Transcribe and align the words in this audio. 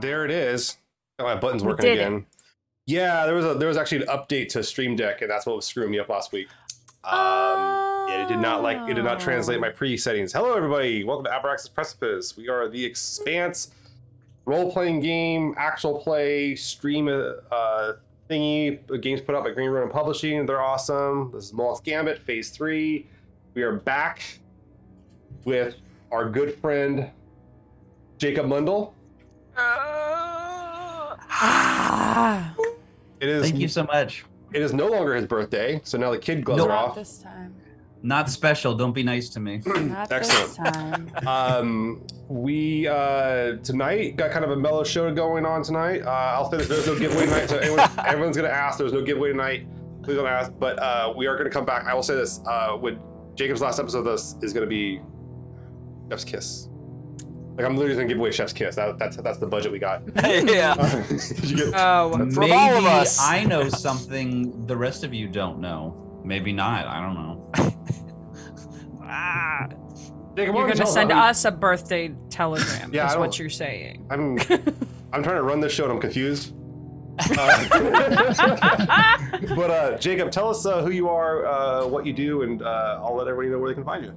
there 0.00 0.24
it 0.24 0.30
is. 0.30 0.78
Got 1.18 1.26
my 1.26 1.34
buttons 1.40 1.64
working 1.64 1.84
did 1.84 1.98
it. 1.98 2.00
again. 2.00 2.26
Yeah, 2.86 3.26
there 3.26 3.34
was 3.34 3.44
a 3.44 3.54
there 3.54 3.68
was 3.68 3.76
actually 3.76 4.02
an 4.02 4.08
update 4.08 4.48
to 4.50 4.62
Stream 4.64 4.96
Deck, 4.96 5.22
and 5.22 5.30
that's 5.30 5.46
what 5.46 5.56
was 5.56 5.66
screwing 5.66 5.90
me 5.90 5.98
up 5.98 6.08
last 6.08 6.32
week. 6.32 6.48
Um, 7.04 8.08
yeah, 8.08 8.24
it 8.24 8.28
did 8.28 8.38
not 8.38 8.62
like 8.62 8.88
it 8.88 8.94
did 8.94 9.04
not 9.04 9.20
translate 9.20 9.60
my 9.60 9.70
pre 9.70 9.96
settings. 9.96 10.32
Hello, 10.32 10.56
everybody. 10.56 11.04
Welcome 11.04 11.24
to 11.26 11.30
Abraxas 11.30 11.72
Precipice. 11.72 12.36
We 12.36 12.48
are 12.48 12.68
the 12.68 12.84
Expanse 12.84 13.70
role 14.44 14.72
playing 14.72 15.00
game, 15.00 15.54
actual 15.56 16.00
play 16.00 16.56
stream 16.56 17.08
uh, 17.08 17.92
thingy. 18.28 18.84
The 18.86 18.98
game's 18.98 19.20
put 19.20 19.34
out 19.34 19.44
by 19.44 19.50
Green 19.50 19.70
Ronin 19.70 19.90
Publishing. 19.90 20.44
They're 20.46 20.60
awesome. 20.62 21.30
This 21.32 21.44
is 21.44 21.52
Moloch's 21.52 21.80
Gambit 21.80 22.18
Phase 22.18 22.50
Three. 22.50 23.06
We 23.54 23.62
are 23.62 23.72
back 23.72 24.40
with 25.44 25.76
our 26.10 26.28
good 26.28 26.54
friend 26.56 27.10
Jacob 28.18 28.46
Mundell. 28.46 28.92
Ah, 31.44 32.54
It 33.20 33.28
is 33.28 33.42
Thank 33.42 33.58
you 33.60 33.68
so 33.68 33.84
much. 33.84 34.24
it 34.52 34.62
is 34.62 34.72
no 34.72 34.88
longer 34.88 35.14
his 35.14 35.26
birthday, 35.26 35.80
so 35.84 35.96
now 35.98 36.10
the 36.10 36.18
kid 36.18 36.44
gloves 36.44 36.58
No. 36.58 36.64
are 36.66 36.68
not 36.68 36.88
off. 36.90 36.94
this 36.94 37.18
time. 37.18 37.54
Not 38.04 38.28
special. 38.28 38.74
Don't 38.74 38.92
be 38.92 39.04
nice 39.04 39.28
to 39.30 39.38
me. 39.40 39.60
Not 39.64 40.08
this 40.08 40.28
Excellent. 40.34 40.74
time. 40.74 41.10
Um, 41.26 42.02
we 42.28 42.88
uh, 42.88 43.58
tonight 43.62 44.16
got 44.16 44.32
kind 44.32 44.44
of 44.44 44.50
a 44.50 44.56
mellow 44.56 44.82
show 44.82 45.14
going 45.14 45.46
on 45.46 45.62
tonight. 45.62 46.02
Uh, 46.02 46.08
I'll 46.10 46.50
say 46.50 46.56
that 46.56 46.68
there's 46.68 46.86
no 46.88 46.98
giveaway 46.98 47.26
tonight, 47.26 47.48
so 47.48 47.58
everyone, 47.58 47.88
everyone's 48.06 48.36
gonna 48.36 48.48
ask. 48.48 48.76
There's 48.78 48.92
no 48.92 49.02
giveaway 49.02 49.30
tonight. 49.30 49.68
Please 50.02 50.16
don't 50.16 50.26
ask. 50.26 50.50
But 50.58 50.80
uh, 50.80 51.12
we 51.16 51.26
are 51.28 51.36
gonna 51.36 51.48
come 51.50 51.64
back. 51.64 51.86
I 51.86 51.94
will 51.94 52.02
say 52.02 52.16
this: 52.16 52.40
uh, 52.46 52.76
with 52.80 52.98
Jacob's 53.36 53.60
last 53.60 53.78
episode 53.78 53.98
of 53.98 54.04
this 54.06 54.34
is 54.42 54.52
gonna 54.52 54.66
be 54.66 55.00
Jeff's 56.10 56.24
Kiss. 56.24 56.68
Like 57.56 57.66
I'm 57.66 57.76
literally 57.76 57.96
gonna 57.96 58.08
give 58.08 58.18
away 58.18 58.30
Chef's 58.32 58.52
Kiss. 58.52 58.76
That, 58.76 58.98
that's 58.98 59.16
that's 59.18 59.38
the 59.38 59.46
budget 59.46 59.72
we 59.72 59.78
got. 59.78 60.02
yeah. 60.24 60.74
Uh, 60.78 61.02
you 61.42 61.56
get- 61.56 61.74
Oh, 61.74 62.12
From 62.12 62.28
Maybe 62.34 62.52
all 62.52 62.76
of 62.78 62.84
us. 62.86 63.20
I 63.20 63.44
know 63.44 63.68
something 63.68 64.66
the 64.66 64.76
rest 64.76 65.04
of 65.04 65.12
you 65.12 65.28
don't 65.28 65.60
know. 65.60 66.20
Maybe 66.24 66.52
not. 66.52 66.86
I 66.86 67.00
don't 67.00 67.14
know. 67.14 67.50
Ah. 69.14 69.66
Jacob, 70.34 70.54
you're 70.54 70.66
don't 70.66 70.78
gonna 70.78 70.86
send 70.86 71.12
how- 71.12 71.28
us 71.28 71.44
a 71.44 71.50
birthday 71.50 72.14
telegram. 72.30 72.90
Yeah, 72.94 73.10
is 73.10 73.16
what 73.18 73.38
you're 73.38 73.50
saying. 73.50 74.06
I'm 74.10 74.38
I'm 75.12 75.22
trying 75.22 75.36
to 75.36 75.42
run 75.42 75.60
this 75.60 75.72
show 75.72 75.84
and 75.84 75.92
I'm 75.92 76.00
confused. 76.00 76.54
Uh, 77.38 77.64
but 79.54 79.70
uh, 79.70 79.98
Jacob, 79.98 80.30
tell 80.30 80.48
us 80.48 80.64
uh, 80.64 80.82
who 80.82 80.90
you 80.90 81.10
are, 81.10 81.44
uh, 81.46 81.86
what 81.86 82.06
you 82.06 82.14
do, 82.14 82.40
and 82.42 82.62
uh, 82.62 83.00
I'll 83.02 83.14
let 83.16 83.28
everybody 83.28 83.50
know 83.50 83.58
where 83.58 83.68
they 83.70 83.74
can 83.74 83.84
find 83.84 84.02
you. 84.04 84.14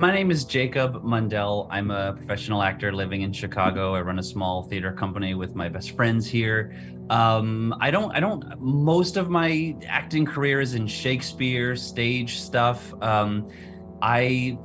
My 0.00 0.12
name 0.12 0.32
is 0.32 0.44
Jacob 0.44 1.04
Mundell. 1.04 1.68
I'm 1.70 1.92
a 1.92 2.14
professional 2.14 2.62
actor 2.62 2.92
living 2.92 3.22
in 3.22 3.32
Chicago. 3.32 3.94
I 3.94 4.00
run 4.00 4.18
a 4.18 4.24
small 4.24 4.64
theater 4.64 4.90
company 4.90 5.34
with 5.34 5.54
my 5.54 5.68
best 5.68 5.92
friends 5.92 6.26
here. 6.26 6.74
Um, 7.10 7.72
I 7.80 7.92
don't, 7.92 8.10
I 8.10 8.18
don't, 8.18 8.44
most 8.60 9.16
of 9.16 9.30
my 9.30 9.76
acting 9.86 10.24
career 10.26 10.60
is 10.60 10.74
in 10.74 10.88
Shakespeare, 10.88 11.76
stage 11.76 12.40
stuff. 12.40 12.92
Um, 13.02 13.48
I 14.02 14.58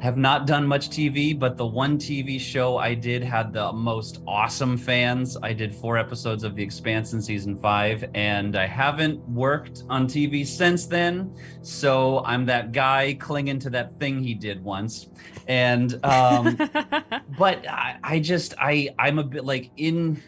have 0.00 0.16
not 0.16 0.46
done 0.46 0.66
much 0.66 0.90
TV, 0.90 1.36
but 1.36 1.56
the 1.56 1.66
one 1.66 1.98
TV 1.98 2.38
show 2.38 2.76
I 2.76 2.94
did 2.94 3.22
had 3.22 3.52
the 3.52 3.72
most 3.72 4.22
awesome 4.26 4.76
fans. 4.76 5.36
I 5.42 5.52
did 5.52 5.74
four 5.74 5.98
episodes 5.98 6.44
of 6.44 6.54
The 6.54 6.62
Expanse 6.62 7.14
in 7.14 7.20
season 7.22 7.56
five, 7.56 8.04
and 8.14 8.56
I 8.56 8.66
haven't 8.66 9.18
worked 9.28 9.82
on 9.88 10.06
TV 10.06 10.46
since 10.46 10.86
then. 10.86 11.34
So 11.62 12.22
I'm 12.24 12.46
that 12.46 12.70
guy 12.72 13.16
clinging 13.18 13.58
to 13.60 13.70
that 13.70 13.98
thing 13.98 14.22
he 14.22 14.34
did 14.34 14.62
once. 14.62 15.08
And 15.48 15.98
um, 16.04 16.56
but 17.38 17.68
I, 17.68 17.98
I 18.02 18.20
just 18.20 18.54
I 18.58 18.90
I'm 18.98 19.18
a 19.18 19.24
bit 19.24 19.44
like 19.44 19.70
in 19.76 20.22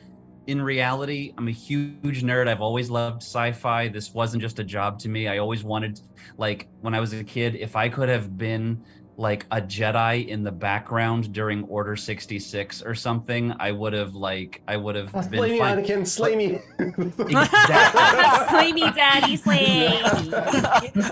in 0.46 0.60
reality 0.60 1.32
i'm 1.36 1.46
a 1.48 1.52
huge 1.52 2.24
nerd 2.24 2.48
i've 2.48 2.62
always 2.62 2.88
loved 2.90 3.22
sci-fi 3.22 3.86
this 3.88 4.14
wasn't 4.14 4.40
just 4.42 4.58
a 4.58 4.64
job 4.64 4.98
to 4.98 5.08
me 5.08 5.28
i 5.28 5.38
always 5.38 5.62
wanted 5.62 6.00
like 6.38 6.66
when 6.80 6.94
i 6.94 6.98
was 6.98 7.12
a 7.12 7.22
kid 7.22 7.54
if 7.54 7.76
i 7.76 7.88
could 7.88 8.08
have 8.08 8.38
been 8.38 8.82
like 9.20 9.44
a 9.50 9.60
jedi 9.60 10.26
in 10.28 10.42
the 10.42 10.50
background 10.50 11.30
during 11.34 11.62
order 11.64 11.94
66 11.94 12.82
or 12.82 12.94
something 12.94 13.52
i 13.60 13.70
would 13.70 13.92
have 13.92 14.14
like 14.14 14.62
i 14.66 14.76
would 14.78 14.94
have 14.96 15.12
been 15.12 15.22
slay 15.40 15.50
me, 15.52 15.58
fine. 15.58 15.76
Anakin, 15.84 16.06
slay 16.06 16.34
me. 16.36 16.58
Exactly. 16.80 18.48
slay 18.48 18.72
me, 18.72 18.90
daddy, 18.92 19.36
slay. 19.36 20.00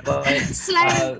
but 0.04 0.24
Slay. 0.40 0.86
uh, 0.86 1.18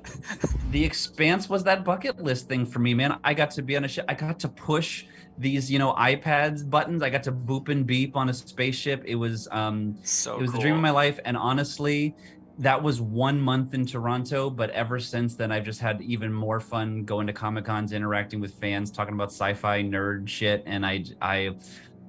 the 0.71 0.83
expanse 0.83 1.49
was 1.51 1.63
that 1.65 1.85
bucket 1.85 2.23
list 2.23 2.49
thing 2.49 2.65
for 2.65 2.79
me 2.79 2.95
man 2.95 3.19
i 3.23 3.35
got 3.35 3.51
to 3.51 3.63
be 3.63 3.77
on 3.77 3.85
a 3.85 3.89
ship 3.89 4.05
i 4.09 4.15
got 4.15 4.39
to 4.41 4.49
push 4.49 5.05
these 5.37 5.71
you 5.71 5.79
know 5.79 5.93
ipads 5.95 6.69
buttons 6.69 7.03
i 7.03 7.11
got 7.11 7.23
to 7.23 7.33
boop 7.33 7.69
and 7.69 7.87
beep 7.87 8.17
on 8.17 8.29
a 8.31 8.35
spaceship 8.35 9.03
it 9.07 9.15
was 9.15 9.47
um 9.53 9.97
So 10.03 10.37
it 10.37 10.41
was 10.41 10.51
cool. 10.51 10.59
the 10.59 10.63
dream 10.63 10.75
of 10.77 10.81
my 10.81 10.91
life 10.91 11.21
and 11.25 11.37
honestly 11.37 12.15
that 12.59 12.83
was 12.83 13.01
one 13.01 13.41
month 13.41 13.73
in 13.73 13.87
toronto 13.87 14.51
but 14.51 14.71
ever 14.71 14.99
since 14.99 15.37
then 15.37 15.53
i've 15.53 15.65
just 15.65 15.81
had 15.81 16.01
even 16.03 16.33
more 16.33 16.61
fun 16.61 17.05
going 17.05 17.27
to 17.27 17.33
comic 17.33 17.65
cons 17.65 17.93
interacting 17.93 18.41
with 18.41 18.53
fans 18.55 18.91
talking 18.91 19.15
about 19.15 19.29
sci-fi 19.29 19.83
nerd 19.83 20.29
shit 20.29 20.63
and 20.67 20.85
i 20.85 21.05
i 21.23 21.55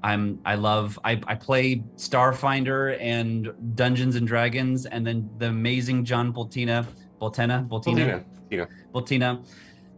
I'm 0.02 0.40
I 0.46 0.56
love 0.56 0.98
I, 1.04 1.20
I 1.28 1.36
play 1.36 1.84
Starfinder 1.98 2.98
and 3.02 3.52
Dungeons 3.76 4.16
and 4.16 4.26
Dragons 4.26 4.86
and 4.86 5.06
then 5.06 5.30
the 5.40 5.48
amazing 5.48 6.06
John 6.06 6.34
Boltina 6.34 6.86
Boltena 7.22 7.68
Boltina 7.68 7.96
Tina, 7.96 8.26
Tina. 8.50 8.68
Boltina 8.94 9.46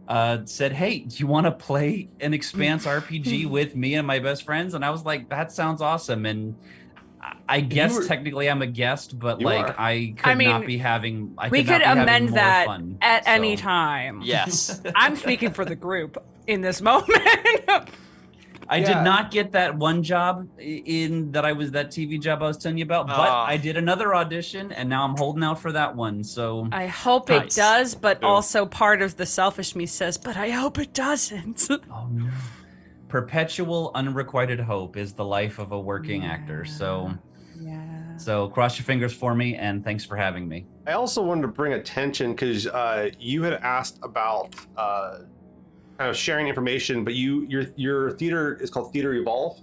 uh, 0.08 0.38
said, 0.44 0.72
"Hey, 0.72 1.00
do 1.00 1.16
you 1.16 1.26
want 1.26 1.46
to 1.46 1.52
play 1.52 2.08
an 2.20 2.34
Expanse 2.34 2.86
RPG 2.86 3.48
with 3.48 3.76
me 3.76 3.94
and 3.94 4.06
my 4.06 4.18
best 4.18 4.42
friends?" 4.44 4.74
And 4.74 4.84
I 4.84 4.90
was 4.90 5.04
like, 5.04 5.28
"That 5.28 5.52
sounds 5.52 5.80
awesome." 5.80 6.26
And 6.26 6.56
I- 7.22 7.36
I 7.48 7.60
guess 7.60 7.94
were- 7.94 8.04
technically 8.06 8.50
I'm 8.50 8.62
a 8.62 8.66
guest, 8.66 9.18
but 9.18 9.40
like 9.40 9.68
are. 9.68 9.74
I 9.78 10.14
could 10.16 10.30
I 10.30 10.34
mean, 10.34 10.48
not 10.50 10.66
be 10.66 10.76
having. 10.78 11.34
I 11.38 11.48
we 11.48 11.62
could, 11.64 11.80
could 11.80 11.82
amend 11.82 12.30
that 12.30 12.66
fun, 12.66 12.98
at 13.00 13.22
any 13.26 13.56
time. 13.56 14.22
Yes. 14.22 14.80
I'm 14.96 15.14
speaking 15.16 15.50
for 15.52 15.64
the 15.64 15.76
group 15.76 16.16
in 16.46 16.60
this 16.60 16.80
moment. 16.80 17.10
I 18.68 18.78
Yeah. 18.78 18.94
did 18.94 19.04
not 19.04 19.30
get 19.30 19.52
that 19.52 19.76
one 19.76 20.02
job 20.02 20.48
in 20.58 21.32
that 21.32 21.44
I 21.44 21.52
was 21.52 21.72
that 21.72 21.88
TV 21.90 22.18
job 22.20 22.42
I 22.42 22.46
was 22.46 22.56
telling 22.56 22.78
you 22.78 22.84
about, 22.84 23.06
but 23.06 23.18
Ah. 23.18 23.44
I 23.44 23.56
did 23.56 23.76
another 23.76 24.14
audition 24.14 24.72
and 24.72 24.88
now 24.88 25.04
I'm 25.04 25.16
holding 25.16 25.42
out 25.44 25.60
for 25.60 25.72
that 25.72 25.94
one. 25.94 26.24
So 26.24 26.68
I 26.72 26.86
hope 26.86 27.28
Nice. 27.28 27.54
it 27.56 27.60
does, 27.60 27.94
but 27.94 28.18
Yeah. 28.22 28.28
also 28.28 28.64
part 28.64 29.02
of 29.02 29.16
the 29.16 29.26
selfish 29.26 29.76
me 29.76 29.84
says, 29.86 30.16
but 30.16 30.36
I 30.36 30.50
hope 30.50 30.78
it 30.78 30.94
doesn't. 30.94 31.68
Oh 31.70 32.06
no. 32.10 32.28
Perpetual 33.12 33.90
unrequited 33.94 34.58
hope 34.58 34.96
is 34.96 35.12
the 35.12 35.24
life 35.24 35.58
of 35.58 35.72
a 35.72 35.78
working 35.78 36.24
actor. 36.24 36.64
So 36.64 37.12
yeah. 37.60 38.16
so 38.16 38.48
cross 38.48 38.78
your 38.78 38.86
fingers 38.86 39.12
for 39.12 39.34
me 39.34 39.54
and 39.54 39.84
thanks 39.84 40.02
for 40.02 40.16
having 40.16 40.48
me. 40.48 40.64
I 40.86 40.92
also 40.92 41.22
wanted 41.22 41.42
to 41.42 41.48
bring 41.48 41.74
attention 41.74 42.32
because 42.32 42.66
uh, 42.68 43.10
you 43.18 43.42
had 43.42 43.52
asked 43.52 43.98
about 44.02 44.56
uh, 44.78 45.18
kind 45.98 46.08
of 46.08 46.16
sharing 46.16 46.48
information, 46.48 47.04
but 47.04 47.12
you 47.12 47.42
your 47.50 47.66
your 47.76 48.12
theater 48.12 48.56
is 48.62 48.70
called 48.70 48.94
Theater 48.94 49.12
Evolve. 49.12 49.60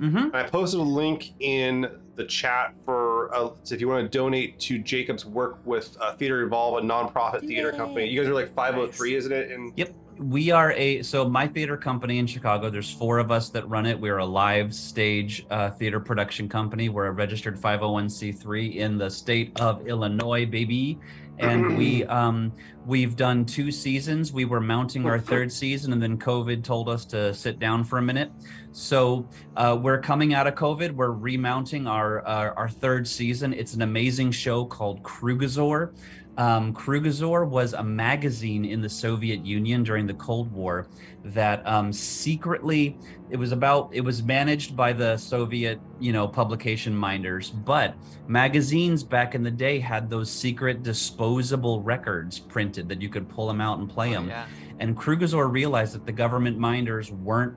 Mm-hmm. 0.00 0.16
And 0.16 0.34
I 0.34 0.44
posted 0.44 0.80
a 0.80 0.82
link 0.82 1.34
in 1.40 2.00
the 2.14 2.24
chat 2.24 2.72
for 2.82 3.28
uh, 3.34 3.50
so 3.62 3.74
if 3.74 3.80
you 3.82 3.88
want 3.88 4.10
to 4.10 4.18
donate 4.18 4.58
to 4.60 4.78
Jacob's 4.78 5.26
work 5.26 5.58
with 5.66 5.94
uh, 6.00 6.14
Theater 6.14 6.40
Evolve, 6.40 6.82
a 6.82 6.86
nonprofit 6.86 7.40
theater 7.40 7.72
company. 7.72 8.08
You 8.08 8.22
guys 8.22 8.30
are 8.30 8.34
like 8.34 8.54
503, 8.54 9.16
isn't 9.16 9.32
it? 9.32 9.50
And 9.50 9.74
Yep. 9.76 9.94
We 10.18 10.50
are 10.50 10.72
a 10.72 11.02
so 11.02 11.28
my 11.28 11.46
theater 11.46 11.76
company 11.76 12.18
in 12.18 12.26
Chicago. 12.26 12.70
There's 12.70 12.90
four 12.90 13.18
of 13.18 13.30
us 13.30 13.50
that 13.50 13.68
run 13.68 13.84
it. 13.84 14.00
We're 14.00 14.18
a 14.18 14.24
live 14.24 14.74
stage 14.74 15.44
uh, 15.50 15.70
theater 15.70 16.00
production 16.00 16.48
company. 16.48 16.88
We're 16.88 17.06
a 17.06 17.12
registered 17.12 17.60
501c3 17.60 18.76
in 18.76 18.96
the 18.96 19.10
state 19.10 19.60
of 19.60 19.86
Illinois, 19.86 20.46
baby. 20.46 20.98
And 21.38 21.76
we 21.76 22.04
um, 22.06 22.50
we've 22.86 23.14
done 23.14 23.44
two 23.44 23.70
seasons. 23.70 24.32
We 24.32 24.46
were 24.46 24.60
mounting 24.60 25.04
our 25.04 25.18
third 25.18 25.52
season, 25.52 25.92
and 25.92 26.02
then 26.02 26.16
COVID 26.16 26.64
told 26.64 26.88
us 26.88 27.04
to 27.06 27.34
sit 27.34 27.58
down 27.58 27.84
for 27.84 27.98
a 27.98 28.02
minute. 28.02 28.32
So 28.72 29.28
uh, 29.56 29.78
we're 29.78 30.00
coming 30.00 30.32
out 30.32 30.46
of 30.46 30.54
COVID. 30.54 30.92
We're 30.92 31.10
remounting 31.10 31.86
our, 31.86 32.26
our 32.26 32.54
our 32.54 32.68
third 32.70 33.06
season. 33.06 33.52
It's 33.52 33.74
an 33.74 33.82
amazing 33.82 34.30
show 34.30 34.64
called 34.64 35.02
Krugozor. 35.02 35.92
Um, 36.38 36.74
Krugozor 36.74 37.48
was 37.48 37.72
a 37.72 37.82
magazine 37.82 38.64
in 38.64 38.82
the 38.82 38.88
Soviet 38.90 39.44
Union 39.44 39.82
during 39.82 40.06
the 40.06 40.14
Cold 40.14 40.52
War 40.52 40.86
that 41.24 41.66
um, 41.66 41.92
secretly 41.92 42.98
it 43.30 43.36
was 43.36 43.52
about 43.52 43.88
it 43.92 44.02
was 44.02 44.22
managed 44.22 44.76
by 44.76 44.92
the 44.92 45.16
Soviet 45.16 45.80
you 45.98 46.12
know 46.12 46.28
publication 46.28 46.94
minders, 46.94 47.50
but 47.50 47.94
magazines 48.28 49.02
back 49.02 49.34
in 49.34 49.42
the 49.42 49.50
day 49.50 49.78
had 49.78 50.10
those 50.10 50.30
secret 50.30 50.82
disposable 50.82 51.80
records 51.82 52.38
printed 52.38 52.88
that 52.90 53.00
you 53.00 53.08
could 53.08 53.28
pull 53.28 53.46
them 53.46 53.60
out 53.60 53.78
and 53.78 53.88
play 53.88 54.10
Oh, 54.10 54.20
them. 54.20 54.28
yeah. 54.28 54.46
And 54.78 54.96
Krugozor 54.96 55.50
realized 55.50 55.94
that 55.94 56.04
the 56.04 56.12
government 56.12 56.58
minders 56.58 57.10
weren't 57.10 57.56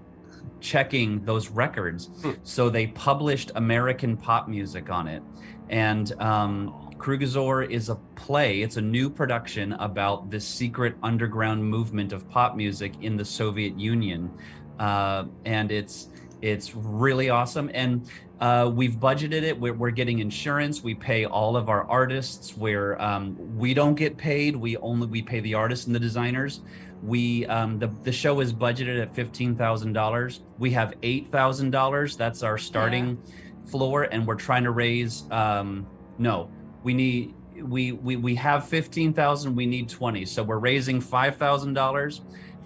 checking 0.61 1.23
those 1.25 1.49
records. 1.49 2.09
Hmm. 2.21 2.31
So 2.43 2.69
they 2.69 2.87
published 2.87 3.51
American 3.55 4.15
pop 4.17 4.47
music 4.47 4.89
on 4.89 5.07
it. 5.07 5.21
And 5.69 6.11
um, 6.21 6.88
Krugozor 6.99 7.69
is 7.69 7.89
a 7.89 7.95
play, 8.15 8.61
it's 8.61 8.77
a 8.77 8.81
new 8.81 9.09
production 9.09 9.73
about 9.73 10.29
this 10.29 10.45
secret 10.45 10.95
underground 11.01 11.63
movement 11.63 12.13
of 12.13 12.29
pop 12.29 12.55
music 12.55 12.93
in 13.01 13.17
the 13.17 13.25
Soviet 13.25 13.79
Union. 13.79 14.29
Uh, 14.77 15.25
and 15.45 15.71
it's 15.71 16.09
It's 16.41 16.75
really 16.75 17.29
awesome. 17.29 17.69
And 17.73 18.09
uh, 18.39 18.71
we've 18.73 18.95
budgeted 18.95 19.43
it. 19.43 19.59
We're, 19.59 19.73
we're, 19.73 19.91
getting 19.91 20.19
insurance. 20.19 20.81
We 20.81 20.95
pay 20.95 21.25
all 21.25 21.57
of 21.57 21.67
our 21.67 21.83
artists. 21.83 22.55
Where 22.55 23.01
um, 23.01 23.35
we 23.57 23.73
don't 23.73 23.95
get 23.95 24.15
paid. 24.15 24.55
We 24.55 24.77
only 24.77 25.07
we 25.07 25.21
pay 25.21 25.41
the 25.41 25.55
artists 25.55 25.87
and 25.87 25.95
the 25.95 25.99
designers. 25.99 26.61
We 27.03 27.45
um, 27.47 27.79
the 27.79 27.87
the 28.03 28.11
show 28.13 28.39
is 28.39 28.53
budgeted 28.53 29.01
at 29.01 29.13
fifteen 29.13 29.55
thousand 29.55 29.93
dollars. 29.93 30.41
We 30.57 30.71
have 30.71 30.93
eight 31.03 31.31
thousand 31.31 31.71
dollars. 31.71 32.15
That's 32.15 32.43
our 32.43 32.57
starting 32.57 33.17
yeah. 33.17 33.71
floor, 33.71 34.03
and 34.03 34.25
we're 34.25 34.35
trying 34.35 34.63
to 34.63 34.71
raise. 34.71 35.29
Um, 35.31 35.85
no, 36.17 36.49
we 36.83 36.93
need 36.93 37.33
we 37.61 37.91
we 37.91 38.15
we 38.15 38.35
have 38.35 38.67
fifteen 38.67 39.13
thousand. 39.13 39.55
We 39.55 39.65
need 39.65 39.89
twenty, 39.89 40.25
so 40.25 40.43
we're 40.43 40.59
raising 40.59 41.01
five 41.01 41.37
thousand 41.37 41.73
dollars, 41.73 42.21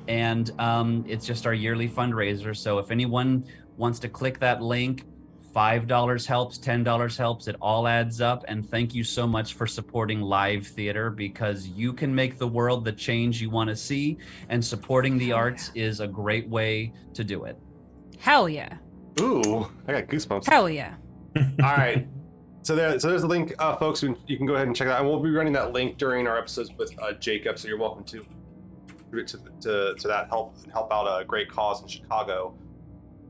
and 0.07 0.51
um, 0.59 1.03
it's 1.07 1.25
just 1.25 1.45
our 1.45 1.53
yearly 1.53 1.89
fundraiser. 1.89 2.55
So 2.55 2.79
if 2.79 2.91
anyone 2.91 3.45
wants 3.77 3.99
to 3.99 4.09
click 4.09 4.39
that 4.39 4.61
link, 4.61 5.03
$5 5.53 6.25
helps, 6.25 6.57
$10 6.57 7.17
helps. 7.17 7.47
It 7.47 7.55
all 7.61 7.87
adds 7.87 8.21
up. 8.21 8.43
And 8.47 8.67
thank 8.67 8.95
you 8.95 9.03
so 9.03 9.27
much 9.27 9.53
for 9.53 9.67
supporting 9.67 10.21
live 10.21 10.65
theater 10.65 11.09
because 11.09 11.67
you 11.67 11.93
can 11.93 12.13
make 12.13 12.37
the 12.37 12.47
world 12.47 12.83
the 12.83 12.91
change 12.91 13.41
you 13.41 13.49
want 13.49 13.69
to 13.69 13.75
see. 13.75 14.17
And 14.49 14.63
supporting 14.63 15.17
the 15.17 15.31
arts 15.31 15.71
is 15.75 15.99
a 15.99 16.07
great 16.07 16.47
way 16.49 16.93
to 17.13 17.23
do 17.23 17.45
it. 17.45 17.57
Hell 18.19 18.49
yeah. 18.49 18.77
Ooh, 19.21 19.69
I 19.87 19.93
got 19.93 20.07
goosebumps. 20.07 20.49
Hell 20.49 20.69
yeah. 20.69 20.95
all 21.37 21.43
right. 21.59 22.07
So 22.63 22.75
there, 22.77 22.97
so 22.97 23.09
there's 23.09 23.23
a 23.23 23.27
link, 23.27 23.53
uh, 23.59 23.75
folks. 23.75 24.01
You 24.01 24.37
can 24.37 24.45
go 24.45 24.55
ahead 24.55 24.67
and 24.67 24.75
check 24.75 24.87
that. 24.87 24.99
And 24.99 25.09
we'll 25.09 25.19
be 25.19 25.29
running 25.29 25.53
that 25.53 25.73
link 25.73 25.97
during 25.97 26.27
our 26.27 26.37
episodes 26.37 26.71
with 26.77 26.97
uh, 27.01 27.11
Jacob. 27.13 27.59
So 27.59 27.67
you're 27.67 27.77
welcome 27.77 28.05
to 28.05 28.25
to, 29.11 29.37
to, 29.61 29.95
to 29.95 30.07
that 30.07 30.27
help 30.29 30.55
and 30.63 30.71
help 30.71 30.91
out 30.91 31.05
a 31.05 31.23
great 31.23 31.49
cause 31.49 31.81
in 31.81 31.87
Chicago. 31.87 32.57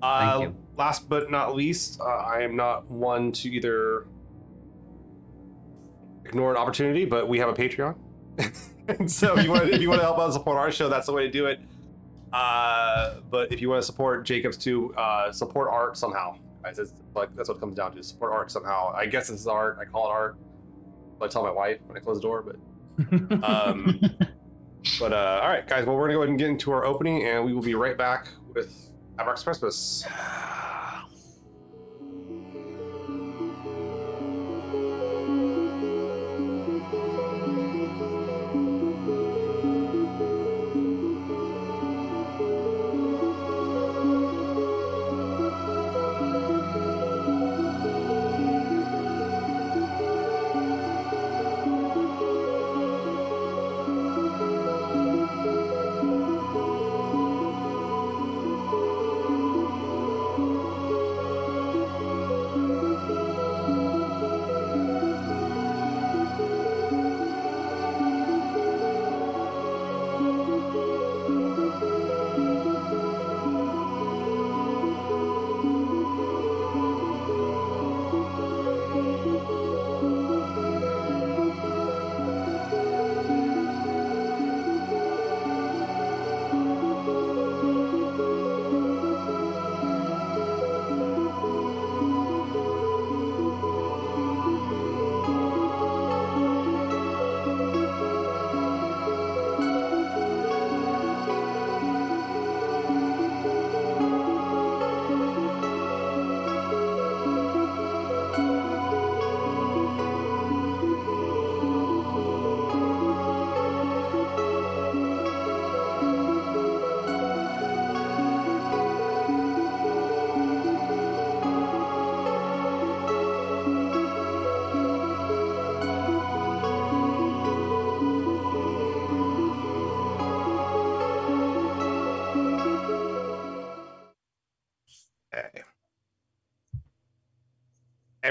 Uh, 0.01 0.39
Thank 0.39 0.44
you. 0.44 0.56
Last 0.77 1.09
but 1.09 1.30
not 1.30 1.56
least, 1.56 2.00
uh, 2.00 2.06
I 2.06 2.41
am 2.41 2.56
not 2.56 2.89
one 2.89 3.31
to 3.33 3.50
either 3.50 4.07
ignore 6.25 6.51
an 6.51 6.57
opportunity, 6.57 7.06
but 7.06 7.27
we 7.27 7.39
have 7.39 7.50
a 7.50 7.53
Patreon, 7.53 7.95
and 8.88 9.12
so 9.12 9.38
if 9.38 9.44
you 9.44 9.51
want 9.51 9.65
to, 9.65 9.74
if 9.74 9.81
you 9.81 9.89
want 9.89 10.00
to 10.00 10.06
help 10.06 10.19
out 10.19 10.33
support 10.33 10.57
our 10.57 10.71
show, 10.71 10.89
that's 10.89 11.06
the 11.06 11.13
way 11.13 11.24
to 11.24 11.31
do 11.31 11.45
it. 11.45 11.59
Uh, 12.31 13.15
but 13.29 13.51
if 13.51 13.62
you 13.62 13.69
want 13.69 13.81
to 13.81 13.86
support 13.86 14.25
Jacobs 14.25 14.57
too, 14.57 14.94
uh, 14.95 15.31
support 15.31 15.69
art 15.69 15.97
somehow. 15.97 16.36
Guys, 16.63 16.77
said, 16.77 16.88
like 17.15 17.36
that's 17.36 17.50
what 17.50 17.57
it 17.57 17.62
comes 17.62 17.75
down 17.75 17.95
to. 17.95 18.04
Support 18.04 18.31
art 18.31 18.51
somehow. 18.51 18.94
I 18.95 19.06
guess 19.06 19.27
this 19.27 19.42
is 19.42 19.48
art. 19.48 19.77
I 19.81 19.86
call 19.86 20.07
it 20.07 20.12
art. 20.12 20.38
But 21.19 21.25
I 21.25 21.27
tell 21.30 21.44
my 21.44 21.51
wife 21.51 21.80
when 21.86 21.98
I 21.98 22.00
close 22.00 22.18
the 22.18 22.24
door, 22.24 22.42
but. 22.42 22.56
Um, 23.44 24.00
but 25.00 25.13
uh, 25.13 25.39
all 25.42 25.50
right, 25.50 25.68
guys. 25.68 25.86
Well, 25.86 25.95
we're 25.95 26.04
gonna 26.04 26.13
go 26.13 26.19
ahead 26.19 26.30
and 26.30 26.38
get 26.38 26.50
into 26.50 26.71
our 26.71 26.86
opening, 26.86 27.24
and 27.24 27.44
we 27.44 27.54
will 27.54 27.62
be 27.62 27.74
right 27.74 27.98
back 27.98 28.27
with 28.54 28.92
Abrax 29.18 29.44
Precipice. 29.44 30.06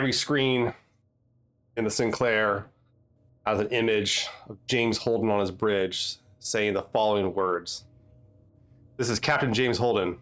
every 0.02 0.12
screen 0.12 0.74
in 1.76 1.84
the 1.84 1.90
Sinclair 1.90 2.66
has 3.46 3.60
an 3.60 3.68
image 3.68 4.26
of 4.48 4.58
James 4.66 4.98
Holden 4.98 5.30
on 5.30 5.38
his 5.38 5.52
bridge 5.52 6.16
saying 6.40 6.74
the 6.74 6.82
following 6.82 7.32
words 7.34 7.84
This 8.96 9.08
is 9.08 9.20
Captain 9.20 9.54
James 9.54 9.78
Holden. 9.78 10.18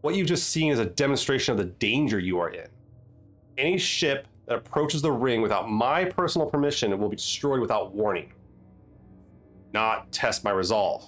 What 0.00 0.14
you've 0.14 0.26
just 0.28 0.48
seen 0.48 0.72
is 0.72 0.78
a 0.78 0.86
demonstration 0.86 1.52
of 1.52 1.58
the 1.58 1.66
danger 1.66 2.18
you 2.18 2.40
are 2.40 2.48
in. 2.48 2.68
Any 3.58 3.76
ship 3.76 4.28
that 4.46 4.56
approaches 4.56 5.02
the 5.02 5.12
ring 5.12 5.42
without 5.42 5.68
my 5.68 6.06
personal 6.06 6.48
permission 6.48 6.98
will 6.98 7.10
be 7.10 7.16
destroyed 7.16 7.60
without 7.60 7.94
warning. 7.94 8.32
Not 9.74 10.10
test 10.10 10.42
my 10.42 10.52
resolve. 10.52 11.06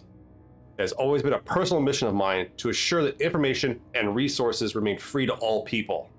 It 0.76 0.82
has 0.82 0.92
always 0.92 1.22
been 1.22 1.32
a 1.32 1.38
personal 1.38 1.80
mission 1.80 2.06
of 2.06 2.14
mine 2.14 2.50
to 2.58 2.68
assure 2.68 3.02
that 3.04 3.18
information 3.18 3.80
and 3.94 4.14
resources 4.14 4.74
remain 4.74 4.98
free 4.98 5.24
to 5.24 5.32
all 5.36 5.64
people. 5.64 6.10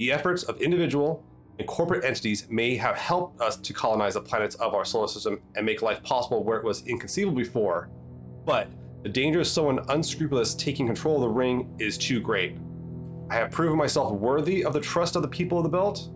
The 0.00 0.12
efforts 0.12 0.44
of 0.44 0.62
individual 0.62 1.22
and 1.58 1.68
corporate 1.68 2.06
entities 2.06 2.46
may 2.48 2.74
have 2.76 2.96
helped 2.96 3.38
us 3.38 3.58
to 3.58 3.74
colonize 3.74 4.14
the 4.14 4.22
planets 4.22 4.54
of 4.54 4.72
our 4.72 4.82
solar 4.82 5.08
system 5.08 5.42
and 5.54 5.66
make 5.66 5.82
life 5.82 6.02
possible 6.02 6.42
where 6.42 6.56
it 6.56 6.64
was 6.64 6.86
inconceivable 6.86 7.36
before, 7.36 7.90
but 8.46 8.68
the 9.02 9.10
danger 9.10 9.40
of 9.40 9.46
someone 9.46 9.84
unscrupulous 9.90 10.54
taking 10.54 10.86
control 10.86 11.16
of 11.16 11.20
the 11.20 11.28
ring 11.28 11.76
is 11.78 11.98
too 11.98 12.18
great. 12.18 12.56
I 13.28 13.34
have 13.34 13.50
proven 13.50 13.76
myself 13.76 14.10
worthy 14.12 14.64
of 14.64 14.72
the 14.72 14.80
trust 14.80 15.16
of 15.16 15.22
the 15.22 15.28
people 15.28 15.58
of 15.58 15.64
the 15.64 15.68
belt. 15.68 16.08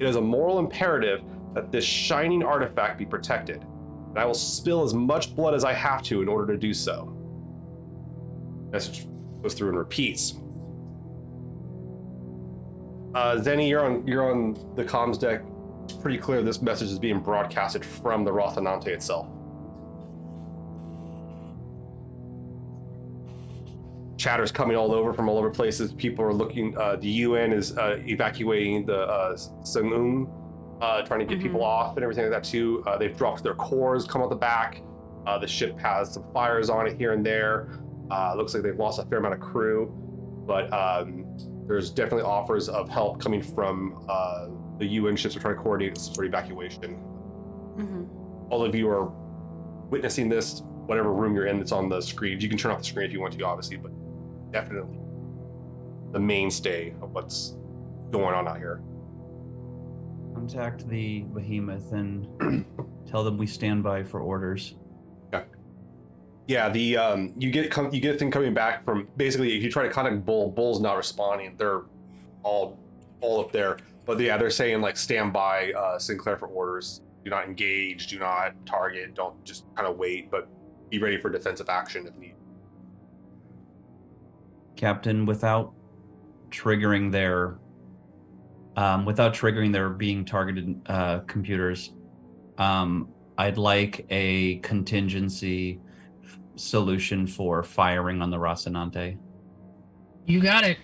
It 0.00 0.08
is 0.08 0.16
a 0.16 0.20
moral 0.20 0.58
imperative 0.58 1.22
that 1.54 1.70
this 1.70 1.84
shining 1.84 2.42
artifact 2.42 2.98
be 2.98 3.06
protected, 3.06 3.62
and 4.08 4.18
I 4.18 4.24
will 4.24 4.34
spill 4.34 4.82
as 4.82 4.92
much 4.92 5.36
blood 5.36 5.54
as 5.54 5.62
I 5.62 5.72
have 5.72 6.02
to 6.02 6.20
in 6.20 6.26
order 6.26 6.52
to 6.52 6.58
do 6.58 6.74
so. 6.74 7.16
Message 8.72 9.06
goes 9.40 9.54
through 9.54 9.68
and 9.68 9.78
repeats. 9.78 10.34
Uh, 13.14 13.36
Zeni, 13.36 13.68
you're 13.68 13.84
on 13.84 14.06
you're 14.06 14.30
on 14.30 14.54
the 14.76 14.84
comms 14.84 15.18
deck. 15.18 15.42
It's 15.84 15.94
pretty 15.94 16.18
clear 16.18 16.42
this 16.42 16.62
message 16.62 16.90
is 16.90 16.98
being 16.98 17.20
broadcasted 17.20 17.84
from 17.84 18.24
the 18.24 18.30
Rocinante 18.30 18.86
itself. 18.88 19.26
Chatter's 24.16 24.52
coming 24.52 24.76
all 24.76 24.92
over 24.92 25.12
from 25.12 25.28
all 25.28 25.38
over 25.38 25.50
places. 25.50 25.92
People 25.92 26.24
are 26.24 26.32
looking. 26.32 26.76
Uh, 26.76 26.96
the 26.96 27.08
UN 27.08 27.52
is 27.52 27.76
uh, 27.76 27.98
evacuating 28.06 28.86
the 28.86 29.00
uh, 29.00 29.36
uh, 30.80 31.02
trying 31.02 31.20
to 31.20 31.26
get 31.26 31.38
mm-hmm. 31.38 31.42
people 31.42 31.64
off 31.64 31.96
and 31.96 32.04
everything 32.04 32.24
like 32.24 32.32
that 32.32 32.44
too. 32.44 32.82
Uh, 32.86 32.96
they've 32.96 33.16
dropped 33.16 33.42
their 33.42 33.54
cores, 33.54 34.04
come 34.04 34.22
out 34.22 34.30
the 34.30 34.36
back. 34.36 34.82
Uh, 35.26 35.38
the 35.38 35.46
ship 35.46 35.78
has 35.78 36.14
some 36.14 36.24
fires 36.32 36.70
on 36.70 36.86
it 36.86 36.96
here 36.96 37.12
and 37.12 37.24
there. 37.24 37.80
Uh, 38.10 38.34
looks 38.36 38.54
like 38.54 38.62
they've 38.62 38.78
lost 38.78 38.98
a 38.98 39.04
fair 39.04 39.18
amount 39.18 39.34
of 39.34 39.40
crew, 39.40 39.92
but 40.46 40.72
um, 40.72 41.19
there's 41.70 41.88
definitely 41.88 42.24
offers 42.24 42.68
of 42.68 42.88
help 42.88 43.20
coming 43.22 43.40
from 43.40 44.04
uh, 44.08 44.48
the 44.78 44.86
UN 44.86 45.14
ships 45.14 45.36
are 45.36 45.40
trying 45.40 45.54
to 45.54 45.62
coordinate 45.62 45.94
this 45.94 46.06
sort 46.06 46.26
of 46.26 46.34
evacuation. 46.34 46.96
Mm-hmm. 47.76 48.50
All 48.50 48.64
of 48.64 48.74
you 48.74 48.88
are 48.88 49.12
witnessing 49.88 50.28
this, 50.28 50.62
whatever 50.86 51.12
room 51.12 51.32
you're 51.32 51.46
in 51.46 51.58
that's 51.58 51.70
on 51.70 51.88
the 51.88 52.00
screen. 52.00 52.40
You 52.40 52.48
can 52.48 52.58
turn 52.58 52.72
off 52.72 52.78
the 52.78 52.84
screen 52.84 53.06
if 53.06 53.12
you 53.12 53.20
want 53.20 53.38
to, 53.38 53.44
obviously, 53.44 53.76
but 53.76 53.92
definitely 54.50 54.98
the 56.10 56.18
mainstay 56.18 56.92
of 57.00 57.12
what's 57.12 57.54
going 58.10 58.34
on 58.34 58.48
out 58.48 58.58
here. 58.58 58.82
Contact 60.34 60.88
the 60.88 61.20
behemoth 61.32 61.92
and 61.92 62.66
tell 63.08 63.22
them 63.22 63.38
we 63.38 63.46
stand 63.46 63.84
by 63.84 64.02
for 64.02 64.18
orders. 64.18 64.74
Yeah, 66.50 66.68
the 66.68 66.96
um, 66.96 67.32
you 67.38 67.52
get 67.52 67.70
com- 67.70 67.94
you 67.94 68.00
get 68.00 68.16
a 68.16 68.18
thing 68.18 68.32
coming 68.32 68.52
back 68.52 68.84
from 68.84 69.06
basically 69.16 69.56
if 69.56 69.62
you 69.62 69.70
try 69.70 69.84
to 69.84 69.88
contact 69.88 70.26
Bull, 70.26 70.50
Bull's 70.50 70.80
not 70.80 70.96
responding. 70.96 71.54
They're 71.56 71.82
all 72.42 72.76
all 73.20 73.40
up 73.40 73.52
there, 73.52 73.78
but 74.04 74.18
yeah, 74.18 74.36
they're 74.36 74.50
saying 74.50 74.80
like 74.80 74.96
stand 74.96 75.32
by 75.32 75.72
uh, 75.74 75.96
Sinclair 75.96 76.36
for 76.36 76.48
orders. 76.48 77.02
Do 77.24 77.30
not 77.30 77.44
engage. 77.44 78.08
Do 78.08 78.18
not 78.18 78.66
target. 78.66 79.14
Don't 79.14 79.44
just 79.44 79.64
kind 79.76 79.86
of 79.86 79.96
wait, 79.96 80.28
but 80.28 80.48
be 80.90 80.98
ready 80.98 81.20
for 81.20 81.30
defensive 81.30 81.68
action 81.68 82.04
if 82.08 82.16
need. 82.16 82.34
Captain, 84.74 85.26
without 85.26 85.72
triggering 86.50 87.12
their 87.12 87.58
um, 88.74 89.04
without 89.04 89.34
triggering 89.34 89.72
their 89.72 89.88
being 89.88 90.24
targeted 90.24 90.80
uh, 90.86 91.20
computers, 91.28 91.92
um, 92.58 93.08
I'd 93.38 93.56
like 93.56 94.04
a 94.10 94.56
contingency 94.64 95.78
solution 96.60 97.26
for 97.26 97.62
firing 97.62 98.22
on 98.22 98.30
the 98.30 98.36
Rocinante. 98.36 99.18
You 100.26 100.40
got 100.40 100.64
it. 100.64 100.78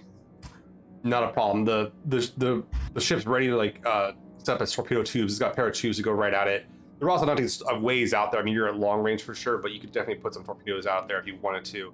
Not 1.02 1.22
a 1.22 1.28
problem. 1.28 1.64
The 1.64 1.92
the 2.06 2.30
the, 2.36 2.64
the 2.94 3.00
ship's 3.00 3.26
ready 3.26 3.48
to 3.48 3.56
like 3.56 3.84
uh, 3.86 4.12
set 4.38 4.56
up 4.56 4.62
its 4.62 4.72
torpedo 4.72 5.02
tubes. 5.02 5.34
It's 5.34 5.40
got 5.40 5.52
a 5.52 5.54
pair 5.54 5.68
of 5.68 5.74
tubes 5.74 5.98
to 5.98 6.02
go 6.02 6.12
right 6.12 6.34
at 6.34 6.48
it. 6.48 6.66
The 6.98 7.06
Rocinante's 7.06 7.62
a 7.68 7.78
ways 7.78 8.14
out 8.14 8.32
there. 8.32 8.40
I 8.40 8.44
mean, 8.44 8.54
you're 8.54 8.68
at 8.68 8.76
long 8.76 9.02
range 9.02 9.22
for 9.22 9.34
sure, 9.34 9.58
but 9.58 9.72
you 9.72 9.80
could 9.80 9.92
definitely 9.92 10.22
put 10.22 10.34
some 10.34 10.44
torpedoes 10.44 10.86
out 10.86 11.08
there 11.08 11.20
if 11.20 11.26
you 11.26 11.36
wanted 11.42 11.64
to. 11.66 11.92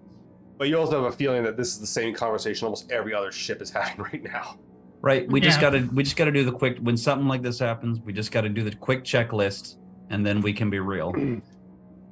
But 0.58 0.68
you 0.68 0.78
also 0.78 1.02
have 1.02 1.12
a 1.12 1.16
feeling 1.16 1.42
that 1.42 1.56
this 1.56 1.68
is 1.68 1.80
the 1.80 1.86
same 1.86 2.14
conversation 2.14 2.66
almost 2.66 2.90
every 2.90 3.12
other 3.12 3.32
ship 3.32 3.60
is 3.60 3.70
having 3.72 4.02
right 4.04 4.22
now. 4.22 4.58
Right. 5.00 5.28
We 5.28 5.40
just 5.40 5.60
gotta 5.60 5.88
we 5.92 6.04
just 6.04 6.16
gotta 6.16 6.30
do 6.30 6.44
the 6.44 6.52
quick 6.52 6.78
when 6.78 6.96
something 6.96 7.26
like 7.26 7.42
this 7.42 7.58
happens, 7.58 7.98
we 8.00 8.12
just 8.12 8.30
gotta 8.30 8.48
do 8.48 8.62
the 8.62 8.74
quick 8.74 9.02
checklist 9.02 9.76
and 10.10 10.24
then 10.24 10.40
we 10.40 10.52
can 10.52 10.70
be 10.70 10.78
real. 10.78 11.12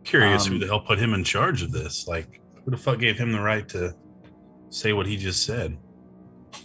Curious 0.04 0.46
Um, 0.46 0.52
who 0.54 0.58
the 0.58 0.66
hell 0.66 0.80
put 0.80 0.98
him 0.98 1.14
in 1.14 1.24
charge 1.24 1.62
of 1.62 1.72
this. 1.72 2.06
Like, 2.08 2.40
who 2.64 2.70
the 2.70 2.76
fuck 2.76 2.98
gave 2.98 3.18
him 3.18 3.32
the 3.32 3.40
right 3.40 3.68
to 3.70 3.94
say 4.70 4.92
what 4.92 5.06
he 5.06 5.16
just 5.16 5.44
said? 5.44 5.76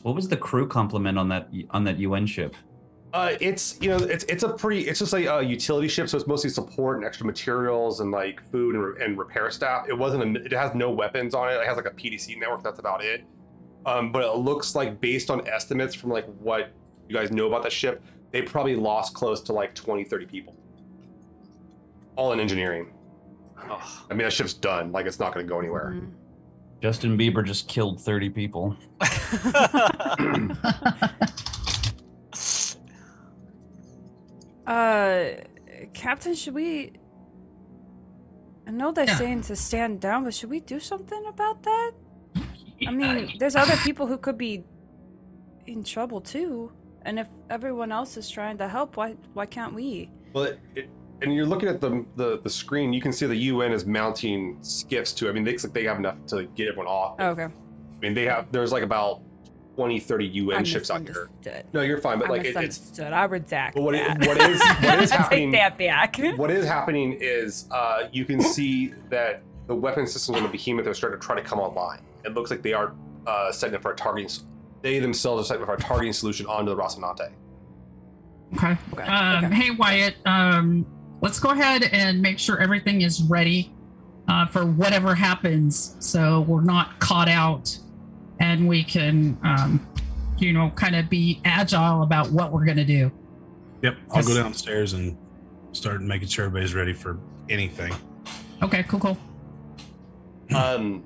What 0.03 0.15
was 0.15 0.27
the 0.27 0.37
crew 0.37 0.67
complement 0.67 1.17
on 1.17 1.29
that 1.29 1.49
on 1.71 1.83
that 1.83 1.99
UN 1.99 2.25
ship? 2.25 2.55
Uh, 3.13 3.35
it's 3.39 3.77
you 3.79 3.89
know 3.89 3.97
it's 3.97 4.25
it's 4.25 4.43
a 4.43 4.49
pretty 4.49 4.87
it's 4.87 4.99
just 4.99 5.13
like 5.13 5.25
a 5.25 5.41
utility 5.43 5.87
ship, 5.87 6.09
so 6.09 6.17
it's 6.17 6.27
mostly 6.27 6.49
support 6.49 6.97
and 6.97 7.05
extra 7.05 7.25
materials 7.25 8.01
and 8.01 8.11
like 8.11 8.41
food 8.51 8.75
and, 8.75 8.83
re- 8.83 9.05
and 9.05 9.17
repair 9.17 9.49
staff. 9.51 9.87
It 9.87 9.97
wasn't 9.97 10.37
a, 10.37 10.43
it 10.43 10.51
has 10.51 10.75
no 10.75 10.91
weapons 10.91 11.33
on 11.33 11.49
it. 11.49 11.55
It 11.55 11.65
has 11.65 11.77
like 11.77 11.85
a 11.85 11.91
PDC 11.91 12.37
network. 12.39 12.63
That's 12.63 12.79
about 12.79 13.03
it. 13.03 13.23
Um, 13.85 14.11
but 14.11 14.23
it 14.23 14.35
looks 14.37 14.75
like 14.75 14.99
based 14.99 15.29
on 15.29 15.47
estimates 15.47 15.93
from 15.95 16.09
like 16.09 16.25
what 16.39 16.71
you 17.07 17.15
guys 17.15 17.31
know 17.31 17.47
about 17.47 17.63
the 17.63 17.69
ship, 17.69 18.03
they 18.31 18.41
probably 18.41 18.75
lost 18.75 19.13
close 19.13 19.39
to 19.41 19.53
like 19.53 19.73
20, 19.75 20.03
30 20.03 20.25
people, 20.25 20.55
all 22.15 22.33
in 22.33 22.39
engineering. 22.39 22.91
I 23.57 23.79
mean 24.09 24.19
that 24.19 24.33
ship's 24.33 24.53
done. 24.53 24.91
Like 24.91 25.05
it's 25.05 25.19
not 25.19 25.33
going 25.33 25.45
to 25.45 25.49
go 25.49 25.59
anywhere. 25.59 25.93
Mhm. 25.95 26.11
Justin 26.81 27.17
Bieber 27.17 27.43
just 27.43 27.67
killed 27.67 27.99
30 28.01 28.29
people. 28.29 28.75
Uh, 34.65 35.25
Captain, 35.93 36.33
should 36.33 36.53
we? 36.55 36.93
I 38.67 38.71
know 38.71 38.91
they're 38.91 39.05
Yeah. 39.05 39.17
saying 39.17 39.41
to 39.43 39.55
stand 39.55 40.01
down, 40.01 40.23
but 40.23 40.33
should 40.33 40.49
we 40.49 40.59
do 40.59 40.79
something 40.79 41.25
about 41.27 41.61
that? 41.63 41.91
I 42.87 42.91
mean, 42.91 43.33
there's 43.37 43.55
other 43.55 43.75
people 43.77 44.07
who 44.07 44.17
could 44.17 44.37
be 44.37 44.63
in 45.67 45.83
trouble 45.83 46.19
too, 46.19 46.71
and 47.03 47.19
if 47.19 47.27
everyone 47.49 47.91
else 47.91 48.17
is 48.17 48.29
trying 48.29 48.57
to 48.57 48.67
help, 48.67 48.97
why 48.97 49.15
why 49.33 49.45
can't 49.45 49.73
we? 49.73 50.09
Well, 50.33 50.45
it, 50.45 50.59
it, 50.75 50.89
and 51.21 51.33
you're 51.33 51.45
looking 51.45 51.69
at 51.69 51.81
the, 51.81 52.05
the 52.15 52.39
the 52.41 52.49
screen. 52.49 52.93
You 52.93 53.01
can 53.01 53.11
see 53.13 53.25
the 53.25 53.35
UN 53.35 53.71
is 53.71 53.85
mounting 53.85 54.57
skiffs 54.61 55.13
too. 55.13 55.29
I 55.29 55.31
mean, 55.31 55.43
they 55.43 55.51
looks 55.51 55.63
like 55.63 55.73
they 55.73 55.83
have 55.85 55.97
enough 55.97 56.17
to 56.27 56.43
get 56.55 56.67
everyone 56.67 56.87
off. 56.87 57.15
Oh, 57.19 57.27
okay, 57.29 57.43
I 57.45 57.99
mean, 58.01 58.13
they 58.13 58.25
have. 58.25 58.51
There's 58.51 58.71
like 58.71 58.83
about 58.83 59.21
20, 59.75 59.99
30 59.99 60.25
UN 60.25 60.57
I 60.57 60.63
ships 60.63 60.89
out 60.89 61.01
here. 61.01 61.29
No, 61.73 61.81
you're 61.81 61.97
fine. 61.99 62.19
But 62.19 62.27
I 62.27 62.31
like, 62.31 62.41
it, 62.45 62.47
it's 62.47 62.55
misunderstood. 62.55 63.11
I 63.13 63.27
redact. 63.27 63.73
But 63.73 63.81
what 63.83 63.95
it- 63.95 64.19
what 64.27 64.37
is- 64.39 64.61
what 64.81 65.03
is 65.03 65.11
happening- 65.19 65.51
Take 65.51 65.59
that 65.59 65.77
back. 65.77 66.37
what 66.37 66.49
is 66.51 66.65
happening 66.65 67.17
is 67.19 67.67
uh, 67.71 68.07
you 68.13 68.23
can 68.25 68.39
see 68.41 68.93
that 69.09 69.41
the 69.67 69.75
weapon 69.75 70.07
systems 70.07 70.37
on 70.37 70.43
the 70.43 70.49
behemoth 70.49 70.87
are 70.87 70.93
starting 70.93 71.19
to 71.19 71.25
try 71.25 71.35
to 71.35 71.41
come 71.41 71.59
online. 71.59 71.99
It 72.23 72.33
looks 72.33 72.51
like 72.51 72.61
they 72.61 72.71
are 72.73 72.93
uh, 73.27 73.51
setting 73.51 73.75
up 73.75 73.81
for 73.81 73.91
a 73.91 73.95
targeting. 73.95 74.27
s- 74.27 74.43
They 74.81 74.99
themselves 74.99 75.41
are 75.43 75.45
setting 75.45 75.63
up 75.63 75.67
for 75.67 75.73
a 75.75 75.79
targeting 75.79 76.13
solution 76.13 76.45
onto 76.45 76.73
the 76.73 76.81
Rocinante. 76.81 77.31
Okay. 78.55 78.77
Okay, 78.93 79.03
Um, 79.03 79.45
okay. 79.45 79.55
Hey, 79.55 79.71
Wyatt. 79.71 80.15
Um, 80.25 80.85
let's 81.25 81.39
go 81.39 81.49
ahead 81.49 81.89
and 81.91 82.21
make 82.21 82.37
sure 82.37 82.61
everything 82.61 83.01
is 83.01 83.23
ready 83.23 83.73
uh, 84.27 84.45
for 84.45 84.63
whatever 84.63 85.15
happens, 85.15 85.95
so 85.99 86.41
we're 86.41 86.61
not 86.61 86.99
caught 86.99 87.27
out, 87.27 87.75
and 88.39 88.67
we 88.67 88.83
can, 88.83 89.35
um, 89.43 89.87
you 90.37 90.53
know, 90.53 90.69
kind 90.75 90.95
of 90.95 91.09
be 91.09 91.41
agile 91.43 92.03
about 92.03 92.29
what 92.29 92.51
we're 92.51 92.63
gonna 92.63 92.85
do. 92.85 93.11
Yep, 93.81 93.97
I'll 94.11 94.23
go 94.23 94.35
downstairs 94.35 94.93
and 94.93 95.17
start 95.71 96.03
making 96.03 96.27
sure 96.27 96.45
everybody's 96.45 96.75
ready 96.75 96.93
for 96.93 97.17
anything. 97.49 97.91
Okay. 98.61 98.83
Cool. 98.83 98.99
Cool. 98.99 99.17
Um, 100.55 101.03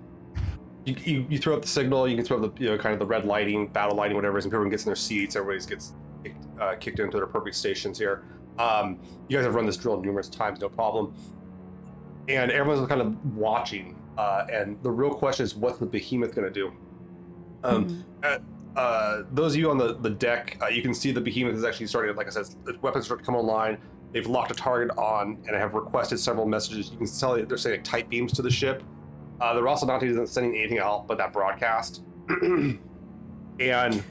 you, 0.84 0.96
you, 1.04 1.26
you 1.30 1.38
throw 1.40 1.56
up 1.56 1.62
the 1.62 1.68
signal. 1.68 2.10
You 2.10 2.18
can 2.18 2.26
throw 2.26 2.44
up 2.44 2.56
the 2.56 2.64
you 2.64 2.70
know 2.70 2.78
kind 2.78 2.92
of 2.92 3.00
the 3.00 3.06
red 3.06 3.24
lighting, 3.24 3.68
battle 3.68 3.96
lighting, 3.96 4.18
whatever. 4.18 4.38
it 4.38 4.40
is, 4.40 4.46
And 4.46 4.54
everyone 4.54 4.70
gets 4.70 4.84
in 4.84 4.90
their 4.90 4.96
seats. 4.98 5.38
Everybody 5.38 5.66
gets 5.66 5.94
kicked, 6.24 6.46
uh, 6.60 6.76
kicked 6.76 7.00
into 7.00 7.16
their 7.16 7.24
appropriate 7.24 7.56
stations 7.56 7.98
here. 7.98 8.24
Um, 8.60 9.00
you 9.30 9.38
guys 9.38 9.46
have 9.46 9.56
run 9.56 9.66
this 9.66 9.78
drill 9.78 10.02
numerous 10.02 10.30
times, 10.30 10.60
no 10.60 10.70
problem. 10.70 11.14
And 12.28 12.52
everyone's 12.52 12.88
kind 12.88 13.02
of 13.02 13.36
watching. 13.36 13.96
Uh, 14.18 14.46
and 14.52 14.78
the 14.84 14.92
real 14.92 15.12
question 15.14 15.46
is, 15.46 15.56
what's 15.56 15.80
the 15.80 15.86
behemoth 15.86 16.36
going 16.36 16.48
to 16.48 16.54
do? 16.54 16.72
Um, 17.64 18.04
Mhm. 18.22 18.42
uh, 18.76 19.24
those 19.32 19.54
of 19.54 19.60
you 19.60 19.70
on 19.72 19.78
the, 19.78 19.94
the 19.96 20.10
deck, 20.10 20.58
uh, 20.62 20.68
you 20.68 20.82
can 20.82 20.94
see 20.94 21.12
the 21.12 21.22
behemoth 21.22 21.56
is 21.56 21.64
actually 21.64 21.88
starting, 21.88 22.16
like 22.16 22.28
I 22.28 22.30
said, 22.30 22.46
the 22.66 22.78
weapons 22.82 23.06
start 23.06 23.22
to 23.22 23.26
come 23.26 23.36
online. 23.36 23.78
They've 24.12 24.28
locked 24.28 24.52
a 24.52 24.56
target 24.56 24.96
on 24.98 25.38
and 25.48 25.56
have 25.56 25.74
requested 25.74 26.20
several 26.20 26.46
messages. 26.46 26.92
You 26.92 26.98
can 26.98 27.08
tell 27.08 27.36
they're 27.46 27.58
sending 27.58 27.82
tight 27.84 28.10
beams 28.10 28.34
to 28.34 28.42
the 28.42 28.50
ship. 28.52 28.84
Uh, 29.40 29.54
the 29.54 29.62
Rocinante 29.62 30.04
isn't 30.04 30.28
sending 30.28 30.56
anything 30.58 30.80
out 30.80 31.08
but 31.08 31.18
that 31.18 31.32
broadcast. 31.32 32.04
and 33.60 34.04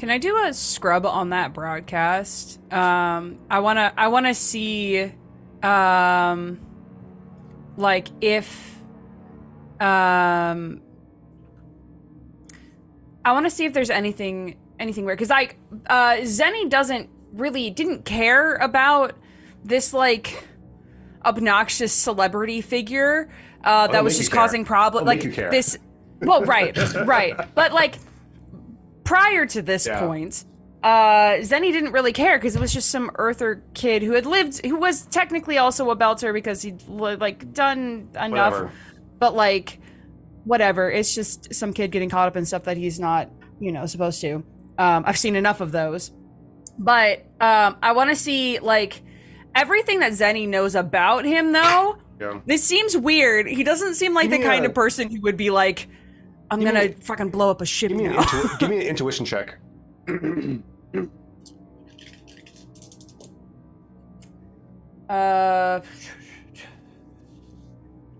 Can 0.00 0.08
I 0.08 0.16
do 0.16 0.34
a 0.46 0.54
scrub 0.54 1.04
on 1.04 1.28
that 1.28 1.52
broadcast? 1.52 2.58
Um, 2.72 3.38
I 3.50 3.60
wanna, 3.60 3.92
I 3.98 4.08
wanna 4.08 4.32
see, 4.32 5.12
um, 5.62 6.58
like 7.76 8.08
if, 8.22 8.78
um, 9.78 10.80
I 13.26 13.32
want 13.32 13.44
to 13.44 13.50
see 13.50 13.66
if 13.66 13.74
there's 13.74 13.90
anything, 13.90 14.56
anything 14.78 15.04
weird. 15.04 15.18
Cause 15.18 15.28
like, 15.28 15.58
uh, 15.86 16.14
Zeni 16.22 16.70
doesn't 16.70 17.10
really 17.34 17.68
didn't 17.68 18.06
care 18.06 18.54
about 18.54 19.12
this 19.64 19.92
like 19.92 20.48
obnoxious 21.26 21.92
celebrity 21.92 22.62
figure 22.62 23.28
uh, 23.64 23.86
That'll 23.86 24.04
was 24.04 24.16
just 24.16 24.32
causing 24.32 24.64
problems. 24.64 25.06
Like 25.06 25.18
make 25.18 25.26
you 25.26 25.32
care. 25.32 25.50
this. 25.50 25.76
Well, 26.22 26.42
right, 26.44 26.74
right, 27.04 27.36
but 27.54 27.74
like 27.74 27.96
prior 29.10 29.44
to 29.46 29.60
this 29.62 29.86
Yeah. 29.86 30.00
point, 30.06 30.44
uh, 30.82 31.40
Zeni 31.42 31.72
didn't 31.72 31.92
really 31.92 32.12
care 32.12 32.38
because 32.38 32.54
it 32.56 32.60
was 32.60 32.72
just 32.72 32.90
some 32.90 33.10
Earther 33.16 33.62
kid 33.74 34.02
who 34.02 34.12
had 34.12 34.24
lived, 34.26 34.64
who 34.64 34.76
was 34.76 35.02
technically 35.06 35.58
also 35.58 35.90
a 35.90 35.96
Belter 35.96 36.32
because 36.32 36.62
he'd 36.62 36.82
like 36.88 37.52
done 37.52 38.08
enough, 38.14 38.52
whatever. 38.52 38.70
but 39.18 39.34
like 39.34 39.78
whatever. 40.44 40.90
It's 40.90 41.14
just 41.14 41.52
some 41.54 41.72
kid 41.72 41.90
getting 41.90 42.08
caught 42.08 42.28
up 42.28 42.36
in 42.36 42.46
stuff 42.46 42.64
that 42.64 42.76
he's 42.76 42.98
not, 42.98 43.28
you 43.58 43.72
know, 43.72 43.84
supposed 43.86 44.20
to. 44.22 44.42
Um, 44.78 45.04
I've 45.06 45.18
seen 45.18 45.36
enough 45.36 45.60
of 45.60 45.72
those, 45.72 46.12
but 46.78 47.18
um, 47.40 47.76
I 47.82 47.92
want 47.92 48.08
to 48.10 48.16
see 48.16 48.58
like 48.58 49.02
everything 49.54 50.00
that 50.00 50.12
Zeni 50.12 50.48
knows 50.48 50.74
about 50.74 51.24
him, 51.24 51.52
though. 51.52 51.96
Yeah. 52.20 52.40
This 52.46 52.62
seems 52.64 52.96
weird. 52.96 53.46
He 53.48 53.64
doesn't 53.64 53.94
seem 53.94 54.14
like 54.14 54.30
the 54.30 54.38
kind 54.38 54.64
of 54.66 54.72
person 54.74 55.10
who 55.10 55.20
would 55.22 55.36
be 55.36 55.50
like, 55.50 55.88
"I'm 56.50 56.62
gonna 56.62 56.88
me- 56.88 56.92
fucking 56.92 57.30
blow 57.30 57.50
up 57.50 57.60
a 57.60 57.66
ship 57.66 57.88
Give 57.90 57.98
me, 57.98 58.06
an 58.06 58.12
now." 58.14 58.22
intu- 58.22 58.48
give 58.58 58.70
me 58.70 58.76
an 58.76 58.82
intuition 58.86 59.24
check. 59.24 59.58
Uh, 65.08 65.80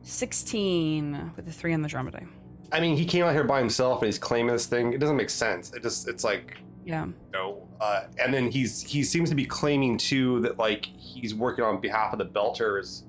sixteen 0.02 1.32
with 1.36 1.46
a 1.46 1.52
three 1.52 1.72
on 1.72 1.82
the 1.82 1.88
die. 1.88 2.26
I 2.72 2.80
mean, 2.80 2.96
he 2.96 3.04
came 3.04 3.24
out 3.24 3.32
here 3.32 3.44
by 3.44 3.58
himself 3.58 4.00
and 4.00 4.06
he's 4.06 4.18
claiming 4.18 4.52
this 4.52 4.66
thing. 4.66 4.92
It 4.92 4.98
doesn't 5.00 5.16
make 5.16 5.30
sense. 5.30 5.72
It 5.72 5.82
just, 5.82 6.08
it's 6.08 6.22
like, 6.24 6.56
Yeah. 6.84 7.06
no. 7.32 7.66
Uh, 7.80 8.04
and 8.22 8.32
then 8.34 8.50
he's 8.50 8.82
he 8.82 9.02
seems 9.02 9.30
to 9.30 9.34
be 9.36 9.46
claiming 9.46 9.96
too 9.96 10.40
that 10.40 10.58
like 10.58 10.84
he's 10.84 11.34
working 11.34 11.64
on 11.64 11.80
behalf 11.80 12.12
of 12.12 12.18
the 12.18 12.26
Belters, 12.26 13.04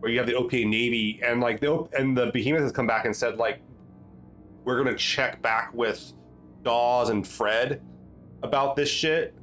where 0.00 0.10
you 0.10 0.18
have 0.18 0.26
the 0.26 0.34
OPA 0.34 0.68
Navy 0.68 1.20
and 1.24 1.40
like 1.40 1.60
the 1.60 1.88
and 1.96 2.16
the 2.16 2.26
Behemoth 2.32 2.60
has 2.62 2.72
come 2.72 2.86
back 2.86 3.06
and 3.06 3.14
said 3.16 3.38
like 3.38 3.60
we're 4.64 4.82
gonna 4.82 4.96
check 4.96 5.42
back 5.42 5.72
with 5.74 6.12
Dawes 6.62 7.08
and 7.08 7.26
Fred 7.26 7.82
about 8.42 8.76
this 8.76 8.88
shit. 8.88 9.34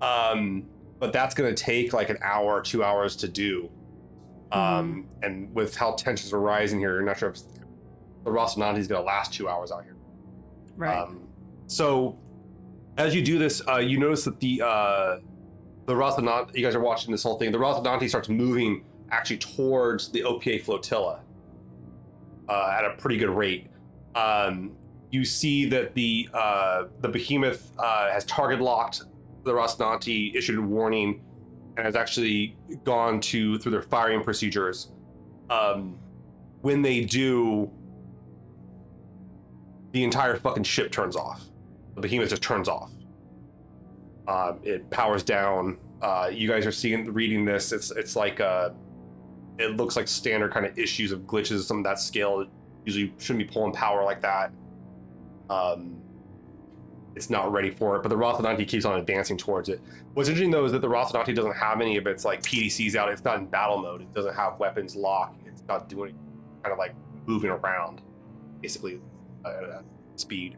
Um, 0.00 0.66
but 0.98 1.12
that's 1.12 1.34
gonna 1.34 1.54
take 1.54 1.92
like 1.92 2.10
an 2.10 2.18
hour, 2.22 2.60
two 2.62 2.82
hours 2.82 3.16
to 3.16 3.28
do. 3.28 3.70
Um, 4.52 5.08
and 5.22 5.52
with 5.54 5.76
how 5.76 5.92
tensions 5.92 6.32
are 6.32 6.40
rising 6.40 6.78
here, 6.78 6.94
you're 6.94 7.02
not 7.02 7.18
sure 7.18 7.30
if 7.30 7.40
the 8.24 8.30
Rocinante 8.30 8.78
is 8.78 8.88
gonna 8.88 9.04
last 9.04 9.32
two 9.32 9.48
hours 9.48 9.70
out 9.72 9.84
here. 9.84 9.96
Right. 10.76 10.96
Um, 10.96 11.28
so 11.66 12.18
as 12.96 13.14
you 13.14 13.22
do 13.22 13.38
this, 13.38 13.60
uh, 13.68 13.76
you 13.76 13.98
notice 13.98 14.24
that 14.24 14.40
the 14.40 14.62
uh, 14.62 15.18
the 15.86 15.94
Rocinante, 15.94 16.54
you 16.56 16.62
guys 16.62 16.74
are 16.74 16.80
watching 16.80 17.12
this 17.12 17.22
whole 17.22 17.38
thing. 17.38 17.52
The 17.52 17.58
Rocinante 17.58 18.08
starts 18.08 18.28
moving 18.28 18.84
actually 19.10 19.38
towards 19.38 20.10
the 20.10 20.22
OPA 20.22 20.62
flotilla 20.62 21.20
uh, 22.48 22.76
at 22.78 22.84
a 22.84 22.96
pretty 22.98 23.16
good 23.16 23.30
rate. 23.30 23.68
Um, 24.16 24.72
you 25.10 25.24
see 25.24 25.66
that 25.66 25.94
the 25.94 26.28
uh, 26.34 26.84
the 27.00 27.08
behemoth 27.08 27.70
uh, 27.78 28.10
has 28.10 28.24
target 28.24 28.60
locked 28.60 29.02
the 29.44 29.52
Rocinante, 29.52 30.34
issued 30.34 30.58
a 30.58 30.62
warning, 30.62 31.22
and 31.76 31.86
has 31.86 31.96
actually 31.96 32.58
gone 32.84 33.20
to 33.20 33.58
through 33.58 33.72
their 33.72 33.82
firing 33.82 34.22
procedures. 34.22 34.90
Um, 35.48 35.98
when 36.60 36.82
they 36.82 37.02
do, 37.02 37.70
the 39.92 40.02
entire 40.02 40.36
fucking 40.36 40.64
ship 40.64 40.90
turns 40.90 41.16
off. 41.16 41.44
The 41.94 42.00
behemoth 42.00 42.30
just 42.30 42.42
turns 42.42 42.68
off. 42.68 42.90
Um, 44.28 44.58
it 44.64 44.90
powers 44.90 45.22
down. 45.22 45.78
Uh, 46.02 46.28
you 46.32 46.48
guys 46.48 46.66
are 46.66 46.72
seeing, 46.72 47.12
reading 47.12 47.44
this. 47.44 47.72
It's 47.72 47.90
it's 47.92 48.16
like 48.16 48.40
uh, 48.40 48.70
it 49.58 49.76
looks 49.76 49.96
like 49.96 50.08
standard 50.08 50.52
kind 50.52 50.66
of 50.66 50.76
issues 50.78 51.12
of 51.12 51.20
glitches, 51.20 51.62
some 51.62 51.78
of 51.78 51.84
that 51.84 52.00
scale. 52.00 52.46
It 52.86 52.94
usually 52.94 53.12
shouldn't 53.18 53.46
be 53.46 53.52
pulling 53.52 53.72
power 53.72 54.04
like 54.04 54.22
that. 54.22 54.52
Um, 55.50 56.00
it's 57.16 57.30
not 57.30 57.50
ready 57.50 57.70
for 57.70 57.96
it, 57.96 58.02
but 58.02 58.10
the 58.10 58.16
Rocinante 58.16 58.68
keeps 58.68 58.84
on 58.84 58.98
advancing 58.98 59.36
towards 59.36 59.68
it. 59.68 59.80
What's 60.14 60.28
interesting 60.28 60.50
though 60.50 60.64
is 60.66 60.72
that 60.72 60.82
the 60.82 60.88
Rocinante 60.88 61.34
doesn't 61.34 61.56
have 61.56 61.80
any 61.80 61.96
of 61.96 62.06
its 62.06 62.24
like 62.24 62.42
PDCs 62.42 62.94
out. 62.94 63.10
It's 63.10 63.24
not 63.24 63.38
in 63.38 63.46
battle 63.46 63.78
mode. 63.78 64.02
It 64.02 64.14
doesn't 64.14 64.34
have 64.34 64.58
weapons 64.58 64.94
locked. 64.94 65.46
It's 65.46 65.62
not 65.66 65.88
doing 65.88 66.14
kind 66.62 66.72
of 66.72 66.78
like 66.78 66.94
moving 67.26 67.50
around, 67.50 68.02
basically 68.60 69.00
uh, 69.44 69.80
speed. 70.14 70.56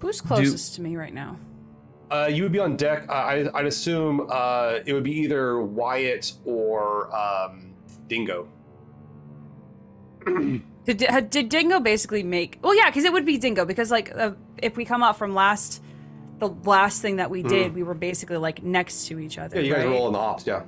Who's 0.00 0.20
closest 0.20 0.74
to 0.74 0.82
me 0.82 0.96
right 0.96 1.14
now? 1.14 1.38
Uh, 2.10 2.28
you 2.30 2.42
would 2.42 2.52
be 2.52 2.58
on 2.58 2.76
deck. 2.76 3.08
Uh, 3.08 3.12
I, 3.12 3.58
I'd 3.58 3.66
assume 3.66 4.28
uh, 4.30 4.80
it 4.84 4.92
would 4.92 5.04
be 5.04 5.12
either 5.12 5.60
Wyatt 5.60 6.32
or 6.44 7.14
um, 7.16 7.74
Dingo. 8.08 8.48
Did, 10.86 11.30
did 11.30 11.48
Dingo 11.48 11.80
basically 11.80 12.22
make? 12.22 12.58
Well, 12.62 12.74
yeah, 12.74 12.86
because 12.86 13.04
it 13.04 13.12
would 13.12 13.26
be 13.26 13.38
Dingo 13.38 13.64
because 13.64 13.90
like 13.90 14.14
uh, 14.16 14.32
if 14.58 14.76
we 14.76 14.84
come 14.84 15.02
up 15.02 15.16
from 15.16 15.34
last, 15.34 15.82
the 16.38 16.48
last 16.48 17.02
thing 17.02 17.16
that 17.16 17.28
we 17.28 17.42
did, 17.42 17.74
we 17.74 17.82
were 17.82 17.94
basically 17.94 18.36
like 18.36 18.62
next 18.62 19.08
to 19.08 19.18
each 19.18 19.36
other. 19.36 19.56
Yeah, 19.56 19.62
you 19.62 19.74
guys 19.74 19.84
right? 19.84 19.90
roll 19.92 20.06
in 20.06 20.12
the 20.12 20.18
ops. 20.18 20.46
Yeah, 20.46 20.62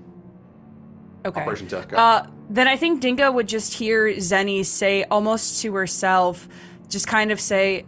Okay. 1.24 1.40
Operation 1.40 1.68
Deck. 1.68 1.92
Uh, 1.92 2.26
then 2.50 2.66
I 2.66 2.76
think 2.76 3.00
Dingo 3.00 3.30
would 3.30 3.48
just 3.48 3.74
hear 3.74 4.08
Zeni 4.08 4.64
say 4.64 5.04
almost 5.04 5.62
to 5.62 5.74
herself, 5.74 6.48
just 6.88 7.06
kind 7.06 7.30
of 7.30 7.40
say, 7.40 7.84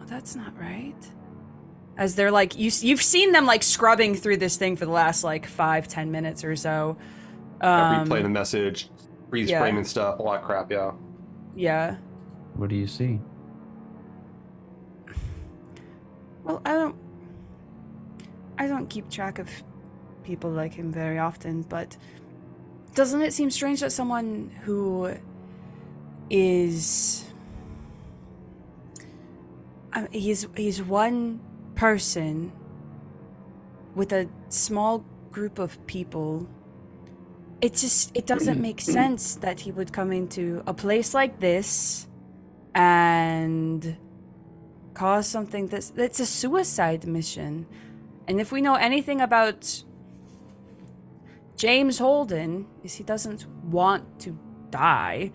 oh, 0.00 0.04
"That's 0.06 0.34
not 0.34 0.58
right." 0.58 0.94
As 1.96 2.16
they're 2.16 2.30
like, 2.32 2.58
you 2.58 2.70
you've 2.80 3.02
seen 3.02 3.32
them 3.32 3.46
like 3.46 3.62
scrubbing 3.62 4.14
through 4.16 4.38
this 4.38 4.56
thing 4.56 4.76
for 4.76 4.84
the 4.86 4.90
last 4.90 5.22
like 5.22 5.46
five 5.46 5.86
ten 5.86 6.10
minutes 6.10 6.42
or 6.42 6.56
so. 6.56 6.96
yeah, 7.60 8.00
Um, 8.00 8.08
replay 8.08 8.22
the 8.22 8.28
message, 8.28 8.88
freeze 9.30 9.50
yeah. 9.50 9.60
frame 9.60 9.76
and 9.76 9.86
stuff. 9.86 10.18
A 10.18 10.22
lot 10.22 10.40
of 10.40 10.44
crap. 10.44 10.72
Yeah. 10.72 10.92
Yeah. 11.54 11.96
What 12.54 12.70
do 12.70 12.76
you 12.76 12.86
see? 12.86 13.20
Well, 16.44 16.60
I 16.64 16.72
don't. 16.72 16.96
I 18.58 18.66
don't 18.66 18.88
keep 18.88 19.10
track 19.10 19.38
of 19.38 19.48
people 20.22 20.50
like 20.50 20.74
him 20.74 20.92
very 20.92 21.18
often, 21.18 21.62
but 21.62 21.96
doesn't 22.94 23.20
it 23.22 23.32
seem 23.32 23.50
strange 23.50 23.80
that 23.80 23.90
someone 23.92 24.50
who 24.62 25.14
is 26.30 27.24
I 29.92 30.08
he's 30.10 30.46
he's 30.56 30.82
one 30.82 31.40
person 31.74 32.52
with 33.94 34.12
a 34.12 34.28
small 34.48 35.04
group 35.30 35.58
of 35.58 35.84
people. 35.86 36.48
It 37.64 37.72
just 37.72 38.14
it 38.14 38.26
doesn't 38.26 38.60
make 38.60 38.78
sense 38.98 39.36
that 39.36 39.60
he 39.60 39.72
would 39.72 39.90
come 39.90 40.12
into 40.12 40.62
a 40.66 40.74
place 40.74 41.14
like 41.14 41.40
this 41.40 42.06
and 42.74 43.96
cause 44.92 45.26
something 45.26 45.68
that's 45.68 45.88
that's 45.88 46.20
a 46.20 46.26
suicide 46.26 47.06
mission. 47.06 47.64
And 48.28 48.38
if 48.38 48.52
we 48.52 48.60
know 48.60 48.74
anything 48.74 49.22
about 49.22 49.82
James 51.56 51.96
Holden, 51.98 52.66
is 52.82 52.96
he 52.96 53.04
doesn't 53.04 53.46
want 53.64 54.20
to 54.20 54.38
die. 54.68 55.32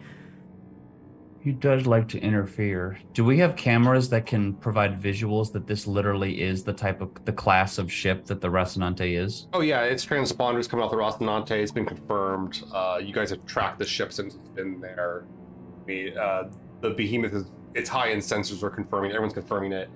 He 1.41 1.51
does 1.53 1.87
like 1.87 2.07
to 2.09 2.19
interfere. 2.19 2.99
Do 3.13 3.23
we 3.23 3.37
have 3.39 3.55
cameras 3.55 4.09
that 4.09 4.25
can 4.25 4.53
provide 4.55 5.01
visuals 5.01 5.53
that 5.53 5.67
this 5.67 5.87
literally 5.87 6.41
is 6.41 6.63
the 6.63 6.73
type 6.73 6.99
of 7.01 7.11
the 7.25 7.31
class 7.31 7.77
of 7.77 7.91
ship 7.91 8.25
that 8.25 8.41
the 8.41 8.49
Rocinante 8.49 9.17
is? 9.17 9.47
Oh 9.53 9.61
yeah, 9.61 9.83
it's 9.83 10.05
transponders 10.05 10.67
coming 10.67 10.83
off 10.83 10.91
the 10.91 10.97
Rocinante. 10.97 11.51
It's 11.51 11.71
been 11.71 11.85
confirmed. 11.85 12.63
Uh, 12.73 12.99
you 13.01 13.13
guys 13.13 13.29
have 13.29 13.45
tracked 13.45 13.79
the 13.79 13.85
ship 13.85 14.11
since 14.11 14.35
it's 14.35 14.49
been 14.49 14.81
there. 14.81 15.23
Mean, 15.87 16.17
uh, 16.17 16.49
the 16.81 16.89
behemoth 16.91 17.33
is 17.33 17.45
its 17.73 17.89
high-end 17.89 18.21
sensors 18.21 18.61
are 18.61 18.69
confirming. 18.69 19.11
Everyone's 19.11 19.33
confirming 19.33 19.71
it. 19.71 19.89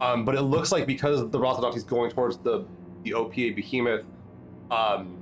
Um, 0.00 0.24
but 0.24 0.34
it 0.34 0.42
looks 0.42 0.72
like 0.72 0.86
because 0.86 1.28
the 1.30 1.38
Rocinante 1.38 1.76
is 1.76 1.84
going 1.84 2.10
towards 2.10 2.38
the 2.38 2.66
the 3.04 3.12
OPA 3.12 3.56
behemoth, 3.56 4.04
um, 4.70 5.19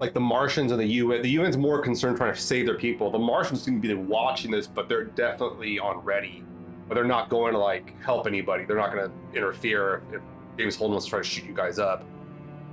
like 0.00 0.14
the 0.14 0.20
Martians 0.20 0.72
and 0.72 0.80
the 0.80 0.86
UN, 0.86 1.22
the 1.22 1.36
UN's 1.36 1.58
more 1.58 1.80
concerned 1.82 2.16
trying 2.16 2.34
to 2.34 2.40
save 2.40 2.64
their 2.66 2.78
people. 2.78 3.10
The 3.10 3.18
Martians 3.18 3.62
seem 3.62 3.80
to 3.80 3.86
be 3.88 3.94
watching 3.94 4.50
this, 4.50 4.66
but 4.66 4.88
they're 4.88 5.04
definitely 5.04 5.78
on 5.78 5.98
ready. 5.98 6.42
But 6.88 6.94
they're 6.94 7.04
not 7.04 7.28
going 7.28 7.52
to 7.52 7.58
like 7.58 7.94
help 8.02 8.26
anybody. 8.26 8.64
They're 8.64 8.78
not 8.78 8.92
going 8.92 9.08
to 9.10 9.36
interfere 9.36 10.02
if 10.12 10.22
James 10.58 10.74
Holden 10.76 10.92
wants 10.94 11.06
to 11.06 11.10
try 11.10 11.18
to 11.20 11.24
shoot 11.24 11.44
you 11.44 11.54
guys 11.54 11.78
up. 11.78 12.04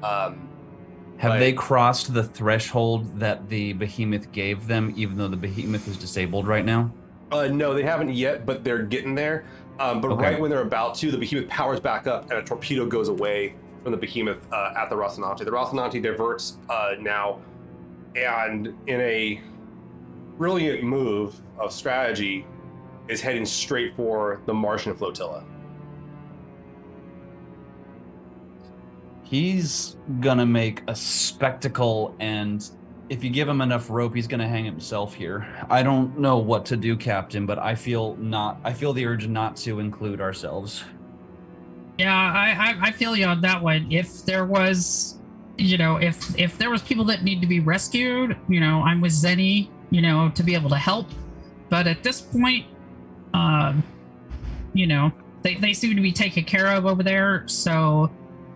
Um, 0.03 0.47
Have 1.17 1.31
Right. 1.33 1.39
they 1.39 1.53
crossed 1.53 2.13
the 2.13 2.23
threshold 2.23 3.19
that 3.19 3.49
the 3.49 3.73
behemoth 3.73 4.31
gave 4.31 4.67
them, 4.67 4.93
even 4.95 5.17
though 5.17 5.27
the 5.27 5.35
behemoth 5.37 5.87
is 5.87 5.97
disabled 5.97 6.47
right 6.47 6.63
now? 6.63 6.91
Uh, 7.31 7.47
no, 7.47 7.73
they 7.73 7.83
haven't 7.83 8.13
yet, 8.13 8.45
but 8.45 8.63
they're 8.63 8.83
getting 8.83 9.15
there. 9.15 9.45
Um, 9.79 9.99
but 9.99 10.11
Okay. 10.11 10.23
right 10.23 10.39
when 10.39 10.49
they're 10.49 10.61
about 10.61 10.95
to, 10.95 11.11
the 11.11 11.17
behemoth 11.17 11.49
powers 11.49 11.79
back 11.79 12.07
up, 12.07 12.29
and 12.31 12.39
a 12.39 12.43
torpedo 12.43 12.85
goes 12.85 13.09
away 13.09 13.55
from 13.87 13.93
the 13.93 14.05
behemoth 14.05 14.45
uh, 14.51 14.73
at 14.75 14.89
the 14.89 14.95
Rocinante. 14.95 15.45
The 15.45 15.45
Rocinante 15.45 16.03
diverts 16.03 16.57
uh, 16.69 16.95
now, 16.99 17.39
and 18.17 18.75
in 18.85 18.99
a 18.99 19.39
brilliant 20.37 20.83
move 20.83 21.39
of 21.57 21.71
strategy, 21.71 22.45
is 23.07 23.21
heading 23.21 23.45
straight 23.45 23.95
for 23.95 24.41
the 24.45 24.53
Martian 24.53 24.93
flotilla. 24.93 25.45
He's 29.23 29.95
gonna 30.19 30.45
make 30.45 30.83
a 30.89 30.95
spectacle, 30.95 32.13
and 32.19 32.69
if 33.07 33.23
you 33.23 33.29
give 33.29 33.47
him 33.47 33.61
enough 33.61 33.89
rope, 33.89 34.13
he's 34.13 34.27
gonna 34.27 34.49
hang 34.49 34.65
himself 34.65 35.13
here. 35.13 35.47
I 35.69 35.81
don't 35.81 36.19
know 36.19 36.39
what 36.39 36.65
to 36.65 36.75
do, 36.75 36.97
Captain, 36.97 37.45
but 37.45 37.57
I 37.57 37.75
feel 37.75 38.17
not. 38.17 38.59
I 38.65 38.73
feel 38.73 38.91
the 38.91 39.05
urge 39.05 39.29
not 39.29 39.55
to 39.57 39.79
include 39.79 40.19
ourselves. 40.19 40.83
Yeah, 41.97 42.13
I, 42.13 42.49
I 42.51 42.87
I 42.87 42.91
feel 42.91 43.15
you 43.15 43.25
on 43.25 43.41
that 43.41 43.61
one. 43.61 43.91
If 43.91 44.23
there 44.25 44.45
was, 44.45 45.17
you 45.57 45.77
know, 45.77 45.97
if 45.97 46.37
if 46.39 46.57
there 46.57 46.69
was 46.69 46.81
people 46.81 47.05
that 47.05 47.23
need 47.23 47.41
to 47.41 47.47
be 47.47 47.59
rescued, 47.59 48.37
you 48.47 48.59
know, 48.59 48.81
I'm 48.83 49.01
with 49.01 49.13
Zeni, 49.13 49.69
you 49.89 50.01
know, 50.01 50.29
to 50.35 50.43
be 50.43 50.53
able 50.53 50.69
to 50.69 50.77
help. 50.77 51.07
But 51.69 51.87
at 51.87 52.03
this 52.03 52.21
point, 52.21 52.65
um, 53.33 53.83
you 54.73 54.85
know, 54.87 55.11
they 55.41 55.55
they 55.55 55.73
seem 55.73 55.95
to 55.95 56.01
be 56.01 56.11
taken 56.11 56.43
care 56.43 56.67
of 56.67 56.85
over 56.85 57.01
there. 57.03 57.43
So 57.47 58.11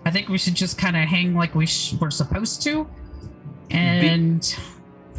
I 0.05 0.11
think 0.11 0.29
we 0.29 0.37
should 0.37 0.55
just 0.55 0.77
kind 0.77 0.95
of 0.95 1.03
hang 1.03 1.35
like 1.35 1.55
we 1.55 1.65
sh- 1.65 1.93
we're 1.99 2.11
supposed 2.11 2.61
to, 2.63 2.87
and 3.71 4.55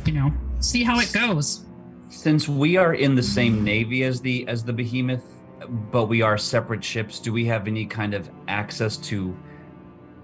you 0.07 0.13
know, 0.13 0.33
see 0.61 0.85
how 0.85 1.01
it 1.01 1.13
goes. 1.13 1.65
Since 2.11 2.49
we 2.49 2.77
are 2.77 2.95
in 2.95 3.15
the 3.15 3.23
same 3.23 3.65
navy 3.65 4.05
as 4.05 4.21
the 4.21 4.47
as 4.47 4.65
the 4.65 4.73
behemoth, 4.73 5.32
but 5.91 6.07
we 6.07 6.23
are 6.23 6.37
separate 6.39 6.85
ships, 6.85 7.19
do 7.19 7.33
we 7.33 7.45
have 7.47 7.67
any 7.67 7.87
kind 7.87 8.15
of 8.15 8.29
access 8.49 8.97
to 8.99 9.35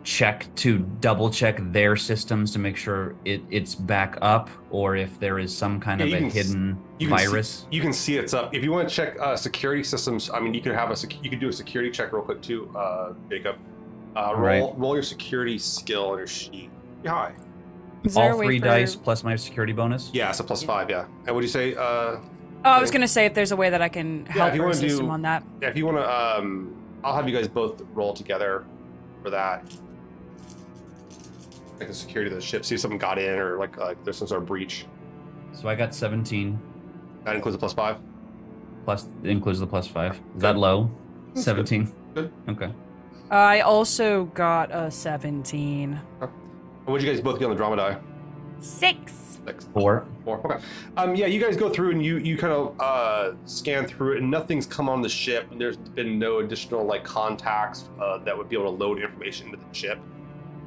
check 0.04 0.46
to 0.56 0.78
double 1.00 1.28
check 1.30 1.58
their 1.72 1.96
systems 1.96 2.52
to 2.52 2.58
make 2.58 2.76
sure 2.76 3.14
it, 3.24 3.42
it's 3.50 3.74
back 3.74 4.16
up, 4.22 4.48
or 4.70 4.96
if 4.96 5.18
there 5.20 5.38
is 5.38 5.54
some 5.56 5.78
kind 5.80 6.00
Yeah, 6.00 6.06
of 6.06 6.12
a 6.12 6.16
can 6.16 6.26
s- 6.26 6.32
hidden 6.34 6.78
You 6.98 7.08
can 7.08 7.18
see- 7.18 7.24
virus? 7.26 7.66
you 7.70 7.80
can 7.82 7.92
see 7.92 8.16
it's 8.16 8.32
up. 8.32 8.54
If 8.54 8.62
you 8.64 8.72
want 8.72 8.88
to 8.88 8.94
check 8.94 9.16
uh, 9.20 9.36
security 9.36 9.82
systems, 9.82 10.30
I 10.32 10.40
mean, 10.40 10.54
you 10.54 10.60
could 10.62 10.74
have 10.74 10.90
a 10.90 10.96
sec- 10.96 11.22
you 11.22 11.28
could 11.30 11.40
do 11.40 11.48
a 11.48 11.52
security 11.52 11.90
check 11.90 12.12
real 12.12 12.22
quick 12.22 12.40
too, 12.40 12.70
uh, 12.76 13.12
Jacob. 13.28 13.56
Uh, 14.16 14.32
roll 14.34 14.40
Right. 14.42 14.78
roll 14.78 14.94
your 14.94 15.02
security 15.02 15.58
skill 15.58 16.10
on 16.10 16.18
your 16.18 16.26
sheet. 16.26 16.70
Yeah, 17.04 17.10
Hi. 17.10 17.32
Is 18.04 18.14
there 18.14 18.30
a 18.30 18.32
All 18.32 18.38
way 18.38 18.46
three 18.46 18.58
for- 18.60 18.66
dice 18.66 18.94
plus 18.96 19.24
my 19.24 19.36
security 19.36 19.72
bonus. 19.72 20.10
Yeah, 20.14 20.30
it's 20.30 20.40
a 20.40 20.44
plus 20.44 20.62
five. 20.62 20.88
Yeah. 20.88 21.04
And 21.26 21.34
what'd 21.34 21.42
you 21.42 21.48
say? 21.52 21.74
Uh, 21.74 22.16
Oh, 22.64 22.70
I 22.70 22.80
was 22.80 22.90
gonna 22.90 23.08
say 23.08 23.24
if 23.26 23.34
there's 23.34 23.52
a 23.52 23.56
way 23.56 23.70
that 23.70 23.80
I 23.82 23.88
can 23.88 24.26
help 24.26 24.48
if 24.50 24.54
you 24.56 24.62
our 24.62 24.68
wanna 24.68 24.80
do- 24.80 24.88
system 24.88 25.10
on 25.10 25.22
that. 25.22 25.42
Yeah, 25.62 25.68
if 25.68 25.76
you 25.76 25.86
want 25.86 25.98
to 25.98 26.10
um, 26.38 26.74
I'll 27.04 27.14
have 27.14 27.28
you 27.28 27.34
guys 27.34 27.46
both 27.48 27.82
roll 27.94 28.12
together 28.12 28.64
for 29.22 29.30
that. 29.30 29.64
Like 31.78 31.88
the 31.88 31.94
security 31.94 32.30
of 32.30 32.36
the 32.36 32.42
ship. 32.44 32.64
See 32.64 32.74
if 32.74 32.80
something 32.80 32.98
got 32.98 33.18
in 33.18 33.38
or 33.38 33.56
like 33.56 33.78
uh, 33.78 33.94
there's 34.04 34.16
some 34.18 34.26
sort 34.26 34.42
of 34.42 34.48
breach. 34.48 34.86
So 35.52 35.68
I 35.68 35.74
got 35.76 35.94
17 35.94 36.58
That 37.24 37.36
includes 37.36 37.54
a 37.54 37.58
plus 37.58 37.72
five. 37.72 37.98
plus 38.84 39.06
it 39.22 39.30
includes 39.30 39.60
the 39.60 39.66
plus 39.66 39.86
five. 39.86 40.20
Is 40.36 40.42
that 40.42 40.56
low? 40.56 40.90
That's 41.34 41.44
17. 41.44 41.92
Good. 42.14 42.32
Okay. 42.48 42.72
I 43.30 43.60
also 43.60 44.24
got 44.26 44.70
a 44.74 44.90
17. 44.90 46.00
What'd 46.86 47.06
you 47.06 47.12
guys 47.12 47.20
both 47.20 47.38
get 47.38 47.44
on 47.44 47.50
the 47.50 47.56
drama 47.56 47.76
die? 47.76 47.98
Six. 48.60 49.38
Six. 49.46 49.66
Four. 49.72 50.06
Four. 50.24 50.40
Okay. 50.44 50.64
Um, 50.96 51.14
yeah, 51.14 51.26
you 51.26 51.40
guys 51.40 51.56
go 51.56 51.68
through 51.68 51.92
and 51.92 52.04
you 52.04 52.18
you 52.18 52.36
kind 52.36 52.52
of 52.52 52.80
uh, 52.80 53.32
scan 53.46 53.86
through 53.86 54.14
it, 54.14 54.18
and 54.18 54.30
nothing's 54.30 54.66
come 54.66 54.88
on 54.88 55.00
the 55.00 55.08
ship. 55.08 55.50
And 55.50 55.60
there's 55.60 55.76
been 55.76 56.18
no 56.18 56.38
additional 56.38 56.84
like 56.84 57.04
contacts 57.04 57.88
uh, 58.00 58.18
that 58.18 58.36
would 58.36 58.48
be 58.48 58.56
able 58.56 58.76
to 58.76 58.84
load 58.84 59.00
information 59.00 59.46
into 59.46 59.58
the 59.58 59.74
ship 59.74 59.98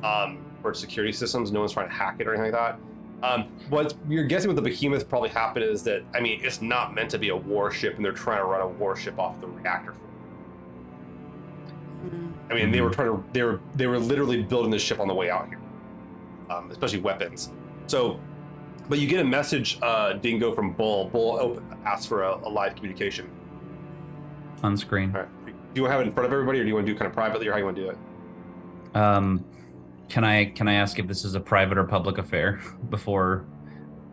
um, 0.04 0.44
for 0.62 0.74
security 0.74 1.14
systems. 1.14 1.52
No 1.52 1.60
one's 1.60 1.74
trying 1.74 1.90
to 1.90 1.94
hack 1.94 2.18
it 2.20 2.28
or 2.28 2.34
anything 2.34 2.52
like 2.52 2.76
that. 2.76 2.80
Um, 3.24 3.50
what 3.70 3.94
you're 4.10 4.24
guessing 4.24 4.50
what 4.50 4.56
the 4.56 4.64
behemoth 4.64 5.08
probably 5.08 5.30
happened 5.30 5.66
is 5.66 5.84
that 5.84 6.04
I 6.14 6.20
mean 6.20 6.42
it's 6.44 6.62
not 6.62 6.96
meant 6.96 7.12
to 7.12 7.20
be 7.20 7.30
a 7.30 7.36
warship, 7.36 7.96
and 7.96 8.06
they're 8.06 8.12
trying 8.12 8.40
to 8.40 8.46
run 8.46 8.62
a 8.62 8.68
warship 8.68 9.20
off 9.20 9.40
the 9.40 9.48
reactor. 9.48 9.94
Mm. 12.06 12.34
I 12.50 12.54
mean, 12.56 12.72
they 12.72 12.82
were 12.82 12.90
trying 12.90 13.10
to 13.10 13.24
they 13.32 13.44
were 13.44 13.62
they 13.76 13.88
were 13.88 14.00
literally 14.00 14.42
building 14.42 14.72
this 14.72 14.82
ship 14.82 15.00
on 15.00 15.08
the 15.08 15.14
way 15.14 15.30
out 15.30 15.48
here, 15.50 15.62
um, 16.50 16.72
especially 16.72 17.00
weapons. 17.00 17.52
So, 17.88 18.20
but 18.89 19.00
you 19.00 19.08
get 19.08 19.20
a 19.20 19.24
message, 19.24 19.78
uh, 19.82 20.13
Dingo 20.13 20.54
from 20.54 20.74
Bull. 20.74 21.06
Bull 21.10 21.39
op- 21.39 21.86
asks 21.86 22.06
for 22.06 22.24
a, 22.24 22.38
a 22.44 22.50
live 22.50 22.76
communication. 22.76 23.30
On 24.63 24.78
screen. 24.78 25.12
All 25.15 25.22
right. 25.22 25.30
Do 25.46 25.54
you 25.80 25.84
want 25.84 25.91
to 25.91 25.98
have 25.98 26.02
it 26.02 26.08
in 26.08 26.13
front 26.13 26.28
of 26.28 26.34
everybody, 26.34 26.60
or 26.60 26.63
do 26.63 26.67
you 26.67 26.76
want 26.76 26.86
to 26.86 26.91
do 26.91 26.96
it 26.96 27.00
kind 27.00 27.08
of 27.08 27.13
privately, 27.13 27.48
or 27.48 27.54
how 27.54 27.58
you 27.58 27.65
want 27.65 27.78
to 27.78 27.84
do 27.84 27.89
it? 27.89 27.98
Um, 28.96 29.46
can 30.10 30.24
I 30.24 30.46
can 30.46 30.67
I 30.67 30.74
ask 30.74 31.00
if 31.00 31.08
this 31.08 31.24
is 31.24 31.36
a 31.36 31.39
private 31.39 31.78
or 31.78 31.86
public 31.86 32.17
affair 32.17 32.62
before 32.89 33.46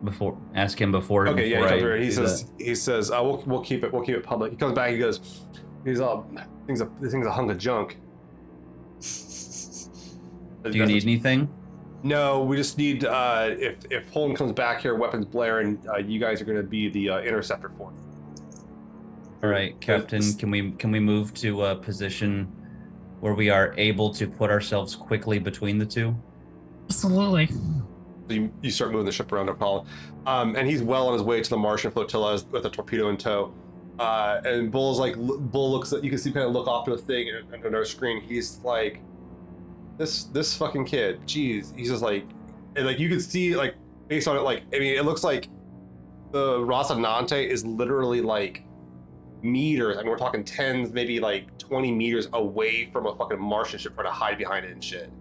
before 0.03 0.37
ask 0.55 0.79
him 0.79 0.91
before? 0.91 1.27
Okay, 1.27 1.49
yeah. 1.49 1.57
He, 1.57 1.61
comes 1.61 1.71
I 1.71 1.75
over, 1.75 1.97
he 1.97 2.11
says 2.11 2.43
that? 2.45 2.63
he 2.63 2.75
says 2.75 3.11
uh, 3.11 3.19
we'll 3.21 3.43
we'll 3.45 3.61
keep 3.61 3.83
it 3.83 3.91
we'll 3.91 4.03
keep 4.03 4.15
it 4.15 4.23
public. 4.23 4.51
He 4.51 4.57
comes 4.57 4.73
back. 4.73 4.91
He 4.91 4.97
goes, 4.97 5.45
he's 5.83 5.99
all 5.99 6.25
things 6.65 6.79
a 6.79 6.89
this 7.01 7.11
thing's 7.11 7.27
a 7.27 7.31
hunk 7.31 7.51
of 7.51 7.57
junk. 7.57 7.97
Do 10.63 10.77
you 10.77 10.85
need 10.85 11.03
anything? 11.03 11.49
No, 12.01 12.43
we 12.43 12.55
just 12.55 12.77
need 12.77 13.03
uh, 13.03 13.47
if 13.49 13.77
if 13.89 14.09
Holden 14.09 14.35
comes 14.35 14.53
back 14.53 14.81
here, 14.81 14.95
weapons 14.95 15.25
blaring, 15.25 15.79
uh, 15.93 15.97
you 15.97 16.19
guys 16.19 16.41
are 16.41 16.45
going 16.45 16.57
to 16.57 16.63
be 16.63 16.89
the 16.89 17.09
uh, 17.09 17.19
interceptor 17.19 17.69
for. 17.69 17.89
him. 17.91 17.97
All 19.43 19.49
right, 19.49 19.79
Captain. 19.81 20.33
Can 20.33 20.51
we 20.51 20.71
can 20.71 20.91
we 20.91 20.99
move 20.99 21.33
to 21.35 21.65
a 21.65 21.75
position 21.75 22.45
where 23.19 23.33
we 23.33 23.49
are 23.49 23.73
able 23.77 24.13
to 24.13 24.27
put 24.27 24.49
ourselves 24.49 24.95
quickly 24.95 25.39
between 25.39 25.77
the 25.77 25.85
two? 25.85 26.15
Absolutely. 26.85 27.47
So 27.47 28.35
you, 28.35 28.51
you 28.61 28.71
start 28.71 28.91
moving 28.91 29.05
the 29.05 29.11
ship 29.11 29.31
around, 29.31 29.47
no 29.47 29.53
problem. 29.53 29.87
Um, 30.25 30.55
and 30.55 30.67
he's 30.69 30.81
well 30.83 31.07
on 31.07 31.13
his 31.13 31.21
way 31.23 31.41
to 31.41 31.49
the 31.49 31.57
Martian 31.57 31.91
flotilla 31.91 32.41
with 32.51 32.65
a 32.65 32.69
torpedo 32.69 33.09
in 33.09 33.17
tow. 33.17 33.53
Uh, 33.97 34.39
and 34.45 34.71
Bull's 34.71 34.99
like, 34.99 35.15
Bull 35.17 35.71
looks 35.71 35.91
you 35.91 36.09
can 36.09 36.17
see 36.17 36.29
him 36.29 36.35
kind 36.35 36.45
of 36.45 36.53
look 36.53 36.67
off 36.67 36.85
to 36.85 36.93
a 36.93 36.97
thing 36.97 37.29
and- 37.29 37.65
under 37.65 37.79
our 37.79 37.85
screen. 37.85 38.21
He's 38.21 38.59
like, 38.59 39.01
this 39.99 40.23
this 40.23 40.55
fucking 40.57 40.85
kid, 40.85 41.21
jeez. 41.27 41.75
He's 41.77 41.89
just 41.89 42.01
like, 42.01 42.25
and 42.75 42.87
like 42.87 42.97
you 42.97 43.07
can 43.09 43.19
see 43.19 43.55
like 43.55 43.75
based 44.07 44.27
on 44.27 44.35
it, 44.35 44.39
like 44.41 44.63
I 44.73 44.79
mean, 44.79 44.97
it 44.97 45.05
looks 45.05 45.23
like 45.23 45.47
the 46.31 46.57
Rocinante 46.59 47.45
is 47.47 47.63
literally 47.65 48.21
like 48.21 48.63
meters. 49.43 49.97
I 49.97 50.01
mean, 50.01 50.09
we're 50.09 50.17
talking 50.17 50.43
tens, 50.43 50.91
maybe 50.91 51.19
like 51.19 51.55
twenty 51.59 51.91
meters 51.91 52.27
away 52.33 52.89
from 52.91 53.05
a 53.05 53.15
fucking 53.15 53.39
Martian 53.39 53.77
ship 53.77 53.93
trying 53.93 54.07
to 54.07 54.11
hide 54.11 54.37
behind 54.39 54.65
it 54.65 54.71
and 54.71 54.83
shit. 54.83 55.11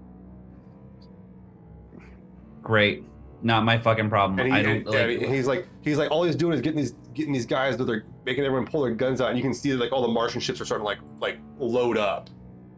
Great. 2.63 3.05
Not 3.43 3.65
my 3.65 3.79
fucking 3.79 4.09
problem. 4.11 4.39
And, 4.41 4.49
he, 4.53 4.55
I 4.59 4.63
don't 4.63 4.77
and- 4.79 4.87
like. 4.87 5.23
and 5.23 5.35
he's 5.35 5.47
like, 5.47 5.67
he's 5.83 5.97
like, 5.99 6.11
all 6.11 6.25
he's 6.25 6.35
doing 6.37 6.55
is 6.55 6.61
getting 6.61 6.79
these, 6.79 6.93
getting 7.15 7.33
these 7.33 7.47
guys 7.47 7.77
that 7.77 7.85
they're 7.85 8.05
making 8.27 8.45
everyone 8.45 8.67
pull 8.67 8.83
their 8.83 8.93
guns 8.95 9.21
out, 9.21 9.29
and 9.29 9.37
you 9.39 9.43
can 9.45 9.55
see 9.55 9.73
like 9.75 9.93
all 9.93 10.03
the 10.03 10.09
Martian 10.09 10.41
ships 10.41 10.61
are 10.61 10.65
starting 10.65 10.83
to 10.85 10.89
like, 10.89 10.99
like 11.21 11.39
load 11.59 11.97
up, 11.97 12.31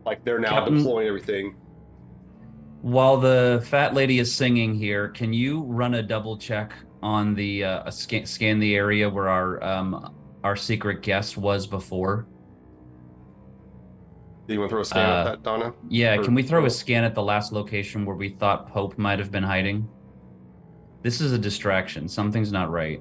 like 0.05 0.23
they're 0.25 0.39
now 0.39 0.51
Captain- 0.51 0.77
deploying 0.77 1.09
everything. 1.09 1.57
While 2.83 3.19
the 3.19 3.63
fat 3.67 3.95
lady 3.95 4.19
is 4.19 4.35
singing 4.35 4.75
here, 4.75 5.09
can 5.09 5.33
you 5.33 5.63
run 5.63 5.95
a 5.95 6.03
double 6.03 6.37
check 6.39 6.73
on 7.03 7.35
the 7.35 7.65
uh, 7.65 7.83
a 7.87 7.93
scan, 7.93 8.25
scan 8.27 8.59
the 8.59 8.75
area 8.75 9.09
where 9.09 9.29
our 9.29 9.63
um 9.63 10.15
our 10.43 10.57
secret 10.57 11.03
guest 11.03 11.37
was 11.37 11.67
before? 11.67 12.27
Do 14.49 14.55
you 14.55 14.61
want 14.61 14.71
to 14.71 14.75
throw 14.75 14.81
a 14.83 14.85
scan 14.85 15.09
Uh, 15.11 15.13
at 15.13 15.25
that, 15.25 15.43
Donna? 15.43 15.75
Yeah, 15.89 16.17
Or- 16.17 16.25
can 16.25 16.35
we 16.35 16.43
throw 16.43 16.65
a 16.65 16.71
scan 16.71 17.05
at 17.05 17.15
the 17.15 17.23
last 17.23 17.53
location 17.53 18.05
where 18.05 18.17
we 18.17 18.31
thought 18.31 18.69
Pope 18.73 18.97
might 18.99 19.19
have 19.19 19.31
been 19.31 19.45
hiding? 19.45 19.87
This 21.03 21.21
is 21.21 21.33
a 21.33 21.39
distraction. 21.39 22.09
Something's 22.09 22.51
not 22.51 22.71
right. 22.71 23.01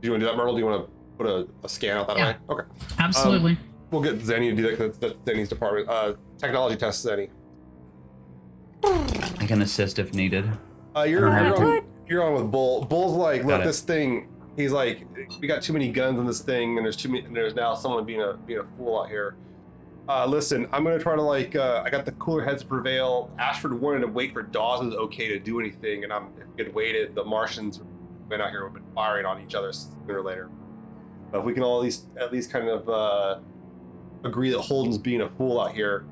Do 0.00 0.06
you 0.06 0.10
want 0.12 0.20
to 0.22 0.26
do 0.26 0.30
that, 0.32 0.36
Myrtle? 0.36 0.54
Do 0.54 0.60
you 0.60 0.66
want 0.66 0.84
to 0.86 0.90
put 1.16 1.26
a, 1.26 1.46
a 1.64 1.68
scan 1.68 1.96
out 1.98 2.08
that 2.08 2.16
Yeah. 2.16 2.26
way? 2.32 2.36
Okay, 2.50 2.68
Absolutely. 2.98 3.56
we'll 3.90 4.02
get 4.02 4.18
Zeni 4.20 4.50
to 4.50 4.56
do 4.56 4.62
that. 4.62 4.70
'cause 4.78 4.98
That's, 4.98 5.14
that's 5.16 5.38
Zeni's 5.38 5.48
department. 5.48 5.88
Uh, 5.88 6.14
technology 6.38 6.76
test, 6.76 7.04
Zeni. 7.06 7.28
I 8.84 9.46
can 9.46 9.62
assist 9.62 9.98
if 9.98 10.14
needed. 10.14 10.48
Uh, 10.96 11.02
you're 11.02 11.28
I 11.30 11.42
don't 11.42 11.58
you're 11.58 11.76
on, 11.78 11.84
you're 12.08 12.24
on 12.24 12.34
with 12.34 12.50
Bull. 12.50 12.84
Bull's 12.84 13.16
like, 13.16 13.42
Got 13.42 13.48
look, 13.48 13.60
it. 13.62 13.64
this 13.64 13.80
thing. 13.80 14.28
He's 14.56 14.72
like, 14.72 15.06
we 15.40 15.46
got 15.46 15.62
too 15.62 15.72
many 15.72 15.90
guns 15.90 16.18
on 16.18 16.26
this 16.26 16.40
thing, 16.40 16.76
and 16.76 16.84
there's 16.84 16.96
too 16.96 17.08
many. 17.08 17.24
And 17.24 17.36
there's 17.36 17.54
now 17.54 17.74
someone 17.74 18.04
being 18.04 18.22
a 18.22 18.34
being 18.34 18.58
a 18.58 18.64
fool 18.76 19.00
out 19.00 19.08
here. 19.08 19.36
Uh, 20.08 20.26
listen, 20.26 20.66
I'm 20.72 20.82
gonna 20.84 20.98
try 20.98 21.14
to 21.14 21.22
like. 21.22 21.54
Uh, 21.54 21.82
I 21.84 21.90
got 21.90 22.04
the 22.04 22.12
cooler 22.12 22.44
heads 22.44 22.62
to 22.62 22.68
prevail. 22.68 23.30
Ashford 23.38 23.78
wanted 23.78 24.00
to 24.00 24.08
wait 24.08 24.32
for 24.32 24.42
Dawson's 24.42 24.94
okay 24.94 25.28
to 25.28 25.38
do 25.38 25.60
anything, 25.60 26.04
and 26.04 26.12
I'm 26.12 26.28
if 26.38 26.46
we 26.56 26.64
had 26.64 26.74
waited, 26.74 27.14
the 27.14 27.24
Martians 27.24 27.80
went 28.28 28.42
out 28.42 28.50
here 28.50 28.64
would 28.64 28.76
have 28.76 28.84
been 28.84 28.94
firing 28.94 29.26
on 29.26 29.40
each 29.40 29.54
other 29.54 29.72
sooner 29.72 30.18
or 30.18 30.22
later. 30.22 30.50
But 31.30 31.40
if 31.40 31.44
we 31.44 31.52
can 31.54 31.62
all 31.62 31.78
at 31.78 31.82
least 31.82 32.06
at 32.18 32.32
least 32.32 32.50
kind 32.50 32.68
of 32.68 32.88
uh, 32.88 33.38
agree 34.24 34.50
that 34.50 34.60
Holden's 34.60 34.98
being 34.98 35.20
a 35.20 35.28
fool 35.30 35.60
out 35.60 35.72
here. 35.72 36.06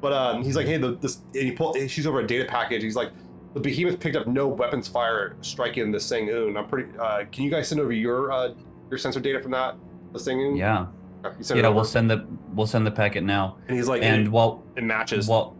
But 0.00 0.12
um, 0.12 0.42
he's 0.42 0.56
like, 0.56 0.66
hey, 0.66 0.76
the, 0.78 0.92
this 0.96 1.16
and 1.34 1.44
he 1.44 1.52
pull, 1.52 1.74
she's 1.86 2.06
over 2.06 2.20
a 2.20 2.26
data 2.26 2.46
package. 2.46 2.82
He's 2.82 2.96
like, 2.96 3.10
the 3.54 3.60
behemoth 3.60 4.00
picked 4.00 4.16
up 4.16 4.26
no 4.26 4.48
weapons 4.48 4.88
fire 4.88 5.36
striking 5.42 5.90
the 5.92 5.98
Seung 5.98 6.28
Un. 6.48 6.56
I'm 6.56 6.66
pretty. 6.68 6.96
Uh, 6.98 7.24
can 7.30 7.44
you 7.44 7.50
guys 7.50 7.68
send 7.68 7.80
over 7.80 7.92
your 7.92 8.32
uh, 8.32 8.54
your 8.90 8.98
sensor 8.98 9.20
data 9.20 9.40
from 9.42 9.50
that 9.52 9.76
the 10.12 10.18
Seung 10.18 10.50
Un? 10.52 10.56
Yeah, 10.56 10.86
Okay, 11.24 11.60
yeah. 11.60 11.68
We'll 11.68 11.84
send 11.84 12.10
the 12.10 12.26
we'll 12.54 12.66
send 12.66 12.86
the 12.86 12.90
packet 12.90 13.24
now. 13.24 13.56
and 13.68 13.76
he's 13.76 13.88
like, 13.88 14.02
And 14.02 14.22
and 14.22 14.32
while 14.32 14.62
it 14.76 14.84
matches. 14.84 15.28
well, 15.28 15.56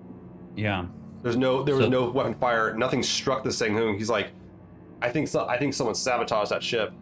yeah. 0.57 0.87
There's 1.23 1.37
no 1.37 1.63
there 1.63 1.75
was 1.75 1.85
So- 1.87 1.91
no 1.91 2.09
weapon 2.11 2.35
fire. 2.35 2.73
Nothing 2.75 3.03
struck 3.03 3.43
the 3.45 3.51
Seung 3.51 3.77
Un. 3.77 3.99
He's 3.99 4.09
like, 4.09 4.29
I 5.03 5.11
think 5.11 5.29
so. 5.29 5.47
I 5.49 5.59
think 5.59 5.75
someone 5.75 5.95
sabotaged 5.95 6.51
that 6.51 6.63
ship. 6.63 6.93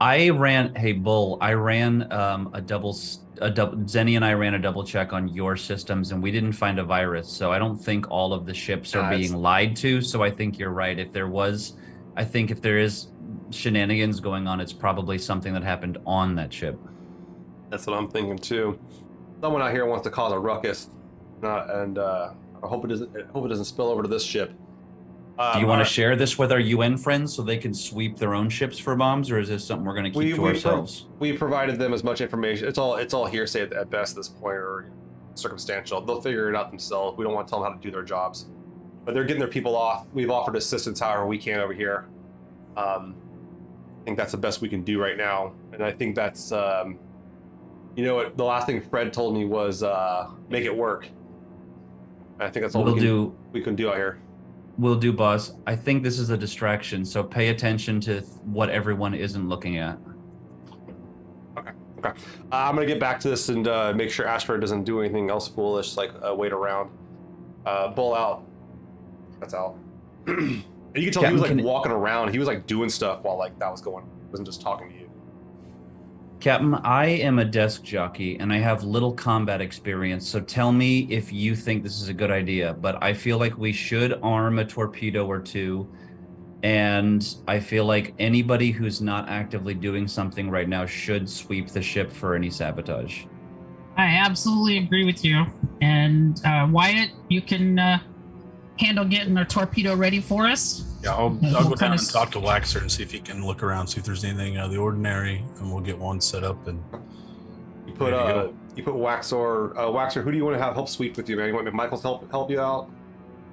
I 0.00 0.30
ran. 0.30 0.74
Hey, 0.74 0.92
Bull. 0.92 1.36
I 1.40 1.52
ran 1.52 2.10
um, 2.10 2.50
a 2.54 2.60
double. 2.60 2.96
A 3.42 3.50
double. 3.50 3.78
Zeni 3.78 4.16
and 4.16 4.24
I 4.24 4.32
ran 4.32 4.54
a 4.54 4.58
double 4.58 4.84
check 4.84 5.12
on 5.12 5.28
your 5.28 5.56
systems, 5.56 6.12
and 6.12 6.22
we 6.22 6.30
didn't 6.30 6.52
find 6.52 6.78
a 6.78 6.84
virus. 6.84 7.28
So 7.28 7.52
I 7.52 7.58
don't 7.58 7.76
think 7.76 8.10
all 8.10 8.32
of 8.32 8.46
the 8.46 8.54
ships 8.54 8.94
are 8.94 9.12
it's- 9.12 9.28
being 9.28 9.40
lied 9.40 9.76
to. 9.76 10.00
So 10.00 10.22
I 10.22 10.30
think 10.30 10.58
you're 10.58 10.70
right. 10.70 10.98
If 10.98 11.12
there 11.12 11.28
was, 11.28 11.74
I 12.16 12.24
think 12.24 12.50
if 12.50 12.62
there 12.62 12.78
is 12.78 13.08
shenanigans 13.50 14.20
going 14.20 14.46
on, 14.46 14.60
it's 14.60 14.72
probably 14.72 15.18
something 15.18 15.52
that 15.52 15.62
happened 15.62 15.98
on 16.06 16.34
that 16.36 16.52
ship. 16.52 16.78
That's 17.68 17.86
what 17.86 17.96
I'm 17.96 18.08
thinking 18.10 18.38
too. 18.38 18.78
Someone 19.40 19.62
out 19.62 19.72
here 19.72 19.86
wants 19.86 20.04
to 20.04 20.10
cause 20.10 20.32
a 20.32 20.38
ruckus, 20.38 20.90
uh, 21.42 21.66
and 21.82 21.98
uh, 21.98 22.32
I 22.62 22.66
hope 22.66 22.84
it 22.84 22.88
doesn't. 22.88 23.10
I 23.16 23.30
hope 23.32 23.44
it 23.44 23.48
doesn't 23.48 23.66
spill 23.66 23.88
over 23.88 24.02
to 24.02 24.08
this 24.08 24.24
ship. 24.24 24.52
Um, 25.40 25.54
Do 25.54 25.60
you 25.60 25.66
want 25.66 25.80
to 25.80 25.90
share 25.90 26.16
this 26.16 26.38
with 26.38 26.52
our 26.52 26.60
UN 26.60 26.98
friends 26.98 27.32
so 27.34 27.40
they 27.40 27.56
can 27.56 27.72
sweep 27.72 28.18
their 28.18 28.34
own 28.34 28.50
ships 28.50 28.78
for 28.78 28.94
bombs, 28.94 29.30
or 29.30 29.38
is 29.38 29.48
this 29.48 29.64
something 29.64 29.86
we're 29.86 29.94
going 29.94 30.04
to 30.04 30.10
keep 30.10 30.18
We- 30.18 30.24
to 30.26 30.32
we 30.32 30.36
pro- 30.38 30.48
ourselves? 30.48 31.06
we 31.18 31.32
provided 31.32 31.78
them 31.78 31.94
as 31.94 32.04
much 32.04 32.20
information. 32.20 32.68
It's 32.68 32.76
all 32.76 32.96
it's 32.96 33.14
all 33.14 33.24
hearsay 33.24 33.62
at, 33.62 33.72
at 33.72 33.88
best 33.88 34.12
at 34.12 34.16
this 34.18 34.28
point, 34.28 34.56
or 34.56 34.92
circumstantial. 35.36 36.02
They'll 36.02 36.20
figure 36.20 36.50
it 36.50 36.54
out 36.56 36.68
themselves. 36.70 37.16
We 37.16 37.24
don't 37.24 37.32
want 37.32 37.46
to 37.48 37.50
tell 37.52 37.62
them 37.62 37.72
how 37.72 37.78
to 37.78 37.82
do 37.82 37.90
their 37.90 38.02
jobs, 38.02 38.48
but 39.06 39.14
they're 39.14 39.24
getting 39.24 39.38
their 39.40 39.48
people 39.48 39.74
off. 39.74 40.06
We've 40.12 40.28
offered 40.30 40.56
assistance 40.56 41.00
however 41.00 41.26
we 41.26 41.38
can 41.38 41.58
over 41.60 41.72
here. 41.72 42.06
Um, 42.76 43.14
I 44.02 44.04
think 44.04 44.18
that's 44.18 44.32
the 44.32 44.38
best 44.38 44.60
we 44.60 44.68
can 44.68 44.82
do 44.82 45.00
right 45.00 45.16
now, 45.16 45.54
and 45.72 45.82
I 45.82 45.90
think 45.90 46.16
that's 46.16 46.52
um, 46.52 46.98
you 47.96 48.04
know 48.04 48.14
what 48.16 48.36
the 48.36 48.44
last 48.44 48.66
thing 48.66 48.82
Fred 48.82 49.10
told 49.14 49.32
me 49.34 49.46
was 49.46 49.82
uh, 49.82 50.28
make 50.50 50.66
it 50.66 50.76
work. 50.76 51.08
I 52.38 52.50
think 52.50 52.62
that's 52.64 52.74
all 52.74 52.84
we'll 52.84 52.92
we 52.94 53.00
can, 53.00 53.08
do. 53.08 53.36
we 53.52 53.62
can 53.62 53.74
do 53.74 53.88
out 53.88 53.96
here. 53.96 54.18
We'll 54.80 54.96
do, 54.96 55.12
boss. 55.12 55.52
I 55.66 55.76
think 55.76 56.02
this 56.02 56.18
is 56.18 56.30
a 56.30 56.38
distraction, 56.38 57.04
so 57.04 57.22
pay 57.22 57.48
attention 57.48 58.00
to 58.00 58.22
what 58.46 58.70
everyone 58.70 59.12
isn't 59.12 59.46
looking 59.46 59.76
at. 59.76 59.98
Okay. 61.58 61.72
Uh, 62.08 62.12
I'm 62.50 62.74
gonna 62.76 62.86
get 62.86 62.98
back 62.98 63.20
to 63.20 63.28
this 63.28 63.50
and 63.50 63.68
uh, 63.68 63.92
make 63.94 64.10
sure 64.10 64.26
Ashford 64.26 64.62
doesn't 64.62 64.84
do 64.84 65.00
anything 65.00 65.28
else 65.28 65.48
foolish, 65.48 65.98
like 65.98 66.12
uh, 66.26 66.34
wait 66.34 66.54
around. 66.54 66.90
Uh, 67.66 67.88
bull 67.88 68.14
out. 68.14 68.42
That's 69.38 69.52
out. 69.52 69.76
and 70.26 70.64
you 70.94 71.10
can 71.10 71.12
tell 71.12 71.24
he 71.24 71.32
was 71.32 71.42
like 71.42 71.62
walking 71.62 71.92
around. 71.92 72.30
He 72.30 72.38
was 72.38 72.48
like 72.48 72.66
doing 72.66 72.88
stuff 72.88 73.22
while 73.24 73.36
like 73.36 73.58
that 73.58 73.70
was 73.70 73.82
going. 73.82 74.06
He 74.06 74.30
wasn't 74.30 74.48
just 74.48 74.62
talking 74.62 74.88
to 74.88 74.94
you. 74.94 74.99
Captain, 76.40 76.74
I 76.74 77.04
am 77.06 77.38
a 77.38 77.44
desk 77.44 77.82
jockey 77.82 78.38
and 78.38 78.50
I 78.50 78.56
have 78.56 78.82
little 78.82 79.12
combat 79.12 79.60
experience. 79.60 80.26
So 80.26 80.40
tell 80.40 80.72
me 80.72 81.00
if 81.10 81.34
you 81.34 81.54
think 81.54 81.82
this 81.82 82.00
is 82.00 82.08
a 82.08 82.14
good 82.14 82.30
idea. 82.30 82.72
But 82.72 83.02
I 83.02 83.12
feel 83.12 83.36
like 83.36 83.58
we 83.58 83.72
should 83.72 84.18
arm 84.22 84.58
a 84.58 84.64
torpedo 84.64 85.26
or 85.26 85.38
two. 85.38 85.86
And 86.62 87.36
I 87.46 87.60
feel 87.60 87.84
like 87.84 88.14
anybody 88.18 88.70
who's 88.70 89.02
not 89.02 89.28
actively 89.28 89.74
doing 89.74 90.08
something 90.08 90.48
right 90.48 90.68
now 90.68 90.86
should 90.86 91.28
sweep 91.28 91.68
the 91.68 91.82
ship 91.82 92.10
for 92.10 92.34
any 92.34 92.48
sabotage. 92.48 93.24
I 93.98 94.06
absolutely 94.06 94.78
agree 94.78 95.04
with 95.04 95.22
you. 95.22 95.44
And 95.82 96.40
uh, 96.46 96.68
Wyatt, 96.70 97.10
you 97.28 97.42
can 97.42 97.78
uh, 97.78 97.98
handle 98.80 99.04
getting 99.04 99.36
a 99.36 99.44
torpedo 99.44 99.94
ready 99.94 100.20
for 100.20 100.46
us. 100.46 100.84
Yeah, 101.04 101.12
I'll, 101.14 101.38
I'll 101.54 101.68
go 101.68 101.70
down 101.70 101.76
kind 101.76 101.92
and 101.92 102.00
of- 102.00 102.10
talk 102.12 102.30
to 102.32 102.38
Waxor 102.38 102.80
and 102.80 102.90
see 102.90 103.02
if 103.02 103.12
he 103.12 103.20
can 103.20 103.44
look 103.46 103.62
around, 103.62 103.86
see 103.88 104.00
if 104.00 104.06
there's 104.06 104.24
anything 104.24 104.56
out 104.56 104.66
of 104.66 104.72
the 104.72 104.78
ordinary, 104.78 105.44
and 105.58 105.70
we'll 105.70 105.82
get 105.82 105.98
one 105.98 106.20
set 106.20 106.42
up. 106.44 106.66
And 106.66 106.82
You 107.86 107.92
put 107.94 108.10
There 108.10 108.10
you 108.10 108.16
uh, 108.16 108.52
you 108.76 108.82
put 108.82 108.94
Waxor, 108.94 109.76
Uh, 109.76 109.80
Waxor, 109.88 110.22
who 110.22 110.30
do 110.30 110.36
you 110.36 110.44
want 110.44 110.56
to 110.56 110.62
have 110.62 110.74
help 110.74 110.88
sweep 110.88 111.16
with 111.16 111.28
you, 111.28 111.36
man? 111.36 111.48
You 111.48 111.54
want 111.54 111.66
McMichaels 111.68 112.02
help 112.02 112.30
help 112.30 112.50
you 112.50 112.60
out? 112.60 112.90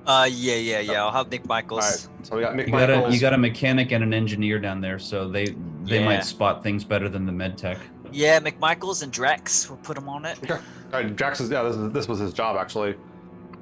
Uh, 0.05 0.27
yeah, 0.31 0.55
yeah, 0.55 0.79
yeah. 0.79 1.03
I'll 1.03 1.11
have 1.11 1.29
Nick 1.29 1.41
All 1.41 1.55
right. 1.55 1.63
Michaels. 1.65 2.07
So 2.23 2.37
we 2.37 2.41
got 2.41 2.55
You 2.57 2.65
got 2.71 2.89
a 2.89 2.93
McMichaels. 2.93 3.13
you 3.13 3.19
got 3.19 3.33
a 3.33 3.37
mechanic 3.37 3.91
and 3.91 4.03
an 4.03 4.13
engineer 4.13 4.57
down 4.59 4.79
there, 4.79 4.99
so 4.99 5.27
they 5.27 5.47
they 5.83 5.99
Yeah. 5.99 6.05
might 6.05 6.23
spot 6.25 6.63
things 6.63 6.83
better 6.85 7.09
than 7.09 7.25
the 7.25 7.31
med 7.31 7.57
tech. 7.57 7.77
Yeah, 8.11 8.39
McMichaels 8.39 9.03
and 9.03 9.11
Drax. 9.11 9.69
We'll 9.69 9.79
put 9.79 9.95
them 9.95 10.07
on 10.07 10.23
it. 10.25 10.37
Okay. 10.43 10.53
All 10.53 10.59
right, 10.93 11.13
Drax 11.13 11.41
is 11.41 11.49
yeah. 11.49 11.63
This, 11.63 11.75
is, 11.75 11.91
this 11.91 12.07
was 12.07 12.19
his 12.19 12.31
job 12.33 12.55
actually. 12.57 12.95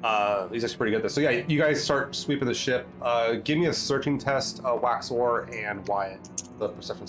Uh, 0.02 0.48
he's 0.48 0.62
actually 0.62 0.76
pretty 0.76 0.90
good 0.92 0.98
at 0.98 1.02
this. 1.02 1.14
So 1.14 1.20
yeah, 1.20 1.42
you 1.48 1.58
guys 1.58 1.82
start 1.82 2.14
sweeping 2.14 2.46
the 2.46 2.54
ship. 2.54 2.86
Uh, 3.02 3.34
give 3.34 3.58
me 3.58 3.66
a 3.66 3.72
searching 3.72 4.18
test, 4.18 4.60
uh, 4.64 4.76
Waxor 4.76 5.52
and 5.54 5.86
Wyatt, 5.88 6.20
the 6.58 6.68
perception 6.68 7.06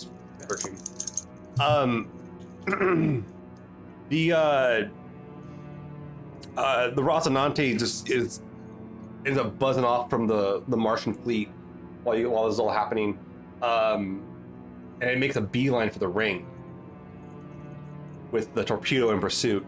searching. 0.49 0.77
Um, 1.59 2.07
the 4.09 4.31
uh, 4.31 4.83
uh, 6.57 6.89
the 6.89 7.01
Rocinante 7.01 7.77
just 7.77 8.09
is 8.09 8.41
ends 9.25 9.37
up 9.37 9.59
buzzing 9.59 9.83
off 9.83 10.09
from 10.09 10.27
the 10.27 10.63
the 10.67 10.77
Martian 10.77 11.13
fleet 11.13 11.49
while 12.03 12.17
you 12.17 12.29
while 12.29 12.45
this 12.45 12.53
is 12.55 12.59
all 12.59 12.71
happening, 12.71 13.19
um, 13.61 14.23
and 15.01 15.09
it 15.09 15.19
makes 15.19 15.35
a 15.35 15.41
beeline 15.41 15.89
for 15.89 15.99
the 15.99 16.07
ring 16.07 16.47
with 18.31 18.53
the 18.53 18.63
torpedo 18.63 19.11
in 19.11 19.19
pursuit. 19.19 19.65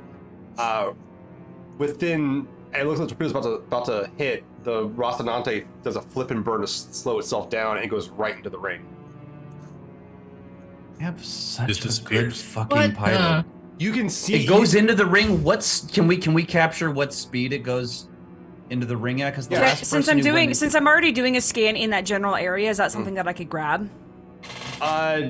Uh, 0.58 0.91
within, 1.77 2.47
it 2.73 2.86
looks 2.86 2.99
like 2.99 3.10
the 3.10 3.15
torpedo's 3.15 3.32
about 3.32 3.43
to 3.43 3.51
about 3.51 3.86
to 3.86 4.10
hit. 4.17 4.43
The 4.63 4.88
Rocinante 4.89 5.65
does 5.84 5.95
a 5.95 6.01
flip 6.01 6.32
and 6.32 6.43
burn 6.43 6.60
to 6.60 6.63
s- 6.65 6.88
slow 6.91 7.19
itself 7.19 7.49
down, 7.49 7.77
and 7.77 7.86
it 7.86 7.89
goes 7.89 8.10
right 8.10 8.36
into 8.36 8.49
the 8.49 8.60
ring. 8.60 8.86
I 10.99 11.03
have 11.03 11.23
such 11.23 11.67
Just 11.67 11.79
a 11.79 11.84
good 11.84 11.89
disappears. 12.29 12.41
fucking 12.41 12.77
What 12.77 12.93
pilot. 12.93 13.45
the? 13.77 13.84
You 13.84 13.93
can 13.93 14.10
see 14.10 14.43
It 14.43 14.47
goes 14.47 14.75
into 14.75 14.93
the 14.93 15.05
ring. 15.05 15.41
What's 15.43 15.89
can 15.91 16.08
we 16.08 16.17
can 16.17 16.34
we 16.34 16.43
capture 16.43 16.91
what 16.91 17.13
speed 17.13 17.53
it 17.53 17.60
goes 17.60 18.10
into 18.69 18.86
the 18.86 18.97
ring 18.97 19.21
at? 19.21 19.32
Because 19.32 19.47
the 19.47 19.55
Yeah, 19.55 19.62
Yeah, 19.62 19.67
last 19.67 19.77
since 19.79 19.89
person 19.91 20.12
I'm 20.12 20.17
who 20.17 20.23
went 20.25 20.36
doing 20.36 20.49
in- 20.49 20.55
since 20.55 20.75
I'm 20.75 20.86
already 20.88 21.13
doing 21.13 21.38
a 21.38 21.41
scan 21.41 21.75
in 21.77 21.89
that 21.91 22.05
general 22.05 22.36
area, 22.36 22.69
is 22.69 22.77
that 22.77 22.91
something 22.91 23.13
that 23.13 23.27
I 23.27 23.34
could 23.34 23.49
grab? 23.49 23.89
Uh, 24.82 25.29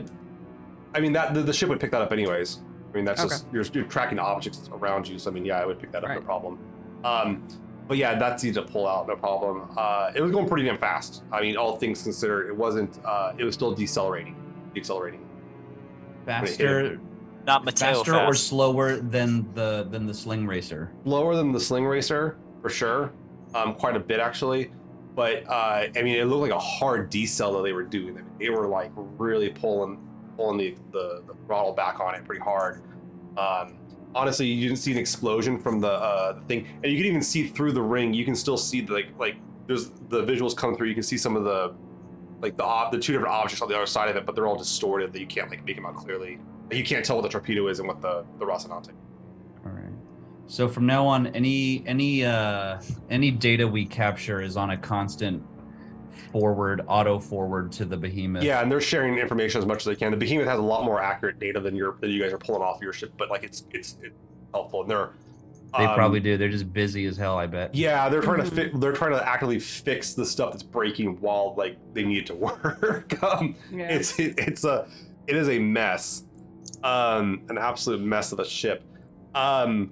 I 0.96 1.00
mean 1.00 1.14
that 1.14 1.36
the, 1.36 1.44
the 1.44 1.54
ship 1.54 1.70
would 1.70 1.80
pick 1.80 1.92
that 1.92 2.02
up 2.02 2.12
anyways. 2.12 2.60
I 2.92 2.96
mean 2.96 3.06
that's 3.06 3.22
Okay. 3.22 3.30
just 3.30 3.46
you're, 3.54 3.64
you're 3.74 3.84
tracking 3.86 4.18
objects 4.18 4.68
around 4.74 5.08
you. 5.08 5.20
So 5.20 5.30
I 5.30 5.34
mean 5.34 5.46
yeah, 5.46 5.60
I 5.62 5.66
would 5.68 5.80
pick 5.80 5.92
that 5.92 6.04
up 6.04 6.10
no 6.10 6.16
Right. 6.16 6.26
problem. 6.26 6.58
Um, 7.04 7.48
but 7.88 7.98
yeah, 7.98 8.16
that's 8.20 8.44
easy 8.44 8.54
to 8.54 8.62
pull 8.62 8.88
out, 8.88 9.08
no 9.08 9.16
problem. 9.16 9.68
Uh, 9.76 10.12
it 10.16 10.22
was 10.22 10.32
going 10.32 10.48
pretty 10.48 10.66
damn 10.66 10.78
fast. 10.78 11.24
I 11.32 11.42
mean, 11.42 11.58
all 11.58 11.76
things 11.78 12.04
considered, 12.04 12.48
it 12.50 12.56
wasn't. 12.56 13.00
Uh, 13.04 13.34
it 13.38 13.44
was 13.44 13.56
still 13.56 13.74
decelerating, 13.74 14.36
decelerating. 14.76 15.26
faster, 16.26 17.00
Not 17.48 17.66
Mateo 17.66 18.04
faster 18.04 18.16
or 18.16 18.34
slower 18.36 18.98
than 18.98 19.52
the 19.56 19.88
than 19.90 20.06
the 20.06 20.14
sling 20.14 20.46
racer. 20.46 20.92
lower 21.06 21.36
than 21.36 21.52
the 21.52 21.60
sling 21.60 21.86
racer 21.86 22.38
for 22.62 22.70
sure 22.70 23.12
um 23.56 23.74
quite 23.74 23.96
a 23.96 24.00
bit 24.00 24.20
actually 24.20 24.70
but 25.16 25.44
uh 25.50 25.88
i 25.96 26.02
mean 26.04 26.18
it 26.20 26.26
looked 26.26 26.42
like 26.42 26.52
a 26.52 26.60
hard 26.60 27.10
decel 27.10 27.54
that 27.56 27.64
they 27.64 27.72
were 27.74 27.84
doing 27.84 28.10
I 28.18 28.22
mean, 28.22 28.26
they 28.38 28.50
were 28.50 28.68
like 28.68 28.92
really 28.96 29.50
pulling 29.50 29.98
pulling 30.38 30.58
the, 30.58 30.76
the 30.92 31.24
the 31.26 31.34
throttle 31.48 31.74
back 31.74 32.00
on 32.00 32.14
it 32.14 32.24
pretty 32.26 32.42
hard 32.42 32.84
um 33.38 33.78
honestly 34.16 34.48
you 34.48 34.68
didn't 34.68 34.80
see 34.80 34.92
an 34.92 34.98
explosion 34.98 35.60
from 35.60 35.80
the 35.80 35.92
uh 35.92 36.40
thing. 36.48 36.68
And 36.84 36.92
you 36.92 36.98
can 36.98 37.08
even 37.08 37.22
see 37.22 37.48
through 37.48 37.74
the 37.74 37.82
ring 37.82 38.14
you 38.14 38.26
can 38.26 38.36
still 38.36 38.58
see 38.58 38.82
the, 38.82 38.94
like 38.94 39.08
like 39.18 39.36
there's 39.68 39.90
the 40.10 40.24
visuals 40.24 40.56
come 40.56 40.76
through. 40.76 40.88
You 40.88 40.96
can 40.96 41.04
see 41.04 41.18
some 41.18 41.36
of 41.36 41.44
the 41.44 41.76
like 42.42 42.58
the 42.58 42.64
ob- 42.64 42.92
the 42.92 43.00
two 43.00 43.14
different 43.14 43.34
objects 43.34 43.62
on 43.62 43.70
the 43.70 43.76
other 43.76 43.86
side 43.86 44.10
of 44.10 44.16
it 44.16 44.26
but 44.26 44.36
they're 44.36 44.48
all 44.48 44.58
distorted 44.58 45.14
that 45.14 45.20
you 45.20 45.28
can't 45.28 45.50
like 45.50 45.64
make 45.66 45.76
them 45.76 45.86
out 45.86 45.96
clearly. 45.96 46.40
You 46.72 46.84
can't 46.84 47.04
tell 47.04 47.16
what 47.16 47.24
the 47.24 47.30
torpedo 47.30 47.68
is 47.68 47.80
and 47.80 47.88
what 47.88 48.02
the 48.02 48.26
the 48.40 48.46
Rocinante 48.46 48.92
All 49.66 49.72
right. 49.72 49.94
So 50.48 50.68
from 50.68 50.88
now 50.88 51.06
on, 51.06 51.28
any 51.28 51.84
any 51.86 52.26
uh 52.26 52.82
any 53.10 53.30
data 53.32 53.68
we 53.68 53.86
capture 53.86 54.42
is 54.42 54.58
on 54.58 54.72
a 54.72 54.78
constant 54.78 55.44
forward, 56.32 56.82
auto 56.88 57.20
forward 57.20 57.72
to 57.74 57.86
the 57.86 57.98
behemoth. 57.98 58.44
Yeah, 58.44 58.62
and 58.62 58.72
they're 58.72 58.82
sharing 58.82 59.18
information 59.18 59.60
as 59.60 59.66
much 59.66 59.80
as 59.80 59.86
they 59.86 59.96
can. 59.96 60.12
The 60.12 60.18
Behemoth 60.18 60.48
has 60.48 60.60
a 60.60 60.64
lot 60.64 60.84
more 60.86 61.02
accurate 61.02 61.40
data 61.40 61.60
than 61.60 61.76
your 61.76 61.98
than 62.02 62.12
you 62.12 62.22
guys 62.22 62.32
are 62.34 62.38
pulling 62.38 62.62
off 62.62 62.80
your 62.82 62.94
ship, 62.94 63.14
but 63.18 63.30
like 63.30 63.44
it's 63.44 63.64
it's, 63.72 63.98
it's 64.02 64.16
helpful. 64.54 64.82
And 64.82 64.90
they're 64.92 65.10
They 65.78 65.86
um, 65.86 65.96
probably 65.96 66.20
do. 66.20 66.38
They're 66.38 66.50
just 66.50 66.72
busy 66.74 67.06
as 67.06 67.18
hell, 67.18 67.38
I 67.38 67.46
bet. 67.48 67.74
Yeah, 67.76 68.10
they're 68.10 68.22
trying 68.22 68.44
to 68.44 68.50
fi- 68.50 68.72
they're 68.78 68.94
trying 68.94 69.12
to 69.12 69.28
actively 69.28 69.60
fix 69.60 70.14
the 70.14 70.26
stuff 70.26 70.52
that's 70.52 70.64
breaking 70.64 71.20
while 71.22 71.54
like 71.58 71.78
they 71.94 72.04
need 72.04 72.20
it 72.20 72.26
to 72.28 72.36
work. 72.36 73.22
um, 73.24 73.56
Yeah. 73.72 73.90
it's 73.90 74.18
it, 74.20 74.36
it's 74.38 74.64
a 74.64 74.88
it 75.28 75.36
is 75.36 75.48
a 75.50 75.60
mess, 75.60 76.24
um, 76.84 77.42
an 77.50 77.58
absolute 77.58 78.02
mess 78.02 78.32
of 78.32 78.40
a 78.40 78.46
ship. 78.46 78.84
Um, 79.36 79.92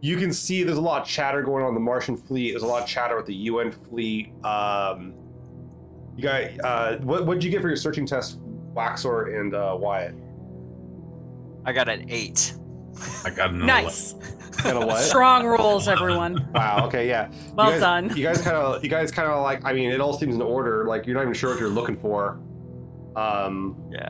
you 0.00 0.16
can 0.16 0.32
see 0.32 0.62
there's 0.62 0.78
a 0.78 0.80
lot 0.82 1.02
of 1.02 1.08
chatter 1.08 1.42
going 1.42 1.62
on 1.64 1.70
in 1.70 1.74
the 1.74 1.80
Martian 1.80 2.16
fleet. 2.16 2.50
There's 2.52 2.62
a 2.62 2.66
lot 2.66 2.82
of 2.82 2.88
chatter 2.88 3.16
with 3.16 3.26
the 3.26 3.34
UN 3.34 3.72
fleet. 3.72 4.32
Um, 4.44 5.14
you 6.18 6.24
guys, 6.24 6.58
uh, 6.64 6.98
what 7.02 7.24
what 7.26 7.34
did 7.34 7.44
you 7.44 7.50
get 7.50 7.62
for 7.62 7.68
your 7.68 7.76
searching 7.76 8.04
test, 8.04 8.40
Waxor 8.74 9.38
and 9.40 9.54
uh, 9.54 9.76
Wyatt? 9.78 10.14
I 11.64 11.72
got 11.72 11.88
an 11.88 12.06
eight. 12.10 12.54
I 13.24 13.30
got 13.30 13.50
another 13.50 13.66
nice. 13.66 14.14
Got 14.62 14.82
a 14.82 14.86
what? 14.86 15.00
Strong 15.04 15.46
rolls, 15.46 15.86
everyone. 15.86 16.50
Wow. 16.52 16.86
Okay. 16.88 17.08
Yeah. 17.08 17.30
Well 17.54 17.66
you 17.66 17.72
guys, 17.74 17.80
done. 17.80 18.16
You 18.16 18.24
guys 18.24 18.42
kind 18.42 18.56
of, 18.56 18.82
you 18.82 18.90
guys 18.90 19.12
kind 19.12 19.28
of 19.30 19.42
like. 19.42 19.64
I 19.64 19.72
mean, 19.72 19.90
it 19.92 20.00
all 20.00 20.12
seems 20.12 20.34
in 20.34 20.42
order. 20.42 20.84
Like 20.86 21.06
you're 21.06 21.14
not 21.14 21.22
even 21.22 21.34
sure 21.34 21.50
what 21.50 21.60
you're 21.60 21.68
looking 21.68 21.96
for. 21.96 22.40
Um. 23.14 23.76
Yeah. 23.92 24.08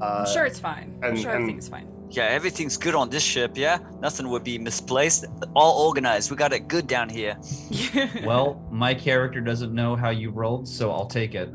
Uh, 0.00 0.24
I'm 0.26 0.32
sure 0.32 0.44
it's 0.44 0.58
fine. 0.58 0.98
I'm 1.02 1.10
and- 1.10 1.18
sure 1.20 1.30
and- 1.30 1.42
everything's 1.42 1.68
fine. 1.68 1.88
Yeah, 2.10 2.24
everything's 2.24 2.76
good 2.76 2.94
on 2.94 3.10
this 3.10 3.22
ship, 3.22 3.52
yeah? 3.56 3.78
Nothing 4.00 4.28
would 4.30 4.44
be 4.44 4.58
misplaced. 4.58 5.24
All 5.54 5.86
organized. 5.86 6.30
We 6.30 6.36
got 6.36 6.52
it 6.52 6.68
good 6.68 6.86
down 6.86 7.08
here. 7.08 7.36
Well, 8.24 8.66
my 8.70 8.94
character 8.94 9.40
doesn't 9.40 9.74
know 9.74 9.96
how 9.96 10.10
you 10.10 10.30
rolled, 10.30 10.68
so 10.68 10.90
I'll 10.90 11.06
take 11.06 11.34
it. 11.34 11.52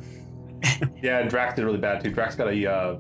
Yeah, 1.02 1.20
and 1.20 1.30
Drax 1.30 1.56
did 1.56 1.66
really 1.66 1.78
bad 1.80 2.04
too. 2.04 2.12
Drax 2.12 2.36
got 2.36 2.48
a 2.48 2.72
uh, 2.72 2.94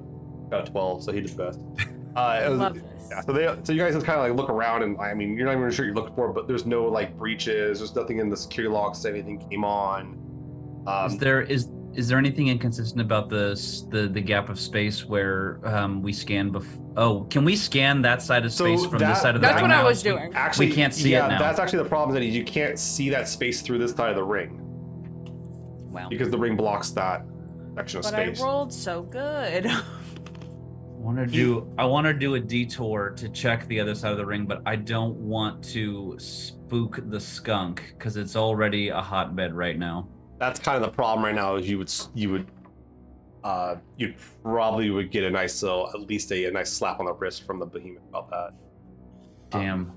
got 0.49 0.67
a 0.67 0.71
12, 0.71 1.03
so 1.03 1.11
he 1.11 1.21
did 1.21 1.31
the 1.31 1.43
best. 1.45 1.59
Uh, 2.13 2.41
it 2.43 2.49
was, 2.49 2.59
love 2.59 2.73
this. 2.73 2.83
yeah, 3.09 3.21
so 3.21 3.31
they, 3.31 3.47
so 3.63 3.71
you 3.71 3.79
guys 3.79 3.93
just 3.93 4.05
kind 4.05 4.19
of 4.19 4.27
like 4.27 4.35
look 4.35 4.49
around, 4.49 4.83
and 4.83 4.97
I 4.99 5.13
mean, 5.13 5.37
you're 5.37 5.45
not 5.45 5.55
even 5.55 5.71
sure 5.71 5.85
what 5.85 5.87
you're 5.87 5.95
looking 5.95 6.13
for, 6.13 6.33
but 6.33 6.45
there's 6.45 6.65
no 6.65 6.83
like 6.87 7.17
breaches. 7.17 7.79
There's 7.79 7.95
nothing 7.95 8.19
in 8.19 8.29
the 8.29 8.35
security 8.35 8.69
logs 8.73 9.01
that 9.03 9.13
anything 9.13 9.39
came 9.49 9.63
on. 9.63 10.19
is 11.07 11.13
Um, 11.13 11.17
there 11.19 11.41
is 11.41 11.69
is 11.93 12.07
there 12.07 12.17
anything 12.17 12.47
inconsistent 12.47 13.01
about 13.01 13.29
the 13.29 13.51
s- 13.51 13.85
the 13.89 14.07
the 14.07 14.21
gap 14.21 14.49
of 14.49 14.59
space 14.59 15.05
where 15.05 15.59
um, 15.63 16.01
we 16.01 16.13
scan 16.13 16.49
before? 16.49 16.85
Oh, 16.97 17.21
can 17.29 17.43
we 17.43 17.55
scan 17.55 18.01
that 18.03 18.21
side 18.21 18.45
of 18.45 18.53
So 18.53 18.65
space 18.65 18.85
from 18.89 18.99
that- 18.99 19.09
this 19.13 19.21
side 19.21 19.35
of 19.35 19.41
the 19.41 19.47
That's 19.47 19.61
ring 19.61 19.69
what 19.71 19.77
I 19.77 19.83
was 19.83 20.01
doing. 20.01 20.31
actually, 20.33 20.67
we 20.67 20.73
can't 20.73 20.93
see 20.93 21.09
it 21.13 21.17
yeah, 21.17 21.27
now. 21.27 21.39
that's 21.39 21.59
actually 21.59 21.83
the 21.83 21.89
problem 21.89 22.13
that 22.15 22.23
you 22.25 22.43
can't 22.43 22.77
see 22.79 23.09
that 23.09 23.27
space 23.27 23.61
through 23.61 23.79
this 23.79 23.91
side 23.91 24.09
of 24.09 24.15
the 24.15 24.23
ring 24.23 24.59
Well, 25.89 26.09
because 26.09 26.29
the 26.29 26.37
ring 26.37 26.55
blocks 26.55 26.91
that 26.91 27.25
section 27.75 27.99
of 27.99 28.03
but 28.05 28.13
I 28.15 28.25
space. 28.27 28.41
rolled 28.41 28.71
so 28.73 29.03
good. 29.03 29.65
I 29.67 29.83
want 31.03 31.17
to 31.17 31.25
do 31.25 31.67
I 31.77 31.85
want 31.85 32.05
to 32.07 32.13
do 32.13 32.35
a 32.35 32.39
detour 32.39 33.09
to 33.17 33.27
check 33.29 33.67
the 33.67 33.79
other 33.79 33.95
side 33.95 34.11
of 34.11 34.17
the 34.17 34.25
ring, 34.25 34.45
but 34.45 34.61
I 34.65 34.75
don't 34.75 35.15
want 35.17 35.63
to 35.73 36.15
spook 36.19 36.99
the 37.09 37.19
skunk 37.19 37.95
because 37.97 38.17
it's 38.17 38.35
already 38.35 38.89
a 38.89 39.01
hotbed 39.01 39.53
right 39.53 39.77
now. 39.77 40.07
That's 40.41 40.59
kind 40.59 40.75
of 40.75 40.81
the 40.81 40.93
problem 40.93 41.23
right 41.23 41.35
now. 41.35 41.55
Is 41.55 41.69
you 41.69 41.77
would 41.77 41.93
you 42.15 42.31
would 42.31 42.47
uh 43.43 43.75
you 43.97 44.13
probably 44.41 44.89
would 44.89 45.11
get 45.11 45.23
a 45.23 45.29
nice 45.29 45.63
uh, 45.63 45.87
at 45.89 46.01
least 46.01 46.31
a, 46.31 46.45
a 46.45 46.51
nice 46.51 46.73
slap 46.73 46.99
on 46.99 47.05
the 47.05 47.13
wrist 47.13 47.45
from 47.45 47.59
the 47.59 47.65
behemoth 47.65 48.03
about 48.09 48.29
that. 48.31 48.53
Damn. 49.51 49.93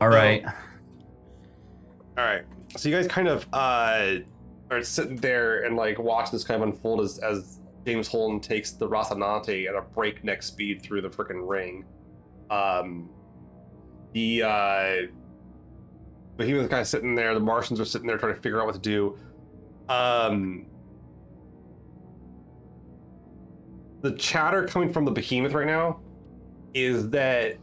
All 0.00 0.08
right. 0.08 0.44
All 2.16 2.24
right, 2.24 2.44
so 2.76 2.88
you 2.88 2.94
guys 2.94 3.08
kind 3.08 3.26
of 3.26 3.44
uh 3.52 4.18
are 4.70 4.82
sitting 4.84 5.16
there 5.16 5.64
and 5.64 5.76
like 5.76 5.98
watch 5.98 6.30
this 6.30 6.44
kind 6.44 6.62
of 6.62 6.68
unfold 6.68 7.00
as 7.00 7.18
as 7.18 7.58
James 7.84 8.06
Holden 8.06 8.38
takes 8.38 8.70
the 8.70 8.88
Rocinante 8.88 9.68
at 9.68 9.74
a 9.74 9.82
breakneck 9.82 10.44
speed 10.44 10.80
through 10.80 11.02
the 11.02 11.10
freaking 11.10 11.46
ring. 11.46 11.84
Um, 12.50 13.10
the 14.12 14.44
uh, 14.44 14.94
behemoth 16.36 16.70
kind 16.70 16.80
of 16.80 16.86
sitting 16.86 17.14
there. 17.14 17.34
The 17.34 17.40
Martians 17.40 17.80
are 17.80 17.84
sitting 17.84 18.06
there 18.06 18.18
trying 18.18 18.34
to 18.34 18.40
figure 18.40 18.60
out 18.60 18.66
what 18.66 18.74
to 18.74 18.80
do. 18.80 19.18
Um, 19.88 20.66
the 24.00 24.12
chatter 24.12 24.66
coming 24.66 24.92
from 24.92 25.04
the 25.04 25.10
behemoth 25.10 25.52
right 25.52 25.66
now 25.66 26.00
is 26.74 27.10
that 27.10 27.56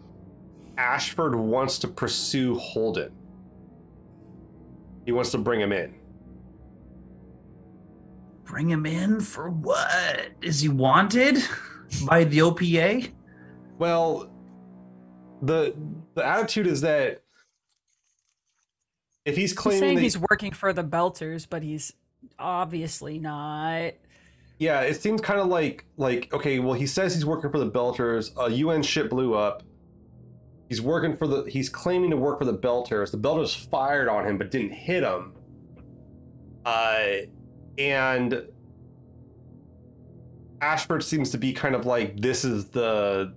Ashford 0.78 1.36
wants 1.36 1.80
to 1.80 1.88
pursue 1.88 2.56
Holden. 2.56 3.12
He 5.06 5.12
wants 5.12 5.32
to 5.32 5.38
bring 5.38 5.60
him 5.60 5.72
in. 5.72 5.96
Bring 8.46 8.70
him 8.70 8.86
in 8.86 9.20
for 9.22 9.50
what? 9.50 10.30
Is 10.42 10.62
he 10.62 10.70
wanted 10.70 11.38
by 12.06 12.24
the 12.24 12.40
OPA? 12.40 13.12
Well, 13.78 14.32
the 15.42 15.76
the 16.16 16.26
attitude 16.26 16.68
is 16.68 16.82
that 16.82 17.21
if 19.32 19.38
he's 19.38 19.52
He's 19.52 19.58
claiming 19.58 19.80
saying 19.80 19.96
that, 19.96 20.02
he's 20.04 20.18
working 20.18 20.52
for 20.52 20.74
the 20.74 20.84
Belters, 20.84 21.48
but 21.50 21.64
he's 21.64 21.94
obviously 22.38 23.18
not. 23.20 23.94
yeah, 24.60 24.82
it 24.82 25.02
seems 25.02 25.22
kind 25.22 25.40
of 25.40 25.48
like 25.48 25.86
like 25.98 26.32
okay, 26.34 26.60
well, 26.60 26.74
he 26.74 26.86
says 26.86 27.16
he's 27.16 27.26
working 27.26 27.52
for 27.52 27.58
the 27.60 27.70
Belters. 27.70 28.32
A 28.38 28.52
UN 28.52 28.84
ship 28.84 29.10
blew 29.10 29.34
up. 29.34 29.64
He's 30.70 30.82
working 30.82 31.18
for 31.18 31.28
the. 31.28 31.44
He's 31.50 31.68
claiming 31.68 32.12
to 32.12 32.18
work 32.18 32.40
for 32.40 32.46
the 32.46 32.58
Belters. 32.58 33.12
The 33.12 33.18
Belters 33.18 33.56
fired 33.70 34.08
on 34.08 34.26
him, 34.26 34.38
but 34.38 34.52
didn't 34.52 34.72
hit 34.72 35.04
him. 35.04 35.34
Uh, 36.66 37.08
and 37.78 38.48
Ashford 40.62 41.04
seems 41.04 41.32
to 41.32 41.38
be 41.38 41.54
kind 41.54 41.76
of 41.76 41.86
like 41.86 42.22
this 42.22 42.46
is 42.46 42.70
the 42.70 43.34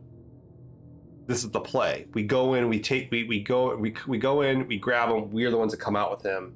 this 1.27 1.45
is 1.45 1.51
the 1.51 1.61
play. 1.61 2.07
We 2.13 2.23
go 2.23 2.55
in, 2.55 2.69
we 2.69 2.81
take, 2.81 3.11
we, 3.11 3.25
we 3.25 3.41
go, 3.41 3.75
we, 3.77 3.95
we 4.07 4.19
go 4.19 4.43
in, 4.43 4.67
we 4.69 4.79
grab 4.79 5.09
him. 5.09 5.31
We 5.31 5.45
are 5.45 5.51
the 5.51 5.57
ones 5.57 5.73
that 5.73 5.79
come 5.79 5.97
out 5.97 6.11
with 6.11 6.23
him, 6.23 6.55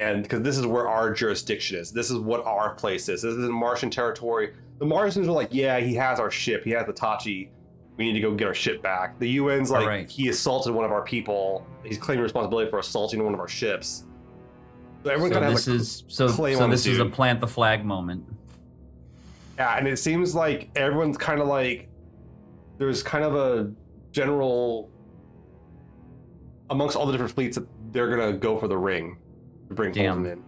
and 0.00 0.22
because 0.22 0.42
this 0.42 0.56
is 0.56 0.66
where 0.66 0.88
our 0.88 1.12
jurisdiction 1.12 1.78
is. 1.78 1.92
This 1.92 2.10
is 2.10 2.18
what 2.18 2.44
our 2.44 2.74
place 2.74 3.08
is. 3.08 3.22
This 3.22 3.34
is 3.34 3.48
Martian 3.50 3.90
territory. 3.90 4.54
The 4.78 4.86
Martians 4.86 5.28
are 5.28 5.32
like, 5.32 5.48
yeah, 5.52 5.78
he 5.78 5.94
has 5.94 6.18
our 6.18 6.30
ship. 6.30 6.64
He 6.64 6.70
has 6.70 6.86
the 6.86 6.92
Tachi. 6.92 7.50
We 7.98 8.06
need 8.06 8.14
to 8.14 8.20
go 8.20 8.34
get 8.34 8.48
our 8.48 8.54
ship 8.54 8.80
back. 8.80 9.18
The 9.18 9.38
UN's 9.38 9.70
like, 9.70 9.82
Alright. 9.82 10.08
he 10.08 10.30
assaulted 10.30 10.72
one 10.72 10.86
of 10.86 10.90
our 10.90 11.02
people. 11.02 11.66
He's 11.84 11.98
claiming 11.98 12.22
responsibility 12.22 12.70
for 12.70 12.78
assaulting 12.78 13.22
one 13.22 13.34
of 13.34 13.40
our 13.40 13.48
ships. 13.48 14.06
So 15.04 15.10
everyone 15.10 15.32
So 15.32 15.40
kind 15.40 15.46
of 15.46 15.54
this 15.54 15.68
is 15.68 16.04
so, 16.08 16.28
so 16.28 16.68
this 16.68 16.86
is 16.86 16.98
a 16.98 17.04
plant 17.04 17.40
the 17.40 17.46
flag 17.46 17.84
moment. 17.84 18.24
Yeah, 19.58 19.76
and 19.76 19.86
it 19.86 19.98
seems 19.98 20.34
like 20.34 20.70
everyone's 20.74 21.18
kind 21.18 21.42
of 21.42 21.46
like 21.46 21.90
there's 22.78 23.02
kind 23.02 23.24
of 23.24 23.34
a 23.34 23.70
general 24.12 24.90
amongst 26.70 26.96
all 26.96 27.06
the 27.06 27.12
different 27.12 27.32
fleets 27.32 27.56
that 27.56 27.66
they're 27.92 28.08
gonna 28.08 28.32
go 28.32 28.58
for 28.58 28.68
the 28.68 28.78
ring 28.78 29.18
to 29.68 29.74
bring 29.74 29.92
Damn. 29.92 30.16
Holden 30.16 30.32
in. 30.32 30.44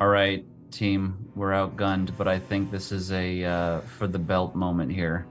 All 0.00 0.08
right, 0.08 0.44
team, 0.70 1.30
we're 1.34 1.52
outgunned, 1.52 2.16
but 2.16 2.26
I 2.26 2.38
think 2.38 2.70
this 2.70 2.92
is 2.92 3.12
a 3.12 3.44
uh, 3.44 3.80
for 3.80 4.06
the 4.06 4.18
belt 4.18 4.54
moment 4.54 4.90
here. 4.92 5.26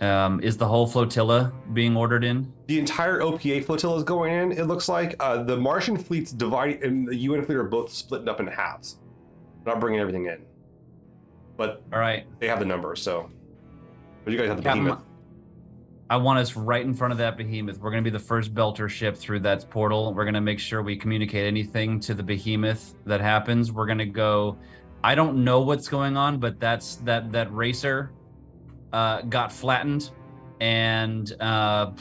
Um, 0.00 0.40
is 0.42 0.56
the 0.56 0.66
whole 0.66 0.86
flotilla 0.86 1.52
being 1.72 1.96
ordered 1.96 2.24
in? 2.24 2.52
The 2.66 2.78
entire 2.78 3.20
OPA 3.20 3.64
flotilla 3.64 3.96
is 3.96 4.02
going 4.02 4.32
in. 4.32 4.52
It 4.52 4.64
looks 4.64 4.88
like 4.88 5.14
uh, 5.20 5.42
the 5.42 5.56
Martian 5.56 5.96
fleet's 5.96 6.32
dividing, 6.32 6.82
and 6.82 7.08
the 7.08 7.16
UN 7.16 7.44
fleet 7.44 7.56
are 7.56 7.64
both 7.64 7.92
splitting 7.92 8.28
up 8.28 8.40
in 8.40 8.46
halves. 8.46 8.98
They're 9.64 9.72
not 9.74 9.80
bringing 9.80 10.00
everything 10.00 10.26
in, 10.26 10.44
but 11.56 11.82
All 11.92 11.98
right, 11.98 12.26
they 12.40 12.48
have 12.48 12.58
the 12.58 12.66
numbers. 12.66 13.00
So, 13.00 13.30
but 14.24 14.32
you 14.32 14.38
guys 14.38 14.48
have 14.48 14.58
the 14.58 14.62
Captain, 14.62 14.84
behemoth. 14.84 15.04
I 16.10 16.16
want 16.16 16.40
us 16.40 16.56
right 16.56 16.84
in 16.84 16.92
front 16.92 17.12
of 17.12 17.18
that 17.18 17.36
behemoth. 17.36 17.78
We're 17.78 17.92
going 17.92 18.02
to 18.02 18.10
be 18.10 18.12
the 18.12 18.22
first 18.22 18.52
belter 18.52 18.88
ship 18.88 19.16
through 19.16 19.40
that 19.40 19.70
portal. 19.70 20.12
We're 20.12 20.24
going 20.24 20.34
to 20.34 20.40
make 20.40 20.58
sure 20.58 20.82
we 20.82 20.96
communicate 20.96 21.46
anything 21.46 22.00
to 22.00 22.14
the 22.14 22.22
behemoth 22.24 22.96
that 23.06 23.20
happens. 23.20 23.70
We're 23.70 23.86
going 23.86 23.98
to 23.98 24.06
go. 24.06 24.58
I 25.04 25.14
don't 25.14 25.44
know 25.44 25.60
what's 25.60 25.86
going 25.86 26.16
on, 26.16 26.38
but 26.38 26.58
that's 26.58 26.96
that 26.96 27.30
that 27.30 27.54
racer 27.54 28.10
uh, 28.92 29.22
got 29.22 29.52
flattened, 29.52 30.10
and 30.60 31.32
uh, 31.40 31.92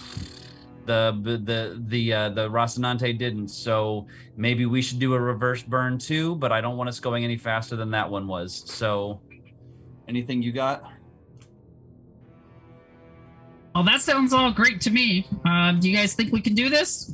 the 0.86 1.40
the 1.46 1.80
the 1.88 2.12
uh, 2.14 2.30
the 2.30 2.50
Rocinante 2.50 3.16
didn't. 3.16 3.50
So 3.50 4.08
maybe 4.36 4.66
we 4.66 4.82
should 4.82 4.98
do 4.98 5.14
a 5.14 5.20
reverse 5.20 5.62
burn 5.62 6.00
too. 6.00 6.36
But 6.36 6.52
I 6.52 6.62
don't 6.62 6.78
want 6.78 6.90
us 6.90 7.00
going 7.00 7.26
any 7.26 7.38
faster 7.38 7.76
than 7.76 7.92
that 7.92 8.10
one 8.10 8.28
was. 8.28 8.64
So, 8.66 9.22
anything 10.08 10.42
you 10.42 10.52
got? 10.52 10.99
Well, 13.76 13.84
that 13.84 14.02
sounds 14.02 14.34
all 14.34 14.52
great 14.52 14.82
to 14.82 14.90
me. 14.90 15.28
Uh, 15.46 15.74
do 15.74 15.90
you 15.90 15.96
guys 15.96 16.14
think 16.14 16.34
we 16.34 16.42
can 16.42 16.56
do 16.56 16.70
this? 16.70 17.14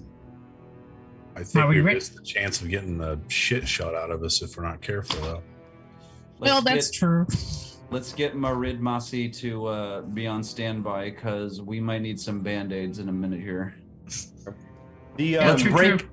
I 1.36 1.44
think 1.44 1.66
Are 1.66 1.68
we 1.68 1.76
we 1.76 1.82
ready? 1.82 1.96
risk 1.96 2.16
the 2.16 2.22
chance 2.24 2.62
of 2.62 2.70
getting 2.70 2.98
the 2.98 3.20
shit 3.28 3.68
shot 3.68 3.94
out 3.94 4.10
of 4.10 4.24
us 4.24 4.42
if 4.42 4.56
we're 4.58 4.64
not 4.64 4.82
careful, 4.82 5.22
though. 5.22 5.44
well, 6.40 6.62
Let's 6.62 6.64
that's 6.64 6.92
get- 6.92 6.98
true. 7.00 7.28
Let's 7.92 8.14
get 8.14 8.36
Marid 8.36 8.80
Masi 8.80 9.32
to 9.42 9.68
uh, 9.68 10.02
be 10.02 10.26
on 10.26 10.44
standby 10.44 11.12
because 11.12 11.62
we 11.62 11.80
might 11.80 12.02
need 12.02 12.20
some 12.20 12.40
band 12.42 12.74
aids 12.74 12.98
in 13.00 13.10
a 13.10 13.12
minute 13.12 13.40
here. 13.42 13.76
The 15.18 15.24
Yeah, 15.24 15.52
um, 15.52 15.62
break- 15.72 16.00
true. 16.00 16.10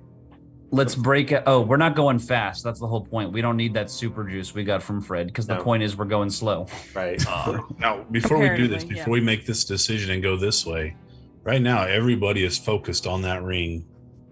Let's 0.74 0.94
break 0.94 1.32
it. 1.32 1.42
Oh, 1.46 1.60
we're 1.60 1.76
not 1.76 1.94
going 1.94 2.18
fast. 2.18 2.64
That's 2.64 2.80
the 2.80 2.86
whole 2.86 3.04
point. 3.04 3.30
We 3.30 3.42
don't 3.42 3.58
need 3.58 3.74
that 3.74 3.90
super 3.90 4.24
juice 4.24 4.54
we 4.54 4.64
got 4.64 4.82
from 4.82 5.02
Fred 5.02 5.26
because 5.26 5.46
the 5.46 5.56
No. 5.56 5.62
point 5.62 5.82
is 5.82 5.98
we're 5.98 6.06
going 6.06 6.30
slow. 6.30 6.66
right. 6.94 7.22
Now, 7.78 8.04
before 8.10 8.38
we 8.38 8.48
do 8.48 8.66
this, 8.68 8.82
Apparently, 8.82 8.94
before 8.94 9.12
we 9.12 9.20
make 9.20 9.44
this 9.44 9.64
decision 9.66 10.12
and 10.12 10.22
go 10.22 10.34
this 10.36 10.64
way, 10.64 10.96
right 11.44 11.60
now 11.60 11.82
everybody 11.82 12.42
is 12.42 12.56
focused 12.56 13.06
on 13.06 13.20
that 13.22 13.42
ring 13.42 13.84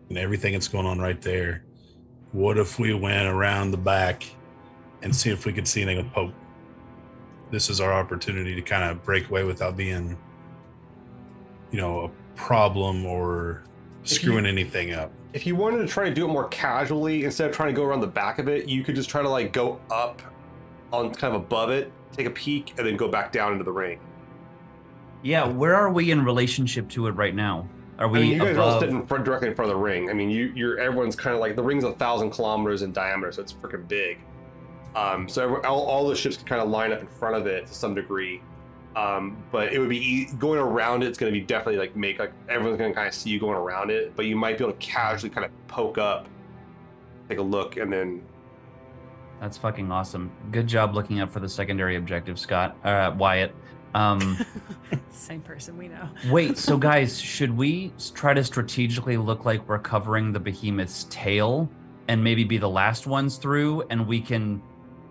and 0.09 0.17
everything 0.17 0.55
that's 0.55 0.67
going 0.69 0.87
on 0.87 0.99
right 0.99 1.21
there. 1.21 1.63
What 2.33 2.57
if 2.57 2.79
we 2.79 2.95
went 2.95 3.29
around 3.29 3.73
the 3.73 3.77
back 3.77 4.25
and 5.03 5.15
see 5.15 5.29
if 5.31 5.45
we 5.45 5.53
could 5.53 5.69
see 5.69 5.83
anything 5.83 6.05
with 6.07 6.15
Pope? 6.15 6.33
This 7.51 7.69
is 7.69 7.83
our 7.83 7.93
opportunity 7.93 8.55
to 8.55 8.63
kind 8.63 8.91
of 8.91 9.05
break 9.05 9.29
away 9.29 9.45
without 9.45 9.77
being, 9.77 10.17
you 11.71 11.77
know, 11.79 12.05
a 12.05 12.09
problem 12.35 13.05
or 13.05 13.65
screwing 14.05 14.47
anything 14.47 14.95
up. 14.95 15.13
If 15.33 15.47
you 15.47 15.55
wanted 15.55 15.79
to 15.79 15.87
try 15.87 16.09
to 16.09 16.15
do 16.15 16.25
it 16.25 16.29
more 16.29 16.49
casually 16.49 17.25
instead 17.25 17.49
of 17.49 17.55
trying 17.55 17.69
to 17.69 17.75
go 17.75 17.85
around 17.85 18.01
the 18.01 18.07
back 18.07 18.39
of 18.39 18.49
it 18.49 18.69
you 18.69 18.83
could 18.83 18.95
just 18.95 19.09
try 19.09 19.23
to 19.23 19.29
like 19.29 19.53
go 19.53 19.81
up 19.91 20.21
on 20.93 21.15
kind 21.15 21.35
of 21.35 21.43
above 21.43 21.71
it 21.71 21.93
take 22.13 22.27
a 22.27 22.31
peek 22.31 22.75
and 22.77 22.87
then 22.87 22.97
go 22.97 23.09
back 23.09 23.33
down 23.33 23.53
into 23.53 23.65
the 23.65 23.73
ring. 23.73 23.99
Yeah, 25.23 25.47
where 25.47 25.75
are 25.75 25.91
we 25.91 26.11
in 26.11 26.25
relationship 26.25 26.89
to 26.91 27.07
it 27.07 27.13
right 27.13 27.35
now? 27.35 27.69
Are 27.99 28.09
we 28.09 28.19
i 28.19 28.23
mean 28.23 28.33
you 28.33 28.39
guys 28.39 28.57
are 28.57 28.61
all 28.61 28.81
sitting 28.81 28.97
in 28.97 29.07
front, 29.07 29.25
directly 29.25 29.49
in 29.49 29.55
front 29.55 29.71
of 29.71 29.77
the 29.77 29.83
ring. 29.83 30.09
I 30.09 30.15
mean 30.15 30.31
you 30.31 30.53
you're 30.55 30.79
everyone's 30.79 31.17
kind 31.17 31.35
of 31.35 31.41
like 31.41 31.55
the 31.55 31.63
ring's 31.63 31.85
a 31.85 31.93
thousand 31.93 32.31
kilometers 32.31 32.83
in 32.83 32.93
diameter 32.93 33.31
so 33.31 33.43
it's 33.43 33.53
freaking 33.53 33.87
big. 33.87 34.19
Um 34.97 35.29
so 35.29 35.45
every, 35.45 35.65
all, 35.65 35.83
all 35.83 36.09
the 36.09 36.17
ships 36.17 36.39
can 36.39 36.47
kind 36.47 36.63
of 36.63 36.71
line 36.71 36.93
up 36.93 37.01
in 37.01 37.07
front 37.07 37.37
of 37.37 37.47
it 37.47 37.67
to 37.67 37.75
some 37.75 37.95
degree 37.95 38.41
um 38.97 39.43
but 39.53 39.73
it 39.73 39.79
would 39.79 39.89
be 39.89 39.99
e- 39.99 40.29
going 40.39 40.59
around 40.59 41.03
it, 41.03 41.07
it's 41.07 41.19
going 41.19 41.33
to 41.33 41.39
be 41.39 41.45
definitely 41.45 41.79
like 41.79 41.95
make 41.95 42.19
like 42.19 42.33
everyone's 42.49 42.79
going 42.79 42.91
to 42.91 42.95
kind 42.95 43.07
of 43.07 43.15
see 43.15 43.31
you 43.31 43.39
going 43.39 43.57
around 43.57 43.91
it 43.91 44.15
but 44.17 44.27
you 44.27 44.35
might 44.35 44.59
be 44.59 44.65
able 44.65 44.73
to 44.73 44.79
casually 44.79 45.31
kind 45.31 45.45
of 45.45 45.53
poke 45.69 45.97
up 45.99 46.27
take 47.29 47.39
a 47.39 47.43
look 47.43 47.77
and 47.77 47.93
then 47.93 48.23
That's 49.41 49.57
fucking 49.57 49.91
awesome. 49.91 50.31
Good 50.51 50.67
job 50.67 50.95
looking 50.95 51.21
up 51.21 51.31
for 51.31 51.41
the 51.41 51.49
secondary 51.49 51.97
objective, 51.97 52.39
Scott. 52.39 52.77
Uh, 52.85 53.15
Wyatt. 53.17 53.55
Um, 53.95 54.37
Same 55.11 55.41
person 55.41 55.79
we 55.79 55.89
know. 55.89 56.09
Wait, 56.31 56.59
so 56.59 56.77
guys, 56.91 57.21
should 57.21 57.57
we 57.57 57.93
try 58.15 58.35
to 58.35 58.45
strategically 58.45 59.17
look 59.17 59.45
like 59.45 59.67
we're 59.69 59.79
covering 59.79 60.33
the 60.33 60.41
behemoth's 60.41 61.07
tail 61.11 61.71
and 62.09 62.23
maybe 62.23 62.45
be 62.45 62.59
the 62.59 62.69
last 62.69 63.07
ones 63.07 63.37
through 63.37 63.83
and 63.91 64.07
we 64.07 64.21
can 64.21 64.61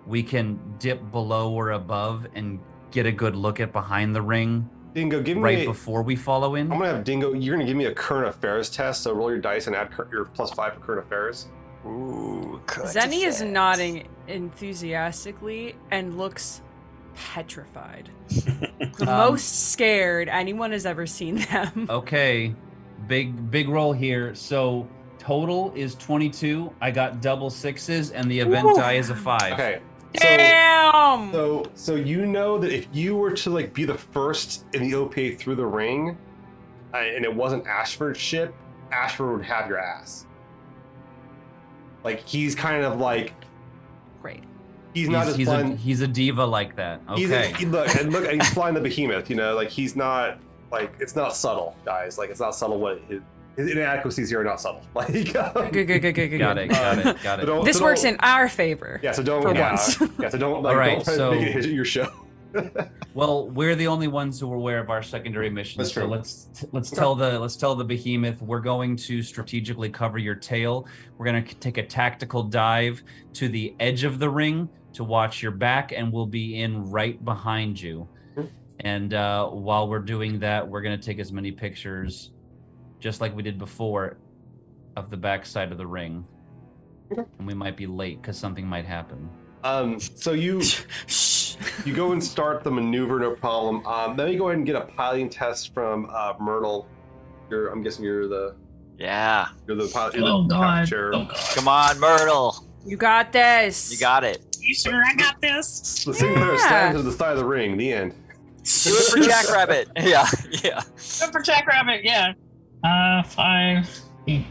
we 0.06 0.22
can 0.24 0.60
dip 0.80 1.12
below 1.12 1.52
or 1.54 1.72
above 1.72 2.28
and 2.36 2.60
get 2.91 3.06
a 3.06 3.12
good 3.12 3.36
look 3.36 3.60
at 3.60 3.71
behind 3.71 4.15
the 4.15 4.21
ring 4.21 4.69
Dingo, 4.93 5.21
give 5.21 5.38
me. 5.38 5.43
right 5.43 5.60
a- 5.60 5.65
before 5.65 6.02
we 6.02 6.15
follow 6.15 6.56
in? 6.56 6.71
I'm 6.71 6.80
gonna 6.80 6.91
have 6.93 7.04
Dingo. 7.04 7.34
You're 7.34 7.56
gonna 7.56 7.67
give 7.67 7.78
me 7.78 7.86
a 7.86 7.93
current 7.93 8.28
affairs 8.28 8.69
test. 8.71 9.04
So 9.04 9.13
roll 9.13 9.30
your 9.30 9.39
dice 9.39 9.67
and 9.67 9.75
add 9.75 9.91
cur- 9.91 10.08
your 10.12 10.25
plus 10.25 10.52
five 10.52 10.73
for 10.73 10.80
current 10.80 11.06
affairs. 11.06 11.47
Ooh, 11.86 12.60
current 12.65 12.89
Zeni 12.89 13.25
is 13.25 13.41
nodding 13.41 14.08
enthusiastically 14.27 15.75
and 15.92 16.17
looks 16.17 16.62
petrified. 17.15 18.10
The 18.98 19.04
Um, 19.10 19.31
most 19.31 19.71
scared 19.71 20.27
anyone 20.29 20.71
has 20.71 20.85
ever 20.85 21.06
seen 21.06 21.35
them. 21.35 21.87
Okay. 21.90 22.56
Big 23.08 23.50
big 23.52 23.69
roll 23.69 23.94
here. 23.94 24.33
So 24.35 24.87
total 25.19 25.71
is 25.75 25.96
22. 25.96 26.73
I 26.81 26.92
got 26.92 27.21
double 27.21 27.50
sixes 27.50 28.12
and 28.12 28.29
the 28.29 28.40
event 28.40 28.65
Ooh. 28.67 28.73
die 28.75 28.94
is 28.94 29.10
a 29.10 29.15
5. 29.15 29.54
Okay. 29.54 29.79
So, 30.15 30.27
Damn! 30.27 31.31
so 31.31 31.65
so 31.75 31.95
you 31.95 32.25
know 32.25 32.57
that 32.57 32.71
if 32.71 32.87
you 32.91 33.15
were 33.15 33.31
to 33.31 33.49
like 33.51 33.73
be 33.73 33.85
the 33.85 33.93
first 33.97 34.65
in 34.73 34.81
the 34.81 34.93
OPA 34.93 35.37
through 35.37 35.55
the 35.55 35.65
ring, 35.65 36.17
uh, 36.93 36.97
and 36.97 37.23
it 37.23 37.33
wasn't 37.33 37.67
Ashford's 37.67 38.19
ship, 38.19 38.53
Ashford 38.91 39.37
would 39.37 39.45
have 39.45 39.67
your 39.69 39.77
ass. 39.77 40.25
Like 42.03 42.25
he's 42.25 42.55
kind 42.55 42.83
of 42.83 42.99
like 42.99 43.33
Great. 44.21 44.43
he's, 44.93 45.03
He's, 45.03 45.10
not 45.10 45.25
just 45.25 45.37
he's, 45.37 45.47
a, 45.47 45.75
he's 45.75 46.01
a 46.01 46.07
diva 46.07 46.43
like 46.45 46.75
that. 46.77 47.01
He's 47.15 47.29
Okay. 47.31 47.51
a, 47.51 47.55
he- 47.57 47.65
look 47.65 47.95
and 47.95 48.12
look, 48.12 48.25
and 48.27 48.41
he's 48.41 48.51
flying 48.53 48.73
the 48.73 48.81
behemoth. 48.81 49.29
You 49.29 49.35
know, 49.35 49.53
like 49.55 49.69
he's 49.69 49.95
not 49.95 50.39
like 50.71 50.91
it's 50.99 51.15
not 51.15 51.35
subtle, 51.35 51.75
guys. 51.85 52.17
Like 52.17 52.29
it's 52.31 52.39
not 52.39 52.55
subtle 52.55 52.79
what 52.79 52.99
his, 53.07 53.21
his 53.60 53.71
inadequacies 53.71 54.29
here 54.29 54.39
are 54.39 54.43
not 54.43 54.62
subtle. 54.62 54.81
Like 54.95 55.35
um, 55.35 55.69
Good, 55.71 55.87
good, 55.87 56.01
good, 56.01 56.15
good, 56.15 56.27
good. 56.29 56.37
got 56.39 56.57
it. 56.57 56.69
Got 56.69 56.99
it. 56.99 57.21
Got 57.23 57.39
it. 57.41 57.45
don't- 57.45 57.65
This 57.65 57.77
so 57.77 57.83
works 57.83 58.03
in 58.05 58.15
our 58.21 58.47
favor. 58.47 58.99
Yeah, 59.03 59.12
so 59.12 59.21
don't 59.21 59.41
for 59.41 59.53
yeah, 59.53 59.71
once. 59.71 59.99
yeah, 60.19 60.29
so 60.29 60.37
don't 60.37 60.63
like 60.63 60.73
All 60.73 60.79
right, 60.79 60.95
don't 60.95 61.03
try 61.05 61.15
so- 61.15 61.33
to 61.33 61.39
make 61.39 61.55
it 61.55 61.65
your 61.65 61.85
show. 61.85 62.12
Well, 63.15 63.49
we're 63.49 63.75
the 63.75 63.87
only 63.87 64.07
ones 64.07 64.39
who 64.39 64.51
are 64.51 64.55
aware 64.55 64.79
of 64.79 64.89
our 64.89 65.03
secondary 65.03 65.49
mission. 65.49 65.79
That's 65.79 65.91
so 65.93 66.01
true. 66.01 66.10
let's 66.10 66.47
let's 66.71 66.89
tell 66.89 67.13
the 67.15 67.37
let's 67.39 67.55
tell 67.57 67.75
the 67.75 67.83
behemoth 67.83 68.41
we're 68.41 68.60
going 68.62 68.95
to 68.97 69.21
strategically 69.23 69.89
cover 69.89 70.17
your 70.17 70.35
tail. 70.35 70.87
We're 71.17 71.25
going 71.25 71.43
to 71.43 71.55
take 71.55 71.77
a 71.77 71.85
tactical 71.85 72.43
dive 72.43 73.03
to 73.33 73.49
the 73.49 73.75
edge 73.79 74.03
of 74.03 74.19
the 74.19 74.29
ring 74.29 74.69
to 74.93 75.03
watch 75.03 75.41
your 75.43 75.51
back, 75.51 75.91
and 75.91 76.12
we'll 76.13 76.27
be 76.27 76.62
in 76.62 76.89
right 76.89 77.23
behind 77.25 77.79
you. 77.81 78.07
Mhm. 78.37 78.49
And 78.81 79.13
uh, 79.13 79.47
while 79.49 79.87
we're 79.89 79.99
doing 79.99 80.39
that, 80.39 80.67
we're 80.67 80.81
going 80.81 80.97
to 80.99 81.03
take 81.05 81.19
as 81.19 81.31
many 81.31 81.51
pictures, 81.51 82.31
just 83.00 83.21
like 83.21 83.35
we 83.35 83.43
did 83.43 83.58
before, 83.58 84.17
of 84.95 85.10
the 85.10 85.17
back 85.17 85.45
side 85.45 85.71
of 85.71 85.77
the 85.77 85.87
ring. 85.87 86.25
And 87.12 87.47
we 87.47 87.54
might 87.54 87.75
be 87.77 87.87
late 87.87 88.21
because 88.21 88.37
something 88.37 88.67
might 88.67 88.85
happen. 88.85 89.29
Um, 89.63 90.00
so 90.00 90.31
you 90.33 90.62
you 91.85 91.93
go 91.95 92.12
and 92.12 92.23
start 92.23 92.63
the 92.63 92.71
maneuver, 92.71 93.19
no 93.19 93.31
problem. 93.31 93.85
Um, 93.85 94.15
let 94.15 94.27
me 94.29 94.35
go 94.37 94.47
ahead 94.50 94.58
and 94.58 94.65
get 94.65 94.75
a 94.75 94.81
piloting 94.81 95.29
test 95.29 95.73
from 95.73 96.08
uh, 96.13 96.33
Myrtle. 96.39 96.87
You're, 97.50 97.69
I'm 97.69 97.81
guessing 97.81 98.06
you're 98.06 98.27
the 98.27 98.56
Yeah. 98.97 99.47
you're 99.67 99.75
the 99.75 99.87
pilot. 99.87 100.15
You're 100.15 100.25
Oh 100.27 100.43
the 100.43 100.50
god. 100.56 100.87
chair. 100.87 101.13
Oh 101.15 101.25
god. 101.25 101.35
Come 101.56 101.67
on, 101.67 102.00
Myrtle. 102.00 102.63
You 102.85 102.95
got 102.95 103.31
this. 103.33 103.91
You 103.91 103.97
got 103.97 104.23
it. 104.23 104.45
You 104.62 104.73
sure 104.75 105.02
I 105.04 105.13
got 105.15 105.41
this? 105.41 106.04
The 106.06 106.13
Sinclair 106.13 106.52
Yeah. 106.54 106.58
stands 106.67 107.00
at 107.00 107.06
the 107.06 107.12
side 107.12 107.31
of 107.31 107.37
the 107.39 107.45
ring. 107.45 107.75
The 107.75 107.91
end. 107.91 108.12
Do 108.13 108.91
it 108.95 109.12
for 109.12 109.19
Jackrabbit. 109.19 109.89
Yeah. 109.97 110.27
Yeah. 110.63 110.81
Good 110.95 111.31
for 111.31 111.41
Jackrabbit, 111.41 112.04
yeah. 112.04 112.33
Uh, 112.84 113.23
five, 113.23 113.90
eight, 114.27 114.46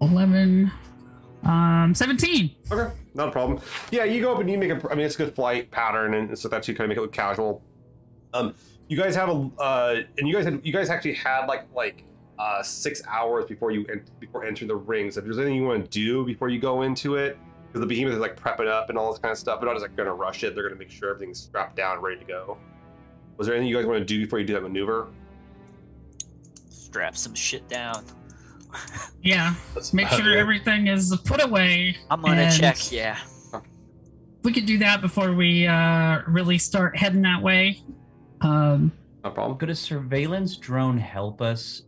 11, 0.00 0.70
um, 1.44 1.92
17. 1.94 2.54
Okay, 2.70 2.94
not 3.14 3.28
a 3.28 3.32
problem. 3.32 3.60
Yeah, 3.90 4.04
you 4.04 4.20
go 4.20 4.32
up 4.34 4.40
and 4.40 4.50
you 4.50 4.58
make 4.58 4.70
a. 4.70 4.90
I 4.90 4.94
mean, 4.94 5.06
it's 5.06 5.14
a 5.14 5.18
good 5.18 5.34
flight 5.34 5.70
pattern 5.70 6.14
and 6.14 6.38
stuff 6.38 6.50
that 6.50 6.68
you 6.68 6.74
kind 6.74 6.84
of 6.84 6.88
make 6.90 6.98
it 6.98 7.02
look 7.02 7.12
casual. 7.12 7.62
Um, 8.34 8.54
you 8.88 8.96
guys 8.96 9.14
have 9.16 9.28
a, 9.28 9.50
uh, 9.58 10.02
and 10.18 10.28
you 10.28 10.34
guys 10.34 10.44
had, 10.44 10.60
you 10.64 10.72
guys 10.72 10.90
actually 10.90 11.14
had 11.14 11.46
like 11.46 11.66
like 11.74 12.04
uh 12.38 12.62
six 12.62 13.02
hours 13.06 13.44
before 13.46 13.70
you 13.70 13.86
en- 13.90 14.04
before 14.18 14.44
entering 14.44 14.68
the 14.68 14.76
rings. 14.76 15.16
If 15.16 15.24
there's 15.24 15.38
anything 15.38 15.56
you 15.56 15.64
want 15.64 15.84
to 15.84 15.90
do 15.90 16.24
before 16.24 16.48
you 16.48 16.60
go 16.60 16.82
into 16.82 17.16
it, 17.16 17.38
because 17.68 17.80
the 17.80 17.86
behemoth 17.86 18.14
is 18.14 18.20
like 18.20 18.38
prepping 18.38 18.68
up 18.68 18.90
and 18.90 18.98
all 18.98 19.10
this 19.10 19.20
kind 19.20 19.32
of 19.32 19.38
stuff, 19.38 19.60
they're 19.60 19.66
not 19.68 19.74
just 19.74 19.82
like 19.82 19.96
gonna 19.96 20.12
rush 20.12 20.44
it. 20.44 20.54
They're 20.54 20.64
gonna 20.64 20.78
make 20.78 20.90
sure 20.90 21.10
everything's 21.10 21.40
strapped 21.40 21.76
down, 21.76 22.00
ready 22.00 22.18
to 22.20 22.26
go. 22.26 22.58
Was 23.36 23.46
there 23.46 23.56
anything 23.56 23.68
you 23.68 23.76
guys 23.76 23.86
want 23.86 24.00
to 24.00 24.04
do 24.04 24.20
before 24.20 24.38
you 24.38 24.44
do 24.44 24.52
that 24.52 24.62
maneuver? 24.62 25.08
Strap 26.90 27.16
some 27.16 27.34
shit 27.36 27.68
down. 27.68 28.04
Yeah. 29.22 29.54
That's 29.74 29.92
Make 29.92 30.08
sure 30.08 30.32
it. 30.36 30.38
everything 30.40 30.88
is 30.88 31.16
put 31.24 31.40
away. 31.42 31.96
I'm 32.10 32.20
gonna 32.20 32.50
check. 32.50 32.90
Yeah. 32.90 33.16
We 34.42 34.52
could 34.52 34.66
do 34.66 34.78
that 34.78 35.00
before 35.00 35.32
we 35.32 35.68
uh, 35.68 36.22
really 36.26 36.58
start 36.58 36.96
heading 36.96 37.22
that 37.22 37.40
way. 37.42 37.80
Um, 38.40 38.90
No 39.22 39.30
problem. 39.30 39.56
Could 39.58 39.70
a 39.70 39.74
surveillance 39.76 40.56
drone 40.56 40.98
help 40.98 41.40
us 41.40 41.82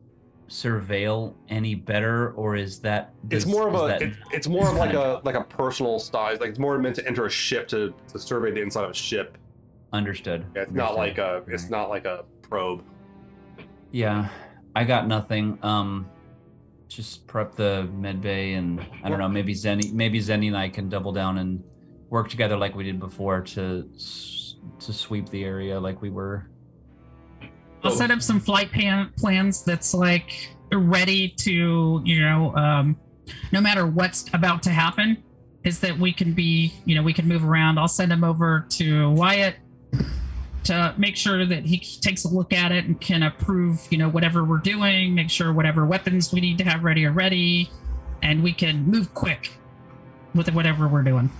surveil 0.48 1.34
any 1.48 1.74
better, 1.74 2.30
or 2.34 2.54
is 2.54 2.78
that? 2.80 3.12
It's 3.30 3.46
more 3.46 3.66
of 3.68 3.74
a 3.74 3.88
that- 3.88 4.02
it, 4.02 4.14
it's 4.32 4.46
more 4.46 4.68
of 4.68 4.76
like 4.76 4.92
a 4.94 5.20
like 5.24 5.34
a 5.34 5.42
personal 5.42 5.98
size. 5.98 6.38
Like 6.40 6.50
it's 6.50 6.58
more 6.60 6.78
meant 6.78 6.94
to 6.96 7.06
enter 7.08 7.26
a 7.26 7.30
ship 7.30 7.66
to, 7.68 7.92
to 8.12 8.18
survey 8.20 8.52
the 8.52 8.60
inside 8.62 8.84
of 8.84 8.90
a 8.90 8.94
ship. 8.94 9.36
understood. 9.92 10.44
Yeah, 10.54 10.62
it's 10.62 10.70
not 10.72 10.94
like 10.94 11.18
a 11.18 11.42
it's 11.48 11.70
not 11.70 11.88
like 11.90 12.04
a 12.04 12.24
probe. 12.42 12.84
Yeah, 13.92 14.28
I 14.74 14.84
got 14.84 15.06
nothing. 15.06 15.58
Um, 15.62 16.08
just 16.88 17.26
prep 17.26 17.54
the 17.54 17.88
med 17.94 18.20
bay, 18.20 18.54
and 18.54 18.84
I 19.02 19.08
don't 19.08 19.18
know. 19.18 19.28
Maybe 19.28 19.54
Zeni, 19.54 19.92
maybe 19.92 20.20
Zeni 20.20 20.48
and 20.48 20.56
I 20.56 20.68
can 20.68 20.88
double 20.88 21.12
down 21.12 21.38
and 21.38 21.62
work 22.10 22.28
together 22.28 22.56
like 22.56 22.74
we 22.74 22.84
did 22.84 23.00
before 23.00 23.40
to 23.40 23.88
to 24.80 24.92
sweep 24.92 25.28
the 25.30 25.44
area 25.44 25.78
like 25.80 26.02
we 26.02 26.10
were. 26.10 26.48
I'll 27.84 27.90
set 27.90 28.10
up 28.10 28.22
some 28.22 28.38
flight 28.38 28.70
pan- 28.70 29.12
plans 29.16 29.64
that's 29.64 29.92
like 29.92 30.54
ready 30.72 31.28
to, 31.28 32.00
you 32.04 32.20
know, 32.20 32.54
um, 32.54 32.96
no 33.50 33.60
matter 33.60 33.86
what's 33.86 34.28
about 34.32 34.62
to 34.64 34.70
happen, 34.70 35.22
is 35.64 35.80
that 35.80 35.98
we 35.98 36.12
can 36.12 36.32
be, 36.32 36.72
you 36.84 36.94
know, 36.94 37.02
we 37.02 37.12
can 37.12 37.26
move 37.26 37.44
around. 37.44 37.78
I'll 37.78 37.88
send 37.88 38.10
them 38.10 38.22
over 38.22 38.66
to 38.70 39.10
Wyatt 39.10 39.56
to 40.64 40.94
make 40.96 41.16
sure 41.16 41.44
that 41.44 41.64
he 41.64 41.78
takes 41.78 42.24
a 42.24 42.28
look 42.28 42.52
at 42.52 42.72
it 42.72 42.84
and 42.84 43.00
can 43.00 43.22
approve, 43.22 43.86
you 43.90 43.98
know, 43.98 44.08
whatever 44.08 44.44
we're 44.44 44.58
doing, 44.58 45.14
make 45.14 45.30
sure 45.30 45.52
whatever 45.52 45.84
weapons 45.84 46.32
we 46.32 46.40
need 46.40 46.58
to 46.58 46.64
have 46.64 46.84
ready 46.84 47.04
are 47.04 47.12
ready, 47.12 47.70
and 48.22 48.42
we 48.42 48.52
can 48.52 48.84
move 48.84 49.12
quick 49.14 49.52
with 50.34 50.52
whatever 50.54 50.88
we're 50.88 51.02
doing. 51.02 51.30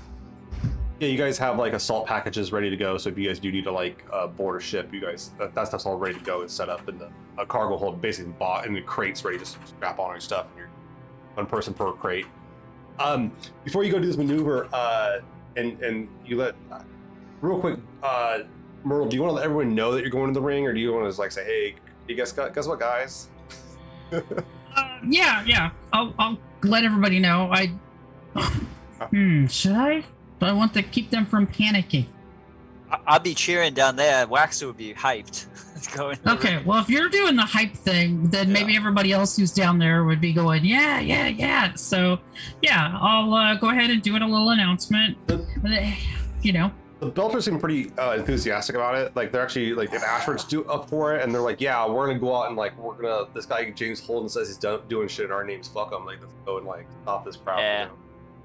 Yeah, 0.98 1.08
you 1.08 1.18
guys 1.18 1.36
have 1.38 1.58
like 1.58 1.72
assault 1.72 2.06
packages 2.06 2.52
ready 2.52 2.70
to 2.70 2.76
go. 2.76 2.96
So 2.96 3.08
if 3.08 3.18
you 3.18 3.26
guys 3.26 3.40
do 3.40 3.50
need 3.50 3.64
to 3.64 3.72
like 3.72 4.04
uh, 4.12 4.28
board 4.28 4.60
a 4.60 4.64
ship, 4.64 4.92
you 4.92 5.00
guys 5.00 5.32
that, 5.38 5.54
that 5.54 5.66
stuff's 5.66 5.84
all 5.84 5.96
ready 5.96 6.16
to 6.16 6.24
go 6.24 6.42
and 6.42 6.50
set 6.50 6.68
up 6.68 6.88
in 6.88 6.98
the 6.98 7.10
a 7.38 7.46
cargo 7.46 7.76
hold, 7.76 8.00
basically 8.00 8.32
bought 8.32 8.66
and 8.66 8.76
the 8.76 8.82
crates 8.82 9.24
ready 9.24 9.38
to 9.38 9.44
strap 9.44 9.98
on 9.98 10.10
your 10.10 10.20
stuff. 10.20 10.46
And 10.50 10.58
you're 10.58 10.70
one 11.34 11.46
person 11.46 11.74
per 11.74 11.92
crate. 11.92 12.26
Um, 12.98 13.32
before 13.64 13.82
you 13.82 13.90
go 13.90 13.98
do 13.98 14.06
this 14.06 14.16
maneuver, 14.16 14.68
uh, 14.72 15.20
and 15.56 15.80
and 15.82 16.08
you 16.24 16.36
let 16.36 16.54
uh, 16.70 16.82
real 17.40 17.58
quick, 17.58 17.80
uh, 18.02 18.40
Myrtle, 18.84 19.06
do 19.06 19.16
you 19.16 19.22
want 19.22 19.30
to 19.30 19.34
let 19.36 19.44
everyone 19.44 19.74
know 19.74 19.92
that 19.92 20.00
you're 20.00 20.10
going 20.10 20.28
to 20.28 20.34
the 20.34 20.44
ring, 20.44 20.66
or 20.66 20.72
do 20.72 20.80
you 20.80 20.92
want 20.92 21.04
to 21.04 21.08
just 21.08 21.18
like 21.18 21.32
say, 21.32 21.44
hey, 21.44 21.74
you 22.08 22.14
guess 22.16 22.32
guess 22.32 22.66
what, 22.66 22.80
guys? 22.80 23.28
Uh, 24.74 24.98
yeah, 25.06 25.44
yeah. 25.44 25.70
I'll, 25.92 26.14
I'll 26.18 26.38
let 26.62 26.82
everybody 26.84 27.18
know. 27.18 27.50
I. 27.52 27.66
hmm. 29.10 29.46
Should 29.46 29.72
I? 29.72 30.00
Do 30.40 30.46
I 30.46 30.52
want 30.52 30.72
to 30.72 30.82
keep 30.82 31.10
them 31.10 31.26
from 31.26 31.46
panicking? 31.46 32.06
I- 32.90 33.00
I'd 33.06 33.22
be 33.22 33.34
cheering 33.34 33.74
down 33.74 33.96
there. 33.96 34.26
Waxor 34.26 34.68
would 34.68 34.78
be 34.78 34.94
hyped. 34.94 35.46
Going. 35.96 36.16
Okay. 36.26 36.62
Well, 36.64 36.78
if 36.80 36.88
you're 36.88 37.08
doing 37.08 37.36
the 37.36 37.42
hype 37.42 37.74
thing, 37.74 38.30
then 38.30 38.52
maybe 38.52 38.76
everybody 38.76 39.12
else 39.12 39.36
who's 39.36 39.52
down 39.52 39.78
there 39.78 40.04
would 40.04 40.20
be 40.20 40.32
going, 40.32 40.64
yeah, 40.64 41.00
yeah, 41.00 41.26
yeah. 41.26 41.74
So, 41.74 42.18
yeah, 42.62 42.96
I'll 43.00 43.34
uh, 43.34 43.56
go 43.56 43.68
ahead 43.70 43.90
and 43.90 44.00
do 44.00 44.14
it 44.14 44.22
a 44.22 44.26
little 44.26 44.50
announcement. 44.50 45.18
You 46.40 46.52
know. 46.52 46.70
The 47.02 47.10
Belters 47.10 47.42
seem 47.42 47.58
pretty 47.58 47.90
uh, 47.98 48.12
enthusiastic 48.12 48.76
about 48.76 48.94
it. 48.94 49.14
Like 49.16 49.32
they're 49.32 49.42
actually 49.42 49.72
like 49.74 49.92
if 49.92 50.04
Ashford's 50.04 50.44
do 50.44 50.64
up 50.66 50.88
for 50.88 51.16
it, 51.16 51.22
and 51.24 51.34
they're 51.34 51.40
like, 51.42 51.60
yeah, 51.60 51.84
we're 51.88 52.06
gonna 52.06 52.18
go 52.20 52.34
out 52.36 52.46
and 52.46 52.56
like 52.56 52.78
we're 52.78 52.94
gonna. 52.94 53.26
This 53.34 53.44
guy 53.44 53.70
James 53.70 53.98
Holden 53.98 54.28
says 54.28 54.46
he's 54.46 54.56
done, 54.56 54.82
doing 54.88 55.08
shit. 55.08 55.24
in 55.26 55.32
Our 55.32 55.42
names, 55.42 55.66
fuck 55.66 55.92
him. 55.92 56.06
Like 56.06 56.20
let's 56.20 56.32
go 56.46 56.58
and 56.58 56.66
like 56.66 56.86
stop 57.02 57.24
this 57.24 57.36
crowd. 57.36 57.58
you 57.58 57.64
Yeah. 57.64 57.84
know? 57.86 57.90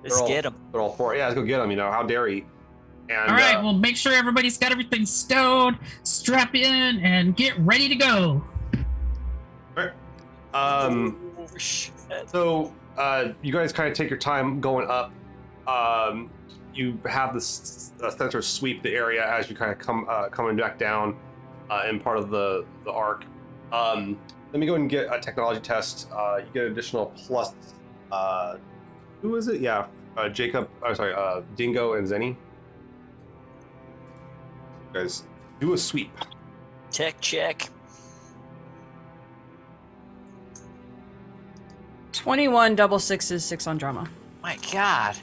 Let's 0.03 0.22
all- 0.22 0.28
get 0.28 0.45
him. 0.45 0.55
They're 0.72 0.82
all 0.82 0.91
for 0.93 1.14
it. 1.14 1.20
Yeah, 1.20 1.26
let's 1.26 1.36
go 1.36 1.43
get 1.43 1.62
him. 1.62 1.70
You 1.70 1.78
know, 1.78 1.91
how 1.91 2.01
dare 2.01 2.28
he? 2.28 2.45
And 3.10 3.32
All 3.32 3.38
right. 3.38 3.55
uh, 3.55 3.64
well, 3.64 3.74
make 3.74 3.95
sure 3.95 4.12
everybody's 4.12 4.58
got 4.58 4.72
everything 4.72 5.05
stowed, 5.05 5.78
strap 6.03 6.55
in, 6.55 6.99
and 6.99 7.36
get 7.38 7.58
ready 7.60 7.88
to 7.88 7.95
go. 7.95 8.43
um, 10.53 11.18
Oh, 11.39 11.45
so 12.26 12.74
uh, 12.97 13.30
you 13.41 13.53
guys 13.53 13.72
kind 13.72 13.89
of 13.89 13.95
take 13.95 14.10
your 14.10 14.20
time 14.20 14.60
going 14.60 14.88
up. 14.89 15.12
Um, 15.68 16.30
you 16.78 16.99
have 17.09 17.34
this 17.34 17.91
uh, 18.03 18.09
sensor 18.11 18.41
sweep 18.41 18.84
the 18.84 18.93
area 18.93 19.25
as 19.28 19.49
you 19.49 19.55
kind 19.55 19.71
of 19.71 19.80
come 19.80 20.05
uh, 20.09 20.30
coming 20.30 20.55
back 20.55 20.78
down 20.78 21.17
uh, 21.69 21.86
in 21.89 21.99
part 21.99 22.17
of 22.17 22.30
the 22.30 22.65
the 22.86 22.91
arc. 22.91 23.25
Um, 23.71 24.17
let 24.53 24.59
me 24.59 24.65
go 24.65 24.75
and 24.75 24.89
get 24.89 25.13
a 25.13 25.19
technology 25.19 25.59
test. 25.59 26.07
Uh, 26.11 26.38
you 26.38 26.45
get 26.53 26.65
an 26.65 26.71
additional 26.71 27.07
plus. 27.17 27.53
Uh, 28.11 28.57
who 29.21 29.36
is 29.36 29.47
it? 29.47 29.59
Yeah, 29.59 29.88
uh, 30.15 30.30
Jacob. 30.30 30.69
I'm 30.84 30.91
oh, 30.91 30.93
sorry, 30.93 31.13
uh, 31.13 31.41
Dingo 31.55 31.93
and 31.93 32.07
Zeni. 32.07 32.30
You 32.30 32.36
guys 34.93 35.23
do 35.59 35.73
a 35.73 35.78
sweep. 35.78 36.11
Tech 36.91 37.19
check. 37.19 37.69
21 42.13 42.75
double 42.75 42.99
sixes, 42.99 43.45
six 43.45 43.67
on 43.67 43.78
drama. 43.78 44.09
My 44.41 44.57
God. 44.71 45.15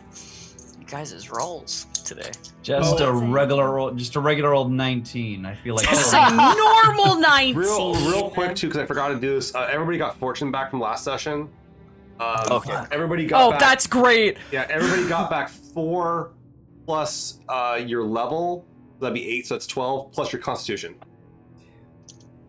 You 0.84 0.90
guys' 0.90 1.30
rolls 1.30 1.86
today. 2.04 2.30
Just 2.62 3.00
Oh. 3.00 3.08
a 3.08 3.12
regular, 3.12 3.78
old, 3.78 3.96
just 3.96 4.16
a 4.16 4.20
regular 4.20 4.52
old 4.52 4.70
nineteen. 4.70 5.46
I 5.46 5.54
feel 5.54 5.74
like 5.76 5.88
Just 5.88 6.12
a 6.14 6.30
normal 6.30 7.18
19. 7.20 7.56
Real, 7.56 7.94
real 7.94 8.30
quick 8.30 8.54
too, 8.54 8.68
because 8.68 8.82
I 8.82 8.86
forgot 8.86 9.08
to 9.08 9.14
do 9.18 9.34
this. 9.34 9.54
Uh, 9.54 9.66
everybody 9.70 9.96
got 9.96 10.18
fortune 10.18 10.50
back 10.50 10.70
from 10.70 10.80
last 10.80 11.02
session. 11.04 11.48
Um, 12.20 12.36
Okay. 12.50 12.84
Everybody 12.92 13.26
got. 13.26 13.42
Oh, 13.42 13.50
back, 13.52 13.60
that's 13.60 13.86
great. 13.86 14.36
Yeah, 14.52 14.66
everybody 14.68 15.08
got 15.08 15.30
back 15.30 15.48
four 15.48 16.32
plus 16.84 17.40
uh, 17.48 17.80
your 17.84 18.04
level. 18.04 18.66
That'd 19.00 19.14
be 19.14 19.26
eight, 19.26 19.46
so 19.46 19.54
that's 19.54 19.66
twelve 19.66 20.12
plus 20.12 20.32
your 20.32 20.42
constitution. 20.42 20.96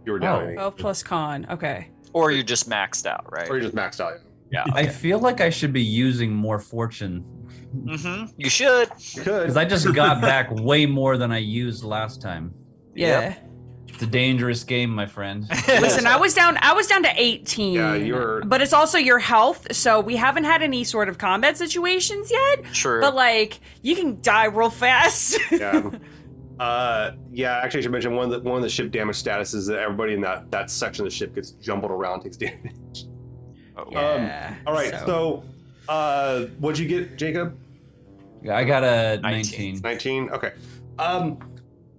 You 0.05 0.11
were 0.11 0.19
down, 0.19 0.41
Oh. 0.41 0.45
any. 0.45 0.53
12 0.55 0.77
plus 0.77 1.01
con. 1.03 1.47
Okay. 1.49 1.87
Or 2.13 2.31
you're 2.31 2.43
just 2.43 2.69
maxed 2.69 3.05
out, 3.07 3.25
right? 3.31 3.49
or 3.49 3.55
you're 3.57 3.63
just 3.71 3.75
maxed 3.75 3.99
out. 3.99 4.19
Yeah. 4.51 4.65
I 4.73 4.85
feel 4.87 5.19
like 5.19 5.41
I 5.41 5.49
should 5.49 5.73
be 5.73 5.81
using 5.81 6.31
more 6.31 6.59
fortune 6.59 7.25
Mm-hmm. 7.83 8.33
You 8.37 8.49
should. 8.49 8.89
You 8.99 9.21
could. 9.23 9.41
because 9.41 9.57
I 9.57 9.65
just 9.65 9.91
got 9.93 10.21
back 10.21 10.49
way 10.51 10.85
more 10.85 11.17
than 11.17 11.31
I 11.31 11.37
used 11.39 11.83
last 11.83 12.21
time. 12.21 12.53
Yeah. 12.95 13.35
It's 13.87 14.01
a 14.03 14.07
dangerous 14.07 14.63
game, 14.63 14.89
my 14.89 15.05
friend. 15.05 15.45
Listen, 15.67 16.05
I 16.05 16.17
was 16.17 16.33
down 16.33 16.57
I 16.61 16.73
was 16.73 16.87
down 16.87 17.03
to 17.03 17.11
18. 17.15 17.73
Yeah, 17.73 17.93
you 17.95 18.15
were- 18.15 18.43
But 18.45 18.61
it's 18.61 18.73
also 18.73 18.97
your 18.97 19.19
health, 19.19 19.73
so 19.73 20.01
we 20.01 20.15
haven't 20.17 20.43
had 20.43 20.61
any 20.61 20.83
sort 20.83 21.07
of 21.07 21.17
combat 21.17 21.55
situations 21.57 22.29
yet. 22.29 22.63
True. 22.73 22.99
But 22.99 23.15
like 23.15 23.59
you 23.83 23.95
can 23.95 24.19
die 24.21 24.45
real 24.45 24.69
fast. 24.69 25.39
Yeah. 25.51 25.89
Uh, 26.59 27.11
yeah, 27.31 27.57
actually, 27.61 27.79
I 27.79 27.81
should 27.83 27.91
mention 27.91 28.15
one 28.15 28.31
of 28.31 28.43
the 28.43 28.49
one 28.49 28.55
of 28.57 28.63
the 28.63 28.69
ship 28.69 28.89
damage 28.91 29.21
statuses 29.21 29.67
that 29.67 29.77
everybody 29.79 30.13
in 30.13 30.21
that 30.21 30.49
that 30.51 30.71
section 30.71 31.05
of 31.05 31.11
the 31.11 31.15
ship 31.15 31.35
gets 31.35 31.51
jumbled 31.51 31.91
around, 31.91 32.21
takes 32.21 32.37
damage. 32.37 33.05
Yeah. 33.91 34.55
All 34.65 34.73
right, 34.73 34.93
so, 35.05 35.43
uh, 35.89 36.45
what'd 36.59 36.79
you 36.79 36.87
get, 36.87 37.17
Jacob? 37.17 37.57
I 38.49 38.63
got 38.63 38.83
a 38.83 39.19
19. 39.21 39.81
19. 39.81 39.81
19 39.81 40.29
okay 40.29 40.53
um 40.99 41.37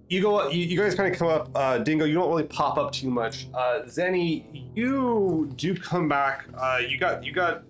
you 0.08 0.22
go 0.22 0.48
you, 0.48 0.64
you 0.64 0.78
guys 0.78 0.94
kind 0.94 1.12
of 1.12 1.18
come 1.18 1.28
up 1.28 1.50
uh 1.54 1.78
dingo 1.78 2.04
you 2.04 2.14
don't 2.14 2.28
really 2.28 2.44
pop 2.44 2.78
up 2.78 2.92
too 2.92 3.10
much 3.10 3.48
uh 3.54 3.80
zeni 3.86 4.70
you 4.74 5.52
do 5.56 5.74
come 5.74 6.08
back 6.08 6.46
uh 6.58 6.78
you 6.86 6.98
got 6.98 7.24
you 7.24 7.32
got 7.32 7.62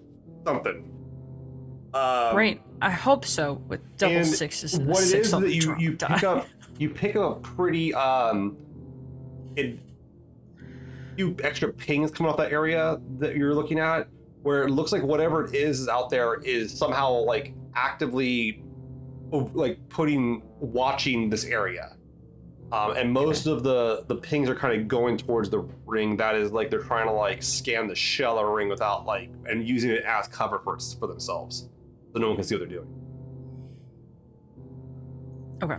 something 0.45 0.93
um, 1.95 2.35
Great. 2.35 2.61
I 2.83 2.91
hope 2.91 3.25
so. 3.25 3.55
With 3.69 3.81
double 3.97 4.17
and 4.17 4.27
sixes 4.27 4.75
and 4.75 4.87
a 4.87 4.91
what 4.91 5.03
it 5.03 5.07
six 5.07 5.27
is 5.29 5.33
that 5.33 5.41
the 5.41 5.55
you 5.55 5.61
drop 5.63 5.81
you 5.81 5.95
die. 5.95 6.15
pick 6.15 6.25
up 6.25 6.47
you 6.79 6.91
pick 6.91 7.17
up 7.17 7.39
a 7.39 7.41
pretty 7.41 7.95
um 7.95 8.57
it 9.57 9.79
few 11.17 11.35
extra 11.43 11.73
pings 11.73 12.11
coming 12.11 12.31
off 12.31 12.37
that 12.37 12.53
area 12.53 13.01
that 13.19 13.37
you're 13.37 13.55
looking 13.55 13.79
at 13.79 14.09
where 14.43 14.65
it 14.65 14.71
looks 14.71 14.93
like 14.93 15.03
whatever 15.03 15.45
it 15.47 15.55
is 15.55 15.81
is 15.81 15.89
out 15.89 16.11
there 16.11 16.35
is 16.43 16.77
somehow 16.77 17.11
like 17.11 17.55
actively 17.75 18.63
like 19.31 19.79
putting 19.89 20.43
watching 20.61 21.29
this 21.31 21.45
area 21.45 21.97
um, 22.73 22.97
and 22.97 23.13
most 23.13 23.47
of 23.47 23.63
the 23.63 24.05
the 24.09 24.17
pings 24.17 24.49
are 24.49 24.55
kind 24.55 24.81
of 24.81 24.89
going 24.89 25.17
towards 25.17 25.51
the 25.51 25.61
ring 25.85 26.17
that 26.17 26.35
is 26.35 26.53
like 26.53 26.71
they're 26.71 26.83
trying 26.83 27.07
to 27.07 27.13
like 27.13 27.43
scan 27.43 27.87
the 27.87 27.95
shell 27.95 28.39
of 28.39 28.47
a 28.47 28.51
ring 28.51 28.69
without 28.69 29.05
like 29.05 29.31
and 29.47 29.69
using 29.69 29.91
it 29.91 30.05
as 30.05 30.27
cover 30.29 30.59
for 30.59 30.79
for 30.99 31.07
themselves 31.07 31.69
so 32.13 32.19
no 32.21 32.29
one 32.29 32.37
can 32.37 32.45
see 32.45 32.55
what 32.55 32.61
they're 32.61 32.69
doing 32.79 32.93
Okay. 35.63 35.77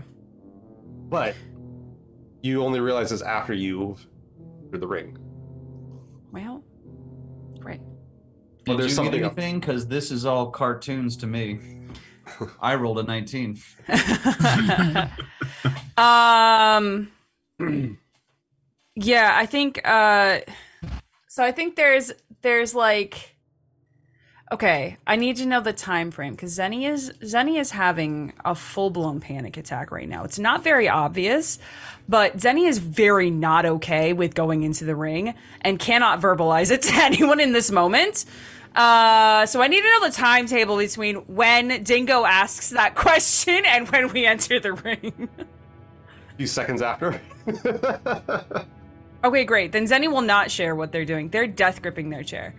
but 1.10 1.36
you 2.42 2.64
only 2.64 2.80
realize 2.80 3.10
this 3.12 3.22
after 3.22 3.54
you've 3.54 4.06
entered 4.66 4.82
the 4.82 4.88
ring 4.88 5.18
Well, 6.32 6.64
great. 7.60 7.82
Well, 8.68 8.78
there's 8.78 8.92
you 8.92 8.96
something 8.96 9.20
get 9.22 9.26
anything? 9.26 9.60
Because 9.60 9.88
this 9.88 10.12
is 10.12 10.26
all 10.26 10.52
cartoons 10.52 11.16
to 11.18 11.28
me. 11.28 11.60
I 12.62 12.76
rolled 12.76 13.00
a 13.00 13.04
19. 13.04 13.58
um 15.98 17.10
yeah 18.96 19.32
i 19.36 19.46
think 19.46 19.82
uh 19.84 20.40
so 21.28 21.44
i 21.44 21.52
think 21.52 21.76
there's 21.76 22.12
there's 22.42 22.76
like 22.76 23.36
okay 24.52 24.98
i 25.08 25.16
need 25.16 25.36
to 25.38 25.46
know 25.46 25.60
the 25.60 25.74
time 25.74 26.12
frame 26.12 26.34
because 26.34 26.56
zeni 26.56 26.88
is 26.88 27.12
zeni 27.24 27.60
is 27.60 27.72
having 27.72 28.32
a 28.46 28.54
full-blown 28.54 29.20
panic 29.20 29.58
attack 29.58 29.92
right 29.92 30.08
now 30.08 30.24
it's 30.24 30.38
not 30.40 30.64
very 30.64 30.88
obvious 30.88 31.58
but 32.08 32.38
zeni 32.38 32.68
is 32.68 32.78
very 32.78 33.32
not 33.32 33.66
okay 33.66 34.14
with 34.14 34.36
going 34.36 34.62
into 34.62 34.86
the 34.86 34.96
ring 34.96 35.34
and 35.62 35.80
cannot 35.80 36.22
verbalize 36.22 36.70
it 36.72 36.84
to 36.84 36.94
anyone 37.04 37.40
in 37.40 37.54
this 37.54 37.72
moment 37.72 38.26
uh, 38.78 39.46
so 39.46 39.62
I 39.62 39.68
need 39.68 39.82
to 39.82 39.90
know 39.90 40.08
the 40.08 40.14
timetable 40.14 40.78
between 40.78 41.16
when 41.28 41.84
Dingo 41.84 42.26
asks 42.26 42.70
that 42.70 42.96
question 42.96 43.66
and 43.66 43.90
when 43.90 44.14
we 44.14 44.26
enter 44.26 44.60
the 44.60 44.74
ring. 44.74 45.28
A 45.40 46.38
few 46.38 46.48
seconds 46.48 46.82
after 46.82 47.20
Okay, 49.24 49.44
great. 49.46 49.72
Then 49.72 49.86
Zeni 49.86 50.08
will 50.10 50.22
not 50.22 50.52
share 50.52 50.76
what 50.76 50.92
they're 50.92 51.04
doing. 51.06 51.30
They're 51.30 51.48
death 51.48 51.82
gripping 51.82 52.10
their 52.12 52.24
chair 52.24 52.54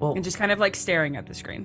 Well, 0.00 0.14
and 0.14 0.24
just 0.24 0.36
kind 0.36 0.50
of 0.50 0.58
like 0.58 0.74
staring 0.74 1.16
at 1.16 1.26
the 1.26 1.34
screen. 1.34 1.64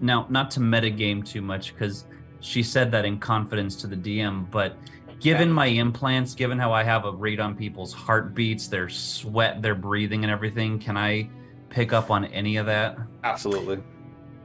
now, 0.00 0.26
not 0.30 0.50
to 0.52 0.60
metagame 0.60 1.24
too 1.24 1.42
much, 1.42 1.74
because 1.74 2.06
she 2.40 2.62
said 2.62 2.90
that 2.92 3.04
in 3.04 3.18
confidence 3.18 3.76
to 3.76 3.86
the 3.86 3.96
DM, 3.96 4.50
but 4.50 4.76
given 5.20 5.52
my 5.52 5.66
implants, 5.66 6.34
given 6.34 6.58
how 6.58 6.72
I 6.72 6.82
have 6.82 7.04
a 7.04 7.12
read 7.12 7.40
on 7.40 7.54
people's 7.56 7.92
heartbeats, 7.92 8.68
their 8.68 8.88
sweat, 8.88 9.60
their 9.60 9.74
breathing, 9.74 10.24
and 10.24 10.32
everything, 10.32 10.78
can 10.78 10.96
I 10.96 11.28
pick 11.70 11.92
up 11.92 12.10
on 12.10 12.24
any 12.26 12.56
of 12.56 12.66
that? 12.66 12.98
absolutely 13.24 13.82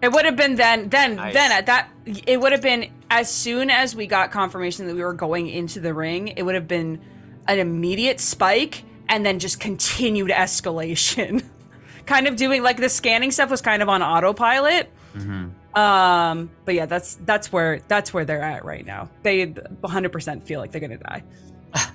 It 0.02 0.12
would 0.12 0.26
have 0.26 0.36
been 0.36 0.56
then, 0.56 0.90
then, 0.90 1.16
Nice. 1.16 1.34
then 1.34 1.52
at 1.52 1.66
that, 1.68 1.90
it 2.06 2.40
would 2.40 2.52
have 2.52 2.62
been 2.62 2.92
as 3.10 3.32
soon 3.32 3.70
as 3.70 3.96
we 3.96 4.08
got 4.08 4.32
confirmation 4.32 4.88
that 4.88 4.96
we 4.96 5.04
were 5.04 5.14
going 5.14 5.48
into 5.48 5.80
the 5.80 5.94
ring, 5.94 6.30
it 6.30 6.44
would 6.44 6.56
have 6.56 6.68
been 6.68 7.00
an 7.48 7.60
immediate 7.60 8.20
spike 8.20 8.84
and 9.08 9.26
then 9.26 9.40
just 9.40 9.60
continued 9.60 10.30
escalation. 10.32 11.44
kind 12.06 12.28
of 12.28 12.36
doing 12.36 12.64
like 12.64 12.78
the 12.78 12.90
scanning 12.90 13.32
stuff 13.32 13.50
was 13.50 13.62
kind 13.62 13.82
of 13.82 13.90
on 13.90 14.02
autopilot. 14.02 14.90
Mm-hmm. 15.16 15.80
Um, 15.80 16.52
but 16.66 16.76
yeah, 16.76 16.86
that's 16.86 17.16
that's 17.16 17.52
where 17.52 17.82
that's 17.88 18.14
where 18.14 18.26
they're 18.26 18.42
at 18.42 18.66
right 18.66 18.86
now. 18.86 19.10
They 19.24 19.48
100% 19.48 20.44
feel 20.44 20.60
like 20.60 20.72
they're 20.72 20.82
gonna 20.82 20.98
die. 20.98 21.24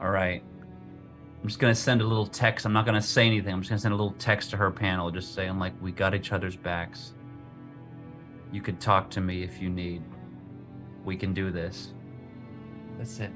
All 0.00 0.10
right. 0.10 0.42
I'm 1.42 1.48
just 1.48 1.58
gonna 1.58 1.74
send 1.74 2.00
a 2.00 2.04
little 2.04 2.26
text. 2.26 2.64
I'm 2.66 2.72
not 2.72 2.86
gonna 2.86 3.02
say 3.02 3.26
anything. 3.26 3.52
I'm 3.52 3.60
just 3.62 3.70
gonna 3.70 3.80
send 3.80 3.92
a 3.92 3.96
little 3.96 4.14
text 4.18 4.50
to 4.50 4.56
her 4.56 4.70
panel, 4.70 5.10
just 5.10 5.34
saying 5.34 5.58
like, 5.58 5.72
"We 5.82 5.90
got 5.90 6.14
each 6.14 6.30
other's 6.32 6.54
backs. 6.56 7.14
You 8.52 8.60
could 8.62 8.78
talk 8.80 9.10
to 9.10 9.20
me 9.20 9.42
if 9.42 9.60
you 9.60 9.68
need. 9.68 10.02
We 11.04 11.16
can 11.16 11.34
do 11.34 11.50
this." 11.50 11.92
That's 12.96 13.18
it. 13.18 13.32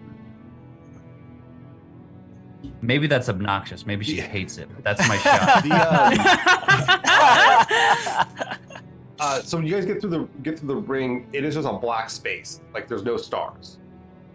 Maybe 2.80 3.08
that's 3.08 3.28
obnoxious. 3.28 3.86
Maybe 3.86 4.04
she 4.04 4.18
Yeah. 4.18 4.28
hates 4.28 4.56
it. 4.58 4.68
But 4.72 4.84
that's 4.84 5.08
my 5.08 5.16
shot. 5.24 5.64
the, 5.64 5.74
uh, 5.74 6.14
uh, 9.20 9.40
so 9.42 9.56
when 9.56 9.66
you 9.66 9.72
guys 9.74 9.84
get 9.84 10.00
through 10.00 10.10
the 10.10 10.28
get 10.44 10.60
through 10.60 10.68
the 10.68 10.76
ring, 10.76 11.26
it 11.32 11.42
is 11.44 11.54
just 11.54 11.66
a 11.66 11.72
black 11.72 12.08
space. 12.10 12.60
Like 12.72 12.86
there's 12.86 13.02
no 13.04 13.16
stars. 13.16 13.78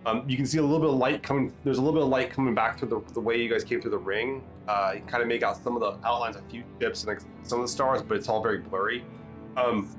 Um, 0.05 0.23
you 0.27 0.35
can 0.35 0.45
see 0.45 0.57
a 0.57 0.61
little 0.61 0.79
bit 0.79 0.89
of 0.89 0.95
light 0.95 1.21
coming. 1.21 1.53
There's 1.63 1.77
a 1.77 1.81
little 1.81 1.93
bit 1.93 2.03
of 2.03 2.09
light 2.09 2.31
coming 2.31 2.55
back 2.55 2.79
through 2.79 2.89
the, 2.89 3.13
the 3.13 3.19
way 3.19 3.41
you 3.41 3.49
guys 3.49 3.63
came 3.63 3.81
through 3.81 3.91
the 3.91 3.97
ring. 3.99 4.43
Uh, 4.67 4.93
you 4.95 5.01
kind 5.01 5.21
of 5.21 5.27
make 5.27 5.43
out 5.43 5.61
some 5.63 5.75
of 5.75 5.81
the 5.81 6.07
outlines 6.07 6.35
of 6.35 6.45
a 6.45 6.49
few 6.49 6.63
ships 6.79 7.03
and 7.03 7.09
like 7.09 7.21
some 7.43 7.59
of 7.59 7.65
the 7.65 7.71
stars, 7.71 8.01
but 8.01 8.17
it's 8.17 8.27
all 8.27 8.41
very 8.41 8.57
blurry. 8.59 9.03
Um, 9.57 9.95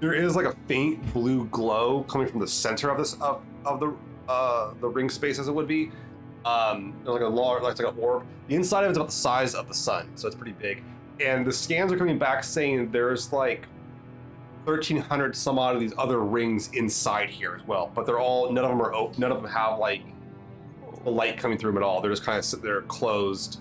there 0.00 0.14
is 0.14 0.34
like 0.34 0.46
a 0.46 0.54
faint 0.66 1.12
blue 1.12 1.46
glow 1.46 2.02
coming 2.04 2.26
from 2.26 2.40
the 2.40 2.48
center 2.48 2.90
of 2.90 2.98
this 2.98 3.14
of, 3.14 3.42
of 3.64 3.80
the 3.80 3.94
uh, 4.28 4.74
the 4.80 4.88
ring 4.88 5.08
space 5.08 5.38
as 5.38 5.48
it 5.48 5.54
would 5.54 5.68
be. 5.68 5.90
Um, 6.44 6.94
like 7.04 7.22
a 7.22 7.26
large, 7.26 7.62
like, 7.62 7.78
like 7.78 7.92
an 7.92 7.98
orb. 8.00 8.24
The 8.46 8.54
inside 8.54 8.84
of 8.84 8.90
it's 8.90 8.98
about 8.98 9.08
the 9.08 9.14
size 9.14 9.54
of 9.54 9.66
the 9.66 9.74
sun, 9.74 10.10
so 10.16 10.28
it's 10.28 10.36
pretty 10.36 10.52
big. 10.52 10.82
And 11.20 11.44
the 11.44 11.52
scans 11.52 11.92
are 11.92 11.96
coming 11.96 12.18
back 12.18 12.44
saying 12.44 12.90
there's 12.92 13.32
like 13.32 13.66
1,300 14.66 15.36
some 15.36 15.60
odd 15.60 15.76
of 15.76 15.80
these 15.80 15.94
other 15.96 16.20
rings 16.20 16.70
inside 16.72 17.30
here 17.30 17.54
as 17.54 17.64
well, 17.66 17.90
but 17.94 18.04
they're 18.04 18.18
all 18.18 18.50
none 18.50 18.64
of 18.64 18.70
them 18.70 18.82
are 18.82 18.92
open. 18.92 19.20
None 19.20 19.30
of 19.30 19.40
them 19.40 19.50
have 19.50 19.78
like 19.78 20.02
the 21.04 21.10
light 21.10 21.38
coming 21.38 21.56
through 21.56 21.70
them 21.70 21.82
at 21.82 21.86
all. 21.86 22.00
They're 22.00 22.10
just 22.10 22.24
kind 22.24 22.38
of 22.38 22.62
they're 22.62 22.82
closed, 22.82 23.60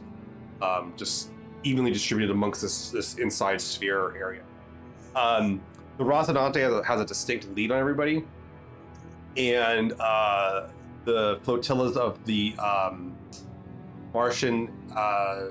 um, 0.64 0.94
just 0.98 1.30
evenly 1.64 1.92
distributed 1.92 2.34
amongst 2.34 2.62
this 2.64 2.90
this 2.90 3.16
inside 3.20 3.62
sphere 3.62 4.18
area. 4.18 4.42
Um, 5.16 5.62
the 6.00 6.04
Rocinante 6.04 6.56
has 6.58 6.74
a, 6.74 6.84
has 6.84 7.00
a 7.00 7.06
distinct 7.06 7.56
lead 7.56 7.72
on 7.72 7.80
everybody, 7.80 8.26
and 9.38 9.94
uh, 10.00 10.70
the 11.06 11.40
flotillas 11.44 11.98
of 11.98 12.24
the 12.26 12.56
um, 12.58 13.16
Martian 14.12 14.72
uh, 14.96 15.50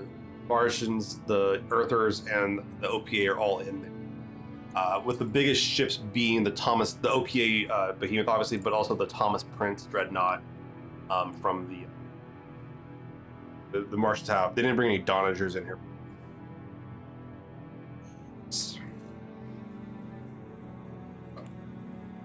Martians, 0.49 1.21
the 1.27 1.63
Earthers, 1.71 2.27
and 2.27 2.59
the 2.81 2.89
OPA 2.89 3.31
are 3.31 3.39
all 3.39 3.61
in 3.61 3.83
there. 3.83 3.94
Uh, 4.75 5.01
with 5.05 5.21
the 5.21 5.25
biggest 5.25 5.63
ships 5.63 5.99
being 5.99 6.43
the 6.43 6.51
Thomas, 6.51 6.95
the 6.95 7.09
OPA 7.09 7.71
uh, 7.71 7.93
Behemoth, 7.93 8.27
obviously, 8.27 8.59
but 8.59 8.73
also 8.73 8.97
the 8.97 9.07
Thomas 9.07 9.45
Prince 9.57 9.85
Dreadnought 9.85 10.43
um, 11.11 11.33
from 11.35 11.69
the, 11.69 11.87
the 13.79 13.87
the 13.87 13.97
Martians 13.97 14.29
have. 14.29 14.57
They 14.57 14.63
didn't 14.63 14.77
bring 14.77 14.93
any 14.93 15.03
Donnagers 15.03 15.55
in 15.55 15.65
here. 15.65 15.79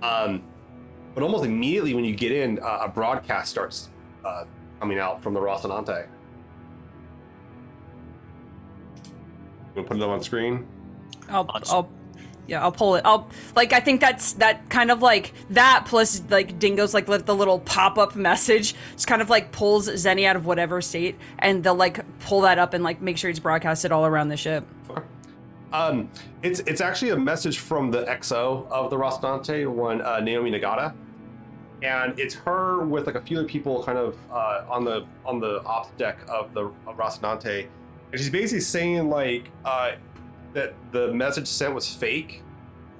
Um, 0.01 0.43
but 1.13 1.23
almost 1.23 1.45
immediately 1.45 1.93
when 1.93 2.05
you 2.05 2.15
get 2.15 2.31
in, 2.31 2.59
uh, 2.59 2.79
a 2.83 2.87
broadcast 2.87 3.51
starts 3.51 3.89
uh, 4.25 4.45
coming 4.79 4.97
out 4.97 5.21
from 5.21 5.33
the 5.33 5.39
Rocinante. 5.39 6.07
You 9.05 9.11
want 9.75 9.75
to 9.75 9.83
put 9.83 9.97
it 9.97 10.03
up 10.03 10.09
on 10.09 10.23
screen? 10.23 10.65
I'll, 11.29 11.47
I'll, 11.69 11.89
yeah, 12.49 12.63
I'll 12.63 12.71
pull 12.71 12.95
it. 12.95 13.03
I'll 13.05 13.29
like. 13.55 13.73
I 13.73 13.79
think 13.79 14.01
that's 14.01 14.33
that 14.33 14.69
kind 14.69 14.89
of 14.89 15.01
like 15.01 15.33
that 15.51 15.85
plus 15.85 16.21
like 16.29 16.57
Dingo's 16.57 16.93
like 16.93 17.05
the 17.05 17.35
little 17.35 17.59
pop 17.59 17.97
up 17.97 18.15
message 18.15 18.73
just 18.93 19.07
kind 19.07 19.21
of 19.21 19.29
like 19.29 19.51
pulls 19.51 19.87
Zeni 19.87 20.25
out 20.25 20.35
of 20.35 20.45
whatever 20.45 20.81
state, 20.81 21.15
and 21.37 21.63
they'll 21.63 21.75
like 21.75 22.03
pull 22.21 22.41
that 22.41 22.57
up 22.57 22.73
and 22.73 22.83
like 22.83 23.01
make 23.01 23.17
sure 23.17 23.29
it's 23.29 23.39
broadcasted 23.39 23.91
all 23.91 24.05
around 24.05 24.29
the 24.29 24.37
ship. 24.37 24.65
Um, 25.71 26.09
it's 26.41 26.59
it's 26.61 26.81
actually 26.81 27.11
a 27.11 27.17
message 27.17 27.59
from 27.59 27.91
the 27.91 28.03
XO 28.05 28.67
of 28.69 28.89
the 28.89 28.97
Rocinante, 28.97 29.67
one 29.67 30.01
uh, 30.01 30.19
Naomi 30.19 30.51
Nagata, 30.51 30.95
and 31.83 32.19
it's 32.19 32.33
her 32.33 32.83
with 32.83 33.05
like 33.05 33.15
a 33.15 33.21
few 33.21 33.37
other 33.37 33.47
people 33.47 33.83
kind 33.83 33.97
of 33.99 34.17
uh, 34.31 34.65
on 34.67 34.83
the 34.83 35.05
on 35.23 35.39
the 35.39 35.63
ops 35.65 35.89
deck 35.97 36.17
of 36.27 36.51
the 36.55 36.65
of 36.87 36.97
Rocinante, 36.97 37.67
and 38.11 38.19
she's 38.19 38.31
basically 38.31 38.61
saying 38.61 39.09
like 39.09 39.51
uh, 39.63 39.91
that 40.53 40.73
the 40.91 41.13
message 41.13 41.47
sent 41.47 41.73
was 41.73 41.93
fake, 41.93 42.43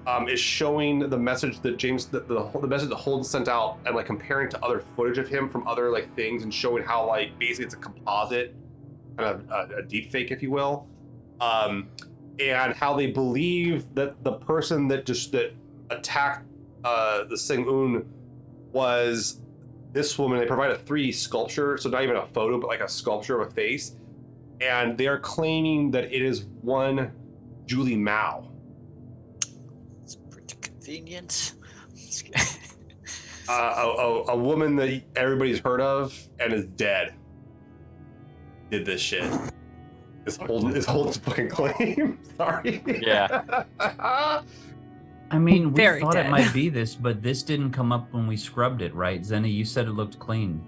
um, 0.07 0.27
is 0.27 0.39
showing 0.39 1.09
the 1.09 1.17
message 1.17 1.59
that 1.61 1.77
James, 1.77 2.05
the, 2.07 2.21
the 2.21 2.49
the 2.59 2.67
message 2.67 2.89
that 2.89 2.95
Holden 2.95 3.23
sent 3.23 3.47
out, 3.47 3.77
and 3.85 3.95
like 3.95 4.05
comparing 4.05 4.49
to 4.49 4.63
other 4.63 4.83
footage 4.95 5.17
of 5.17 5.27
him 5.27 5.49
from 5.49 5.67
other 5.67 5.91
like 5.91 6.13
things, 6.15 6.43
and 6.43 6.53
showing 6.53 6.83
how 6.83 7.07
like 7.07 7.37
basically 7.37 7.65
it's 7.65 7.75
a 7.75 7.77
composite, 7.77 8.55
kind 9.17 9.29
of 9.29 9.49
a, 9.49 9.77
a 9.77 9.83
deep 9.83 10.11
fake, 10.11 10.31
if 10.31 10.41
you 10.41 10.51
will, 10.51 10.87
um, 11.41 11.89
and 12.39 12.73
how 12.73 12.95
they 12.95 13.07
believe 13.07 13.93
that 13.93 14.23
the 14.23 14.33
person 14.33 14.87
that 14.87 15.05
just 15.05 15.31
that 15.31 15.53
attacked 15.89 16.45
uh, 16.83 17.25
the 17.25 17.35
Seung 17.35 17.67
Un 17.67 18.05
was 18.71 19.41
this 19.91 20.17
woman. 20.17 20.39
They 20.39 20.45
provide 20.45 20.71
a 20.71 20.77
3D 20.77 21.13
sculpture, 21.13 21.77
so 21.77 21.89
not 21.89 22.03
even 22.03 22.15
a 22.15 22.27
photo, 22.27 22.59
but 22.59 22.67
like 22.67 22.81
a 22.81 22.89
sculpture 22.89 23.39
of 23.39 23.47
a 23.47 23.51
face, 23.51 23.95
and 24.61 24.97
they 24.97 25.07
are 25.07 25.19
claiming 25.19 25.91
that 25.91 26.05
it 26.05 26.21
is 26.21 26.45
one 26.61 27.11
Julie 27.69 27.95
Mao. 27.95 28.49
It's 30.03 30.15
pretty 30.15 30.55
convenient. 30.59 31.53
uh, 33.47 33.51
a, 33.51 33.87
a, 33.87 34.23
a 34.29 34.35
woman 34.35 34.75
that 34.77 35.03
everybody's 35.15 35.59
heard 35.59 35.79
of 35.79 36.17
and 36.39 36.51
is 36.51 36.65
dead 36.65 37.13
did 38.71 38.87
this 38.87 38.99
shit. 38.99 39.31
This 40.25 40.37
Holden 40.37 40.71
this 40.71 40.85
Holden's 40.85 41.17
fucking 41.17 41.49
claim? 41.49 42.17
Sorry. 42.37 42.81
Yeah. 43.01 43.63
I 43.79 45.37
mean, 45.37 45.71
we 45.71 45.77
Very 45.77 46.01
thought 46.01 46.13
dead. 46.13 46.25
it 46.25 46.29
might 46.29 46.51
be 46.51 46.69
this, 46.69 46.95
but 46.95 47.21
this 47.21 47.43
didn't 47.43 47.71
come 47.71 47.91
up 47.91 48.11
when 48.11 48.25
we 48.25 48.35
scrubbed 48.35 48.81
it, 48.81 48.95
right? 48.95 49.21
Zeni, 49.21 49.53
you 49.53 49.63
said 49.63 49.85
it 49.85 49.91
looked 49.91 50.17
clean. 50.17 50.65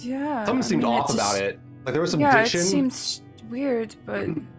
Yeah. 0.00 0.44
Something 0.44 0.64
I 0.64 0.66
seemed 0.66 0.82
mean, 0.82 0.92
off 0.92 1.06
just- 1.06 1.18
about 1.18 1.40
it. 1.40 1.60
Like 1.84 1.92
there 1.92 2.00
was 2.00 2.10
some 2.10 2.18
yeah, 2.18 2.42
diction. 2.42 2.60
it 2.60 2.64
seems 2.64 3.22
weird, 3.48 3.94
but 4.04 4.28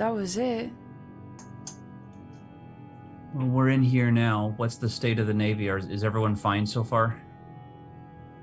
that 0.00 0.14
was 0.14 0.38
it. 0.38 0.70
Well, 3.34 3.46
we're 3.46 3.68
in 3.68 3.82
here 3.82 4.10
now. 4.10 4.54
What's 4.56 4.76
the 4.76 4.88
state 4.88 5.18
of 5.18 5.26
the 5.26 5.34
Navy? 5.34 5.68
Are, 5.68 5.76
is 5.76 6.02
everyone 6.02 6.34
fine 6.34 6.66
so 6.66 6.82
far? 6.82 7.20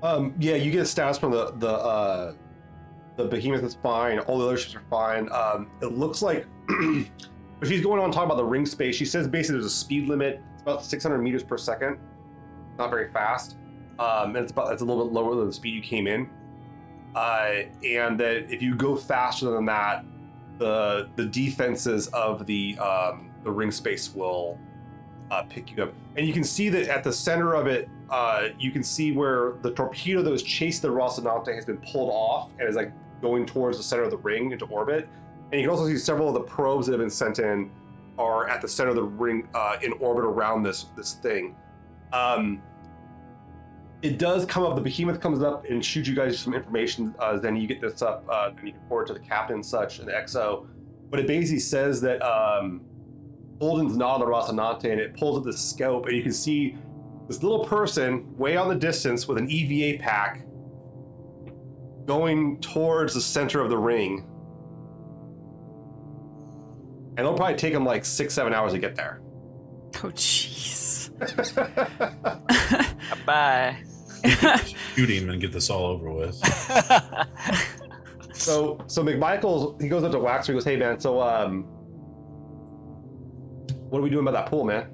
Um, 0.04 0.36
yeah, 0.38 0.54
you 0.54 0.70
get 0.70 0.82
stats 0.82 1.18
from 1.18 1.32
the 1.32 1.50
the 1.56 1.72
uh, 1.72 2.34
the 3.16 3.24
behemoth 3.24 3.64
is 3.64 3.74
fine. 3.74 4.20
All 4.20 4.38
the 4.38 4.46
other 4.46 4.56
ships 4.56 4.76
are 4.76 4.84
fine. 4.88 5.28
Um, 5.32 5.68
it 5.82 5.90
looks 5.90 6.22
like, 6.22 6.46
but 6.68 7.66
she's 7.68 7.82
going 7.82 8.00
on 8.00 8.12
talking 8.12 8.26
about 8.26 8.36
the 8.36 8.44
ring 8.44 8.64
space. 8.64 8.94
She 8.94 9.04
says 9.04 9.26
basically 9.26 9.54
there's 9.54 9.66
a 9.66 9.76
speed 9.76 10.06
limit. 10.06 10.40
It's 10.52 10.62
about 10.62 10.84
600 10.84 11.18
meters 11.18 11.42
per 11.42 11.58
second. 11.58 11.98
Not 12.78 12.90
very 12.90 13.10
fast. 13.10 13.56
Um, 13.98 14.36
and 14.36 14.44
it's 14.44 14.52
about 14.52 14.72
it's 14.72 14.82
a 14.82 14.84
little 14.84 15.06
bit 15.06 15.12
lower 15.12 15.34
than 15.34 15.48
the 15.48 15.52
speed 15.52 15.74
you 15.74 15.82
came 15.82 16.06
in. 16.06 16.30
Uh, 17.16 17.62
and 17.84 18.20
that 18.20 18.48
if 18.48 18.62
you 18.62 18.76
go 18.76 18.94
faster 18.94 19.50
than 19.50 19.66
that, 19.66 20.04
the 20.58 21.08
the 21.16 21.24
defenses 21.24 22.08
of 22.08 22.46
the 22.46 22.78
um, 22.78 23.30
the 23.44 23.50
ring 23.50 23.70
space 23.70 24.14
will 24.14 24.58
uh, 25.30 25.42
pick 25.44 25.76
you 25.76 25.82
up. 25.82 25.92
And 26.16 26.26
you 26.26 26.32
can 26.32 26.44
see 26.44 26.68
that 26.70 26.88
at 26.88 27.04
the 27.04 27.12
center 27.12 27.54
of 27.54 27.66
it, 27.66 27.88
uh, 28.10 28.48
you 28.58 28.70
can 28.70 28.82
see 28.82 29.12
where 29.12 29.54
the 29.62 29.70
torpedo 29.72 30.22
that 30.22 30.30
was 30.30 30.42
chasing 30.42 30.82
the 30.82 30.94
Rocinante 30.94 31.54
has 31.54 31.64
been 31.64 31.78
pulled 31.78 32.10
off 32.10 32.50
and 32.58 32.68
is 32.68 32.76
like 32.76 32.92
going 33.20 33.46
towards 33.46 33.76
the 33.76 33.82
center 33.82 34.02
of 34.02 34.10
the 34.10 34.16
ring 34.18 34.52
into 34.52 34.64
orbit. 34.66 35.08
And 35.50 35.60
you 35.60 35.66
can 35.66 35.70
also 35.70 35.86
see 35.86 35.98
several 35.98 36.28
of 36.28 36.34
the 36.34 36.40
probes 36.40 36.86
that 36.86 36.92
have 36.92 37.00
been 37.00 37.10
sent 37.10 37.38
in 37.38 37.70
are 38.18 38.48
at 38.48 38.60
the 38.60 38.68
center 38.68 38.90
of 38.90 38.96
the 38.96 39.02
ring 39.02 39.48
uh, 39.54 39.76
in 39.82 39.92
orbit 39.94 40.24
around 40.24 40.62
this 40.62 40.86
this 40.96 41.14
thing. 41.14 41.56
Um, 42.12 42.62
it 44.02 44.18
does 44.18 44.44
come 44.44 44.62
up. 44.62 44.76
The 44.76 44.80
behemoth 44.80 45.20
comes 45.20 45.42
up 45.42 45.64
and 45.68 45.84
shoots 45.84 46.08
you 46.08 46.14
guys 46.14 46.38
some 46.38 46.54
information. 46.54 47.14
Uh, 47.18 47.38
then 47.38 47.56
you 47.56 47.66
get 47.66 47.80
this 47.80 48.00
up 48.02 48.24
uh, 48.28 48.50
and 48.56 48.66
you 48.66 48.72
can 48.72 48.88
forward 48.88 49.08
to 49.08 49.14
the 49.14 49.20
captain 49.20 49.56
and 49.56 49.66
such 49.66 49.98
and 49.98 50.08
the 50.08 50.12
XO. 50.12 50.66
But 51.10 51.20
it 51.20 51.26
basically 51.26 51.60
says 51.60 52.00
that 52.02 52.22
um, 52.22 52.82
Holden's 53.60 53.96
not 53.96 54.14
on 54.14 54.20
the 54.20 54.26
Rocinante 54.26 54.84
and 54.84 55.00
it 55.00 55.16
pulls 55.16 55.38
up 55.38 55.44
the 55.44 55.52
scope 55.52 56.06
and 56.06 56.16
you 56.16 56.22
can 56.22 56.32
see 56.32 56.76
this 57.26 57.42
little 57.42 57.64
person 57.64 58.36
way 58.36 58.56
on 58.56 58.68
the 58.68 58.74
distance 58.74 59.26
with 59.26 59.36
an 59.36 59.50
EVA 59.50 60.00
pack 60.02 60.46
going 62.06 62.60
towards 62.60 63.14
the 63.14 63.20
center 63.20 63.60
of 63.60 63.68
the 63.68 63.76
ring. 63.76 64.24
And 67.10 67.20
it'll 67.20 67.34
probably 67.34 67.56
take 67.56 67.74
him 67.74 67.84
like 67.84 68.04
six, 68.04 68.32
seven 68.32 68.54
hours 68.54 68.72
to 68.72 68.78
get 68.78 68.94
there. 68.94 69.20
Oh, 69.96 70.10
jeez. 70.10 70.87
Bye. 73.26 73.76
Shoot 74.94 75.10
him 75.10 75.30
and 75.30 75.40
get 75.40 75.52
this 75.52 75.70
all 75.70 75.86
over 75.86 76.10
with. 76.10 76.34
so 78.34 78.78
so 78.86 79.02
McMichael's 79.04 79.80
he 79.82 79.88
goes 79.88 80.02
up 80.04 80.12
to 80.12 80.18
Waxor, 80.18 80.46
he 80.48 80.52
goes, 80.54 80.64
Hey 80.64 80.76
man, 80.76 80.98
so 81.00 81.20
um 81.20 81.62
what 83.90 83.98
are 84.00 84.02
we 84.02 84.10
doing 84.10 84.26
about 84.26 84.32
that 84.44 84.50
pool, 84.50 84.64
man? 84.64 84.88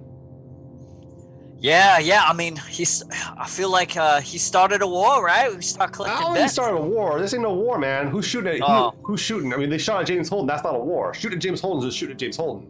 yeah, 1.59 1.99
yeah. 1.99 2.25
I 2.27 2.33
mean, 2.35 2.57
he's. 2.69 3.03
I 3.39 3.47
feel 3.49 3.71
like 3.71 3.97
uh, 3.97 4.21
he 4.21 4.37
started 4.39 4.83
a 4.83 4.87
war, 4.87 5.25
right? 5.25 5.53
We 5.55 5.63
start 5.63 5.91
I 5.91 5.93
collecting 5.93 6.35
don't 6.35 6.49
started 6.51 6.77
a 6.77 6.81
war. 6.83 7.19
This 7.19 7.33
ain't 7.33 7.43
no 7.43 7.55
war, 7.55 7.79
man. 7.79 8.09
Who's 8.09 8.27
shooting 8.27 8.53
at 8.53 8.59
who- 8.59 8.65
Oh. 8.67 8.95
who's 9.03 9.19
shooting? 9.21 9.53
I 9.55 9.57
mean, 9.57 9.71
they 9.71 9.79
shot 9.79 10.03
at 10.03 10.07
James 10.07 10.29
Holden. 10.29 10.47
That's 10.47 10.63
not 10.63 10.75
a 10.75 10.79
war. 10.79 11.15
Shooting 11.15 11.39
at 11.39 11.43
James 11.43 11.61
Holden 11.63 11.79
is 11.81 11.87
just 11.95 11.99
shooting 11.99 12.13
at 12.15 12.19
James 12.21 12.37
Holden. 12.37 12.69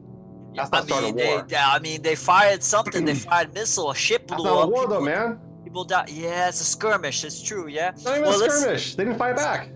That's 0.57 0.71
not 0.73 0.91
I 0.93 1.01
mean, 1.01 1.15
a 1.15 1.17
they, 1.17 1.27
war. 1.35 1.47
yeah, 1.49 1.69
I 1.71 1.79
mean, 1.81 2.03
they 2.03 2.15
fired 2.15 2.63
something. 2.63 3.05
they 3.05 3.15
fired 3.15 3.53
missile. 3.55 3.91
A 3.91 3.95
ship 3.95 4.29
That's 4.29 4.41
blew 4.41 4.51
not 4.51 4.59
a 4.59 4.63
up. 4.65 4.71
war, 4.71 4.87
though, 4.87 5.05
people, 5.05 5.05
man. 5.07 5.41
people 5.65 5.85
died. 5.85 6.09
Yeah, 6.11 6.49
it's 6.49 6.61
a 6.61 6.65
skirmish. 6.65 7.25
It's 7.25 7.43
true. 7.43 7.67
Yeah. 7.69 7.91
It's 7.91 8.05
not 8.05 8.19
even 8.19 8.29
Well, 8.29 8.43
a 8.43 8.51
skirmish. 8.51 8.95
They 8.95 9.05
didn't 9.05 9.19
fight 9.19 9.37
back. 9.37 9.71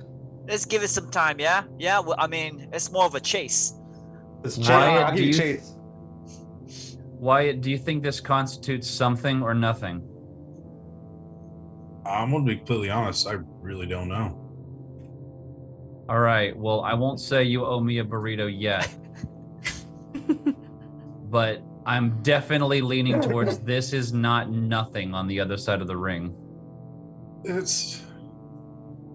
Let's 0.46 0.64
give 0.64 0.82
it 0.82 0.88
some 0.88 1.10
time. 1.10 1.38
Yeah. 1.40 1.64
Yeah. 1.78 1.98
Well, 2.00 2.16
I 2.18 2.26
mean, 2.26 2.68
it's 2.72 2.90
more 2.92 3.04
of 3.04 3.14
a 3.14 3.20
chase. 3.20 3.74
It's 4.44 4.56
Wyatt, 4.56 4.66
Chase. 4.68 5.04
I'll 5.04 5.16
do 5.16 5.22
you 5.22 5.28
you- 5.28 5.34
Chase. 5.34 5.74
Wyatt, 7.20 7.60
do 7.60 7.70
you 7.70 7.78
think 7.78 8.04
this 8.04 8.20
constitutes 8.20 8.88
something 8.88 9.42
or 9.42 9.52
nothing? 9.52 10.02
I'm 12.06 12.30
gonna 12.30 12.44
be 12.44 12.56
completely 12.56 12.90
honest. 12.90 13.26
I 13.26 13.38
really 13.60 13.86
don't 13.86 14.08
know. 14.08 14.44
All 16.08 16.20
right. 16.20 16.56
Well, 16.56 16.80
I 16.82 16.94
won't 16.94 17.18
say 17.20 17.42
you 17.42 17.66
owe 17.66 17.80
me 17.80 17.98
a 17.98 18.04
burrito 18.04 18.48
yet, 18.48 18.88
but 21.30 21.62
I'm 21.86 22.22
definitely 22.22 22.80
leaning 22.80 23.20
towards 23.20 23.58
this 23.60 23.92
is 23.92 24.12
not 24.12 24.50
nothing 24.50 25.14
on 25.14 25.26
the 25.26 25.40
other 25.40 25.56
side 25.56 25.80
of 25.80 25.86
the 25.86 25.96
ring. 25.96 26.34
It's 27.44 28.02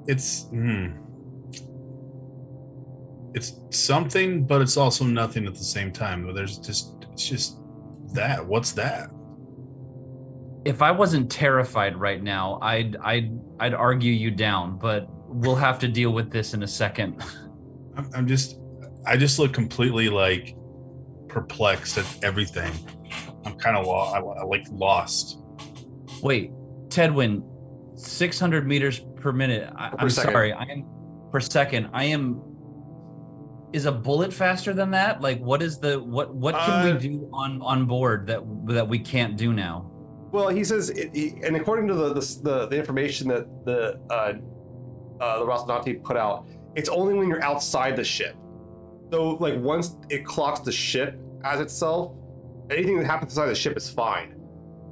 it's 0.07 0.45
hmm. 0.45 0.91
It's 3.35 3.59
something, 3.71 4.45
but 4.45 4.61
it's 4.61 4.77
also 4.77 5.05
nothing 5.05 5.47
at 5.47 5.55
the 5.55 5.63
same 5.63 5.91
time. 5.91 6.31
There's 6.33 6.57
just 6.57 6.95
it's 7.11 7.27
just 7.27 7.59
that. 8.13 8.45
What's 8.45 8.71
that? 8.73 9.09
If 10.65 10.81
I 10.81 10.91
wasn't 10.91 11.31
terrified 11.31 11.97
right 11.97 12.21
now, 12.21 12.59
I'd 12.61 12.95
I'd 12.97 13.39
I'd 13.59 13.73
argue 13.73 14.13
you 14.13 14.31
down, 14.31 14.77
but 14.77 15.07
we'll 15.27 15.55
have 15.55 15.79
to 15.79 15.87
deal 15.87 16.11
with 16.11 16.31
this 16.31 16.53
in 16.53 16.63
a 16.63 16.67
second. 16.67 17.23
I'm 18.15 18.27
just 18.27 18.59
I 19.05 19.17
just 19.17 19.39
look 19.39 19.53
completely 19.53 20.09
like 20.09 20.55
perplexed 21.33 21.97
at 21.97 22.05
everything. 22.23 22.71
I'm 23.45 23.55
kind 23.55 23.75
of 23.75 23.85
lo- 23.85 23.93
I, 24.13 24.19
I 24.19 24.43
like 24.45 24.65
lost. 24.71 25.39
Wait, 26.21 26.51
Tedwin, 26.87 27.43
600 27.95 28.67
meters 28.67 28.99
per 29.17 29.31
minute. 29.31 29.71
I, 29.75 29.89
Per 29.89 29.95
I'm 29.99 30.09
second. 30.09 30.31
sorry. 30.33 30.53
I 30.53 30.63
am 30.63 30.85
per 31.31 31.39
second. 31.39 31.89
I 31.93 32.05
am. 32.05 32.41
Is 33.73 33.85
a 33.87 33.91
bullet 33.91 34.31
faster 34.31 34.71
than 34.71 34.91
that? 34.91 35.19
Like, 35.21 35.39
what 35.39 35.63
is 35.63 35.79
the 35.79 35.99
what? 35.99 36.33
What 36.35 36.53
can 36.53 36.87
Uh, 36.87 36.93
we 36.93 36.99
do 36.99 37.29
on 37.33 37.59
on 37.63 37.85
board 37.85 38.27
that 38.27 38.41
that 38.67 38.87
we 38.87 38.99
can't 38.99 39.35
do 39.35 39.51
now? 39.51 39.89
Well, 40.31 40.49
he 40.49 40.63
says, 40.63 40.89
it, 40.91 41.09
he, 41.15 41.33
and 41.43 41.55
according 41.55 41.87
to 41.87 41.93
the, 41.95 42.13
the 42.13 42.39
the 42.43 42.67
the 42.67 42.77
information 42.77 43.27
that 43.29 43.47
the 43.65 43.99
uh, 44.11 44.33
uh, 45.19 45.39
the 45.39 45.45
Rocinante 45.45 46.03
put 46.03 46.17
out, 46.17 46.45
it's 46.75 46.89
only 46.89 47.15
when 47.15 47.27
you're 47.27 47.43
outside 47.43 47.95
the 47.95 48.03
ship. 48.03 48.35
So, 49.13 49.35
like, 49.35 49.59
once 49.59 49.95
it 50.09 50.25
clocks 50.25 50.61
the 50.61 50.71
ship 50.71 51.19
as 51.43 51.59
itself, 51.59 52.15
anything 52.71 52.97
that 52.97 53.05
happens 53.05 53.33
inside 53.33 53.45
the 53.45 53.53
ship 53.53 53.77
is 53.77 53.87
fine. 53.87 54.33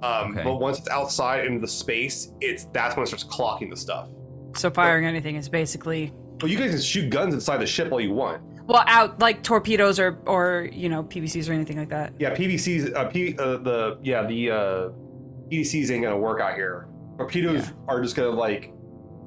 Um, 0.03 0.33
Okay. 0.33 0.43
But 0.43 0.57
once 0.57 0.77
it's 0.77 0.89
outside 0.89 1.47
into 1.47 1.59
the 1.59 1.67
space, 1.67 2.31
it's 2.39 2.65
that's 2.65 2.95
when 2.95 3.03
it 3.03 3.07
starts 3.07 3.23
clocking 3.23 3.71
the 3.71 3.75
stuff. 3.75 4.09
so 4.55 4.69
firing 4.69 5.07
anything 5.07 5.37
is 5.37 5.49
basically 5.49 6.13
Well, 6.39 6.51
you 6.51 6.59
guys 6.59 6.69
can 6.69 6.81
shoot 6.81 7.09
guns 7.09 7.33
inside 7.33 7.57
the 7.57 7.65
ship 7.65 7.91
all 7.91 7.99
you 7.99 8.13
want. 8.13 8.43
well 8.67 8.83
out 8.85 9.17
like 9.19 9.41
torpedoes 9.41 9.99
or 9.99 10.21
or 10.27 10.69
you 10.71 10.87
know 10.87 11.03
PDCs 11.03 11.49
or 11.49 11.53
anything 11.53 11.79
like 11.79 11.89
that. 11.89 12.13
Yeah, 12.19 12.35
PDCs, 12.35 12.95
uh, 12.95 13.05
P, 13.05 13.35
uh, 13.39 13.57
the 13.57 13.97
yeah 14.03 14.21
the 14.21 14.51
uh, 14.51 14.89
PDCs 15.49 15.89
ain't 15.89 16.03
gonna 16.03 16.15
work 16.15 16.39
out 16.41 16.53
here. 16.53 16.87
Torpedoes 17.17 17.71
are 17.87 17.99
just 18.03 18.15
gonna 18.15 18.29
like, 18.29 18.71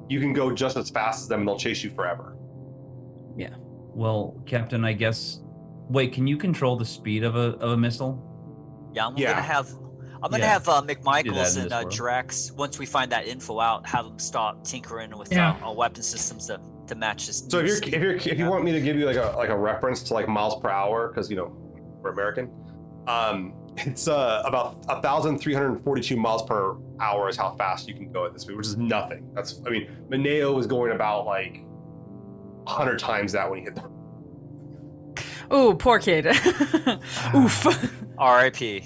you 0.07 0.21
can 0.21 0.31
go 0.31 0.53
just 0.53 0.77
as 0.77 0.89
fast 0.89 1.23
as 1.23 1.27
them 1.27 1.41
and 1.41 1.49
they'll 1.49 1.59
chase 1.59 1.83
you 1.83 1.89
forever. 1.89 2.37
Well, 3.95 4.35
Captain, 4.45 4.83
I 4.83 4.93
guess. 4.93 5.39
Wait, 5.89 6.11
can 6.13 6.27
you 6.27 6.37
control 6.37 6.75
the 6.75 6.85
speed 6.85 7.23
of 7.23 7.35
a 7.35 7.55
of 7.57 7.71
a 7.71 7.77
missile? 7.77 8.21
Yeah, 8.93 9.07
I'm 9.07 9.17
Yeah. 9.17 9.31
gonna 9.31 9.41
have. 9.41 9.69
I'm 10.23 10.31
gonna 10.31 10.39
Yeah. 10.39 10.53
have 10.53 10.67
uh, 10.67 10.81
McMichaels 10.81 11.57
and 11.57 11.65
this 11.69 11.73
uh. 11.73 11.83
Drax. 11.89 12.51
Once 12.51 12.79
we 12.79 12.85
find 12.85 13.11
that 13.11 13.27
info 13.27 13.59
out, 13.59 13.87
have 13.87 14.05
them 14.05 14.19
start 14.19 14.65
tinkering 14.65 15.15
with 15.17 15.31
Yeah. 15.31 15.51
uh, 15.61 15.67
our 15.67 15.75
weapon 15.75 16.01
systems 16.01 16.47
to, 16.47 16.59
to 16.87 16.95
match 16.95 17.27
this. 17.27 17.45
So 17.47 17.59
if 17.59 17.67
you're 17.67 17.77
if 17.77 18.01
you're 18.01 18.15
if 18.33 18.39
you 18.39 18.49
want 18.49 18.63
me 18.63 18.71
to 18.73 18.81
give 18.81 18.97
you 18.97 19.05
like 19.05 19.17
a 19.17 19.33
like 19.37 19.49
a 19.49 19.57
reference 19.57 20.01
to 20.03 20.13
like 20.13 20.27
miles 20.27 20.59
per 20.61 20.69
hour 20.69 21.07
because 21.09 21.29
you 21.29 21.35
know 21.37 21.55
we're 22.01 22.11
American, 22.11 22.49
Um, 23.07 23.53
it's 23.77 24.07
uh, 24.07 24.41
about 24.45 24.85
1,342 24.87 26.15
miles 26.17 26.43
per 26.43 26.75
hour 26.99 27.29
is 27.29 27.35
how 27.37 27.55
fast 27.55 27.87
you 27.87 27.93
can 27.93 28.11
go 28.11 28.25
at 28.25 28.33
this 28.33 28.41
speed, 28.43 28.57
which 28.57 28.67
is 28.67 28.77
nothing. 28.77 29.29
That's, 29.35 29.61
I 29.67 29.69
mean, 29.69 29.87
Mineo 30.09 30.55
was 30.55 30.65
going 30.65 30.91
about 30.93 31.25
like 31.25 31.61
100 32.65 32.99
times 32.99 33.31
that 33.31 33.49
when 33.49 33.59
he 33.59 33.65
hit 33.65 33.75
the. 33.75 35.55
Ooh, 35.55 35.75
poor 35.75 35.99
kid. 35.99 36.25
Oof. 37.35 37.67
R.I.P. 38.17 38.83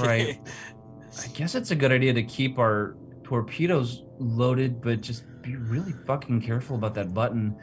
Right. 0.00 0.40
I 1.22 1.26
guess 1.34 1.54
it's 1.54 1.70
a 1.70 1.76
good 1.76 1.92
idea 1.92 2.12
to 2.14 2.22
keep 2.22 2.58
our 2.58 2.96
torpedoes 3.24 4.04
loaded, 4.18 4.80
but 4.80 5.00
just 5.00 5.24
be 5.42 5.56
really 5.56 5.92
fucking 6.06 6.40
careful 6.40 6.76
about 6.76 6.94
that 6.94 7.12
button. 7.12 7.56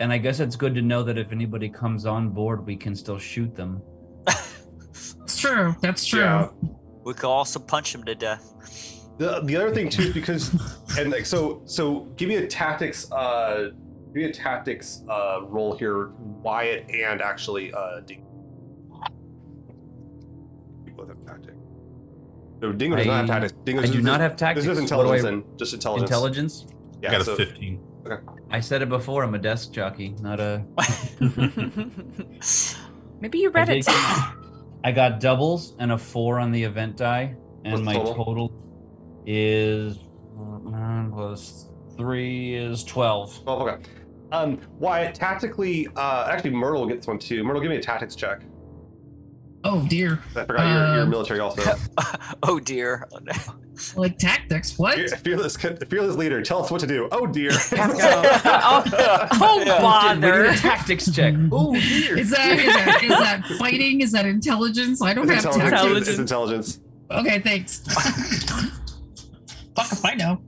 And 0.00 0.12
I 0.12 0.18
guess 0.18 0.40
it's 0.40 0.56
good 0.56 0.74
to 0.74 0.82
know 0.82 1.02
that 1.02 1.18
if 1.18 1.32
anybody 1.32 1.68
comes 1.68 2.06
on 2.06 2.30
board, 2.30 2.66
we 2.66 2.76
can 2.76 2.94
still 2.94 3.18
shoot 3.18 3.54
them. 3.54 3.82
That's 4.26 5.38
true. 5.40 5.74
That's 5.80 6.04
true. 6.04 6.20
Yeah. 6.20 6.48
We 7.04 7.14
could 7.14 7.28
also 7.28 7.58
punch 7.60 7.94
him 7.94 8.04
to 8.04 8.14
death. 8.14 8.52
The, 9.18 9.40
the 9.44 9.56
other 9.56 9.72
thing 9.72 9.88
too 9.88 10.02
is 10.02 10.14
because 10.14 10.52
and 10.98 11.10
like 11.10 11.26
so 11.26 11.62
so 11.66 12.00
give 12.16 12.28
me 12.28 12.36
a 12.36 12.46
tactics 12.46 13.12
uh 13.12 13.70
give 14.12 14.22
me 14.22 14.24
a 14.24 14.32
tactics 14.32 15.02
uh 15.08 15.40
roll 15.44 15.74
here 15.76 16.08
Wyatt 16.42 16.90
and 16.90 17.20
actually 17.22 17.72
uh 17.72 18.00
Dingo. 18.00 18.26
You 20.86 20.92
both 20.92 21.08
have 21.08 21.24
tactics. 21.26 21.56
No, 22.60 22.72
Dingo 22.72 22.96
does 22.96 23.06
not 23.06 23.16
have 23.16 23.26
tactics. 23.28 23.52
Dingo 23.64 23.82
I 23.82 23.86
do 23.86 24.02
not 24.02 24.20
have 24.20 24.36
tactics. 24.36 24.66
There's 24.66 24.78
just 24.78 24.92
What 24.92 25.06
I- 25.06 25.16
intelligence 25.16 25.44
and 25.48 25.58
just 25.58 25.74
intelligence. 25.74 26.10
Intelligence? 26.10 26.66
I 26.68 26.72
Yeah, 27.02 27.10
got 27.12 27.20
a 27.22 27.24
so, 27.24 27.36
15. 27.36 27.80
I 28.50 28.60
said 28.60 28.82
it 28.82 28.88
before. 28.88 29.22
I'm 29.24 29.34
a 29.34 29.38
desk 29.38 29.72
jockey, 29.72 30.14
not 30.20 30.38
a. 30.40 30.64
Maybe 33.20 33.38
you 33.38 33.50
read 33.50 33.66
did 33.68 33.78
it. 33.78 33.86
get- 33.86 34.34
I 34.84 34.90
got 34.92 35.20
doubles 35.20 35.74
and 35.78 35.92
a 35.92 35.98
four 35.98 36.40
on 36.40 36.50
the 36.50 36.62
event 36.64 36.96
die, 36.96 37.36
and 37.64 37.72
What's 37.74 37.84
my 37.84 37.94
total? 37.94 38.14
total, 38.24 38.52
is 39.26 39.98
nine 40.64 41.12
plus 41.12 41.68
three 41.96 42.54
is 42.56 42.82
twelve. 42.82 43.40
Oh, 43.46 43.66
okay. 43.68 43.80
Um, 44.32 44.58
Wyatt, 44.78 45.14
tactically, 45.14 45.86
uh, 45.94 46.26
actually, 46.30 46.50
Myrtle 46.50 46.86
gets 46.86 47.06
one 47.06 47.18
too. 47.18 47.44
Myrtle, 47.44 47.60
give 47.62 47.70
me 47.70 47.76
a 47.76 47.82
tactics 47.82 48.16
check. 48.16 48.40
Oh 49.64 49.86
dear. 49.88 50.18
I 50.34 50.44
forgot 50.44 50.66
you're, 50.66 50.94
you're 50.96 51.02
Uh, 51.02 51.06
military 51.06 51.38
also. 51.38 51.62
oh 52.42 52.58
dear. 52.58 53.06
Oh, 53.12 53.18
no. 53.22 53.32
Like 53.94 54.18
tactics. 54.18 54.76
What? 54.78 54.96
Fear- 54.96 55.08
Fearless, 55.08 55.56
fearless 55.56 56.16
leader, 56.16 56.42
tell 56.42 56.64
us 56.64 56.70
what 56.70 56.80
to 56.80 56.86
do. 56.86 57.08
Oh 57.12 57.26
dear. 57.28 57.50
oh, 57.72 58.82
oh 59.40 59.62
Yeah. 59.64 60.08
We 60.10 60.16
need 60.16 60.20
bother. 60.20 60.44
a 60.46 60.56
tactics 60.56 61.08
check. 61.14 61.34
Oh 61.52 61.72
dear. 61.74 62.18
Is 62.18 62.30
that, 62.30 62.58
is 62.58 62.64
that 62.74 63.02
is 63.04 63.08
that 63.10 63.46
fighting? 63.58 64.00
Is 64.00 64.10
that 64.12 64.26
intelligence? 64.26 65.00
I 65.00 65.14
don't 65.14 65.30
It's 65.30 65.44
have 65.44 65.54
intelligence. 65.54 65.80
tactics. 65.82 66.08
It's 66.08 66.18
intelligence. 66.18 66.80
Okay, 67.12 67.38
thanks. 67.40 67.80
Fuck 69.76 69.92
if 69.92 70.04
I 70.04 70.14
know. 70.14 70.40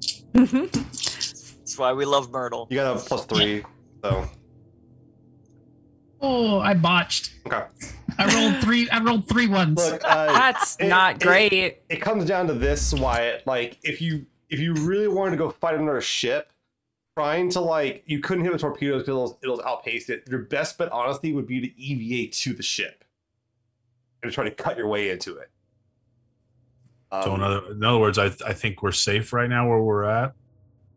That's 1.75 1.81
why 1.81 1.93
we 1.93 2.05
love 2.05 2.31
Myrtle. 2.31 2.69
You 2.71 2.77
got 2.77 2.97
a 2.97 3.01
plus 3.01 3.25
three, 3.25 3.65
so 4.05 4.29
Oh, 6.21 6.61
I 6.61 6.75
botched. 6.75 7.33
okay. 7.49 7.65
I 8.17 8.33
rolled 8.33 8.63
three. 8.63 8.89
I 8.91 9.01
rolled 9.01 9.29
three 9.29 9.49
ones. 9.49 9.77
Look, 9.85 10.01
uh, 10.05 10.27
That's 10.33 10.77
it- 10.79 10.87
not 10.87 11.17
it- 11.17 11.27
great. 11.27 11.53
it 11.89 12.01
comes 12.01 12.27
down 12.27 12.47
to 12.47 12.55
this, 12.55 12.93
Wyatt. 12.95 13.45
Like, 13.45 13.79
if 13.83 14.01
you 14.01 14.27
if 14.49 14.61
you 14.61 14.75
really 14.75 15.09
wanted 15.09 15.33
to 15.33 15.37
go 15.37 15.51
fight 15.51 15.75
another 15.75 16.01
ship, 16.01 16.53
trying 17.17 17.51
to 17.51 17.61
like 17.61 18.05
you 18.07 18.21
couldn't 18.21 18.45
hit 18.45 18.53
the 18.53 18.59
torpedoes 18.61 19.03
because 19.03 19.09
it'll, 19.09 19.39
it'll 19.43 19.67
outpace 19.67 20.09
it. 20.09 20.23
Your 20.31 20.39
best 20.43 20.79
bet, 20.79 20.93
honestly, 20.93 21.33
would 21.33 21.49
be 21.49 21.61
to 21.61 21.81
EVA 21.81 22.31
to 22.31 22.53
the 22.55 22.63
ship 22.63 23.03
and 24.23 24.31
try 24.31 24.45
to 24.45 24.51
cut 24.53 24.77
your 24.79 24.87
way 24.87 25.11
into 25.11 25.37
it. 25.39 25.51
So 27.13 27.33
Um, 27.33 27.35
in 27.35 27.43
other, 27.43 27.73
in 27.73 27.83
other 27.85 27.99
words, 27.99 28.17
I, 28.17 28.27
I 28.47 28.53
think 28.53 28.81
we're 28.81 28.93
safe 28.93 29.33
right 29.33 29.51
now 29.51 29.69
where 29.69 29.81
we're 29.81 30.05
at. 30.05 30.35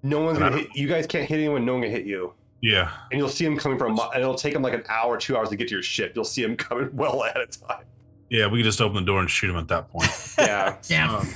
No 0.10 0.22
one's 0.22 0.40
gonna 0.40 0.58
hit 0.58 0.76
you. 0.76 0.88
Guys 0.88 1.06
can't 1.08 1.28
hit 1.28 1.36
anyone. 1.40 1.66
No 1.66 1.74
one 1.74 1.82
can 1.84 1.92
hit 1.92 2.06
you. 2.06 2.34
Yeah. 2.62 2.92
and 3.12 3.20
you'll 3.20 3.30
see 3.30 3.46
him 3.46 3.56
coming 3.56 3.78
from, 3.78 4.00
and 4.00 4.22
it'll 4.22 4.34
take 4.34 4.56
him 4.56 4.64
like 4.64 4.74
an 4.74 4.84
hour, 4.90 5.18
two 5.18 5.38
hours 5.38 5.50
to 5.50 5.56
get 5.56 5.68
to 5.68 5.76
your 5.76 5.84
ship. 5.84 6.14
You'll 6.16 6.26
see 6.26 6.44
him 6.44 6.58
coming 6.58 6.90
well 6.94 7.22
ahead 7.24 7.38
of 7.42 7.52
time. 7.68 7.86
Yeah, 8.30 8.48
we 8.48 8.60
can 8.60 8.66
just 8.66 8.82
open 8.82 8.96
the 8.96 9.02
door 9.06 9.20
and 9.20 9.30
shoot 9.30 9.50
him 9.50 9.58
at 9.58 9.68
that 9.70 9.90
point. 9.90 10.10
Yeah, 10.40 10.76
yeah. 10.90 11.18
Um, 11.18 11.30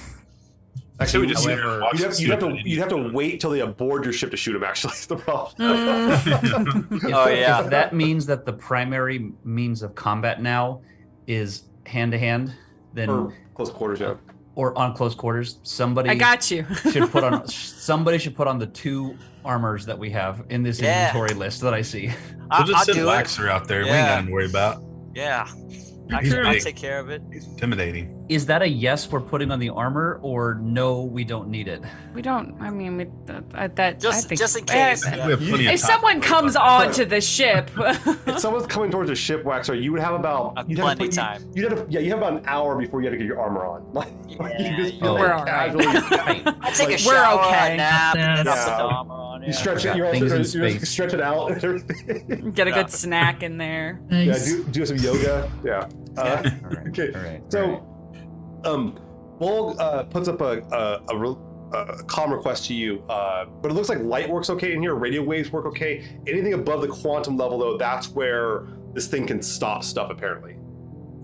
actually, 0.99 1.25
we 1.27 1.31
just 1.33 1.43
sit 1.43 1.57
however- 1.59 1.73
and 1.73 1.81
watch 1.83 1.93
you'd 1.99 2.03
have, 2.09 2.19
you'd 2.19 2.29
have 2.31 2.39
to 2.39 2.69
you'd 2.69 2.79
have 2.79 2.89
to 2.89 3.11
wait 3.13 3.39
till 3.39 3.49
they 3.51 3.61
aboard 3.61 4.03
your 4.03 4.13
ship 4.13 4.29
to 4.31 4.37
shoot 4.37 4.55
him. 4.55 4.63
Actually, 4.63 4.93
is 4.95 5.05
the 5.07 5.15
problem. 5.15 5.55
Mm. 5.57 7.13
Oh, 7.13 7.29
yeah. 7.29 7.61
That 7.63 7.93
means 7.93 8.25
that 8.27 8.45
the 8.45 8.53
primary 8.53 9.31
means 9.43 9.83
of 9.83 9.95
combat 9.95 10.41
now 10.41 10.81
is 11.27 11.63
hand 11.85 12.11
to 12.11 12.17
hand, 12.19 12.53
then 12.93 13.09
or 13.09 13.33
close 13.55 13.69
quarters. 13.69 13.99
Yeah. 13.99 14.15
Or 14.55 14.77
on 14.77 14.93
close 14.93 15.15
quarters, 15.15 15.59
somebody 15.63 16.09
I 16.09 16.15
got 16.15 16.49
you. 16.51 16.65
should 16.91 17.09
put 17.11 17.23
on 17.23 17.47
somebody 17.47 18.17
should 18.17 18.35
put 18.35 18.47
on 18.47 18.59
the 18.59 18.67
two 18.67 19.17
armors 19.45 19.85
that 19.85 19.97
we 19.97 20.09
have 20.11 20.43
in 20.49 20.61
this 20.63 20.79
Yeah. 20.79 21.07
inventory 21.07 21.33
list 21.33 21.61
that 21.61 21.73
I 21.73 21.81
see. 21.81 22.07
We'll 22.07 22.47
I, 22.51 22.63
just 22.63 22.77
I'll 22.77 22.85
send 22.85 22.97
do 22.97 23.09
it. 23.09 23.49
Out 23.49 23.67
there. 23.67 23.79
We 23.81 23.85
ain't 23.87 23.95
Yeah. 23.95 24.19
got 24.21 24.25
to 24.27 24.31
worry 24.31 24.45
about. 24.45 24.83
Yeah. 25.15 25.47
I 26.11 26.21
can, 26.23 26.45
I'll 26.45 26.59
take 26.59 26.75
care 26.75 26.99
of 26.99 27.09
it. 27.09 27.21
He's 27.31 27.47
intimidating. 27.47 28.17
Is 28.29 28.45
that 28.45 28.61
a 28.61 28.67
yes 28.67 29.11
we're 29.11 29.19
putting 29.21 29.51
on 29.51 29.59
the 29.59 29.69
armor 29.69 30.19
or 30.21 30.55
no 30.55 31.03
we 31.03 31.23
don't 31.23 31.49
need 31.49 31.67
it? 31.67 31.81
we 32.13 32.21
don't. 32.21 32.55
I 32.61 32.69
mean, 32.69 32.97
we, 32.97 33.07
that, 33.25 33.75
that 33.75 33.99
Just- 33.99 34.25
I 34.25 34.29
think, 34.29 34.39
just 34.39 34.57
in 34.57 34.65
case, 34.65 35.05
yeah. 35.05 35.25
We 35.25 35.31
have 35.31 35.39
plenty 35.39 35.67
of 35.67 35.73
If 35.73 35.81
time 35.81 35.89
someone 35.91 36.21
to 36.21 36.27
comes 36.27 36.55
about 36.55 36.87
onto 36.87 37.05
the 37.05 37.19
ship, 37.21 37.69
If 37.77 38.39
someone's 38.39 38.67
coming 38.67 38.91
towards 38.91 39.09
a 39.09 39.15
ship, 39.15 39.43
Waxor, 39.43 39.81
you 39.81 39.91
would 39.91 40.01
have 40.01 40.13
about 40.13 40.53
Uh, 40.57 40.63
you'd 40.67 40.79
have 40.79 40.89
to 40.91 40.95
plenty 40.95 41.07
put- 41.09 41.15
time. 41.15 41.51
You, 41.53 41.63
would 41.63 41.71
have 41.77 41.85
yeah, 41.91 41.99
you 41.99 42.09
have 42.11 42.19
about 42.19 42.33
an 42.33 42.43
hour 42.45 42.77
before 42.77 43.01
you 43.01 43.07
have 43.07 43.13
to 43.13 43.17
get 43.17 43.27
your 43.27 43.39
armor 43.41 43.65
on. 43.65 43.85
Like, 43.93 44.11
like, 44.39 44.53
Yeah, 44.59 44.71
you 44.71 44.77
just 44.83 44.93
you- 44.95 44.99
feel 45.01 45.15
We're 45.15 45.27
like 45.27 45.39
all 45.39 45.45
right. 45.45 45.71
casually. 45.71 45.85
I 46.61 46.71
take 46.71 46.87
Like, 46.87 46.95
a 46.95 46.97
shower, 46.97 47.37
we're 47.37 47.47
okay. 47.47 47.73
a 47.73 47.77
nap, 47.77 48.15
and 48.15 48.37
then 48.39 48.45
Yeah. 48.45 48.65
the 48.65 48.83
armor 48.83 49.13
on. 49.13 49.30
You 49.41 49.47
Yeah. 49.47 49.53
stretch 49.53 49.85
it. 49.85 49.95
You're 49.95 50.05
also 50.07 50.59
you're 50.59 50.79
stretch 50.79 51.13
it 51.13 51.21
out 51.21 51.51
and 51.51 51.63
everything. 51.63 52.51
get 52.51 52.67
a 52.67 52.69
Yeah. 52.69 52.75
good 52.83 52.91
snack 52.91 53.43
in 53.43 53.57
there. 53.57 53.99
yeah, 54.11 54.37
do, 54.45 54.63
do 54.65 54.85
some 54.85 54.97
yoga. 54.97 55.51
Yeah. 55.63 55.87
Uh, 56.17 56.21
All 56.63 56.69
right. 56.69 56.87
Okay, 56.89 57.11
All 57.13 57.21
right. 57.21 57.41
So, 57.51 57.65
all 57.65 58.13
right. 58.13 58.65
um, 58.67 58.99
Bull 59.39 59.75
uh, 59.79 60.03
puts 60.03 60.27
up 60.27 60.41
a 60.41 60.59
a, 60.71 61.01
a, 61.13 61.17
real- 61.17 61.69
a 61.73 62.03
calm 62.03 62.31
request 62.31 62.65
to 62.67 62.73
you, 62.75 63.01
uh, 63.09 63.45
but 63.45 63.71
it 63.71 63.73
looks 63.73 63.89
like 63.89 63.99
light 63.99 64.29
works 64.29 64.49
okay 64.51 64.73
in 64.73 64.81
here. 64.81 64.93
Radio 64.93 65.23
waves 65.23 65.51
work 65.51 65.65
okay. 65.65 66.03
Anything 66.27 66.53
above 66.53 66.81
the 66.81 66.87
quantum 66.89 67.37
level, 67.37 67.57
though, 67.57 67.77
that's 67.77 68.09
where 68.09 68.67
this 68.93 69.07
thing 69.07 69.25
can 69.25 69.41
stop 69.41 69.83
stuff 69.83 70.11
apparently. 70.11 70.57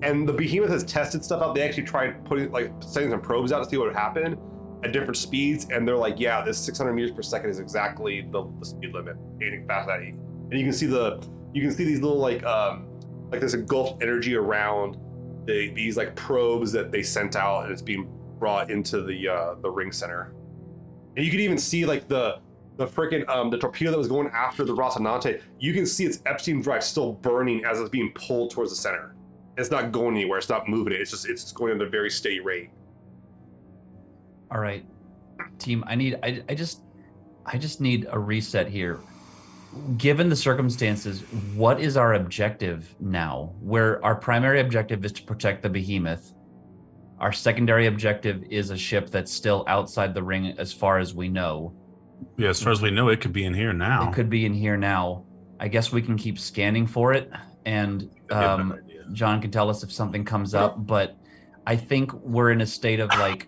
And 0.02 0.28
the 0.28 0.34
behemoth 0.34 0.70
has 0.70 0.84
tested 0.84 1.24
stuff 1.26 1.42
out. 1.42 1.54
They 1.54 1.62
actually 1.68 1.84
tried 1.84 2.24
putting 2.26 2.52
like 2.52 2.72
sending 2.82 3.12
some 3.12 3.20
probes 3.22 3.52
out 3.52 3.64
to 3.64 3.70
see 3.70 3.78
what 3.78 3.88
would 3.88 3.96
happen 3.96 4.38
at 4.84 4.92
different 4.94 5.18
speeds, 5.18 5.68
and 5.72 5.88
they're 5.88 5.98
like, 5.98 6.20
yeah, 6.20 6.44
this 6.44 6.58
600 6.60 6.94
meters 6.94 7.12
per 7.12 7.22
second 7.22 7.50
is 7.50 7.60
exactly 7.60 8.28
the, 8.32 8.48
the 8.60 8.66
speed 8.66 8.94
limit. 8.94 9.18
Anything 9.42 9.68
past 9.68 9.88
that, 9.88 10.00
and 10.00 10.52
you 10.52 10.64
can 10.64 10.74
see 10.74 10.86
the 10.86 11.22
you 11.54 11.62
can 11.62 11.72
see 11.72 11.84
these 11.84 12.02
little 12.02 12.20
like 12.20 12.44
um 12.44 12.88
like 13.32 13.42
this 13.42 13.54
engulfed 13.54 14.02
energy 14.02 14.36
around 14.36 14.98
the, 15.46 15.72
these 15.74 15.98
like 15.98 16.16
probes 16.16 16.72
that 16.74 16.92
they 16.92 17.02
sent 17.02 17.36
out, 17.36 17.64
and 17.64 17.72
it's 17.72 17.82
being 17.82 18.10
brought 18.38 18.70
into 18.70 19.02
the 19.02 19.28
uh, 19.28 19.56
the 19.62 19.70
ring 19.70 19.92
center. 19.92 20.34
And 21.16 21.26
you 21.26 21.32
can 21.32 21.40
even 21.40 21.58
see 21.58 21.86
like 21.86 22.08
the 22.08 22.40
the 22.76 22.86
freaking 22.86 23.28
um 23.28 23.50
the 23.50 23.58
torpedo 23.58 23.92
that 23.92 23.98
was 23.98 24.08
going 24.08 24.30
after 24.30 24.64
the 24.64 24.76
Rocinante. 24.76 25.42
You 25.60 25.74
can 25.74 25.86
see 25.86 26.06
its 26.06 26.22
Epstein 26.26 26.62
drive 26.62 26.84
still 26.84 27.14
burning 27.14 27.66
as 27.66 27.80
it's 27.80 27.90
being 27.90 28.12
pulled 28.14 28.52
towards 28.52 28.72
the 28.72 28.78
center. 28.78 29.16
It's 29.58 29.72
not 29.72 29.92
going 29.92 30.16
anywhere. 30.16 30.38
It's 30.38 30.50
not 30.50 30.70
moving 30.70 30.94
it. 30.94 31.02
It's 31.02 31.12
just 31.12 31.28
it's 31.28 31.52
going 31.52 31.74
at 31.74 31.82
a 31.82 31.90
very 31.90 32.12
steady 32.12 32.40
rate. 32.40 32.70
All 34.52 34.60
right, 34.60 34.86
team. 35.60 35.84
I 35.88 35.96
need. 35.96 36.20
I, 36.24 36.44
I 36.50 36.56
just. 36.56 36.82
I 37.46 37.58
just 37.58 37.80
need 37.80 38.08
a 38.10 38.20
reset 38.20 38.68
here. 38.68 39.00
Given 39.98 40.28
the 40.28 40.36
circumstances, 40.36 41.22
what 41.56 41.80
is 41.80 41.96
our 41.96 42.16
objective 42.16 42.94
now? 43.00 43.54
Where 43.62 44.04
our 44.04 44.16
primary 44.16 44.60
objective 44.60 45.06
is 45.06 45.14
to 45.14 45.24
protect 45.24 45.64
the 45.64 45.70
behemoth. 45.70 46.34
Our 47.20 47.32
secondary 47.32 47.88
objective 47.88 48.44
is 48.50 48.70
a 48.70 48.78
ship 48.78 49.10
that's 49.10 49.32
still 49.32 49.64
outside 49.68 50.14
the 50.14 50.24
ring, 50.24 50.56
as 50.58 50.74
far 50.74 51.00
as 51.00 51.14
we 51.14 51.30
know. 51.30 51.74
Yeah, 52.38 52.50
as 52.50 52.62
far 52.62 52.72
as 52.74 52.82
we 52.82 52.92
know, 52.92 53.08
it 53.10 53.22
could 53.22 53.34
be 53.34 53.46
in 53.46 53.54
here 53.54 53.72
now. 53.74 54.10
It 54.10 54.14
could 54.14 54.30
be 54.30 54.46
in 54.46 54.54
here 54.54 54.76
now. 54.78 55.24
I 55.60 55.70
guess 55.70 55.92
we 55.92 56.02
can 56.02 56.18
keep 56.18 56.38
scanning 56.38 56.86
for 56.86 57.14
it, 57.14 57.32
and 57.66 58.10
um. 58.30 58.80
John 59.14 59.42
can 59.42 59.52
tell 59.52 59.70
us 59.70 59.84
if 59.84 59.92
something 59.92 60.26
comes 60.26 60.54
up, 60.54 60.86
but 60.86 61.16
I 61.66 61.78
think 61.78 62.12
we're 62.14 62.52
in 62.52 62.60
a 62.60 62.66
state 62.66 63.00
of 63.00 63.10
like 63.10 63.48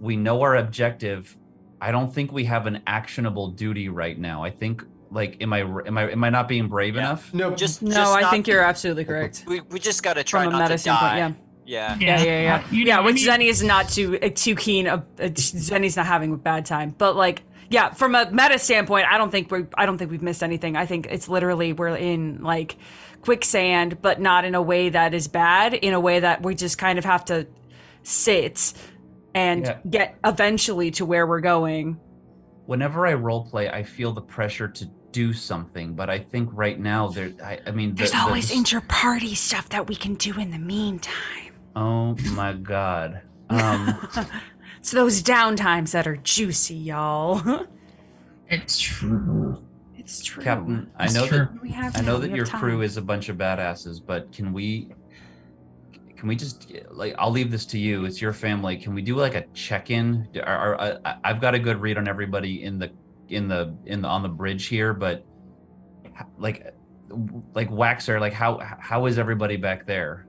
we 0.00 0.16
know 0.16 0.42
our 0.42 0.56
objective. 0.56 1.36
I 1.80 1.92
don't 1.92 2.12
think 2.12 2.32
we 2.32 2.44
have 2.44 2.66
an 2.66 2.82
actionable 2.86 3.48
duty 3.50 3.88
right 3.88 4.18
now. 4.18 4.42
I 4.44 4.50
think 4.50 4.84
like 5.10 5.40
am 5.42 5.52
I 5.52 5.60
am 5.60 5.96
I 5.98 6.10
am 6.10 6.24
I 6.24 6.30
not 6.30 6.48
being 6.48 6.68
brave 6.68 6.94
Yeah. 6.94 7.00
enough? 7.02 7.32
No, 7.32 7.54
Just, 7.54 7.82
No, 7.82 7.90
just 7.92 8.16
I 8.16 8.20
not- 8.22 8.30
think 8.30 8.46
you're 8.46 8.62
absolutely 8.62 9.04
correct. 9.04 9.44
We, 9.46 9.60
we 9.60 9.78
just 9.78 10.02
gotta 10.02 10.22
try 10.24 10.44
From 10.44 10.54
a 10.54 10.58
not 10.58 10.68
to 10.68 10.76
die. 10.78 10.98
point, 11.20 11.36
yeah. 11.66 11.96
Yeah. 11.98 11.98
Yeah, 12.00 12.22
yeah, 12.24 12.40
yeah. 12.42 12.64
You 12.70 12.84
yeah, 12.84 12.96
know, 12.96 13.02
I 13.02 13.06
mean- 13.12 13.16
Zeni 13.16 13.48
is 13.48 13.62
not 13.62 13.88
too 13.90 14.18
uh, 14.20 14.30
too 14.34 14.54
keen. 14.54 14.86
Of, 14.88 15.00
uh, 15.20 15.24
Zeni's 15.24 15.96
not 15.96 16.06
having 16.06 16.32
a 16.32 16.36
bad 16.36 16.64
time, 16.66 16.94
but 16.96 17.14
like, 17.14 17.42
yeah, 17.70 17.90
from 17.92 18.14
a 18.14 18.30
meta 18.30 18.58
standpoint, 18.58 19.06
I 19.10 19.18
don't 19.18 19.30
think 19.30 19.50
we 19.50 19.66
I 19.74 19.84
don't 19.86 19.98
think 19.98 20.10
we've 20.10 20.22
missed 20.22 20.42
anything. 20.42 20.76
I 20.76 20.86
think 20.86 21.06
it's 21.10 21.28
literally 21.28 21.72
we're 21.74 21.94
in 21.96 22.42
like 22.42 22.76
quicksand, 23.22 24.00
but 24.02 24.20
not 24.20 24.44
in 24.46 24.54
a 24.54 24.62
way 24.62 24.88
that 24.88 25.12
is 25.14 25.28
bad. 25.28 25.74
In 25.74 25.92
a 25.94 26.00
way 26.00 26.20
that 26.20 26.42
we 26.42 26.54
just 26.54 26.78
kind 26.78 26.98
of 26.98 27.04
have 27.04 27.24
to 27.26 27.46
sit 28.02 28.72
and 29.38 29.64
Yeah. 29.66 29.78
get 29.88 30.16
eventually 30.24 30.90
to 30.92 31.04
where 31.06 31.26
we're 31.26 31.40
going. 31.40 31.98
Whenever 32.66 33.06
I 33.06 33.14
role 33.14 33.44
play, 33.44 33.68
I 33.70 33.82
feel 33.82 34.12
the 34.12 34.20
pressure 34.20 34.68
to 34.68 34.84
do 35.12 35.32
something, 35.32 35.94
but 35.94 36.10
I 36.10 36.18
think 36.18 36.50
right 36.52 36.78
now 36.78 37.08
there. 37.08 37.32
I, 37.42 37.58
I 37.66 37.70
mean, 37.70 37.90
the- 37.90 37.96
There's 37.98 38.10
the- 38.12 38.18
always 38.18 38.50
the- 38.50 38.56
inter-party 38.56 39.34
stuff 39.34 39.68
that 39.70 39.86
we 39.88 39.96
can 39.96 40.14
do 40.14 40.38
in 40.38 40.50
the 40.50 40.58
meantime. 40.58 41.54
Oh 41.76 42.14
my 42.34 42.52
god. 42.52 43.22
Um, 43.50 43.96
It's 44.78 44.90
those 44.90 45.22
downtimes 45.22 45.92
that 45.92 46.06
are 46.06 46.16
juicy, 46.18 46.74
y'all. 46.74 47.40
It's 48.50 48.78
true. 48.78 49.62
it's 49.96 50.22
true. 50.22 50.42
Captain, 50.42 50.90
I 50.98 51.08
know 51.12 51.26
true. 51.26 51.38
that 51.38 51.62
We 51.62 51.70
have 51.70 51.96
I 51.96 52.00
know 52.02 52.18
that 52.18 52.30
your 52.30 52.44
time. 52.46 52.60
crew 52.60 52.80
is 52.82 52.96
a 52.98 53.02
bunch 53.02 53.28
of 53.30 53.36
badasses, 53.38 54.00
but 54.04 54.30
can 54.32 54.52
we 54.52 54.90
can 56.18 56.28
we 56.28 56.34
just 56.34 56.72
like 56.90 57.14
I'll 57.16 57.30
leave 57.30 57.50
this 57.50 57.64
to 57.66 57.78
you. 57.78 58.04
It's 58.04 58.20
your 58.20 58.32
family. 58.32 58.76
Can 58.76 58.92
we 58.92 59.02
do 59.02 59.14
like 59.14 59.36
a 59.36 59.44
check-in? 59.54 60.28
Are, 60.42 60.80
I, 60.80 61.16
I've 61.22 61.40
got 61.40 61.54
a 61.54 61.60
good 61.60 61.80
read 61.80 61.96
on 61.96 62.08
everybody 62.08 62.64
in 62.64 62.78
the 62.78 62.90
in 63.28 63.46
the 63.46 63.76
in 63.86 64.02
the 64.02 64.08
on 64.08 64.24
the 64.24 64.28
bridge 64.28 64.66
here, 64.66 64.92
but 64.92 65.24
like 66.36 66.74
like 67.54 67.70
Waxor, 67.70 68.20
like 68.20 68.32
how 68.32 68.58
how 68.80 69.06
is 69.06 69.16
everybody 69.16 69.56
back 69.56 69.86
there? 69.86 70.26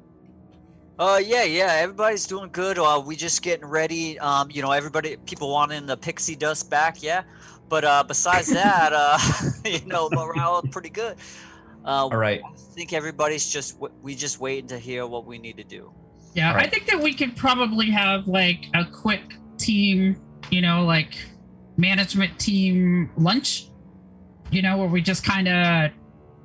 Uh, 0.99 1.19
yeah, 1.23 1.43
yeah, 1.43 1.71
everybody's 1.79 2.27
doing 2.27 2.49
good. 2.51 2.77
Uh, 2.77 3.01
we 3.03 3.15
just 3.15 3.41
getting 3.41 3.65
ready. 3.65 4.19
Um, 4.19 4.51
you 4.51 4.61
know, 4.61 4.71
everybody, 4.71 5.15
people 5.25 5.49
wanting 5.49 5.85
the 5.85 5.97
pixie 5.97 6.35
dust 6.35 6.69
back, 6.69 7.01
yeah. 7.01 7.23
But 7.69 7.85
uh, 7.85 8.03
besides 8.05 8.49
that, 8.49 8.91
uh, 8.93 9.17
you 9.65 9.85
know, 9.85 10.09
morale 10.11 10.61
pretty 10.61 10.89
good. 10.89 11.15
Uh, 11.89 12.03
All 12.03 12.11
right. 12.11 12.39
I 12.45 12.55
think 12.75 12.93
everybody's 12.93 13.49
just 13.49 13.79
w- 13.79 13.91
we 14.03 14.13
just 14.13 14.39
waiting 14.39 14.67
to 14.67 14.77
hear 14.77 15.07
what 15.07 15.25
we 15.25 15.39
need 15.39 15.57
to 15.57 15.63
do. 15.63 15.91
Yeah, 16.35 16.53
I 16.53 16.67
think 16.67 16.85
that 16.85 17.01
we 17.01 17.15
could 17.15 17.35
probably 17.35 17.89
have 17.89 18.27
like 18.27 18.67
a 18.75 18.85
quick 18.85 19.23
team, 19.57 20.21
you 20.51 20.61
know, 20.61 20.85
like 20.85 21.17
management 21.77 22.37
team 22.37 23.09
lunch, 23.17 23.69
you 24.51 24.61
know, 24.61 24.77
where 24.77 24.87
we 24.87 25.01
just 25.01 25.23
kind 25.23 25.47
of 25.47 25.89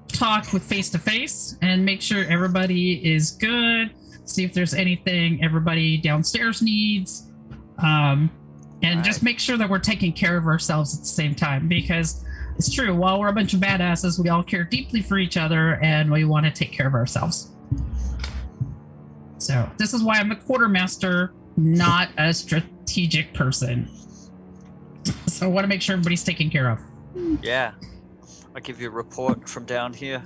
talk 0.09 0.51
with 0.55 0.63
face 0.63 0.89
to 0.91 0.99
face 0.99 1.59
and 1.61 1.85
make 1.85 2.01
sure 2.01 2.25
everybody 2.25 3.15
is 3.15 3.33
good, 3.33 3.93
see 4.25 4.45
if 4.45 4.55
there's 4.55 4.73
anything 4.73 5.45
everybody 5.45 5.99
downstairs 5.99 6.63
needs, 6.63 7.31
um, 7.83 8.31
and 8.83 9.05
just 9.05 9.23
make 9.23 9.39
sure 9.39 9.59
that 9.59 9.69
we're 9.69 9.79
taking 9.79 10.15
care 10.15 10.39
of 10.39 10.47
ourselves 10.47 10.95
at 10.95 11.01
the 11.01 11.07
same 11.07 11.35
time 11.35 11.69
because 11.69 12.25
it's 12.57 12.73
true. 12.73 12.95
While 12.95 13.21
we're 13.21 13.29
a 13.29 13.33
bunch 13.33 13.55
of 13.55 13.61
badasses, 13.61 14.23
we 14.23 14.29
all 14.29 14.43
care 14.43 14.65
deeply 14.65 15.03
for 15.03 15.19
each 15.19 15.37
other 15.37 15.79
and 15.83 16.11
we 16.11 16.25
want 16.25 16.47
to 16.47 16.53
take 16.53 16.73
care 16.73 16.87
of 16.87 16.95
ourselves. 16.95 17.51
So 19.39 19.69
this 19.79 19.93
is 19.93 20.03
why 20.03 20.19
I'm 20.19 20.29
the 20.29 20.37
quartermaster, 20.37 21.35
not 21.57 22.09
a 22.17 22.33
strategic 22.33 23.35
person. 23.35 23.91
So 25.27 25.47
I 25.47 25.49
want 25.51 25.65
to 25.65 25.69
make 25.69 25.83
sure 25.83 25.95
everybody's 25.95 26.25
taken 26.25 26.49
care 26.49 26.71
of. 26.71 26.81
Yeah, 27.43 27.73
I'll 28.55 28.63
give 28.63 28.81
you 28.81 28.89
a 28.89 28.93
report 28.93 29.49
from 29.49 29.67
down 29.67 29.93
here. 29.93 30.25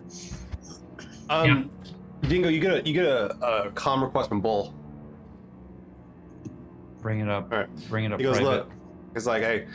Um, 1.31 1.71
Dingo, 2.23 2.49
you 2.49 2.61
get 2.61 2.73
a 2.73 2.89
you 2.89 2.95
get 2.95 3.07
a, 3.07 3.67
a 3.67 3.71
com 3.73 4.03
request 4.03 4.29
from 4.29 4.41
Bull. 4.41 4.75
Bring 7.01 7.21
it 7.21 7.29
up. 7.29 7.53
All 7.53 7.59
right. 7.59 7.89
Bring 7.89 8.05
it 8.05 8.13
up. 8.13 8.21
He 8.21 8.25
goes, 8.25 8.37
private. 8.37 8.51
look, 8.51 8.71
it's 9.15 9.27
like, 9.27 9.43
hey, 9.43 9.67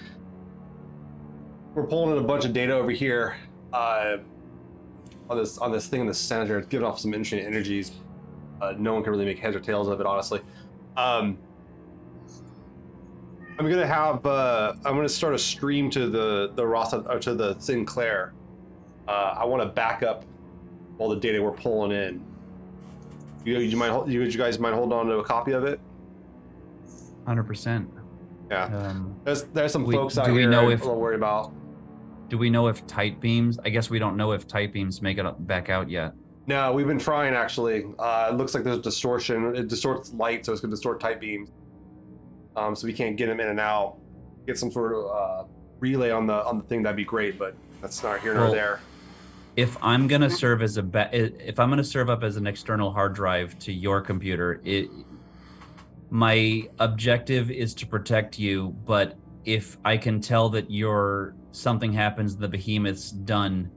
we're 1.73 1.85
pulling 1.87 2.15
in 2.17 2.23
a 2.23 2.27
bunch 2.27 2.45
of 2.45 2.53
data 2.53 2.73
over 2.73 2.91
here 2.91 3.35
uh, 3.71 4.17
on 5.29 5.37
this 5.37 5.57
on 5.57 5.71
this 5.71 5.87
thing 5.87 6.01
in 6.01 6.07
the 6.07 6.13
center. 6.13 6.57
It's 6.59 6.67
giving 6.67 6.85
off 6.85 6.99
some 6.99 7.13
interesting 7.13 7.45
energies. 7.45 7.91
Uh, 8.61 8.73
no 8.77 8.93
one 8.93 9.03
can 9.03 9.11
really 9.11 9.25
make 9.25 9.39
heads 9.39 9.55
or 9.55 9.59
tails 9.59 9.87
of 9.87 9.99
it, 9.99 10.05
honestly. 10.05 10.41
Um, 10.95 11.37
I'm 13.59 13.69
gonna 13.69 13.85
have 13.87 14.25
uh, 14.25 14.73
I'm 14.85 14.95
gonna 14.95 15.09
start 15.09 15.33
a 15.33 15.39
stream 15.39 15.89
to 15.91 16.09
the 16.09 16.51
the 16.55 16.65
Ross 16.65 16.93
or 16.93 17.19
to 17.19 17.33
the 17.35 17.57
Sinclair. 17.59 18.33
Uh, 19.07 19.35
I 19.37 19.45
want 19.45 19.61
to 19.63 19.67
back 19.69 20.01
up 20.01 20.23
all 20.97 21.09
the 21.09 21.15
data 21.19 21.41
we're 21.41 21.51
pulling 21.51 21.91
in. 21.91 22.23
You, 23.45 23.59
you 23.59 23.75
mind 23.75 24.11
you, 24.11 24.21
you 24.23 24.37
guys 24.37 24.57
mind 24.59 24.75
hold 24.75 24.93
on 24.93 25.07
to 25.07 25.17
a 25.17 25.23
copy 25.23 25.51
of 25.51 25.65
it? 25.65 25.79
Hundred 27.25 27.43
percent. 27.43 27.89
Yeah. 28.49 28.65
Um, 28.65 29.15
There's 29.23 29.43
there's 29.45 29.71
some 29.71 29.83
We- 29.83 29.95
folks 29.95 30.17
out 30.17 30.29
here 30.29 30.49
know 30.49 30.69
if- 30.69 30.81
a 30.81 30.85
little 30.85 30.99
worried 31.01 31.15
about. 31.17 31.51
Do 32.33 32.39
we 32.39 32.49
know 32.49 32.67
if 32.67 32.87
tight 32.87 33.21
beams? 33.21 33.59
I 33.63 33.69
guess 33.69 33.91
we 33.91 33.99
don't 33.99 34.17
know 34.17 34.31
if 34.31 34.47
tight 34.47 34.73
beams 34.73 35.03
make 35.03 35.19
it 35.19 35.47
back 35.47 35.69
out 35.69 35.87
yet. 35.87 36.13
No, 36.47 36.73
we've 36.73 36.87
been 36.87 36.97
trying 36.97 37.35
actually. 37.35 37.85
Uh, 37.99 38.29
it 38.31 38.37
looks 38.37 38.55
like 38.55 38.63
there's 38.63 38.79
distortion. 38.81 39.55
It 39.55 39.67
distorts 39.67 40.11
light, 40.15 40.43
so 40.43 40.51
it's 40.51 40.59
going 40.59 40.71
to 40.71 40.75
distort 40.75 40.99
tight 40.99 41.21
beams. 41.21 41.51
Um, 42.55 42.75
so 42.75 42.87
we 42.87 42.93
can't 42.93 43.15
get 43.17 43.27
them 43.27 43.39
in 43.39 43.49
and 43.49 43.59
out. 43.59 43.97
Get 44.47 44.57
some 44.57 44.71
sort 44.71 44.93
of 44.93 45.05
uh, 45.05 45.43
relay 45.79 46.09
on 46.09 46.25
the 46.25 46.43
on 46.43 46.57
the 46.57 46.63
thing. 46.63 46.81
That'd 46.81 46.97
be 46.97 47.05
great, 47.05 47.37
but 47.37 47.53
that's 47.83 48.01
not 48.01 48.19
here 48.21 48.33
nor 48.33 48.45
Well, 48.45 48.51
there. 48.53 48.79
if 49.55 49.77
I'm 49.83 50.07
gonna 50.07 50.27
serve 50.31 50.63
as 50.63 50.77
a 50.77 50.83
ba- 50.83 51.11
if 51.13 51.59
I'm 51.59 51.69
gonna 51.69 51.83
serve 51.83 52.09
up 52.09 52.23
as 52.23 52.35
an 52.35 52.47
external 52.47 52.91
hard 52.91 53.13
drive 53.13 53.59
to 53.59 53.71
your 53.71 54.01
computer, 54.01 54.59
it 54.63 54.89
my 56.09 56.67
objective 56.79 57.51
is 57.51 57.75
to 57.75 57.85
protect 57.85 58.39
you. 58.39 58.75
But 58.87 59.17
if 59.45 59.77
I 59.85 59.97
can 59.97 60.19
tell 60.19 60.49
that 60.49 60.71
your 60.71 61.35
something 61.53 61.93
happens, 61.93 62.35
the 62.35 62.47
behemoth's 62.47 63.11
done, 63.11 63.71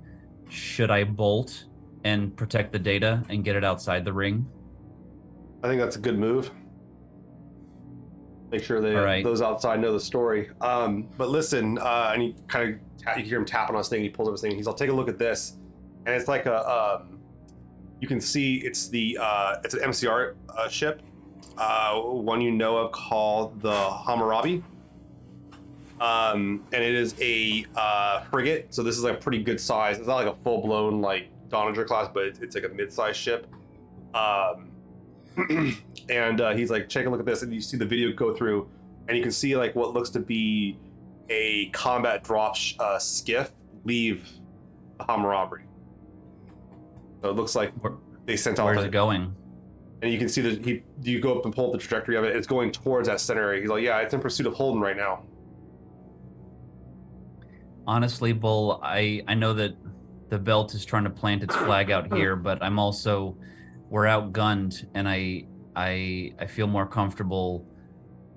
should 0.48 0.90
I 0.90 1.04
bolt 1.04 1.66
and 2.04 2.36
protect 2.36 2.72
the 2.72 2.78
data 2.78 3.22
and 3.28 3.44
get 3.44 3.54
it 3.54 3.64
outside 3.64 4.04
the 4.04 4.12
ring? 4.12 4.46
I 5.62 5.68
think 5.68 5.80
that's 5.80 5.96
a 5.96 6.00
good 6.00 6.18
move. 6.18 6.50
Make 8.50 8.62
sure 8.62 8.80
they 8.80 8.94
right. 8.94 9.24
those 9.24 9.42
outside 9.42 9.80
know 9.80 9.92
the 9.92 10.00
story. 10.00 10.50
Um, 10.60 11.08
but 11.18 11.28
listen, 11.28 11.78
uh, 11.78 12.10
and 12.12 12.22
he 12.22 12.36
kind 12.46 12.80
of 13.06 13.18
you 13.18 13.24
hear 13.24 13.38
him 13.38 13.44
tapping 13.44 13.74
on 13.74 13.80
his 13.80 13.88
thing. 13.88 14.02
He 14.02 14.08
pulls 14.08 14.28
up 14.28 14.34
his 14.34 14.40
thing. 14.40 14.54
He's, 14.54 14.68
"I'll 14.68 14.74
take 14.74 14.90
a 14.90 14.92
look 14.92 15.08
at 15.08 15.18
this," 15.18 15.56
and 16.06 16.14
it's 16.14 16.28
like 16.28 16.46
a 16.46 16.68
um, 16.68 17.18
you 18.00 18.06
can 18.06 18.20
see 18.20 18.56
it's 18.58 18.88
the 18.88 19.18
uh, 19.20 19.56
it's 19.64 19.74
an 19.74 19.80
MCR 19.80 20.34
uh, 20.56 20.68
ship, 20.68 21.02
uh, 21.58 21.98
one 21.98 22.40
you 22.40 22.52
know 22.52 22.76
of 22.76 22.92
called 22.92 23.60
the 23.60 23.90
Hammurabi. 23.90 24.62
Um, 26.00 26.64
and 26.72 26.84
it 26.84 26.94
is 26.94 27.14
a 27.20 27.64
uh, 27.74 28.20
frigate, 28.24 28.74
so 28.74 28.82
this 28.82 28.98
is 28.98 29.04
like 29.04 29.14
a 29.14 29.20
pretty 29.20 29.42
good 29.42 29.60
size. 29.60 29.98
It's 29.98 30.06
not 30.06 30.16
like 30.16 30.26
a 30.26 30.36
full 30.42 30.60
blown 30.60 31.00
like 31.00 31.30
Donnager 31.48 31.86
class, 31.86 32.08
but 32.12 32.24
it's, 32.24 32.38
it's 32.40 32.54
like 32.54 32.64
a 32.64 32.68
mid 32.68 32.92
sized 32.92 33.18
ship. 33.18 33.46
Um, 34.14 34.70
and 36.10 36.40
uh, 36.40 36.54
he's 36.54 36.70
like, 36.70 36.88
take 36.88 37.06
a 37.06 37.10
look 37.10 37.20
at 37.20 37.26
this, 37.26 37.42
and 37.42 37.52
you 37.52 37.60
see 37.60 37.76
the 37.76 37.86
video 37.86 38.12
go 38.12 38.34
through, 38.34 38.68
and 39.08 39.16
you 39.16 39.22
can 39.22 39.32
see 39.32 39.56
like 39.56 39.74
what 39.74 39.94
looks 39.94 40.10
to 40.10 40.20
be 40.20 40.78
a 41.30 41.66
combat 41.70 42.24
drop 42.24 42.56
sh- 42.56 42.74
uh, 42.78 42.98
skiff 42.98 43.50
leave 43.84 44.28
the 44.98 45.04
Hammurabi. 45.04 45.62
So 47.22 47.30
it 47.30 47.36
looks 47.36 47.54
like 47.54 47.72
they 48.26 48.36
sent 48.36 48.58
off, 48.58 48.66
where's 48.66 48.84
it 48.84 48.90
going? 48.90 49.34
and 50.02 50.12
you 50.12 50.18
can 50.18 50.28
see 50.28 50.40
that 50.42 50.64
he 50.64 50.82
you 51.02 51.20
go 51.20 51.38
up 51.38 51.44
and 51.44 51.54
pull 51.54 51.66
up 51.66 51.72
the 51.72 51.78
trajectory 51.78 52.16
of 52.16 52.24
it. 52.24 52.36
It's 52.36 52.46
going 52.46 52.70
towards 52.70 53.08
that 53.08 53.20
center 53.20 53.42
area. 53.42 53.60
He's 53.60 53.70
like, 53.70 53.82
yeah, 53.82 53.98
it's 54.00 54.14
in 54.14 54.20
pursuit 54.20 54.46
of 54.46 54.54
Holden 54.54 54.80
right 54.80 54.96
now. 54.96 55.22
Honestly 57.86 58.32
bull 58.32 58.80
i 58.82 59.22
i 59.28 59.34
know 59.34 59.52
that 59.52 59.72
the 60.28 60.38
belt 60.38 60.74
is 60.74 60.84
trying 60.84 61.04
to 61.04 61.10
plant 61.10 61.42
its 61.42 61.54
flag 61.54 61.90
out 61.90 62.12
here 62.12 62.36
but 62.48 62.62
i'm 62.62 62.78
also 62.78 63.36
we're 63.88 64.04
outgunned 64.04 64.86
and 64.94 65.08
i 65.08 65.44
i 65.74 66.32
i 66.38 66.46
feel 66.46 66.66
more 66.66 66.86
comfortable 66.86 67.66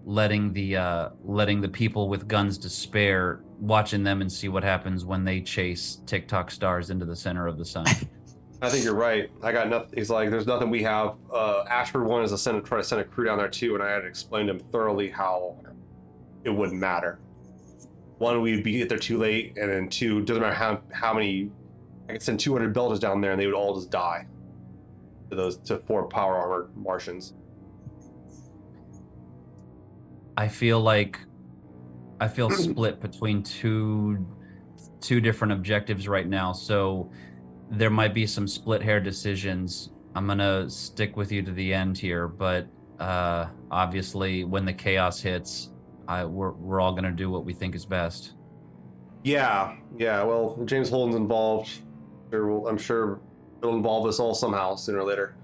letting 0.06 0.54
the 0.54 0.76
uh 0.76 1.10
letting 1.24 1.62
the 1.62 1.70
people 1.70 2.10
with 2.10 2.28
guns 2.28 2.58
to 2.58 2.70
spare 2.70 3.41
watching 3.60 4.04
them 4.04 4.22
and 4.22 4.32
see 4.32 4.47
what 4.47 4.64
happens 4.64 5.06
when 5.06 5.24
they 5.24 5.41
chase 5.41 6.02
tiktok 6.06 6.50
stars 6.50 6.89
into 6.89 7.06
the 7.06 7.16
center 7.16 7.47
of 7.47 7.58
the 7.58 7.66
sun 7.66 7.86
I 8.62 8.70
think 8.70 8.84
you're 8.84 8.93
right. 8.93 9.30
I 9.41 9.54
got 9.54 9.70
nothing. 9.70 9.97
He's 9.97 10.10
like, 10.10 10.30
there's 10.30 10.45
nothing 10.45 10.70
we 10.70 10.84
have. 10.84 11.16
Uh, 11.34 11.64
Ashford 11.70 12.06
wanted 12.06 12.28
to 12.30 12.38
send, 12.38 12.64
try 12.66 12.78
to 12.78 12.84
send 12.84 13.00
a 13.00 13.06
crew 13.06 13.26
down 13.26 13.38
there 13.38 13.47
too, 13.47 13.76
and 13.76 13.82
I 13.82 13.89
had 13.89 14.02
to 14.02 14.08
explain 14.08 14.47
to 14.47 14.54
him 14.54 14.60
thoroughly 14.60 15.10
how 15.10 15.56
it 16.43 16.50
wouldn't 16.50 16.80
matter. 16.80 17.20
One, 18.20 18.42
we'd 18.42 18.64
be 18.64 18.74
get 18.74 18.90
there 18.90 18.98
too 18.98 19.18
late, 19.18 19.58
and 19.58 19.72
then 19.72 19.90
two, 19.90 20.22
doesn't 20.24 20.42
matter 20.42 20.54
how 20.54 20.82
how 20.92 21.14
many. 21.14 21.52
I 22.08 22.14
could 22.14 22.22
send 22.24 22.40
200 22.40 22.74
builders 22.74 23.00
down 23.00 23.22
there, 23.22 23.32
and 23.32 23.40
they 23.40 23.46
would 23.46 23.56
all 23.56 23.76
just 23.76 23.92
die. 23.92 24.28
To 25.30 25.36
those 25.36 25.58
to 25.58 25.80
four 25.80 26.08
power 26.08 26.38
armored 26.38 26.76
Martians. 26.76 27.34
I 30.36 30.48
feel 30.48 30.82
like 30.82 31.20
I 32.20 32.28
feel 32.28 32.50
split 32.70 33.00
between 33.00 33.42
two 33.42 34.26
two 35.00 35.22
different 35.22 35.54
objectives 35.54 36.08
right 36.08 36.28
now. 36.28 36.52
So 36.52 37.10
there 37.72 37.90
might 37.90 38.14
be 38.14 38.28
some 38.28 38.48
split 38.48 38.82
hair 38.82 39.00
decisions. 39.00 39.92
I'm 40.16 40.28
gonna 40.28 40.70
stick 40.70 41.16
with 41.16 41.32
you 41.32 41.42
to 41.44 41.52
the 41.52 41.74
end 41.74 41.98
here, 41.98 42.28
but 42.28 42.68
uh, 43.00 43.48
obviously 43.72 44.44
when 44.44 44.66
the 44.66 44.74
chaos 44.74 45.22
hits, 45.22 45.70
I 46.10 46.26
we're 46.26 46.51
we're 46.51 46.82
all 46.82 46.93
gonna 46.93 47.12
do 47.12 47.30
what 47.30 47.45
we 47.45 47.53
think 47.53 47.76
is 47.76 47.86
best. 47.86 48.34
Yeah, 49.24 49.76
yeah. 49.97 50.24
Well, 50.24 50.57
James 50.66 50.89
Holden's 50.89 51.16
involved. 51.16 51.70
I'm 52.34 52.78
sure 52.78 53.20
it'll 53.60 53.76
involve 53.76 54.07
us 54.07 54.20
all 54.20 54.34
somehow 54.34 54.76
sooner 54.76 54.99
or 54.99 55.03
later. 55.03 55.36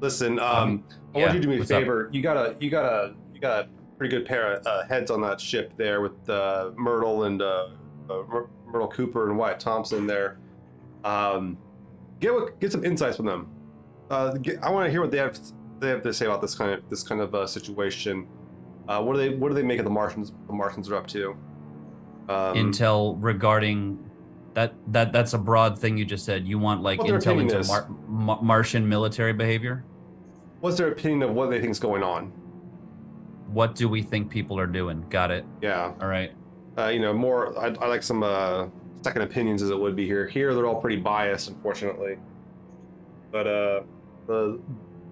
Listen, 0.00 0.38
um, 0.38 0.84
I 1.14 1.18
yeah, 1.18 1.24
want 1.24 1.34
you 1.34 1.40
to 1.40 1.40
do 1.40 1.48
me 1.48 1.56
a 1.56 1.58
what's 1.58 1.70
up? 1.70 1.80
favor. 1.80 2.08
You 2.12 2.22
got 2.22 2.36
a, 2.36 2.56
you 2.60 2.70
got 2.70 2.84
a, 2.84 3.14
you 3.34 3.40
got 3.40 3.64
a 3.64 3.68
pretty 3.98 4.16
good 4.16 4.26
pair 4.26 4.54
of 4.54 4.66
uh, 4.66 4.86
heads 4.86 5.10
on 5.10 5.20
that 5.22 5.40
ship 5.40 5.72
there 5.76 6.00
with 6.00 6.28
uh, 6.28 6.70
Myrtle 6.76 7.24
and 7.24 7.42
uh, 7.42 7.68
uh, 8.08 8.22
Myrtle 8.66 8.88
Cooper 8.88 9.28
and 9.28 9.38
Wyatt 9.38 9.60
Thompson 9.60 10.06
there. 10.06 10.38
Um, 11.04 11.58
get 12.20 12.32
what, 12.32 12.58
get 12.60 12.72
some 12.72 12.84
insights 12.84 13.16
from 13.16 13.26
them. 13.26 13.48
Uh, 14.10 14.32
get, 14.32 14.62
I 14.62 14.70
want 14.70 14.86
to 14.86 14.90
hear 14.90 15.00
what 15.00 15.10
they 15.10 15.18
have 15.18 15.38
they 15.78 15.88
have 15.88 16.02
to 16.02 16.12
say 16.12 16.24
about 16.26 16.40
this 16.40 16.54
kind 16.54 16.72
of 16.72 16.88
this 16.88 17.02
kind 17.02 17.20
of 17.20 17.34
uh, 17.34 17.46
situation. 17.46 18.26
Uh, 18.88 19.02
what 19.02 19.14
do 19.14 19.18
they 19.18 19.30
what 19.36 19.48
do 19.48 19.54
they 19.54 19.62
make 19.62 19.78
of 19.78 19.84
the 19.84 19.90
Martians? 19.90 20.32
The 20.46 20.52
Martians 20.52 20.88
are 20.90 20.96
up 20.96 21.06
to. 21.08 21.36
Um, 22.28 22.54
intel 22.56 23.16
regarding 23.20 23.98
that 24.54 24.74
that 24.88 25.12
that's 25.12 25.32
a 25.32 25.38
broad 25.38 25.78
thing 25.78 25.96
you 25.96 26.04
just 26.04 26.24
said. 26.24 26.46
You 26.46 26.58
want 26.58 26.82
like 26.82 27.00
intel 27.00 27.40
into. 27.40 27.62
Mar- 28.08 28.42
Martian 28.42 28.88
military 28.88 29.32
behavior. 29.32 29.84
What's 30.60 30.76
their 30.78 30.88
opinion 30.88 31.22
of 31.22 31.34
what 31.34 31.50
they 31.50 31.60
think 31.60 31.70
is 31.70 31.78
going 31.78 32.02
on? 32.02 32.32
What 33.52 33.74
do 33.74 33.88
we 33.88 34.02
think 34.02 34.30
people 34.30 34.58
are 34.58 34.66
doing? 34.66 35.04
Got 35.08 35.30
it. 35.30 35.44
Yeah, 35.62 35.92
All 36.00 36.08
right. 36.08 36.32
uh, 36.78 36.88
you 36.88 36.98
know, 36.98 37.12
more. 37.12 37.56
I, 37.58 37.66
I 37.66 37.86
like 37.86 38.02
some 38.02 38.22
uh, 38.22 38.66
second 39.02 39.22
opinions, 39.22 39.62
as 39.62 39.70
it 39.70 39.78
would 39.78 39.94
be 39.94 40.06
here. 40.06 40.26
Here, 40.26 40.54
they're 40.54 40.66
all 40.66 40.80
pretty 40.80 40.96
biased, 40.96 41.48
unfortunately. 41.48 42.16
But 43.30 43.46
uh, 43.46 43.82
the, 44.26 44.60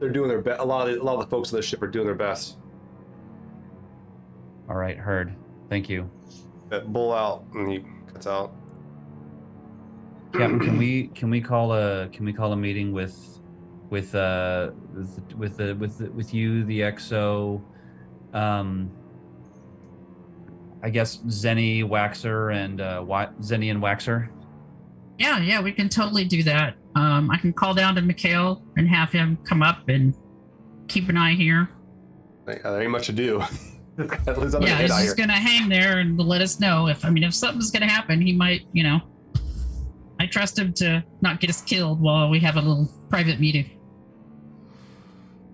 they're 0.01 0.11
doing 0.11 0.29
their 0.29 0.41
best. 0.41 0.61
A 0.61 0.65
lot 0.65 0.89
of 0.89 0.95
the, 0.95 1.03
a 1.03 1.05
lot 1.05 1.15
of 1.15 1.21
the 1.21 1.27
folks 1.27 1.53
on 1.53 1.57
the 1.59 1.63
ship 1.63 1.81
are 1.83 1.87
doing 1.87 2.07
their 2.07 2.15
best. 2.15 2.57
All 4.75 4.81
right. 4.81 4.99
Heard. 4.99 5.33
Thank 5.71 5.89
you, 5.89 6.11
That 6.69 6.93
bull 6.93 7.13
out, 7.13 7.45
and 7.55 7.71
he 7.71 7.85
cuts 8.13 8.27
out. 8.27 8.53
Captain. 10.33 10.59
Can 10.59 10.79
we 10.79 11.07
can 11.15 11.31
we 11.31 11.41
call 11.41 11.73
a 11.73 12.09
can 12.09 12.25
we 12.25 12.33
call 12.33 12.53
a 12.53 12.57
meeting 12.57 12.93
with 12.93 13.17
with 13.91 14.17
uh 14.17 14.73
with 14.93 15.21
with 15.37 15.57
the 15.57 15.77
with 15.77 15.99
the, 15.99 16.11
with 16.11 16.35
you 16.35 16.65
the 16.65 16.81
exo 16.81 17.63
um. 18.33 18.91
I 20.83 20.91
guess 20.91 21.19
Zeni 21.19 21.83
Waxor 21.85 22.53
and 22.55 22.81
uh, 22.81 23.03
Wa- 23.07 23.31
Zeni 23.41 23.71
and 23.71 23.81
Waxor. 23.81 24.29
Yeah, 25.19 25.39
yeah, 25.39 25.63
we 25.63 25.73
can 25.73 25.89
totally 25.89 26.25
do 26.25 26.43
that. 26.43 26.75
Um, 26.95 27.31
I 27.31 27.39
can 27.39 27.53
call 27.55 27.73
down 27.73 27.95
to 27.95 28.03
Mikhail 28.03 28.63
and 28.77 28.87
have 28.89 29.11
him 29.11 29.39
come 29.45 29.63
up 29.63 29.89
and 29.89 30.15
keep 30.89 31.09
an 31.09 31.17
eye 31.17 31.37
here. 31.37 31.71
Like, 32.47 32.63
uh, 32.67 32.73
there 32.73 32.83
ain't 32.83 32.91
much 32.91 33.07
to 33.07 33.13
do. 33.13 33.43
At 33.99 34.39
least 34.39 34.57
yeah, 34.61 34.79
he's 34.79 34.91
just 34.91 35.05
here. 35.05 35.15
gonna 35.15 35.33
hang 35.39 35.69
there 35.69 35.99
and 35.99 36.19
let 36.19 36.41
us 36.41 36.59
know 36.59 36.89
if 36.89 37.05
I 37.05 37.11
mean 37.11 37.23
if 37.25 37.35
something's 37.35 37.71
gonna 37.71 37.89
happen, 37.89 38.21
he 38.21 38.33
might, 38.33 38.63
you 38.73 38.83
know. 38.83 39.01
I 40.19 40.27
trust 40.27 40.59
him 40.59 40.73
to 40.75 41.05
not 41.21 41.41
get 41.41 41.51
us 41.51 41.61
killed 41.63 42.01
while 42.01 42.29
we 42.31 42.41
have 42.41 42.57
a 42.57 42.61
little 42.61 42.89
private 43.11 43.41
meeting. 43.41 43.71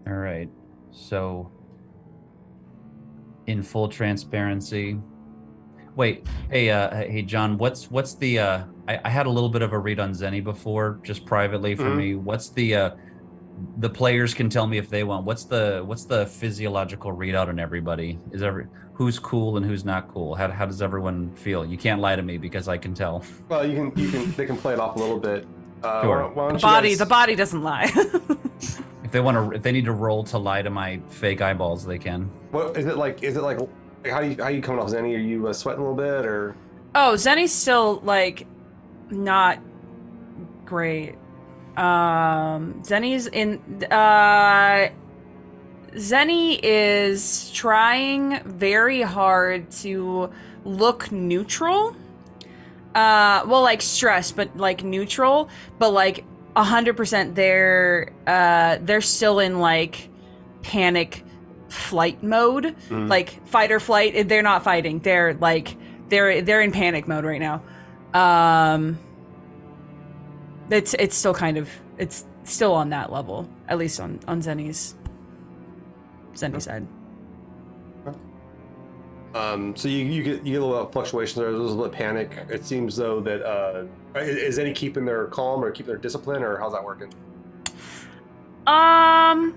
All 0.07 0.15
right. 0.15 0.49
So, 0.93 1.51
in 3.47 3.63
full 3.63 3.89
transparency, 3.89 4.99
wait. 5.97 6.27
Hey, 6.51 6.71
uh, 6.71 6.95
hey, 6.95 7.23
John. 7.23 7.59
What's 7.59 7.91
what's 7.91 8.15
the? 8.15 8.39
Uh, 8.39 8.65
I, 8.89 9.01
I 9.05 9.09
had 9.09 9.27
a 9.27 9.31
little 9.31 9.49
bit 9.49 9.63
of 9.63 9.73
a 9.73 9.79
read 9.79 9.99
on 10.01 10.13
Zeni 10.13 10.43
before, 10.43 10.99
just 11.03 11.25
privately 11.27 11.75
for 11.75 11.85
Mhm. 11.85 11.97
me. 11.97 12.15
What's 12.15 12.51
the? 12.51 12.75
Uh, 12.75 12.91
the 13.79 13.91
players 13.91 14.35
can 14.35 14.49
tell 14.51 14.67
me 14.67 14.79
if 14.79 14.89
they 14.89 15.05
want. 15.05 15.25
What's 15.27 15.45
the 15.45 15.83
what's 15.85 16.05
the 16.05 16.27
physiological 16.27 17.13
readout 17.13 17.49
on 17.49 17.59
everybody? 17.59 18.19
Is 18.33 18.43
every 18.43 18.67
who's 18.95 19.19
cool 19.19 19.57
and 19.57 19.65
who's 19.65 19.85
not 19.85 20.09
cool? 20.09 20.35
How 20.35 20.51
how 20.51 20.67
does 20.67 20.83
everyone 20.83 21.35
feel? 21.37 21.65
You 21.65 21.77
can't 21.79 22.01
lie 22.01 22.17
to 22.17 22.23
me 22.23 22.39
because 22.39 22.69
I 22.69 22.77
can 22.79 22.95
tell. 22.95 23.25
Well, 23.49 23.67
you 23.67 23.75
can, 23.91 23.99
you 23.99 24.11
can, 24.11 24.33
they 24.33 24.47
can 24.47 24.57
play 24.57 24.73
it 24.75 24.81
off 24.81 24.97
a 24.97 24.99
little 24.99 25.19
bit. 25.19 25.47
Uh, 25.83 26.03
Sure. 26.03 26.29
why, 26.29 26.33
why 26.35 26.43
don't 26.49 26.53
The 26.55 26.59
you 26.59 26.61
body, 26.63 26.89
guys- 26.91 26.99
the 26.99 27.07
body 27.07 27.35
doesn't 27.37 27.63
lie. 27.63 27.91
If 29.03 29.13
they 29.15 29.21
want 29.21 29.37
to, 29.51 29.57
if 29.57 29.63
they 29.65 29.73
need 29.73 29.87
to 29.87 29.93
roll 29.93 30.23
to 30.25 30.39
lie 30.39 30.63
to 30.63 30.71
my 30.71 31.01
fake 31.09 31.41
eyeballs, 31.41 31.85
they 31.85 31.99
can. 31.99 32.31
What 32.53 32.77
is 32.77 32.87
it 32.87 32.97
like? 32.97 33.25
Is 33.25 33.37
it 33.37 33.43
like? 33.43 33.59
like, 33.59 33.69
How 34.13 34.21
do 34.21 34.29
you 34.29 34.37
how 34.41 34.47
you 34.51 34.63
coming 34.63 34.81
off, 34.81 34.89
Zeni? 34.91 35.17
Are 35.17 35.19
you 35.19 35.49
uh, 35.49 35.53
sweating 35.53 35.83
a 35.83 35.91
little 35.91 35.97
bit, 35.97 36.25
or 36.27 36.55
oh, 36.95 37.15
Zeni's 37.17 37.53
still 37.53 38.01
like 38.05 38.47
not 39.11 39.59
great. 40.65 41.17
Um, 41.81 42.83
Zeni's 42.83 43.27
in. 43.27 43.61
Uh, 43.91 44.91
Zeni 45.95 46.61
is 46.63 47.51
trying 47.53 48.41
very 48.45 49.03
hard 49.03 49.71
to 49.83 50.31
look 50.65 51.11
neutral. 51.11 51.97
Uh, 52.95 53.43
well, 53.47 53.63
like 53.63 53.83
stressed, 53.83 54.37
but 54.37 54.57
like 54.57 54.85
neutral, 54.85 55.49
but 55.79 55.93
like 55.93 56.25
a 56.55 56.63
hundred 56.65 56.97
percent. 56.97 57.35
They're 57.35 58.13
uh, 58.27 58.79
they're 58.83 59.01
still 59.01 59.39
in 59.39 59.59
like 59.59 60.09
panic 60.63 61.25
flight 61.69 62.23
mode, 62.23 62.77
Mhm. 62.91 63.09
like 63.09 63.47
fight 63.47 63.73
or 63.73 63.81
flight. 63.81 64.29
They're 64.29 64.43
not 64.43 64.65
fighting. 64.65 64.99
They're 64.99 65.35
like 65.35 65.77
they're 66.09 66.43
they're 66.43 66.61
in 66.61 66.73
panic 66.73 67.09
mode 67.09 67.25
right 67.25 67.41
now. 67.41 67.63
Um, 68.13 68.99
it's 70.71 70.95
it's 70.95 71.17
still 71.17 71.35
kind 71.35 71.57
of 71.57 71.69
it's 71.99 72.25
still 72.45 72.73
on 72.73 72.91
that 72.91 73.13
level, 73.13 73.49
at 73.69 73.79
least 73.79 74.01
on 74.01 74.21
on 74.27 74.41
Zeni's 74.41 74.95
Zeni 76.35 76.61
side. 76.61 76.87
Um, 79.33 79.77
so 79.77 79.87
you, 79.87 79.99
you 79.99 80.23
get 80.25 80.45
you 80.45 80.55
get 80.55 80.63
a 80.63 80.67
little 80.67 80.87
fluctuations 80.87 81.37
there, 81.37 81.53
there's 81.53 81.61
a 81.61 81.63
little 81.63 81.85
bit 81.85 81.93
of 81.93 81.93
panic. 81.93 82.47
It 82.49 82.65
seems 82.65 82.97
though 82.97 83.21
that 83.21 83.43
uh, 83.43 83.85
is, 84.19 84.37
is 84.37 84.59
any 84.59 84.73
keeping 84.73 85.05
their 85.05 85.27
calm 85.27 85.63
or 85.63 85.71
keeping 85.71 85.93
their 85.93 85.99
discipline 85.99 86.43
or 86.43 86.59
how's 86.59 86.73
that 86.73 86.85
working? 86.85 87.13
Um, 88.67 89.55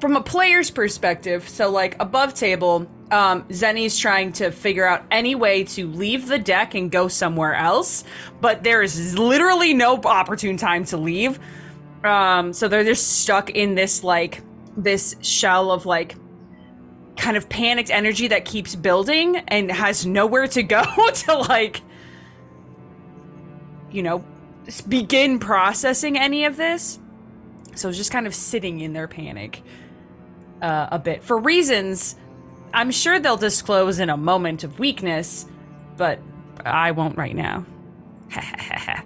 from 0.00 0.16
a 0.16 0.22
player's 0.22 0.70
perspective, 0.70 1.48
so 1.48 1.70
like 1.70 2.00
above 2.00 2.34
table, 2.34 2.86
um, 3.10 3.42
Zeni's 3.44 3.98
trying 3.98 4.32
to 4.34 4.50
figure 4.50 4.86
out 4.86 5.04
any 5.10 5.34
way 5.34 5.64
to 5.64 5.86
leave 5.86 6.26
the 6.26 6.38
deck 6.38 6.74
and 6.74 6.90
go 6.90 7.08
somewhere 7.08 7.54
else, 7.54 8.04
but 8.40 8.62
there 8.62 8.82
is 8.82 9.18
literally 9.18 9.74
no 9.74 9.96
opportune 9.96 10.56
time 10.56 10.84
to 10.86 10.96
leave. 10.96 11.38
Um, 12.04 12.52
so 12.52 12.68
they're 12.68 12.84
just 12.84 13.20
stuck 13.20 13.50
in 13.50 13.74
this 13.74 14.02
like 14.02 14.42
this 14.76 15.16
shell 15.20 15.70
of 15.70 15.84
like 15.84 16.16
kind 17.16 17.36
of 17.36 17.48
panicked 17.48 17.90
energy 17.90 18.28
that 18.28 18.46
keeps 18.46 18.74
building 18.74 19.36
and 19.36 19.70
has 19.70 20.06
nowhere 20.06 20.46
to 20.46 20.62
go 20.62 20.82
to 21.12 21.34
like 21.34 21.82
you 23.90 24.02
know 24.02 24.24
begin 24.88 25.38
processing 25.38 26.16
any 26.16 26.44
of 26.44 26.56
this. 26.56 26.98
So 27.74 27.88
it's 27.88 27.98
just 27.98 28.12
kind 28.12 28.26
of 28.26 28.34
sitting 28.34 28.80
in 28.80 28.92
their 28.92 29.08
panic 29.08 29.62
uh, 30.62 30.88
a 30.90 30.98
bit 30.98 31.22
for 31.22 31.38
reasons 31.38 32.16
I'm 32.72 32.90
sure 32.90 33.18
they'll 33.18 33.36
disclose 33.36 33.98
in 33.98 34.10
a 34.10 34.16
moment 34.16 34.64
of 34.64 34.78
weakness, 34.78 35.46
but 35.96 36.20
I 36.64 36.92
won't 36.92 37.16
right 37.16 37.34
now. 37.34 37.66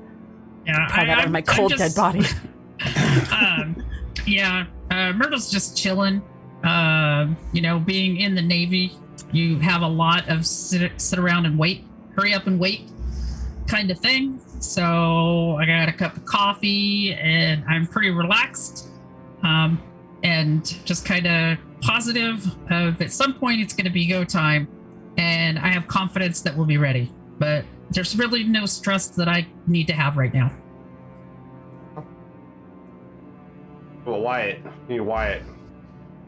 Yeah, 0.67 0.89
that 0.89 1.09
out 1.11 1.25
of 1.27 1.31
my 1.31 1.43
cold 1.43 1.73
just- 1.73 1.95
dead 1.95 2.01
body. 2.01 2.25
um, 3.31 3.85
yeah, 4.27 4.65
uh, 4.91 5.13
Myrtle's 5.13 5.51
just 5.51 5.77
chilling. 5.77 6.23
Uh, 6.65 7.35
you 7.53 7.61
know, 7.61 7.79
being 7.79 8.17
in 8.17 8.35
the 8.35 8.41
Navy, 8.41 8.97
you 9.31 9.59
have 9.59 9.83
a 9.83 9.87
lot 9.87 10.27
of 10.31 10.47
sit, 10.47 10.91
sit 10.99 11.19
around 11.19 11.45
and 11.45 11.59
wait, 11.59 11.85
hurry 12.17 12.33
up 12.33 12.47
and 12.47 12.59
wait 12.59 12.89
kind 13.67 13.91
of 13.91 13.99
thing. 13.99 14.41
So 14.61 15.59
I 15.61 15.67
got 15.67 15.91
a 15.91 15.93
cup 15.93 16.17
of 16.17 16.25
coffee 16.25 17.13
and 17.13 17.63
I'm 17.69 17.87
pretty 17.87 18.09
relaxed 18.09 18.89
um, 19.43 19.83
and 20.25 20.65
just 20.85 21.05
kind 21.05 21.27
of 21.27 21.59
positive 21.83 22.45
of 22.71 23.01
at 23.01 23.13
some 23.13 23.35
point 23.35 23.61
it's 23.61 23.75
going 23.75 23.85
to 23.85 23.93
be 23.93 24.07
go 24.07 24.25
time. 24.25 24.67
And 25.17 25.59
I 25.59 25.69
have 25.69 25.87
confidence 25.87 26.41
that 26.41 26.57
we'll 26.57 26.67
be 26.67 26.79
ready. 26.79 27.13
But 27.39 27.65
there's 27.91 28.17
really 28.17 28.43
no 28.43 28.67
stress 28.67 29.07
that 29.09 29.29
I 29.29 29.47
need 29.69 29.87
to 29.87 29.93
have 29.93 30.17
right 30.17 30.33
now. 30.35 30.51
Well, 34.05 34.21
Wyatt, 34.21 34.61
you 34.89 34.95
need 34.95 35.01
Wyatt. 35.01 35.43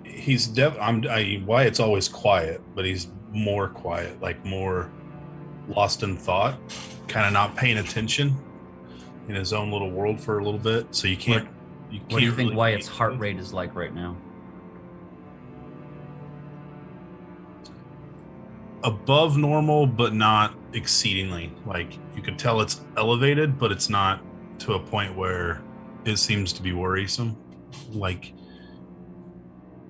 He's 0.04 0.46
def. 0.46 0.76
I'm. 0.80 1.04
I, 1.08 1.42
Wyatt's 1.44 1.80
always 1.80 2.08
quiet, 2.08 2.62
but 2.74 2.84
he's 2.84 3.08
more 3.32 3.68
quiet, 3.68 4.20
like 4.22 4.42
more 4.44 4.90
lost 5.68 6.02
in 6.02 6.16
thought, 6.16 6.58
kind 7.08 7.26
of 7.26 7.32
not 7.32 7.56
paying 7.56 7.78
attention 7.78 8.34
in 9.28 9.34
his 9.34 9.52
own 9.52 9.72
little 9.72 9.90
world 9.90 10.20
for 10.20 10.38
a 10.38 10.44
little 10.44 10.60
bit. 10.60 10.94
So 10.94 11.08
you 11.08 11.16
can't 11.16 11.48
what 11.90 12.18
do 12.18 12.24
you 12.24 12.32
think 12.32 12.48
really 12.48 12.56
why 12.56 12.70
its 12.70 12.86
heart 12.86 13.18
rate 13.18 13.38
is 13.38 13.52
like 13.52 13.74
right 13.74 13.94
now? 13.94 14.16
Above 18.82 19.36
normal, 19.36 19.86
but 19.86 20.14
not 20.14 20.54
exceedingly. 20.72 21.52
Like 21.64 21.98
you 22.14 22.22
could 22.22 22.38
tell 22.38 22.60
it's 22.60 22.80
elevated, 22.96 23.58
but 23.58 23.72
it's 23.72 23.88
not 23.88 24.20
to 24.60 24.74
a 24.74 24.80
point 24.80 25.16
where 25.16 25.62
it 26.04 26.18
seems 26.18 26.52
to 26.54 26.62
be 26.62 26.72
worrisome. 26.72 27.36
Like 27.90 28.32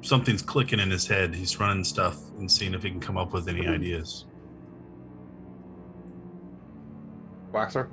something's 0.00 0.42
clicking 0.42 0.80
in 0.80 0.90
his 0.90 1.06
head. 1.06 1.34
He's 1.34 1.58
running 1.58 1.84
stuff 1.84 2.16
and 2.38 2.50
seeing 2.50 2.74
if 2.74 2.82
he 2.82 2.90
can 2.90 3.00
come 3.00 3.18
up 3.18 3.32
with 3.32 3.48
any 3.48 3.64
hmm. 3.64 3.72
ideas. 3.72 4.24
Waxor? 7.52 7.88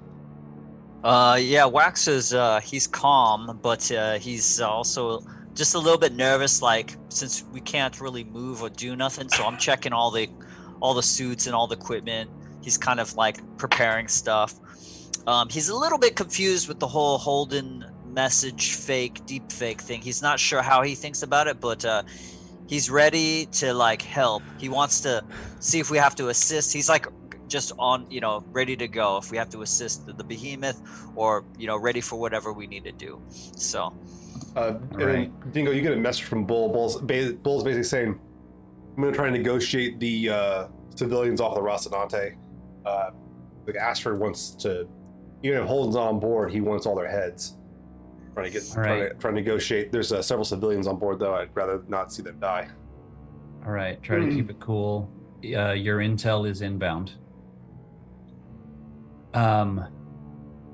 Uh, 1.03 1.37
yeah, 1.39 1.65
Wax 1.65 2.07
is 2.07 2.33
uh, 2.33 2.61
he's 2.61 2.87
calm, 2.87 3.59
but 3.61 3.91
uh, 3.91 4.17
he's 4.19 4.61
also 4.61 5.21
just 5.53 5.75
a 5.75 5.79
little 5.79 5.97
bit 5.97 6.13
nervous. 6.13 6.61
Like 6.61 6.95
since 7.09 7.43
we 7.51 7.59
can't 7.59 7.99
really 7.99 8.23
move 8.23 8.61
or 8.61 8.69
do 8.69 8.95
nothing, 8.95 9.27
so 9.29 9.43
I'm 9.43 9.57
checking 9.57 9.91
all 9.91 10.11
the 10.11 10.29
all 10.79 10.93
the 10.93 11.03
suits 11.03 11.45
and 11.45 11.55
all 11.55 11.67
the 11.67 11.75
equipment. 11.75 12.29
He's 12.61 12.77
kind 12.77 12.99
of 13.01 13.15
like 13.15 13.39
preparing 13.57 14.07
stuff. 14.07 14.55
Um, 15.27 15.49
he's 15.49 15.69
a 15.69 15.75
little 15.75 15.97
bit 15.97 16.15
confused 16.15 16.67
with 16.67 16.79
the 16.79 16.87
whole 16.87 17.17
Holden 17.17 17.85
message 18.05 18.73
fake, 18.75 19.25
deep 19.25 19.51
fake 19.51 19.81
thing. 19.81 20.01
He's 20.01 20.21
not 20.21 20.39
sure 20.39 20.61
how 20.61 20.83
he 20.83 20.95
thinks 20.95 21.23
about 21.23 21.47
it, 21.47 21.59
but 21.59 21.83
uh, 21.83 22.03
he's 22.67 22.89
ready 22.89 23.47
to 23.47 23.73
like 23.73 24.01
help. 24.01 24.43
He 24.57 24.69
wants 24.69 25.01
to 25.01 25.23
see 25.59 25.79
if 25.79 25.89
we 25.91 25.97
have 25.97 26.15
to 26.15 26.29
assist. 26.29 26.71
He's 26.71 26.87
like 26.87 27.07
just 27.47 27.71
on, 27.77 28.09
you 28.09 28.21
know, 28.21 28.43
ready 28.51 28.75
to 28.77 28.87
go 28.87 29.17
if 29.17 29.31
we 29.31 29.37
have 29.37 29.49
to 29.49 29.61
assist 29.61 30.05
the, 30.05 30.13
the 30.13 30.23
behemoth 30.23 30.81
or 31.15 31.45
you 31.57 31.67
know, 31.67 31.77
ready 31.77 32.01
for 32.01 32.19
whatever 32.19 32.53
we 32.53 32.67
need 32.67 32.83
to 32.85 32.91
do. 32.91 33.21
So 33.55 33.93
Uh, 34.55 34.75
and 34.91 35.05
Right. 35.05 35.51
Dingo, 35.53 35.71
you 35.71 35.81
get 35.81 35.93
a 35.93 35.97
message 35.97 36.25
from 36.25 36.45
Bull. 36.45 36.69
Bull's, 36.69 37.01
Bull's 37.01 37.63
basically 37.63 37.83
saying, 37.83 38.19
I'm 38.95 39.01
going 39.01 39.11
to 39.11 39.17
try 39.17 39.27
and 39.27 39.35
negotiate 39.35 39.99
the 39.99 40.29
uh, 40.29 40.67
civilians 40.95 41.41
off 41.41 41.55
the 41.55 41.61
Rocinante. 41.61 42.35
Uh, 42.85 43.09
like 43.65 43.75
Ashford 43.77 44.19
wants 44.19 44.51
to, 44.57 44.87
even 45.41 45.61
if 45.61 45.67
Holden's 45.67 45.95
on 45.95 46.19
board, 46.19 46.51
he 46.51 46.61
wants 46.61 46.85
all 46.85 46.95
their 46.95 47.09
heads. 47.09 47.57
Trying 48.33 48.45
to 48.45 48.51
get, 48.51 48.63
All 48.69 48.83
trying, 48.83 49.09
to, 49.09 49.13
trying 49.15 49.35
to 49.35 49.41
negotiate. 49.41 49.91
There's 49.91 50.11
uh, 50.11 50.21
several 50.21 50.45
civilians 50.45 50.87
on 50.87 50.97
board, 50.97 51.19
though. 51.19 51.35
I'd 51.35 51.55
rather 51.55 51.83
not 51.87 52.11
see 52.11 52.21
them 52.23 52.39
die. 52.39 52.67
All 53.65 53.71
right, 53.71 54.01
try 54.03 54.19
to 54.19 54.29
keep 54.29 54.49
it 54.49 54.59
cool. 54.59 55.09
Uh, 55.43 55.71
your 55.71 55.99
intel 55.99 56.47
is 56.47 56.61
inbound. 56.61 57.13
Um, 59.34 59.88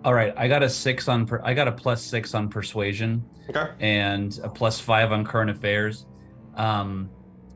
all 0.04 0.14
right, 0.14 0.34
I 0.38 0.48
got 0.48 0.64
a 0.64 0.70
six 0.70 1.08
on. 1.08 1.26
Per- 1.26 1.42
I 1.44 1.54
got 1.54 1.68
a 1.68 1.72
plus 1.72 2.02
six 2.02 2.34
on 2.34 2.50
persuasion 2.50 3.24
Okay. 3.50 3.68
and 3.80 4.40
a 4.44 4.50
plus 4.50 4.80
five 4.80 5.12
on 5.12 5.26
current 5.26 5.50
affairs. 5.50 6.06
Um, 6.56 7.10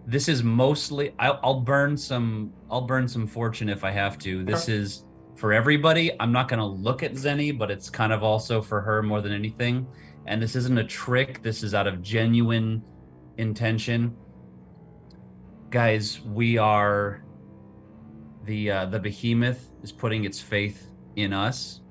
this 0.06 0.28
is 0.28 0.44
mostly. 0.44 1.14
I'll, 1.20 1.40
I'll 1.44 1.60
burn 1.62 1.96
some. 1.98 2.52
I'll 2.70 2.82
burn 2.88 3.08
some 3.08 3.28
fortune 3.28 3.70
if 3.70 3.84
I 3.84 3.92
have 3.92 4.18
to. 4.20 4.44
This 4.44 4.68
is 4.68 5.06
for 5.36 5.54
everybody. 5.54 6.12
I'm 6.20 6.32
not 6.32 6.48
going 6.48 6.60
to 6.60 6.66
look 6.66 7.02
at 7.04 7.14
Zenny, 7.14 7.58
but 7.58 7.72
it's 7.72 7.90
kind 7.90 8.12
of 8.14 8.24
also 8.24 8.62
for 8.62 8.82
her 8.82 9.02
more 9.02 9.22
than 9.22 9.32
anything. 9.32 9.88
And 10.26 10.42
this 10.42 10.56
isn't 10.56 10.78
a 10.78 10.84
trick. 10.84 11.42
This 11.42 11.64
is 11.64 11.74
out 11.74 11.88
of 11.88 12.02
genuine 12.02 12.84
intention 13.38 14.16
guys 15.70 16.22
we 16.22 16.56
are 16.58 17.24
the 18.46 18.70
uh, 18.70 18.86
the 18.86 19.00
behemoth 19.00 19.72
is 19.82 19.92
putting 19.92 20.24
its 20.24 20.40
faith 20.40 20.90
in 21.16 21.34
us. 21.34 21.82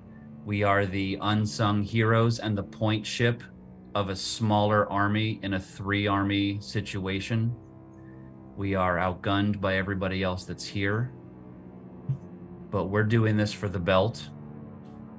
We 0.45 0.63
are 0.63 0.87
the 0.87 1.19
unsung 1.21 1.83
heroes 1.83 2.39
and 2.39 2.57
the 2.57 2.63
point 2.63 3.07
ship 3.07 3.43
of 3.95 4.09
a 4.09 4.17
smaller 4.17 4.91
army 4.91 5.39
in 5.43 5.55
a 5.55 5.61
three 5.61 6.07
army 6.07 6.59
situation. 6.61 7.55
We 8.57 8.75
are 8.75 8.97
outgunned 8.97 9.61
by 9.61 9.77
everybody 9.77 10.23
else 10.23 10.45
that's 10.45 10.67
here 10.67 11.13
but 12.71 12.87
we're 12.87 13.05
doing 13.05 13.37
this 13.37 13.53
for 13.53 13.69
the 13.69 13.79
belt. 13.79 14.31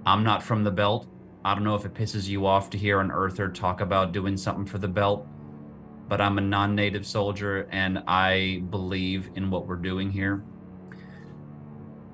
I'm 0.08 0.24
not 0.24 0.42
from 0.42 0.64
the 0.64 0.72
belt. 0.72 1.08
I 1.46 1.54
don't 1.54 1.64
know 1.64 1.76
if 1.76 1.86
it 1.86 1.94
pisses 1.94 2.28
you 2.28 2.48
off 2.48 2.72
to 2.72 2.80
hear 2.80 3.00
an 3.00 3.12
earther 3.12 3.48
talk 3.48 3.80
about 3.80 4.12
doing 4.12 4.38
something 4.38 4.66
for 4.66 4.80
the 4.80 4.88
belt 4.88 5.28
but 6.08 6.22
I'm 6.22 6.38
a 6.38 6.42
non 6.42 6.76
native 6.76 7.06
soldier 7.06 7.68
and 7.72 8.04
I 8.08 8.64
believe 8.70 9.30
in 9.36 9.50
what 9.50 9.68
we're 9.68 9.76
doing 9.78 10.12
here. 10.12 10.44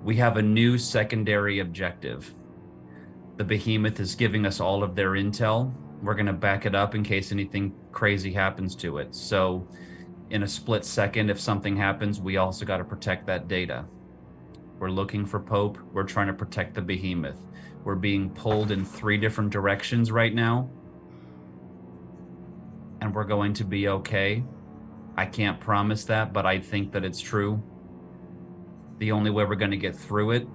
We 0.04 0.16
have 0.18 0.38
a 0.38 0.42
new 0.42 0.78
secondary 0.78 1.60
objective. 1.60 2.34
The 3.38 3.44
behemoth 3.44 4.00
is 4.00 4.16
giving 4.16 4.46
us 4.46 4.60
all 4.60 4.84
of 4.84 4.96
their 4.96 5.12
intel. 5.12 5.74
We're 6.02 6.14
going 6.14 6.26
to 6.26 6.34
back 6.34 6.66
it 6.66 6.76
up 6.76 6.96
in 6.96 7.04
case 7.04 7.32
anything 7.32 7.74
crazy 7.92 8.32
happens 8.32 8.76
to 8.78 9.00
it. 9.00 9.14
So, 9.14 9.68
in 10.30 10.44
a 10.44 10.48
split 10.48 10.86
second, 10.86 11.30
if 11.30 11.40
something 11.40 11.76
happens, 11.76 12.22
we 12.22 12.38
also 12.38 12.66
got 12.66 12.78
to 12.78 12.84
protect 12.84 13.26
that 13.28 13.48
data. 13.48 13.86
We're 14.78 14.92
looking 14.92 15.26
for 15.26 15.40
Pope. 15.40 15.78
We're 15.92 16.04
trying 16.04 16.28
to 16.28 16.34
protect 16.34 16.76
the 16.76 16.82
behemoth. 16.82 17.46
We're 17.84 17.96
being 17.96 18.30
pulled 18.30 18.72
in 18.72 18.86
three 18.86 19.18
different 19.18 19.50
directions 19.50 20.12
right 20.12 20.34
now 20.34 20.70
and 23.02 23.14
we're 23.14 23.24
going 23.24 23.54
to 23.54 23.64
be 23.64 23.88
okay. 23.88 24.44
I 25.18 25.26
can't 25.26 25.60
promise 25.60 26.06
that, 26.06 26.34
but 26.34 26.46
I 26.46 26.60
think 26.60 26.92
that 26.94 27.04
it's 27.04 27.20
true. 27.20 27.62
The 29.00 29.12
only 29.12 29.32
way 29.32 29.46
we're 29.46 29.56
going 29.56 29.72
to 29.72 29.78
get 29.78 29.96
through 29.96 30.32
it 30.32 30.48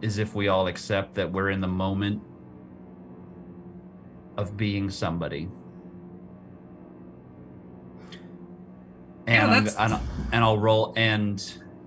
is 0.00 0.18
if 0.18 0.34
we 0.34 0.48
all 0.48 0.66
accept 0.66 1.14
that 1.14 1.30
we're 1.30 1.50
in 1.50 1.60
the 1.60 1.68
moment 1.68 2.22
of 4.36 4.56
being 4.56 4.90
somebody. 4.90 5.48
Yeah, 9.28 9.44
And, 9.44 9.52
I'm- 9.52 9.64
that's- 9.64 10.00
and, 10.32 10.42
I'll 10.44 10.58
roll. 10.58 10.92
And 10.96 11.42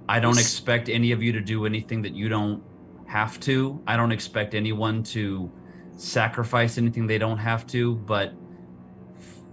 I 0.07 0.19
don't 0.19 0.37
expect 0.37 0.87
any 0.89 1.11
of 1.11 1.21
you 1.21 1.33
to 1.33 1.41
do 1.41 1.65
anything 1.65 2.01
that 2.03 2.13
you 2.13 2.29
don't 2.29 2.63
have 3.07 3.39
to. 3.41 3.81
I 3.87 3.97
don't 3.97 4.11
expect 4.11 4.53
anyone 4.53 5.03
to 5.03 5.51
sacrifice 5.97 6.77
anything 6.77 7.07
they 7.07 7.17
don't 7.17 7.37
have 7.37 7.65
to, 7.67 7.95
but 7.95 8.33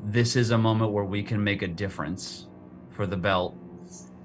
this 0.05 0.37
is 0.37 0.51
a 0.51 0.59
moment 0.59 0.93
where 0.93 1.05
we 1.05 1.23
can 1.23 1.43
make 1.43 1.63
a 1.63 1.69
difference 1.69 2.47
for 2.91 3.07
the 3.07 3.17
belt. 3.17 3.57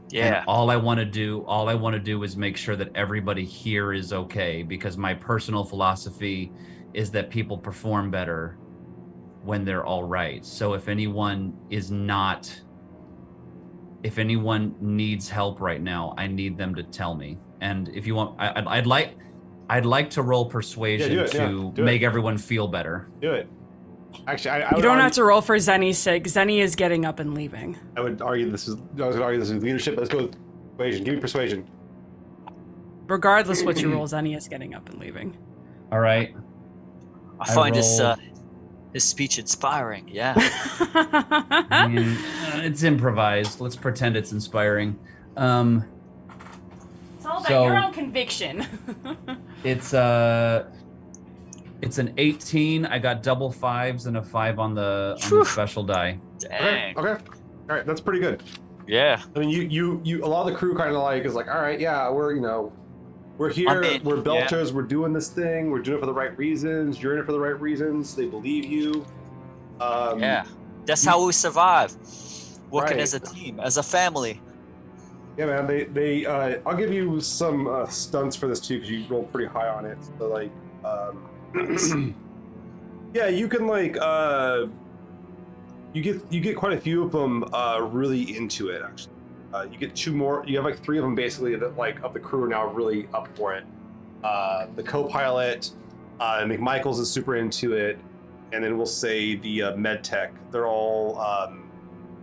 Yeah, 0.09 0.37
And 0.37 0.45
all 0.47 0.69
I 0.69 0.75
want 0.75 0.99
to 0.99 1.05
do, 1.05 1.43
all 1.47 1.69
I 1.69 1.73
want 1.73 1.93
to 1.93 1.99
do 1.99 2.23
is 2.23 2.37
make 2.37 2.57
sure 2.57 2.75
that 2.75 2.89
everybody 2.95 3.43
here 3.43 3.93
is 3.93 4.13
okay 4.13 4.63
because 4.63 4.97
my 4.97 5.13
personal 5.13 5.63
philosophy 5.63 6.51
is 6.93 7.11
that 7.11 7.29
people 7.29 7.57
perform 7.57 8.09
better 8.09 8.57
when 9.43 9.65
they're 9.65 9.85
all 9.85 10.03
right. 10.03 10.45
So 10.45 10.73
if 10.73 10.87
anyone 10.87 11.53
is 11.69 11.91
not 11.91 12.61
if 14.03 14.19
anyone 14.19 14.75
needs 14.79 15.27
help 15.27 15.59
right 15.59 15.81
now, 15.81 16.13
I 16.17 16.27
need 16.27 16.57
them 16.57 16.75
to 16.75 16.83
tell 16.83 17.15
me. 17.15 17.37
And 17.61 17.89
if 17.89 18.05
you 18.05 18.15
want 18.15 18.39
I, 18.39 18.51
I'd, 18.55 18.67
I'd 18.67 18.87
like 18.87 19.17
I'd 19.69 19.85
like 19.85 20.09
to 20.11 20.21
roll 20.21 20.45
persuasion 20.45 21.11
it, 21.11 21.33
yeah, 21.33 21.47
to 21.47 21.73
it. 21.75 21.81
make 21.81 22.03
everyone 22.03 22.37
feel 22.37 22.67
better. 22.67 23.09
Do 23.21 23.33
it. 23.33 23.49
Actually, 24.25 24.51
I, 24.51 24.57
I 24.61 24.75
You 24.75 24.81
don't 24.81 24.91
argue, 24.91 25.03
have 25.03 25.11
to 25.13 25.23
roll 25.23 25.41
for 25.41 25.55
Zeni's 25.57 25.97
sake. 25.97 26.23
Zeni 26.25 26.59
is 26.59 26.75
getting 26.75 27.05
up 27.05 27.19
and 27.19 27.33
leaving. 27.33 27.77
I 27.95 28.01
would 28.01 28.21
argue 28.21 28.49
this 28.49 28.67
is. 28.67 28.75
I 28.75 28.79
was 28.79 28.95
going 28.95 29.13
to 29.17 29.23
argue 29.23 29.39
this 29.39 29.49
is 29.49 29.61
leadership. 29.63 29.95
Let's 29.97 30.09
go 30.09 30.23
with 30.23 30.35
persuasion. 30.77 31.03
Give 31.03 31.15
me 31.15 31.19
persuasion. 31.21 31.67
Regardless 33.07 33.63
what 33.63 33.81
you 33.81 33.91
roll, 33.93 34.07
Zeni 34.07 34.35
is 34.35 34.47
getting 34.47 34.73
up 34.73 34.89
and 34.89 34.99
leaving. 34.99 35.37
All 35.91 35.99
right. 35.99 36.35
I 37.39 37.43
I 37.43 37.53
find 37.53 37.75
his 37.75 37.99
uh, 37.99 38.15
his 38.93 39.03
speech 39.03 39.37
inspiring. 39.39 40.09
Yeah, 40.11 40.33
I 40.37 42.15
uh, 42.53 42.61
it's 42.61 42.83
improvised. 42.83 43.61
Let's 43.61 43.75
pretend 43.75 44.17
it's 44.17 44.31
inspiring. 44.31 44.99
Um, 45.37 45.85
It's 47.17 47.25
all 47.25 47.39
about 47.39 47.49
your 47.49 47.77
own 47.77 47.93
conviction. 47.93 48.65
it's 49.63 49.93
uh, 49.93 50.69
it's 51.81 51.97
an 51.97 52.13
18. 52.17 52.85
I 52.85 52.99
got 52.99 53.23
double 53.23 53.51
fives 53.51 54.05
and 54.07 54.17
a 54.17 54.23
five 54.23 54.59
on 54.59 54.73
the, 54.73 55.17
on 55.23 55.39
the 55.39 55.45
special 55.45 55.83
die. 55.83 56.19
Okay. 56.45 56.57
dang, 56.57 56.97
Okay. 56.97 57.23
All 57.69 57.75
right. 57.75 57.85
That's 57.85 58.01
pretty 58.01 58.19
good. 58.19 58.41
yeah, 58.87 59.21
I 59.35 59.39
mean, 59.39 59.49
you, 59.49 59.61
you, 59.63 60.01
you. 60.03 60.23
A 60.23 60.27
lot 60.27 60.47
of 60.47 60.53
the 60.53 60.57
crew 60.57 60.75
kind 60.75 60.95
of 60.95 61.01
like 61.01 61.25
is 61.25 61.33
like, 61.35 61.47
all 61.47 61.61
right, 61.61 61.79
yeah, 61.79 62.09
we're 62.09 62.33
you 62.33 62.41
know, 62.41 62.71
we're 63.37 63.51
here, 63.51 63.99
we're 64.03 64.23
yeah. 64.23 64.71
we're 64.71 64.81
doing 64.83 65.11
this 65.13 65.29
thing, 65.29 65.69
we're 65.69 65.81
doing 65.81 65.97
it 65.97 65.99
for 65.99 66.05
the 66.05 66.13
right 66.13 66.35
reasons. 66.37 67.01
You're 67.01 67.13
in 67.13 67.19
it 67.19 67.25
for 67.25 67.33
the 67.33 67.39
right 67.39 67.59
reasons. 67.59 68.15
They 68.15 68.25
believe 68.27 68.65
you. 68.65 69.05
Um, 69.81 70.19
yeah. 70.19 70.45
That's 70.85 71.03
how 71.05 71.25
we 71.25 71.33
survive. 71.33 71.93
Working 72.71 72.97
Right. 72.97 73.01
as 73.01 73.13
a 73.13 73.19
team, 73.19 73.59
as 73.59 73.77
a 73.77 73.83
family. 73.83 74.41
Yeah, 75.37 75.45
man. 75.47 75.67
They, 75.67 75.83
they. 75.83 76.25
Uh, 76.25 76.59
I'll 76.65 76.75
give 76.75 76.91
you 76.91 77.19
some 77.21 77.67
uh, 77.67 77.85
stunts 77.87 78.35
for 78.35 78.47
this 78.47 78.59
too, 78.59 78.75
because 78.75 78.89
you 78.89 79.05
rolled 79.09 79.31
pretty 79.31 79.47
high 79.49 79.67
on 79.67 79.85
it. 79.85 79.97
So 80.17 80.27
like, 80.27 80.51
um, 80.83 81.27
yeah, 83.13 83.27
you 83.27 83.47
can 83.47 83.67
like, 83.67 83.97
uh, 83.99 84.67
you 85.93 86.01
get 86.01 86.31
you 86.31 86.39
get 86.39 86.55
quite 86.55 86.73
a 86.73 86.79
few 86.79 87.03
of 87.03 87.11
them 87.11 87.43
uh, 87.53 87.79
really 87.91 88.35
into 88.35 88.69
it. 88.69 88.81
Actually, 88.83 89.13
uh, 89.53 89.65
you 89.71 89.77
get 89.77 89.95
two 89.95 90.13
more. 90.13 90.43
You 90.45 90.57
have 90.57 90.65
like 90.65 90.83
three 90.83 90.97
of 90.97 91.03
them 91.03 91.15
basically 91.15 91.55
that 91.55 91.77
like 91.77 92.01
of 92.03 92.13
the 92.13 92.19
crew 92.19 92.43
are 92.43 92.47
now 92.47 92.67
really 92.67 93.07
up 93.13 93.27
for 93.35 93.53
it. 93.55 93.65
Uh, 94.23 94.67
the 94.75 94.83
co-pilot, 94.83 95.71
uh, 96.19 96.41
McMichaels 96.41 96.99
is 96.99 97.09
super 97.09 97.35
into 97.35 97.73
it, 97.73 97.97
and 98.51 98.63
then 98.63 98.77
we'll 98.77 98.85
say 98.85 99.35
the 99.35 99.63
uh, 99.63 99.75
med 99.75 100.03
tech. 100.03 100.33
They're 100.51 100.67
all 100.67 101.19
um, 101.19 101.69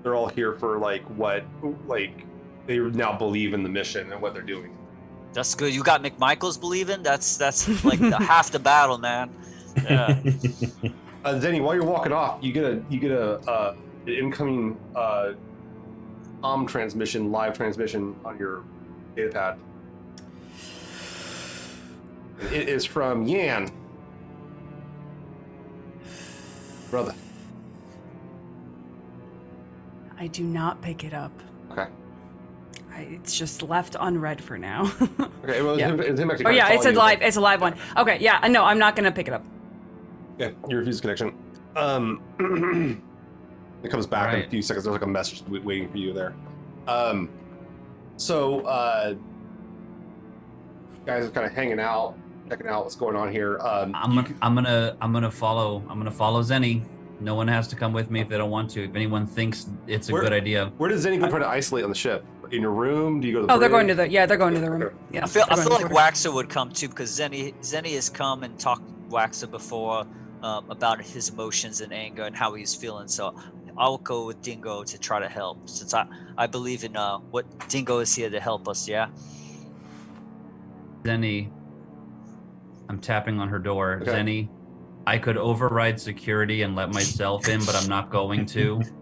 they're 0.02 0.14
all 0.14 0.28
here 0.28 0.52
for 0.54 0.78
like 0.78 1.02
what 1.16 1.44
like 1.86 2.26
they 2.66 2.78
now 2.78 3.16
believe 3.16 3.54
in 3.54 3.62
the 3.62 3.68
mission 3.68 4.12
and 4.12 4.20
what 4.20 4.34
they're 4.34 4.42
doing. 4.42 4.76
That's 5.34 5.54
good. 5.56 5.74
You 5.74 5.82
got 5.82 6.02
McMichaels 6.02 6.58
believing. 6.58 7.02
That's 7.02 7.36
that's 7.36 7.84
like 7.84 7.98
the, 7.98 8.16
half 8.20 8.50
the 8.52 8.60
battle, 8.60 8.98
man. 8.98 9.30
Yeah. 9.82 10.20
Uh, 11.24 11.40
Zeni, 11.40 11.62
while 11.62 11.74
you're 11.74 11.84
walking 11.84 12.12
off, 12.12 12.38
you 12.42 12.52
get 12.52 12.64
a 12.64 12.82
you 12.88 13.00
get 13.00 13.10
a 13.10 13.38
uh, 13.50 13.76
incoming 14.06 14.78
uh, 14.94 15.32
com 16.40 16.66
transmission, 16.66 17.32
live 17.32 17.56
transmission 17.56 18.14
on 18.24 18.38
your 18.38 18.62
data 19.16 19.30
pad. 19.32 19.58
It 22.52 22.68
is 22.68 22.84
from 22.84 23.26
Yan. 23.26 23.70
Brother. 26.90 27.14
I 30.18 30.28
do 30.28 30.44
not 30.44 30.80
pick 30.80 31.02
it 31.02 31.12
up. 31.12 31.32
Okay. 32.94 33.02
I, 33.02 33.14
it's 33.14 33.36
just 33.36 33.62
left 33.62 33.96
unread 33.98 34.42
for 34.42 34.58
now. 34.58 34.90
Okay. 35.44 35.60
Well, 35.60 35.72
it's 35.74 35.80
Yeah. 35.80 35.88
him, 35.90 36.00
it's 36.00 36.18
him 36.20 36.30
actually. 36.30 36.46
oh 36.46 36.50
yeah, 36.50 36.72
it's 36.72 36.86
a 36.86 36.92
live. 36.92 37.20
It's 37.20 37.36
a 37.36 37.40
live 37.40 37.60
one. 37.60 37.74
Okay, 37.98 38.16
yeah. 38.18 38.40
uh, 38.42 38.48
No, 38.48 38.64
I'm 38.64 38.78
not 38.78 38.96
gonna 38.96 39.12
pick 39.12 39.28
it 39.28 39.34
up. 39.34 39.44
Yeah, 40.38 40.52
you 40.68 40.78
refuse 40.78 41.02
connection. 41.02 41.34
Um, 41.76 42.22
it 43.82 43.90
comes 43.90 44.06
back 44.06 44.32
in 44.34 44.42
a 44.42 44.48
few 44.48 44.62
seconds. 44.62 44.84
There's 44.84 44.92
like 44.94 45.02
a 45.02 45.06
message 45.06 45.42
w- 45.42 45.62
waiting 45.62 45.90
for 45.90 45.98
you 45.98 46.14
there. 46.14 46.34
Um, 46.88 47.28
so 48.16 48.62
uh, 48.62 49.14
guys 51.04 51.26
are 51.26 51.30
kind 51.30 51.46
of 51.46 51.52
hanging 51.52 51.78
out, 51.78 52.16
checking 52.48 52.68
out 52.68 52.84
what's 52.84 52.96
going 52.96 53.16
on 53.16 53.30
here. 53.30 53.58
Um, 53.60 53.94
I'm 53.94 54.14
gonna, 54.14 54.34
I'm 54.40 54.54
gonna 54.54 54.96
I'm 55.02 55.12
gonna 55.12 55.30
follow 55.30 55.82
I'm 55.90 55.98
gonna 55.98 56.10
follow 56.10 56.42
Zeni. 56.42 56.82
No 57.24 57.34
one 57.34 57.48
has 57.48 57.66
to 57.68 57.76
come 57.76 57.94
with 57.94 58.10
me 58.10 58.20
if 58.20 58.28
they 58.28 58.36
don't 58.36 58.50
want 58.50 58.68
to. 58.72 58.84
If 58.84 58.94
anyone 58.94 59.26
thinks 59.26 59.66
it's 59.86 60.10
a 60.10 60.12
Where- 60.12 60.20
good 60.22 60.34
idea, 60.34 60.70
where 60.76 60.90
does 60.90 61.06
Zeni 61.06 61.18
go 61.18 61.26
try 61.30 61.38
to 61.38 61.48
isolate 61.48 61.82
on 61.82 61.88
the 61.90 61.96
ship? 61.96 62.22
In 62.52 62.60
your 62.60 62.70
room? 62.72 63.20
Do 63.22 63.26
you 63.26 63.32
go 63.32 63.40
to 63.40 63.46
the 63.46 63.52
Oh, 63.54 63.58
they're 63.58 63.70
going 63.70 63.88
to 63.88 63.94
bridge? 63.94 64.08
the. 64.10 64.12
Yeah, 64.12 64.26
they're 64.26 64.36
going 64.36 64.52
to 64.52 64.60
the 64.60 64.70
room. 64.70 64.94
Yeah. 65.10 65.24
I 65.24 65.26
feel, 65.26 65.44
I 65.48 65.56
feel 65.56 65.70
like 65.70 65.88
to 65.88 65.94
Waxor 65.94 66.34
would 66.34 66.50
come 66.50 66.70
too 66.70 66.88
because 66.88 67.10
Zeni 67.18 67.54
Zeni 67.62 67.94
has 67.94 68.10
come 68.10 68.42
and 68.42 68.58
talked 68.60 68.86
to 68.86 68.92
Waxor 69.08 69.50
before 69.50 70.06
uh, 70.42 70.60
about 70.68 71.00
his 71.00 71.30
emotions 71.30 71.80
and 71.80 71.94
anger 71.94 72.24
and 72.24 72.36
how 72.36 72.52
he's 72.52 72.74
feeling. 72.74 73.08
So 73.08 73.34
I'll 73.78 73.96
go 73.96 74.26
with 74.26 74.42
Dingo 74.42 74.84
to 74.84 74.98
try 74.98 75.18
to 75.18 75.28
help 75.28 75.66
since 75.66 75.94
I, 75.94 76.06
I 76.36 76.46
believe 76.46 76.84
in 76.84 76.94
uh, 76.94 77.16
what 77.30 77.46
Dingo 77.70 78.00
is 78.00 78.14
here 78.14 78.28
to 78.28 78.38
help 78.38 78.68
us. 78.68 78.86
Yeah. 78.86 79.08
Zeni, 81.04 81.48
I'm 82.90 82.98
tapping 83.00 83.40
on 83.40 83.48
her 83.48 83.58
door. 83.58 84.00
Okay. 84.02 84.10
Zeni, 84.12 84.48
I 85.06 85.18
could 85.18 85.36
override 85.36 86.00
security 86.00 86.62
and 86.62 86.74
let 86.74 86.90
myself 86.90 87.48
in, 87.48 87.64
but 87.64 87.74
I'm 87.74 87.88
not 87.88 88.10
going 88.10 88.46
to. 88.46 88.80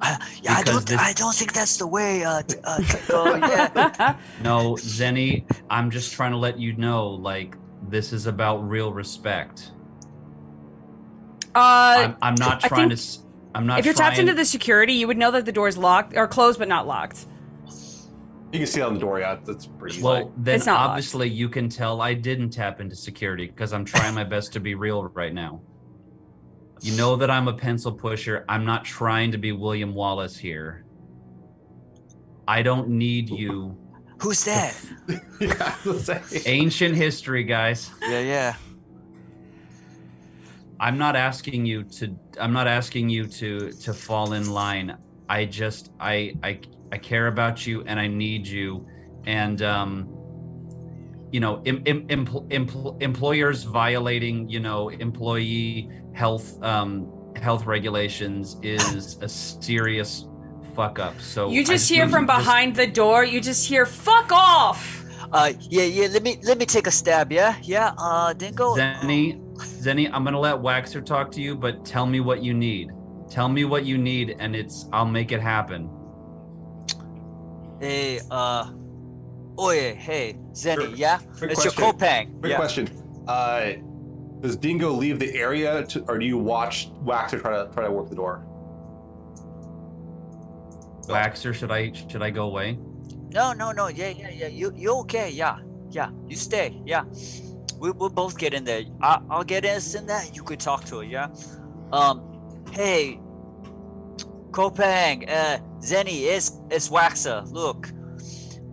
Uh, 0.00 0.16
yeah, 0.40 0.54
I 0.54 0.62
don't 0.62 0.86
this- 0.86 1.00
I 1.00 1.12
don't 1.14 1.34
think 1.34 1.52
that's 1.52 1.78
the 1.78 1.86
way. 1.86 2.22
Uh, 2.24 2.42
d- 2.42 2.54
uh, 2.62 2.78
Dingo. 2.78 3.36
yeah. 3.36 4.16
No, 4.42 4.74
Zeni, 4.74 5.44
I'm 5.68 5.90
just 5.90 6.12
trying 6.12 6.30
to 6.30 6.36
let 6.36 6.58
you 6.60 6.74
know, 6.76 7.08
like, 7.08 7.56
this 7.88 8.12
is 8.12 8.26
about 8.26 8.58
real 8.68 8.92
respect. 8.92 9.72
uh, 11.54 11.58
I'm, 11.58 12.16
I'm 12.22 12.34
not 12.36 12.60
trying 12.60 12.88
think 12.90 13.00
to. 13.00 13.18
I'm 13.54 13.66
not. 13.66 13.78
if 13.80 13.84
you're 13.84 13.94
tapped 13.94 14.18
into 14.18 14.32
the 14.34 14.44
security, 14.44 14.92
you 14.94 15.06
would 15.08 15.18
know 15.18 15.30
that 15.32 15.44
the 15.44 15.52
door's 15.52 15.76
locked 15.76 16.16
or 16.16 16.26
closed 16.28 16.58
but 16.58 16.68
not 16.68 16.86
locked. 16.86 17.26
You 18.54 18.60
can 18.60 18.68
see 18.68 18.80
it 18.80 18.84
on 18.84 18.94
the 18.94 19.00
door. 19.00 19.18
Yeah, 19.18 19.36
that's 19.44 19.66
pretty 19.66 19.96
easy. 19.96 20.04
Well, 20.04 20.32
then 20.36 20.54
It's 20.54 20.66
not 20.66 20.74
locked. 20.74 20.90
obviously 20.90 21.28
you 21.28 21.48
can 21.48 21.68
tell 21.68 22.00
I 22.00 22.14
didn't 22.14 22.50
tap 22.50 22.80
into 22.80 22.94
security 22.94 23.48
because 23.48 23.72
I'm 23.72 23.84
trying 23.84 24.14
my 24.14 24.22
best 24.22 24.52
to 24.52 24.60
be 24.60 24.76
real 24.76 25.02
right 25.08 25.34
now. 25.34 25.60
You 26.80 26.96
know 26.96 27.16
that 27.16 27.32
I'm 27.32 27.48
a 27.48 27.52
pencil 27.52 27.90
pusher. 27.90 28.44
I'm 28.48 28.64
not 28.64 28.84
trying 28.84 29.32
to 29.32 29.38
be 29.38 29.50
William 29.50 29.92
Wallace 29.92 30.36
here. 30.38 30.84
I 32.46 32.62
don't 32.62 32.90
need 32.90 33.28
you. 33.28 33.76
Who's 34.22 34.44
that? 34.44 34.80
yeah, 35.40 35.48
that's 35.58 35.82
the 35.82 36.20
same. 36.22 36.42
Ancient 36.46 36.94
history, 36.94 37.42
guys. 37.42 37.90
Yeah, 38.02 38.20
yeah. 38.20 38.54
I'm 40.78 40.96
not 40.96 41.16
asking 41.16 41.66
you 41.66 41.82
to 41.98 42.16
I'm 42.38 42.52
not 42.52 42.68
asking 42.68 43.08
you 43.08 43.26
to 43.26 43.72
to 43.72 43.92
fall 43.92 44.34
in 44.34 44.48
line. 44.48 44.96
I 45.28 45.44
just 45.44 45.90
I 45.98 46.36
I 46.44 46.60
I 46.94 46.98
care 46.98 47.26
about 47.26 47.66
you 47.66 47.82
and 47.88 47.98
I 47.98 48.06
need 48.06 48.46
you 48.46 48.86
and 49.26 49.60
um 49.62 49.92
you 51.32 51.40
know 51.40 51.54
em, 51.66 51.82
em, 51.86 52.06
empl, 52.06 52.48
empl, 52.58 53.02
employers 53.02 53.64
violating 53.64 54.36
you 54.48 54.60
know 54.60 54.90
employee 54.90 55.88
health 56.12 56.46
um 56.62 56.92
health 57.46 57.66
regulations 57.66 58.56
is 58.62 59.18
a 59.20 59.28
serious 59.28 60.28
fuck 60.76 60.98
up. 61.00 61.20
So 61.20 61.50
You 61.50 61.62
I 61.62 61.64
just 61.64 61.88
hear 61.90 62.02
really 62.02 62.12
from 62.12 62.26
just- 62.28 62.38
behind 62.38 62.76
the 62.76 62.86
door. 62.86 63.24
You 63.24 63.40
just 63.40 63.66
hear 63.70 63.84
"fuck 63.86 64.30
off." 64.30 64.80
Uh, 65.32 65.52
yeah, 65.76 65.82
yeah. 65.98 66.06
Let 66.14 66.22
me 66.22 66.32
let 66.44 66.56
me 66.58 66.66
take 66.66 66.86
a 66.86 66.92
stab. 67.00 67.32
Yeah, 67.32 67.56
yeah. 67.62 67.92
Uh, 67.98 68.32
Dingo. 68.34 68.76
Zeni, 68.76 69.24
Zeni, 69.84 70.04
I'm 70.12 70.22
gonna 70.26 70.38
let 70.38 70.56
Waxor 70.68 71.04
talk 71.04 71.32
to 71.32 71.40
you, 71.40 71.56
but 71.56 71.84
tell 71.84 72.06
me 72.06 72.20
what 72.20 72.38
you 72.46 72.54
need. 72.54 72.86
Tell 73.28 73.48
me 73.48 73.64
what 73.64 73.82
you 73.84 73.98
need, 73.98 74.36
and 74.38 74.54
it's 74.54 74.76
I'll 74.92 75.12
make 75.18 75.32
it 75.32 75.40
happen. 75.40 75.82
Hey, 77.84 78.18
uh, 78.30 78.70
oh 79.58 79.70
yeah, 79.70 79.92
hey, 79.92 80.38
Zeni, 80.52 80.76
Quick- 80.76 80.98
yeah, 80.98 81.18
quick 81.36 81.50
it's 81.50 81.64
your 81.64 81.72
question. 81.74 81.98
Kopang. 81.98 82.40
Quick 82.40 82.50
yeah. 82.50 82.56
question. 82.56 82.88
Uh, 83.28 83.72
does 84.40 84.56
Dingo 84.56 84.90
leave 84.90 85.18
the 85.18 85.34
area, 85.34 85.84
to, 85.88 86.00
or 86.08 86.18
do 86.18 86.24
you 86.24 86.38
watch 86.38 86.90
Waxor 87.04 87.42
try 87.42 87.62
to 87.62 87.70
try 87.74 87.84
to 87.84 87.90
work 87.90 88.08
the 88.08 88.14
door? 88.14 88.46
Waxor, 91.08 91.52
should 91.52 91.70
I 91.70 91.92
should 91.92 92.22
I 92.22 92.30
go 92.30 92.46
away? 92.46 92.78
No, 93.34 93.52
no, 93.52 93.70
no. 93.70 93.88
Yeah, 93.88 94.08
yeah, 94.08 94.30
yeah. 94.30 94.46
You 94.46 94.72
you 94.74 94.94
okay? 95.00 95.28
Yeah, 95.28 95.58
yeah. 95.90 96.08
You 96.26 96.36
stay. 96.36 96.80
Yeah. 96.86 97.04
We 97.78 97.90
we'll 97.90 98.08
both 98.08 98.38
get 98.38 98.54
in 98.54 98.64
there. 98.64 98.84
I, 99.02 99.20
I'll 99.28 99.44
get 99.44 99.66
us 99.66 99.94
in 99.94 100.06
there. 100.06 100.22
You 100.32 100.42
could 100.42 100.60
talk 100.60 100.86
to 100.86 101.00
her. 101.00 101.04
Yeah. 101.04 101.28
Um. 101.92 102.64
Hey. 102.72 103.20
Kopang, 104.54 105.28
uh, 105.28 105.58
Zeni, 105.80 106.22
it's 106.34 106.60
it's 106.70 106.88
Waxor. 106.88 107.50
Look, 107.50 107.90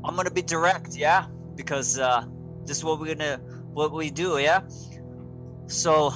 I'm 0.05 0.15
gonna 0.15 0.29
be 0.31 0.43
direct. 0.43 0.95
Yeah, 0.95 1.25
because 1.55 1.97
uh, 1.97 2.25
this 2.65 2.77
is 2.77 2.83
what 2.83 2.99
we're 2.99 3.15
gonna 3.15 3.37
what 3.73 3.91
we 3.91 4.11
do. 4.11 4.37
Yeah. 4.37 4.61
So, 5.67 6.13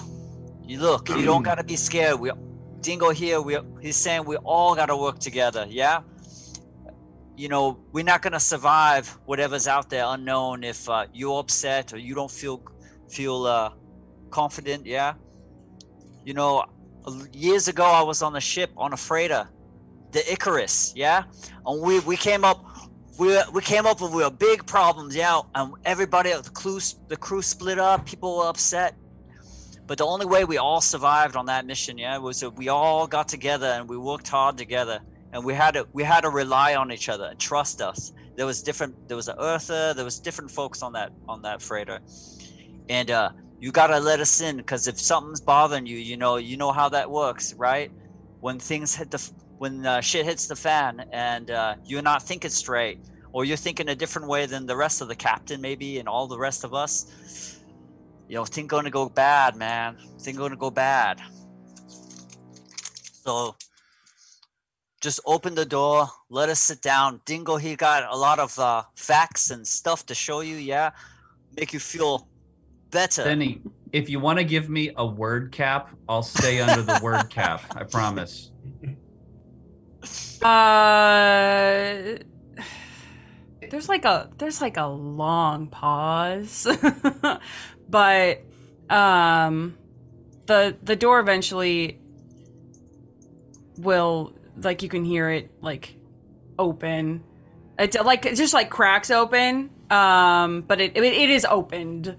you 0.64 0.80
look. 0.80 1.10
You 1.10 1.26
don't 1.26 1.44
gotta 1.50 1.64
be 1.64 1.76
scared. 1.76 2.20
We, 2.20 2.32
Dingo 2.82 3.10
here. 3.10 3.42
We 3.42 3.58
he's 3.82 3.98
saying 3.98 4.26
we 4.26 4.36
all 4.38 4.76
gotta 4.76 4.96
work 4.96 5.18
together. 5.20 5.66
Yeah 5.68 6.02
you 7.38 7.50
know, 7.50 7.80
we're 7.92 8.04
not 8.04 8.22
gonna 8.22 8.40
survive 8.40 9.08
whatever's 9.26 9.68
out 9.68 9.90
there 9.90 10.06
unknown 10.08 10.64
if 10.64 10.90
uh, 10.90 11.06
you're 11.14 11.40
upset 11.40 11.94
or 11.94 11.98
you 11.98 12.16
don't 12.16 12.32
feel 12.32 12.64
feel 13.10 13.46
uh, 13.46 13.72
confident. 14.30 14.86
Yeah, 14.86 15.16
you 16.24 16.34
know, 16.34 16.66
years 17.34 17.68
ago 17.68 17.84
I 17.84 18.04
was 18.04 18.22
on 18.22 18.36
a 18.36 18.40
ship 18.40 18.72
on 18.78 18.94
a 18.94 18.98
freighter, 18.98 19.48
the 20.16 20.32
Icarus. 20.32 20.94
Yeah, 20.96 21.24
and 21.66 21.82
we 21.82 22.00
we 22.00 22.18
came 22.18 22.44
up. 22.44 22.66
We, 23.18 23.38
we 23.54 23.62
came 23.62 23.86
up 23.86 24.02
with 24.02 24.12
real 24.12 24.30
big 24.30 24.66
problems, 24.66 25.16
yeah, 25.16 25.40
and 25.54 25.74
everybody, 25.86 26.34
the 26.34 26.50
crew, 26.50 26.80
the 27.08 27.16
crew 27.16 27.42
split 27.42 27.80
up. 27.80 28.06
People 28.06 28.40
were 28.40 28.50
upset, 28.50 28.94
but 29.88 29.98
the 29.98 30.06
only 30.06 30.26
way 30.26 30.44
we 30.44 30.58
all 30.58 30.82
survived 30.82 31.38
on 31.38 31.46
that 31.46 31.66
mission, 31.66 31.98
yeah, 31.98 32.18
was 32.18 32.42
that 32.42 32.58
we 32.58 32.68
all 32.68 33.08
got 33.08 33.30
together 33.30 33.68
and 33.68 33.88
we 33.88 33.98
worked 33.98 34.28
hard 34.28 34.58
together 34.58 35.00
and 35.32 35.46
we 35.46 35.54
had 35.54 35.76
to 35.76 35.88
we 35.94 36.04
had 36.04 36.22
to 36.22 36.30
rely 36.30 36.76
on 36.76 36.92
each 36.92 37.10
other 37.10 37.26
and 37.26 37.40
trust 37.40 37.82
us. 37.82 38.12
There 38.36 38.46
was 38.46 38.62
different. 38.64 39.08
There 39.08 39.18
was 39.18 39.28
an 39.28 39.36
Earther. 39.40 39.94
There 39.94 40.06
was 40.06 40.20
different 40.20 40.52
folks 40.52 40.82
on 40.82 40.94
that 40.94 41.12
on 41.28 41.42
that 41.44 41.62
freighter, 41.62 42.00
and 42.90 43.12
uh, 43.12 43.30
you 43.60 43.72
gotta 43.72 44.00
let 44.00 44.20
us 44.20 44.42
in 44.42 44.58
because 44.58 44.88
if 44.88 45.00
something's 45.00 45.42
bothering 45.42 45.86
you, 45.86 45.98
you 45.98 46.18
know 46.18 46.38
you 46.38 46.58
know 46.58 46.72
how 46.72 46.90
that 46.90 47.12
works, 47.12 47.54
right? 47.54 47.92
When 48.40 48.60
things 48.60 48.96
hit 48.96 49.12
the 49.12 49.20
when 49.58 49.86
uh, 49.86 50.02
shit 50.02 50.26
hits 50.26 50.48
the 50.48 50.56
fan 50.56 51.06
and 51.12 51.52
uh, 51.52 51.76
you're 51.86 52.02
not 52.02 52.24
thinking 52.24 52.50
straight, 52.50 53.00
or 53.32 53.46
you're 53.46 53.58
thinking 53.58 53.90
a 53.90 53.96
different 53.96 54.28
way 54.28 54.46
than 54.46 54.66
the 54.66 54.76
rest 54.76 55.02
of 55.02 55.08
the 55.08 55.16
captain, 55.16 55.62
maybe, 55.62 56.00
and 56.00 56.08
all 56.08 56.28
the 56.28 56.38
rest 56.38 56.64
of 56.64 56.74
us. 56.74 57.60
You 58.28 58.36
know, 58.36 58.46
things 58.46 58.68
gonna 58.68 58.90
go 58.90 59.10
bad, 59.10 59.56
man. 59.56 59.98
Things 60.20 60.38
gonna 60.38 60.56
go 60.56 60.72
bad. 60.72 61.22
So 63.24 63.56
just 65.02 65.20
open 65.28 65.54
the 65.54 65.66
door 65.66 66.08
let 66.32 66.50
us 66.50 66.60
sit 66.60 66.82
down 66.82 67.22
dingo 67.26 67.58
he 67.58 67.76
got 67.76 68.12
a 68.12 68.18
lot 68.18 68.40
of 68.40 68.58
uh, 68.58 68.82
facts 68.96 69.52
and 69.52 69.68
stuff 69.68 70.04
to 70.04 70.16
show 70.16 70.40
you 70.40 70.56
yeah 70.56 70.90
make 71.56 71.74
you 71.74 71.80
feel 71.80 72.28
better 72.90 73.22
Zeni, 73.24 73.62
if 73.92 74.10
you 74.10 74.20
want 74.20 74.40
to 74.40 74.44
give 74.44 74.70
me 74.70 74.92
a 74.98 75.06
word 75.06 75.54
cap, 75.54 75.90
I'll 76.10 76.22
stay 76.22 76.60
under 76.60 76.82
the 76.82 77.00
word 77.02 77.30
cap. 77.30 77.62
I 77.76 77.84
promise. 77.84 78.52
Uh, 80.46 82.20
there's 83.72 83.90
like 83.90 84.06
a 84.06 84.30
there's 84.38 84.62
like 84.62 84.78
a 84.78 84.86
long 84.86 85.68
pause, 85.68 86.68
but 87.90 88.44
um, 88.90 89.76
the 90.46 90.78
the 90.84 90.96
door 90.96 91.20
eventually 91.20 92.00
will 93.78 94.34
like 94.58 94.84
you 94.84 94.90
can 94.90 95.04
hear 95.04 95.32
it 95.32 95.50
like 95.62 95.98
open. 96.60 97.24
It 97.80 97.96
like 98.06 98.28
it 98.28 98.36
just 98.36 98.54
like 98.54 98.70
cracks 98.70 99.10
open, 99.10 99.72
um, 99.90 100.62
but 100.62 100.80
it, 100.80 100.96
it 100.96 101.04
it 101.04 101.30
is 101.32 101.44
opened 101.46 102.16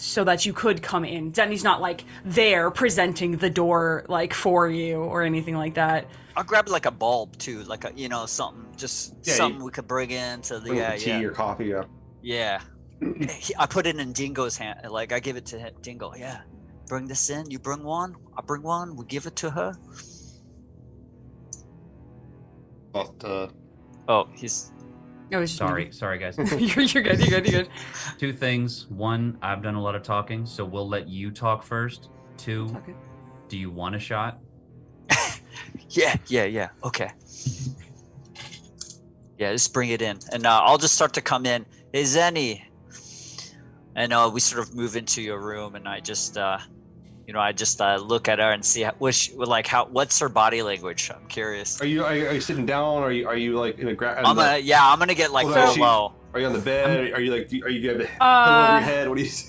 so 0.00 0.24
that 0.24 0.46
you 0.46 0.52
could 0.52 0.82
come 0.82 1.04
in. 1.04 1.30
Denny's 1.30 1.62
not 1.64 1.80
like 1.80 2.04
there 2.24 2.70
presenting 2.70 3.36
the 3.36 3.50
door 3.50 4.04
like 4.08 4.32
for 4.34 4.68
you 4.68 4.96
or 4.96 5.22
anything 5.22 5.56
like 5.56 5.74
that. 5.74 6.06
i'll 6.36 6.44
grab 6.44 6.68
like 6.68 6.86
a 6.86 6.90
bulb 6.90 7.36
too 7.36 7.62
like 7.64 7.84
a 7.84 7.92
you 7.96 8.08
know 8.08 8.24
something 8.24 8.64
just 8.76 9.14
Yeah, 9.24 9.32
you- 9.32 9.36
something 9.36 9.62
we 9.64 9.70
could 9.70 9.86
bring 9.88 10.10
into 10.10 10.58
the 10.60 10.74
yeah 10.74 10.96
tea 10.96 11.10
yeah 11.10 11.20
or 11.22 11.30
coffee. 11.32 11.66
Yeah. 11.66 11.84
yeah 12.22 12.60
I 13.58 13.66
put 13.66 13.86
it 13.86 13.96
in 13.98 14.12
Dingo's 14.12 14.56
hand. 14.56 14.78
Like 14.90 15.12
I 15.12 15.20
give 15.20 15.36
it 15.36 15.46
to 15.46 15.58
him. 15.58 15.72
Dingo, 15.82 16.12
yeah. 16.16 16.40
Bring 16.86 17.06
this 17.06 17.30
in. 17.30 17.50
You 17.50 17.58
bring 17.58 17.82
one. 17.82 18.14
I 18.36 18.42
bring 18.42 18.62
one. 18.62 18.94
We 18.96 19.04
give 19.06 19.24
it 19.26 19.36
to 19.36 19.50
her. 19.50 19.72
But, 22.92 23.24
uh, 23.24 23.48
Oh, 24.08 24.28
he's 24.34 24.72
I 25.32 25.36
was 25.38 25.50
just 25.50 25.58
Sorry, 25.58 25.92
sorry 25.92 26.18
guys. 26.18 26.36
you're, 26.52 26.84
you're 26.84 27.02
good. 27.02 27.18
You're 27.20 27.40
good. 27.40 27.46
You're 27.52 27.62
good. 27.62 27.68
Two 28.18 28.32
things. 28.32 28.86
One, 28.88 29.38
I've 29.42 29.62
done 29.62 29.74
a 29.76 29.82
lot 29.82 29.94
of 29.94 30.02
talking, 30.02 30.44
so 30.44 30.64
we'll 30.64 30.88
let 30.88 31.08
you 31.08 31.30
talk 31.30 31.62
first. 31.62 32.08
Two, 32.36 32.66
Okay. 32.76 32.94
do 33.48 33.56
you 33.58 33.70
want 33.70 33.94
a 33.94 33.98
shot? 33.98 34.38
yeah, 35.90 36.16
yeah, 36.26 36.44
yeah. 36.44 36.68
Okay. 36.84 37.10
Yeah, 39.38 39.52
just 39.52 39.72
bring 39.72 39.90
it 39.90 40.02
in, 40.02 40.18
and 40.32 40.46
uh, 40.46 40.60
I'll 40.64 40.78
just 40.78 40.94
start 40.94 41.14
to 41.14 41.20
come 41.22 41.46
in. 41.46 41.64
Is 41.92 42.16
any? 42.16 42.64
and 43.96 44.12
uh, 44.12 44.30
we 44.32 44.38
sort 44.40 44.62
of 44.66 44.74
move 44.74 44.96
into 44.96 45.20
your 45.20 45.40
room, 45.40 45.74
and 45.74 45.88
I 45.88 46.00
just, 46.00 46.38
uh, 46.38 46.58
you 47.30 47.34
know, 47.34 47.38
I 47.38 47.52
just 47.52 47.80
uh, 47.80 47.94
look 47.94 48.26
at 48.28 48.40
her 48.40 48.50
and 48.50 48.64
see 48.64 48.80
how, 48.82 48.92
which, 48.98 49.32
like, 49.36 49.64
how, 49.68 49.84
what's 49.86 50.18
her 50.18 50.28
body 50.28 50.62
language? 50.62 51.12
I'm 51.14 51.28
curious. 51.28 51.80
are 51.80 51.86
you 51.86 52.04
are 52.04 52.16
you, 52.16 52.26
are 52.26 52.32
you 52.32 52.40
sitting 52.40 52.66
down? 52.66 53.04
Are 53.04 53.12
you 53.12 53.28
are 53.28 53.36
you 53.36 53.56
like 53.56 53.78
in 53.78 53.86
a 53.86 53.94
gra- 53.94 54.16
I'm 54.18 54.34
gonna, 54.34 54.58
yeah, 54.58 54.80
I'm 54.84 54.98
gonna 54.98 55.14
get 55.14 55.30
like 55.30 55.46
Hold 55.46 55.56
on, 55.56 55.74
she- 55.76 55.80
low. 55.80 56.12
Are 56.34 56.40
you 56.40 56.46
on 56.46 56.52
the 56.52 56.58
bed? 56.58 57.12
Are 57.12 57.20
you 57.20 57.30
like 57.32 57.48
do- 57.48 57.62
are 57.62 57.68
you 57.68 57.88
got 57.88 57.98
the 57.98 58.06
pillow 58.06 58.18
Uh, 58.20 58.64
over 58.64 58.72
your 58.72 58.80
head? 58.80 59.08
What 59.08 59.18
do 59.18 59.22
you? 59.22 59.28
So, 59.28 59.48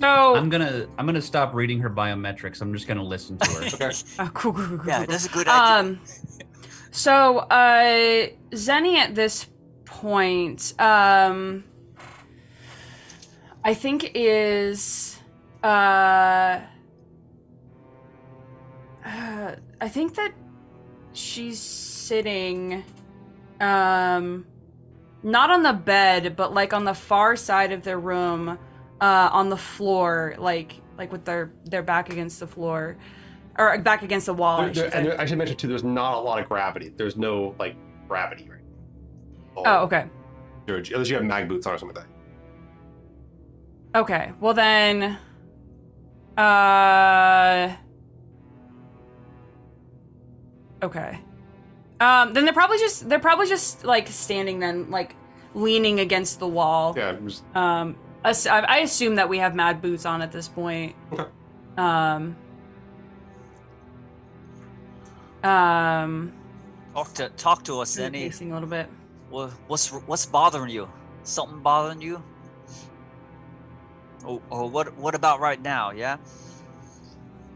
I'm 0.00 0.48
gonna 0.48 0.86
I'm 0.96 1.04
gonna 1.04 1.20
stop 1.20 1.52
reading 1.52 1.78
her 1.80 1.90
biometrics. 1.90 2.62
I'm 2.62 2.72
just 2.72 2.88
gonna 2.88 3.02
listen 3.04 3.36
to 3.36 3.50
her. 3.50 3.60
Okay. 3.74 3.90
Oh, 4.18 4.30
cool, 4.32 4.54
cool, 4.54 4.66
cool, 4.66 4.78
cool, 4.78 4.86
Yeah, 4.88 4.98
cool. 5.04 5.06
that's 5.08 5.26
a 5.26 5.28
good 5.28 5.46
idea. 5.46 5.90
Um, 5.90 6.00
so 6.90 7.36
uh, 7.40 8.28
Zeni 8.52 8.94
at 8.96 9.14
this 9.14 9.46
point, 9.84 10.72
um, 10.80 11.64
I 13.62 13.74
think 13.74 14.10
is 14.14 15.18
uh, 15.62 16.60
uh, 19.08 19.54
I 19.80 19.88
think 19.88 20.14
that 20.16 20.32
she's 21.12 21.58
sitting, 21.60 22.84
um, 23.60 24.46
not 25.22 25.50
on 25.50 25.62
the 25.62 25.72
bed, 25.72 26.36
but 26.36 26.52
like 26.54 26.72
on 26.72 26.84
the 26.84 26.94
far 26.94 27.34
side 27.36 27.72
of 27.72 27.82
the 27.82 27.96
room, 27.96 28.58
uh, 29.00 29.28
on 29.32 29.48
the 29.48 29.56
floor, 29.56 30.34
like 30.38 30.74
like 30.96 31.10
with 31.12 31.24
their 31.24 31.52
their 31.64 31.82
back 31.82 32.10
against 32.10 32.40
the 32.40 32.46
floor. 32.46 32.96
Or 33.60 33.76
back 33.78 34.02
against 34.04 34.26
the 34.26 34.34
wall. 34.34 34.60
I 34.60 34.64
There- 34.66 34.74
should 34.74 34.82
there- 34.92 34.98
and 35.00 35.06
there- 35.08 35.20
I 35.20 35.24
should 35.26 35.36
mention 35.38 35.56
too. 35.56 35.66
There's 35.66 35.82
not 35.82 36.14
a 36.14 36.20
lot 36.20 36.38
of 36.40 36.48
gravity. 36.48 36.90
There's 36.96 37.16
no 37.16 37.56
like 37.58 37.74
gravity 38.06 38.48
right. 38.48 38.60
Oh, 39.56 39.78
okay. 39.84 40.06
George, 40.68 40.92
unless 40.92 41.08
you 41.08 41.16
have 41.16 41.24
mag 41.24 41.48
boots 41.48 41.66
on 41.66 41.74
or 41.74 41.78
something 41.78 41.96
like 41.96 42.06
that. 43.92 43.98
Okay. 44.00 44.32
Well 44.38 44.54
then 44.54 45.18
uh 46.36 47.72
Okay. 50.82 51.18
Um 52.00 52.32
then 52.32 52.44
they're 52.44 52.54
probably 52.54 52.78
just 52.78 53.08
they're 53.08 53.18
probably 53.18 53.46
just 53.46 53.84
like 53.84 54.08
standing 54.08 54.60
then 54.60 54.90
like 54.90 55.16
leaning 55.54 56.00
against 56.00 56.38
the 56.38 56.46
wall. 56.48 56.94
Yeah. 56.96 57.12
Just, 57.24 57.44
Um 57.54 57.96
I 58.24 58.32
I 58.48 58.78
assume 58.78 59.16
that 59.16 59.28
we 59.28 59.38
have 59.38 59.54
mag 59.54 59.80
boots 59.82 60.06
on 60.06 60.22
at 60.22 60.32
this 60.32 60.48
point. 60.48 60.94
Okay. 61.12 61.24
Um 61.76 62.36
um 65.42 66.32
Talk 66.94 67.14
to 67.14 67.28
talk 67.30 67.62
to 67.64 67.80
us, 67.80 67.96
Zeni. 67.96 68.12
pacing 68.24 68.50
a 68.50 68.54
little 68.54 68.68
bit. 68.68 68.88
What, 69.30 69.50
what's 69.68 69.88
what's 69.92 70.26
bothering 70.26 70.70
you? 70.70 70.88
Something 71.22 71.60
bothering 71.60 72.00
you? 72.00 72.22
Oh, 74.26 74.42
or 74.50 74.68
what 74.68 74.96
what 74.96 75.14
about 75.14 75.38
right 75.38 75.60
now? 75.62 75.92
Yeah. 75.92 76.16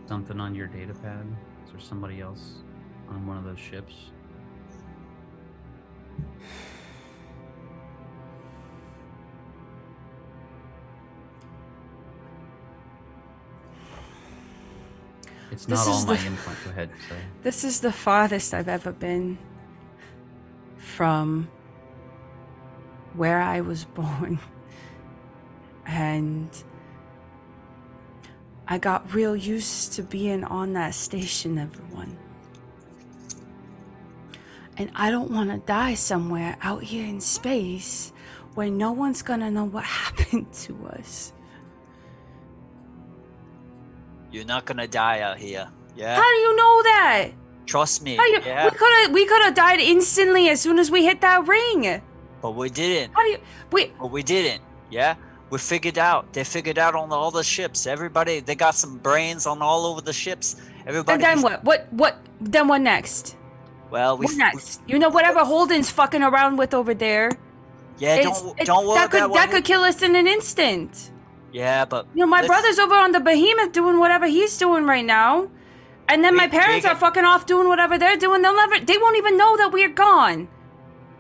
Something 0.07 0.39
on 0.39 0.55
your 0.55 0.69
data 0.69 0.95
pad? 0.95 1.27
Is 1.67 1.73
there 1.73 1.81
somebody 1.81 2.21
else 2.21 2.62
on 3.15 3.27
one 3.27 3.37
of 3.39 3.45
those 3.45 3.59
ships? 3.59 3.95
It's 15.51 15.67
This 15.67 15.79
not 15.87 15.93
all 15.93 15.99
is 15.99 16.07
my 16.07 16.17
the- 16.17 16.27
input. 16.27 16.55
Go 16.65 16.71
ahead. 16.71 16.91
This 17.43 17.65
is 17.65 17.81
the 17.81 17.93
farthest 17.93 18.55
I've 18.55 18.69
ever 18.69 18.93
been 18.93 19.39
from 20.77 21.49
where 23.15 23.41
I 23.41 23.61
was 23.61 23.85
born. 23.85 24.39
And 25.85 26.49
I 28.67 28.79
got 28.79 29.13
real 29.13 29.37
used 29.37 29.93
to 29.95 30.03
being 30.03 30.45
on 30.45 30.73
that 30.73 30.95
station, 30.95 31.59
everyone. 31.59 32.17
And 34.77 34.91
I 34.95 35.11
don't 35.11 35.31
want 35.31 35.51
to 35.51 35.59
die 35.59 35.95
somewhere 35.95 36.57
out 36.63 36.83
here 36.83 37.07
in 37.07 37.21
space 37.21 38.13
where 38.55 38.71
no 38.71 38.93
one's 38.93 39.23
gonna 39.23 39.51
know 39.51 39.65
what 39.65 39.85
happened 40.01 40.53
to 40.53 40.87
us. 40.87 41.33
You're 44.31 44.47
not 44.47 44.65
gonna 44.65 44.89
die 44.89 45.21
out 45.21 45.39
here. 45.39 45.69
Yeah. 45.95 46.17
How 46.17 46.29
do 46.31 46.37
you 46.37 46.57
know 46.57 46.83
that? 46.85 47.29
Trust 47.67 48.03
me. 48.03 48.15
You, 48.17 48.41
yeah. 48.45 48.65
We 48.65 48.71
could 48.71 48.93
have 48.93 49.13
we 49.13 49.27
could 49.27 49.43
have 49.43 49.55
died 49.55 49.81
instantly 49.81 50.49
as 50.49 50.61
soon 50.61 50.79
as 50.79 50.91
we 50.91 51.05
hit 51.05 51.21
that 51.21 51.47
ring. 51.47 52.01
But 52.41 52.53
we 52.53 52.71
didn't. 52.71 53.15
How 53.15 53.23
do 53.23 53.31
you 53.31 53.39
wait? 53.71 53.93
But 53.99 54.11
we 54.11 54.23
didn't. 54.23 54.63
Yeah. 54.91 55.17
We 55.51 55.59
figured 55.59 55.99
out. 55.99 56.33
They 56.33 56.45
figured 56.45 56.79
out 56.79 56.95
on 56.95 57.13
all 57.13 57.31
the 57.31 57.45
ships. 57.45 57.87
Everybody, 57.87 58.41
they 58.41 58.55
got 58.55 58.75
some 58.75 58.97
brains 58.97 59.47
on 59.47 59.61
all 59.61 59.85
over 59.85 60.01
the 60.01 60.13
ships. 60.13 60.57
Everybody. 60.87 61.13
And 61.13 61.23
then 61.23 61.43
what? 61.43 61.63
What? 61.63 61.93
What? 61.93 62.17
Then 62.41 62.69
what 62.69 62.81
next? 62.81 63.37
Well, 63.93 64.17
we. 64.17 64.27
You 64.87 64.99
know, 64.99 65.11
whatever 65.11 65.41
Holden's 65.45 65.91
fucking 65.91 66.23
around 66.23 66.57
with 66.57 66.73
over 66.73 66.95
there. 66.95 67.31
Yeah. 67.99 68.23
Don't 68.23 68.59
it- 68.59 68.67
don't 68.67 68.87
worry 68.87 68.97
that 68.99 69.11
could 69.11 69.23
about 69.23 69.35
that 69.35 69.51
could 69.51 69.65
kill 69.65 69.83
us 69.85 70.03
in 70.03 70.17
an 70.17 70.27
instant. 70.27 71.11
Yeah, 71.53 71.85
but. 71.85 72.07
You 72.15 72.21
know, 72.21 72.27
my 72.27 72.39
let's- 72.39 72.49
brother's 72.49 72.79
over 72.79 72.95
on 72.95 73.13
the 73.13 73.21
Behemoth 73.21 73.73
doing 73.73 73.99
whatever 74.01 74.27
he's 74.27 74.57
doing 74.57 74.87
right 74.87 75.05
now, 75.05 75.49
and 76.09 76.25
then 76.25 76.35
my 76.35 76.49
parents 76.49 76.87
are 76.87 76.97
fucking 76.97 77.27
off 77.27 77.45
doing 77.45 77.69
whatever 77.69 77.99
they're 77.99 78.17
doing. 78.17 78.41
They'll 78.41 78.57
never. 78.57 78.81
They 78.83 78.97
won't 78.97 79.19
even 79.19 79.37
know 79.37 79.57
that 79.59 79.71
we're 79.71 79.91
gone. 79.91 80.49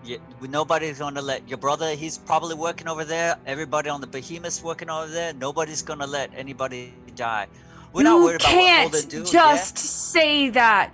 Yeah, 0.02 0.16
nobody's 0.40 0.98
gonna 0.98 1.20
let 1.22 1.46
your 1.48 1.58
brother. 1.58 1.94
He's 1.94 2.16
probably 2.16 2.54
working 2.54 2.88
over 2.88 3.04
there. 3.04 3.36
Everybody 3.46 3.90
on 3.90 4.00
the 4.00 4.06
behemoth's 4.08 4.62
working 4.62 4.88
over 4.90 5.06
there. 5.06 5.34
Nobody's 5.34 5.82
gonna 5.82 6.06
let 6.08 6.30
anybody 6.34 6.94
die. 7.14 7.46
We're 7.92 8.02
not 8.02 8.16
you 8.16 8.24
worried 8.24 8.40
about 8.40 8.54
what 8.54 8.64
can't 8.66 8.92
Holden 8.92 9.08
do. 9.10 9.24
just 9.30 9.76
say 9.78 10.48
that, 10.48 10.92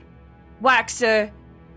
Waxor. 0.60 1.30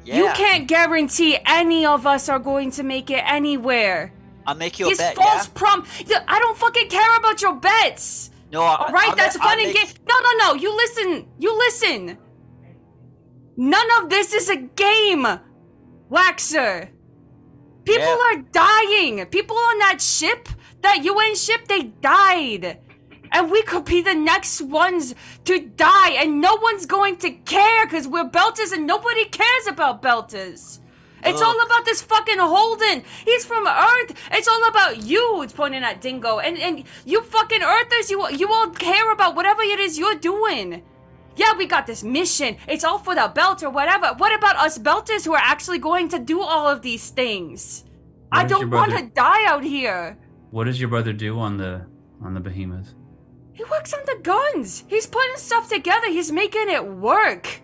Yeah? 0.04 0.18
You 0.18 0.26
can't 0.34 0.68
guarantee 0.68 1.38
any 1.46 1.86
of 1.86 2.08
us 2.08 2.28
are 2.30 2.40
going 2.40 2.72
to 2.72 2.84
make 2.84 3.10
it 3.10 3.24
anywhere. 3.26 4.14
I'll 4.48 4.56
make 4.56 4.80
you 4.80 4.88
a 4.88 4.90
These 4.90 4.98
bet. 4.98 5.16
false 5.16 5.46
Yeah. 5.48 5.52
prom. 5.54 5.86
I 6.28 6.40
don't 6.40 6.58
fucking 6.58 6.90
care 6.90 7.16
about 7.18 7.42
your 7.42 7.54
bets. 7.56 8.32
No. 8.52 8.64
I, 8.64 8.76
All 8.76 8.88
right, 8.92 9.10
I'll 9.10 9.16
that's 9.16 9.36
I'll 9.38 9.44
fun 9.50 9.60
and 9.60 9.68
make- 9.68 9.76
game. 9.76 9.94
No, 10.10 10.16
no, 10.20 10.32
no. 10.48 10.54
You 10.60 10.76
listen. 10.76 11.28
You 11.38 11.56
listen. 11.58 12.18
None 13.58 13.88
of 14.02 14.10
this 14.10 14.34
is 14.34 14.50
a 14.50 14.56
game, 14.58 15.26
Waxor. 16.10 16.90
People 17.86 18.04
Yeah. 18.08 18.32
are 18.34 18.38
dying. 18.52 19.26
People 19.28 19.58
on 19.58 19.80
that 19.80 20.02
ship, 20.02 20.50
that 20.82 21.04
UN 21.04 21.36
ship, 21.36 21.68
they 21.68 21.84
died. 21.84 22.80
And 23.32 23.50
we 23.50 23.62
could 23.64 23.86
be 23.86 24.02
the 24.02 24.14
next 24.14 24.62
ones 24.62 25.16
to 25.46 25.60
die, 25.60 26.12
and 26.12 26.42
no 26.42 26.56
one's 26.62 26.86
going 26.86 27.18
to 27.18 27.32
care 27.32 27.86
because 27.86 28.08
we're 28.08 28.30
Belters 28.30 28.74
and 28.74 28.86
nobody 28.86 29.26
cares 29.26 29.68
about 29.68 30.02
Belters. 30.02 30.80
It's 31.24 31.40
Look. 31.40 31.48
all 31.48 31.66
about 31.66 31.86
this 31.86 32.02
fucking 32.02 32.40
Holden. 32.40 33.04
He's 33.26 33.46
from 33.46 33.68
Earth. 33.68 34.18
It's 34.32 34.48
all 34.48 34.68
about 34.68 35.04
you. 35.04 35.42
It's 35.44 35.54
pointing 35.54 35.84
at 35.84 36.02
Dingo. 36.02 36.40
And 36.40 36.58
and 36.58 36.84
you 37.06 37.22
fucking 37.22 37.62
Earthers, 37.62 38.10
you 38.10 38.28
you 38.32 38.52
all 38.52 38.70
care 38.70 39.12
about 39.12 39.36
whatever 39.36 39.62
it 39.62 39.80
is 39.80 40.00
you're 40.00 40.16
doing. 40.16 40.84
Yeah, 41.36 41.56
we 41.58 41.66
got 41.66 41.88
this 41.88 42.04
mission. 42.04 42.58
It's 42.68 42.84
all 42.84 42.98
for 42.98 43.16
the 43.16 43.32
belt 43.34 43.64
or 43.64 43.70
whatever. 43.70 44.14
What 44.18 44.34
about 44.34 44.58
us 44.58 44.78
Belters 44.78 45.24
who 45.26 45.34
are 45.34 45.42
actually 45.42 45.80
going 45.80 46.10
to 46.10 46.20
do 46.20 46.42
all 46.42 46.68
of 46.68 46.82
these 46.82 47.10
things? 47.10 47.86
I 48.32 48.44
What 48.44 48.50
your 48.50 48.60
don't 48.60 48.70
want 48.72 48.98
to 48.98 49.06
die 49.14 49.46
out 49.46 49.64
here. 49.64 50.18
What 50.50 50.66
does 50.66 50.80
your 50.80 50.90
brother 50.90 51.14
do 51.14 51.40
on 51.40 51.58
the 51.58 51.86
on 52.22 52.34
the 52.34 52.40
behemoth? 52.40 52.94
He 53.54 53.64
works 53.66 53.94
on 53.94 54.02
the 54.06 54.20
guns. 54.22 54.86
He's 54.88 55.06
putting 55.06 55.36
stuff 55.38 55.70
together. 55.70 56.08
He's 56.08 56.32
making 56.32 56.70
it 56.70 56.86
work. 56.88 57.62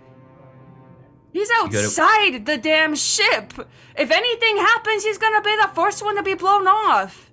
He's 1.33 1.49
outside 1.61 2.45
the 2.45 2.57
damn 2.57 2.95
ship. 2.95 3.53
If 3.95 4.11
anything 4.11 4.57
happens, 4.57 5.03
he's 5.03 5.17
gonna 5.17 5.41
be 5.41 5.55
the 5.55 5.69
first 5.73 6.03
one 6.03 6.15
to 6.15 6.23
be 6.23 6.33
blown 6.33 6.67
off. 6.67 7.31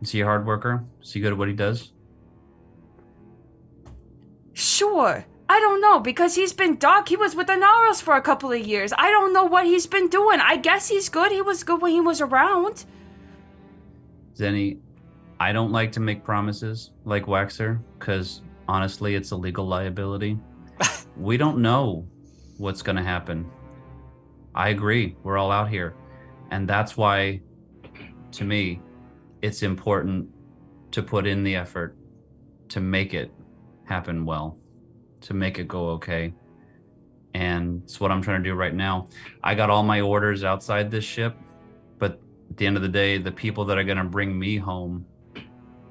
Is 0.00 0.12
he 0.12 0.20
a 0.20 0.24
hard 0.24 0.46
worker? 0.46 0.84
Is 1.02 1.12
he 1.12 1.20
good 1.20 1.32
at 1.32 1.38
what 1.38 1.48
he 1.48 1.54
does? 1.54 1.92
Sure. 4.52 5.26
I 5.48 5.58
don't 5.58 5.80
know 5.80 5.98
because 5.98 6.36
he's 6.36 6.52
been 6.52 6.76
Doc. 6.76 7.08
He 7.08 7.16
was 7.16 7.34
with 7.34 7.48
the 7.48 7.54
Naros 7.54 8.00
for 8.00 8.14
a 8.14 8.22
couple 8.22 8.52
of 8.52 8.64
years. 8.64 8.92
I 8.96 9.10
don't 9.10 9.32
know 9.32 9.44
what 9.44 9.66
he's 9.66 9.86
been 9.86 10.08
doing. 10.08 10.38
I 10.40 10.56
guess 10.56 10.88
he's 10.88 11.08
good. 11.08 11.32
He 11.32 11.42
was 11.42 11.64
good 11.64 11.82
when 11.82 11.90
he 11.90 12.00
was 12.00 12.20
around. 12.20 12.84
Zeni, 14.36 14.78
I 15.40 15.52
don't 15.52 15.72
like 15.72 15.90
to 15.92 16.00
make 16.00 16.22
promises 16.22 16.90
like 17.06 17.24
Waxor 17.24 17.80
because 17.98 18.42
honestly, 18.68 19.14
it's 19.14 19.30
a 19.30 19.36
legal 19.36 19.66
liability. 19.66 20.38
we 21.16 21.38
don't 21.38 21.62
know 21.62 22.06
what's 22.58 22.82
going 22.82 22.96
to 22.96 23.02
happen. 23.02 23.50
I 24.54 24.68
agree. 24.68 25.16
We're 25.22 25.38
all 25.38 25.50
out 25.50 25.70
here. 25.70 25.94
And 26.50 26.68
that's 26.68 26.94
why, 26.94 27.40
to 28.32 28.44
me, 28.44 28.82
it's 29.40 29.62
important 29.62 30.28
to 30.90 31.02
put 31.02 31.26
in 31.26 31.42
the 31.42 31.56
effort 31.56 31.96
to 32.68 32.80
make 32.80 33.14
it 33.14 33.32
happen 33.84 34.26
well, 34.26 34.58
to 35.22 35.32
make 35.32 35.58
it 35.58 35.66
go 35.66 35.88
okay. 35.92 36.34
And 37.32 37.82
it's 37.84 37.98
what 37.98 38.12
I'm 38.12 38.20
trying 38.20 38.42
to 38.42 38.50
do 38.50 38.54
right 38.54 38.74
now. 38.74 39.08
I 39.42 39.54
got 39.54 39.70
all 39.70 39.84
my 39.84 40.02
orders 40.02 40.44
outside 40.44 40.90
this 40.90 41.04
ship, 41.04 41.34
but 41.98 42.20
at 42.50 42.58
the 42.58 42.66
end 42.66 42.76
of 42.76 42.82
the 42.82 42.88
day, 42.90 43.16
the 43.16 43.32
people 43.32 43.64
that 43.64 43.78
are 43.78 43.84
going 43.84 43.96
to 43.96 44.04
bring 44.04 44.38
me 44.38 44.58
home 44.58 45.06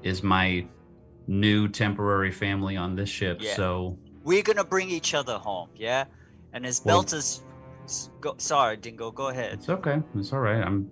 is 0.02 0.22
my 0.22 0.66
new 1.26 1.68
temporary 1.68 2.32
family 2.32 2.76
on 2.76 2.96
this 2.96 3.08
ship. 3.08 3.38
Yeah. 3.40 3.54
So 3.54 3.98
We're 4.24 4.42
gonna 4.42 4.64
bring 4.64 4.90
each 4.90 5.14
other 5.14 5.38
home, 5.38 5.68
yeah. 5.76 6.04
And 6.52 6.66
as 6.66 6.82
Well- 6.84 7.02
Beltas, 7.04 7.42
s- 7.84 8.10
go, 8.20 8.34
sorry, 8.38 8.76
Dingo, 8.76 9.10
go 9.10 9.28
ahead. 9.28 9.52
It's 9.54 9.68
okay. 9.68 10.02
It's 10.16 10.32
all 10.32 10.40
right. 10.40 10.62
I'm. 10.64 10.90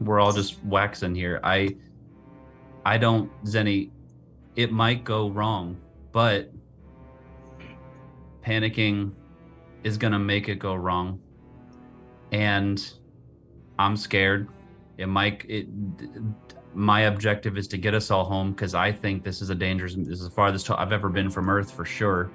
We're 0.00 0.20
all 0.20 0.32
just 0.32 0.62
waxing 0.64 1.14
here. 1.14 1.40
I. 1.42 1.76
I 2.84 2.98
don't, 2.98 3.30
Zeni. 3.44 3.90
It 4.54 4.70
might 4.72 5.04
go 5.04 5.28
wrong, 5.30 5.76
but 6.12 6.50
panicking 8.44 9.12
is 9.84 9.96
gonna 9.96 10.18
make 10.18 10.48
it 10.48 10.58
go 10.58 10.74
wrong, 10.74 11.20
and 12.32 12.92
I'm 13.78 13.96
scared. 13.96 14.48
It 14.98 15.06
might. 15.08 15.44
It. 15.48 15.66
My 16.76 17.02
objective 17.02 17.56
is 17.56 17.66
to 17.68 17.78
get 17.78 17.94
us 17.94 18.10
all 18.10 18.24
home 18.26 18.52
because 18.52 18.74
I 18.74 18.92
think 18.92 19.24
this 19.24 19.40
is 19.40 19.48
a 19.48 19.54
dangerous. 19.54 19.94
This 19.94 20.20
is 20.20 20.24
the 20.24 20.30
farthest 20.30 20.70
I've 20.70 20.92
ever 20.92 21.08
been 21.08 21.30
from 21.30 21.48
Earth 21.48 21.72
for 21.72 21.86
sure. 21.86 22.30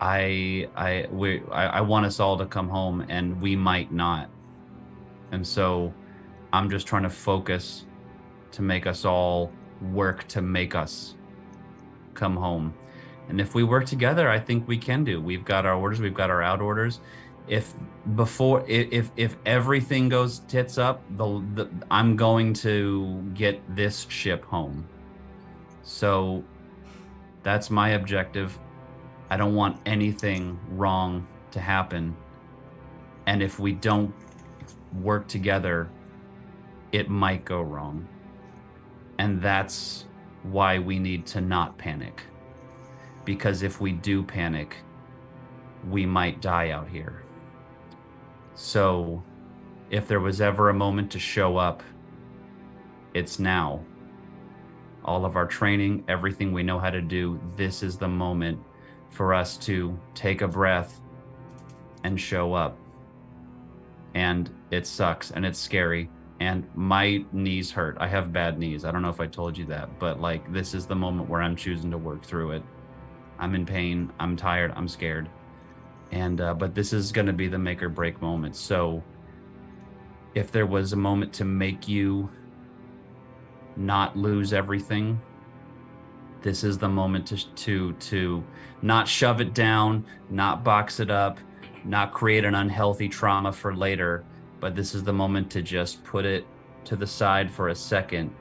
I 0.00 0.66
I 0.74 1.06
we 1.10 1.42
I, 1.52 1.66
I 1.66 1.80
want 1.82 2.06
us 2.06 2.20
all 2.20 2.38
to 2.38 2.46
come 2.46 2.70
home 2.70 3.04
and 3.10 3.38
we 3.38 3.54
might 3.54 3.92
not. 3.92 4.30
And 5.30 5.46
so 5.46 5.92
I'm 6.54 6.70
just 6.70 6.86
trying 6.86 7.02
to 7.02 7.10
focus 7.10 7.84
to 8.52 8.62
make 8.62 8.86
us 8.86 9.04
all 9.04 9.52
work 9.92 10.26
to 10.28 10.40
make 10.40 10.74
us 10.74 11.16
come 12.14 12.34
home. 12.36 12.72
And 13.28 13.42
if 13.42 13.54
we 13.54 13.62
work 13.62 13.84
together, 13.84 14.30
I 14.30 14.38
think 14.38 14.66
we 14.66 14.78
can 14.78 15.04
do. 15.04 15.20
We've 15.20 15.44
got 15.44 15.66
our 15.66 15.74
orders, 15.74 16.00
we've 16.00 16.14
got 16.14 16.30
our 16.30 16.42
out 16.42 16.62
orders. 16.62 17.00
If 17.48 17.74
before 18.14 18.64
if 18.68 19.10
if 19.16 19.36
everything 19.44 20.08
goes 20.08 20.40
tits 20.40 20.78
up, 20.78 21.02
the, 21.16 21.44
the 21.54 21.70
I'm 21.90 22.16
going 22.16 22.54
to 22.54 23.22
get 23.34 23.60
this 23.74 24.06
ship 24.08 24.44
home. 24.44 24.86
So 25.82 26.44
that's 27.42 27.70
my 27.70 27.90
objective. 27.90 28.58
I 29.28 29.36
don't 29.36 29.54
want 29.54 29.80
anything 29.86 30.58
wrong 30.70 31.26
to 31.52 31.60
happen. 31.60 32.16
And 33.26 33.42
if 33.42 33.58
we 33.58 33.72
don't 33.72 34.14
work 35.00 35.26
together, 35.28 35.88
it 36.92 37.08
might 37.08 37.44
go 37.44 37.62
wrong. 37.62 38.06
And 39.18 39.40
that's 39.40 40.04
why 40.42 40.78
we 40.78 40.98
need 40.98 41.26
to 41.26 41.40
not 41.40 41.78
panic. 41.78 42.22
Because 43.24 43.62
if 43.62 43.80
we 43.80 43.92
do 43.92 44.22
panic, 44.22 44.76
we 45.88 46.04
might 46.06 46.40
die 46.40 46.70
out 46.70 46.88
here. 46.88 47.21
So, 48.64 49.24
if 49.90 50.06
there 50.06 50.20
was 50.20 50.40
ever 50.40 50.68
a 50.68 50.72
moment 50.72 51.10
to 51.10 51.18
show 51.18 51.56
up, 51.56 51.82
it's 53.12 53.40
now. 53.40 53.84
All 55.04 55.24
of 55.24 55.34
our 55.34 55.48
training, 55.48 56.04
everything 56.06 56.52
we 56.52 56.62
know 56.62 56.78
how 56.78 56.90
to 56.90 57.00
do, 57.00 57.40
this 57.56 57.82
is 57.82 57.98
the 57.98 58.06
moment 58.06 58.60
for 59.10 59.34
us 59.34 59.56
to 59.66 59.98
take 60.14 60.42
a 60.42 60.48
breath 60.48 61.00
and 62.04 62.20
show 62.20 62.54
up. 62.54 62.78
And 64.14 64.48
it 64.70 64.86
sucks 64.86 65.32
and 65.32 65.44
it's 65.44 65.58
scary. 65.58 66.08
And 66.38 66.64
my 66.76 67.24
knees 67.32 67.72
hurt. 67.72 67.96
I 67.98 68.06
have 68.06 68.32
bad 68.32 68.60
knees. 68.60 68.84
I 68.84 68.92
don't 68.92 69.02
know 69.02 69.10
if 69.10 69.20
I 69.20 69.26
told 69.26 69.58
you 69.58 69.64
that, 69.66 69.98
but 69.98 70.20
like 70.20 70.52
this 70.52 70.72
is 70.72 70.86
the 70.86 70.94
moment 70.94 71.28
where 71.28 71.42
I'm 71.42 71.56
choosing 71.56 71.90
to 71.90 71.98
work 71.98 72.24
through 72.24 72.52
it. 72.52 72.62
I'm 73.40 73.56
in 73.56 73.66
pain. 73.66 74.12
I'm 74.20 74.36
tired. 74.36 74.72
I'm 74.76 74.86
scared. 74.86 75.28
And, 76.12 76.40
uh, 76.40 76.54
but 76.54 76.74
this 76.74 76.92
is 76.92 77.10
going 77.10 77.26
to 77.26 77.32
be 77.32 77.48
the 77.48 77.58
make 77.58 77.82
or 77.82 77.88
break 77.88 78.20
moment. 78.20 78.54
So 78.54 79.02
if 80.34 80.52
there 80.52 80.66
was 80.66 80.92
a 80.92 80.96
moment 80.96 81.32
to 81.34 81.44
make 81.44 81.88
you 81.88 82.30
not 83.76 84.16
lose 84.16 84.52
everything, 84.52 85.20
this 86.42 86.64
is 86.64 86.76
the 86.76 86.88
moment 86.88 87.26
to 87.28 87.36
to 87.36 87.92
to 87.92 88.44
not 88.82 89.08
shove 89.08 89.40
it 89.40 89.54
down, 89.54 90.04
not 90.28 90.64
box 90.64 91.00
it 91.00 91.10
up, 91.10 91.38
not 91.84 92.12
create 92.12 92.44
an 92.44 92.54
unhealthy 92.54 93.08
trauma 93.08 93.52
for 93.52 93.74
later, 93.74 94.24
but 94.60 94.74
this 94.74 94.94
is 94.94 95.04
the 95.04 95.12
moment 95.12 95.50
to 95.52 95.62
just 95.62 96.02
put 96.04 96.24
it 96.24 96.46
to 96.84 96.96
the 96.96 97.06
side 97.06 97.50
for 97.50 97.68
a 97.68 97.74
second 97.74 98.34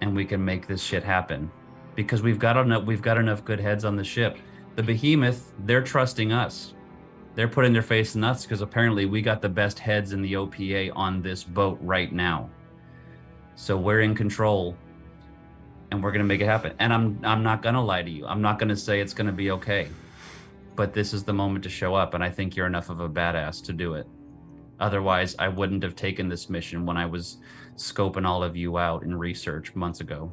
and 0.00 0.14
we 0.16 0.24
can 0.24 0.44
make 0.44 0.66
this 0.66 0.82
shit 0.82 1.04
happen 1.04 1.50
because 1.94 2.22
we've 2.22 2.38
got 2.38 2.56
enough 2.56 2.84
we've 2.84 3.02
got 3.02 3.18
enough 3.18 3.44
good 3.44 3.60
heads 3.60 3.84
on 3.84 3.96
the 3.96 4.04
ship. 4.04 4.38
The 4.80 4.94
behemoth, 4.94 5.52
they're 5.66 5.82
trusting 5.82 6.32
us. 6.32 6.72
They're 7.34 7.48
putting 7.48 7.74
their 7.74 7.82
face 7.82 8.14
in 8.14 8.24
us 8.24 8.46
because 8.46 8.62
apparently 8.62 9.04
we 9.04 9.20
got 9.20 9.42
the 9.42 9.48
best 9.50 9.78
heads 9.78 10.14
in 10.14 10.22
the 10.22 10.32
OPA 10.32 10.92
on 10.96 11.20
this 11.20 11.44
boat 11.44 11.78
right 11.82 12.10
now. 12.10 12.48
So 13.56 13.76
we're 13.76 14.00
in 14.00 14.14
control 14.14 14.74
and 15.90 16.02
we're 16.02 16.12
going 16.12 16.20
to 16.20 16.26
make 16.26 16.40
it 16.40 16.46
happen. 16.46 16.72
And 16.78 16.94
I'm 16.94 17.20
I'm 17.22 17.42
not 17.42 17.60
going 17.60 17.74
to 17.74 17.80
lie 17.82 18.02
to 18.02 18.10
you. 18.10 18.24
I'm 18.24 18.40
not 18.40 18.58
going 18.58 18.70
to 18.70 18.76
say 18.76 19.02
it's 19.02 19.12
going 19.12 19.26
to 19.26 19.34
be 19.34 19.50
okay. 19.50 19.86
But 20.76 20.94
this 20.94 21.12
is 21.12 21.24
the 21.24 21.34
moment 21.34 21.62
to 21.64 21.68
show 21.68 21.94
up 21.94 22.14
and 22.14 22.24
I 22.24 22.30
think 22.30 22.56
you're 22.56 22.66
enough 22.66 22.88
of 22.88 23.00
a 23.00 23.08
badass 23.10 23.62
to 23.64 23.74
do 23.74 23.92
it. 23.96 24.06
Otherwise, 24.80 25.36
I 25.38 25.48
wouldn't 25.48 25.82
have 25.82 25.94
taken 25.94 26.26
this 26.30 26.48
mission 26.48 26.86
when 26.86 26.96
I 26.96 27.04
was 27.04 27.36
scoping 27.76 28.26
all 28.26 28.42
of 28.42 28.56
you 28.56 28.78
out 28.78 29.02
in 29.02 29.14
research 29.14 29.74
months 29.74 30.00
ago. 30.00 30.32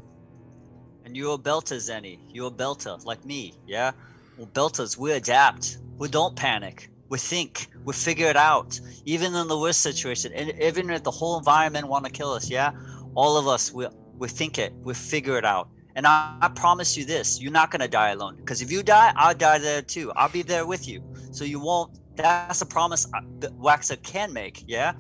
And 1.04 1.18
you're 1.18 1.34
a 1.34 1.38
Belta, 1.38 1.76
Zeni. 1.76 2.20
You're 2.32 2.48
a 2.48 2.52
Belta, 2.52 2.96
like 3.06 3.26
me, 3.26 3.54
yeah? 3.66 3.92
Well, 4.38 4.48
Beltas, 4.48 4.98
we 4.98 5.12
adapt. 5.14 5.80
We 5.98 6.08
don't 6.10 6.36
panic. 6.36 6.90
We 7.10 7.18
think. 7.18 7.68
We 7.84 7.94
figure 7.94 8.28
it 8.28 8.36
out. 8.36 8.80
Even 9.06 9.34
in 9.34 9.48
the 9.48 9.58
worst 9.58 9.82
situation, 9.82 10.32
and 10.34 10.52
even 10.62 10.90
if 10.90 11.04
the 11.04 11.12
whole 11.12 11.38
environment 11.38 11.88
want 11.88 12.06
to 12.06 12.12
kill 12.12 12.32
us, 12.32 12.50
yeah? 12.50 12.72
All 13.16 13.38
of 13.38 13.48
us, 13.48 13.72
we, 13.72 13.88
we 14.18 14.28
think 14.28 14.60
it. 14.60 14.74
We 14.84 14.94
figure 14.94 15.38
it 15.38 15.46
out. 15.46 15.70
And 15.96 16.06
I, 16.06 16.38
I 16.42 16.50
promise 16.50 16.96
you 16.96 17.06
this, 17.06 17.42
you're 17.42 17.52
not 17.52 17.72
going 17.72 17.80
to 17.82 17.88
die 17.88 18.10
alone. 18.10 18.36
Because 18.36 18.62
if 18.62 18.72
you 18.72 18.84
die, 18.84 19.12
I'll 19.16 19.34
die 19.34 19.58
there 19.58 19.82
too. 19.82 20.12
I'll 20.16 20.30
be 20.30 20.44
there 20.44 20.68
with 20.68 20.88
you. 20.88 21.02
So 21.32 21.44
you 21.44 21.60
won't, 21.60 21.98
that's 22.16 22.62
a 22.62 22.66
promise 22.66 23.08
I- 23.14 23.22
that 23.40 23.58
Waxa 23.58 24.04
can 24.04 24.32
make, 24.32 24.64
yeah? 24.68 24.94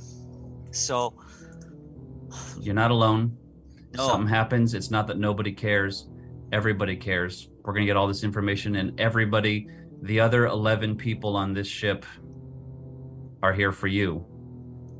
So, 0.71 1.13
You're 2.59 2.73
not 2.73 2.89
alone. 2.91 3.37
If 3.91 3.97
No. 3.97 4.07
something 4.07 4.27
happens, 4.27 4.73
it's 4.73 4.89
not 4.89 5.05
that 5.07 5.17
nobody 5.19 5.51
cares. 5.51 6.07
Everybody 6.51 6.95
cares. 6.95 7.49
We're 7.67 7.73
going 7.73 7.83
to 7.83 7.87
get 7.87 7.97
all 7.97 8.07
this 8.07 8.23
information, 8.23 8.77
and 8.77 8.97
everybody, 8.97 9.67
the 10.01 10.21
other 10.21 10.45
11 10.45 10.95
people 10.95 11.35
on 11.35 11.53
this 11.53 11.67
ship, 11.67 12.05
are 13.43 13.51
here 13.51 13.73
for 13.73 13.87
you 13.87 14.25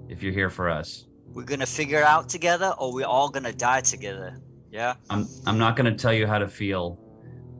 if 0.10 0.22
you're 0.22 0.34
here 0.34 0.49
for 0.49 0.69
us. 0.69 1.06
we're 1.27 1.45
going 1.45 1.61
to 1.61 1.65
figure 1.65 1.99
it 1.99 2.03
out 2.03 2.27
together 2.27 2.73
or 2.77 2.94
we're 2.94 3.06
all 3.06 3.30
going 3.30 3.45
to 3.45 3.53
die 3.53 3.80
together, 3.80 4.38
yeah? 4.69 4.95
I'm, 5.10 5.26
I'm 5.45 5.57
not 5.57 5.77
going 5.77 5.89
to 5.89 5.98
tell 5.98 6.11
you 6.11 6.27
how 6.27 6.39
to 6.39 6.48
feel. 6.49 6.99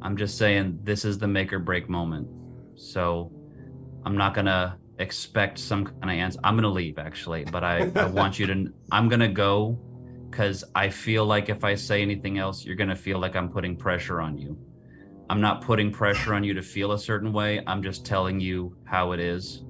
I'm 0.02 0.18
just 0.18 0.38
saying 0.38 0.80
this 0.84 1.06
is 1.06 1.18
the 1.18 1.28
make 1.28 1.54
or 1.54 1.60
break 1.60 1.88
moment. 1.88 2.28
So 2.76 3.32
I'm 4.06 4.18
not 4.18 4.34
going 4.34 4.48
to 4.48 4.76
expect 5.00 5.58
some 5.58 5.86
kind 5.86 6.04
of 6.04 6.10
answer. 6.10 6.40
I'm 6.44 6.56
going 6.56 6.64
to 6.64 6.70
leave 6.70 7.00
actually, 7.00 7.46
but 7.46 7.64
I, 7.64 7.90
I 7.96 8.06
want 8.20 8.40
you 8.40 8.48
to, 8.48 8.74
I'm 8.92 9.08
going 9.08 9.22
to 9.22 9.30
go 9.30 9.80
because 10.30 10.66
I 10.76 10.90
feel 10.90 11.26
like 11.26 11.48
if 11.48 11.64
I 11.64 11.76
say 11.76 12.02
anything 12.02 12.40
else, 12.40 12.66
you're 12.66 12.76
going 12.76 12.90
to 12.90 12.96
feel 12.96 13.20
like 13.20 13.38
I'm 13.38 13.48
putting 13.48 13.78
pressure 13.78 14.20
on 14.20 14.38
you. 14.38 14.58
I'm 15.30 15.42
not 15.42 15.62
putting 15.62 15.92
pressure 15.92 16.34
on 16.34 16.44
you 16.44 16.54
to 16.54 16.62
feel 16.62 16.94
a 16.94 17.00
certain 17.00 17.34
way. 17.34 17.62
I'm 17.68 17.84
just 17.84 18.06
telling 18.06 18.40
you 18.40 18.76
how 18.86 19.12
it 19.12 19.20
is. 19.20 19.64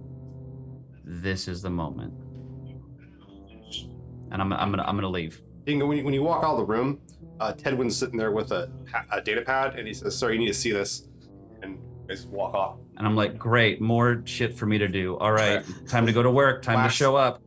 This 1.03 1.47
is 1.47 1.61
the 1.61 1.69
moment. 1.69 2.13
And 4.31 4.41
I'm, 4.41 4.53
I'm 4.53 4.69
gonna 4.69 4.83
I'm 4.83 4.95
gonna 4.95 5.09
leave. 5.09 5.41
Dingo, 5.65 5.85
when 5.85 5.97
you, 5.97 6.03
when 6.03 6.13
you 6.13 6.21
walk 6.21 6.43
out 6.43 6.51
of 6.51 6.57
the 6.57 6.65
room, 6.65 6.99
uh, 7.39 7.53
Tedwin's 7.53 7.97
sitting 7.97 8.17
there 8.17 8.31
with 8.31 8.51
a, 8.51 8.71
a 9.11 9.21
data 9.21 9.41
pad, 9.41 9.75
and 9.75 9.87
he 9.87 9.93
says, 9.93 10.17
"Sir, 10.17 10.31
you 10.31 10.39
need 10.39 10.47
to 10.47 10.53
see 10.53 10.71
this," 10.71 11.07
and 11.61 11.79
just 12.09 12.27
walk 12.27 12.53
off. 12.53 12.77
And 12.97 13.07
I'm 13.07 13.15
like, 13.15 13.37
great, 13.37 13.79
more 13.79 14.21
shit 14.25 14.57
for 14.57 14.65
me 14.65 14.77
to 14.79 14.87
do. 14.87 15.17
All 15.17 15.31
right, 15.31 15.63
time 15.87 16.05
to 16.05 16.11
go 16.11 16.21
to 16.21 16.31
work. 16.31 16.61
Time 16.61 16.87
to 16.87 16.93
show 16.93 17.15
up. 17.15 17.41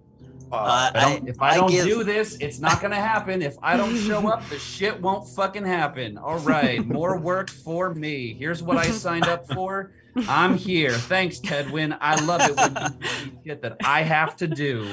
Uh, 0.53 0.91
I 0.95 1.01
don't, 1.01 1.29
if 1.29 1.41
I, 1.41 1.51
I 1.51 1.55
don't 1.57 1.71
give- 1.71 1.85
do 1.87 2.03
this, 2.05 2.37
it's 2.41 2.59
not 2.59 2.81
gonna 2.83 2.97
happen. 2.97 3.41
If 3.43 3.57
I 3.63 3.77
don't 3.77 3.97
show 3.97 4.29
up, 4.29 4.49
the 4.49 4.59
shit 4.73 5.01
won't 5.01 5.29
fucking 5.29 5.65
happen. 5.65 6.19
All 6.19 6.39
right, 6.41 6.85
more 6.85 7.19
work 7.19 7.51
for 7.51 7.95
me. 7.95 8.35
Here's 8.35 8.63
what 8.63 8.77
I 8.77 8.91
signed 8.91 9.27
up 9.27 9.47
for. 9.53 9.93
I'm 10.29 10.57
here. 10.57 10.91
Thanks, 10.93 11.39
Tedwin. 11.39 11.97
I 12.01 12.23
love 12.25 12.41
it 12.43 12.57
when 12.57 12.75
you 12.77 12.89
do 12.91 13.39
shit 13.47 13.63
that 13.63 13.77
I 13.85 14.03
have 14.03 14.35
to 14.37 14.49
do. 14.49 14.89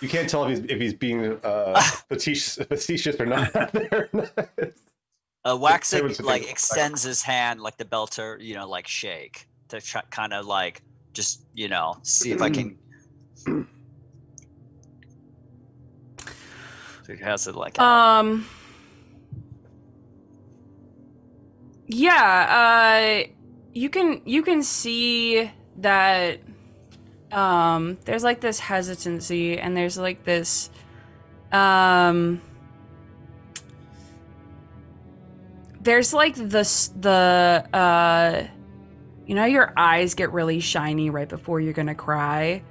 You 0.00 0.08
can't 0.08 0.28
tell 0.28 0.44
if 0.44 0.50
he's 0.58 0.66
if 0.70 0.80
he's 0.80 0.94
being 0.94 1.38
uh, 1.44 1.80
facetious, 2.08 2.56
facetious 2.66 3.16
or 3.20 3.26
not. 3.26 3.52
There. 3.72 4.08
Uh, 5.44 5.52
Say 5.82 6.00
Waxic 6.00 6.24
like 6.24 6.50
extends 6.50 7.02
his 7.02 7.20
hand 7.22 7.60
like 7.60 7.76
the 7.76 7.84
belter, 7.84 8.40
you 8.40 8.54
know, 8.54 8.66
like 8.66 8.88
shake 8.88 9.46
to 9.68 9.80
try, 9.80 10.00
kind 10.10 10.32
of 10.32 10.46
like 10.46 10.80
just 11.12 11.42
you 11.52 11.68
know 11.68 11.98
see 12.02 12.32
if 12.32 12.40
I 12.40 12.48
can. 12.48 12.78
He 17.06 17.16
has 17.16 17.46
it 17.46 17.54
like 17.54 17.78
Um. 17.78 18.46
Yeah, 21.86 23.24
uh, 23.24 23.28
you 23.74 23.90
can 23.90 24.22
you 24.24 24.42
can 24.42 24.62
see 24.62 25.50
that 25.78 26.40
um 27.32 27.98
there's 28.04 28.22
like 28.22 28.40
this 28.40 28.60
hesitancy 28.60 29.58
and 29.58 29.76
there's 29.76 29.98
like 29.98 30.22
this 30.22 30.70
um 31.50 32.40
there's 35.80 36.14
like 36.14 36.36
this 36.36 36.88
the 37.00 37.68
uh 37.72 38.44
you 39.26 39.34
know 39.34 39.44
your 39.44 39.72
eyes 39.76 40.14
get 40.14 40.32
really 40.32 40.60
shiny 40.60 41.10
right 41.10 41.28
before 41.28 41.60
you're 41.60 41.72
gonna 41.72 41.94
cry 41.94 42.62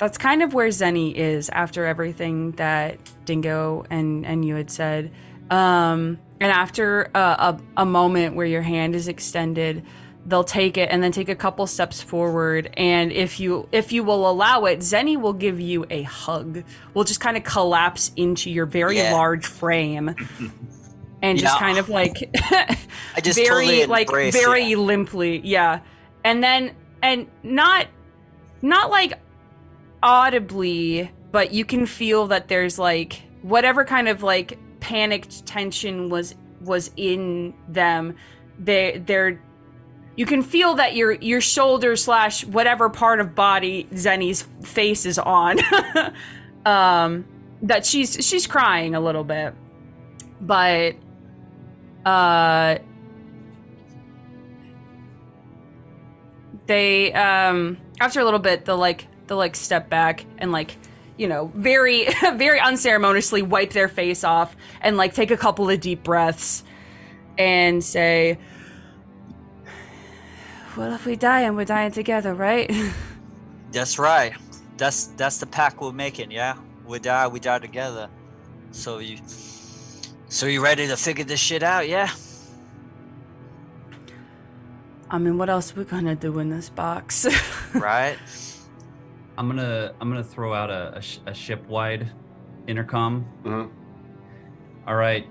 that's 0.00 0.18
kind 0.18 0.42
of 0.42 0.52
where 0.54 0.68
Zeni 0.68 1.14
is 1.14 1.48
after 1.50 1.86
everything 1.86 2.52
that 2.52 2.98
Dingo 3.24 3.84
and 3.90 4.26
and 4.26 4.44
you 4.44 4.56
had 4.56 4.70
said. 4.70 5.12
Um, 5.50 6.18
and 6.40 6.50
after 6.52 7.10
a, 7.14 7.18
a, 7.18 7.60
a 7.78 7.86
moment 7.86 8.34
where 8.36 8.46
your 8.46 8.62
hand 8.62 8.94
is 8.94 9.08
extended, 9.08 9.84
they'll 10.26 10.44
take 10.44 10.78
it 10.78 10.88
and 10.90 11.02
then 11.02 11.12
take 11.12 11.28
a 11.28 11.34
couple 11.34 11.66
steps 11.66 12.00
forward. 12.00 12.72
And 12.76 13.12
if 13.12 13.38
you 13.40 13.68
if 13.72 13.92
you 13.92 14.02
will 14.04 14.28
allow 14.30 14.64
it, 14.64 14.78
Zeni 14.80 15.20
will 15.20 15.32
give 15.34 15.60
you 15.60 15.86
a 15.90 16.02
hug. 16.02 16.64
Will 16.94 17.04
just 17.04 17.20
kind 17.20 17.36
of 17.36 17.44
collapse 17.44 18.10
into 18.16 18.50
your 18.50 18.66
very 18.66 18.96
Yeah. 18.96 19.12
large 19.12 19.46
frame. 19.46 20.14
And 21.22 21.36
You 21.38 21.42
just 21.42 21.58
kind 21.58 21.76
of 21.76 21.90
like 21.90 22.16
I 23.14 23.20
just 23.22 23.38
very 23.38 23.48
totally 23.66 23.84
like 23.86 24.06
embrace 24.08 24.32
very 24.34 24.72
it. 24.72 24.78
limply 24.78 25.40
yeah 25.44 25.80
and 26.24 26.42
then 26.42 26.74
and 27.02 27.26
not 27.42 27.88
not 28.62 28.88
like 28.90 29.18
audibly 30.02 31.10
but 31.32 31.52
you 31.52 31.64
can 31.64 31.86
feel 31.86 32.26
that 32.26 32.48
there's 32.48 32.78
like 32.78 33.22
whatever 33.42 33.84
kind 33.84 34.08
of 34.08 34.22
like 34.22 34.58
panicked 34.80 35.44
tension 35.46 36.08
was 36.08 36.34
was 36.60 36.90
in 36.96 37.54
them 37.68 38.16
they 38.58 39.02
they're 39.06 39.40
you 40.16 40.26
can 40.26 40.42
feel 40.42 40.74
that 40.74 40.94
your 40.96 41.12
your 41.12 41.40
shoulder 41.40 41.96
slash 41.96 42.44
whatever 42.44 42.90
part 42.90 43.20
of 43.20 43.34
body 43.34 43.88
Zeni's 43.92 44.46
face 44.62 45.06
is 45.06 45.18
on 45.18 45.58
um 46.66 47.24
that 47.62 47.86
she's 47.86 48.26
she's 48.26 48.46
crying 48.46 48.94
a 48.94 49.00
little 49.00 49.24
bit. 49.24 49.54
But 50.40 50.96
uh 52.04 52.78
they 56.66 57.12
um 57.12 57.78
after 58.00 58.20
a 58.20 58.24
little 58.24 58.40
bit 58.40 58.64
they'll 58.64 58.76
like 58.76 59.06
they'll 59.30 59.38
like 59.38 59.54
step 59.54 59.88
back 59.88 60.26
and 60.38 60.50
like 60.50 60.76
you 61.16 61.28
know 61.28 61.52
very 61.54 62.06
very 62.34 62.58
unceremoniously 62.58 63.42
wipe 63.42 63.70
their 63.70 63.88
face 63.88 64.24
off 64.24 64.56
and 64.80 64.96
like 64.96 65.14
take 65.14 65.30
a 65.30 65.36
couple 65.36 65.70
of 65.70 65.80
deep 65.80 66.02
breaths 66.02 66.64
and 67.38 67.82
say 67.82 68.36
well 70.76 70.92
if 70.92 71.06
we 71.06 71.14
die 71.14 71.42
and 71.42 71.56
we're 71.56 71.64
dying 71.64 71.92
together 71.92 72.34
right 72.34 72.70
That's 73.72 74.00
right. 74.00 74.32
That's 74.78 75.06
that's 75.16 75.38
the 75.38 75.46
pack 75.46 75.80
we're 75.80 75.92
making. 75.92 76.32
Yeah, 76.32 76.56
we 76.84 76.98
die, 76.98 77.28
we 77.28 77.38
die 77.38 77.60
together. 77.60 78.08
So 78.72 78.98
you, 78.98 79.18
so 80.28 80.46
you 80.46 80.60
ready 80.60 80.88
to 80.88 80.96
figure 80.96 81.24
this 81.24 81.38
shit 81.38 81.62
out? 81.62 81.88
Yeah. 81.88 82.10
i 85.08 85.18
mean 85.18 85.38
what 85.38 85.48
else 85.48 85.74
we 85.76 85.84
gonna 85.84 86.16
do 86.16 86.38
in 86.40 86.50
this 86.50 86.68
box 86.70 87.26
Right. 87.74 88.18
I'm 89.38 89.48
gonna 89.48 89.94
I'm 90.00 90.08
gonna 90.08 90.24
throw 90.24 90.52
out 90.54 90.70
a, 90.70 90.98
a, 90.98 91.02
sh- 91.02 91.18
a 91.26 91.34
ship 91.34 91.66
wide 91.68 92.10
intercom. 92.66 93.26
Mhm. 93.44 93.70
All 94.86 94.94
right, 94.96 95.26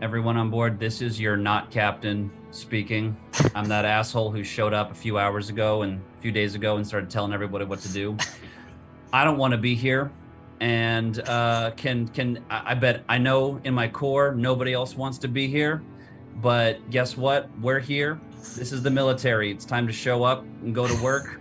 everyone 0.00 0.36
on 0.36 0.50
board. 0.50 0.78
This 0.78 1.02
is 1.02 1.20
your 1.20 1.36
not 1.36 1.70
captain 1.70 2.30
speaking. 2.50 3.16
I'm 3.54 3.66
that 3.68 3.84
asshole 3.96 4.30
who 4.30 4.42
showed 4.44 4.72
up 4.72 4.90
a 4.90 4.94
few 4.94 5.18
hours 5.18 5.48
ago 5.50 5.82
and 5.82 6.00
a 6.18 6.20
few 6.22 6.32
days 6.32 6.54
ago 6.54 6.76
and 6.76 6.86
started 6.86 7.10
telling 7.10 7.32
everybody 7.32 7.64
what 7.64 7.80
to 7.80 7.92
do. 7.92 8.16
I 9.12 9.24
don't 9.24 9.38
want 9.38 9.52
to 9.52 9.58
be 9.58 9.74
here, 9.74 10.10
and 10.60 11.18
uh, 11.28 11.72
can 11.76 12.08
can 12.08 12.44
I, 12.50 12.72
I 12.72 12.74
bet 12.74 13.04
I 13.08 13.18
know 13.18 13.60
in 13.64 13.74
my 13.74 13.88
core 13.88 14.34
nobody 14.34 14.72
else 14.72 14.94
wants 14.96 15.18
to 15.18 15.28
be 15.28 15.46
here. 15.48 15.82
But 16.40 16.88
guess 16.90 17.16
what? 17.16 17.50
We're 17.60 17.80
here. 17.80 18.20
This 18.54 18.70
is 18.72 18.82
the 18.82 18.90
military. 18.90 19.50
It's 19.50 19.64
time 19.64 19.86
to 19.88 19.92
show 19.92 20.22
up 20.22 20.42
and 20.62 20.72
go 20.74 20.86
to 20.86 21.02
work 21.02 21.40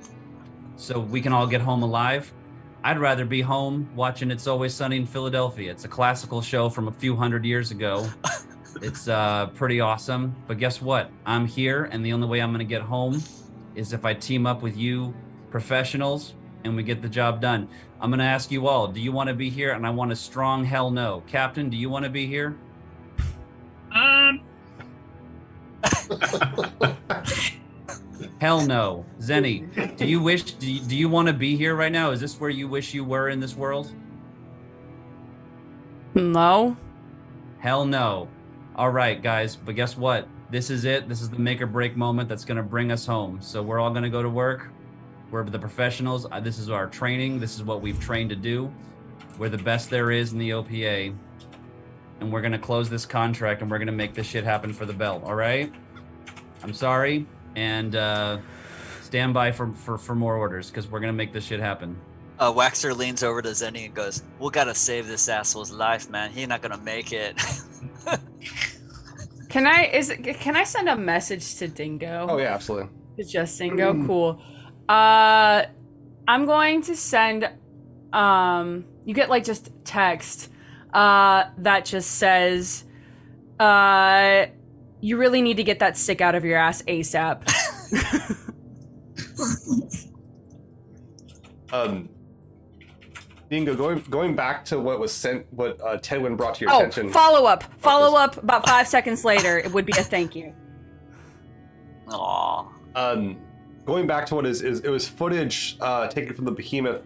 so 0.77 0.99
we 0.99 1.19
can 1.19 1.33
all 1.33 1.47
get 1.47 1.59
home 1.61 1.83
alive. 1.83 2.31
I'd 2.83 2.99
rather 2.99 3.25
be 3.25 3.41
home 3.41 3.89
watching 3.95 4.31
It's 4.31 4.47
Always 4.47 4.73
Sunny 4.73 4.97
in 4.97 5.05
Philadelphia. 5.05 5.71
It's 5.71 5.83
a 5.83 5.89
classical 5.89 6.41
show 6.41 6.69
from 6.69 6.87
a 6.87 6.91
few 6.91 7.15
hundred 7.15 7.43
years 7.43 7.71
ago. 7.71 8.07
it's 8.81 9.07
uh, 9.07 9.47
pretty 9.47 9.81
awesome. 9.81 10.35
But 10.47 10.59
guess 10.59 10.81
what? 10.81 11.11
I'm 11.25 11.45
here, 11.45 11.85
and 11.85 12.05
the 12.05 12.13
only 12.13 12.27
way 12.27 12.39
I'm 12.39 12.51
going 12.51 12.59
to 12.59 12.65
get 12.65 12.83
home 12.83 13.21
is 13.75 13.91
if 13.91 14.05
I 14.05 14.13
team 14.13 14.45
up 14.45 14.61
with 14.61 14.77
you 14.77 15.13
professionals 15.51 16.33
and 16.63 16.75
we 16.75 16.83
get 16.83 17.01
the 17.01 17.09
job 17.09 17.41
done. 17.41 17.67
I'm 17.99 18.09
going 18.09 18.19
to 18.19 18.25
ask 18.25 18.51
you 18.51 18.67
all 18.67 18.87
do 18.87 19.01
you 19.01 19.11
want 19.11 19.27
to 19.29 19.33
be 19.33 19.49
here? 19.49 19.71
And 19.71 19.85
I 19.85 19.89
want 19.89 20.11
a 20.11 20.15
strong 20.15 20.63
hell 20.63 20.91
no. 20.91 21.23
Captain, 21.27 21.69
do 21.69 21.77
you 21.77 21.89
want 21.89 22.05
to 22.05 22.11
be 22.11 22.25
here? 22.27 22.57
Um, 23.91 24.41
Hell 28.39 28.65
no. 28.65 29.05
Zeni, 29.19 29.97
do 29.97 30.05
you 30.05 30.21
wish, 30.21 30.43
do 30.43 30.71
you, 30.71 30.81
do 30.81 30.95
you 30.95 31.09
want 31.09 31.27
to 31.27 31.33
be 31.33 31.55
here 31.55 31.75
right 31.75 31.91
now? 31.91 32.11
Is 32.11 32.19
this 32.19 32.39
where 32.39 32.49
you 32.49 32.67
wish 32.67 32.93
you 32.93 33.03
were 33.03 33.29
in 33.29 33.39
this 33.39 33.55
world? 33.55 33.91
no 36.13 36.77
Hell 37.59 37.85
no. 37.85 38.27
All 38.75 38.89
right, 38.91 39.21
guys, 39.21 39.55
but 39.55 39.75
guess 39.75 39.97
what? 39.97 40.27
This 40.51 40.69
is 40.69 40.85
it. 40.85 41.09
This 41.09 41.21
is 41.21 41.29
the 41.29 41.39
make 41.39 41.61
or 41.61 41.65
break 41.65 41.97
moment 41.97 42.29
that's 42.29 42.45
going 42.45 42.57
to 42.57 42.63
bring 42.63 42.91
us 42.91 43.05
home. 43.05 43.39
So 43.41 43.63
we're 43.63 43.79
all 43.79 43.89
going 43.89 44.03
to 44.03 44.09
go 44.09 44.21
to 44.21 44.29
work. 44.29 44.69
We're 45.31 45.43
the 45.43 45.59
professionals. 45.59 46.27
Uh, 46.31 46.39
This 46.39 46.59
is 46.59 46.69
our 46.69 46.87
training. 46.87 47.39
This 47.39 47.55
is 47.55 47.63
what 47.63 47.81
we've 47.81 47.99
trained 47.99 48.29
to 48.29 48.35
do. 48.35 48.71
We're 49.37 49.49
the 49.49 49.57
best 49.57 49.89
there 49.89 50.11
is 50.11 50.31
in 50.31 50.37
the 50.39 50.51
OPA. 50.51 51.15
And 52.19 52.31
we're 52.31 52.41
going 52.41 52.53
to 52.53 52.59
close 52.59 52.89
this 52.89 53.05
contract 53.05 53.61
and 53.61 53.69
we're 53.69 53.79
going 53.79 53.87
to 53.87 53.91
make 53.93 54.13
this 54.13 54.27
shit 54.27 54.43
happen 54.43 54.71
for 54.73 54.85
the 54.85 54.93
belt. 54.93 55.23
All 55.23 55.35
right? 55.35 55.73
I'm 56.63 56.73
sorry. 56.73 57.25
And 57.57 57.95
uh, 57.95 58.37
stand 59.01 59.33
by 59.33 59.51
for, 59.51 59.73
for, 59.73 59.97
for 59.97 60.15
more 60.15 60.35
orders 60.35 60.69
because 60.69 60.87
we're 60.87 60.99
going 60.99 61.11
to 61.11 61.17
make 61.17 61.33
this 61.33 61.45
shit 61.45 61.59
happen. 61.59 61.99
Uh, 62.39 62.53
Waxor 62.53 62.95
leans 62.95 63.23
over 63.23 63.41
to 63.41 63.49
Zeni 63.49 63.85
and 63.85 63.95
goes, 63.95 64.21
"We 64.39 64.51
gotta 64.51 64.75
save 64.75 65.07
this 65.07 65.27
asshole's 65.27 65.71
life, 65.71 66.07
man. 66.07 66.29
He's 66.29 66.47
not 66.47 66.61
gonna 66.61 66.77
make 66.77 67.11
it." 67.11 67.35
can 69.49 69.65
i 69.65 69.85
is 69.85 70.13
can 70.35 70.55
i 70.55 70.63
send 70.63 70.87
a 70.87 70.95
message 70.95 71.55
to 71.55 71.67
dingo 71.67 72.27
Oh 72.29 72.37
yeah, 72.37 72.53
absolutely. 72.53 72.89
It's 73.17 73.31
just 73.31 73.57
Dingo. 73.57 74.05
Cool. 74.05 74.41
Uh, 74.87 75.65
I'm 76.27 76.45
going 76.45 76.83
to 76.83 76.95
send. 76.95 77.49
Um, 78.13 78.85
you 79.05 79.13
get 79.13 79.29
like 79.29 79.43
just 79.43 79.71
text. 79.83 80.51
Uh, 80.93 81.45
that 81.57 81.85
just 81.85 82.11
says, 82.11 82.85
uh, 83.59 84.45
you 85.07 85.17
really 85.17 85.41
need 85.41 85.57
to 85.57 85.63
get 85.63 85.79
that 85.79 85.95
stick 85.95 86.19
out 86.19 86.35
of 86.35 86.43
your 86.43 86.57
ass 86.57 86.81
ASAP. 86.83 87.43
Um, 91.71 92.09
Dingo, 93.49 93.75
going 93.75 93.99
going 94.09 94.35
back 94.35 94.63
to 94.65 94.79
what 94.79 94.99
was 94.99 95.11
sent, 95.13 95.45
what 95.51 95.79
uh, 95.81 95.97
Tedwin 95.97 96.37
brought 96.37 96.55
to 96.55 96.61
your 96.65 96.73
oh, 96.73 96.77
attention. 96.79 97.11
follow 97.11 97.45
up. 97.45 97.63
Follow 97.79 98.17
up. 98.17 98.37
About 98.37 98.67
five 98.67 98.87
seconds 98.87 99.25
later, 99.25 99.57
it 99.57 99.73
would 99.73 99.85
be 99.85 99.93
a 99.97 100.03
thank 100.03 100.35
you. 100.35 100.53
Aw. 102.09 102.67
um, 102.95 103.37
going 103.85 104.07
back 104.07 104.25
to 104.27 104.35
what 104.35 104.45
is, 104.45 104.61
is 104.61 104.79
it 104.79 104.89
was 104.89 105.07
footage 105.07 105.77
uh, 105.81 106.07
taken 106.07 106.33
from 106.33 106.45
the 106.45 106.51
behemoth 106.51 107.03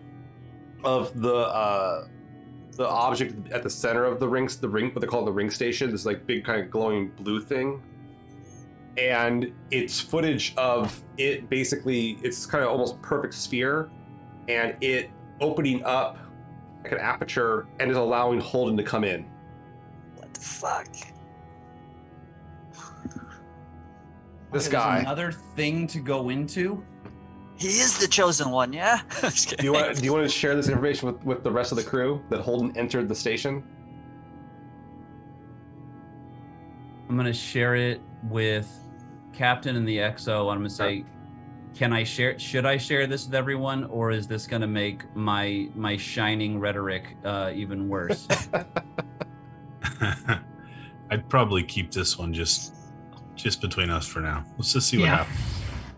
of 0.83 1.19
the 1.19 1.35
uh, 1.35 2.07
the 2.73 2.87
object 2.87 3.51
at 3.51 3.63
the 3.63 3.69
center 3.69 4.05
of 4.05 4.19
the 4.19 4.27
rings, 4.27 4.57
the 4.57 4.69
ring, 4.69 4.91
what 4.93 5.01
they 5.01 5.07
call 5.07 5.25
the 5.25 5.31
ring 5.31 5.49
station. 5.49 5.91
This 5.91 6.05
like 6.05 6.25
big 6.25 6.43
kind 6.43 6.61
of 6.61 6.71
glowing 6.71 7.09
blue 7.17 7.41
thing, 7.41 7.81
and 8.97 9.51
it's 9.69 9.99
footage 9.99 10.53
of 10.57 11.01
it. 11.17 11.49
Basically, 11.49 12.17
it's 12.23 12.45
kind 12.45 12.63
of 12.63 12.69
almost 12.69 13.01
perfect 13.01 13.33
sphere, 13.33 13.89
and 14.47 14.75
it 14.81 15.09
opening 15.39 15.83
up 15.83 16.17
like 16.83 16.93
an 16.93 16.99
aperture 16.99 17.67
and 17.79 17.91
is 17.91 17.97
allowing 17.97 18.39
Holden 18.39 18.77
to 18.77 18.83
come 18.83 19.03
in. 19.03 19.25
What 20.15 20.33
the 20.33 20.39
fuck? 20.39 20.87
This 24.51 24.67
There's 24.67 24.69
guy. 24.69 24.99
Another 24.99 25.31
thing 25.31 25.87
to 25.87 25.99
go 25.99 26.29
into. 26.29 26.83
He 27.55 27.67
is 27.67 27.97
the 27.99 28.07
chosen 28.07 28.49
one, 28.49 28.73
yeah? 28.73 29.01
Do 29.21 29.63
you 29.63 29.71
want 29.71 29.95
do 29.97 30.03
you 30.03 30.11
want 30.11 30.25
to 30.25 30.29
share 30.29 30.55
this 30.55 30.67
information 30.67 31.13
with, 31.13 31.23
with 31.23 31.43
the 31.43 31.51
rest 31.51 31.71
of 31.71 31.77
the 31.77 31.83
crew 31.83 32.21
that 32.29 32.41
Holden 32.41 32.75
entered 32.75 33.07
the 33.07 33.15
station? 33.15 33.63
I'm 37.07 37.15
gonna 37.15 37.31
share 37.31 37.75
it 37.75 38.01
with 38.23 38.67
Captain 39.41 39.75
and 39.75 39.87
the 39.87 39.97
XO. 39.97 40.51
I'm 40.51 40.59
gonna 40.59 40.69
say, 40.69 41.03
can 41.73 41.91
I 41.93 42.03
share? 42.03 42.37
Should 42.37 42.67
I 42.67 42.77
share 42.77 43.07
this 43.07 43.25
with 43.25 43.33
everyone, 43.33 43.85
or 43.85 44.11
is 44.11 44.27
this 44.27 44.45
gonna 44.45 44.67
make 44.67 45.03
my 45.15 45.67
my 45.73 45.97
shining 45.97 46.59
rhetoric 46.59 47.17
uh, 47.25 47.51
even 47.55 47.89
worse? 47.89 48.27
I'd 51.09 51.27
probably 51.27 51.63
keep 51.63 51.91
this 51.91 52.19
one 52.19 52.35
just 52.35 52.75
just 53.33 53.61
between 53.61 53.89
us 53.89 54.05
for 54.05 54.19
now. 54.19 54.45
Let's 54.57 54.73
just 54.73 54.89
see 54.89 54.99
what 54.99 55.05
Yeah. 55.05 55.15
happens. 55.23 55.39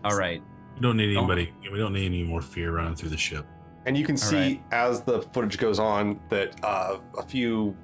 All 0.04 0.16
right. 0.16 0.42
We 0.76 0.80
don't 0.80 0.96
need 0.96 1.12
Don't- 1.12 1.30
anybody. 1.30 1.52
We 1.70 1.76
don't 1.76 1.92
need 1.92 2.06
any 2.06 2.24
more 2.24 2.40
fear 2.40 2.72
running 2.72 2.94
through 2.94 3.10
the 3.10 3.18
ship. 3.18 3.44
And 3.84 3.94
you 3.94 4.06
can 4.06 4.16
see 4.16 4.36
right. 4.36 4.62
as 4.72 5.02
the 5.02 5.20
footage 5.34 5.58
goes 5.58 5.78
on 5.78 6.18
that 6.30 6.56
uh, 6.64 6.96
a 7.18 7.22
few 7.22 7.76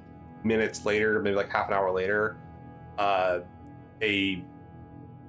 minutes 0.43 0.85
later, 0.87 1.21
maybe 1.21 1.35
like 1.35 1.51
half 1.51 1.67
an 1.67 1.75
hour 1.75 1.91
later, 1.91 2.37
uh, 2.97 3.41
a 4.01 4.43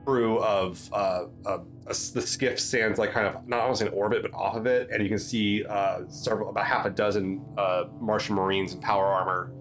crew 0.04 0.38
of 0.40 0.88
uh, 0.92 1.24
uh, 1.46 1.58
a 1.86 1.90
s- 1.90 2.10
the 2.10 2.20
skiff 2.22 2.58
stands 2.60 2.98
like 2.98 3.12
kind 3.12 3.26
of 3.26 3.46
not 3.48 3.60
almost 3.60 3.82
in 3.82 3.88
orbit 3.88 4.22
but 4.22 4.32
off 4.34 4.56
of 4.56 4.66
it, 4.66 4.88
and 4.90 5.02
you 5.02 5.08
can 5.08 5.18
see 5.18 5.64
uh, 5.64 6.00
several 6.08 6.48
about 6.50 6.64
half 6.66 6.86
a 6.86 6.90
dozen 6.90 7.44
uh, 7.58 7.84
Martian 8.00 8.34
Marines 8.34 8.74
in 8.74 8.80
power 8.80 9.06
armor 9.06 9.52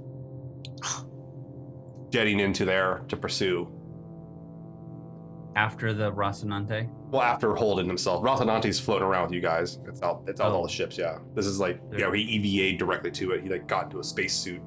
jetting 2.10 2.40
into 2.40 2.66
there 2.66 3.04
to 3.08 3.16
pursue. 3.18 3.72
After 5.56 5.94
the 5.94 6.12
Rocinante. 6.14 6.90
Well, 7.12 7.22
after 7.22 7.54
holding 7.56 7.86
himself, 7.86 8.24
Rocinante's 8.24 8.80
floating 8.80 9.06
around 9.06 9.24
with 9.26 9.34
you 9.34 9.42
guys. 9.42 9.80
It's 9.86 10.02
out. 10.02 10.24
It's 10.28 10.40
out 10.40 10.54
Oh. 10.54 10.56
all 10.56 10.64
the 10.64 10.70
ships. 10.70 10.98
Yeah, 10.98 11.18
this 11.36 11.46
is 11.46 11.60
like 11.60 11.82
you 11.92 11.98
know 12.00 12.12
he 12.14 12.22
EVA'd 12.40 12.78
directly 12.80 13.12
to 13.12 13.32
it. 13.32 13.44
He 13.44 13.50
like 13.50 13.68
got 13.68 13.86
into 13.86 14.00
a 14.00 14.04
spacesuit, 14.04 14.62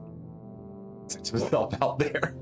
sent 1.07 1.27
himself 1.29 1.75
out 1.83 1.99
there. 1.99 2.35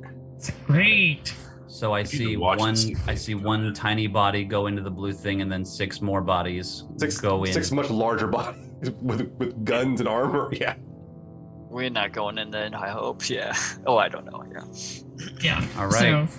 Great. 0.66 1.32
So 1.72 1.94
I 1.94 2.02
see 2.02 2.36
one. 2.36 2.60
and 2.60 2.78
see 2.78 2.92
if 2.92 3.08
I 3.08 3.14
see 3.14 3.34
one 3.34 3.72
tiny 3.72 4.06
body 4.06 4.44
go 4.44 4.66
into 4.66 4.82
the 4.82 4.90
blue 4.90 5.12
thing, 5.14 5.40
and 5.40 5.50
then 5.50 5.64
six 5.64 6.02
more 6.02 6.20
bodies 6.20 6.84
Six 6.98 7.18
go 7.18 7.44
in. 7.44 7.52
six 7.52 7.70
much 7.72 7.88
larger 7.88 8.26
bodies 8.38 8.90
with 9.00 9.32
with 9.38 9.64
guns 9.64 10.00
and 10.00 10.08
armor. 10.08 10.50
Yeah, 10.60 10.74
We're 11.70 11.88
not 11.88 12.12
going 12.12 12.36
in 12.36 12.50
then, 12.50 12.74
I 12.74 12.90
hope. 12.90 13.28
Yeah. 13.30 13.56
Oh, 13.86 13.96
I 13.96 14.08
don't 14.10 14.26
know. 14.26 14.44
Yeah. 14.52 14.64
Yeah. 15.40 15.66
All 15.78 15.86
right. 15.86 16.28
So, 16.28 16.38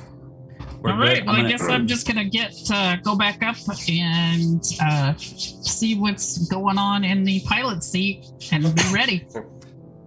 We're 0.82 0.92
all 0.92 0.98
good. 0.98 1.04
right. 1.04 1.20
I'm 1.22 1.26
Well, 1.26 1.36
gonna- 1.38 1.50
guess 1.50 1.64
I'm 1.64 1.88
just 1.88 2.06
gonna 2.08 2.26
get 2.30 2.54
uh, 2.72 2.98
go 2.98 3.16
back 3.16 3.42
up 3.42 3.56
and 3.90 4.62
uh, 4.82 5.16
see 5.18 5.98
what's 5.98 6.48
going 6.48 6.78
on 6.78 7.04
in 7.04 7.24
the 7.24 7.40
pilot 7.48 7.84
seat 7.84 8.26
and 8.52 8.64
be 8.76 8.84
ready. 8.94 9.26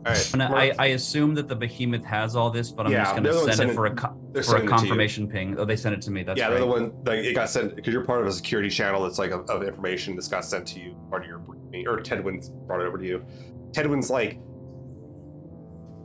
All 0.06 0.12
right. 0.12 0.30
I'm 0.34 0.38
gonna- 0.38 0.54
I, 0.54 0.72
I 0.78 0.86
assume 0.88 1.34
that 1.34 1.48
the 1.48 1.56
behemoth 1.56 2.04
has 2.04 2.36
all 2.36 2.50
this, 2.50 2.70
but 2.70 2.86
I'm 2.86 2.92
Yeah, 2.92 3.02
just 3.04 3.16
gonna 3.16 3.54
send 3.54 3.70
it 3.70 3.74
for 3.74 3.86
a 3.86 3.94
co- 3.94 4.16
for 4.32 4.38
a 4.38 4.42
sending 4.42 4.64
it 4.64 4.68
to 4.68 4.72
you. 4.74 4.78
confirmation 4.78 5.28
ping. 5.28 5.58
Oh, 5.58 5.64
they 5.64 5.74
sent 5.76 5.94
it 5.94 6.02
to 6.02 6.10
me. 6.12 6.22
That's 6.22 6.38
yeah, 6.38 6.44
right. 6.44 6.50
they're 6.52 6.60
the 6.60 6.66
one 6.66 6.92
like 7.04 7.24
it 7.24 7.34
got 7.34 7.50
sent 7.50 7.74
because 7.74 7.92
you're 7.92 8.04
part 8.04 8.20
of 8.20 8.26
a 8.28 8.32
security 8.32 8.70
channel 8.70 9.02
that's 9.02 9.18
like 9.18 9.32
of, 9.32 9.48
of 9.50 9.62
information 9.64 10.14
that's 10.14 10.28
got 10.28 10.44
sent 10.44 10.66
to 10.68 10.80
you 10.80 10.94
part 11.10 11.22
of 11.22 11.28
your 11.28 11.38
briefing, 11.38 11.88
or 11.88 11.98
Tedwin's 12.00 12.48
brought 12.50 12.80
it 12.80 12.86
over 12.86 12.98
to 12.98 13.04
you. 13.04 13.24
Tedwin's 13.72 14.08
like, 14.10 14.38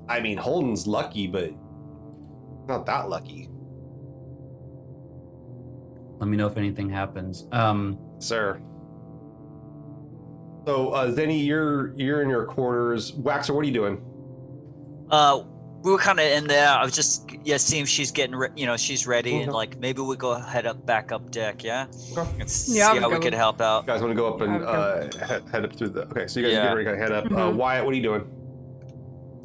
I 0.09 0.19
mean, 0.19 0.37
Holden's 0.37 0.87
lucky, 0.87 1.27
but 1.27 1.51
not 2.67 2.85
that 2.87 3.07
lucky, 3.09 3.49
Let 6.19 6.27
me 6.27 6.37
know 6.37 6.47
if 6.47 6.57
anything 6.57 6.89
happens. 6.89 7.47
Um, 7.51 7.97
sir. 8.19 8.61
So, 10.65 10.89
uh, 10.91 11.07
Zeni, 11.11 11.43
you're 11.45 11.93
you're 11.99 12.21
in 12.21 12.29
your 12.29 12.45
quarters. 12.45 13.11
Waxor, 13.13 13.55
what 13.55 13.61
are 13.61 13.67
you 13.67 13.73
doing? 13.73 14.01
Uh, 15.09 15.41
we 15.83 15.91
were 15.91 15.97
kind 15.97 16.19
of 16.19 16.25
in 16.25 16.45
there. 16.47 16.69
I 16.69 16.83
was 16.83 16.93
just 16.95 17.29
yeah, 17.43 17.57
seeing 17.57 17.81
if 17.83 17.89
she's 17.89 18.11
getting 18.11 18.35
re- 18.35 18.49
you 18.55 18.67
know 18.67 18.77
she's 18.77 19.07
ready 19.07 19.41
and 19.41 19.51
like 19.51 19.79
maybe 19.79 20.01
we 20.01 20.15
go 20.15 20.35
head 20.39 20.67
up 20.67 20.85
back 20.85 21.11
up 21.11 21.31
deck. 21.31 21.63
Yeah. 21.63 21.87
Okay. 22.15 22.29
Let's 22.37 22.69
Yeah, 22.73 22.89
I 22.89 22.93
see 22.93 22.99
how 22.99 23.09
we 23.09 23.19
could 23.19 23.33
help 23.33 23.59
out. 23.59 23.83
You 23.83 23.87
guys 23.87 24.01
want 24.01 24.11
to 24.11 24.15
go 24.15 24.27
up 24.31 24.41
and 24.41 24.61
Yeah, 24.61 24.67
uh, 24.69 25.25
head, 25.25 25.43
head 25.51 25.65
up 25.65 25.75
through 25.75 25.89
the? 25.89 26.01
Okay, 26.09 26.27
so 26.27 26.39
you 26.39 26.45
guys 26.45 26.53
Yeah. 26.53 26.63
get 26.67 26.73
ready 26.75 26.91
to 26.91 26.97
head 26.97 27.11
up. 27.11 27.25
Uh, 27.25 27.29
Mhm. 27.29 27.55
Wyatt, 27.55 27.83
what 27.83 27.93
are 27.93 27.97
you 27.97 28.03
doing? 28.03 28.25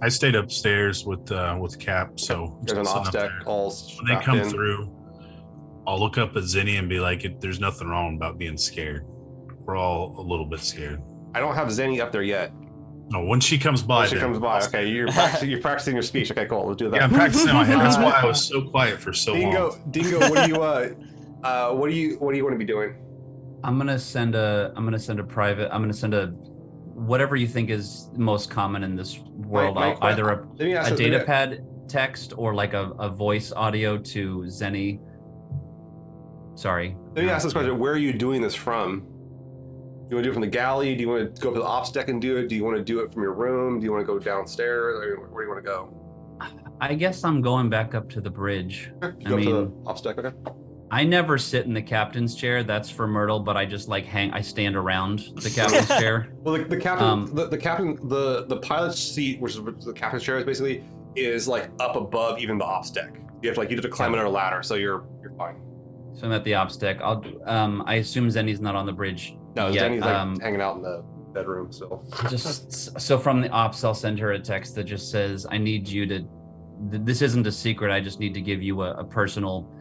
I 0.02 0.10
stayed 0.10 0.34
upstairs 0.34 1.06
with 1.06 1.32
uh, 1.32 1.56
with 1.58 1.78
Cap, 1.78 2.20
so 2.20 2.58
You 2.68 2.74
guys 2.74 2.86
on 2.88 2.98
off 2.98 3.10
deck, 3.12 3.30
all 3.46 3.72
when 4.02 4.14
they 4.18 4.22
come 4.22 4.38
in. 4.40 4.50
through, 4.50 4.92
I'll 5.86 5.98
look 5.98 6.18
up 6.18 6.36
at 6.36 6.42
Zeni 6.42 6.78
and 6.78 6.86
be 6.90 7.00
like, 7.00 7.40
"There's 7.40 7.58
nothing 7.60 7.88
wrong 7.88 8.16
about 8.16 8.36
being 8.36 8.58
scared. 8.58 9.06
We're 9.66 9.76
all 9.76 10.14
a 10.18 10.22
little 10.22 10.46
bit 10.46 10.60
scared." 10.60 11.02
I 11.34 11.40
don't 11.40 11.54
have 11.54 11.68
Zeni 11.68 12.00
up 12.00 12.12
there 12.12 12.22
yet. 12.22 12.52
No, 13.08 13.24
when 13.24 13.38
she 13.40 13.56
comes 13.58 13.82
by, 13.82 14.00
When 14.00 14.08
she 14.08 14.14
then 14.16 14.24
comes 14.24 14.38
by, 14.40 14.60
okay, 14.64 14.88
you're 14.88 15.06
practicing, 15.08 15.48
you're 15.50 15.60
practicing 15.60 15.94
your 15.94 16.02
speech. 16.02 16.30
Okay, 16.32 16.46
cool. 16.46 16.66
Let's 16.66 16.78
do 16.78 16.90
that. 16.90 16.96
Yeah, 16.96 17.04
I'm 17.04 17.10
practicing 17.10 17.50
in 17.50 17.54
my 17.54 17.64
head. 17.64 17.78
That's 17.78 17.96
why 17.98 18.10
I 18.10 18.24
was 18.24 18.44
so 18.44 18.62
quiet 18.62 18.98
for 18.98 19.12
so 19.12 19.34
Dingo, 19.34 19.68
long. 19.70 19.90
Dingo, 19.92 20.18
what 20.28 20.44
do 20.44 20.50
you 20.50 20.62
uh, 20.62 20.88
uh, 21.44 21.72
what 21.72 21.88
do 21.90 21.94
you 21.96 22.16
what 22.16 22.32
do 22.32 22.38
you 22.38 22.44
want 22.44 22.54
to 22.54 22.58
be 22.58 22.64
doing? 22.64 22.94
I'm 23.62 23.78
gonna 23.78 23.98
send 23.98 24.34
a. 24.34 24.72
I'm 24.76 24.84
gonna 24.84 24.98
send 24.98 25.20
a 25.20 25.24
private. 25.24 25.72
I'm 25.72 25.80
gonna 25.82 25.92
send 25.92 26.14
a. 26.14 26.28
Whatever 26.28 27.36
you 27.36 27.46
think 27.46 27.68
is 27.70 28.08
most 28.16 28.50
common 28.50 28.82
in 28.82 28.96
this 28.96 29.18
world, 29.18 29.74
my 29.76 29.92
I'll- 29.92 29.98
either 30.04 30.28
a, 30.30 30.46
Let 30.56 30.60
me 30.60 30.74
ask 30.74 30.88
a 30.88 30.90
you- 30.92 31.10
data 31.10 31.24
pad 31.24 31.64
text 31.88 32.32
or 32.36 32.54
like 32.54 32.72
a, 32.74 32.90
a 32.98 33.08
voice 33.08 33.52
audio 33.52 33.98
to 33.98 34.38
Zeni. 34.46 34.98
Sorry. 36.54 36.96
Let 37.14 37.24
me 37.24 37.30
ask 37.30 37.44
this 37.44 37.52
question: 37.52 37.78
Where 37.78 37.92
are 37.92 37.98
you 37.98 38.12
doing 38.12 38.40
this 38.40 38.54
from? 38.54 39.06
Do 40.08 40.10
you 40.10 40.16
want 40.16 40.22
to 40.22 40.28
do 40.28 40.30
it 40.30 40.34
from 40.34 40.42
the 40.42 40.46
galley? 40.46 40.94
Do 40.94 41.00
you 41.02 41.08
want 41.08 41.34
to 41.34 41.40
go 41.42 41.48
up 41.48 41.54
to 41.54 41.60
the 41.60 41.66
ops 41.66 41.90
deck 41.90 42.08
and 42.08 42.22
do 42.22 42.36
it? 42.36 42.48
Do 42.48 42.54
you 42.54 42.62
want 42.64 42.76
to 42.76 42.84
do 42.84 43.00
it 43.00 43.12
from 43.12 43.22
your 43.22 43.32
room? 43.34 43.80
Do 43.80 43.84
you 43.84 43.90
want 43.90 44.02
to 44.02 44.06
go 44.06 44.20
downstairs? 44.20 45.00
I 45.02 45.06
mean, 45.20 45.30
where 45.32 45.44
do 45.44 45.48
you 45.48 45.54
want 45.54 45.64
to 45.64 45.68
go? 45.68 46.02
I 46.80 46.94
guess 46.94 47.24
I'm 47.24 47.40
going 47.40 47.68
back 47.70 47.94
up 47.94 48.08
to 48.10 48.20
the 48.20 48.30
bridge. 48.30 48.92
I 49.02 49.08
go 49.08 49.08
up 49.08 49.18
to 49.24 49.36
mean- 49.36 49.50
the 49.54 49.72
ops 49.90 50.00
deck. 50.02 50.18
Okay. 50.18 50.30
I 50.92 51.02
never 51.02 51.36
sit 51.38 51.66
in 51.66 51.74
the 51.74 51.82
captain's 51.82 52.36
chair. 52.36 52.62
That's 52.62 52.88
for 52.88 53.08
Myrtle, 53.08 53.40
but 53.40 53.56
I 53.56 53.66
just 53.66 53.88
like 53.88 54.04
hang. 54.06 54.30
I 54.32 54.40
stand 54.40 54.76
around 54.76 55.18
the 55.34 55.50
captain's 55.54 55.88
chair. 55.88 56.28
Well, 56.42 56.56
the, 56.56 56.62
the 56.64 56.76
captain, 56.76 57.08
Um, 57.08 57.26
the, 57.34 57.48
the 57.48 57.58
captain, 57.58 57.98
the 58.08 58.46
the 58.46 58.58
pilot's 58.58 58.96
seat, 59.00 59.40
which 59.40 59.56
is 59.56 59.84
the 59.84 59.92
captain's 59.92 60.22
chair, 60.22 60.38
is 60.38 60.44
basically 60.44 60.84
is 61.16 61.48
like 61.48 61.70
up 61.80 61.96
above 61.96 62.38
even 62.38 62.58
the 62.58 62.64
ops 62.64 62.92
deck. 62.92 63.18
You 63.42 63.48
have 63.48 63.54
to 63.56 63.60
like 63.62 63.70
you 63.70 63.76
have 63.76 63.82
to 63.84 63.88
climb 63.90 64.14
another 64.14 64.28
ladder, 64.28 64.62
so 64.62 64.76
you're 64.76 65.04
you're 65.20 65.34
fine. 65.36 65.56
So 66.14 66.26
I'm 66.26 66.32
at 66.32 66.44
the 66.44 66.54
ops 66.54 66.76
deck. 66.76 67.00
I'll. 67.02 67.24
Um. 67.46 67.82
I 67.84 67.94
assume 67.96 68.28
Zeni's 68.28 68.60
not 68.60 68.76
on 68.76 68.86
the 68.86 68.92
bridge. 68.92 69.36
No, 69.56 69.68
yet. 69.68 69.90
Zeni's 69.90 70.00
like 70.02 70.14
um, 70.14 70.38
hanging 70.38 70.60
out 70.60 70.76
in 70.76 70.82
the 70.82 71.02
bedroom 71.32 71.72
still. 71.72 72.04
just 72.30 73.00
so 73.00 73.18
from 73.18 73.40
the 73.40 73.48
ops, 73.50 73.82
I'll 73.84 73.94
send 73.94 74.18
her 74.20 74.32
a 74.32 74.38
text 74.38 74.74
that 74.76 74.84
just 74.84 75.10
says, 75.10 75.46
"I 75.50 75.58
need 75.58 75.88
you 75.88 76.06
to. 76.06 76.18
th- 76.90 77.02
This 77.04 77.22
isn't 77.22 77.46
a 77.46 77.52
secret. 77.52 77.90
I 77.90 78.00
just 78.00 78.20
need 78.20 78.34
to 78.34 78.40
give 78.40 78.62
you 78.62 78.82
a, 78.82 78.92
a 78.94 79.04
personal, 79.04 79.74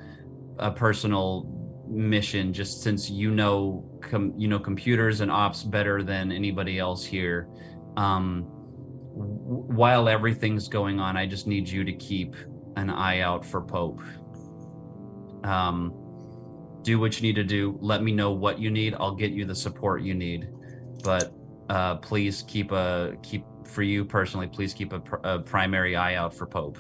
a 0.60 0.72
personal 0.72 1.52
mission. 1.88 2.52
Just 2.54 2.82
since 2.82 3.10
you 3.10 3.32
know, 3.32 3.86
com, 4.02 4.34
you 4.38 4.48
know 4.48 4.60
computers 4.60 5.22
and 5.22 5.30
ops 5.30 5.62
better 5.64 6.02
than 6.04 6.32
anybody 6.32 6.80
else 6.80 7.04
here. 7.06 7.48
Um, 7.98 8.44
w- 9.14 9.66
while 9.82 10.08
everything's 10.10 10.68
going 10.68 11.00
on, 11.00 11.16
I 11.18 11.26
just 11.26 11.48
need 11.48 11.68
you 11.70 11.84
to 11.84 11.94
keep 11.94 12.36
an 12.78 12.90
eye 12.90 13.20
out 13.22 13.46
for 13.46 13.62
Pope. 13.62 14.02
Um, 15.44 15.94
do 16.86 17.00
what 17.00 17.16
you 17.18 17.24
need 17.24 17.36
to 17.36 17.44
do. 17.44 17.78
Let 17.82 18.04
me 18.04 18.12
know 18.14 18.32
what 18.32 18.60
you 18.60 18.70
need. 18.70 18.94
I'll 19.00 19.16
get 19.16 19.32
you 19.32 19.44
the 19.44 19.56
support 19.56 20.04
you 20.04 20.14
need. 20.14 20.48
But 21.04 21.34
uh, 21.70 21.96
please 21.98 22.44
keep 22.48 22.72
a 22.72 23.16
keep 23.24 23.44
for 23.68 23.82
you 23.82 24.06
personally. 24.06 24.48
Please 24.48 24.74
keep 24.74 24.94
a, 24.94 25.00
pr- 25.00 25.16
a 25.24 25.40
primary 25.40 25.96
eye 25.96 26.16
out 26.16 26.34
for 26.34 26.46
Pope. 26.46 26.78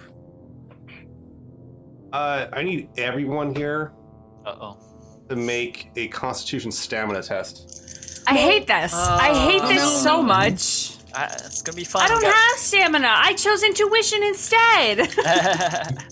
Uh, 2.14 2.48
I 2.53 2.64
need 2.64 2.90
everyone 2.98 3.53
here 3.56 3.91
Uh 4.45 4.56
oh. 4.61 4.77
to 5.30 5.36
make 5.36 5.90
a 5.95 6.07
Constitution 6.10 6.72
stamina 6.72 7.22
test. 7.23 8.23
I 8.27 8.36
hate 8.36 8.68
this. 8.68 8.94
I 8.94 9.34
hate 9.34 9.61
Oh, 9.64 9.68
this 9.68 9.82
no. 9.84 9.90
so 10.18 10.22
much. 10.22 10.91
It's 11.18 11.61
gonna 11.61 11.76
be 11.76 11.84
fun. 11.84 12.03
I 12.03 12.07
don't 12.10 12.18
We 12.18 12.23
got- 12.26 12.36
have 12.36 12.57
stamina. 12.60 13.07
I 13.11 13.34
chose 13.34 13.64
intuition 13.64 14.22
instead. 14.23 15.10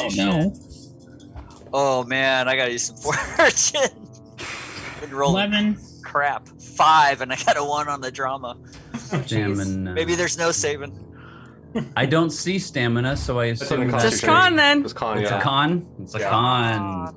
Oh 0.00 0.08
no. 0.16 0.54
Oh 1.72 2.04
man, 2.04 2.48
I 2.48 2.56
gotta 2.56 2.72
use 2.72 2.84
some 2.84 2.96
fortune. 3.36 4.06
Been 5.00 5.10
rolling 5.10 5.52
Eleven. 5.52 5.78
crap. 6.02 6.48
Five, 6.48 7.20
and 7.20 7.32
I 7.32 7.36
got 7.36 7.56
a 7.56 7.64
one 7.64 7.88
on 7.88 8.00
the 8.00 8.10
drama. 8.10 8.56
Oh, 9.12 9.22
stamina. 9.26 9.92
Maybe 9.92 10.14
there's 10.14 10.38
no 10.38 10.50
saving. 10.52 10.98
I 11.96 12.06
don't 12.06 12.30
see 12.30 12.58
stamina, 12.58 13.16
so 13.16 13.38
I 13.40 13.46
assume 13.46 13.86
the 13.86 13.92
that- 13.92 14.02
Just 14.02 14.22
Constitution. 14.22 14.28
con 14.28 14.56
then. 14.56 14.82
Just 14.82 14.94
con, 14.96 15.18
it's 15.18 15.30
yeah. 15.30 15.38
a 15.38 15.42
con. 15.42 15.86
It's 16.02 16.14
a 16.14 16.18
Yeah. 16.20 16.30
con. 16.30 17.14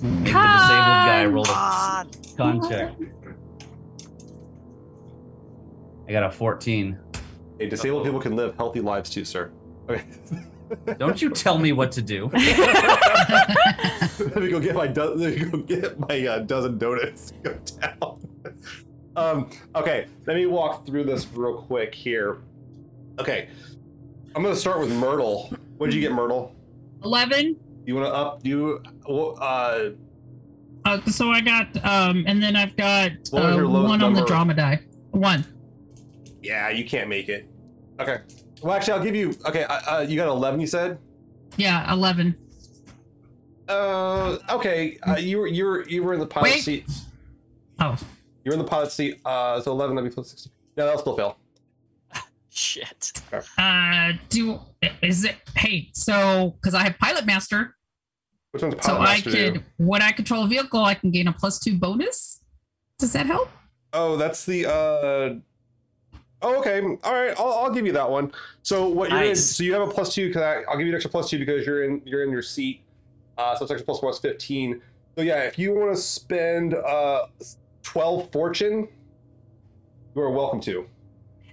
Make 0.00 0.24
the 0.24 0.30
disabled 0.30 0.32
guy 0.32 1.26
roll 1.26 1.44
a 1.44 2.06
Con. 2.36 2.60
con 2.60 2.68
check. 2.70 2.92
I 6.08 6.12
got 6.12 6.22
a 6.24 6.30
14. 6.30 6.98
Hey, 7.58 7.68
disabled 7.68 8.04
people 8.04 8.20
can 8.20 8.34
live 8.36 8.54
healthy 8.56 8.80
lives 8.80 9.10
too, 9.10 9.24
sir. 9.24 9.50
Okay. 9.88 10.04
Don't 10.98 11.20
you 11.22 11.30
tell 11.30 11.58
me 11.58 11.72
what 11.72 11.92
to 11.92 12.02
do. 12.02 12.30
let 12.34 12.42
me 14.36 14.50
go 14.50 14.60
get 14.60 14.74
my 14.74 14.86
do- 14.86 15.14
let 15.14 15.36
me 15.38 15.44
go 15.44 15.58
get 15.58 15.98
my 16.08 16.26
uh, 16.26 16.38
dozen 16.40 16.78
donuts. 16.78 17.30
to 17.30 17.34
Go 17.42 17.58
down. 17.80 18.20
um, 19.16 19.50
okay, 19.74 20.06
let 20.26 20.36
me 20.36 20.46
walk 20.46 20.86
through 20.86 21.04
this 21.04 21.26
real 21.32 21.62
quick 21.62 21.94
here. 21.94 22.38
Okay, 23.18 23.48
I'm 24.34 24.42
gonna 24.42 24.56
start 24.56 24.80
with 24.80 24.92
Myrtle. 24.92 25.52
What 25.78 25.86
did 25.86 25.94
you 25.94 26.00
get, 26.00 26.12
Myrtle? 26.12 26.54
11. 27.04 27.56
You 27.86 27.94
want 27.94 28.06
to 28.06 28.12
up? 28.12 28.40
You 28.44 28.82
uh, 29.08 29.90
Uh, 30.84 31.00
so 31.06 31.30
I 31.30 31.40
got, 31.40 31.84
um, 31.84 32.24
and 32.26 32.42
then 32.42 32.56
I've 32.56 32.76
got 32.76 33.12
uh, 33.32 33.54
your 33.54 33.66
lowest 33.66 33.88
one 33.88 34.02
on 34.02 34.12
the 34.14 34.24
drama 34.24 34.54
die. 34.54 34.80
One. 35.12 35.44
yeah, 36.42 36.68
you 36.70 36.84
can't 36.84 37.08
make 37.08 37.28
it. 37.28 37.48
Okay. 38.00 38.18
Well, 38.62 38.74
actually, 38.74 38.94
I'll 38.94 39.04
give 39.04 39.14
you. 39.16 39.34
Okay, 39.46 39.64
uh, 39.64 39.98
uh, 39.98 40.00
you 40.08 40.16
got 40.16 40.28
11. 40.28 40.60
You 40.60 40.66
said. 40.66 40.98
Yeah, 41.56 41.92
11. 41.92 42.36
Uh, 43.68 44.38
okay. 44.50 44.98
Uh, 45.06 45.16
you 45.16 45.38
were 45.38 45.46
you 45.46 45.64
were 45.64 45.88
you 45.88 46.02
were 46.02 46.14
in 46.14 46.20
the 46.20 46.26
pilot 46.26 46.50
Wait. 46.52 46.62
seat. 46.62 46.86
Oh, 47.80 47.96
You 48.44 48.50
were 48.50 48.52
in 48.54 48.58
the 48.58 48.64
pilot 48.64 48.90
seat. 48.90 49.20
Uh, 49.24 49.60
so 49.60 49.70
11. 49.72 49.94
That'd 49.96 50.10
be 50.10 50.14
plus 50.14 50.30
16. 50.30 50.52
No, 50.76 50.84
that'll 50.86 51.00
still 51.00 51.16
fail. 51.16 51.36
Shit. 52.50 53.12
uh, 53.58 54.12
do, 54.28 54.58
is 55.02 55.24
it, 55.24 55.36
hey, 55.54 55.90
so, 55.92 56.56
because 56.60 56.74
I 56.74 56.82
have 56.84 56.98
Pilot 56.98 57.24
Master, 57.26 57.76
Which 58.52 58.62
one's 58.62 58.74
pilot 58.76 58.84
so 58.84 58.96
I 59.00 59.04
master 59.14 59.30
do? 59.30 59.52
could, 59.52 59.64
when 59.76 60.02
I 60.02 60.10
control 60.12 60.44
a 60.44 60.48
vehicle, 60.48 60.82
I 60.84 60.94
can 60.94 61.10
gain 61.12 61.28
a 61.28 61.32
plus 61.32 61.58
two 61.60 61.78
bonus. 61.78 62.40
Does 62.98 63.12
that 63.12 63.26
help? 63.26 63.48
Oh, 63.92 64.16
that's 64.16 64.44
the. 64.44 64.66
uh 64.66 65.34
Oh, 66.40 66.58
okay. 66.60 66.80
All 67.02 67.14
right. 67.14 67.34
I'll, 67.38 67.52
I'll 67.64 67.70
give 67.70 67.84
you 67.86 67.92
that 67.92 68.08
one. 68.08 68.32
So 68.62 68.88
what 68.88 69.10
you're 69.10 69.22
in? 69.22 69.36
So 69.36 69.64
you 69.64 69.72
have 69.74 69.88
a 69.88 69.90
plus 69.90 70.14
two. 70.14 70.32
Cause 70.32 70.42
I, 70.42 70.62
I'll 70.70 70.76
give 70.78 70.86
you 70.86 70.92
an 70.92 70.94
extra 70.94 71.10
plus 71.10 71.28
two 71.30 71.38
because 71.38 71.66
you're 71.66 71.82
in 71.84 72.00
you're 72.04 72.22
in 72.22 72.30
your 72.30 72.42
seat. 72.42 72.82
Uh, 73.36 73.56
so 73.56 73.64
it's 73.64 73.72
extra 73.72 73.84
plus 73.84 74.02
one 74.02 74.12
is 74.12 74.18
fifteen. 74.18 74.80
So 75.16 75.22
yeah, 75.22 75.42
if 75.42 75.58
you 75.58 75.74
want 75.74 75.94
to 75.96 76.00
spend 76.00 76.74
uh 76.74 77.26
twelve 77.82 78.30
fortune, 78.30 78.88
you 80.14 80.22
are 80.22 80.30
welcome 80.30 80.60
to. 80.62 80.86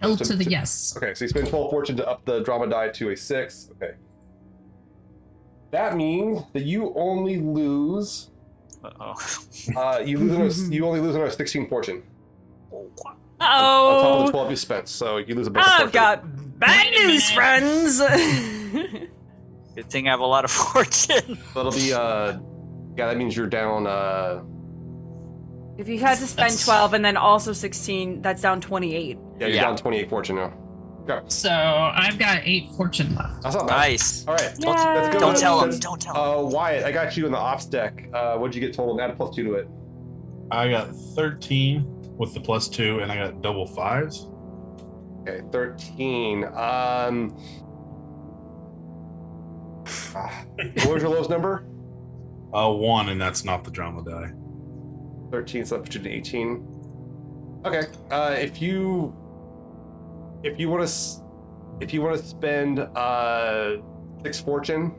Hell 0.02 0.18
To- 0.18 0.24
to 0.26 0.36
the 0.36 0.44
to- 0.44 0.50
yes. 0.52 0.94
Okay, 0.98 1.14
so 1.16 1.26
you 1.26 1.30
spend 1.30 1.48
12 1.48 1.72
fortune 1.72 1.96
to 1.98 2.08
up 2.08 2.26
the 2.26 2.42
drama 2.42 2.68
die 2.68 2.90
to 2.90 3.10
a 3.12 3.18
6. 3.18 3.70
Okay. 3.82 3.94
That 5.72 5.96
means 5.96 6.42
that 6.54 6.64
you 6.64 6.94
only 6.96 7.40
lose 7.40 8.30
Uh-oh. 8.84 9.16
uh 9.76 10.00
you 10.06 10.18
lose 10.20 10.60
another, 10.60 10.74
you 10.76 10.86
only 10.86 11.00
lose 11.00 11.16
another 11.16 11.32
16 11.32 11.68
fortune 11.70 12.04
on 13.40 13.48
top 13.48 14.14
of 14.16 14.22
Oh, 14.22 14.26
the 14.28 14.32
12 14.32 14.50
you 14.52 14.56
spent. 14.56 14.88
So 14.90 15.18
you 15.18 15.36
lose 15.36 15.48
a 15.48 15.52
bonus 15.52 15.68
I've 15.68 15.78
fortune. 15.78 15.92
got 15.94 16.60
bad 16.60 16.92
news, 16.94 17.30
friends. 17.32 18.00
Good 19.76 19.90
thing 19.90 20.08
I 20.08 20.12
have 20.12 20.20
a 20.22 20.26
lot 20.26 20.46
of 20.46 20.52
fortune. 20.74 21.38
That'll 21.54 21.72
be 21.72 21.94
uh 21.94 22.38
yeah, 22.98 23.08
that 23.08 23.18
means 23.18 23.36
you're 23.36 23.48
down 23.48 23.88
uh 23.88 24.42
if 25.78 25.90
you 25.90 26.00
had 26.00 26.18
to 26.20 26.26
spend 26.28 26.52
That's- 26.52 26.64
12 26.64 26.94
and 26.94 27.04
then 27.04 27.18
also 27.18 27.52
16, 27.52 28.22
that's 28.22 28.42
down 28.42 28.62
28. 28.62 29.18
yeah, 29.18 29.48
you're 29.48 29.56
Yeah. 29.56 29.62
down 29.64 29.76
28 29.76 30.10
fortune 30.10 30.38
now. 30.38 30.54
Okay. 31.10 31.20
So 31.28 31.52
I've 31.52 32.18
got 32.18 32.40
eight 32.46 32.70
fortune 32.78 33.14
left. 33.16 33.44
That's 33.44 33.56
not 33.56 33.68
bad. 33.68 33.76
Nice. 33.78 34.26
All 34.28 34.34
right. 34.36 34.56
Don't, 34.58 34.74
Yeah. 34.78 35.12
go. 35.14 35.20
don't 35.20 35.38
tell 35.38 35.62
him. 35.62 35.78
Don't 35.78 36.02
tell 36.02 36.16
him. 36.16 36.46
Uh 36.48 36.50
Wyatt, 36.50 36.86
I 36.86 36.92
got 36.94 37.18
you 37.18 37.26
in 37.26 37.32
the 37.34 37.38
ops 37.38 37.66
deck. 37.66 38.08
Uh 38.14 38.38
what'd 38.38 38.56
you 38.56 38.62
get 38.62 38.74
total? 38.74 38.94
And 38.94 39.02
add 39.02 39.10
a 39.12 39.16
plus 39.16 39.36
2 39.36 39.44
to 39.44 39.54
it. 39.56 39.68
I 40.52 40.70
got 40.70 40.90
13 41.16 41.95
with 42.18 42.34
the 42.34 42.40
plus 42.40 42.68
two, 42.70 43.00
and 43.00 43.12
I 43.12 43.16
got 43.16 43.42
double 43.42 43.66
fives. 43.66 44.28
Okay, 45.28 45.42
13. 45.52 46.46
Um 46.46 47.30
what 50.14 50.94
was 50.94 51.02
your 51.04 51.10
lowest 51.12 51.30
number? 51.30 51.66
Uh, 52.54 52.72
one, 52.72 53.10
and 53.10 53.20
that's 53.20 53.44
not 53.44 53.66
the 53.66 53.72
drama 53.72 54.02
die. 54.02 54.32
13 55.32 55.66
so 55.66 55.76
that 55.76 55.84
puts 55.84 55.96
you 55.98 56.02
to 56.04 56.10
18 56.10 57.62
okay 57.66 57.82
uh 58.12 58.34
if 58.40 58.62
you 58.62 59.14
if 60.44 60.58
you 60.58 60.70
want 60.70 60.88
to 60.88 60.94
if 61.82 61.94
you 61.94 62.02
want 62.02 62.16
to 62.18 62.24
spend 62.26 62.80
uh 62.80 63.76
six 64.24 64.40
fortune 64.40 64.94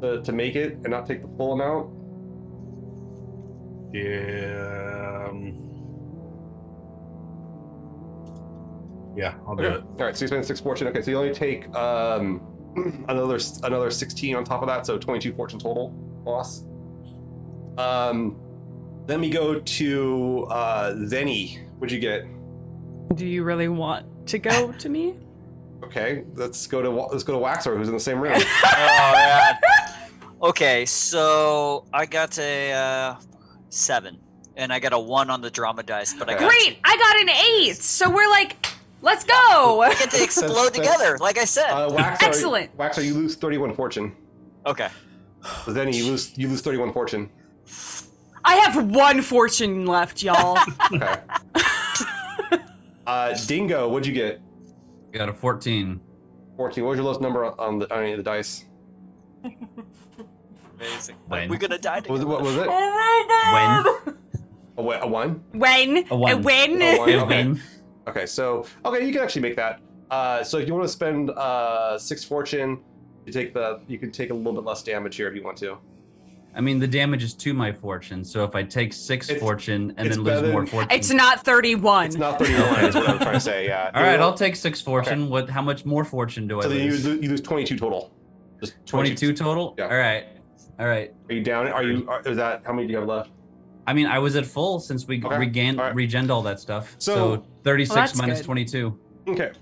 to, 0.00 0.22
to 0.22 0.32
make 0.32 0.56
it 0.56 0.74
and 0.74 0.88
not 0.88 1.04
take 1.06 1.20
the 1.20 1.28
full 1.36 1.52
amount 1.52 1.90
Yeah. 3.92 5.26
um, 5.28 5.65
Yeah, 9.16 9.34
I'll 9.48 9.56
do 9.56 9.64
okay 9.64 9.76
it. 9.78 9.82
all 9.82 10.06
right 10.06 10.16
so 10.16 10.24
you 10.24 10.28
spend 10.28 10.44
six 10.44 10.60
fortune 10.60 10.86
okay 10.88 11.02
so 11.02 11.10
you 11.10 11.16
only 11.18 11.32
take 11.34 11.74
um 11.74 12.40
another 13.08 13.38
another 13.62 13.90
16 13.90 14.36
on 14.36 14.44
top 14.44 14.60
of 14.62 14.68
that 14.68 14.84
so 14.86 14.98
22 14.98 15.32
fortune 15.34 15.58
total 15.58 15.94
loss 16.24 16.64
um 17.78 18.36
then 19.06 19.20
we 19.20 19.30
go 19.30 19.60
to 19.60 20.46
uh 20.50 20.92
Zeni 20.94 21.66
what'd 21.78 21.92
you 21.92 22.00
get 22.00 22.24
Do 23.14 23.26
you 23.26 23.44
really 23.44 23.68
want 23.68 24.06
to 24.28 24.38
go 24.38 24.72
to 24.78 24.88
me? 24.88 25.14
okay 25.84 26.24
let's 26.34 26.66
go 26.66 26.82
to 26.82 26.90
let's 26.90 27.22
go 27.22 27.38
to 27.38 27.44
waxor 27.44 27.76
who's 27.76 27.88
in 27.88 27.94
the 27.94 28.00
same 28.00 28.20
room 28.20 28.32
oh 28.64 29.12
man. 29.14 29.54
Okay, 30.42 30.84
so 30.84 31.86
I 31.94 32.04
got 32.04 32.38
a 32.38 32.70
uh, 32.70 33.16
seven, 33.70 34.18
and 34.54 34.70
I 34.70 34.78
got 34.80 34.92
a 34.92 34.98
one 34.98 35.30
on 35.30 35.40
the 35.40 35.50
drama 35.50 35.82
dice, 35.82 36.12
but 36.12 36.28
I 36.28 36.34
got 36.34 36.50
Great! 36.50 36.78
I 36.84 36.96
got 36.98 37.16
an 37.22 37.70
8! 37.70 37.76
So 37.76 38.10
we're 38.10 38.28
like, 38.28 38.66
let's 39.02 39.24
go! 39.24 39.82
I 39.82 39.94
get 39.98 40.10
to 40.10 40.22
explode 40.22 40.48
That's- 40.72 40.76
together, 40.76 41.18
like 41.18 41.38
I 41.38 41.44
said. 41.44 41.70
Uh, 41.70 41.88
Waxor, 41.90 42.22
Excellent. 42.22 42.76
Waxor, 42.76 43.04
you 43.04 43.14
lose 43.14 43.36
31 43.36 43.74
fortune. 43.74 44.14
okay. 44.66 44.88
So 45.64 45.72
then 45.72 45.92
you 45.92 46.06
lose 46.06 46.36
you 46.36 46.48
lose 46.48 46.60
31 46.60 46.92
fortune. 46.92 47.30
I 48.44 48.56
have 48.56 48.90
one 48.90 49.22
fortune 49.22 49.86
left, 49.86 50.22
y'all. 50.22 50.58
Okay. 50.92 51.14
uh, 53.06 53.34
Dingo, 53.46 53.88
what'd 53.88 54.06
you 54.06 54.12
get? 54.12 54.40
Got 55.12 55.28
a 55.28 55.32
14. 55.32 56.00
14. 56.56 56.84
What 56.84 56.90
was 56.90 56.96
your 56.96 57.04
lowest 57.04 57.20
number 57.20 57.44
on 57.60 57.78
the 57.78 57.94
on 57.94 58.02
any 58.02 58.12
of 58.12 58.16
the 58.18 58.22
dice? 58.24 58.64
Amazing. 60.78 61.16
When? 61.28 61.48
We're 61.48 61.56
gonna 61.58 61.78
die 61.78 62.00
What 62.06 62.08
was 62.10 62.20
together. 62.20 62.24
it? 62.24 62.28
What 62.28 62.42
was 62.42 62.56
it? 62.56 62.68
When? 64.04 64.16
A, 64.78 64.82
wa- 64.82 64.98
a 65.00 65.06
one? 65.06 65.44
When? 65.52 66.06
A 66.10 66.16
one. 66.16 66.32
A 66.32 66.36
win? 66.38 66.82
A 66.82 66.98
one. 66.98 67.10
Okay. 67.10 67.54
Win. 68.06 68.16
Okay, 68.16 68.26
so 68.26 68.66
okay, 68.84 69.06
you 69.06 69.12
can 69.12 69.22
actually 69.22 69.42
make 69.42 69.56
that. 69.56 69.80
Uh, 70.10 70.42
so 70.44 70.58
if 70.58 70.68
you 70.68 70.74
want 70.74 70.84
to 70.86 70.92
spend 70.92 71.30
uh 71.30 71.98
six 71.98 72.24
fortune, 72.24 72.78
you 73.24 73.32
take 73.32 73.52
the 73.54 73.80
you 73.88 73.98
can 73.98 74.10
take 74.10 74.30
a 74.30 74.34
little 74.34 74.52
bit 74.52 74.64
less 74.64 74.82
damage 74.82 75.16
here 75.16 75.28
if 75.28 75.34
you 75.34 75.42
want 75.42 75.58
to. 75.58 75.78
I 76.54 76.62
mean, 76.62 76.78
the 76.78 76.86
damage 76.86 77.22
is 77.22 77.34
to 77.34 77.52
my 77.52 77.70
fortune. 77.70 78.24
So 78.24 78.42
if 78.42 78.54
I 78.54 78.62
take 78.62 78.94
six 78.94 79.28
It's- 79.28 79.40
fortune 79.42 79.92
and 79.98 80.06
it's 80.06 80.16
then 80.16 80.24
lose 80.24 80.34
better 80.40 80.52
more 80.52 80.62
than- 80.62 80.70
fortune. 80.70 80.90
It's 80.90 81.10
not 81.10 81.44
31. 81.44 82.06
It's 82.06 82.16
not 82.16 82.38
31 82.38 82.84
is 82.86 82.94
what 82.94 83.08
I'm 83.10 83.18
trying 83.18 83.34
to 83.34 83.40
say. 83.40 83.66
Yeah. 83.66 83.90
All 83.94 84.02
right, 84.02 84.18
I'll 84.18 84.32
take 84.32 84.56
six 84.56 84.80
fortune. 84.80 85.28
What? 85.28 85.50
How 85.50 85.60
much 85.60 85.84
more 85.84 86.02
fortune 86.02 86.48
do 86.48 86.60
I 86.60 86.62
So 86.62 86.68
then 86.70 86.78
you 86.78 86.90
lose? 86.92 87.04
lose, 87.04 87.22
you 87.22 87.28
lose 87.28 87.40
22 87.42 87.76
total. 87.76 88.10
Just 88.60 88.74
22 88.86 89.34
total. 89.34 89.74
Yeah. 89.76 89.84
All 89.88 89.98
right. 89.98 90.24
All 90.78 90.86
right. 90.86 91.12
Are 91.28 91.34
you 91.34 91.42
down? 91.42 91.66
Are 91.68 91.82
you? 91.82 92.08
Are, 92.08 92.22
is 92.22 92.38
that 92.38 92.62
how 92.64 92.72
many 92.72 92.86
do 92.86 92.92
you 92.92 92.98
have 93.00 93.08
left? 93.08 93.30
I 93.86 93.92
mean, 93.92 94.06
I 94.06 94.18
was 94.18 94.34
at 94.36 94.46
full 94.46 94.80
since 94.80 95.06
we 95.06 95.22
Okay. 95.24 95.38
regained 95.38 95.78
All 95.80 95.86
right. 95.86 95.94
regened 95.94 96.30
all 96.30 96.42
that 96.42 96.58
stuff. 96.60 96.94
So- 96.98 97.36
So, 97.36 97.46
36 97.64 97.94
Well, 98.14 98.26
minus 98.26 98.38
good. 98.40 98.44
22. 98.46 98.98
Okay. 99.28 99.52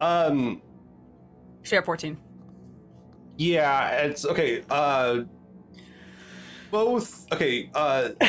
Um. 0.00 0.60
Share 1.62 1.82
14. 1.82 2.16
Yeah, 3.36 3.88
it's 4.02 4.24
okay. 4.24 4.62
Uh. 4.70 5.22
Both. 6.70 7.26
Okay. 7.32 7.70
Uh. 7.74 8.10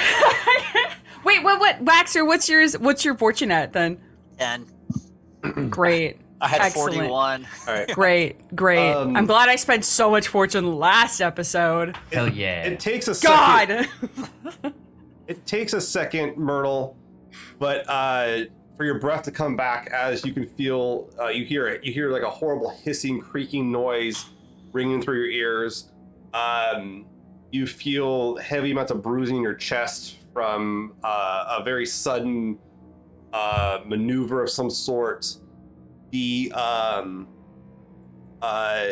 Wait, 1.24 1.44
what? 1.44 1.60
What? 1.60 1.84
Waxor, 1.84 2.26
what's 2.26 2.48
yours? 2.48 2.78
What's 2.78 3.04
your 3.04 3.16
fortune 3.18 3.52
at 3.52 3.74
then? 3.74 4.00
Ten. 4.38 4.66
Great, 5.70 6.20
I 6.42 6.48
had 6.48 6.62
Excellent. 6.62 6.96
41. 6.96 7.48
All 7.68 7.74
right. 7.74 7.88
great, 7.94 8.56
great. 8.56 8.92
Um, 8.94 9.16
I'm 9.16 9.26
glad 9.26 9.50
I 9.50 9.56
spent 9.56 9.86
so 9.86 10.10
much 10.12 10.28
fortune 10.28 10.76
last 10.78 11.22
episode. 11.22 11.96
Hell 12.12 12.30
yeah. 12.30 12.64
It 12.64 12.80
takes 12.80 13.08
a 13.08 13.16
second. 13.16 13.88
It 15.28 15.46
takes 15.46 15.74
a 15.74 15.82
second, 15.82 16.38
Myrtle, 16.38 16.96
but 17.60 17.88
uh, 17.90 18.46
for 18.78 18.86
your 18.86 19.00
breath 19.00 19.24
to 19.24 19.32
come 19.32 19.58
back 19.58 19.90
as 19.92 20.24
you 20.26 20.32
can 20.32 20.48
feel, 20.48 21.10
uh, 21.20 21.28
you 21.28 21.44
hear 21.44 21.68
it. 21.68 21.84
You 21.84 21.92
hear 21.92 22.12
like 22.12 22.24
a 22.24 22.30
horrible 22.30 22.70
hissing, 22.70 23.20
creaking 23.20 23.72
noise 23.72 24.26
ringing 24.72 25.02
through 25.02 25.18
your 25.18 25.30
ears. 25.30 25.92
Um, 26.34 27.06
you 27.52 27.68
feel 27.68 28.38
heavy 28.38 28.72
amounts 28.72 28.92
of 28.92 29.02
bruising 29.02 29.38
in 29.38 29.42
your 29.42 29.56
chest 29.56 30.18
from 30.34 30.94
uh, 31.04 31.58
a 31.60 31.64
very 31.64 31.86
sudden 31.86 32.58
uh, 33.34 33.80
maneuver 33.86 34.44
of 34.44 34.50
some 34.50 34.70
sort. 34.70 35.38
The 36.12 36.52
um, 36.54 37.28
uh, 38.42 38.88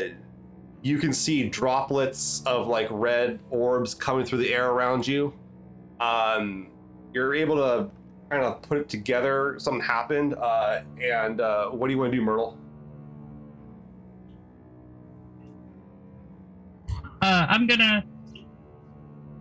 you 0.81 0.97
can 0.97 1.13
see 1.13 1.47
droplets 1.47 2.41
of 2.45 2.67
like 2.67 2.87
red 2.91 3.39
orbs 3.49 3.93
coming 3.93 4.25
through 4.25 4.39
the 4.39 4.53
air 4.53 4.71
around 4.71 5.07
you. 5.07 5.33
Um, 5.99 6.67
you're 7.13 7.33
able 7.33 7.55
to 7.57 7.89
kind 8.29 8.43
of 8.43 8.61
put 8.61 8.77
it 8.77 8.89
together. 8.89 9.55
Something 9.59 9.81
happened. 9.81 10.33
Uh, 10.35 10.81
and 11.01 11.39
uh, 11.41 11.69
what 11.69 11.87
do 11.87 11.93
you 11.93 11.99
want 11.99 12.11
to 12.11 12.17
do, 12.17 12.23
Myrtle? 12.23 12.57
Uh, 17.21 17.45
I'm 17.49 17.65
gonna 17.65 18.03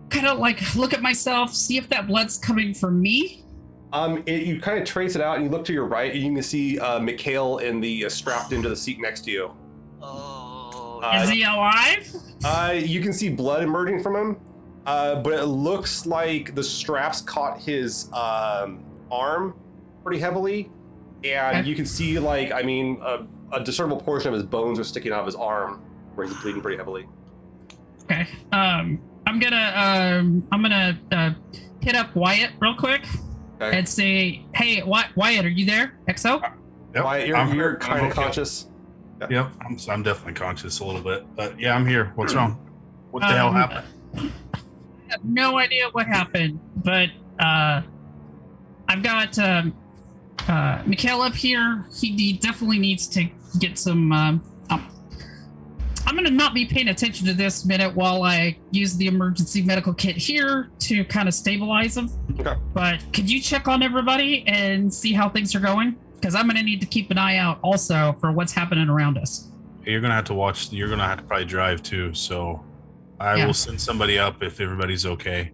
kind 0.09 0.25
of 0.27 0.39
like 0.39 0.75
look 0.75 0.93
at 0.93 1.01
myself, 1.01 1.53
see 1.53 1.77
if 1.77 1.87
that 1.89 2.07
blood's 2.07 2.37
coming 2.37 2.73
from 2.73 3.01
me. 3.01 3.43
Um, 3.93 4.23
it, 4.25 4.43
you 4.43 4.59
kind 4.59 4.79
of 4.79 4.85
trace 4.87 5.15
it 5.15 5.21
out, 5.21 5.35
and 5.35 5.45
you 5.45 5.51
look 5.51 5.65
to 5.65 5.73
your 5.73 5.85
right, 5.85 6.11
and 6.13 6.21
you 6.21 6.33
can 6.33 6.43
see 6.43 6.79
uh, 6.79 6.99
Mikhail 6.99 7.59
in 7.59 7.79
the 7.79 8.05
uh, 8.05 8.09
strapped 8.09 8.51
into 8.53 8.69
the 8.69 8.75
seat 8.75 8.99
next 8.99 9.21
to 9.25 9.31
you. 9.31 9.51
Oh, 10.01 10.99
Uh, 11.03 11.21
Is 11.23 11.29
he 11.29 11.43
alive? 11.43 12.13
Uh, 12.43 12.73
you 12.75 13.01
can 13.01 13.13
see 13.13 13.29
blood 13.29 13.63
emerging 13.63 14.01
from 14.01 14.15
him, 14.15 14.37
uh, 14.85 15.15
but 15.21 15.33
it 15.33 15.45
looks 15.45 16.05
like 16.05 16.55
the 16.55 16.63
straps 16.63 17.21
caught 17.21 17.59
his 17.59 18.11
um, 18.13 18.83
arm 19.11 19.55
pretty 20.03 20.19
heavily, 20.19 20.69
and 21.23 21.57
Okay. 21.57 21.67
you 21.69 21.75
can 21.75 21.85
see 21.85 22.19
like 22.19 22.51
I 22.51 22.61
mean 22.61 22.99
a, 23.03 23.25
a 23.51 23.63
discernible 23.63 23.99
portion 24.01 24.29
of 24.29 24.35
his 24.35 24.43
bones 24.43 24.79
are 24.79 24.83
sticking 24.83 25.11
out 25.11 25.19
of 25.21 25.25
his 25.25 25.35
arm, 25.35 25.81
where 26.15 26.27
he's 26.27 26.35
bleeding 26.37 26.61
pretty 26.61 26.77
heavily. 26.77 27.07
Okay. 28.03 28.27
Um, 28.51 28.99
I'm 29.27 29.39
gonna 29.39 29.73
um, 29.75 30.47
I'm 30.51 30.61
gonna 30.61 30.99
uh, 31.11 31.31
hit 31.81 31.95
up 31.95 32.15
Wyatt 32.15 32.51
real 32.59 32.75
quick 32.75 33.05
Okay. 33.59 33.77
and 33.77 33.87
say, 33.89 34.45
"Hey, 34.53 34.83
Wyatt, 34.83 35.45
are 35.45 35.49
you 35.49 35.65
there? 35.65 35.97
XO? 36.09 36.41
Yep, 36.93 37.03
Wyatt, 37.03 37.27
you're, 37.27 37.37
I'm 37.37 37.55
you're 37.55 37.75
kind 37.77 38.05
of 38.05 38.11
okay. 38.11 38.21
conscious. 38.23 38.67
Yep, 39.29 39.51
I'm, 39.61 39.77
I'm 39.89 40.03
definitely 40.03 40.33
conscious 40.33 40.79
a 40.81 40.85
little 40.85 41.01
bit, 41.01 41.25
but 41.35 41.57
yeah, 41.59 41.73
I'm 41.73 41.85
here. 41.87 42.11
What's 42.15 42.35
wrong? 42.35 42.53
What 43.11 43.21
the 43.21 43.27
hell 43.27 43.47
Um, 43.47 43.55
happened? 43.55 44.31
I 45.07 45.13
have 45.13 45.25
no 45.25 45.57
idea 45.57 45.89
what 45.91 46.07
happened, 46.07 46.59
but 46.83 47.09
uh, 47.39 47.81
I've 48.87 49.03
got 49.03 49.37
um, 49.39 49.75
uh, 50.47 50.81
Mikhail 50.85 51.21
up 51.21 51.33
here. 51.33 51.85
He, 51.93 52.15
he 52.15 52.33
definitely 52.33 52.79
needs 52.79 53.07
to 53.09 53.27
get 53.59 53.77
some. 53.77 54.11
Um, 54.11 54.43
um, 54.69 54.87
I'm 56.07 56.15
gonna 56.15 56.29
not 56.29 56.53
be 56.53 56.65
paying 56.65 56.87
attention 56.87 57.27
to 57.27 57.33
this 57.33 57.65
minute 57.65 57.95
while 57.95 58.23
I 58.23 58.57
use 58.71 58.95
the 58.95 59.07
emergency 59.07 59.61
medical 59.61 59.93
kit 59.93 60.15
here 60.15 60.69
to 60.79 61.03
kind 61.05 61.27
of 61.27 61.33
stabilize 61.33 61.97
him. 61.97 62.09
Okay. 62.39 62.55
But 62.73 63.03
could 63.13 63.29
you 63.29 63.41
check 63.41 63.67
on 63.67 63.83
everybody 63.83 64.43
and 64.47 64.93
see 64.93 65.13
how 65.13 65.29
things 65.29 65.55
are 65.55 65.59
going? 65.59 65.97
Because 66.15 66.33
I'm 66.33 66.47
gonna 66.47 66.63
need 66.63 66.81
to 66.81 66.87
keep 66.87 67.11
an 67.11 67.17
eye 67.17 67.37
out 67.37 67.59
also 67.61 68.15
for 68.19 68.31
what's 68.31 68.53
happening 68.53 68.89
around 68.89 69.17
us. 69.17 69.49
You're 69.85 70.01
gonna 70.01 70.15
have 70.15 70.25
to 70.25 70.33
watch. 70.33 70.71
You're 70.71 70.89
gonna 70.89 71.07
have 71.07 71.19
to 71.19 71.23
probably 71.23 71.45
drive 71.45 71.83
too. 71.83 72.11
So 72.13 72.64
I 73.19 73.35
Yeah. 73.35 73.45
will 73.45 73.53
send 73.53 73.79
somebody 73.81 74.17
up 74.19 74.43
if 74.43 74.59
everybody's 74.59 75.05
okay. 75.05 75.51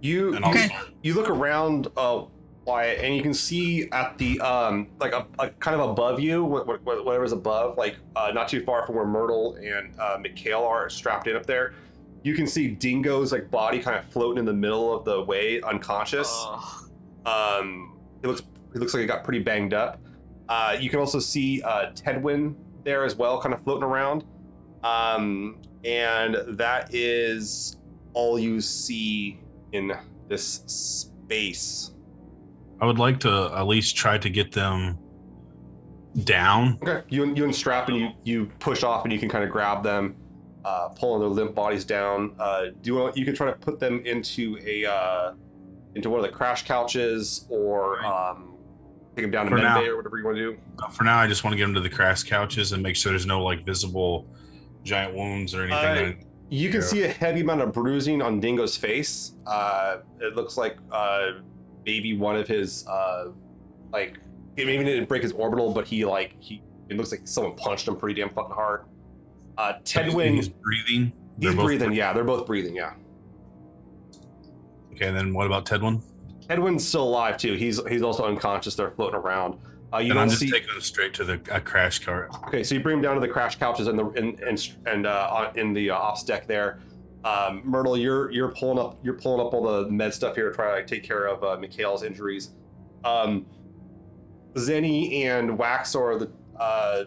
You 0.00 0.34
And 0.34 0.44
Okay. 0.44 0.68
you 1.02 1.14
look 1.14 1.28
around 1.28 1.88
uh 1.96 2.24
Wyatt, 2.66 2.98
and 3.02 3.16
you 3.16 3.22
can 3.22 3.34
see 3.34 3.88
at 3.90 4.16
the 4.18 4.40
um 4.40 4.88
like 5.00 5.12
a, 5.12 5.26
a 5.38 5.48
kind 5.48 5.80
of 5.80 5.90
above 5.90 6.20
you 6.20 6.46
wh- 6.46 6.66
wh- 6.68 6.80
wh- 6.82 7.04
whatever's 7.04 7.32
above 7.32 7.76
like 7.78 7.96
uh, 8.14 8.30
not 8.32 8.48
too 8.48 8.62
far 8.64 8.86
from 8.86 8.94
where 8.96 9.06
Myrtle 9.06 9.54
and 9.56 9.98
uh, 9.98 10.18
Mikhail 10.20 10.62
are 10.62 10.88
strapped 10.90 11.26
in 11.26 11.36
up 11.36 11.46
there 11.46 11.72
you 12.22 12.34
can 12.34 12.46
see 12.46 12.68
Dingo's 12.68 13.32
like 13.32 13.50
body 13.50 13.78
kind 13.80 13.98
of 13.98 14.04
floating 14.12 14.38
in 14.38 14.44
the 14.44 14.52
middle 14.52 14.94
of 14.94 15.04
the 15.06 15.22
way 15.22 15.60
unconscious 15.62 16.28
oh. 16.30 16.86
um 17.26 17.98
it 18.22 18.26
looks 18.28 18.42
it 18.74 18.78
looks 18.78 18.94
like 18.94 19.02
it 19.02 19.06
got 19.06 19.24
pretty 19.24 19.40
banged 19.40 19.72
up 19.74 19.98
uh 20.48 20.76
you 20.78 20.90
can 20.90 20.98
also 21.00 21.18
see 21.18 21.62
uh 21.62 21.90
Tedwin 21.92 22.54
there 22.84 23.04
as 23.04 23.16
well 23.16 23.40
kind 23.40 23.54
of 23.54 23.62
floating 23.64 23.84
around 23.84 24.24
um 24.84 25.58
and 25.84 26.36
that 26.58 26.94
is 26.94 27.76
all 28.12 28.38
you 28.38 28.60
see 28.60 29.40
in 29.72 29.92
this 30.28 30.62
space 30.66 31.92
I 32.80 32.86
would 32.86 32.98
like 32.98 33.20
to 33.20 33.52
at 33.54 33.66
least 33.66 33.94
try 33.94 34.16
to 34.16 34.30
get 34.30 34.52
them 34.52 34.98
down. 36.24 36.78
Okay. 36.82 37.02
You 37.08 37.34
you 37.34 37.44
unstrap 37.44 37.88
and 37.88 37.96
you 37.96 38.10
you 38.24 38.46
push 38.58 38.82
off 38.82 39.04
and 39.04 39.12
you 39.12 39.18
can 39.18 39.28
kind 39.28 39.44
of 39.44 39.50
grab 39.50 39.82
them, 39.82 40.16
uh, 40.64 40.88
pulling 40.88 41.20
their 41.20 41.28
limp 41.28 41.54
bodies 41.54 41.84
down. 41.84 42.34
Uh, 42.38 42.66
do 42.80 42.90
you 42.90 42.94
want 42.96 43.16
you 43.16 43.24
can 43.24 43.34
try 43.34 43.46
to 43.46 43.58
put 43.58 43.78
them 43.78 44.00
into 44.06 44.58
a 44.64 44.86
uh, 44.86 45.34
into 45.94 46.08
one 46.08 46.20
of 46.20 46.26
the 46.26 46.32
crash 46.32 46.64
couches 46.64 47.46
or 47.50 48.04
um, 48.04 48.54
take 49.14 49.24
them 49.24 49.30
down 49.30 49.46
to 49.46 49.56
med 49.56 49.74
bay 49.74 49.88
or 49.88 49.96
whatever 49.96 50.16
you 50.16 50.24
want 50.24 50.36
to 50.38 50.52
do. 50.52 50.58
Uh, 50.78 50.88
For 50.88 51.04
now, 51.04 51.18
I 51.18 51.26
just 51.26 51.44
want 51.44 51.52
to 51.52 51.58
get 51.58 51.64
them 51.64 51.74
to 51.74 51.80
the 51.80 51.90
crash 51.90 52.22
couches 52.22 52.72
and 52.72 52.82
make 52.82 52.96
sure 52.96 53.12
there's 53.12 53.26
no 53.26 53.44
like 53.44 53.64
visible 53.64 54.26
giant 54.84 55.14
wounds 55.14 55.54
or 55.54 55.62
anything. 55.62 56.20
Uh, 56.20 56.24
You 56.52 56.68
can 56.70 56.80
Yeah. 56.80 56.86
see 56.86 57.02
a 57.04 57.08
heavy 57.08 57.42
amount 57.42 57.60
of 57.60 57.72
bruising 57.72 58.20
on 58.22 58.40
Dingo's 58.40 58.76
face. 58.76 59.34
Uh, 59.46 59.98
it 60.20 60.34
looks 60.34 60.56
like 60.56 60.76
uh, 60.90 61.32
maybe 61.86 62.16
one 62.16 62.34
of 62.36 62.48
his 62.48 62.86
uh, 62.88 63.26
like 63.92 64.18
he 64.56 64.64
maybe 64.64 64.82
didn't 64.84 65.08
break 65.08 65.22
his 65.22 65.32
orbital, 65.32 65.72
but 65.72 65.86
he 65.86 66.04
like 66.04 66.34
he 66.40 66.60
it 66.88 66.96
looks 66.96 67.12
like 67.12 67.20
someone 67.24 67.54
punched 67.54 67.86
him 67.86 67.94
pretty 67.96 68.20
damn 68.20 68.30
fucking 68.30 68.52
hard. 68.54 68.84
Uh, 69.56 69.74
He's- 69.74 69.82
Tedwin, 69.92 70.38
is 70.38 70.48
breathing. 70.48 71.04
he's 71.04 71.12
They're 71.38 71.52
both 71.54 71.64
breathing. 71.66 71.92
Yeah, 71.92 72.12
they're 72.12 72.24
both 72.24 72.46
breathing. 72.46 72.74
Yeah. 72.74 72.94
Okay, 74.94 75.06
and 75.06 75.16
then 75.16 75.32
what 75.32 75.46
about 75.46 75.66
Tedwin? 75.66 76.02
Edwin's 76.48 76.86
still 76.86 77.04
alive 77.04 77.36
too. 77.36 77.54
He's 77.54 77.80
he's 77.86 78.02
also 78.02 78.24
unconscious. 78.24 78.74
They're 78.74 78.90
floating 78.90 79.20
around. 79.20 79.58
Uh, 79.92 79.98
you 79.98 80.10
and 80.10 80.14
don't 80.14 80.22
I'm 80.22 80.28
just 80.28 80.40
see. 80.40 80.50
taking 80.50 80.68
them 80.68 80.80
straight 80.80 81.14
to 81.14 81.24
the 81.24 81.40
a 81.50 81.60
crash 81.60 81.98
cart. 81.98 82.30
Okay, 82.46 82.62
so 82.62 82.74
you 82.74 82.80
bring 82.80 82.98
him 82.98 83.02
down 83.02 83.14
to 83.16 83.20
the 83.20 83.28
crash 83.28 83.58
couches 83.58 83.88
and 83.88 83.98
the 83.98 84.06
and 84.10 84.38
and, 84.40 84.76
and 84.86 85.06
uh, 85.06 85.50
in 85.56 85.72
the 85.72 85.90
uh, 85.90 85.96
ops 85.96 86.22
deck 86.22 86.46
there. 86.46 86.80
Um, 87.24 87.62
Myrtle, 87.64 87.96
you're 87.96 88.30
you're 88.30 88.52
pulling 88.52 88.78
up 88.78 88.98
you're 89.02 89.14
pulling 89.14 89.44
up 89.44 89.52
all 89.52 89.62
the 89.62 89.90
med 89.90 90.14
stuff 90.14 90.36
here 90.36 90.48
to 90.48 90.54
try 90.54 90.68
to 90.68 90.72
like, 90.74 90.86
take 90.86 91.02
care 91.02 91.26
of 91.26 91.42
uh, 91.42 91.56
Mikhail's 91.56 92.02
injuries. 92.02 92.50
Um, 93.04 93.46
Zeni 94.54 95.24
and 95.24 95.58
Waxor 95.58 96.18
the 96.18 96.30
uh, 96.60 97.04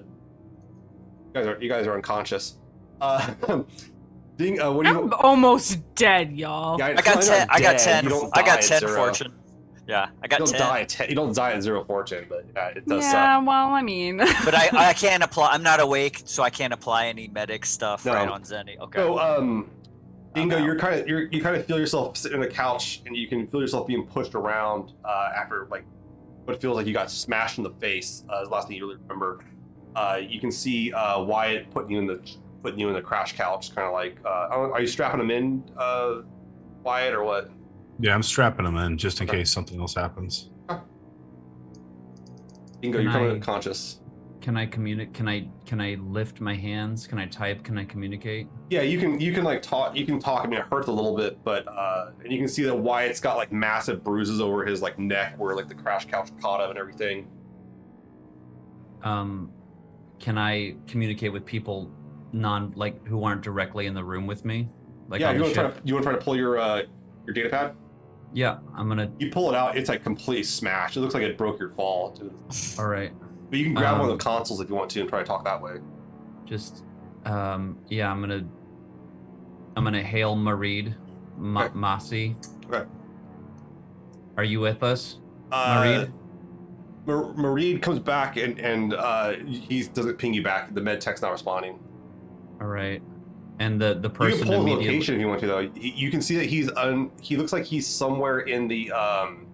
you 1.27 1.33
guys 1.33 1.47
are 1.47 1.61
you 1.61 1.69
guys 1.69 1.87
are 1.87 1.95
unconscious. 1.95 2.57
Uh, 3.01 3.33
Ding, 4.37 4.59
uh, 4.59 4.71
what 4.71 4.85
do 4.85 4.91
you? 4.91 5.03
I'm 5.03 5.13
almost 5.13 5.79
dead, 5.93 6.33
y'all. 6.37 6.77
Yeah, 6.79 6.87
I 6.87 7.01
got 7.01 7.21
ten. 7.21 7.47
I 7.49 7.59
got 7.61 7.79
ten. 7.79 8.03
You 8.03 8.09
don't 8.09 8.37
I 8.37 8.43
got 8.43 8.61
ten 8.61 8.81
fortune. 8.81 9.31
Yeah, 9.87 10.03
I 10.03 10.07
You 10.23 10.29
got 10.29 10.39
don't 10.39 10.49
ten. 10.49 10.59
die. 10.59 10.79
At 10.81 10.89
ten. 10.89 11.09
You 11.09 11.15
don't 11.15 11.35
die 11.35 11.51
at 11.51 11.61
zero 11.61 11.83
fortune, 11.83 12.25
but 12.29 12.45
yeah, 12.55 12.67
it 12.69 12.87
does 12.87 13.03
suck. 13.03 13.13
yeah, 13.13 13.37
well, 13.39 13.67
I 13.69 13.81
mean, 13.81 14.17
But 14.45 14.55
I, 14.55 14.69
I 14.73 14.93
can't 15.05 15.21
apply. 15.23 15.51
I'm 15.51 15.63
not 15.63 15.79
awake, 15.81 16.21
so 16.25 16.41
I 16.43 16.49
can't 16.49 16.71
apply 16.73 17.07
any 17.07 17.27
medic 17.27 17.65
stuff 17.65 18.05
No. 18.05 18.13
right 18.13 18.27
on 18.29 18.43
Zeni. 18.43 18.77
Okay. 18.79 18.99
So, 18.99 19.19
um, 19.19 19.69
Dingo, 20.33 20.57
you're 20.57 20.77
kind 20.79 20.99
of 21.01 21.07
you're, 21.07 21.23
you 21.31 21.41
kind 21.41 21.55
of 21.55 21.65
feel 21.65 21.77
yourself 21.77 22.15
sitting 22.17 22.37
on 22.39 22.43
a 22.45 22.49
couch, 22.49 23.01
and 23.05 23.15
you 23.15 23.27
can 23.27 23.45
feel 23.47 23.59
yourself 23.61 23.85
being 23.87 24.05
pushed 24.07 24.35
around 24.35 24.93
uh, 25.05 25.31
after 25.35 25.67
like 25.69 25.83
what 26.45 26.59
feels 26.61 26.75
like 26.77 26.87
you 26.87 26.93
got 26.93 27.11
smashed 27.11 27.57
in 27.57 27.63
the 27.63 27.69
face. 27.71 28.23
Uh, 28.31 28.41
is 28.41 28.47
the 28.47 28.53
last 28.53 28.67
thing 28.69 28.77
you 28.77 28.87
really 28.87 28.99
remember. 29.01 29.39
Uh, 29.95 30.19
you 30.25 30.39
can 30.39 30.51
see 30.51 30.91
uh, 30.93 31.21
Wyatt 31.21 31.69
putting 31.71 31.91
you 31.91 31.99
in 31.99 32.07
the 32.07 32.19
putting 32.63 32.79
you 32.79 32.87
in 32.87 32.95
the 32.95 33.01
crash 33.01 33.35
couch, 33.35 33.75
kind 33.75 33.85
of 33.85 33.93
like. 33.93 34.17
Uh, 34.25 34.47
are 34.71 34.81
you 34.81 34.87
strapping 34.87 35.19
him 35.19 35.29
in, 35.29 35.63
uh, 35.77 36.21
Wyatt, 36.83 37.13
or 37.13 37.23
what? 37.23 37.51
Yeah, 37.99 38.13
I'm 38.15 38.23
strapping 38.23 38.65
them 38.65 38.77
in 38.77 38.97
just 38.97 39.21
in 39.21 39.29
Okay. 39.29 39.39
case 39.39 39.51
something 39.51 39.79
else 39.79 39.95
happens. 39.95 40.49
Dingo, 42.81 42.97
Can 42.97 43.03
you're 43.03 43.11
coming 43.13 43.29
I- 43.29 43.33
unconscious. 43.33 43.99
Can 44.41 44.57
I 44.57 44.65
communicate? 44.65 45.13
Can 45.13 45.29
I 45.29 45.47
can 45.65 45.79
I 45.79 45.95
lift 46.01 46.41
my 46.41 46.53
hands? 46.53 47.07
Can 47.07 47.17
I 47.17 47.27
type? 47.27 47.63
Can 47.63 47.77
I 47.77 47.85
communicate? 47.85 48.49
Yeah, 48.69 48.81
you 48.81 48.99
can 48.99 49.17
you 49.21 49.31
can 49.31 49.45
like 49.45 49.61
talk 49.61 49.95
you 49.95 50.05
can 50.05 50.19
talk. 50.19 50.43
I 50.43 50.49
mean, 50.49 50.59
it 50.59 50.65
hurts 50.69 50.89
a 50.89 50.91
little 50.91 51.15
bit, 51.15 51.41
but 51.45 51.65
uh, 51.65 52.11
and 52.21 52.29
you 52.33 52.39
can 52.39 52.49
see 52.49 52.63
that 52.63 52.75
Wyatt's 52.75 53.21
got 53.21 53.37
like 53.37 53.53
massive 53.53 54.03
bruises 54.03 54.41
over 54.41 54.65
his 54.65 54.81
like 54.81 54.99
neck 54.99 55.35
where 55.39 55.55
like 55.55 55.69
the 55.69 55.75
crash 55.75 56.07
couch 56.07 56.29
caught 56.41 56.61
him 56.61 56.71
and 56.71 56.77
everything. 56.77 57.25
Um, 59.03 59.49
can 60.19 60.37
I 60.37 60.75
communicate 60.87 61.31
with 61.31 61.45
people 61.45 61.89
non 62.33 62.73
like 62.75 63.05
who 63.07 63.23
aren't 63.23 63.43
directly 63.43 63.85
in 63.85 63.93
the 63.93 64.03
room 64.03 64.27
with 64.27 64.43
me? 64.43 64.67
Like 65.07 65.21
yeah, 65.21 65.31
you 65.31 65.41
want 65.41 65.53
to 65.53 65.61
try 65.61 65.69
to 65.71 65.81
you 65.85 65.93
want 65.93 66.03
to 66.03 66.09
try 66.11 66.19
to 66.19 66.25
pull 66.25 66.35
your 66.35 66.57
uh 66.59 66.81
your 67.25 67.33
data 67.33 67.47
pad? 67.47 67.75
Yeah, 68.33 68.57
I'm 68.75 68.87
gonna. 68.87 69.11
You 69.19 69.29
pull 69.29 69.49
it 69.51 69.55
out, 69.55 69.77
it's 69.77 69.89
like 69.89 70.03
completely 70.03 70.43
smashed. 70.43 70.97
It 70.97 71.01
looks 71.01 71.13
like 71.13 71.23
it 71.23 71.37
broke 71.37 71.59
your 71.59 71.69
fall. 71.71 72.11
Too. 72.11 72.33
All 72.79 72.87
right, 72.87 73.11
But 73.49 73.59
you 73.59 73.65
can 73.65 73.73
grab 73.75 73.93
one 73.99 74.05
of 74.05 74.11
Um, 74.11 74.17
the 74.17 74.23
consoles 74.23 74.59
if 74.59 74.69
you 74.69 74.75
want 74.75 74.89
to 74.91 75.01
and 75.01 75.09
try 75.09 75.19
to 75.19 75.25
talk 75.25 75.43
that 75.45 75.61
way. 75.61 75.75
just 76.45 76.83
um, 77.25 77.77
yeah, 77.89 78.11
I'm 78.11 78.19
gonna. 78.21 78.43
I'm 79.75 79.83
gonna 79.83 80.03
hail 80.03 80.35
Mareed, 80.35 80.95
Ma- 81.37 81.65
Okay. 81.65 81.73
Masi. 81.75 82.35
Okay. 82.71 82.87
Are 84.37 84.43
you 84.43 84.59
with 84.59 84.81
us, 84.83 85.19
Uh, 85.51 85.75
Mareed? 85.83 86.13
Mar- 87.05 87.33
Mareed 87.33 87.81
comes 87.81 87.99
back 87.99 88.37
and 88.37 88.59
and 88.59 88.93
uh, 88.93 89.33
he 89.45 89.83
doesn't 89.83 90.17
ping 90.17 90.33
you 90.33 90.41
back. 90.43 90.73
The 90.73 90.81
med 90.81 91.01
tech's 91.01 91.21
not 91.21 91.31
responding. 91.31 91.77
All 92.61 92.67
right, 92.67 93.01
and 93.63 93.79
the 93.81 93.93
the 93.95 94.09
You 94.09 94.13
person 94.15 94.39
can 94.39 94.47
pull 94.47 94.63
the 94.65 94.71
immediately. 94.71 94.87
location 94.95 95.15
if 95.15 95.21
you 95.21 95.27
want 95.27 95.39
to, 95.41 95.47
though. 95.47 95.69
You 95.75 96.11
can 96.11 96.21
see 96.21 96.35
that 96.37 96.45
he's 96.45 96.69
un. 96.71 97.11
He 97.21 97.37
looks 97.37 97.53
like 97.53 97.63
he's 97.65 97.87
somewhere 97.87 98.39
in 98.39 98.67
the. 98.67 98.91
um 98.91 99.47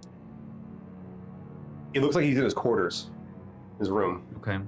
It 1.94 2.02
looks 2.02 2.16
like 2.16 2.26
he's 2.26 2.38
in 2.38 2.44
his 2.44 2.54
quarters, 2.54 3.10
his 3.80 3.90
room. 3.90 4.24
Okay. 4.38 4.60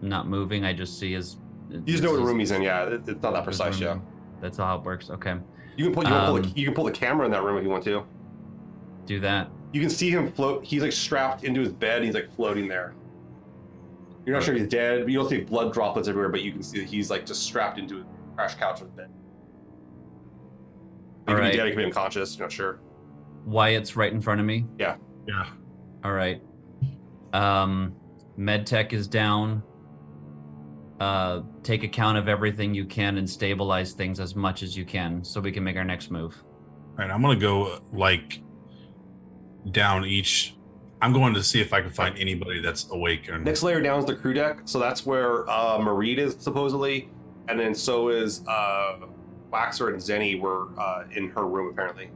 Not 0.00 0.28
moving. 0.28 0.64
I 0.64 0.72
just 0.72 0.98
see 0.98 1.12
his. 1.12 1.36
You 1.70 1.80
just 1.80 2.02
know 2.02 2.12
what 2.12 2.20
room 2.20 2.38
he's 2.38 2.50
in. 2.50 2.62
Yeah, 2.62 2.84
it, 2.84 3.02
it's 3.08 3.22
not 3.22 3.32
that 3.32 3.44
precise. 3.44 3.78
Yeah. 3.80 3.98
That's 4.40 4.58
how 4.58 4.76
it 4.76 4.82
works. 4.84 5.10
Okay, 5.10 5.36
you 5.76 5.84
can 5.86 5.94
pull. 5.94 6.04
You, 6.04 6.10
can 6.10 6.26
pull 6.26 6.34
the, 6.34 6.42
Um, 6.42 6.52
you 6.54 6.64
can 6.66 6.74
pull 6.74 6.84
the 6.84 6.92
camera 6.92 7.24
in 7.26 7.32
that 7.32 7.42
room 7.42 7.56
if 7.58 7.64
you 7.64 7.70
want 7.70 7.84
to. 7.84 8.04
do 9.06 9.18
that. 9.20 9.50
You 9.72 9.80
can 9.80 9.90
see 9.90 10.10
him 10.10 10.30
float. 10.32 10.64
He's 10.64 10.82
like 10.82 10.92
strapped 10.92 11.44
into 11.44 11.60
his 11.60 11.72
bed. 11.72 11.96
And 11.96 12.04
he's 12.06 12.14
like 12.14 12.30
floating 12.36 12.68
there. 12.68 12.94
You're 14.24 14.34
not 14.36 14.42
sure 14.44 14.54
if 14.54 14.60
he's 14.60 14.68
dead. 14.70 15.02
But 15.04 15.10
you 15.12 15.18
don't 15.18 15.28
see 15.28 15.40
blood 15.40 15.72
droplets 15.72 16.08
everywhere, 16.08 16.28
but 16.30 16.42
you 16.42 16.52
can 16.52 16.62
see 16.62 16.78
that 16.80 16.88
he's 16.88 17.10
like 17.10 17.26
just 17.26 17.42
strapped 17.42 17.78
into 17.78 18.04
crash 18.36 18.54
couch 18.54 18.80
with 18.80 18.94
bed. 18.96 19.08
Maybe 21.26 21.34
All 21.34 21.40
right. 21.40 21.48
he's 21.48 21.56
dead. 21.56 21.66
He 21.66 21.72
could 21.72 21.78
be 21.78 21.84
unconscious. 21.84 22.36
You're 22.36 22.46
not 22.46 22.52
sure. 22.52 22.80
Wyatt's 23.44 23.96
right 23.96 24.12
in 24.12 24.20
front 24.20 24.40
of 24.40 24.46
me. 24.46 24.66
Yeah. 24.78 24.96
Yeah. 25.26 25.46
All 26.04 26.12
right. 26.12 26.40
Um, 27.32 27.96
MedTech 28.38 28.92
is 28.92 29.08
down. 29.08 29.62
Uh, 31.00 31.42
take 31.62 31.82
account 31.84 32.16
of 32.16 32.28
everything 32.28 32.74
you 32.74 32.84
can 32.84 33.18
and 33.18 33.28
stabilize 33.28 33.92
things 33.92 34.20
as 34.20 34.34
much 34.34 34.62
as 34.62 34.76
you 34.76 34.84
can 34.84 35.22
so 35.24 35.40
we 35.40 35.52
can 35.52 35.62
make 35.62 35.76
our 35.76 35.84
next 35.84 36.10
move. 36.10 36.42
All 36.98 37.04
right, 37.04 37.10
I'm 37.10 37.20
gonna 37.20 37.36
go 37.36 37.80
like 37.92 38.40
down 39.70 40.06
each. 40.06 40.56
I'm 41.02 41.12
going 41.12 41.34
to 41.34 41.42
see 41.42 41.60
if 41.60 41.74
I 41.74 41.82
can 41.82 41.90
find 41.90 42.16
anybody 42.16 42.62
that's 42.62 42.90
awake 42.90 43.28
or 43.28 43.38
Next 43.38 43.62
layer 43.62 43.82
down 43.82 43.98
is 43.98 44.06
the 44.06 44.14
crew 44.14 44.32
deck, 44.32 44.60
so 44.64 44.78
that's 44.78 45.04
where 45.04 45.48
uh, 45.50 45.78
Mareed 45.78 46.16
is 46.16 46.36
supposedly, 46.38 47.10
and 47.48 47.58
then 47.58 47.74
so 47.74 48.08
is 48.08 48.42
uh, 48.46 48.96
Waxor 49.52 49.88
and 49.88 49.98
Zeni 49.98 50.40
were 50.40 50.68
uh, 50.78 51.04
in 51.14 51.28
her 51.30 51.46
room 51.46 51.68
apparently. 51.72 52.10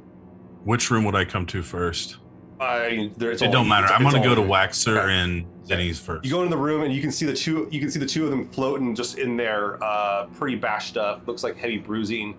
Which 0.65 0.90
room 0.90 1.05
would 1.05 1.15
I 1.15 1.24
come 1.24 1.47
to 1.47 1.62
first? 1.62 2.16
I, 2.61 3.11
it 3.19 3.43
all- 3.43 3.51
don't 3.52 3.69
matter. 3.69 3.86
it's- 3.86 3.98
I'm 4.01 4.07
it's 4.07 4.15
gonna 4.15 4.24
go 4.27 4.35
to 4.35 4.43
Waxor 4.43 4.98
Okay. 4.98 5.15
and 5.15 5.47
Zeni's 5.66 5.98
first. 5.98 6.24
You 6.24 6.31
go 6.31 6.43
into 6.43 6.55
the 6.55 6.61
room 6.61 6.82
and 6.82 6.93
you 6.93 7.01
can 7.01 7.11
see 7.11 7.24
the 7.24 7.32
two. 7.32 7.66
You 7.70 7.81
can 7.81 7.90
see 7.90 7.98
the 7.98 8.05
two 8.07 8.24
of 8.24 8.31
them 8.31 8.48
floating 8.51 8.94
just 8.94 9.16
in 9.19 9.36
there, 9.36 9.82
uh, 9.82 10.27
pretty 10.35 10.57
bashed 10.57 10.97
up. 10.98 11.27
Looks 11.27 11.43
like 11.43 11.57
heavy 11.57 11.78
bruising. 11.78 12.36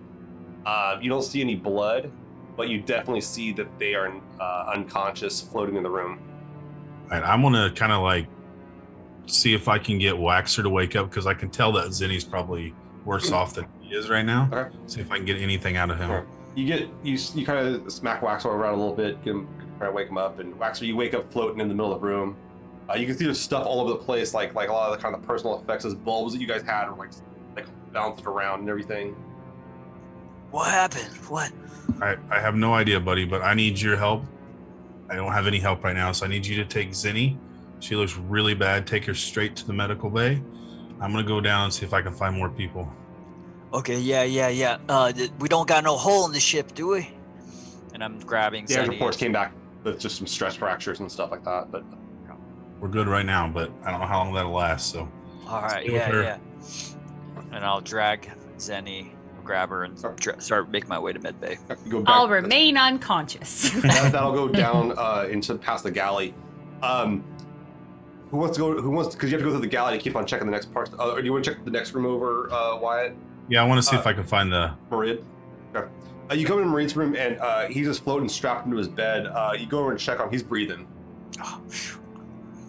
Uh, 0.64 0.98
you 1.02 1.08
don't 1.10 1.24
see 1.24 1.40
any 1.40 1.56
blood, 1.56 2.12
but 2.56 2.68
you 2.68 2.80
definitely 2.80 3.20
see 3.22 3.52
that 3.54 3.66
they 3.80 3.94
are 3.96 4.12
uh, 4.38 4.70
unconscious, 4.72 5.40
floating 5.40 5.74
in 5.74 5.82
the 5.82 5.90
room. 5.90 6.20
All 7.10 7.18
right, 7.18 7.24
I'm 7.28 7.42
gonna 7.42 7.72
kind 7.72 7.90
of 7.90 8.02
like 8.02 8.28
see 9.26 9.54
if 9.54 9.66
I 9.66 9.78
can 9.78 9.98
get 9.98 10.14
Waxor 10.14 10.62
to 10.62 10.68
wake 10.70 10.94
up 10.94 11.10
because 11.10 11.26
I 11.26 11.34
can 11.34 11.50
tell 11.50 11.72
that 11.72 11.86
Zeni's 11.88 12.22
probably 12.24 12.74
worse 13.04 13.30
off 13.32 13.54
than 13.54 13.66
he 13.80 13.94
is 13.94 14.08
right 14.08 14.24
now. 14.24 14.48
Okay. 14.52 14.76
See 14.86 15.00
if 15.00 15.10
I 15.10 15.16
can 15.16 15.24
get 15.24 15.38
anything 15.38 15.76
out 15.76 15.90
of 15.90 15.98
him. 15.98 16.08
Sure. 16.08 16.26
You 16.54 16.66
get 16.66 16.88
you 17.02 17.18
you 17.34 17.46
kind 17.46 17.66
of 17.66 17.92
smack 17.92 18.20
Waxor 18.20 18.46
around 18.46 18.74
a 18.74 18.76
little 18.76 18.94
bit, 18.94 19.22
get 19.24 19.30
him, 19.30 19.48
try 19.78 19.86
to 19.86 19.92
wake 19.92 20.08
him 20.08 20.18
up, 20.18 20.38
and 20.38 20.54
Waxor, 20.58 20.86
you 20.86 20.96
wake 20.96 21.14
up 21.14 21.32
floating 21.32 21.60
in 21.60 21.68
the 21.68 21.74
middle 21.74 21.92
of 21.92 22.00
the 22.00 22.06
room. 22.06 22.36
Uh, 22.90 22.94
you 22.94 23.06
can 23.06 23.16
see 23.16 23.24
there's 23.24 23.40
stuff 23.40 23.66
all 23.66 23.80
over 23.80 23.90
the 23.90 23.96
place, 23.96 24.34
like 24.34 24.54
like 24.54 24.68
a 24.68 24.72
lot 24.72 24.90
of 24.92 24.96
the 24.96 25.02
kind 25.02 25.14
of 25.14 25.22
personal 25.22 25.58
effects, 25.60 25.84
as 25.84 25.94
bulbs 25.94 26.34
that 26.34 26.40
you 26.40 26.46
guys 26.46 26.62
had, 26.62 26.88
are 26.88 26.96
like 26.96 27.10
like 27.56 27.66
bounced 27.92 28.26
around 28.26 28.60
and 28.60 28.68
everything. 28.68 29.14
What 30.50 30.70
happened? 30.70 31.16
What? 31.28 31.50
I, 32.00 32.16
I 32.30 32.38
have 32.40 32.54
no 32.54 32.74
idea, 32.74 33.00
buddy, 33.00 33.24
but 33.24 33.42
I 33.42 33.54
need 33.54 33.80
your 33.80 33.96
help. 33.96 34.24
I 35.08 35.16
don't 35.16 35.32
have 35.32 35.46
any 35.46 35.58
help 35.58 35.82
right 35.82 35.96
now, 35.96 36.12
so 36.12 36.26
I 36.26 36.28
need 36.28 36.46
you 36.46 36.56
to 36.56 36.64
take 36.64 36.90
Zeni. 36.90 37.38
She 37.80 37.96
looks 37.96 38.16
really 38.16 38.54
bad. 38.54 38.86
Take 38.86 39.04
her 39.06 39.14
straight 39.14 39.56
to 39.56 39.66
the 39.66 39.72
medical 39.72 40.10
bay. 40.10 40.42
I'm 41.02 41.10
gonna 41.10 41.24
go 41.24 41.40
down 41.40 41.64
and 41.64 41.72
see 41.74 41.84
if 41.84 41.92
I 41.92 42.00
can 42.00 42.12
find 42.12 42.36
more 42.36 42.48
people. 42.48 42.90
Okay, 43.74 43.98
yeah, 43.98 44.22
yeah, 44.22 44.48
yeah. 44.48 44.78
Uh, 44.88 45.12
th- 45.12 45.30
we 45.38 45.48
don't 45.48 45.66
got 45.66 45.82
no 45.82 45.96
hole 45.96 46.26
in 46.26 46.32
the 46.32 46.40
ship, 46.40 46.74
do 46.74 46.88
we? 46.88 47.10
And 47.94 48.04
I'm 48.04 48.20
grabbing 48.20 48.66
Damage 48.66 48.86
Zeni. 48.88 48.90
reports 48.92 49.16
came 49.16 49.32
back 49.32 49.52
with 49.82 49.98
just 49.98 50.16
some 50.16 50.26
stress 50.26 50.54
fractures 50.54 51.00
and 51.00 51.10
stuff 51.10 51.30
like 51.30 51.44
that, 51.44 51.70
but 51.72 51.84
We're 52.80 52.88
good 52.88 53.08
right 53.08 53.26
now, 53.26 53.48
but 53.48 53.70
I 53.84 53.90
don't 53.90 54.00
know 54.00 54.06
how 54.06 54.18
long 54.18 54.32
that'll 54.34 54.52
last. 54.52 54.90
So 54.92 55.08
All 55.46 55.62
right, 55.62 55.84
yeah, 55.88 56.10
yeah. 56.22 56.38
And 57.52 57.64
I'll 57.64 57.80
drag 57.80 58.30
Zeni, 58.58 59.10
grab 59.44 59.70
her, 59.70 59.84
and 59.84 59.96
dra- 60.16 60.40
start 60.40 60.70
make 60.70 60.88
my 60.88 60.98
way 60.98 61.12
to 61.12 61.18
medbay. 61.18 61.58
you 61.84 61.90
go 61.90 62.02
back. 62.02 62.14
I'll 62.14 62.28
remain 62.28 62.76
unconscious. 62.76 63.70
that, 63.70 64.12
that'll 64.12 64.32
go 64.32 64.48
down 64.48 64.94
uh, 64.96 65.26
into 65.30 65.54
past 65.56 65.84
the 65.84 65.90
galley. 65.90 66.34
Um, 66.82 67.24
who 68.32 68.38
wants 68.38 68.56
to 68.56 68.60
go? 68.60 68.80
Who 68.82 68.90
wants? 68.90 69.14
Because 69.14 69.30
you 69.30 69.36
have 69.36 69.42
to 69.42 69.44
go 69.44 69.52
through 69.52 69.60
the 69.60 69.68
galley 69.68 69.96
to 69.96 70.02
keep 70.02 70.16
on 70.16 70.26
checking 70.26 70.46
the 70.46 70.50
next 70.52 70.72
parts. 70.72 70.90
Uh, 70.98 71.10
or 71.12 71.20
do 71.20 71.24
you 71.26 71.32
want 71.32 71.44
to 71.44 71.54
check 71.54 71.64
the 71.64 71.70
next 71.70 71.92
room 71.92 72.06
over, 72.06 72.50
uh, 72.52 72.76
Wyatt? 72.78 73.14
yeah, 73.48 73.62
I 73.62 73.66
want 73.66 73.78
to 73.78 73.82
see 73.88 73.94
if 73.94 74.04
Uh, 74.06 74.10
I 74.10 74.12
can 74.14 74.24
find 74.24 74.50
the. 74.50 74.72
Mareed. 74.90 75.22
Okay. 75.76 75.86
Uh, 76.30 76.34
you 76.34 76.46
come 76.46 76.60
in 76.60 76.66
Mareed's 76.68 76.96
room 76.96 77.14
and 77.14 77.38
uh, 77.38 77.66
he's 77.68 77.86
just 77.86 78.02
floating 78.04 78.28
strapped 78.28 78.64
into 78.64 78.78
his 78.78 78.88
bed. 78.88 79.26
Uh, 79.26 79.52
you 79.58 79.66
go 79.66 79.78
over 79.80 79.90
and 79.90 80.00
check 80.00 80.18
on. 80.18 80.26
him. 80.26 80.32
He's 80.32 80.42
breathing. 80.42 80.86
Oh. 81.42 81.60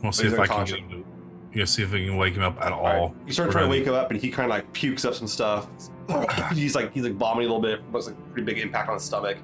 We'll 0.03 0.11
see 0.11 0.27
if 0.27 0.33
I 0.33 0.45
can 0.47 0.51
unconscious. 0.51 0.75
get 0.75 0.83
him. 0.89 1.03
to- 1.03 1.59
You 1.59 1.65
see 1.65 1.83
if 1.83 1.91
we 1.93 2.05
can 2.05 2.17
wake 2.17 2.33
him 2.35 2.43
up 2.43 2.59
at 2.61 2.71
all. 2.73 2.85
All 2.85 3.07
right. 3.07 3.15
You 3.25 3.31
start 3.31 3.51
trying 3.51 3.65
to 3.65 3.69
wake 3.69 3.85
him 3.85 3.93
up, 3.93 4.11
and 4.11 4.19
he 4.19 4.29
kind 4.31 4.45
of 4.45 4.49
like 4.49 4.71
pukes 4.73 5.05
up 5.05 5.13
some 5.13 5.27
stuff. 5.27 5.67
he's 6.53 6.75
like 6.75 6.91
he's 6.93 7.03
like 7.03 7.13
vomiting 7.13 7.49
a 7.49 7.53
little 7.53 7.61
bit. 7.61 7.79
Looks 7.93 8.07
like 8.07 8.15
pretty 8.33 8.45
big 8.45 8.57
impact 8.57 8.89
on 8.89 8.95
his 8.95 9.03
stomach. 9.03 9.37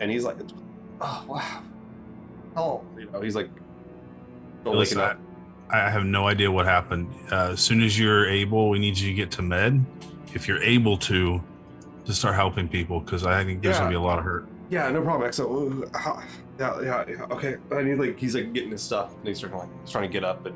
And 0.00 0.10
he's 0.10 0.24
like, 0.24 0.36
"Oh 1.00 1.24
wow, 1.26 1.62
oh 2.56 2.82
you 2.98 3.08
know." 3.10 3.20
He's 3.22 3.36
like, 3.36 3.48
Listen, 4.72 4.98
waking 4.98 5.10
up. 5.12 5.18
I 5.70 5.90
have 5.90 6.04
no 6.04 6.28
idea 6.28 6.50
what 6.50 6.66
happened. 6.66 7.08
Uh, 7.32 7.50
as 7.52 7.60
soon 7.60 7.82
as 7.82 7.98
you're 7.98 8.28
able, 8.28 8.68
we 8.70 8.78
need 8.78 8.96
you 8.98 9.08
to 9.08 9.14
get 9.14 9.30
to 9.32 9.42
med. 9.42 9.84
If 10.34 10.46
you're 10.48 10.62
able 10.62 10.96
to, 10.98 11.42
to 12.06 12.12
start 12.12 12.34
helping 12.34 12.68
people, 12.68 13.00
because 13.00 13.24
I 13.24 13.44
think 13.44 13.62
there's 13.62 13.76
Yeah. 13.76 13.80
gonna 13.80 13.90
be 13.90 13.96
a 13.96 14.00
lot 14.00 14.18
of 14.18 14.24
hurt. 14.24 14.46
Yeah, 14.70 14.90
no 14.90 15.02
problem. 15.02 15.32
So, 15.32 15.84
uh, 15.94 16.22
yeah, 16.58 16.80
yeah, 16.82 17.04
yeah, 17.08 17.22
okay. 17.30 17.56
I 17.72 17.82
need 17.82 17.98
like, 17.98 18.18
he's 18.18 18.34
like 18.34 18.52
getting 18.52 18.70
his 18.70 18.82
stuff, 18.82 19.14
and 19.18 19.26
he's 19.28 19.40
trying 19.40 19.52
to 19.52 19.58
like, 19.58 19.68
he's 19.82 19.90
trying 19.90 20.08
to 20.08 20.12
get 20.12 20.24
up 20.24 20.44
and 20.46 20.54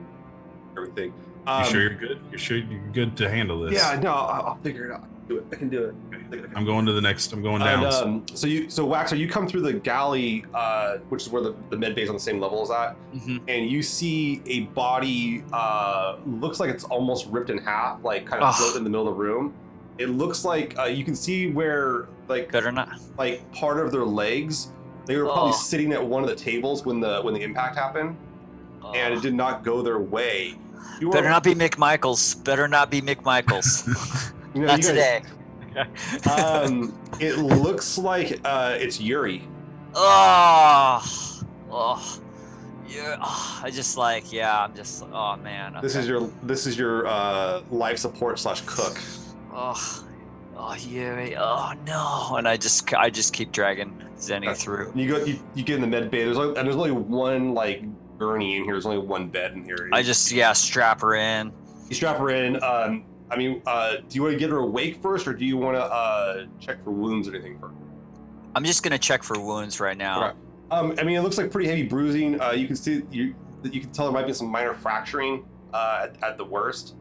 everything. 0.76 1.12
Um, 1.47 1.64
you 1.64 1.70
sure 1.70 1.80
you're 1.82 1.94
good? 1.94 2.20
You're 2.30 2.39
sure 2.39 2.56
you're 2.59 2.89
good 2.93 3.16
to 3.16 3.30
handle 3.30 3.60
this? 3.60 3.74
Yeah, 3.74 3.98
no, 4.01 4.12
I'll, 4.12 4.47
I'll 4.47 4.59
figure 4.62 4.86
it 4.86 4.93
out. 4.93 5.05
I 5.52 5.55
can 5.56 5.68
do 5.68 5.84
it. 5.84 5.94
I 6.10 6.16
can 6.16 6.30
do 6.30 6.38
it. 6.38 6.44
I 6.44 6.46
can- 6.48 6.56
I'm 6.56 6.64
going 6.64 6.86
to 6.86 6.92
the 6.92 7.00
next. 7.00 7.32
I'm 7.32 7.42
going 7.42 7.60
down. 7.60 7.84
And, 7.84 7.92
um, 7.94 8.26
so 8.34 8.46
you, 8.46 8.70
so 8.70 8.86
Waxor, 8.86 9.16
you 9.18 9.28
come 9.28 9.46
through 9.46 9.60
the 9.62 9.72
galley, 9.74 10.44
uh, 10.55 10.96
which 11.09 11.22
is 11.22 11.28
where 11.30 11.42
the, 11.42 11.55
the 11.70 11.76
med 11.76 11.94
bay 11.94 12.02
is 12.02 12.09
on 12.09 12.16
the 12.16 12.20
same 12.20 12.40
level 12.40 12.62
as 12.62 12.68
that, 12.68 12.96
Mhm. 13.14 13.40
and 13.48 13.70
you 13.70 13.82
see 13.82 14.42
a 14.46 14.60
body. 14.74 15.44
Uh, 15.52 16.16
looks 16.26 16.60
like 16.60 16.70
it's 16.70 16.84
almost 16.84 17.26
ripped 17.28 17.50
in 17.50 17.59
half, 17.59 18.02
like 18.02 18.24
kind 18.26 18.42
of 18.42 18.48
Ugh. 18.50 18.55
floating 18.56 18.78
in 18.78 18.84
the 18.84 18.90
middle 18.90 19.09
of 19.09 19.14
the 19.16 19.20
room. 19.22 19.52
It 19.98 20.10
looks 20.10 20.44
like 20.44 20.78
uh, 20.78 20.84
you 20.84 21.05
can 21.05 21.14
see 21.16 21.50
where 21.50 22.06
like 22.28 22.50
Better 22.52 22.70
not. 22.72 22.88
like 23.18 23.50
part 23.52 23.78
of 23.84 23.90
their 23.92 24.05
legs. 24.05 24.68
They 25.06 25.16
were 25.16 25.24
probably 25.24 25.52
Oh. 25.55 25.56
sitting 25.56 25.92
at 25.92 26.05
one 26.05 26.22
of 26.22 26.28
the 26.28 26.36
tables 26.36 26.84
when 26.84 27.00
the 27.00 27.20
when 27.22 27.34
the 27.34 27.42
impact 27.42 27.76
happened, 27.76 28.16
and 28.94 29.14
it 29.14 29.22
did 29.22 29.34
not 29.34 29.64
go 29.64 29.82
their 29.82 29.98
way. 29.98 30.55
You 31.00 31.10
Better 31.10 31.24
were- 31.24 31.30
not 31.30 31.42
be 31.44 31.55
McMichaels. 31.55 32.42
Better 32.44 32.68
not 32.68 32.90
be 32.90 33.00
McMichaels. 33.00 34.32
you 34.54 34.60
know, 34.62 34.66
not 34.66 34.78
you 34.78 34.82
guys- 34.84 34.86
today. 34.88 35.22
um, 36.30 36.98
it 37.20 37.38
looks 37.38 37.98
like 37.98 38.40
uh, 38.44 38.76
it's 38.80 39.00
Yuri. 39.00 39.46
oh, 39.94 41.42
oh, 41.70 42.20
yeah. 42.88 43.16
oh, 43.20 43.60
I 43.62 43.70
just 43.70 43.96
like, 43.96 44.32
yeah. 44.32 44.64
I'm 44.64 44.74
just, 44.74 45.04
oh 45.12 45.36
man. 45.36 45.76
This 45.82 45.94
is 45.94 46.08
your 46.08 46.30
this 46.42 46.66
is 46.66 46.78
your 46.78 47.06
uh, 47.06 47.62
life 47.70 47.98
support 47.98 48.38
slash 48.38 48.62
cook. 48.66 48.98
Oh, 49.52 50.04
oh 50.56 50.74
yeah. 50.88 51.34
Oh 51.38 51.72
no. 51.86 52.36
And 52.36 52.48
I 52.48 52.56
just, 52.56 52.92
I 52.94 53.10
just 53.10 53.32
keep 53.32 53.52
dragging 53.52 54.02
Zeni 54.16 54.48
Okay. 54.48 54.54
through. 54.54 54.92
You 54.94 55.08
go 55.08 55.24
you, 55.24 55.38
you 55.54 55.62
get 55.62 55.76
in 55.76 55.80
the 55.82 55.86
med 55.86 56.10
bay. 56.10 56.24
There's 56.24 56.38
only, 56.38 56.58
and 56.58 56.66
there's 56.66 56.76
only 56.76 56.92
one 56.92 57.54
like 57.54 57.84
gurney 58.18 58.56
in 58.56 58.64
here. 58.64 58.72
There's 58.72 58.86
only 58.86 58.98
one 58.98 59.28
bed 59.28 59.52
in 59.52 59.64
here. 59.64 59.90
I 59.92 60.02
just, 60.02 60.32
yeah, 60.32 60.52
strap 60.54 61.02
her 61.02 61.14
in. 61.14 61.52
you 61.88 61.94
strap 61.94 62.16
her 62.18 62.30
in. 62.30 62.60
Um, 62.64 63.04
I 63.30 63.36
mean, 63.36 63.62
uh, 63.66 63.96
do 64.09 64.14
you 64.16 64.22
want 64.22 64.34
to 64.34 64.38
get 64.38 64.50
her 64.50 64.59
awake 64.59 65.02
first, 65.02 65.26
or 65.28 65.34
do 65.34 65.44
you 65.44 65.56
want 65.56 65.76
to 65.76 65.82
uh, 65.82 66.46
check 66.60 66.82
for 66.82 66.90
wounds 66.90 67.28
or 67.28 67.34
anything 67.34 67.59
first? 67.59 67.74
I'm 68.55 68.64
just 68.64 68.82
gonna 68.82 68.98
check 68.98 69.22
for 69.22 69.38
wounds 69.38 69.78
right 69.80 69.96
now. 69.96 70.28
Okay. 70.28 70.38
Um, 70.70 70.94
I 70.98 71.05
mean, 71.05 71.16
it 71.16 71.20
looks 71.22 71.38
like 71.38 71.50
pretty 71.50 71.68
heavy 71.68 71.82
bruising. 71.82 72.40
Uh, 72.40 72.50
you 72.52 72.66
can 72.66 72.76
see 72.76 73.02
you 73.10 73.34
you 73.62 73.80
can 73.80 73.90
tell 73.90 74.06
there 74.06 74.12
might 74.12 74.26
be 74.26 74.32
some 74.32 74.48
minor 74.48 74.74
fracturing 74.74 75.44
uh, 75.72 76.06
at, 76.09 76.22
at 76.22 76.38
the 76.38 76.44
worst. 76.44 76.94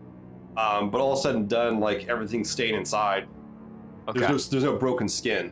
Um, 0.57 0.89
but 0.89 0.99
all 1.01 1.15
said 1.15 1.35
and 1.35 1.47
done, 1.47 1.79
like 1.79 2.07
everything's 2.09 2.49
staying 2.49 2.75
inside. 2.75 3.27
Okay. 4.07 4.19
There's 4.19 4.29
no 4.29 4.37
there's 4.51 4.63
no 4.63 4.75
broken 4.75 5.07
skin. 5.07 5.51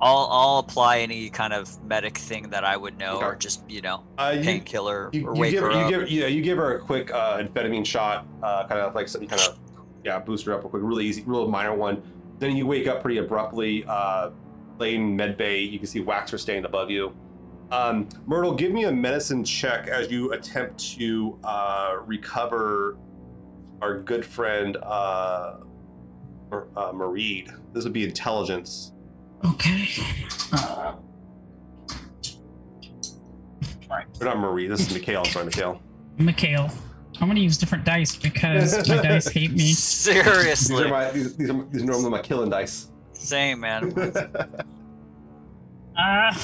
I'll, 0.00 0.28
I'll 0.32 0.58
apply 0.58 0.98
any 0.98 1.30
kind 1.30 1.52
of 1.52 1.80
medic 1.84 2.18
thing 2.18 2.50
that 2.50 2.64
I 2.64 2.76
would 2.76 2.98
know, 2.98 3.20
or 3.20 3.36
just 3.36 3.68
you 3.70 3.82
know, 3.82 4.02
Uh, 4.18 4.32
painkiller, 4.42 5.10
you, 5.12 5.28
or 5.28 5.34
you 5.34 5.40
wake 5.40 5.50
give 5.52 5.62
her 5.62 5.70
you 5.70 5.76
up. 5.78 5.88
give 5.90 6.10
yeah 6.10 6.26
you 6.26 6.42
give 6.42 6.58
her 6.58 6.76
a 6.76 6.80
quick 6.80 7.12
uh, 7.12 7.38
amphetamine 7.38 7.86
shot, 7.86 8.26
uh, 8.42 8.66
kind 8.66 8.80
of 8.80 8.94
like 8.96 9.06
some 9.08 9.24
kind 9.28 9.40
of 9.42 9.58
yeah 10.04 10.18
boost 10.18 10.46
her 10.46 10.52
up 10.52 10.60
real 10.62 10.70
quick, 10.70 10.82
really 10.82 11.06
easy, 11.06 11.22
real 11.26 11.48
minor 11.48 11.74
one. 11.74 12.02
Then 12.38 12.56
you 12.56 12.66
wake 12.66 12.86
up 12.88 13.02
pretty 13.02 13.18
abruptly, 13.18 13.84
uh, 13.86 14.30
laying 14.78 15.02
in 15.02 15.16
med 15.16 15.36
bay. 15.36 15.60
You 15.60 15.78
can 15.78 15.86
see 15.86 16.02
Waxor 16.02 16.38
standing 16.38 16.64
above 16.64 16.90
you. 16.90 17.14
Um, 17.70 18.08
Myrtle, 18.26 18.54
give 18.54 18.72
me 18.72 18.84
a 18.84 18.92
medicine 18.92 19.44
check 19.44 19.88
as 19.88 20.10
you 20.10 20.32
attempt 20.32 20.78
to 20.96 21.38
uh, 21.44 21.96
recover 22.04 22.98
our 23.80 23.98
good 24.00 24.24
friend 24.24 24.76
uh, 24.82 25.56
uh, 26.52 26.92
Mareed. 26.92 27.50
This 27.72 27.84
would 27.84 27.92
be 27.92 28.04
intelligence. 28.04 28.92
Okay. 29.44 29.88
Uh, 30.52 30.94
Or 34.20 34.26
not 34.26 34.38
Marie. 34.38 34.68
This 34.68 34.80
is 34.80 34.94
Mikhail. 34.94 35.20
I'm 35.20 35.24
sorry, 35.26 35.46
Mikhail. 35.46 35.80
Mikhail. 36.18 36.70
I'm 37.22 37.28
gonna 37.28 37.38
use 37.38 37.56
different 37.56 37.84
dice 37.84 38.16
because 38.16 38.88
my 38.88 38.96
dice 39.02 39.28
hate 39.28 39.52
me. 39.52 39.58
These 39.58 39.78
Seriously, 39.78 40.86
are 40.86 40.88
my 40.88 41.10
these, 41.12 41.36
these 41.36 41.50
are 41.50 41.64
these 41.70 41.82
are 41.82 41.86
normally 41.86 42.10
my 42.10 42.20
killing 42.20 42.50
dice. 42.50 42.88
same 43.14 43.60
man. 43.60 43.94
Ah. 45.94 46.34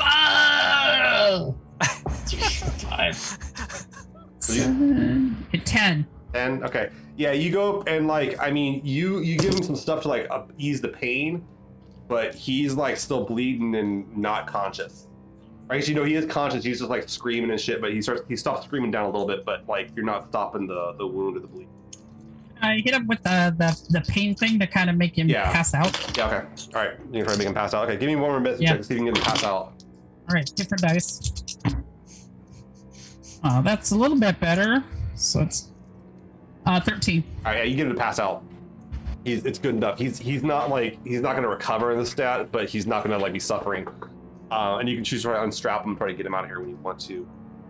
Uh, 0.00 1.52
five. 2.76 3.38
Seven, 4.40 5.46
eight, 5.54 5.64
ten. 5.64 6.06
And 6.34 6.64
okay, 6.64 6.90
yeah, 7.16 7.30
you 7.32 7.50
go 7.52 7.82
and 7.86 8.08
like 8.08 8.38
I 8.40 8.50
mean, 8.50 8.84
you 8.84 9.20
you 9.20 9.38
give 9.38 9.54
him 9.54 9.62
some 9.62 9.76
stuff 9.76 10.02
to 10.02 10.08
like 10.08 10.26
uh, 10.28 10.42
ease 10.58 10.80
the 10.80 10.88
pain, 10.88 11.46
but 12.08 12.34
he's 12.34 12.74
like 12.74 12.96
still 12.98 13.24
bleeding 13.24 13.76
and 13.76 14.14
not 14.16 14.48
conscious. 14.48 15.06
Right? 15.68 15.86
You 15.88 15.94
know, 15.94 16.04
he 16.04 16.14
is 16.14 16.26
conscious. 16.26 16.62
He's 16.62 16.78
just 16.80 16.90
like 16.90 17.08
screaming 17.08 17.50
and 17.50 17.60
shit, 17.60 17.80
but 17.80 17.92
he 17.92 18.02
starts 18.02 18.22
he 18.28 18.36
stops 18.36 18.64
screaming 18.64 18.90
down 18.90 19.04
a 19.06 19.10
little 19.10 19.26
bit, 19.26 19.44
but 19.44 19.66
like 19.68 19.90
you're 19.96 20.04
not 20.04 20.28
stopping 20.28 20.66
the 20.66 20.94
the 20.98 21.06
wound 21.06 21.36
or 21.36 21.40
the 21.40 21.46
bleed. 21.46 21.68
I 22.62 22.76
hit 22.84 22.94
him 22.94 23.06
with 23.06 23.22
the, 23.22 23.54
the 23.58 23.98
the 23.98 24.00
pain 24.02 24.34
thing 24.34 24.58
to 24.58 24.66
kind 24.66 24.88
of 24.90 24.96
make 24.96 25.16
him 25.18 25.28
Yeah. 25.28 25.50
pass 25.52 25.74
out. 25.74 26.16
Yeah. 26.16 26.26
Okay. 26.26 26.46
All 26.74 26.82
right. 26.84 26.92
You 27.10 27.18
can 27.18 27.24
try 27.24 27.32
to 27.32 27.38
make 27.38 27.48
him 27.48 27.54
pass 27.54 27.74
out. 27.74 27.88
Okay. 27.88 27.96
Give 27.98 28.08
me 28.08 28.16
one 28.16 28.30
more 28.30 28.40
myth 28.40 28.60
Yeah. 28.60 28.70
check 28.70 28.78
to 28.78 28.84
see 28.84 28.94
if 28.94 29.00
you 29.00 29.06
can 29.06 29.14
get 29.14 29.18
him 29.18 29.24
to 29.24 29.30
pass 29.30 29.44
out. 29.44 29.72
All 30.28 30.34
right, 30.34 30.50
different 30.54 30.80
dice. 30.82 31.32
Oh, 33.42 33.60
that's 33.62 33.90
a 33.90 33.96
little 33.96 34.18
bit 34.18 34.40
better. 34.40 34.82
So 35.16 35.40
it's 35.40 35.68
uh, 36.64 36.80
13. 36.80 37.22
All 37.44 37.52
right. 37.52 37.58
Yeah, 37.58 37.64
you 37.64 37.76
get 37.76 37.86
him 37.86 37.92
to 37.94 37.98
pass 37.98 38.18
out. 38.18 38.42
He's 39.24 39.44
it's 39.46 39.58
good 39.58 39.74
enough. 39.74 39.98
He's 39.98 40.18
he's 40.18 40.42
not 40.42 40.68
like 40.70 40.98
he's 41.06 41.20
not 41.22 41.34
gonna 41.34 41.48
recover 41.48 41.92
in 41.92 41.98
the 41.98 42.04
stat, 42.06 42.52
but 42.52 42.68
he's 42.68 42.86
not 42.86 43.02
gonna 43.04 43.18
like 43.18 43.32
be 43.32 43.38
suffering. 43.40 43.86
Uh, 44.50 44.78
and 44.78 44.88
you 44.88 44.94
can 44.94 45.04
choose 45.04 45.22
to 45.22 45.42
unstrap 45.42 45.82
him 45.82 45.90
and 45.90 45.98
try 45.98 46.06
to 46.06 46.14
get 46.14 46.26
him 46.26 46.34
out 46.34 46.44
of 46.44 46.50
here 46.50 46.60
when 46.60 46.68
you 46.68 46.76
want 46.76 47.00
to. 47.00 47.28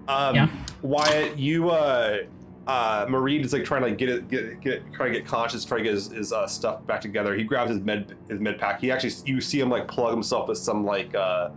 Um, 0.08 0.34
Yeah. 0.34 0.48
Wyatt, 0.82 1.38
you 1.38 1.70
uh, 1.70 2.18
uh, 2.66 3.06
Mareed 3.06 3.44
is 3.44 3.52
like 3.52 3.64
trying 3.64 3.82
to 3.82 3.88
like, 3.88 3.98
get 3.98 4.08
it, 4.08 4.28
get 4.28 4.60
get 4.60 4.92
try 4.92 5.08
to 5.08 5.12
get 5.12 5.26
conscious, 5.26 5.64
try 5.64 5.78
to 5.78 5.84
get 5.84 5.94
his, 5.94 6.08
his 6.08 6.32
uh, 6.32 6.46
stuff 6.46 6.86
back 6.86 7.00
together. 7.00 7.34
He 7.34 7.44
grabs 7.44 7.70
his 7.70 7.80
med 7.80 8.16
his 8.28 8.40
med 8.40 8.58
pack. 8.58 8.80
He 8.80 8.90
actually 8.90 9.12
you 9.26 9.40
see 9.40 9.60
him 9.60 9.70
like 9.70 9.88
plug 9.88 10.12
himself 10.12 10.48
with 10.48 10.58
some 10.58 10.84
like 10.84 11.14
uh, 11.14 11.50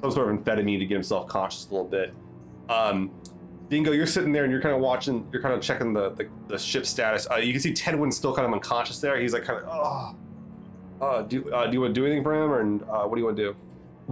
some 0.00 0.10
sort 0.10 0.32
of 0.32 0.38
amphetamine 0.38 0.78
to 0.78 0.86
get 0.86 0.94
himself 0.94 1.26
conscious 1.28 1.68
a 1.68 1.72
little 1.72 1.88
bit. 1.88 2.14
Um, 2.68 3.10
Dingo, 3.68 3.92
you're 3.92 4.06
sitting 4.06 4.32
there 4.32 4.44
and 4.44 4.52
you're 4.52 4.60
kind 4.60 4.74
of 4.74 4.80
watching. 4.80 5.26
You're 5.32 5.42
kind 5.42 5.54
of 5.54 5.60
checking 5.60 5.92
the 5.92 6.10
the, 6.10 6.28
the 6.48 6.58
ship 6.58 6.86
status. 6.86 7.26
Uh, 7.30 7.36
you 7.36 7.52
can 7.52 7.60
see 7.60 7.72
Tedwin's 7.72 8.16
still 8.16 8.34
kind 8.34 8.46
of 8.46 8.52
unconscious 8.52 9.00
there. 9.00 9.18
He's 9.18 9.32
like 9.32 9.44
kind 9.44 9.60
of 9.60 9.68
oh. 9.68 10.16
Uh, 11.04 11.22
do 11.22 11.52
uh, 11.52 11.66
do 11.66 11.72
you 11.72 11.80
want 11.80 11.92
to 11.92 12.00
do 12.00 12.06
anything 12.06 12.22
for 12.22 12.32
him, 12.32 12.52
or 12.52 12.60
uh, 12.94 13.08
what 13.08 13.16
do 13.16 13.20
you 13.20 13.24
want 13.24 13.36
to 13.36 13.42
do? 13.42 13.56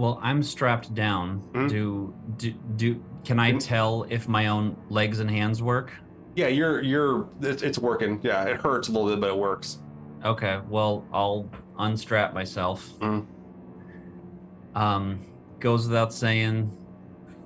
Well, 0.01 0.17
I'm 0.23 0.41
strapped 0.41 0.95
down. 0.95 1.43
Mhm. 1.53 1.69
Do 1.69 2.13
do 2.39 2.51
do? 2.75 3.03
Can 3.23 3.37
I 3.37 3.51
Mhm. 3.51 3.59
tell 3.63 4.05
if 4.09 4.27
my 4.27 4.47
own 4.47 4.75
legs 4.89 5.19
and 5.19 5.29
hands 5.29 5.61
work? 5.61 5.91
Yeah, 6.35 6.47
you're 6.47 6.81
you're 6.81 7.27
it's, 7.39 7.61
it's 7.61 7.77
working. 7.77 8.19
Yeah, 8.23 8.45
it 8.45 8.59
hurts 8.61 8.87
a 8.89 8.91
little 8.93 9.09
bit, 9.11 9.21
but 9.21 9.29
it 9.29 9.37
works. 9.37 9.77
Okay, 10.25 10.59
well, 10.67 11.05
I'll 11.13 11.47
unstrap 11.77 12.33
myself. 12.33 12.89
Mhm. 12.99 13.27
Um, 14.73 15.19
goes 15.59 15.87
without 15.87 16.11
saying. 16.11 16.75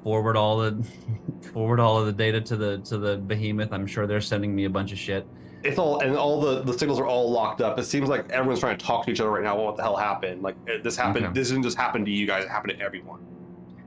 Forward 0.01 0.37
all 0.37 0.59
the 0.59 0.81
forward 1.51 1.79
all 1.81 1.97
of 1.99 2.05
the 2.05 2.13
data 2.13 2.39
to 2.39 2.55
the 2.55 2.77
to 2.85 2.97
the 2.97 3.17
behemoth. 3.17 3.73
I'm 3.73 3.85
sure 3.87 4.07
they're 4.07 4.21
sending 4.21 4.55
me 4.55 4.63
a 4.63 4.69
bunch 4.69 4.93
of 4.93 4.97
shit. 4.97 5.27
It's 5.65 5.79
all 5.79 5.99
and 5.99 6.15
all 6.15 6.39
the 6.39 6.61
the 6.61 6.77
signals 6.77 6.99
are 6.99 7.07
all 7.07 7.31
locked 7.31 7.61
up. 7.61 7.77
It 7.79 7.83
seems 7.85 8.07
like 8.09 8.29
everyone's 8.31 8.59
trying 8.59 8.77
to 8.77 8.85
talk 8.85 9.05
to 9.05 9.11
each 9.11 9.19
other 9.19 9.31
right 9.31 9.43
now. 9.43 9.57
What 9.61 9.75
the 9.77 9.83
hell 9.83 9.95
happened? 9.97 10.41
Like 10.43 10.55
it- 10.67 10.83
this 10.83 10.95
happened. 10.95 11.25
Okay. 11.25 11.33
This 11.33 11.49
didn't 11.49 11.63
just 11.63 11.77
happen 11.77 12.05
to 12.05 12.11
you 12.11 12.27
guys. 12.27 12.43
It 12.45 12.49
happened 12.49 12.77
to 12.77 12.83
everyone. 12.83 13.19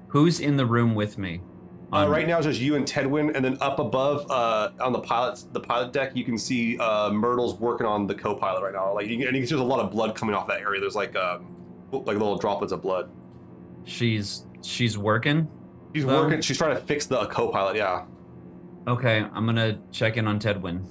Who's 0.09 0.41
in 0.41 0.57
the 0.57 0.67
room 0.67 0.95
with 0.95 1.19
me? 1.19 1.41
Uh, 1.93 1.97
On- 2.05 2.11
right 2.11 2.27
now, 2.27 2.37
it's 2.39 2.47
just 2.47 2.61
you 2.61 2.75
and 2.77 2.85
Tedwin, 2.87 3.35
and 3.35 3.43
then 3.45 3.57
up 3.63 3.79
above 3.79 4.31
uh, 4.31 4.71
on 4.81 4.93
the 4.93 5.01
pilot 5.01 5.43
the 5.53 5.61
pilot 5.61 5.93
deck, 5.93 6.15
you 6.15 6.25
can 6.25 6.37
see 6.37 6.79
uh, 6.79 7.11
Myrtle's 7.11 7.55
working 7.59 7.87
on 7.87 8.07
the 8.07 8.15
co-pilot 8.15 8.63
right 8.63 8.75
now. 8.75 8.93
Like, 8.95 9.07
you, 9.07 9.17
can- 9.19 9.29
and 9.29 9.37
you 9.37 9.43
can 9.43 9.49
see 9.49 9.55
there's 9.55 9.61
a 9.63 9.65
lot 9.65 9.81
of 9.81 9.91
blood 9.91 10.15
coming 10.15 10.35
off 10.35 10.47
that 10.49 10.61
area. 10.61 10.81
There's 10.81 10.97
like 10.97 11.17
um, 11.17 11.55
like 11.93 12.07
little 12.07 12.37
droplets 12.37 12.73
of 12.73 12.83
blood. 12.83 13.11
She's 13.85 14.45
she's 14.63 14.99
working. 14.99 15.49
She's 15.95 16.05
Well- 16.05 16.25
working. 16.25 16.41
She's 16.43 16.59
trying 16.59 16.77
to 16.77 16.83
fix 16.83 17.07
the 17.07 17.27
co-pilot. 17.27 17.77
Yeah. 17.77 18.05
Okay, 18.87 19.19
I'm 19.35 19.47
gonna 19.47 19.79
check 19.93 20.17
in 20.17 20.27
on 20.27 20.39
Tedwin. 20.41 20.85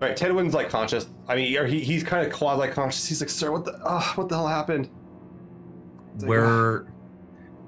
Right, 0.00 0.16
Tedwin's 0.16 0.54
like 0.54 0.68
conscious. 0.68 1.06
I 1.28 1.36
mean, 1.36 1.56
or 1.56 1.66
he, 1.66 1.80
he's 1.80 2.02
kind 2.04 2.26
of 2.26 2.32
quasi-conscious. 2.32 3.06
He's 3.06 3.20
like, 3.20 3.30
"Sir, 3.30 3.50
what 3.52 3.64
the 3.64 3.72
uh, 3.84 4.02
what 4.14 4.28
the 4.28 4.36
hell 4.36 4.48
happened?" 4.48 4.90
Like, 6.18 6.28
We're 6.28 6.86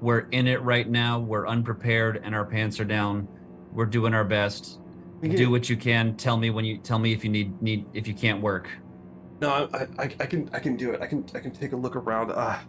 we're 0.01 0.27
in 0.29 0.47
it 0.47 0.61
right 0.61 0.87
now. 0.87 1.19
We're 1.19 1.47
unprepared 1.47 2.21
and 2.23 2.35
our 2.35 2.45
pants 2.45 2.79
are 2.79 2.85
down. 2.85 3.27
We're 3.71 3.85
doing 3.85 4.13
our 4.13 4.23
best. 4.23 4.79
Do 5.21 5.49
what 5.49 5.67
you 5.67 5.75
can. 5.75 6.15
Tell 6.15 6.37
me 6.37 6.51
when 6.51 6.63
you 6.63 6.77
tell 6.77 6.99
me 6.99 7.11
if 7.11 7.23
you 7.23 7.31
need 7.31 7.59
need 7.61 7.85
if 7.93 8.07
you 8.07 8.13
can't 8.13 8.41
work. 8.41 8.69
No, 9.41 9.49
I, 9.73 9.87
I, 9.97 10.03
I 10.03 10.25
can 10.25 10.49
I 10.53 10.59
can 10.59 10.75
do 10.77 10.91
it. 10.91 11.01
I 11.01 11.07
can 11.07 11.25
I 11.33 11.39
can 11.39 11.51
take 11.51 11.71
a 11.73 11.75
look 11.75 11.95
around. 11.95 12.31
Uh, 12.31 12.59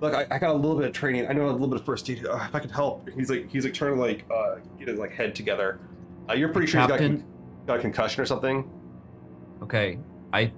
look, 0.00 0.14
I, 0.14 0.26
I 0.30 0.38
got 0.38 0.50
a 0.50 0.58
little 0.58 0.76
bit 0.76 0.86
of 0.86 0.92
training. 0.92 1.26
I 1.26 1.32
know 1.32 1.48
a 1.48 1.52
little 1.52 1.68
bit 1.68 1.80
of 1.80 1.86
first 1.86 2.08
aid. 2.10 2.26
Uh, 2.26 2.36
if 2.48 2.54
I 2.54 2.60
could 2.60 2.70
help, 2.70 3.08
he's 3.14 3.30
like 3.30 3.50
he's 3.50 3.64
like 3.64 3.72
trying 3.72 3.94
to 3.94 4.00
like 4.00 4.24
uh, 4.30 4.56
get 4.78 4.88
his 4.88 4.98
like 4.98 5.12
head 5.12 5.34
together. 5.34 5.80
Uh, 6.28 6.34
you're 6.34 6.50
pretty 6.50 6.66
sure 6.66 6.80
he's 6.82 6.88
got, 6.88 6.98
con- 6.98 7.24
got 7.66 7.78
a 7.78 7.80
concussion 7.80 8.22
or 8.22 8.26
something. 8.26 8.70
Okay, 9.62 9.98
I 10.32 10.52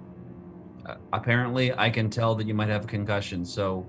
uh, 0.85 0.95
apparently 1.13 1.73
I 1.77 1.89
can 1.89 2.09
tell 2.09 2.35
that 2.35 2.47
you 2.47 2.53
might 2.53 2.69
have 2.69 2.85
a 2.85 2.87
concussion, 2.87 3.45
so 3.45 3.85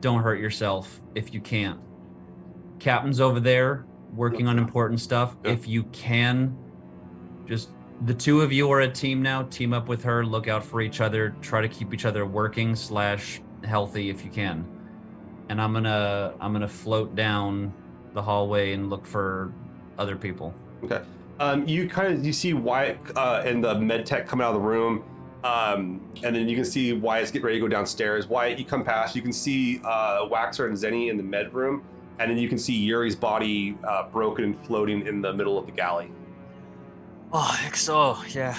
don't 0.00 0.22
hurt 0.22 0.40
yourself 0.40 1.00
if 1.14 1.32
you 1.34 1.40
can't. 1.40 1.80
Captain's 2.78 3.20
over 3.20 3.40
there 3.40 3.86
working 4.14 4.46
on 4.46 4.58
important 4.58 5.00
stuff. 5.00 5.36
Yeah. 5.44 5.52
If 5.52 5.66
you 5.66 5.84
can, 5.84 6.56
just 7.46 7.70
the 8.04 8.14
two 8.14 8.42
of 8.42 8.52
you 8.52 8.70
are 8.70 8.80
a 8.80 8.90
team 8.90 9.22
now. 9.22 9.44
Team 9.44 9.72
up 9.72 9.88
with 9.88 10.02
her. 10.04 10.24
Look 10.24 10.48
out 10.48 10.64
for 10.64 10.80
each 10.80 11.00
other. 11.00 11.34
Try 11.40 11.60
to 11.62 11.68
keep 11.68 11.94
each 11.94 12.04
other 12.04 12.26
working 12.26 12.74
slash 12.74 13.40
healthy 13.64 14.10
if 14.10 14.24
you 14.24 14.30
can. 14.30 14.66
And 15.48 15.60
I'm 15.60 15.72
gonna 15.72 16.34
I'm 16.40 16.52
gonna 16.52 16.68
float 16.68 17.14
down 17.14 17.72
the 18.12 18.22
hallway 18.22 18.72
and 18.72 18.90
look 18.90 19.06
for 19.06 19.52
other 19.98 20.16
people. 20.16 20.54
Okay. 20.84 21.02
Um, 21.38 21.66
you 21.68 21.88
kind 21.88 22.14
of 22.14 22.24
you 22.24 22.32
see 22.32 22.54
Wyatt 22.54 22.98
uh, 23.14 23.42
and 23.44 23.62
the 23.62 23.74
med 23.78 24.06
tech 24.06 24.26
coming 24.26 24.44
out 24.44 24.54
of 24.54 24.62
the 24.62 24.66
room, 24.66 25.04
um, 25.44 26.00
and 26.22 26.34
then 26.34 26.48
you 26.48 26.56
can 26.56 26.64
see 26.64 26.92
Wyatt's 26.94 27.30
getting 27.30 27.44
ready 27.44 27.58
to 27.58 27.60
go 27.60 27.68
downstairs. 27.68 28.26
Wyatt, 28.26 28.58
you 28.58 28.64
come 28.64 28.82
past, 28.84 29.14
you 29.14 29.22
can 29.22 29.32
see 29.32 29.80
uh, 29.84 30.26
Waxor 30.28 30.66
and 30.66 30.76
Zeni 30.76 31.10
in 31.10 31.16
the 31.18 31.22
med 31.22 31.52
room, 31.52 31.84
and 32.18 32.30
then 32.30 32.38
you 32.38 32.48
can 32.48 32.56
see 32.58 32.74
Yuri's 32.74 33.14
body 33.14 33.76
uh, 33.86 34.08
broken 34.08 34.44
and 34.44 34.66
floating 34.66 35.06
in 35.06 35.20
the 35.20 35.32
middle 35.32 35.58
of 35.58 35.66
the 35.66 35.72
galley. 35.72 36.10
Oh, 37.32 37.58
XO, 37.64 38.34
yeah. 38.34 38.56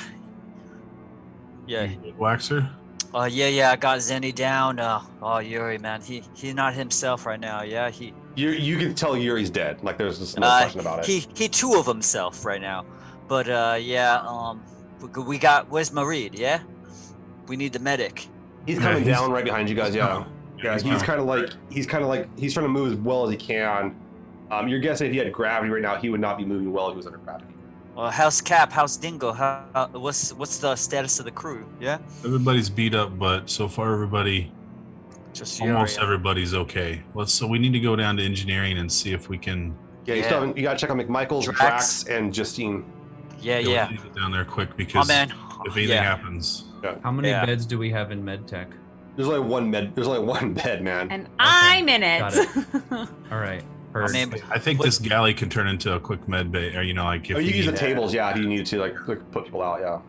Yeah, 1.65 1.87
Waxor. 2.19 2.69
uh, 3.13 3.27
yeah, 3.31 3.47
yeah. 3.47 3.71
I 3.71 3.75
got 3.75 3.97
Zeni 3.99 4.33
down. 4.33 4.79
Uh, 4.79 5.01
oh, 5.21 5.39
Yuri, 5.39 5.77
man, 5.79 6.01
he 6.01 6.23
he's 6.35 6.53
not 6.53 6.73
himself 6.75 7.25
right 7.25 7.39
now. 7.39 7.63
Yeah, 7.63 7.89
he 7.89 8.13
You 8.37 8.51
you 8.51 8.77
can 8.77 8.93
tell 8.93 9.17
Yuri's 9.17 9.49
dead. 9.49 9.83
Like 9.83 9.97
there's 9.97 10.19
just 10.19 10.39
no 10.39 10.47
Uh, 10.47 10.59
question 10.61 10.79
about 10.79 10.99
it. 10.99 11.05
he 11.05 11.27
he 11.35 11.49
two 11.49 11.73
of 11.73 11.85
himself 11.87 12.45
right 12.45 12.61
now. 12.61 12.85
But 13.27 13.49
uh, 13.49 13.77
yeah, 13.81 14.21
um, 14.25 14.61
we, 15.01 15.23
we 15.23 15.37
got 15.39 15.69
where's 15.69 15.89
Mareed? 15.89 16.37
Yeah, 16.37 16.59
we 17.47 17.57
need 17.57 17.73
the 17.73 17.79
medic. 17.79 18.27
he's 18.65 18.77
Yeah, 18.77 18.83
coming 18.83 19.03
he's- 19.03 19.17
down 19.19 19.31
right 19.31 19.43
behind 19.43 19.67
you 19.69 19.75
guys. 19.75 19.95
Yeah, 19.95 20.23
yeah. 20.63 20.73
he's 20.73 20.83
He's 20.83 21.01
kind 21.03 21.19
of 21.19 21.25
like 21.25 21.49
he's 21.71 21.87
kind 21.87 22.03
of 22.03 22.09
like 22.09 22.29
he's 22.39 22.53
trying 22.53 22.65
to 22.65 22.69
move 22.71 22.93
as 22.93 22.97
well 22.99 23.25
as 23.25 23.31
he 23.31 23.37
can. 23.37 23.95
Um, 24.51 24.67
you're 24.69 24.79
guessing 24.79 25.07
if 25.07 25.13
he 25.13 25.17
had 25.19 25.33
gravity 25.33 25.71
right 25.71 25.81
now, 25.81 25.95
he 25.97 26.09
would 26.09 26.21
not 26.21 26.37
be 26.37 26.45
moving 26.45 26.71
well 26.71 26.87
if 26.87 26.93
he 26.93 26.97
was 26.97 27.05
under 27.07 27.17
gravity. 27.17 27.53
Uh, 27.97 28.11
how's 28.11 28.39
Cap? 28.39 28.71
How's 28.71 28.95
Dingo? 28.95 29.33
How, 29.33 29.65
how 29.73 29.87
what's 29.87 30.31
what's 30.33 30.59
the 30.59 30.75
status 30.75 31.17
of 31.17 31.25
the 31.25 31.31
crew? 31.31 31.65
Yeah, 31.81 31.97
Everybody's 32.23 32.69
beat 32.69 32.93
up, 32.93 33.17
but 33.17 33.49
so 33.49 33.67
far 33.67 33.91
everybody, 33.91 34.51
just 35.37 35.59
Yuri. 35.59 35.73
almost 35.73 35.99
everybody's 35.99 36.53
okay. 36.53 37.01
Let's. 37.13 37.33
So 37.33 37.47
we 37.47 37.59
need 37.59 37.73
to 37.73 37.79
go 37.79 37.95
down 37.95 38.17
to 38.17 38.23
engineering 38.23 38.77
and 38.79 38.91
see 38.91 39.13
if 39.13 39.29
we 39.29 39.37
can. 39.37 39.75
Yeah, 40.05 40.15
you, 40.15 40.21
Yeah. 40.21 40.25
still 40.27 40.39
haven't- 40.39 40.57
you 40.57 40.63
gotta 40.63 40.79
check 40.79 40.89
on 40.89 40.99
McMichaels, 40.99 41.43
Drax. 41.43 41.57
Drax, 41.59 42.03
and 42.05 42.33
Justine. 42.33 42.85
Yeah, 43.39 43.59
we 43.59 43.73
yeah. 43.73 43.87
need 43.89 43.97
to 43.99 44.03
get 44.07 44.15
down 44.15 44.31
there 44.31 44.45
quick 44.45 44.75
because 44.75 45.07
man. 45.07 45.31
if 45.65 45.75
anything 45.75 45.95
yeah. 45.95 46.03
happens, 46.03 46.63
How 47.03 47.11
many 47.11 47.29
Yeah. 47.29 47.45
beds 47.45 47.65
do 47.65 47.77
we 47.77 47.89
have 47.91 48.11
in 48.11 48.23
MedTech? 48.23 48.67
There's 49.15 49.27
only 49.27 49.39
one 49.41 49.69
med. 49.69 49.95
There's 49.95 50.07
only 50.07 50.19
one 50.21 50.53
bed, 50.53 50.83
man. 50.83 51.09
And 51.11 51.27
I'm 51.39 51.89
in 51.89 52.03
it. 52.03 52.19
Got 52.19 53.09
All 53.31 53.39
right. 53.39 53.63
I 53.95 54.11
mean, 54.11 54.31
I 54.51 54.59
think 54.59 54.79
this 54.79 54.99
galley 54.99 55.33
can 55.33 55.49
turn 55.49 55.67
into 55.67 55.93
a 55.95 55.99
quick 55.99 56.27
med 56.27 56.51
bay, 56.51 56.75
or 56.75 56.83
you 56.83 56.93
know, 56.93 57.05
like 57.05 57.27
if 57.29 57.35
oh, 57.35 57.39
you 57.39 57.47
we 57.51 57.57
use 57.57 57.65
the 57.65 57.71
need- 57.71 57.79
tables, 57.79 58.13
yeah, 58.13 58.29
if 58.29 58.37
you 58.37 58.45
need 58.47 58.63
to, 58.67 58.77
like, 58.77 58.95
quick 58.95 59.29
put 59.31 59.45
people 59.45 59.63
out, 59.63 59.79
yeah. 59.81 59.99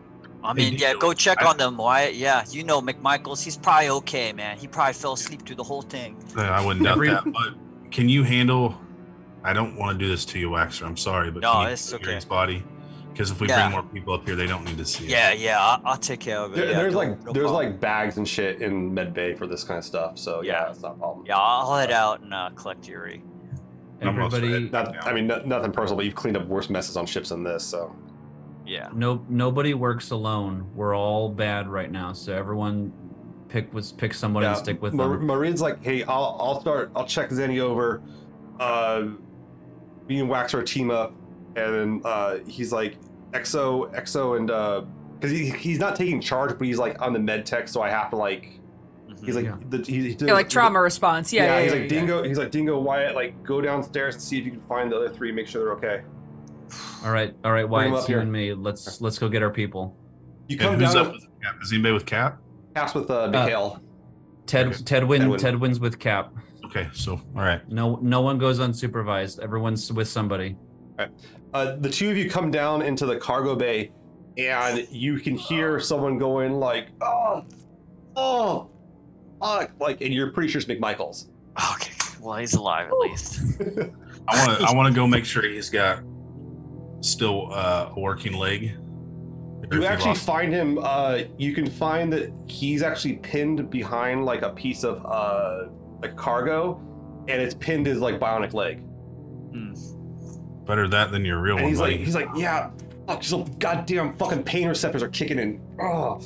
I 0.43 0.53
mean, 0.53 0.75
yeah. 0.77 0.93
Go 0.97 1.13
check 1.13 1.41
on 1.45 1.57
them, 1.57 1.77
Wyatt. 1.77 2.15
Yeah, 2.15 2.43
you 2.49 2.63
know 2.63 2.81
McMichaels. 2.81 3.43
He's 3.43 3.57
probably 3.57 3.89
okay, 3.89 4.31
man. 4.33 4.57
He 4.57 4.67
probably 4.67 4.93
fell 4.93 5.13
asleep 5.13 5.45
through 5.45 5.57
the 5.57 5.63
whole 5.63 5.81
thing. 5.81 6.15
I 6.37 6.65
wouldn't 6.65 6.85
doubt 6.85 6.93
Every- 6.93 7.09
that. 7.09 7.23
But 7.25 7.91
can 7.91 8.07
you 8.09 8.23
handle? 8.23 8.77
I 9.43 9.53
don't 9.53 9.75
want 9.77 9.97
to 9.97 10.03
do 10.05 10.09
this 10.09 10.25
to 10.25 10.39
you, 10.39 10.49
Waxor. 10.49 10.85
I'm 10.85 10.97
sorry, 10.97 11.31
but 11.31 11.41
No, 11.43 11.61
it's 11.63 11.93
okay. 11.93 12.09
Yuri's 12.11 12.25
body. 12.25 12.63
Because 13.11 13.31
if 13.31 13.41
we 13.41 13.47
Yeah. 13.49 13.63
bring 13.69 13.71
more 13.71 13.83
people 13.83 14.13
up 14.13 14.25
here, 14.25 14.35
they 14.35 14.47
don't 14.47 14.63
need 14.63 14.77
to 14.77 14.85
see 14.85 15.05
it. 15.05 15.09
Yeah, 15.09 15.31
yeah. 15.33 15.59
I'll, 15.59 15.81
I'll 15.83 15.97
take 15.97 16.19
care 16.21 16.37
of 16.39 16.53
it. 16.53 16.55
There, 16.57 16.65
yeah, 16.71 16.77
there's 16.77 16.93
no- 16.93 16.99
like 16.99 17.09
no 17.25 17.33
there's 17.33 17.45
problem. 17.47 17.71
like 17.71 17.79
bags 17.81 18.17
and 18.17 18.27
shit 18.27 18.61
in 18.61 18.93
med 18.93 19.13
bay 19.13 19.33
for 19.33 19.45
this 19.47 19.63
kind 19.63 19.77
of 19.77 19.83
stuff, 19.83 20.17
so 20.17 20.41
yeah, 20.41 20.53
Yeah. 20.53 20.65
that's 20.67 20.81
not 20.81 20.91
a 20.91 20.95
problem. 20.99 21.25
Yeah, 21.25 21.37
I'll 21.37 21.75
head 21.75 21.91
out 21.91 22.21
and 22.21 22.33
uh, 22.33 22.49
collect 22.55 22.87
Yuri. 22.87 23.23
Almost 24.01 24.35
Everybody. 24.37 24.69
Not, 24.69 25.05
I 25.05 25.11
mean, 25.13 25.27
no, 25.27 25.41
nothing 25.45 25.71
personal, 25.73 25.97
but 25.97 26.05
you've 26.05 26.15
cleaned 26.15 26.37
up 26.37 26.45
worse 26.47 26.69
messes 26.69 26.95
on 26.95 27.05
ships 27.05 27.29
than 27.29 27.43
this, 27.43 27.63
so. 27.65 27.93
Yeah. 28.69 28.89
no, 28.93 29.25
nobody 29.27 29.73
works 29.73 30.11
alone. 30.11 30.69
We're 30.75 30.95
all 30.95 31.29
bad 31.29 31.67
right 31.67 31.91
now. 31.91 32.13
So 32.13 32.33
everyone, 32.33 32.93
pick 33.49 33.73
was 33.73 33.91
pick 33.91 34.13
someone 34.13 34.43
and 34.43 34.55
stick 34.55 34.81
with 34.81 34.93
Mar- 34.93 35.09
them. 35.17 35.25
Marine's 35.25 35.61
like, 35.61 35.83
hey, 35.83 36.03
I'll 36.03 36.37
I'll 36.39 36.61
start. 36.61 36.91
I'll 36.95 37.05
check 37.07 37.29
Zeni 37.29 37.59
over. 37.59 38.01
Uh, 38.59 39.07
me 40.07 40.19
and 40.19 40.29
Wax 40.29 40.53
are 40.53 40.59
a 40.61 40.65
team 40.65 40.91
up, 40.91 41.13
and 41.55 41.73
then 41.73 42.01
uh, 42.05 42.37
he's 42.47 42.71
like, 42.71 42.97
XO, 43.31 43.93
XO, 43.95 44.37
and 44.37 44.51
uh, 44.51 44.81
because 45.19 45.31
he, 45.31 45.49
he's 45.49 45.79
not 45.79 45.95
taking 45.95 46.19
charge, 46.21 46.57
but 46.57 46.65
he's 46.67 46.77
like 46.77 47.01
on 47.01 47.13
the 47.13 47.19
med 47.19 47.45
tech, 47.45 47.67
so 47.67 47.81
I 47.81 47.89
have 47.89 48.09
to 48.11 48.15
like. 48.15 48.59
Mhm. 49.09 49.25
He's 49.25 49.35
like 49.35 49.45
Yeah. 49.45 49.57
the 49.69 49.77
he, 49.79 50.13
he 50.13 50.25
Yeah, 50.25 50.33
like 50.33 50.49
trauma 50.49 50.79
response. 50.79 51.33
Yeah, 51.33 51.45
yeah, 51.45 51.61
he's 51.63 51.71
yeah, 51.73 51.79
like 51.79 51.91
yeah. 51.91 51.99
Dingo. 51.99 52.23
He's 52.23 52.37
like 52.37 52.51
Dingo 52.51 52.79
Wyatt. 52.79 53.15
Like 53.15 53.43
go 53.43 53.59
downstairs 53.61 54.15
and 54.15 54.23
see 54.23 54.37
if 54.39 54.45
you 54.45 54.51
can 54.51 54.61
find 54.61 54.91
the 54.91 54.95
other 54.97 55.09
three. 55.09 55.31
Make 55.31 55.47
sure 55.47 55.63
they're 55.63 55.73
okay. 55.73 56.03
All 57.03 57.11
right, 57.11 57.33
all 57.43 57.51
right, 57.51 57.61
Bring 57.63 57.69
Wyatt, 57.71 57.93
up 57.93 57.99
it's 57.99 58.09
you 58.09 58.15
here. 58.15 58.21
and 58.21 58.31
me. 58.31 58.53
Let's 58.53 59.01
let's 59.01 59.17
go 59.19 59.29
get 59.29 59.41
our 59.43 59.49
people. 59.51 59.97
You 60.47 60.55
And 60.57 60.61
come 60.61 60.75
who's 60.79 60.93
down 60.93 61.05
up 61.07 61.11
with 61.13 61.23
Cap? 61.41 61.55
Is 61.61 61.71
anybody 61.73 61.93
with 61.93 62.05
Cap? 62.05 62.39
pass 62.75 62.93
with 62.95 63.09
uh, 63.09 63.27
Mikhail. 63.27 63.81
Ted 64.45 64.67
Okay. 64.67 64.75
Tedwin 64.77 64.85
Ted 64.85 65.07
win. 65.07 65.29
Tedwin's 65.31 65.79
with 65.79 65.99
Cap. 65.99 66.33
Okay, 66.65 66.87
so 66.93 67.13
all 67.13 67.41
right. 67.41 67.67
No 67.69 67.97
no 68.01 68.21
one 68.21 68.37
goes 68.37 68.59
unsupervised. 68.59 69.39
Everyone's 69.39 69.91
with 69.91 70.07
somebody. 70.07 70.55
uh, 71.53 71.75
the 71.79 71.89
two 71.89 72.09
of 72.11 72.17
you 72.17 72.29
come 72.29 72.51
down 72.51 72.81
into 72.81 73.05
the 73.05 73.17
cargo 73.17 73.55
bay, 73.55 73.91
and 74.37 74.87
you 74.91 75.19
can 75.19 75.35
hear 75.35 75.79
someone 75.79 76.17
going 76.17 76.53
like, 76.53 76.89
"Oh, 77.01 77.45
oh, 78.15 78.69
fuck!" 79.41 79.71
Like, 79.79 80.01
and 80.01 80.13
you're 80.13 80.31
pretty 80.31 80.49
sure 80.49 80.61
it's 80.61 80.69
McMichaels. 80.69 81.29
Okay, 81.73 81.91
well 82.21 82.37
he's 82.37 82.53
alive 82.53 82.87
at 82.87 82.93
least. 82.99 83.39
I 84.27 84.45
want 84.47 84.59
to. 84.59 84.65
I 84.67 84.73
want 84.73 84.93
to 84.93 84.99
go 84.99 85.07
make 85.07 85.25
sure 85.25 85.43
he's 85.43 85.69
got 85.69 86.03
still 87.01 87.51
uh, 87.53 87.91
a 87.95 87.99
working 87.99 88.33
leg. 88.33 88.75
You 89.71 89.85
actually 89.85 90.15
find 90.15 90.51
him. 90.51 90.79
Uh, 90.81 91.21
you 91.37 91.53
can 91.53 91.69
find 91.69 92.11
that 92.13 92.31
he's 92.47 92.81
actually 92.81 93.17
pinned 93.17 93.69
behind 93.69 94.25
like 94.25 94.41
a 94.41 94.49
piece 94.49 94.83
of 94.83 95.05
uh, 95.05 95.69
like 96.01 96.15
cargo, 96.15 96.81
and 97.27 97.41
it's 97.41 97.53
pinned 97.53 97.85
his 97.85 97.99
like 97.99 98.19
bionic 98.19 98.53
leg. 98.53 98.79
Hmm. 99.51 99.73
better 100.65 100.87
that 100.87 101.11
than 101.11 101.25
your 101.25 101.39
real 101.39 101.55
And 101.55 101.63
one, 101.63 101.69
he's 101.71 101.79
buddy. 101.79 101.97
like, 101.97 102.05
he's 102.05 102.15
like, 102.15 102.29
yeah, 102.35 102.71
fuck, 103.07 103.21
these 103.21 103.33
goddamn 103.59 104.13
fucking 104.13 104.43
pain 104.43 104.67
receptors 104.67 105.03
are 105.03 105.09
kicking 105.09 105.39
in. 105.39 105.61
Oh, 105.81 106.21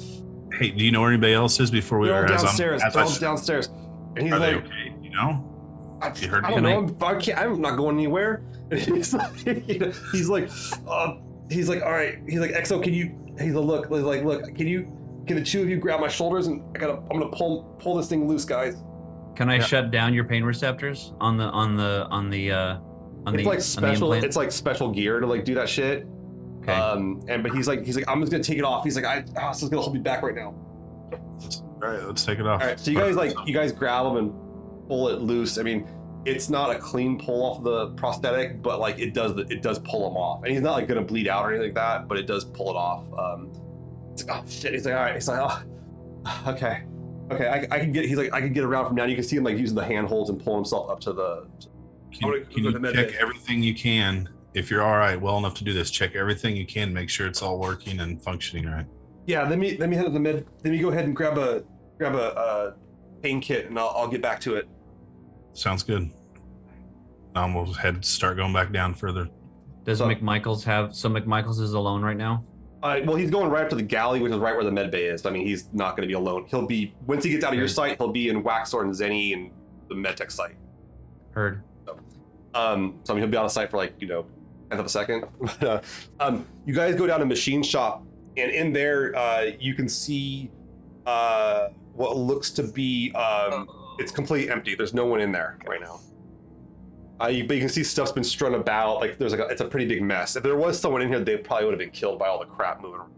hey, 0.53 0.71
do 0.71 0.83
you 0.83 0.91
know 0.91 1.01
where 1.01 1.09
anybody 1.11 1.33
else 1.33 1.59
is 1.59 1.71
before 1.71 1.99
we 1.99 2.07
they're 2.07 2.25
all 2.25 2.31
as 2.31 2.43
downstairs. 2.43 2.81
as 2.83 2.93
They're 2.93 3.03
all 3.03 3.15
downstairs. 3.15 3.67
And 4.15 4.23
he's 4.23 4.33
Are 4.33 4.39
they 4.39 4.55
like, 4.55 4.65
okay? 4.65 4.95
You 5.01 5.09
know? 5.11 5.99
I, 6.01 6.13
You 6.19 6.27
heard 6.27 6.45
I 6.45 6.51
don't 6.51 6.63
know. 6.63 6.79
I'm, 6.79 7.15
I 7.15 7.19
can't, 7.19 7.37
I'm 7.39 7.61
not 7.61 7.77
going 7.77 7.95
anywhere. 7.95 8.43
And 8.73 8.95
he's 8.97 9.13
like, 9.13 9.33
he's 10.11 10.29
like, 10.29 10.49
uh, 10.87 11.15
he's 11.49 11.69
like, 11.69 11.81
all 11.83 11.91
right. 11.91 12.17
He's 12.27 12.39
like, 12.39 12.51
XO, 12.51 12.81
can 12.83 12.93
you? 12.93 13.17
He's 13.39 13.53
like, 13.53 13.65
look, 13.65 13.87
he's 13.89 14.01
like, 14.03 14.23
look, 14.23 14.43
can 14.55 14.67
you? 14.67 14.91
Can 15.27 15.37
the 15.37 15.43
two 15.43 15.61
of 15.61 15.69
you 15.69 15.77
grab 15.77 15.99
my 16.01 16.07
shoulders 16.09 16.47
and 16.47 16.61
I 16.75 16.79
gotta, 16.79 16.93
I'm 16.93 17.19
gonna 17.19 17.29
pull, 17.29 17.63
pull 17.79 17.95
this 17.95 18.09
thing 18.09 18.27
loose, 18.27 18.43
guys. 18.45 18.75
Can 19.35 19.49
I 19.49 19.55
Yeah. 19.55 19.63
shut 19.63 19.89
down 19.91 20.13
your 20.13 20.25
pain 20.25 20.43
receptors 20.43 21.13
on 21.21 21.37
the 21.37 21.45
on 21.45 21.75
the 21.77 22.05
on 22.11 22.29
the 22.29 22.51
uh 22.51 22.77
on 23.25 23.33
It's 23.33 23.43
the 23.43 23.43
like 23.43 23.47
on 23.47 23.55
the 23.57 23.61
special. 23.61 24.13
It's 24.13 24.35
like 24.35 24.51
special 24.51 24.91
gear 24.91 25.19
to 25.21 25.25
like 25.25 25.45
do 25.45 25.55
that 25.55 25.69
shit. 25.69 26.05
okay. 26.61 26.73
Um, 26.73 27.23
and 27.29 27.41
but 27.41 27.53
he's 27.53 27.67
like, 27.67 27.85
he's 27.85 27.95
like, 27.95 28.05
I'm 28.09 28.19
just 28.19 28.31
gonna 28.31 28.43
take 28.43 28.57
it 28.57 28.65
off. 28.65 28.83
He's 28.83 28.95
like, 28.97 29.05
I, 29.05 29.23
oh, 29.41 29.47
this 29.49 29.63
is 29.63 29.69
gonna 29.69 29.81
hold 29.81 29.93
me 29.95 30.01
back 30.01 30.23
right 30.23 30.35
now. 30.35 30.53
All 31.81 31.89
right, 31.89 32.03
let's 32.03 32.23
take 32.25 32.39
it 32.39 32.45
off. 32.47 32.61
All 32.61 32.67
right, 32.67 32.79
so 32.79 32.91
you 32.91 32.97
guys 32.97 33.15
like, 33.15 33.33
you 33.45 33.53
guys 33.53 33.71
grab 33.71 34.05
him 34.05 34.17
and 34.17 34.31
pull 34.87 35.07
it 35.09 35.21
loose. 35.21 35.57
I 35.57 35.63
mean, 35.63 35.87
it's 36.25 36.49
not 36.49 36.73
a 36.73 36.79
clean 36.79 37.19
pull 37.19 37.43
off 37.43 37.63
the 37.63 37.89
prosthetic, 37.91 38.61
but 38.61 38.79
like 38.79 38.99
it 38.99 39.13
does, 39.13 39.37
it 39.49 39.61
does 39.61 39.79
pull 39.79 40.09
him 40.09 40.17
off, 40.17 40.43
and 40.43 40.51
he's 40.51 40.61
not 40.61 40.73
like 40.73 40.87
gonna 40.87 41.01
bleed 41.01 41.27
out 41.27 41.45
or 41.45 41.49
anything 41.49 41.67
like 41.67 41.75
that, 41.75 42.07
but 42.07 42.17
it 42.17 42.27
does 42.27 42.45
pull 42.45 42.69
it 42.69 42.75
off. 42.75 43.05
Um, 43.17 43.51
it's 44.13 44.25
like, 44.25 44.43
oh 44.43 44.47
shit. 44.47 44.73
He's 44.73 44.85
like, 44.85 44.95
all 44.95 45.01
right. 45.01 45.13
He's 45.15 45.27
like, 45.27 45.39
oh, 45.41 46.47
okay, 46.51 46.83
okay. 47.31 47.47
I, 47.47 47.75
I 47.75 47.79
can 47.79 47.91
get. 47.91 48.05
He's 48.05 48.17
like, 48.17 48.33
I 48.33 48.39
can 48.39 48.53
get 48.53 48.63
around 48.63 48.87
from 48.87 48.95
now. 48.95 49.03
And 49.03 49.11
You 49.11 49.17
can 49.17 49.25
see 49.25 49.35
him 49.35 49.43
like 49.43 49.57
using 49.57 49.75
the 49.75 49.85
handholds 49.85 50.29
and 50.29 50.41
pulling 50.41 50.59
himself 50.59 50.89
up 50.89 50.99
to 51.01 51.13
the. 51.13 51.47
Can, 52.11 52.29
gonna 52.29 52.45
can 52.45 52.63
you 52.63 52.71
the 52.71 52.93
check 52.93 53.13
everything 53.19 53.63
you 53.63 53.73
can? 53.73 54.29
If 54.53 54.69
you're 54.69 54.83
all 54.83 54.97
right, 54.97 55.19
well 55.19 55.39
enough 55.39 55.55
to 55.55 55.63
do 55.63 55.73
this, 55.73 55.89
check 55.89 56.15
everything 56.15 56.55
you 56.55 56.65
can. 56.65 56.93
Make 56.93 57.09
sure 57.09 57.25
it's 57.25 57.41
all 57.41 57.57
working 57.57 57.99
and 57.99 58.21
functioning 58.21 58.67
right. 58.67 58.85
Yeah, 59.25 59.47
let 59.49 59.57
me 59.57 59.77
let 59.77 59.89
me 59.89 59.95
head 59.95 60.05
to 60.05 60.11
the 60.11 60.19
med. 60.19 60.45
Let 60.63 60.71
me 60.71 60.79
go 60.79 60.89
ahead 60.89 61.05
and 61.05 61.15
grab 61.15 61.37
a 61.37 61.63
grab 61.97 62.13
a 62.15 62.35
uh, 62.37 62.73
pain 63.23 63.41
kit, 63.41 63.65
and 63.65 63.79
I'll, 63.79 63.93
I'll 63.95 64.07
get 64.07 64.21
back 64.21 64.39
to 64.41 64.55
it. 64.55 64.67
Sounds 65.53 65.83
good. 65.83 66.09
Now 67.35 67.53
we'll 67.53 67.73
head 67.73 68.03
start 68.05 68.37
going 68.37 68.53
back 68.53 68.71
down 68.71 68.93
further. 68.93 69.29
Does 69.83 69.99
so- 69.99 70.07
McMichaels 70.07 70.63
have 70.63 70.95
so 70.95 71.09
McMichaels 71.09 71.59
is 71.59 71.73
alone 71.73 72.01
right 72.01 72.17
now? 72.17 72.45
Uh, 72.81 72.99
well, 73.05 73.15
he's 73.15 73.31
going 73.31 73.49
right 73.49 73.63
up 73.63 73.69
to 73.69 73.77
the 73.77 73.81
galley, 73.81 74.19
which 74.19 74.31
is 74.33 74.37
right 74.37 74.53
where 74.53 74.65
the 74.65 74.71
med 74.71 74.91
bay 74.91 75.05
is. 75.05 75.25
I 75.25 75.29
mean, 75.29 75.47
he's 75.47 75.69
not 75.71 75.95
going 75.95 76.01
to 76.01 76.07
be 76.07 76.15
alone. 76.15 76.45
He'll 76.49 76.65
be 76.67 76.93
once 77.07 77.23
he 77.23 77.29
gets 77.31 77.45
out 77.45 77.51
of 77.53 77.55
your 77.55 77.63
Okay. 77.65 77.73
sight, 77.73 77.97
he'll 77.97 78.11
be 78.11 78.27
in 78.27 78.43
Waxor 78.43 78.81
and 78.81 78.93
Zeni 78.93 79.33
and 79.33 79.51
the 79.87 79.95
medtech 79.95 80.31
site. 80.31 80.55
Heard. 81.31 81.63
Um, 82.53 82.99
so 83.03 83.13
I 83.13 83.15
mean, 83.15 83.23
he'll 83.23 83.31
be 83.31 83.37
out 83.37 83.45
of 83.45 83.51
sight 83.51 83.71
for 83.71 83.77
like 83.77 83.93
you 83.99 84.07
know, 84.07 84.25
tenth 84.69 84.79
of 84.81 84.85
a 84.85 84.89
second. 84.89 85.25
Uh, 85.61 85.79
um, 86.19 86.45
you 86.65 86.73
guys 86.73 86.95
go 86.95 87.07
down 87.07 87.19
to 87.21 87.25
machine 87.25 87.63
shop, 87.63 88.05
and 88.37 88.51
in 88.51 88.73
there, 88.73 89.15
uh, 89.15 89.45
you 89.59 89.73
can 89.75 89.87
see 89.87 90.51
uh, 91.05 91.69
what 91.93 92.17
looks 92.17 92.51
to 92.51 92.63
be 92.63 93.11
um, 93.13 93.67
it's 93.99 94.11
completely 94.11 94.51
empty. 94.51 94.75
There's 94.75 94.93
no 94.93 95.05
one 95.05 95.19
in 95.21 95.31
there 95.31 95.57
right 95.67 95.81
now. 95.81 95.99
Uh, 97.21 97.27
you, 97.27 97.45
but 97.47 97.53
you 97.55 97.59
can 97.59 97.69
see 97.69 97.83
stuff's 97.83 98.11
been 98.11 98.23
strewn 98.23 98.55
about. 98.55 98.99
Like 98.99 99.17
there's 99.17 99.31
like 99.33 99.41
a, 99.41 99.47
it's 99.47 99.61
a 99.61 99.65
pretty 99.65 99.85
big 99.85 100.01
mess. 100.01 100.35
If 100.35 100.43
there 100.43 100.57
was 100.57 100.79
someone 100.79 101.01
in 101.01 101.09
here, 101.09 101.19
they 101.19 101.37
probably 101.37 101.65
would 101.65 101.71
have 101.73 101.79
been 101.79 101.91
killed 101.91 102.19
by 102.19 102.27
all 102.27 102.39
the 102.39 102.45
crap 102.45 102.81
moving. 102.81 102.99
around. 102.99 103.11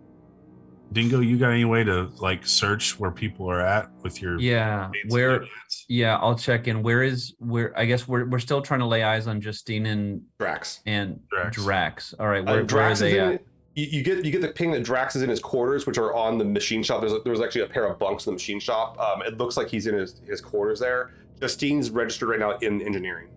Dingo, 0.93 1.19
you 1.19 1.37
got 1.37 1.49
any 1.49 1.65
way 1.65 1.83
to 1.83 2.09
like 2.19 2.45
search 2.45 2.99
where 2.99 3.09
people 3.11 3.49
are 3.49 3.59
at 3.59 3.89
with 4.03 4.21
your 4.21 4.39
Yeah. 4.39 4.89
Where 5.09 5.45
yeah, 5.89 6.17
I'll 6.17 6.37
check 6.37 6.67
in. 6.67 6.83
Where 6.83 7.03
is 7.03 7.33
where 7.39 7.77
I 7.77 7.85
guess 7.85 8.07
we're 8.07 8.25
we're 8.29 8.39
still 8.39 8.61
trying 8.61 8.81
to 8.81 8.85
lay 8.85 9.03
eyes 9.03 9.27
on 9.27 9.41
Justine 9.41 9.87
and 9.87 10.21
Drax. 10.39 10.81
and 10.85 11.19
Drax. 11.29 11.55
Drax. 11.57 12.13
All 12.19 12.27
right, 12.27 12.41
Uh, 12.41 12.45
where, 12.45 12.53
where 12.55 12.61
are 12.63 12.67
Drax 12.67 12.93
is 12.95 12.99
they 12.99 13.17
in. 13.19 13.33
at? 13.33 13.41
You, 13.75 13.85
you 13.87 14.03
get 14.03 14.23
you 14.25 14.31
get 14.31 14.41
the 14.41 14.47
ping 14.47 14.71
that 14.71 14.83
Drax 14.83 15.15
is 15.15 15.21
in 15.21 15.29
his 15.29 15.39
quarters, 15.39 15.85
which 15.85 15.97
are 15.97 16.13
on 16.13 16.37
the 16.37 16.45
machine 16.45 16.81
shop. 16.81 17.01
There's 17.01 17.11
a, 17.13 17.19
there's 17.25 17.41
actually 17.41 17.61
a 17.61 17.67
pair 17.67 17.85
of 17.85 17.99
bunks 17.99 18.25
in 18.25 18.31
the 18.31 18.35
machine 18.35 18.59
shop. 18.59 18.97
Um, 18.99 19.21
it 19.21 19.37
looks 19.37 19.57
like 19.57 19.67
he's 19.67 19.85
in 19.87 19.95
his, 19.95 20.21
his 20.27 20.39
quarters 20.41 20.79
there. 20.79 21.11
Justine's 21.41 21.89
registered 21.89 22.29
right 22.29 22.39
now 22.39 22.57
in 22.59 22.81
engineering. 22.81 23.27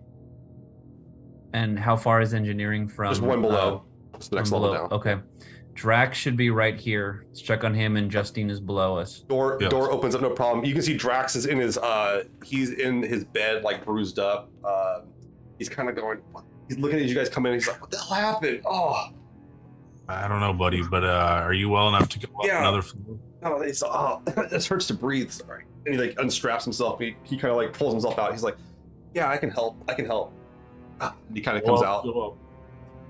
And 1.53 1.77
how 1.79 1.95
far 1.95 2.21
is 2.21 2.33
engineering 2.33 2.87
from 2.87 3.11
Just 3.11 3.21
one 3.21 3.41
below. 3.41 3.83
uh, 4.13 4.17
Just 4.17 4.29
the 4.29 4.35
next 4.37 4.51
level 4.51 4.69
below? 4.69 4.87
down. 4.87 4.93
Okay. 4.93 5.17
Drax 5.73 6.17
should 6.17 6.35
be 6.37 6.49
right 6.49 6.77
here. 6.79 7.25
Let's 7.29 7.41
check 7.41 7.63
on 7.63 7.73
him 7.73 7.95
and 7.97 8.11
Justine 8.11 8.49
is 8.49 8.59
below 8.59 8.97
us. 8.97 9.19
Door 9.21 9.59
Yes. 9.61 9.71
door 9.71 9.91
opens 9.91 10.13
up, 10.13 10.21
no 10.21 10.29
problem. 10.29 10.65
You 10.65 10.73
can 10.73 10.81
see 10.83 10.95
Drax 10.95 11.35
is 11.35 11.45
in 11.45 11.57
his 11.57 11.77
uh 11.77 12.23
he's 12.43 12.71
in 12.71 13.01
his 13.01 13.23
bed 13.23 13.63
like 13.63 13.85
bruised 13.85 14.19
up. 14.19 14.49
Uh, 14.63 15.01
he's 15.57 15.69
kind 15.69 15.89
of 15.89 15.95
going. 15.95 16.19
He's 16.67 16.77
looking 16.77 16.99
at 16.99 17.05
you 17.05 17.15
guys 17.15 17.29
come 17.29 17.45
in. 17.45 17.53
He's 17.53 17.67
like, 17.67 17.79
"What 17.81 17.91
the 17.91 17.97
hell 17.97 18.07
happened? 18.33 18.61
Oh 18.65 19.07
I 20.09 20.27
don't 20.27 20.39
know, 20.39 20.53
buddy, 20.53 20.81
but 20.81 21.03
uh, 21.03 21.41
are 21.43 21.53
you 21.53 21.69
well 21.69 21.87
enough 21.87 22.09
to 22.09 22.19
go 22.19 22.27
up 22.39 22.45
Yeah. 22.45 22.59
another 22.59 22.81
floor? 22.81 23.17
no, 23.41 23.61
it's 23.61 23.83
oh 23.85 24.21
this 24.49 24.67
hurts 24.67 24.87
to 24.87 24.93
breathe. 24.93 25.29
Sorry." 25.31 25.63
And 25.85 25.95
he 25.95 26.01
like 26.01 26.15
unstraps 26.17 26.63
himself. 26.63 26.99
He, 26.99 27.15
he 27.23 27.37
kind 27.37 27.51
of 27.51 27.57
like 27.57 27.73
pulls 27.73 27.93
himself 27.93 28.17
out. 28.19 28.31
He's 28.31 28.43
like, 28.43 28.57
"Yeah, 29.13 29.29
I 29.29 29.37
can 29.37 29.49
help. 29.49 29.81
I 29.87 29.93
can 29.93 30.05
help." 30.05 30.33
Ah, 30.99 31.15
and 31.27 31.37
he 31.37 31.41
kind 31.43 31.57
of 31.57 31.63
comes 31.63 31.81
Well, 31.81 31.89
out. 31.99 32.05
well, 32.15 32.37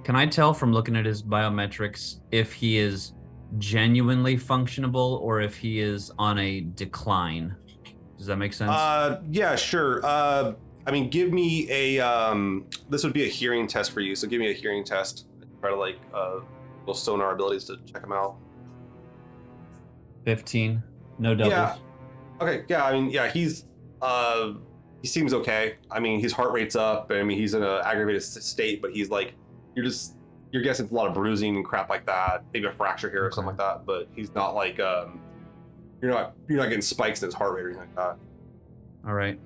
Can 0.03 0.15
I 0.15 0.25
tell 0.27 0.53
from 0.53 0.71
looking 0.73 0.95
at 0.95 1.05
his 1.05 1.23
biometrics 1.23 2.19
if 2.31 2.53
he 2.53 2.77
is 2.77 3.13
genuinely 3.57 4.37
functionable 4.37 5.19
or 5.21 5.41
if 5.41 5.57
he 5.57 5.79
is 5.79 6.11
on 6.19 6.37
a 6.37 6.61
decline? 6.61 7.55
Does 8.17 8.27
that 8.27 8.35
make 8.37 8.53
sense? 8.53 8.69
Uh, 8.71 9.21
yeah, 9.31 9.55
sure. 9.55 10.05
Uh, 10.05 10.53
I 10.85 10.91
mean, 10.91 11.09
give 11.09 11.31
me 11.31 11.67
a. 11.71 11.99
Um, 11.99 12.65
this 12.89 13.03
would 13.03 13.13
be 13.13 13.23
a 13.23 13.29
hearing 13.29 13.65
test 13.67 13.91
for 13.91 14.01
you. 14.01 14.15
So 14.15 14.27
give 14.27 14.39
me 14.39 14.51
a 14.51 14.53
hearing 14.53 14.83
test. 14.83 15.25
Try 15.61 15.69
to 15.71 15.75
like 15.75 15.97
uh, 16.13 16.39
little 16.89 16.99
sonar 16.99 17.33
abilities 17.33 17.65
to 17.65 17.77
check 17.85 18.03
him 18.03 18.11
out. 18.11 18.37
15. 20.25 20.83
No 21.19 21.35
doubles. 21.35 21.51
Yeah. 21.51 21.75
Okay. 22.41 22.63
Yeah. 22.67 22.85
I 22.85 22.93
mean, 22.93 23.09
yeah. 23.09 23.29
He's. 23.29 23.65
Uh, 24.01 24.53
he 25.01 25.07
seems 25.07 25.33
okay. 25.33 25.75
I 25.89 25.99
mean, 25.99 26.19
his 26.19 26.33
heart 26.33 26.51
rate's 26.51 26.75
up. 26.75 27.11
I 27.11 27.23
mean, 27.23 27.37
he's 27.37 27.53
in 27.53 27.63
an 27.63 27.81
aggravated 27.85 28.21
state, 28.21 28.81
but 28.81 28.91
he's 28.91 29.09
like, 29.09 29.33
you're 29.75 29.85
just, 29.85 30.15
you're 30.51 30.61
guessing 30.61 30.85
it's 30.85 30.91
a 30.91 30.95
lot 30.95 31.07
of 31.07 31.13
bruising 31.13 31.55
and 31.55 31.63
crap 31.63 31.89
like 31.89 32.05
that. 32.05 32.43
Maybe 32.53 32.65
a 32.65 32.71
fracture 32.71 33.09
here 33.09 33.25
or 33.25 33.31
something 33.31 33.55
like 33.55 33.57
that. 33.57 33.85
But 33.85 34.09
he's 34.13 34.33
not 34.35 34.55
like, 34.55 34.79
um, 34.79 35.21
you're 36.01 36.11
not, 36.11 36.33
you're 36.49 36.57
not 36.57 36.65
getting 36.65 36.81
spikes 36.81 37.21
in 37.21 37.27
his 37.27 37.33
heart 37.35 37.53
rate 37.53 37.63
or 37.63 37.69
anything 37.69 37.87
like 37.87 37.95
that. 37.95 38.17
All 39.07 39.13
right. 39.13 39.39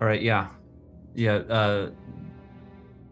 All 0.00 0.08
right. 0.08 0.22
Yeah. 0.22 0.48
Yeah. 1.14 1.34
Uh, 1.34 1.90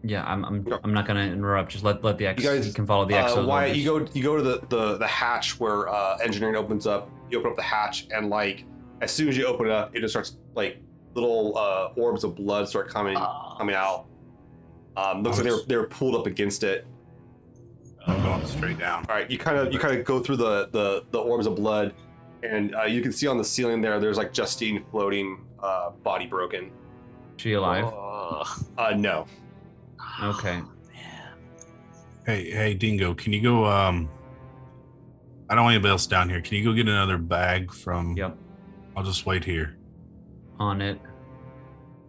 yeah. 0.03 0.23
I'm. 0.25 0.43
I'm. 0.45 0.67
Yeah. 0.67 0.77
I'm 0.83 0.93
not 0.93 1.05
gonna 1.07 1.21
interrupt. 1.25 1.71
Just 1.71 1.83
let 1.83 2.03
let 2.03 2.17
the 2.17 2.27
X. 2.27 2.43
You 2.43 2.49
guys- 2.49 2.65
he 2.65 2.73
can 2.73 2.85
follow 2.85 3.05
the 3.05 3.15
X. 3.15 3.33
Uh, 3.35 3.43
Wyatt, 3.47 3.75
you 3.75 3.85
go 3.85 4.07
you 4.13 4.23
go 4.23 4.35
to 4.37 4.43
the, 4.43 4.61
the 4.69 4.97
the 4.97 5.07
hatch 5.07 5.59
where 5.59 5.87
uh, 5.89 6.17
engineering 6.17 6.55
opens 6.55 6.87
up. 6.87 7.09
You 7.29 7.39
open 7.39 7.51
up 7.51 7.57
the 7.57 7.63
hatch, 7.63 8.07
and 8.11 8.29
like 8.29 8.65
as 9.01 9.11
soon 9.11 9.27
as 9.29 9.37
you 9.37 9.45
open 9.45 9.65
it 9.67 9.71
up, 9.71 9.95
it 9.95 10.01
just 10.01 10.13
starts 10.13 10.37
like 10.55 10.77
little 11.13 11.57
uh, 11.57 11.89
orbs 11.97 12.23
of 12.23 12.35
blood 12.35 12.67
start 12.69 12.89
coming 12.89 13.17
coming 13.57 13.75
out. 13.75 14.05
Um, 14.97 15.23
looks 15.23 15.37
like 15.37 15.45
they're 15.45 15.59
they 15.67 15.77
were 15.77 15.87
pulled 15.87 16.15
up 16.15 16.25
against 16.27 16.63
it. 16.63 16.85
I'm 18.07 18.21
going 18.23 18.45
straight 18.47 18.79
down. 18.79 19.05
All 19.09 19.15
right, 19.15 19.29
you 19.29 19.37
kind 19.37 19.57
of 19.57 19.71
you 19.71 19.79
kind 19.79 19.97
of 19.97 20.05
go 20.05 20.19
through 20.19 20.37
the 20.37 20.67
the 20.71 21.05
the 21.11 21.19
orbs 21.19 21.45
of 21.45 21.55
blood, 21.55 21.93
and 22.43 22.75
uh, 22.75 22.83
you 22.83 23.01
can 23.01 23.11
see 23.11 23.27
on 23.27 23.37
the 23.37 23.43
ceiling 23.45 23.81
there. 23.81 23.99
There's 23.99 24.17
like 24.17 24.33
Justine 24.33 24.83
floating, 24.91 25.45
uh, 25.61 25.91
body 26.03 26.25
broken. 26.25 26.71
She 27.37 27.53
alive? 27.53 27.85
Uh, 28.77 28.91
no. 28.95 29.25
Okay. 30.21 30.61
man. 30.61 31.33
Hey, 32.25 32.51
hey, 32.51 32.73
Dingo, 32.73 33.13
can 33.13 33.33
you 33.33 33.41
go? 33.41 33.65
Um, 33.65 34.09
I 35.49 35.55
don't 35.55 35.63
want 35.65 35.75
anybody 35.75 35.91
else 35.91 36.07
down 36.07 36.29
here. 36.29 36.41
Can 36.41 36.57
you 36.57 36.63
go 36.63 36.73
get 36.73 36.87
another 36.87 37.17
bag 37.17 37.73
from? 37.73 38.15
Yep. 38.15 38.37
I'll 38.95 39.03
just 39.03 39.25
wait 39.25 39.43
here. 39.43 39.77
On 40.59 40.81
it. 40.81 40.99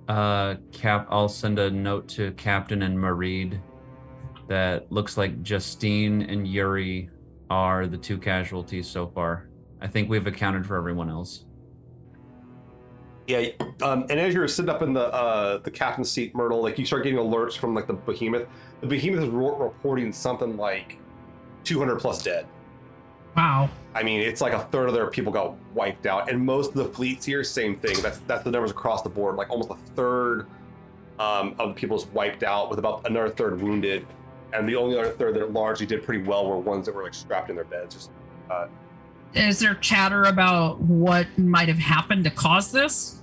Uh, 0.08 0.56
Cap. 0.72 1.06
I'll 1.10 1.28
send 1.28 1.58
a 1.58 1.70
note 1.70 2.08
to 2.08 2.32
Captain 2.32 2.82
and 2.82 2.96
Mareed 2.96 3.60
that 4.48 4.90
looks 4.92 5.16
like 5.16 5.42
Justine 5.42 6.22
and 6.22 6.46
Yuri 6.46 7.08
are 7.48 7.86
the 7.86 7.96
two 7.96 8.18
casualties 8.18 8.88
so 8.88 9.06
far. 9.06 9.48
I 9.80 9.86
think 9.86 10.08
we've 10.08 10.26
accounted 10.26 10.66
for 10.66 10.76
everyone 10.76 11.08
else. 11.08 11.44
Yeah, 13.26 13.50
um, 13.82 14.06
and 14.10 14.18
as 14.18 14.34
you're 14.34 14.48
sitting 14.48 14.68
up 14.68 14.82
in 14.82 14.92
the 14.92 15.12
uh, 15.12 15.58
the 15.58 15.70
captain's 15.70 16.10
seat, 16.10 16.34
Myrtle, 16.34 16.60
like 16.60 16.78
you 16.78 16.84
start 16.84 17.04
getting 17.04 17.18
alerts 17.18 17.56
from 17.56 17.74
like 17.74 17.86
the 17.86 17.92
behemoth. 17.92 18.48
The 18.80 18.86
behemoth 18.88 19.22
is 19.24 19.28
ro- 19.28 19.56
reporting 19.56 20.12
something 20.12 20.56
like 20.56 20.98
200 21.64 22.00
plus 22.00 22.22
dead. 22.22 22.46
Wow. 23.36 23.70
I 23.94 24.02
mean, 24.02 24.20
it's 24.20 24.40
like 24.40 24.52
a 24.52 24.60
third 24.64 24.88
of 24.88 24.94
their 24.94 25.06
people 25.06 25.32
got 25.32 25.54
wiped 25.74 26.06
out, 26.06 26.30
and 26.30 26.44
most 26.44 26.70
of 26.70 26.74
the 26.74 26.86
fleets 26.86 27.24
here, 27.24 27.44
same 27.44 27.76
thing. 27.76 27.96
That's 28.02 28.18
that's 28.26 28.42
the 28.42 28.50
numbers 28.50 28.70
across 28.70 29.02
the 29.02 29.08
board. 29.08 29.36
Like 29.36 29.50
almost 29.50 29.70
a 29.70 29.76
third 29.94 30.46
um, 31.18 31.54
of 31.58 31.70
the 31.70 31.74
people 31.74 31.96
is 31.96 32.06
wiped 32.06 32.42
out, 32.42 32.70
with 32.70 32.78
about 32.78 33.06
another 33.06 33.30
third 33.30 33.60
wounded, 33.62 34.06
and 34.52 34.68
the 34.68 34.76
only 34.76 34.98
other 34.98 35.10
third 35.10 35.34
that 35.34 35.52
largely 35.52 35.86
did 35.86 36.02
pretty 36.02 36.24
well 36.24 36.46
were 36.46 36.58
ones 36.58 36.86
that 36.86 36.94
were 36.94 37.04
like 37.04 37.14
strapped 37.14 37.50
in 37.50 37.56
their 37.56 37.64
beds. 37.64 37.94
Just 37.94 38.10
uh, 38.50 38.66
Is 39.34 39.59
there 39.59 39.74
chatter 39.74 40.24
about 40.24 40.80
what 40.80 41.26
might 41.38 41.68
have 41.68 41.78
happened 41.78 42.24
to 42.24 42.30
cause 42.30 42.70
this? 42.70 43.20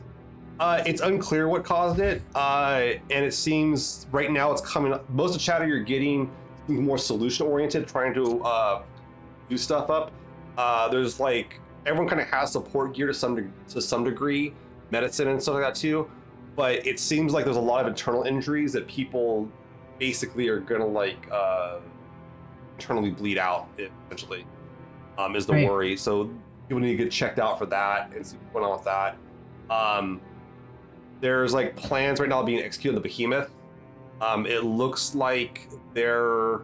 Uh, 0.60 0.82
it's 0.86 1.02
unclear 1.02 1.48
what 1.48 1.64
caused 1.64 2.00
it, 2.00 2.22
uh, 2.36 2.90
and 3.10 3.24
it 3.26 3.34
seems 3.34 4.08
right 4.12 4.30
now 4.32 4.52
it's 4.52 4.62
coming. 4.62 4.92
up. 4.92 5.10
Most 5.10 5.30
of 5.30 5.34
the 5.36 5.40
chatter 5.40 5.66
you're 5.68 5.84
getting 5.84 6.30
more 6.68 6.98
solution 6.98 7.48
oriented, 7.48 7.88
trying 7.88 8.14
to 8.16 8.44
uh, 8.44 8.82
do 9.50 9.58
stuff 9.58 9.90
up. 9.90 10.12
Uh, 10.58 10.90
there's 10.90 11.20
like 11.20 11.62
everyone 11.86 12.10
kind 12.10 12.22
of 12.22 12.28
has 12.28 12.52
support 12.52 12.94
gear 12.94 13.08
to 13.08 13.14
some 13.14 13.36
de- 13.36 13.72
to 13.74 13.82
some 13.82 14.04
degree, 14.04 14.54
medicine 14.92 15.30
and 15.30 15.42
stuff 15.42 15.56
like 15.56 15.64
that 15.64 15.76
too. 15.76 16.10
But 16.56 16.86
it 16.86 17.00
seems 17.00 17.32
like 17.32 17.46
there's 17.46 17.56
a 17.56 17.62
lot 17.62 17.82
of 17.82 17.88
internal 17.88 18.24
injuries 18.24 18.74
that 18.74 18.86
people 18.88 19.50
basically 19.98 20.50
are 20.50 20.60
gonna 20.60 20.86
like 20.86 21.26
uh, 21.32 21.78
internally 22.74 23.12
bleed 23.12 23.38
out. 23.38 23.70
Essentially, 24.08 24.46
um, 25.20 25.36
is 25.36 25.46
the 25.46 25.54
Right. 25.54 25.68
worry. 25.68 25.98
So 25.98 26.30
people 26.68 26.80
need 26.82 26.96
to 26.98 27.04
get 27.04 27.12
checked 27.12 27.40
out 27.40 27.60
for 27.60 27.66
that 27.68 28.12
and 28.16 28.26
see 28.26 28.38
what's 28.38 28.54
going 28.54 28.66
on 28.66 28.72
with 28.72 28.86
that. 28.86 29.18
Um, 29.70 30.22
there's 31.22 31.54
like 31.54 31.76
plans 31.76 32.20
right 32.20 32.30
now 32.30 32.42
being 32.44 32.64
executed 32.64 32.96
on 32.96 33.02
the 33.04 33.08
behemoth. 33.08 33.52
Um, 34.22 34.46
it 34.46 34.64
looks 34.64 35.14
like 35.16 35.68
there 35.94 36.62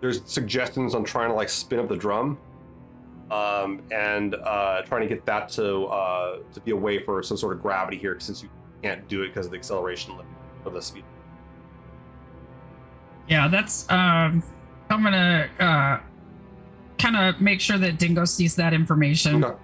there's 0.00 0.20
suggestions 0.24 0.94
on 0.94 1.04
trying 1.04 1.28
to 1.30 1.34
like 1.34 1.48
spin 1.48 1.78
up 1.78 1.88
the 1.88 1.96
drum, 1.96 2.36
um, 3.30 3.80
and 3.92 4.34
uh, 4.34 4.82
trying 4.82 5.02
to 5.02 5.06
get 5.08 5.24
that 5.26 5.48
to 5.50 5.84
uh, 5.86 6.38
to 6.52 6.60
be 6.60 6.72
a 6.72 6.76
way 6.76 6.98
for 6.98 7.22
some 7.22 7.36
sort 7.36 7.54
of 7.56 7.62
gravity 7.62 7.96
here, 7.98 8.18
since 8.18 8.42
you 8.42 8.48
can't 8.82 9.06
do 9.08 9.22
it 9.22 9.28
because 9.28 9.46
of 9.46 9.52
the 9.52 9.58
acceleration 9.58 10.12
limit 10.16 10.26
of 10.64 10.72
the 10.74 10.82
speed. 10.82 11.04
Yeah, 13.28 13.48
that's 13.48 13.88
um 13.90 14.42
I'm 14.90 15.02
gonna 15.02 15.48
uh 15.60 16.00
kind 17.02 17.16
of 17.16 17.40
make 17.40 17.60
sure 17.60 17.78
that 17.78 17.98
Dingo 17.98 18.24
sees 18.24 18.54
that 18.56 18.72
information. 18.72 19.44
Okay. 19.44 19.58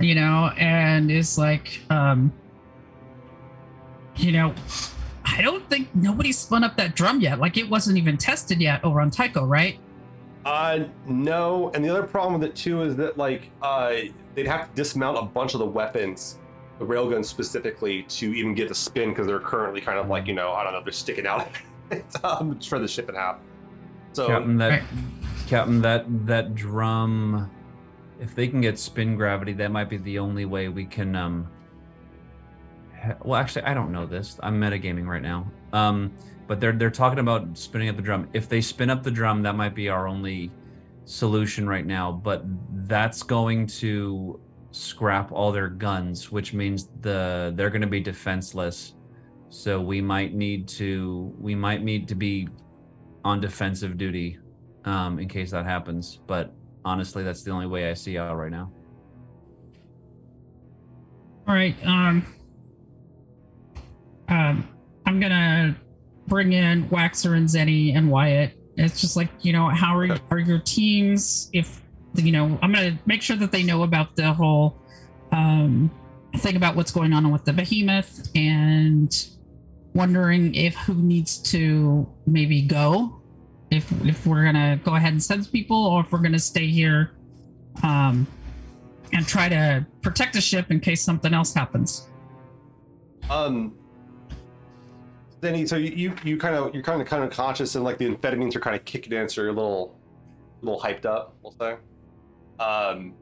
you 0.00 0.14
know, 0.16 0.50
and 0.56 1.10
is 1.10 1.38
like, 1.38 1.80
um, 1.90 2.32
you 4.16 4.32
know, 4.32 4.52
I 5.24 5.40
don't 5.40 5.68
think 5.70 5.94
nobody 5.94 6.32
spun 6.32 6.64
up 6.64 6.76
that 6.76 6.96
drum 6.96 7.20
yet. 7.20 7.38
Like 7.38 7.56
it 7.56 7.68
wasn't 7.68 7.98
even 7.98 8.16
tested 8.16 8.60
yet 8.60 8.84
over 8.84 9.00
on 9.00 9.10
Tycho, 9.10 9.44
right? 9.44 9.78
Uh, 10.44 10.84
no. 11.06 11.70
And 11.74 11.84
the 11.84 11.88
other 11.88 12.02
problem 12.02 12.40
with 12.40 12.50
it 12.50 12.56
too 12.56 12.82
is 12.82 12.96
that 12.96 13.16
like 13.16 13.50
uh, 13.62 13.94
they'd 14.34 14.48
have 14.48 14.68
to 14.68 14.74
dismount 14.74 15.18
a 15.18 15.22
bunch 15.22 15.54
of 15.54 15.60
the 15.60 15.66
weapons, 15.66 16.38
the 16.80 16.84
railguns 16.84 17.26
specifically, 17.26 18.02
to 18.04 18.34
even 18.34 18.54
get 18.54 18.68
the 18.68 18.74
spin 18.74 19.10
because 19.10 19.28
they're 19.28 19.38
currently 19.38 19.80
kind 19.80 19.98
of 19.98 20.08
like 20.08 20.26
you 20.26 20.34
know 20.34 20.52
I 20.52 20.64
don't 20.64 20.72
know 20.72 20.82
they're 20.82 20.92
sticking 20.92 21.26
out 21.26 21.48
um, 22.24 22.58
for 22.58 22.80
the 22.80 22.88
ship 22.88 23.08
in 23.08 23.14
half. 23.14 23.36
So 24.14 24.26
Captain, 24.26 24.56
that 24.58 24.68
Right. 24.68 24.82
Captain, 25.46 25.80
that 25.82 26.04
that 26.26 26.54
drum. 26.54 27.50
If 28.20 28.34
they 28.34 28.46
can 28.48 28.60
get 28.60 28.78
spin 28.78 29.16
gravity, 29.16 29.52
that 29.54 29.70
might 29.72 29.88
be 29.90 29.96
the 29.98 30.18
only 30.18 30.44
way 30.44 30.68
we 30.68 30.84
can. 30.84 31.14
Um. 31.16 31.48
he- 33.02 33.12
Well, 33.24 33.40
actually, 33.40 33.64
I 33.64 33.74
don't 33.74 33.92
know 33.92 34.06
this. 34.06 34.38
I'm 34.42 34.60
metagaming 34.60 35.06
right 35.06 35.22
now. 35.22 35.50
Um, 35.72 36.12
but 36.46 36.60
they're 36.60 36.72
they're 36.72 36.90
talking 36.90 37.18
about 37.18 37.56
spinning 37.58 37.88
up 37.88 37.96
the 37.96 38.02
drum. 38.02 38.28
If 38.32 38.48
they 38.48 38.60
spin 38.60 38.90
up 38.90 39.02
the 39.02 39.10
drum, 39.10 39.42
that 39.42 39.56
might 39.56 39.74
be 39.74 39.88
our 39.88 40.06
only 40.08 40.50
solution 41.04 41.68
right 41.68 41.84
now. 41.86 42.12
But 42.12 42.44
that's 42.88 43.22
going 43.22 43.66
to 43.66 44.40
scrap 44.70 45.32
all 45.32 45.52
their 45.52 45.68
guns, 45.68 46.30
which 46.32 46.54
means 46.54 46.88
the 47.00 47.52
they're 47.56 47.70
going 47.70 47.82
to 47.82 47.86
be 47.86 48.00
defenseless. 48.00 48.94
So 49.50 49.80
we 49.80 50.00
might 50.00 50.32
need 50.34 50.66
to 50.68 51.34
we 51.38 51.54
might 51.54 51.82
need 51.82 52.08
to 52.08 52.14
be 52.14 52.48
on 53.24 53.40
defensive 53.40 53.98
duty 53.98 54.38
um, 54.84 55.18
in 55.18 55.28
case 55.28 55.50
that 55.50 55.64
happens. 55.64 56.18
But 56.26 56.52
honestly, 56.84 57.22
that's 57.22 57.42
the 57.42 57.50
only 57.50 57.66
way 57.66 57.90
I 57.90 57.94
see 57.94 58.18
out 58.18 58.36
right 58.36 58.50
now. 58.50 58.70
All 61.46 61.54
right. 61.54 61.74
Um, 61.84 62.26
um, 64.28 64.68
I'm 65.06 65.20
gonna 65.20 65.76
bring 66.28 66.52
in 66.52 66.88
Waxor 66.88 67.36
and 67.36 67.48
Zeni 67.48 67.96
and 67.96 68.10
Wyatt. 68.10 68.52
It's 68.76 69.00
just 69.00 69.16
like 69.16 69.28
you 69.42 69.52
know, 69.52 69.68
how 69.68 69.96
are 69.96 70.18
are 70.30 70.38
your 70.38 70.60
teams? 70.60 71.50
If 71.52 71.82
you 72.14 72.32
know, 72.32 72.58
I'm 72.62 72.72
gonna 72.72 72.98
make 73.06 73.22
sure 73.22 73.36
that 73.36 73.52
they 73.52 73.62
know 73.62 73.82
about 73.82 74.16
the 74.16 74.32
whole 74.32 74.80
um, 75.32 75.90
thing 76.36 76.56
about 76.56 76.76
what's 76.76 76.92
going 76.92 77.12
on 77.12 77.30
with 77.30 77.44
the 77.44 77.52
behemoth 77.52 78.28
and 78.34 79.12
wondering 79.94 80.54
if 80.54 80.74
who 80.74 80.94
needs 80.94 81.38
to 81.38 82.08
maybe 82.26 82.62
go. 82.62 83.21
If 83.72 83.90
if 84.06 84.26
we're 84.26 84.44
gonna 84.44 84.78
go 84.84 84.94
ahead 84.94 85.12
and 85.12 85.22
send 85.22 85.50
people, 85.50 85.86
or 85.86 86.00
if 86.00 86.12
we're 86.12 86.18
gonna 86.20 86.38
stay 86.38 86.66
here. 86.66 87.12
Um, 87.82 88.26
and 89.12 89.26
try 89.26 89.48
to 89.48 89.86
protect 90.00 90.34
the 90.34 90.40
ship 90.40 90.70
in 90.70 90.80
case 90.80 91.02
something 91.02 91.34
else 91.34 91.54
happens. 91.54 92.08
Um. 93.30 93.74
Then 95.40 95.66
so 95.66 95.76
you 95.76 96.14
you, 96.22 96.36
kind 96.36 96.54
of 96.54 96.72
you're 96.72 96.84
kind 96.84 97.02
of 97.02 97.08
kind 97.08 97.24
of 97.24 97.30
conscious 97.30 97.74
and 97.74 97.84
like 97.84 97.98
the 97.98 98.08
amphetamines 98.08 98.54
are 98.54 98.60
kind 98.60 98.76
of 98.76 98.84
kicking 98.84 99.12
in, 99.12 99.28
so 99.28 99.40
you're 99.40 99.50
a 99.50 99.54
little, 99.54 99.98
a 100.62 100.64
little 100.64 100.80
hyped 100.80 101.04
up, 101.04 101.36
we'll 101.42 101.52
say. 101.60 101.76
Um, 102.60 103.14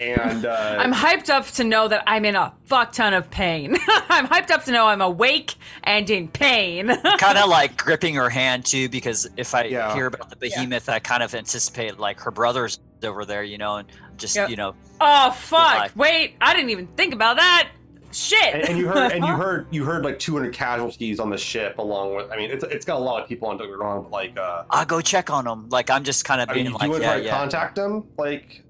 and 0.00 0.44
uh, 0.44 0.76
I'm 0.78 0.92
hyped 0.92 1.30
up 1.30 1.46
to 1.52 1.64
know 1.64 1.88
that 1.88 2.02
I'm 2.06 2.24
in 2.24 2.36
a 2.36 2.52
fuck 2.64 2.92
ton 2.92 3.14
of 3.14 3.30
pain. 3.30 3.76
I'm 3.88 4.26
hyped 4.26 4.50
up 4.50 4.64
to 4.64 4.72
know 4.72 4.86
I'm 4.86 5.00
awake 5.00 5.54
and 5.84 6.08
in 6.10 6.28
pain. 6.28 6.88
kind 7.18 7.38
of 7.38 7.48
like 7.48 7.76
gripping 7.76 8.14
her 8.14 8.28
hand 8.30 8.64
too, 8.64 8.88
because 8.88 9.28
if 9.36 9.54
I 9.54 9.64
Yeah. 9.64 9.94
hear 9.94 10.06
about 10.06 10.30
the 10.30 10.36
behemoth, 10.36 10.88
I 10.88 10.98
kind 10.98 11.22
of 11.22 11.34
anticipate 11.34 11.98
like 11.98 12.20
her 12.20 12.30
brother's 12.30 12.78
over 13.02 13.24
there, 13.24 13.42
you 13.42 13.58
know, 13.58 13.76
and 13.76 13.88
just 14.16 14.36
Yep. 14.36 14.50
you 14.50 14.56
know, 14.56 14.74
oh 15.00 15.30
fuck! 15.32 15.72
Goodbye. 15.72 15.90
Wait, 15.96 16.34
I 16.40 16.54
didn't 16.54 16.70
even 16.70 16.86
think 16.88 17.12
about 17.14 17.36
that. 17.36 17.70
Shit. 18.12 18.54
and, 18.54 18.62
and 18.70 18.78
you 18.78 18.88
heard 18.88 19.12
and 19.12 19.22
you 19.24 19.32
heard 19.34 19.66
you 19.70 19.84
heard 19.84 20.02
like 20.02 20.18
200 20.18 20.54
casualties 20.54 21.20
on 21.20 21.28
the 21.28 21.36
ship, 21.36 21.76
along 21.78 22.16
with 22.16 22.30
I 22.30 22.36
mean 22.36 22.50
it's 22.50 22.64
it's 22.64 22.86
got 22.86 22.96
a 22.96 23.04
lot 23.04 23.22
of 23.22 23.28
people 23.28 23.48
on. 23.48 23.58
Don't 23.58 23.70
wrong, 23.78 24.02
but 24.04 24.10
like 24.12 24.38
uh, 24.38 24.64
I'll 24.70 24.86
go 24.86 25.02
check 25.02 25.28
on 25.28 25.44
them. 25.44 25.68
Like 25.68 25.90
I'm 25.90 26.02
just 26.02 26.24
kind 26.24 26.40
of 26.40 26.48
I 26.48 26.54
being 26.54 26.66
mean, 26.66 26.72
like, 26.74 26.82
you 26.84 26.90
want 26.92 27.02
yeah, 27.02 27.16
yeah, 27.16 27.30
contact 27.36 27.76
them, 27.76 28.06
like, 28.16 28.64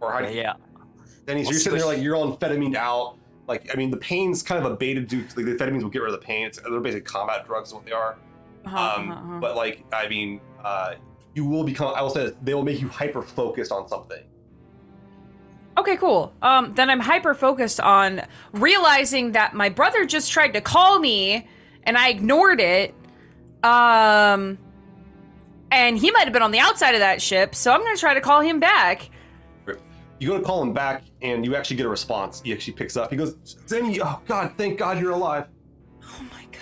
or 0.00 0.12
how 0.12 0.20
do 0.20 0.24
yeah, 0.26 0.30
you? 0.30 0.40
yeah. 0.40 0.54
Then 1.26 1.36
he's 1.36 1.50
you're 1.50 1.58
sitting 1.58 1.78
there 1.78 1.86
like 1.86 2.02
you're 2.02 2.16
all 2.16 2.36
amphetamine 2.36 2.74
out. 2.76 3.18
Like 3.46 3.68
I 3.72 3.76
mean, 3.76 3.90
the 3.90 3.96
pain's 3.98 4.42
kind 4.42 4.64
of 4.64 4.72
abated 4.72 5.08
due 5.08 5.22
to 5.22 5.36
like, 5.36 5.46
the 5.46 5.54
amphetamines 5.54 5.82
will 5.82 5.90
get 5.90 6.02
rid 6.02 6.14
of 6.14 6.20
the 6.20 6.26
pain. 6.26 6.46
It's, 6.46 6.58
they're 6.58 6.80
basically 6.80 7.02
combat 7.02 7.46
drugs, 7.46 7.68
is 7.68 7.74
what 7.74 7.84
they 7.84 7.92
are. 7.92 8.16
Uh-huh, 8.64 8.76
um, 8.76 9.10
uh-huh, 9.10 9.20
uh-huh. 9.20 9.40
But 9.40 9.56
like, 9.56 9.84
I 9.92 10.08
mean, 10.08 10.40
uh, 10.64 10.94
you 11.34 11.44
will 11.44 11.64
become. 11.64 11.92
I 11.94 12.02
will 12.02 12.10
say 12.10 12.26
this, 12.26 12.36
they 12.42 12.54
will 12.54 12.64
make 12.64 12.80
you 12.80 12.88
hyper 12.88 13.22
focused 13.22 13.70
on 13.70 13.86
something. 13.88 14.22
Okay, 15.78 15.96
cool. 15.96 16.32
Um, 16.40 16.74
then 16.74 16.88
I'm 16.88 17.00
hyper 17.00 17.34
focused 17.34 17.80
on 17.80 18.22
realizing 18.52 19.32
that 19.32 19.54
my 19.54 19.68
brother 19.68 20.06
just 20.06 20.32
tried 20.32 20.54
to 20.54 20.62
call 20.62 20.98
me 20.98 21.46
and 21.82 21.98
I 21.98 22.08
ignored 22.08 22.60
it. 22.60 22.94
Um, 23.62 24.58
and 25.70 25.98
he 25.98 26.10
might 26.10 26.24
have 26.24 26.32
been 26.32 26.42
on 26.42 26.52
the 26.52 26.60
outside 26.60 26.94
of 26.94 27.00
that 27.00 27.20
ship, 27.20 27.54
so 27.54 27.72
I'm 27.72 27.82
gonna 27.82 27.96
try 27.96 28.14
to 28.14 28.20
call 28.20 28.40
him 28.40 28.58
back. 28.58 29.10
You 30.18 30.28
go 30.28 30.38
to 30.38 30.44
call 30.44 30.62
him 30.62 30.72
back, 30.72 31.02
and 31.22 31.44
you 31.44 31.54
actually 31.56 31.76
get 31.76 31.86
a 31.86 31.90
response. 31.90 32.40
He 32.42 32.52
actually 32.52 32.72
picks 32.74 32.96
up. 32.96 33.10
He 33.10 33.16
goes, 33.16 33.34
"Zeni, 33.66 33.98
oh 34.02 34.20
God, 34.26 34.52
thank 34.56 34.78
God 34.78 34.98
you're 35.00 35.10
alive." 35.12 35.46
Oh 36.02 36.22
my 36.32 36.42
god. 36.44 36.60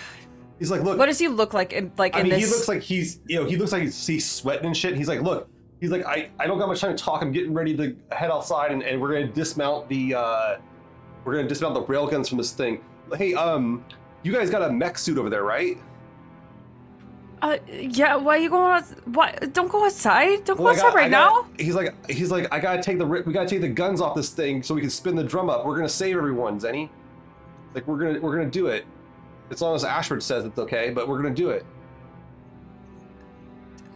He's 0.59 0.71
like, 0.71 0.83
"Look, 0.83 0.97
What 0.97 1.05
does 1.05 1.19
he 1.19 1.27
look 1.27 1.53
like? 1.53 1.71
In, 1.73 1.91
like 1.97 2.15
I 2.15 2.19
in 2.19 2.23
mean, 2.25 2.33
this? 2.39 2.49
he 2.49 2.55
looks 2.55 2.67
like 2.67 2.81
he's, 2.81 3.19
you 3.27 3.39
know, 3.39 3.45
he 3.45 3.55
looks 3.55 3.71
like 3.71 3.83
he's, 3.83 4.05
he's 4.07 4.29
sweating 4.29 4.65
and 4.65 4.75
shit. 4.75 4.95
He's 4.95 5.07
like, 5.07 5.21
look, 5.21 5.49
he's 5.79 5.91
like, 5.91 6.05
I, 6.05 6.29
I 6.39 6.47
don't 6.47 6.57
got 6.57 6.67
much 6.67 6.81
time 6.81 6.95
to 6.95 7.01
talk. 7.01 7.21
I'm 7.21 7.31
getting 7.31 7.53
ready 7.53 7.75
to 7.77 7.95
head 8.11 8.31
outside, 8.31 8.71
and, 8.71 8.83
and 8.83 9.01
we're 9.01 9.13
gonna 9.13 9.27
dismount 9.31 9.87
the, 9.89 10.15
uh, 10.15 10.57
we're 11.23 11.35
gonna 11.35 11.47
dismount 11.47 11.73
the 11.75 11.83
railguns 11.83 12.27
from 12.29 12.37
this 12.37 12.51
thing. 12.51 12.81
Hey, 13.15 13.33
um, 13.35 13.85
you 14.23 14.33
guys 14.33 14.49
got 14.49 14.63
a 14.63 14.71
mech 14.71 14.97
suit 14.97 15.17
over 15.17 15.29
there, 15.29 15.43
right? 15.43 15.77
Uh, 17.45 17.57
yeah. 17.69 18.15
Why 18.15 18.37
are 18.37 18.39
you 18.39 18.49
going? 18.49 18.71
Out, 18.71 18.83
why? 19.07 19.31
Don't 19.53 19.69
go 19.71 19.85
outside. 19.85 20.45
Don't 20.45 20.57
go 20.57 20.63
Well, 20.63 20.73
I 20.73 20.75
outside 20.77 20.87
got- 20.87 20.95
right 20.95 21.05
I 21.05 21.09
got- 21.09 21.45
now. 21.45 21.49
He's 21.63 21.75
like, 21.75 22.09
he's 22.09 22.31
like, 22.31 22.51
I 22.51 22.59
gotta 22.59 22.81
take 22.81 22.97
the, 22.97 23.05
we 23.05 23.31
gotta 23.33 23.47
take 23.47 23.61
the 23.61 23.67
guns 23.67 24.01
off 24.01 24.15
this 24.15 24.29
thing 24.31 24.63
so 24.63 24.73
we 24.73 24.81
can 24.81 24.89
spin 24.89 25.15
the 25.15 25.23
drum 25.23 25.49
up. 25.49 25.63
We're 25.65 25.75
gonna 25.75 25.87
save 25.89 26.17
everyone, 26.17 26.59
Zeni. 26.59 26.89
Like 27.75 27.85
we're 27.87 27.97
gonna, 27.97 28.19
we're 28.19 28.35
gonna 28.35 28.49
do 28.49 28.67
it. 28.67 28.85
As 29.51 29.61
long 29.61 29.75
as 29.75 29.83
Ashford 29.83 30.23
says 30.23 30.43
it's 30.45 30.57
okay, 30.57 30.89
but 30.89 31.07
we're 31.07 31.17
gonna 31.21 31.35
do 31.35 31.51
it. 31.51 31.63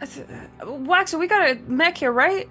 Uh, 0.01 0.71
Wax, 0.71 1.13
we 1.15 1.27
got 1.27 1.49
a 1.49 1.55
mech 1.67 1.97
here, 1.97 2.11
right? 2.11 2.47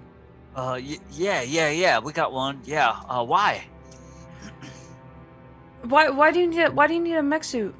Uh, 0.55 0.79
y- 0.83 0.99
yeah, 1.11 1.41
yeah, 1.41 1.69
yeah. 1.69 1.99
We 1.99 2.11
got 2.11 2.33
one. 2.33 2.59
Yeah. 2.65 2.89
Uh, 3.07 3.23
why? 3.23 3.63
Why? 5.83 6.09
Why 6.09 6.31
do 6.31 6.39
you 6.41 6.47
need? 6.47 6.59
A, 6.61 6.71
why 6.71 6.87
do 6.87 6.93
you 6.93 6.99
need 6.99 7.15
a 7.15 7.23
mech 7.23 7.43
suit? 7.45 7.73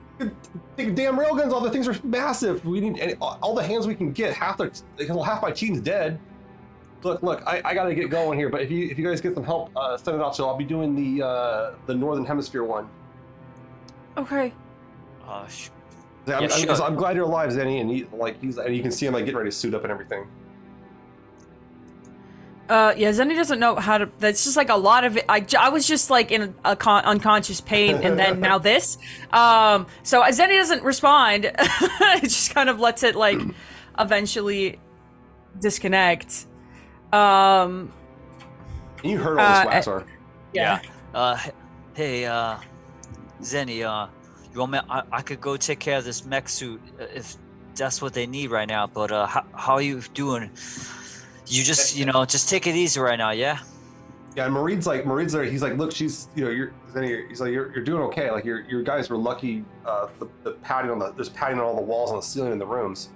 Take 0.77 0.95
damn 0.95 1.17
railguns 1.17 1.51
all 1.51 1.61
The 1.61 1.71
things 1.71 1.87
are 1.87 1.95
massive. 2.03 2.63
We 2.65 2.79
need 2.81 2.99
and 2.99 3.17
all 3.21 3.55
the 3.55 3.63
hands 3.63 3.87
we 3.87 3.95
can 3.95 4.11
get. 4.11 4.33
Half 4.33 4.57
their, 4.57 4.71
half 5.23 5.41
my 5.41 5.51
team's 5.51 5.79
dead. 5.81 6.19
Look, 7.03 7.23
look, 7.23 7.41
I, 7.47 7.61
I 7.63 7.73
gotta 7.73 7.95
get 7.95 8.09
going 8.09 8.37
here. 8.37 8.49
But 8.49 8.61
if 8.61 8.71
you, 8.71 8.87
if 8.89 8.97
you 8.99 9.07
guys 9.07 9.21
get 9.21 9.33
some 9.33 9.43
help, 9.43 9.71
uh, 9.75 9.95
send 9.97 10.17
it 10.17 10.23
out. 10.23 10.35
So 10.35 10.47
I'll 10.49 10.57
be 10.57 10.65
doing 10.65 10.95
the, 10.95 11.25
uh, 11.25 11.73
the 11.85 11.95
northern 11.95 12.25
hemisphere 12.25 12.63
one. 12.65 12.89
Okay. 14.17 14.53
Uh, 15.25 15.47
sh- 15.47 15.69
I'm, 16.27 16.31
Yeah, 16.43 16.49
I'm- 16.49 16.49
sure. 16.49 16.83
I'm 16.83 16.95
glad 16.95 17.15
you're 17.15 17.25
alive, 17.25 17.51
Zeni, 17.51 17.79
and 17.79 17.89
he, 17.89 18.05
like 18.11 18.41
he's 18.41 18.57
and 18.57 18.75
you 18.75 18.81
can 18.81 18.91
see 18.91 19.05
him 19.05 19.13
like 19.13 19.23
getting 19.25 19.37
ready 19.37 19.49
to 19.49 19.55
suit 19.55 19.73
up 19.73 19.83
and 19.83 19.91
everything. 19.91 20.27
Uh, 22.69 22.93
yeah, 22.95 23.09
Zeni 23.09 23.35
doesn't 23.35 23.59
know 23.59 23.75
how 23.75 23.97
to. 23.97 24.09
That's 24.19 24.43
just 24.43 24.55
like 24.55 24.69
a 24.69 24.75
lot 24.75 25.03
of 25.03 25.17
it. 25.17 25.25
I, 25.27 25.39
j- 25.39 25.57
I 25.57 25.69
was 25.69 25.87
just 25.87 26.11
like 26.11 26.29
in 26.31 26.53
a 26.63 26.75
con- 26.75 27.03
unconscious 27.03 27.61
pain, 27.61 27.95
and 27.95 28.17
then 28.19 28.39
now 28.39 28.57
this. 28.71 28.99
Um, 29.31 29.87
so 30.03 30.21
Zeni 30.21 30.55
doesn't 30.57 30.83
respond. 30.83 31.45
it 31.57 32.21
just 32.23 32.53
kind 32.53 32.69
of 32.69 32.79
lets 32.79 33.01
it 33.01 33.15
like 33.15 33.39
eventually 33.99 34.79
disconnect. 35.59 36.45
Um, 37.11 37.91
you 39.03 39.17
heard 39.17 39.39
all 39.39 39.71
this 39.73 39.87
Uh, 39.87 39.91
wax, 39.91 40.11
yeah. 40.53 40.79
Uh, 41.13 41.37
hey, 41.95 42.25
uh, 42.25 42.57
Zeni, 43.41 43.83
uh, 43.83 44.07
you 44.53 44.59
want 44.59 44.73
me? 44.73 44.79
I, 44.89 45.01
I 45.11 45.21
could 45.23 45.41
go 45.41 45.57
take 45.57 45.79
care 45.79 45.97
of 45.97 46.05
this 46.05 46.23
mech 46.23 46.47
suit 46.47 46.79
uh, 46.99 47.05
if 47.15 47.35
that's 47.75 47.99
what 47.99 48.13
they 48.13 48.27
need 48.27 48.51
right 48.51 48.67
now. 48.67 48.85
But 48.85 49.11
uh, 49.11 49.25
how, 49.25 49.43
how 49.55 49.73
are 49.73 49.81
you 49.81 50.01
doing? 50.13 50.51
You 51.49 51.63
just, 51.63 51.97
you 51.97 52.05
know, 52.05 52.25
just 52.25 52.47
take 52.47 52.67
it 52.67 52.75
easy 52.75 52.99
right 52.99 53.17
now, 53.17 53.31
yeah. 53.31 53.59
Yeah, 54.35 54.45
and 54.45 54.53
Mareed's 54.53 54.85
like 54.85 55.05
marine's 55.05 55.33
there. 55.33 55.43
He's 55.43 55.63
like, 55.63 55.75
look, 55.77 55.91
she's 55.91 56.27
you 56.35 56.45
know, 56.45 56.51
you're 56.51 56.71
Zeni, 56.93 57.27
he's 57.27 57.41
like, 57.41 57.51
you're, 57.51 57.73
you're 57.73 57.83
doing 57.83 58.01
okay. 58.03 58.29
Like 58.31 58.45
your 58.45 58.61
your 58.61 58.83
guys 58.83 59.09
were 59.09 59.17
lucky. 59.17 59.65
Uh, 59.85 60.07
the, 60.19 60.27
the 60.43 60.51
padding 60.61 60.91
on 60.91 60.99
the 60.99 61.11
there's 61.11 61.29
padding 61.29 61.59
on 61.59 61.65
all 61.65 61.75
the 61.75 61.81
walls 61.81 62.11
on 62.11 62.17
the 62.17 62.21
ceiling 62.21 62.51
in 62.51 62.59
the 62.59 62.65
rooms. 62.65 63.09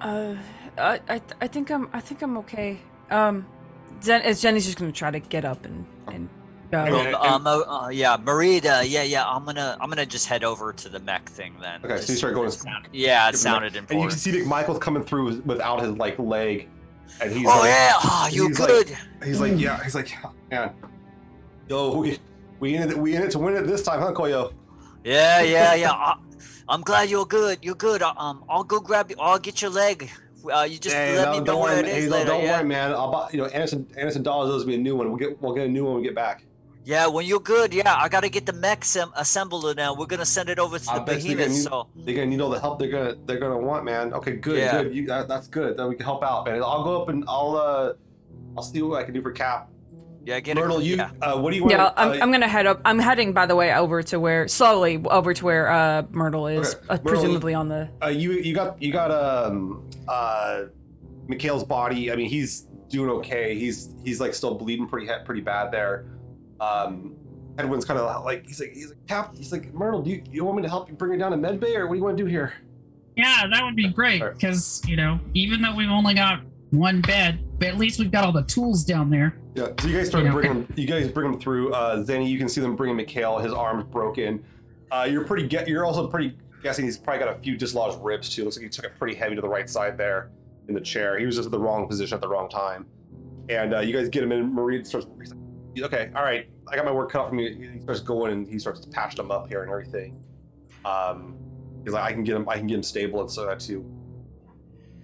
uh, 0.00 0.36
I, 0.78 1.00
I, 1.08 1.20
I 1.40 1.46
think 1.48 1.70
I'm, 1.70 1.88
I 1.92 2.00
think 2.00 2.22
I'm 2.22 2.38
okay. 2.38 2.78
Um, 3.10 3.46
Zen, 4.02 4.22
is 4.22 4.42
Zeni's 4.42 4.66
just 4.66 4.78
gonna 4.78 4.92
try 4.92 5.10
to 5.10 5.18
get 5.20 5.44
up 5.44 5.64
and 5.64 5.84
and 6.06 6.28
go. 6.70 6.78
Okay. 6.80 7.12
Well, 7.12 7.22
um, 7.24 7.46
uh, 7.46 7.60
uh, 7.60 7.88
yeah, 7.88 8.16
Mareed, 8.16 8.64
uh, 8.66 8.82
yeah, 8.82 9.02
yeah. 9.02 9.24
I'm 9.26 9.44
gonna, 9.44 9.76
I'm 9.80 9.88
gonna 9.88 10.06
just 10.06 10.26
head 10.26 10.44
over 10.44 10.72
to 10.72 10.88
the 10.88 10.98
mech 11.00 11.28
thing 11.28 11.54
then. 11.60 11.80
Okay, 11.84 12.00
so 12.00 12.12
you 12.12 12.18
start 12.18 12.34
going. 12.34 12.50
Yeah, 12.92 13.28
it 13.28 13.36
sounded 13.36 13.76
important. 13.76 13.76
And 13.76 13.80
you 13.80 13.86
can 13.86 13.96
important. 13.96 14.20
see 14.20 14.42
Michael's 14.48 14.78
coming 14.78 15.04
through 15.04 15.40
without 15.42 15.80
his 15.82 15.92
like 15.92 16.18
leg, 16.18 16.68
and 17.20 17.32
he's 17.32 17.46
Oh 17.46 17.50
like, 17.60 17.64
yeah, 17.70 17.92
oh, 17.96 18.28
you 18.30 18.48
he's 18.48 18.58
like- 18.60 18.68
good? 18.68 18.96
he's 19.24 19.40
like, 19.40 19.58
yeah, 19.58 19.82
he's 19.82 19.94
like, 19.94 20.12
"Oh, 20.24 20.32
man, 20.50 20.72
yo, 21.68 21.98
we 21.98 22.18
we 22.60 22.74
in 22.76 22.90
it, 22.90 22.96
we 22.98 23.14
in 23.16 23.22
it 23.22 23.30
to 23.32 23.38
win 23.38 23.54
it 23.56 23.62
this 23.66 23.82
time, 23.82 24.00
huh, 24.00 24.12
Coyo? 24.12 24.52
Yeah, 25.04 25.40
yeah, 25.42 25.74
yeah. 25.84 25.92
I, 25.92 26.16
I'm 26.68 26.82
glad 26.82 27.08
you're 27.08 27.24
good. 27.26 27.58
You're 27.62 27.74
good. 27.76 28.02
Uh, 28.02 28.12
Um, 28.18 28.44
I'll 28.48 28.64
go 28.64 28.78
grab 28.78 29.10
you. 29.10 29.16
I'll 29.18 29.38
get 29.38 29.62
your 29.62 29.70
leg. 29.70 30.10
Uh, 30.52 30.62
you 30.62 30.78
just 30.78 30.94
Hey, 30.94 31.16
let 31.16 31.24
no, 31.26 31.32
me 31.32 31.38
know 31.40 31.44
don't 31.44 31.62
where 31.62 31.76
worry, 31.82 31.88
it 31.88 31.94
hey, 31.94 32.08
later. 32.08 32.26
don't 32.26 32.44
yeah? 32.44 32.58
worry, 32.58 32.64
man. 32.68 32.92
I'll 32.92 33.10
buy, 33.10 33.28
you 33.32 33.38
know, 33.38 33.46
Anderson 33.46 33.86
Anderson 33.96 34.22
Dawes 34.22 34.48
owes 34.50 34.66
me 34.66 34.74
a 34.76 34.78
new 34.78 34.94
one. 34.96 35.08
We'll 35.08 35.16
get 35.18 35.40
we'll 35.42 35.54
get 35.54 35.66
a 35.66 35.68
new 35.68 35.84
one 35.84 35.94
when 35.94 36.02
we 36.02 36.08
get 36.08 36.14
back. 36.14 36.44
Yeah, 36.88 37.06
when 37.06 37.26
you're 37.26 37.38
good, 37.40 37.74
yeah, 37.74 37.94
I 37.94 38.08
gotta 38.08 38.30
get 38.30 38.46
the 38.46 38.54
mech 38.54 38.82
sem- 38.82 39.12
assembled 39.14 39.76
now. 39.76 39.94
We're 39.94 40.06
gonna 40.06 40.24
send 40.24 40.48
it 40.48 40.58
over 40.58 40.78
to 40.78 40.90
I 40.90 40.94
the 40.98 41.00
bet 41.04 41.20
they're 41.22 41.36
behemoth. 41.36 41.46
gonna, 41.48 41.84
So 41.84 41.88
need, 41.94 42.06
they're 42.06 42.14
gonna 42.14 42.26
need 42.28 42.40
all 42.40 42.48
the 42.48 42.58
help 42.58 42.78
they're 42.78 42.88
gonna 42.90 43.14
they're 43.26 43.38
gonna 43.38 43.58
want, 43.58 43.84
man. 43.84 44.14
Okay, 44.14 44.36
good, 44.36 44.56
Yeah. 44.58 44.82
good. 44.82 44.94
You 44.94 45.06
that, 45.08 45.28
that's 45.28 45.48
good. 45.48 45.76
Then 45.76 45.88
we 45.90 45.96
can 45.96 46.06
help 46.06 46.24
out, 46.24 46.46
man. 46.46 46.62
I'll 46.62 46.84
go 46.84 47.02
up 47.02 47.10
and 47.10 47.24
I'll 47.28 47.56
uh 47.56 47.92
I'll 48.56 48.62
see 48.62 48.80
what 48.80 48.98
I 49.00 49.04
can 49.04 49.12
do 49.12 49.20
for 49.20 49.32
Cap. 49.32 49.68
yeah, 50.24 50.40
get 50.40 50.56
Myrtle, 50.56 50.78
it. 50.78 50.84
you 50.84 50.96
yeah. 50.96 51.10
uh, 51.20 51.38
what 51.38 51.50
do 51.50 51.56
you 51.58 51.62
want? 51.64 51.72
Yeah, 51.72 51.92
I'm, 51.94 52.10
uh, 52.12 52.22
I'm 52.22 52.32
gonna 52.32 52.48
head 52.48 52.66
up. 52.66 52.80
I'm 52.86 52.98
heading, 52.98 53.34
by 53.34 53.44
the 53.44 53.54
way, 53.54 53.74
over 53.74 54.02
to 54.04 54.18
where 54.18 54.48
slowly 54.48 54.96
over 55.18 55.34
to 55.34 55.44
where 55.44 55.70
uh 55.70 56.02
Myrtle 56.10 56.46
is, 56.46 56.74
Okay. 56.74 56.84
uh, 56.88 56.92
Myrtle, 56.94 57.08
presumably 57.10 57.52
on 57.52 57.68
the. 57.68 57.90
uh, 58.02 58.08
you 58.08 58.32
you 58.32 58.54
got 58.54 58.80
you 58.82 58.92
got 58.92 59.10
um 59.12 59.84
uh 60.08 60.62
Mikhail's 61.28 61.64
body. 61.64 62.10
I 62.10 62.16
mean, 62.16 62.30
he's 62.30 62.62
doing 62.88 63.10
okay. 63.18 63.54
He's 63.58 63.90
he's 64.04 64.20
like 64.20 64.32
still 64.32 64.54
bleeding 64.54 64.88
pretty 64.88 65.06
pretty 65.26 65.42
bad 65.42 65.70
there. 65.70 66.06
Um, 66.60 67.14
Tedwin's 67.56 67.84
kind 67.84 67.98
of 67.98 68.24
like 68.24 68.46
he's 68.46 68.60
like 68.60 68.72
he's 68.72 68.88
like 68.90 69.06
Cap. 69.06 69.34
He's 69.36 69.52
like 69.52 69.72
Myrtle. 69.74 70.02
Do 70.02 70.10
you, 70.10 70.22
you 70.30 70.44
want 70.44 70.56
me 70.58 70.62
to 70.62 70.68
help 70.68 70.88
you 70.88 70.94
bring 70.94 71.12
her 71.12 71.16
down 71.18 71.32
to 71.32 71.36
med 71.36 71.58
bay, 71.60 71.74
or 71.76 71.86
what 71.86 71.94
do 71.94 71.98
you 71.98 72.04
want 72.04 72.16
to 72.16 72.22
do 72.22 72.28
here? 72.28 72.52
Yeah, 73.16 73.46
that 73.50 73.64
would 73.64 73.74
be 73.76 73.88
great 73.88 74.22
because 74.22 74.80
you 74.86 74.96
know, 74.96 75.18
even 75.34 75.60
though 75.60 75.74
we've 75.74 75.90
only 75.90 76.14
got 76.14 76.40
one 76.70 77.00
bed, 77.00 77.40
but 77.58 77.68
at 77.68 77.78
least 77.78 77.98
we've 77.98 78.12
got 78.12 78.24
all 78.24 78.32
the 78.32 78.42
tools 78.44 78.84
down 78.84 79.10
there. 79.10 79.36
Yeah. 79.54 79.68
So 79.80 79.88
you 79.88 79.96
guys 79.96 80.08
start 80.08 80.24
Yeah. 80.24 80.32
bringing 80.32 80.52
him. 80.64 80.72
You 80.76 80.86
guys 80.86 81.08
bring 81.10 81.32
him 81.32 81.40
through. 81.40 81.72
Uh, 81.72 82.04
Zeni, 82.04 82.28
you 82.28 82.38
can 82.38 82.48
see 82.48 82.60
them 82.60 82.76
bringing 82.76 82.96
Mikhail. 82.96 83.38
His 83.38 83.52
arm's 83.52 83.84
broken. 83.84 84.44
Uh, 84.92 85.08
you're 85.10 85.24
pretty. 85.24 85.48
Get. 85.48 85.66
You're 85.66 85.84
also 85.84 86.06
pretty 86.06 86.36
guessing 86.62 86.84
he's 86.84 86.96
probably 86.98 87.24
got 87.24 87.36
a 87.36 87.38
few 87.40 87.56
dislodged 87.56 87.98
ribs 88.02 88.28
too. 88.28 88.44
Looks 88.44 88.56
like 88.56 88.64
he 88.64 88.68
took 88.68 88.84
it 88.84 88.92
pretty 88.98 89.16
heavy 89.16 89.34
to 89.34 89.40
the 89.40 89.48
right 89.48 89.68
side 89.68 89.98
there 89.98 90.30
in 90.68 90.74
the 90.74 90.80
chair. 90.80 91.18
He 91.18 91.26
was 91.26 91.34
just 91.36 91.46
at 91.46 91.52
the 91.52 91.58
wrong 91.58 91.88
position 91.88 92.14
at 92.14 92.20
the 92.20 92.28
wrong 92.28 92.48
time. 92.48 92.86
And 93.48 93.74
uh, 93.74 93.80
you 93.80 93.92
guys 93.96 94.08
get 94.08 94.22
him 94.22 94.30
in. 94.30 94.52
Mareed 94.52 94.86
starts. 94.86 95.06
He's 95.20 95.30
like, 95.30 95.40
okay, 95.84 96.10
all 96.14 96.22
right. 96.22 96.48
I 96.68 96.76
got 96.76 96.84
my 96.84 96.92
work 96.92 97.10
cut 97.10 97.22
out 97.22 97.28
for 97.30 97.34
me. 97.34 97.70
He 97.74 97.80
starts 97.80 98.00
going 98.00 98.32
and 98.32 98.48
he 98.48 98.58
starts 98.58 98.84
patching 98.86 99.16
them 99.16 99.30
up 99.30 99.48
here 99.48 99.62
and 99.62 99.70
everything. 99.70 100.22
Um, 100.84 101.36
he's 101.84 101.92
like, 101.92 102.04
I 102.04 102.12
can 102.12 102.24
get 102.24 102.36
him. 102.36 102.48
I 102.48 102.56
can 102.56 102.66
get 102.66 102.76
him 102.76 102.82
stable 102.82 103.20
and 103.20 103.30
so 103.30 103.46
that 103.46 103.60
too. 103.60 103.84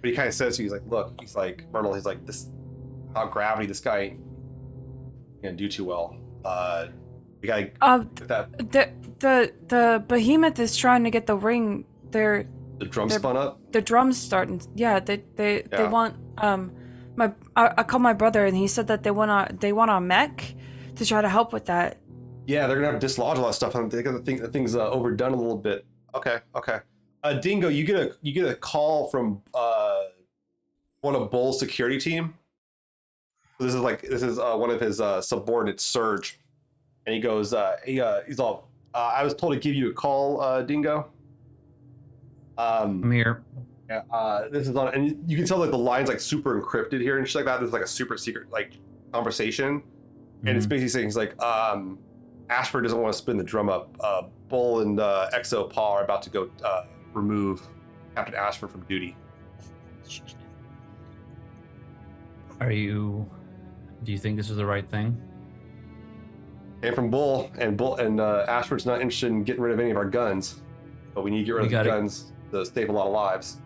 But 0.01 0.11
he 0.11 0.17
kind 0.17 0.29
of 0.29 0.35
says 0.35 0.57
to 0.57 0.63
you, 0.63 0.67
he's 0.67 0.73
like, 0.73 0.87
look, 0.87 1.19
he's 1.21 1.35
like 1.35 1.65
Myrtle. 1.73 1.95
He's 1.95 2.05
like 2.07 2.27
this. 2.27 2.47
Without 3.09 3.31
gravity, 3.31 3.67
this 3.67 3.81
guy 3.81 3.99
ain't 4.01 4.21
gonna 5.43 5.57
do 5.57 5.69
too 5.69 5.85
well. 5.85 6.17
Uh, 6.45 6.89
we 7.41 7.47
gotta 7.49 7.71
Uh, 7.81 8.05
that 8.27 8.71
the 8.73 8.91
the 9.21 9.53
the 9.69 10.05
behemoth 10.07 10.59
is 10.59 10.77
trying 10.77 11.05
to 11.05 11.11
get 11.11 11.27
the 11.27 11.37
ring. 11.37 11.85
They're 12.11 12.47
the 12.79 12.87
drums 12.87 13.15
spun 13.15 13.37
up. 13.37 13.61
the 13.73 13.81
drums 13.81 14.19
starting. 14.19 14.61
Yeah, 14.75 15.01
they 15.01 15.23
they 15.37 15.63
they 15.71 15.87
want 15.87 16.17
um 16.39 16.73
my 17.17 17.33
I, 17.55 17.73
I 17.79 17.83
called 17.85 18.03
my 18.03 18.13
brother 18.13 18.45
and 18.45 18.57
he 18.57 18.67
said 18.67 18.89
that 18.89 19.05
they 19.05 19.11
want 19.11 19.49
to 19.49 19.57
they 19.57 19.73
want 19.73 19.91
a 19.91 20.01
mech 20.01 20.55
to 20.97 21.07
try 21.07 21.21
to 21.23 21.29
help 21.29 21.53
with 21.53 21.67
that. 21.67 21.99
Yeah, 22.47 22.67
they're 22.67 22.77
gonna 22.77 22.93
have 22.93 23.01
to 23.01 23.07
dislodge 23.07 23.39
a 23.39 23.41
lot 23.41 23.49
of 23.49 23.55
stuff, 23.55 23.75
and 23.75 23.91
they 23.91 24.03
got 24.03 24.13
the 24.13 24.21
thing 24.21 24.37
the 24.41 24.49
thing's 24.49 24.77
uh, 24.77 24.91
overdone 24.91 25.33
a 25.33 25.37
little 25.37 25.57
bit. 25.57 25.87
Okay, 26.15 26.39
okay. 26.55 26.79
Uh, 27.23 27.33
Dingo, 27.35 27.69
you 27.69 27.85
get 27.85 27.97
a 27.97 28.15
you 28.23 28.33
get 28.33 28.45
a 28.47 28.55
call 28.55 29.09
from 29.09 29.41
uh 29.55 30.03
one 31.01 31.15
of 31.15 31.31
Bull's 31.31 31.59
security 31.59 31.99
team. 31.99 32.35
This 33.59 33.73
is 33.75 33.81
like 33.81 34.03
this 34.03 34.23
is 34.23 34.39
uh, 34.39 34.55
one 34.57 34.71
of 34.71 34.81
his 34.81 35.01
uh, 35.01 35.21
subordinates, 35.23 35.85
Surge, 35.85 36.39
and 37.07 37.15
he 37.15 37.21
goes, 37.21 37.55
uh, 37.55 37.77
he, 37.85 38.01
uh, 38.01 38.21
he's 38.27 38.41
all, 38.41 38.69
uh, 38.95 39.13
I 39.15 39.23
was 39.23 39.33
told 39.35 39.53
to 39.53 39.59
give 39.61 39.75
you 39.75 39.91
a 39.91 39.93
call, 39.95 40.41
uh, 40.41 40.63
Dingo. 40.63 41.11
Um, 42.59 43.03
I'm 43.05 43.11
here. 43.13 43.43
Yeah, 43.89 44.03
uh, 44.11 44.49
this 44.49 44.67
is 44.69 44.75
on, 44.77 44.95
and 44.95 45.07
you- 45.09 45.19
you 45.27 45.37
can 45.37 45.47
tell 45.47 45.59
like 45.59 45.71
the 45.71 45.79
lines 45.79 46.09
like 46.09 46.21
super 46.21 46.61
encrypted 46.61 47.01
here 47.01 47.19
and 47.19 47.27
shit 47.29 47.37
like 47.37 47.45
that. 47.45 47.61
There's 47.61 47.73
like 47.73 47.83
a 47.83 47.87
super 47.87 48.17
secret 48.17 48.51
like 48.51 48.73
conversation, 49.13 49.83
and 50.47 50.57
it's 50.57 50.67
Mhm. 50.67 50.71
basically 50.71 50.89
saying 50.89 51.07
he's 51.07 51.17
like, 51.17 51.41
um, 51.43 51.99
Ashford 52.51 52.83
doesn't 52.85 53.01
want 53.01 53.13
to 53.13 53.19
spin 53.19 53.37
the 53.37 53.45
drum 53.45 53.69
up. 53.69 53.95
Uh, 54.01 54.23
Bull 54.49 54.81
and 54.81 55.01
uh, 55.01 55.29
XO 55.33 55.65
Pa 55.71 55.95
are 55.95 56.05
about 56.05 56.23
to 56.23 56.31
go 56.31 56.51
uh, 56.65 56.85
remove 57.15 57.67
Captain 58.15 58.35
Ashford 58.35 58.71
from 58.71 58.83
duty. 58.83 59.17
Are 62.61 62.71
you? 62.71 63.29
Do 64.05 64.13
you 64.13 64.19
think 64.19 64.37
this 64.37 64.51
is 64.51 64.57
the 64.57 64.67
right 64.67 64.89
thing? 64.89 65.21
And 66.83 66.95
from 66.95 67.11
Bull 67.11 67.51
and 67.59 67.77
Bull 67.77 67.97
and 67.97 68.21
uh, 68.21 68.45
Ashford's 68.49 68.85
not 68.87 69.01
interested 69.01 69.29
in 69.29 69.43
getting 69.45 69.63
rid 69.63 69.73
of 69.73 69.81
any 69.81 69.91
of 69.91 69.97
our 69.97 70.05
guns, 70.09 70.63
but 71.15 71.25
we 71.25 71.31
need 71.31 71.39
to 71.39 71.45
get 71.45 71.53
rid 71.55 71.61
We 71.63 71.67
of 71.67 71.71
the 71.71 71.77
gotta- 71.79 71.89
guns 71.91 72.33
to 72.53 72.65
save 72.67 72.91
a 72.91 72.93
lot 72.93 73.07
of 73.07 73.13
lives. 73.13 73.61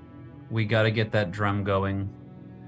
We 0.51 0.65
got 0.65 0.85
to 0.85 0.91
get 0.91 1.11
that 1.13 1.31
drum 1.33 1.65
going. 1.65 2.09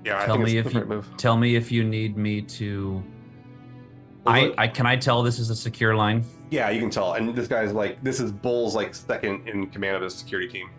Yeah, 0.05 0.20
I 0.20 0.27
Tell 0.27 0.35
think 0.37 0.47
me 0.47 0.59
it's 0.59 0.66
if 0.66 0.73
the 0.74 0.81
you 0.81 0.85
move. 0.87 1.09
tell 1.16 1.37
me 1.37 1.57
if 1.57 1.70
you 1.73 1.85
need 1.85 2.16
me 2.16 2.43
to. 2.43 3.03
I, 4.31 4.55
I 4.59 4.69
can 4.69 4.86
I 4.86 4.97
tell 4.97 5.23
this 5.23 5.39
is 5.39 5.51
a 5.51 5.57
secure 5.57 5.94
line. 5.94 6.24
yeah, 6.51 6.70
you 6.70 6.81
can 6.81 6.90
tell. 6.90 7.15
And 7.15 7.35
this 7.35 7.48
guy's 7.48 7.73
like, 7.73 8.02
this 8.02 8.20
is 8.20 8.32
Bull's 8.32 8.74
like 8.74 8.94
second 8.94 9.48
in 9.48 9.66
command 9.69 9.97
of 9.97 10.02
his 10.02 10.15
security 10.15 10.48
team. 10.48 10.70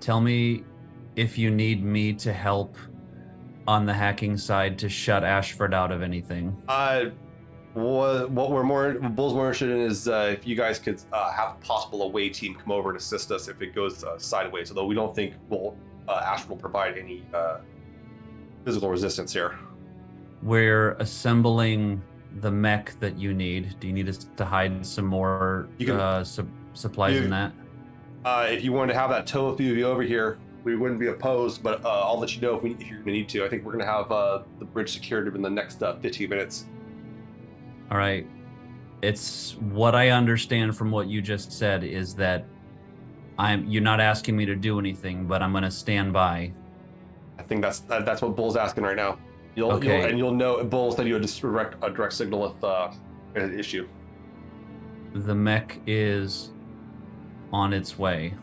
Tell 0.00 0.20
me 0.20 0.64
if 1.16 1.38
you 1.38 1.50
need 1.50 1.84
me 1.84 2.12
to 2.14 2.32
help 2.32 2.76
on 3.68 3.86
the 3.86 3.92
hacking 3.94 4.36
side 4.36 4.78
to 4.80 4.88
shut 4.88 5.22
Ashford 5.24 5.72
out 5.74 5.92
of 5.92 6.02
anything. 6.02 6.60
Uh, 6.68 7.06
What, 7.74 8.30
what 8.30 8.50
we're 8.50 8.64
more, 8.64 8.92
what 8.92 9.16
Bull's 9.16 9.32
more 9.32 9.46
interested 9.46 9.70
in 9.70 9.80
is 9.80 10.06
uh, 10.06 10.34
if 10.36 10.46
you 10.46 10.54
guys 10.54 10.78
could 10.78 11.00
uh, 11.12 11.32
have 11.32 11.52
a 11.52 11.64
possible 11.64 12.02
away 12.02 12.28
team 12.28 12.54
come 12.54 12.70
over 12.70 12.90
and 12.90 12.98
assist 12.98 13.30
us 13.30 13.48
if 13.48 13.62
it 13.62 13.74
goes 13.74 14.04
uh, 14.04 14.18
sideways. 14.18 14.70
Although 14.70 14.84
we 14.86 14.94
don't 14.94 15.14
think 15.14 15.34
we'll, 15.48 15.74
uh, 16.06 16.20
Ash 16.22 16.46
will 16.46 16.56
provide 16.58 16.98
any 16.98 17.24
uh, 17.32 17.58
physical 18.64 18.90
resistance 18.90 19.32
here. 19.32 19.58
We're 20.42 20.92
assembling 20.98 22.02
the 22.40 22.50
mech 22.50 22.98
that 23.00 23.18
you 23.18 23.34
need. 23.34 23.76
Do 23.80 23.86
you 23.86 23.92
need 23.92 24.08
us 24.08 24.26
to 24.36 24.44
hide 24.44 24.84
some 24.86 25.06
more 25.06 25.68
You 25.78 25.86
can- 25.86 25.96
uh, 26.00 26.24
sup- 26.24 26.46
supplies 26.72 27.14
you- 27.16 27.22
in 27.24 27.30
that? 27.30 27.52
Uh, 28.24 28.46
if 28.48 28.62
you 28.62 28.72
wanted 28.72 28.92
to 28.92 28.98
have 28.98 29.10
that 29.10 29.26
tow 29.26 29.56
you 29.58 29.84
over 29.84 30.02
here, 30.02 30.38
we 30.64 30.76
wouldn't 30.76 31.00
be 31.00 31.08
opposed. 31.08 31.62
But 31.62 31.84
uh, 31.84 31.88
I'll 31.88 32.18
let 32.18 32.34
you 32.34 32.40
know 32.40 32.56
if, 32.56 32.62
we, 32.62 32.72
if 32.72 32.86
you're 32.88 32.98
going 33.00 33.06
to 33.06 33.12
need 33.12 33.28
to. 33.30 33.44
I 33.44 33.48
think 33.48 33.64
we're 33.64 33.72
going 33.72 33.84
to 33.84 33.90
have 33.90 34.12
uh, 34.12 34.42
the 34.58 34.64
bridge 34.64 34.92
secured 34.92 35.34
in 35.34 35.42
the 35.42 35.50
next 35.50 35.82
uh, 35.82 35.96
15 35.96 36.28
minutes. 36.28 36.66
All 37.90 37.98
right. 37.98 38.26
It's 39.02 39.56
what 39.58 39.96
I 39.96 40.10
understand 40.10 40.76
from 40.76 40.92
what 40.92 41.08
you 41.08 41.20
just 41.20 41.52
said 41.52 41.82
is 41.82 42.14
that 42.14 42.46
I'm 43.38 43.66
you're 43.66 43.82
not 43.82 44.00
asking 44.00 44.36
me 44.36 44.46
to 44.46 44.54
do 44.54 44.78
anything, 44.78 45.26
but 45.26 45.42
I'm 45.42 45.50
going 45.50 45.64
to 45.64 45.70
stand 45.70 46.12
by. 46.12 46.52
I 47.38 47.42
think 47.42 47.62
that's 47.62 47.80
that, 47.80 48.06
that's 48.06 48.22
what 48.22 48.36
Bull's 48.36 48.56
asking 48.56 48.84
right 48.84 48.94
now. 48.94 49.18
You'll, 49.54 49.72
Okay. 49.72 49.98
you'll 49.98 50.06
and 50.06 50.18
you'll 50.18 50.34
know 50.34 50.64
Bull 50.64 50.92
send 50.92 51.08
you 51.08 51.16
a 51.16 51.20
direct 51.20 51.76
a 51.82 51.90
direct 51.90 52.14
signal 52.14 52.46
if 52.46 52.64
uh, 52.64 52.90
an 53.34 53.58
issue. 53.58 53.86
The 55.14 55.34
mech 55.34 55.78
is 55.86 56.50
on 57.52 57.72
its 57.72 57.98
way. 57.98 58.34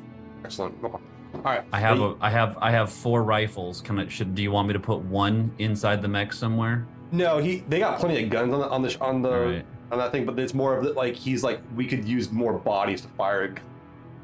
Excellent. 0.43 0.75
Okay. 0.83 0.97
All 1.33 1.41
right. 1.41 1.63
I 1.71 1.79
have 1.79 1.99
a 1.99 2.15
I 2.21 2.29
have 2.29 2.57
I 2.61 2.71
have 2.71 2.91
four 2.91 3.23
rifles. 3.23 3.81
Can 3.81 3.99
I 3.99 4.07
should 4.07 4.35
do 4.35 4.43
you 4.43 4.51
want 4.51 4.67
me 4.67 4.73
to 4.73 4.79
put 4.79 4.99
one 4.99 5.51
inside 5.57 6.01
the 6.01 6.07
mech 6.07 6.33
somewhere? 6.33 6.85
No, 7.11 7.39
he 7.39 7.63
they 7.67 7.79
got 7.79 7.99
plenty 7.99 8.23
of 8.23 8.29
guns 8.29 8.53
on 8.53 8.59
the 8.59 8.69
on 8.69 8.81
the 8.81 8.99
on 9.01 9.21
the 9.21 9.39
right. 9.39 9.65
on 9.91 9.97
that 9.97 10.11
thing, 10.11 10.25
but 10.25 10.37
it's 10.39 10.53
more 10.53 10.77
of 10.77 10.83
the, 10.83 10.93
like 10.93 11.15
he's 11.15 11.43
like 11.43 11.59
we 11.75 11.87
could 11.87 12.07
use 12.07 12.31
more 12.31 12.53
bodies 12.53 13.01
to 13.01 13.07
fire, 13.09 13.55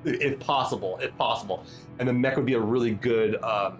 if 0.04 0.40
possible, 0.40 1.00
if 1.02 1.16
possible, 1.18 1.66
and 1.98 2.08
the 2.08 2.14
mech 2.14 2.36
would 2.36 2.46
be 2.46 2.54
a 2.54 2.60
really 2.60 2.92
good 2.92 3.42
um, 3.44 3.80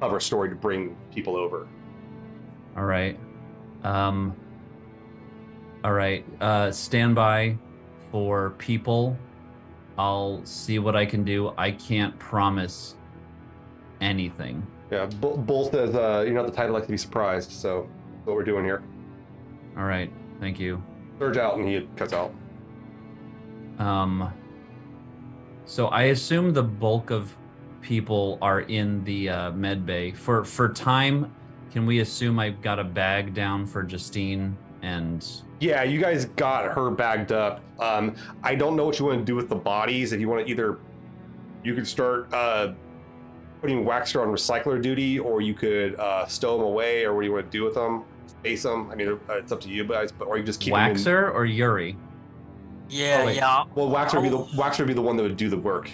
cover 0.00 0.18
story 0.20 0.48
to 0.48 0.54
bring 0.54 0.96
people 1.14 1.36
over. 1.36 1.68
All 2.78 2.84
right. 2.84 3.18
Um 3.82 4.36
All 5.82 5.92
right. 5.92 6.24
Uh 6.40 6.70
stand 6.70 7.16
by 7.16 7.58
for 8.12 8.50
people. 8.58 9.18
I'll 9.98 10.40
see 10.44 10.78
what 10.78 10.94
I 10.94 11.04
can 11.04 11.24
do. 11.24 11.52
I 11.58 11.72
can't 11.72 12.16
promise 12.20 12.94
anything. 14.00 14.64
Yeah, 14.92 15.06
Bull, 15.06 15.36
Bull 15.36 15.70
says 15.70 15.92
uh, 15.94 16.22
you're 16.24 16.34
not 16.34 16.46
the 16.46 16.52
type 16.52 16.68
to 16.68 16.72
like 16.72 16.84
to 16.84 16.88
be 16.88 16.96
surprised, 16.96 17.50
so 17.50 17.88
that's 18.12 18.26
what 18.26 18.36
we're 18.36 18.44
doing 18.44 18.64
here. 18.64 18.82
All 19.76 19.84
right. 19.84 20.10
Thank 20.40 20.60
you. 20.60 20.80
Surge 21.18 21.36
out, 21.36 21.58
and 21.58 21.68
he 21.68 21.86
cuts 21.96 22.12
out. 22.12 22.32
Um, 23.80 24.32
so 25.66 25.88
I 25.88 26.04
assume 26.04 26.52
the 26.52 26.62
bulk 26.62 27.10
of 27.10 27.36
people 27.82 28.38
are 28.40 28.60
in 28.62 29.02
the 29.02 29.28
uh, 29.28 29.50
med 29.50 29.84
bay. 29.84 30.12
For 30.12 30.44
for 30.44 30.72
time, 30.72 31.34
can 31.70 31.86
we 31.86 32.00
assume 32.00 32.38
I've 32.38 32.60
got 32.62 32.78
a 32.78 32.84
bag 32.84 33.34
down 33.34 33.66
for 33.66 33.82
Justine 33.82 34.56
and 34.82 35.26
Yeah, 35.60 35.82
you 35.82 36.00
guys 36.00 36.24
got 36.26 36.72
her 36.72 36.90
bagged 36.90 37.32
up. 37.32 37.60
Um, 37.80 38.14
I 38.42 38.54
don't 38.54 38.76
know 38.76 38.84
what 38.86 38.98
you 38.98 39.06
want 39.06 39.18
to 39.20 39.24
do 39.24 39.34
with 39.34 39.48
the 39.48 39.56
bodies. 39.56 40.12
If 40.12 40.20
you 40.20 40.28
want 40.28 40.44
to 40.46 40.50
either, 40.50 40.78
you 41.64 41.74
could 41.74 41.86
start 41.86 42.32
uh, 42.32 42.72
putting 43.60 43.84
Waxor 43.84 44.22
on 44.22 44.28
recycler 44.28 44.80
duty, 44.80 45.18
or 45.18 45.40
you 45.40 45.54
could 45.54 45.96
uh, 45.96 46.26
stow 46.26 46.56
them 46.56 46.66
away, 46.66 47.04
or 47.04 47.14
what 47.14 47.22
do 47.22 47.26
you 47.26 47.32
want 47.32 47.46
to 47.50 47.50
do 47.58 47.64
with 47.64 47.74
them? 47.74 48.04
Space 48.26 48.62
them. 48.62 48.90
I 48.90 48.94
mean, 48.94 49.08
uh, 49.28 49.34
it's 49.34 49.50
up 49.52 49.60
to 49.62 49.68
you 49.68 49.84
guys. 49.84 50.12
But 50.12 50.26
or 50.28 50.38
you 50.38 50.44
just 50.44 50.60
keep 50.60 50.74
'em 50.74 50.90
in- 50.92 50.96
Waxor 50.96 51.34
or 51.34 51.44
Yuri? 51.44 51.96
Yeah, 52.88 53.24
Oh, 53.26 53.28
yeah. 53.28 53.64
Well, 53.74 53.90
Waxor 53.90 54.14
would 54.14 54.22
be 54.22 54.28
the 54.30 54.38
Oh. 54.38 54.48
Waxor 54.56 54.78
would 54.78 54.88
be 54.88 54.94
the 54.94 55.02
one 55.02 55.16
that 55.16 55.22
would 55.24 55.36
do 55.36 55.50
the 55.50 55.58
work. 55.58 55.90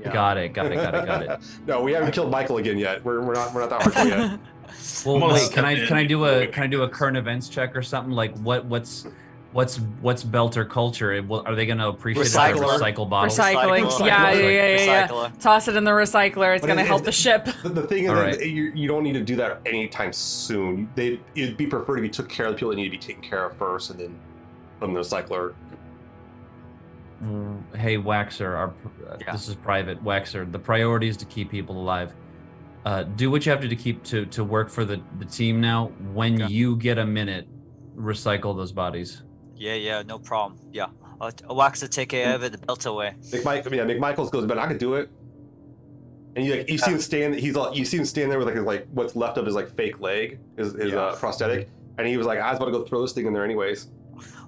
yeah. 0.00 0.12
Got 0.12 0.36
it. 0.38 0.52
Got 0.52 0.72
it. 0.72 0.74
Got 0.74 0.94
it. 0.94 1.06
Got 1.06 1.22
it. 1.22 1.40
no, 1.66 1.80
we 1.82 1.92
haven't 1.92 2.10
killed 2.12 2.30
Michael 2.30 2.58
again 2.58 2.78
yet. 2.78 3.02
We're, 3.04 3.20
we're 3.22 3.32
not 3.34 3.54
we're 3.54 3.60
not 3.66 3.70
that 3.70 3.80
hardcore 3.82 4.08
yet. 4.30 4.40
Well, 5.04 5.32
wait. 5.32 5.50
Can 5.52 5.64
I 5.64 5.72
in. 5.72 5.86
can 5.86 5.96
I 5.96 6.04
do 6.04 6.24
a 6.24 6.46
can 6.46 6.62
I 6.62 6.66
do 6.66 6.82
a 6.82 6.88
current 6.88 7.16
events 7.16 7.48
check 7.48 7.76
or 7.76 7.82
something? 7.82 8.12
Like 8.12 8.36
what 8.38 8.64
what's 8.66 9.06
what's 9.52 9.76
what's 10.00 10.24
Belter 10.24 10.68
culture? 10.68 11.12
Are 11.12 11.54
they 11.54 11.64
going 11.66 11.78
to 11.78 11.88
appreciate 11.88 12.26
if 12.26 12.36
I 12.36 12.52
recycle 12.52 13.08
bottles? 13.08 13.38
Recycling. 13.38 13.84
Recycle. 13.86 14.06
Yeah, 14.06 14.32
yeah, 14.32 14.48
yeah, 14.48 14.76
yeah, 14.84 15.12
yeah. 15.12 15.30
Toss 15.40 15.68
it 15.68 15.76
in 15.76 15.84
the 15.84 15.92
recycler. 15.92 16.54
It's 16.54 16.62
But 16.62 16.68
gonna 16.68 16.82
help 16.84 17.02
it- 17.02 17.04
the 17.04 17.12
ship. 17.12 17.48
The, 17.62 17.68
the 17.68 17.82
thing 17.86 18.04
is, 18.04 18.10
right. 18.12 18.40
you, 18.44 18.72
you 18.74 18.88
don't 18.88 19.04
need 19.04 19.12
to 19.12 19.22
do 19.22 19.36
that 19.36 19.60
anytime 19.66 20.12
soon. 20.12 20.88
They 20.96 21.20
it'd 21.36 21.56
be 21.56 21.66
preferred 21.66 21.98
if 21.98 22.04
you 22.04 22.10
took 22.10 22.28
care 22.28 22.46
of 22.46 22.52
the 22.52 22.56
people 22.58 22.70
that 22.70 22.76
need 22.76 22.84
to 22.84 22.90
be 22.90 22.98
taken 22.98 23.22
care 23.22 23.44
of 23.46 23.56
first, 23.56 23.90
and 23.90 24.00
then 24.00 24.18
put 24.80 24.86
them 24.86 24.96
in 24.96 25.02
the 25.02 25.08
recycler. 25.08 25.54
Mm, 27.22 27.62
Hey, 27.76 27.96
Waxor, 27.96 28.56
our, 28.56 28.68
uh, 29.08 29.16
Yeah. 29.20 29.32
this 29.32 29.48
is 29.48 29.54
private. 29.54 30.02
Waxor, 30.04 30.50
the 30.50 30.58
priority 30.58 31.08
is 31.08 31.16
to 31.18 31.24
keep 31.24 31.50
people 31.50 31.80
alive. 31.80 32.12
Uh, 32.84 33.02
do 33.02 33.30
what 33.30 33.46
you 33.46 33.50
have 33.52 33.60
to 33.62 33.68
to 33.68 33.76
keep 33.76 34.02
to 34.04 34.26
to 34.26 34.44
work 34.44 34.68
for 34.70 34.84
the 34.84 35.00
the 35.18 35.24
team 35.24 35.60
now. 35.60 35.86
When 36.12 36.42
Okay. 36.42 36.52
you 36.52 36.76
get 36.76 36.98
a 36.98 37.06
minute, 37.06 37.46
recycle 37.96 38.54
those 38.56 38.72
bodies. 38.72 39.22
Yeah, 39.56 39.74
yeah, 39.74 40.02
no 40.02 40.18
problem. 40.18 40.58
Yeah. 40.72 40.88
Uh, 41.20 41.30
Wax 41.48 41.80
will 41.80 41.88
take 41.88 42.08
care 42.10 42.34
of 42.34 42.42
it, 42.42 42.52
the 42.52 42.58
belt 42.58 42.84
away. 42.86 43.14
McMichael, 43.30 43.72
yeah, 43.74 43.84
McMichaels 43.84 44.30
goes, 44.30 44.44
but 44.46 44.58
I 44.58 44.66
could 44.66 44.78
do 44.78 44.94
it. 44.94 45.08
And 46.36 46.44
you 46.44 46.56
like 46.56 46.68
you 46.68 46.76
see 46.76 46.90
him 46.90 47.00
stand. 47.00 47.36
He's 47.36 47.56
all 47.56 47.74
you 47.74 47.84
see 47.84 47.96
him 47.96 48.04
stand 48.04 48.30
there 48.30 48.38
with 48.38 48.48
like 48.48 48.56
his, 48.56 48.64
like 48.64 48.86
what's 48.92 49.14
left 49.16 49.38
of 49.38 49.46
his 49.46 49.54
like 49.54 49.70
fake 49.74 50.00
leg, 50.00 50.40
his, 50.58 50.72
his 50.74 50.92
Yeah. 50.92 50.98
uh, 50.98 51.16
prosthetic, 51.16 51.70
and 51.96 52.06
he 52.08 52.16
was 52.16 52.26
like, 52.26 52.40
I 52.40 52.50
was 52.50 52.56
about 52.58 52.66
to 52.66 52.72
go 52.72 52.84
throw 52.84 53.00
this 53.02 53.12
thing 53.12 53.26
in 53.26 53.32
there 53.32 53.44
anyways. 53.44 53.86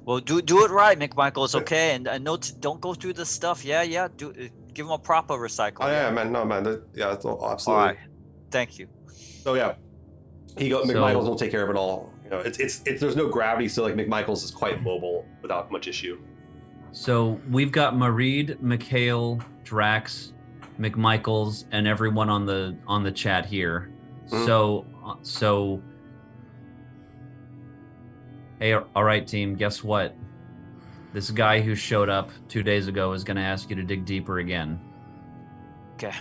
Well, 0.04 0.18
do 0.18 0.42
do 0.42 0.64
it 0.64 0.70
right, 0.70 0.98
McMichael. 0.98 1.44
It's 1.44 1.54
okay, 1.54 1.94
and 1.94 2.06
and 2.08 2.22
no, 2.24 2.36
t- 2.36 2.52
don't 2.60 2.80
go 2.80 2.92
through 2.92 3.14
the 3.14 3.24
stuff. 3.24 3.64
Yeah, 3.64 3.82
yeah. 3.82 4.08
Do 4.14 4.30
uh, 4.30 4.48
give 4.74 4.86
him 4.86 4.92
a 4.92 4.98
proper 4.98 5.34
recycle. 5.34 5.78
Oh 5.82 5.86
yeah, 5.88 6.10
man, 6.10 6.32
no 6.32 6.44
man, 6.44 6.64
that, 6.64 6.82
yeah, 6.94 7.06
that's 7.10 7.24
all, 7.24 7.36
All 7.36 7.52
absolutely. 7.52 7.84
right. 7.86 7.96
Thank 8.56 8.78
you. 8.78 8.88
So 9.42 9.52
yeah, 9.52 9.74
he 10.56 10.70
go. 10.70 10.82
So- 10.86 10.94
McMichaels 10.94 11.24
will 11.28 11.36
take 11.36 11.50
care 11.50 11.62
of 11.62 11.68
it 11.68 11.76
all. 11.76 12.10
You 12.24 12.30
know, 12.30 12.38
it's 12.38 12.58
it's 12.58 12.80
it's 12.86 13.02
there's 13.02 13.14
no 13.14 13.28
gravity, 13.28 13.68
so 13.68 13.82
like 13.82 13.94
McMichaels 13.94 14.42
is 14.44 14.50
quite 14.50 14.82
mobile 14.82 15.26
without 15.42 15.70
much 15.70 15.88
issue. 15.88 16.18
So 16.92 17.38
we've 17.50 17.70
got 17.70 17.92
Mareed, 17.92 18.58
Mikhail, 18.62 19.42
Drax, 19.62 20.32
McMichaels, 20.80 21.66
and 21.70 21.86
everyone 21.86 22.30
on 22.30 22.46
the 22.46 22.74
on 22.86 23.04
the 23.04 23.12
chat 23.12 23.44
here. 23.44 23.92
Mhm. 24.30 24.46
So 24.46 24.86
uh, 25.04 25.16
so. 25.20 25.82
Hey, 28.58 28.72
all 28.72 29.04
right, 29.04 29.26
team. 29.26 29.54
Guess 29.54 29.84
what? 29.84 30.16
This 31.12 31.30
guy 31.30 31.60
who 31.60 31.74
showed 31.74 32.08
up 32.08 32.30
two 32.48 32.62
days 32.62 32.88
ago 32.88 33.12
is 33.12 33.22
going 33.22 33.36
to 33.36 33.42
ask 33.42 33.68
you 33.68 33.76
to 33.76 33.82
dig 33.82 34.06
deeper 34.06 34.38
again. 34.38 34.80
Okay. 35.96 36.14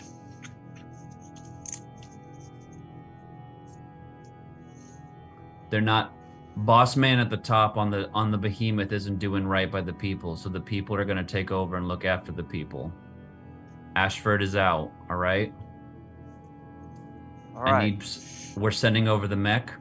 They're 5.70 5.82
not 5.82 6.14
boss 6.58 6.96
man 6.96 7.20
at 7.20 7.30
the 7.30 7.38
top 7.38 7.78
on 7.78 7.90
the 7.90 8.10
on 8.14 8.32
the 8.32 8.38
behemoth 8.38 8.92
isn't 8.92 9.20
doing 9.20 9.46
right 9.46 9.70
by 9.70 9.82
the 9.82 9.92
people 9.92 10.38
so 10.38 10.48
the 10.48 10.60
people 10.60 10.96
are 10.96 11.04
going 11.04 11.18
to 11.18 11.24
take 11.24 11.52
over 11.52 11.76
and 11.76 11.88
look 11.88 12.06
after 12.06 12.32
the 12.32 12.44
people. 12.44 12.92
Ashford 13.96 14.42
is 14.42 14.56
out 14.56 14.92
all 15.10 15.18
right? 15.18 15.54
All 17.56 17.68
i 17.68 17.86
need 17.86 18.04
we're 18.58 18.72
sending 18.72 19.08
over 19.08 19.28
the 19.28 19.36
mech. 19.36 19.72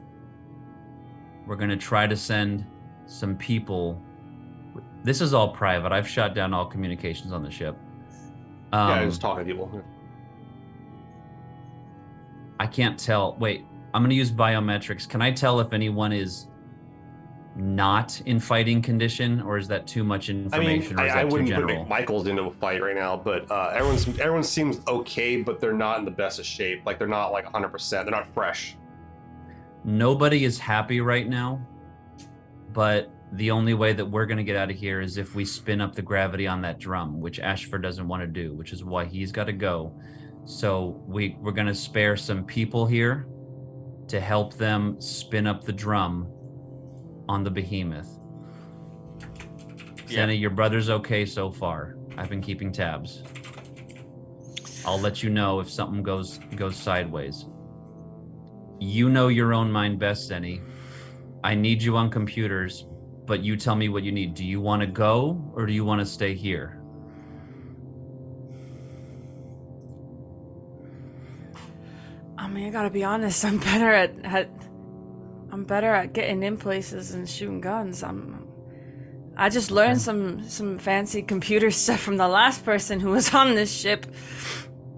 We're 1.45 1.55
going 1.55 1.69
to 1.69 1.77
try 1.77 2.07
to 2.07 2.15
send 2.15 2.65
some 3.05 3.37
people. 3.37 4.01
This 5.03 5.21
is 5.21 5.33
all 5.33 5.49
private. 5.49 5.91
I've 5.91 6.07
shut 6.07 6.33
down 6.33 6.53
all 6.53 6.65
communications 6.65 7.31
on 7.31 7.43
the 7.43 7.51
ship. 7.51 7.77
Um, 8.73 8.89
yeah, 8.89 9.05
just 9.05 9.21
talking 9.21 9.45
to 9.45 9.51
people. 9.51 9.83
I 12.59 12.67
can't 12.67 12.99
tell. 12.99 13.35
Wait, 13.39 13.65
I'm 13.95 14.01
going 14.01 14.09
to 14.09 14.15
use 14.17 14.29
biometrics. 14.29 15.07
Can 15.07 15.21
I 15.21 15.31
tell 15.31 15.61
if 15.61 15.71
anyone 15.71 16.11
is 16.11 16.47
not 17.55 18.19
in 18.25 18.41
fighting 18.41 18.81
condition, 18.81 19.39
or 19.39 19.57
is 19.57 19.69
that 19.69 19.87
too 19.87 20.03
much 20.03 20.27
information? 20.27 20.97
I 20.97 20.99
mean, 20.99 20.99
or 20.99 21.05
is 21.07 21.13
I, 21.13 21.21
I 21.21 21.23
wouldn't 21.23 21.49
put 21.49 21.65
general? 21.65 21.85
McMichaels 21.85 22.27
into 22.27 22.41
a 22.43 22.51
fight 22.51 22.81
right 22.81 22.93
now, 22.93 23.15
but 23.15 23.49
uh, 23.49 23.71
everyone's 23.73 24.05
everyone 24.19 24.43
seems 24.43 24.81
okay, 24.85 25.41
but 25.41 25.61
they're 25.61 25.71
not 25.71 25.99
in 25.99 26.03
the 26.03 26.11
best 26.11 26.39
of 26.39 26.45
shape. 26.45 26.85
Like 26.85 26.99
they're 26.99 27.07
not 27.07 27.31
like 27.31 27.45
100. 27.45 27.69
percent 27.69 28.05
They're 28.05 28.11
not 28.11 28.27
fresh. 28.33 28.75
Nobody 29.85 30.43
is 30.43 30.59
happy 30.59 30.99
right 30.99 31.29
now, 31.29 31.65
but 32.73 33.13
the 33.31 33.49
only 33.49 33.75
way 33.75 33.93
that 33.93 34.05
we're 34.05 34.25
going 34.25 34.39
to 34.39 34.43
get 34.43 34.57
out 34.57 34.69
of 34.69 34.75
here 34.75 34.99
is 34.99 35.15
if 35.17 35.35
we 35.35 35.45
spin 35.45 35.79
up 35.79 35.95
the 35.95 36.01
gravity 36.01 36.47
on 36.47 36.61
that 36.63 36.79
drum, 36.79 37.21
which 37.21 37.39
Ashford 37.39 37.81
doesn't 37.81 38.09
want 38.09 38.21
to 38.23 38.27
do, 38.27 38.53
which 38.55 38.73
is 38.73 38.83
why 38.83 39.05
he's 39.05 39.31
got 39.31 39.45
to 39.45 39.53
go. 39.53 39.93
So 40.43 41.01
we 41.07 41.37
we're 41.39 41.53
going 41.53 41.67
to 41.67 41.75
spare 41.75 42.17
some 42.17 42.43
people 42.43 42.85
here 42.85 43.29
to 44.07 44.19
help 44.19 44.55
them 44.55 44.99
spin 45.01 45.47
up 45.47 45.63
the 45.63 45.73
drum 45.73 46.27
on 47.27 47.43
the 47.43 47.51
behemoth. 47.51 48.19
Yeah. 50.07 50.15
Santa, 50.15 50.33
your 50.33 50.51
brother's 50.51 50.89
okay 50.89 51.25
so 51.25 51.51
far. 51.51 51.97
I've 52.17 52.29
been 52.29 52.41
keeping 52.41 52.71
tabs. 52.71 53.23
I'll 54.85 54.99
let 54.99 55.23
you 55.23 55.29
know 55.29 55.59
if 55.59 55.69
something 55.69 56.03
goes 56.03 56.39
goes 56.55 56.75
sideways. 56.75 57.45
You 58.79 59.09
know 59.09 59.29
your 59.29 59.53
own 59.53 59.71
mind 59.71 59.99
best, 59.99 60.29
Zeni. 60.29 60.61
I 61.43 61.55
need 61.55 61.81
you 61.81 61.97
on 61.97 62.09
computers. 62.11 62.85
but 63.25 63.43
you 63.43 63.57
tell 63.57 63.75
me 63.75 63.89
what 63.89 64.03
you 64.03 64.11
need. 64.11 64.33
Do 64.35 64.45
you 64.45 64.61
want 64.61 64.81
to 64.81 64.87
go 64.87 65.51
or 65.55 65.65
do 65.65 65.73
you 65.73 65.83
want 65.83 65.99
to 65.99 66.05
stay 66.05 66.33
here? 66.35 66.81
Mean, 72.55 72.67
I 72.67 72.69
gotta 72.69 72.89
be 72.89 73.03
honest. 73.03 73.43
I'm 73.43 73.57
better 73.57 73.91
at, 73.91 74.13
at 74.23 74.49
I'm 75.51 75.65
better 75.65 75.93
at 75.93 76.13
getting 76.13 76.41
in 76.41 76.57
places 76.57 77.11
and 77.11 77.29
shooting 77.29 77.59
guns. 77.59 78.01
I'm. 78.01 78.47
I 79.37 79.49
just 79.49 79.71
learned 79.71 80.01
some 80.01 80.47
some 80.47 80.77
fancy 80.77 81.21
computer 81.21 81.69
stuff 81.83 81.99
from 81.99 82.15
the 82.15 82.27
last 82.27 82.63
person 82.63 83.01
who 83.01 83.09
was 83.09 83.33
on 83.33 83.55
this 83.55 83.71
ship. 83.71 84.05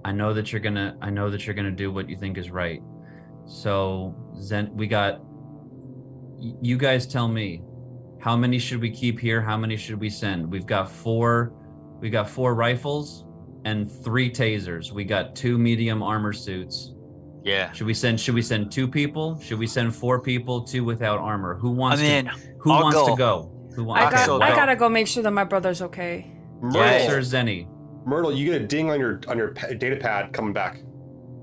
I 0.06 0.12
know 0.12 0.34
that 0.36 0.52
you're 0.52 0.62
gonna. 0.62 0.98
I 1.02 1.10
know 1.10 1.32
that 1.32 1.46
you're 1.46 1.56
gonna 1.56 1.72
do 1.72 1.92
what 1.92 2.08
you 2.08 2.16
think 2.16 2.38
is 2.38 2.52
right. 2.52 2.82
So 3.48 4.16
Zen, 4.40 4.70
we 4.76 4.86
got. 4.86 5.22
You 6.62 6.78
guys 6.78 7.08
tell 7.08 7.28
me, 7.28 7.64
how 8.20 8.38
many 8.38 8.60
should 8.60 8.80
we 8.80 8.92
keep 8.92 9.20
here? 9.20 9.42
How 9.42 9.58
many 9.58 9.76
should 9.76 10.00
we 10.00 10.12
send? 10.12 10.52
We've 10.52 10.68
got 10.68 10.92
four. 10.92 11.54
We 12.00 12.12
got 12.12 12.30
four 12.30 12.54
rifles 12.54 13.26
and 13.66 13.92
three 14.04 14.30
tasers. 14.30 14.92
We 14.92 15.04
got 15.04 15.36
two 15.36 15.58
medium 15.58 16.04
armor 16.04 16.34
suits. 16.34 16.94
Yeah. 17.48 17.72
Should 17.72 17.88
we 17.88 17.94
send? 17.94 18.20
Should 18.20 18.36
we 18.36 18.42
send 18.42 18.72
two 18.72 18.88
people? 18.88 19.40
Should 19.40 19.58
we 19.58 19.68
send 19.68 19.96
four 19.96 20.20
people? 20.20 20.62
Two 20.64 20.84
without 20.84 21.20
armor. 21.20 21.56
Who 21.56 21.70
I 21.74 21.78
wants 21.78 22.02
mean, 22.02 22.26
to? 22.26 22.32
Who 22.60 22.72
I'll 22.72 22.84
wants 22.84 22.98
go. 22.98 23.08
to 23.08 23.16
go? 23.16 23.70
Who 23.76 23.84
wants? 23.86 24.04
I 24.04 24.08
Okay, 24.08 24.16
got. 24.18 24.26
so 24.26 24.42
I 24.42 24.50
go. 24.50 24.56
gotta 24.56 24.76
go 24.76 24.90
make 24.90 25.08
sure 25.08 25.24
that 25.24 25.32
my 25.32 25.46
brother's 25.46 25.82
okay. 25.82 26.30
Myrtle, 26.62 26.82
Yeah. 26.82 27.08
Sir 27.08 27.20
Zeni. 27.22 27.68
Myrtle, 28.06 28.34
you 28.34 28.46
get 28.52 28.62
a 28.62 28.66
ding 28.68 28.90
on 28.92 29.00
your 29.00 29.22
on 29.30 29.38
your 29.38 29.52
data 29.52 29.96
pad 29.96 30.34
coming 30.34 30.52
back. 30.54 30.82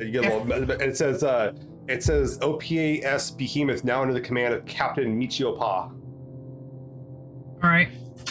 You 0.00 0.10
get 0.10 0.30
a 0.30 0.36
little, 0.44 0.70
it 0.72 0.96
says 0.96 1.22
uh, 1.24 1.52
it 1.88 2.02
says 2.02 2.38
OPAS 2.40 3.36
Behemoth 3.38 3.82
now 3.84 4.02
under 4.02 4.12
the 4.14 4.20
command 4.20 4.52
of 4.54 4.66
Captain 4.66 5.18
Michio 5.18 5.56
Pa. 5.58 5.84
All 7.62 7.70
right. 7.70 7.88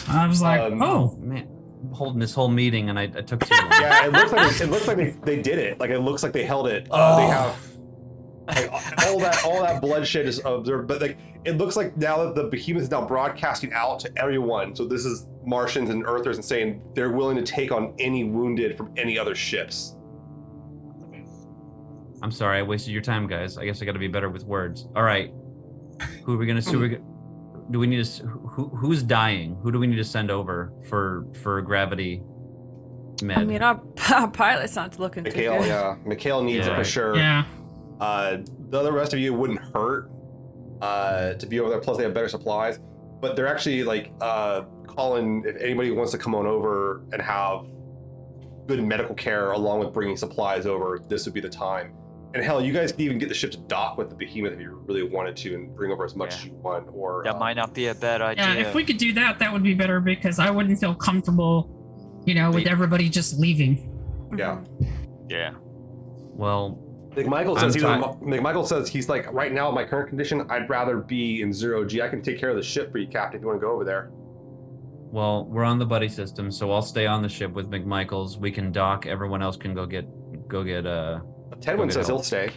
I 0.08 0.26
was 0.26 0.40
like, 0.42 0.60
Um, 0.60 0.82
oh, 0.82 1.16
Man, 1.20 1.48
I'm 1.48 1.53
holding 1.92 2.18
this 2.20 2.34
whole 2.34 2.48
meeting 2.48 2.88
and 2.90 2.98
I, 2.98 3.04
I 3.04 3.20
took 3.22 3.44
too 3.44 3.54
long. 3.54 3.70
Yeah, 3.80 4.06
it 4.06 4.12
looks 4.12 4.32
like 4.32 4.60
it 4.60 4.70
looks 4.70 4.86
like 4.88 4.96
they, 4.96 5.10
they 5.24 5.42
did 5.42 5.58
it. 5.58 5.78
Like 5.80 5.90
it 5.90 6.00
looks 6.00 6.22
like 6.22 6.32
they 6.32 6.44
held 6.44 6.66
it. 6.68 6.86
Uh, 6.90 7.16
They 7.16 7.24
Oh. 7.24 7.28
have 7.30 7.70
like, 8.46 9.06
all 9.06 9.18
that 9.20 9.42
all 9.44 9.62
that 9.62 9.80
bloodshed 9.80 10.26
is 10.26 10.40
observed, 10.44 10.86
but 10.86 11.00
like 11.00 11.16
it 11.44 11.52
looks 11.56 11.76
like 11.76 11.96
now 11.96 12.24
that 12.24 12.34
the 12.34 12.44
behemoth 12.44 12.82
is 12.82 12.90
now 12.90 13.06
broadcasting 13.06 13.72
out 13.72 14.00
to 14.00 14.12
everyone. 14.18 14.74
So 14.76 14.84
this 14.86 15.04
is 15.06 15.26
Martians 15.46 15.88
and 15.90 16.04
Earthers 16.06 16.36
and 16.36 16.44
saying 16.44 16.82
they're 16.94 17.12
willing 17.12 17.36
to 17.36 17.42
take 17.42 17.72
on 17.72 17.94
any 17.98 18.24
wounded 18.24 18.76
from 18.76 18.92
any 18.98 19.18
other 19.18 19.34
ships. 19.34 19.96
I'm 22.22 22.30
sorry, 22.30 22.58
I 22.58 22.62
wasted 22.62 22.92
your 22.92 23.02
time, 23.02 23.26
guys. 23.26 23.58
I 23.58 23.64
guess 23.66 23.82
I 23.82 23.84
got 23.84 23.92
to 23.92 23.98
be 23.98 24.08
better 24.08 24.30
with 24.30 24.44
words. 24.44 24.88
All 24.96 25.02
right, 25.02 25.30
who 26.24 26.34
are 26.34 26.36
we 26.38 26.46
gonna? 26.46 26.60
Who 26.62 26.78
we, 26.80 26.88
go- 26.96 27.13
do 27.70 27.78
we 27.78 27.86
need 27.86 28.04
to? 28.04 28.26
Who, 28.26 28.68
who's 28.68 29.02
dying? 29.02 29.56
Who 29.62 29.72
do 29.72 29.78
we 29.78 29.86
need 29.86 29.96
to 29.96 30.04
send 30.04 30.30
over 30.30 30.72
for 30.88 31.26
for 31.42 31.62
gravity 31.62 32.22
med? 33.22 33.38
I 33.38 33.44
mean, 33.44 33.62
our, 33.62 33.80
our 34.14 34.28
pilot's 34.30 34.76
not 34.76 34.98
looking 34.98 35.24
too 35.24 35.30
Mikhail, 35.30 35.58
good. 35.58 35.68
yeah, 35.68 35.96
Mikhail 36.04 36.42
needs 36.42 36.66
Yeah, 36.66 36.74
it 36.74 36.76
for 36.76 36.84
sure. 36.84 37.16
yeah. 37.16 37.44
Uh, 38.00 38.38
the 38.70 38.78
other 38.80 38.92
rest 38.92 39.12
of 39.12 39.18
you 39.20 39.32
wouldn't 39.32 39.60
hurt 39.74 40.10
uh, 40.82 41.34
to 41.34 41.46
be 41.46 41.60
over 41.60 41.70
there. 41.70 41.80
Plus, 41.80 41.96
they 41.96 42.02
have 42.02 42.14
better 42.14 42.28
supplies. 42.28 42.78
But 43.20 43.36
they're 43.36 43.46
actually 43.46 43.84
like 43.84 44.12
uh, 44.20 44.62
calling 44.86 45.44
if 45.46 45.56
anybody 45.56 45.90
wants 45.92 46.12
to 46.12 46.18
come 46.18 46.34
on 46.34 46.46
over 46.46 47.02
and 47.12 47.22
have 47.22 47.66
good 48.66 48.82
medical 48.84 49.14
care 49.14 49.52
along 49.52 49.78
with 49.78 49.92
bringing 49.94 50.16
supplies 50.16 50.66
over. 50.66 51.00
This 51.08 51.24
would 51.24 51.32
be 51.34 51.40
the 51.40 51.48
time. 51.48 51.94
And 52.34 52.42
hell, 52.42 52.60
you 52.60 52.72
guys 52.72 52.90
can 52.90 53.00
even 53.02 53.18
get 53.18 53.28
the 53.28 53.34
ship 53.34 53.52
to 53.52 53.58
dock 53.58 53.96
with 53.96 54.10
the 54.10 54.16
behemoth 54.16 54.54
if 54.54 54.60
you 54.60 54.82
really 54.88 55.04
wanted 55.04 55.36
to, 55.36 55.54
and 55.54 55.74
bring 55.74 55.92
over 55.92 56.04
as 56.04 56.16
much 56.16 56.32
Yeah. 56.32 56.36
as 56.38 56.44
you 56.46 56.52
want. 56.54 56.88
Or 56.92 57.22
That 57.24 57.36
uh, 57.36 57.38
might 57.38 57.54
not 57.54 57.72
be 57.72 57.86
a 57.86 57.94
bad 57.94 58.20
idea. 58.22 58.44
Yeah. 58.44 58.54
If 58.68 58.74
we 58.74 58.84
could 58.84 58.96
do 58.98 59.12
that, 59.12 59.38
that 59.38 59.52
would 59.52 59.62
be 59.62 59.72
better 59.74 60.00
because 60.00 60.40
I 60.40 60.50
wouldn't 60.50 60.80
feel 60.80 60.96
comfortable, 60.96 62.22
you 62.26 62.34
know, 62.34 62.48
with 62.48 62.56
Wait. 62.64 62.66
everybody 62.66 63.08
just 63.08 63.38
leaving. 63.38 63.88
yeah. 64.36 64.58
yeah. 65.28 65.52
well, 66.34 66.80
McMichael 67.14 67.56
says 67.60 67.74
he's 67.74 67.84
McMichael 67.84 68.66
says 68.66 68.88
he's 68.88 69.08
like 69.08 69.32
right 69.32 69.52
now 69.52 69.70
my 69.70 69.84
current 69.84 70.08
condition, 70.08 70.44
I'd 70.50 70.68
rather 70.68 70.96
be 70.96 71.40
in 71.42 71.52
zero 71.52 71.84
G. 71.84 72.02
I 72.02 72.08
can 72.08 72.20
take 72.20 72.40
care 72.40 72.50
of 72.50 72.56
the 72.56 72.62
ship 72.64 72.90
for 72.90 72.98
you, 72.98 73.06
Captain. 73.06 73.36
If 73.38 73.42
you 73.42 73.46
want 73.46 73.60
to 73.60 73.64
go 73.64 73.72
over 73.72 73.84
there. 73.84 74.10
well, 75.12 75.44
we're 75.44 75.62
on 75.62 75.78
the 75.78 75.86
buddy 75.86 76.08
system, 76.08 76.50
so 76.50 76.72
I'll 76.72 76.82
stay 76.82 77.06
on 77.06 77.22
the 77.22 77.28
ship 77.28 77.52
with 77.52 77.70
McMichaels. 77.70 78.38
We 78.38 78.50
can 78.50 78.72
dock. 78.72 79.06
Everyone 79.06 79.40
else 79.40 79.56
can 79.56 79.72
go 79.74 79.86
get 79.86 80.04
go 80.48 80.64
get. 80.64 80.84
Uh, 80.84 81.20
Tedwin 81.64 81.80
Okay, 81.84 81.90
says 81.94 82.10
I'll- 82.10 82.16
he'll 82.16 82.22
stay. 82.22 82.50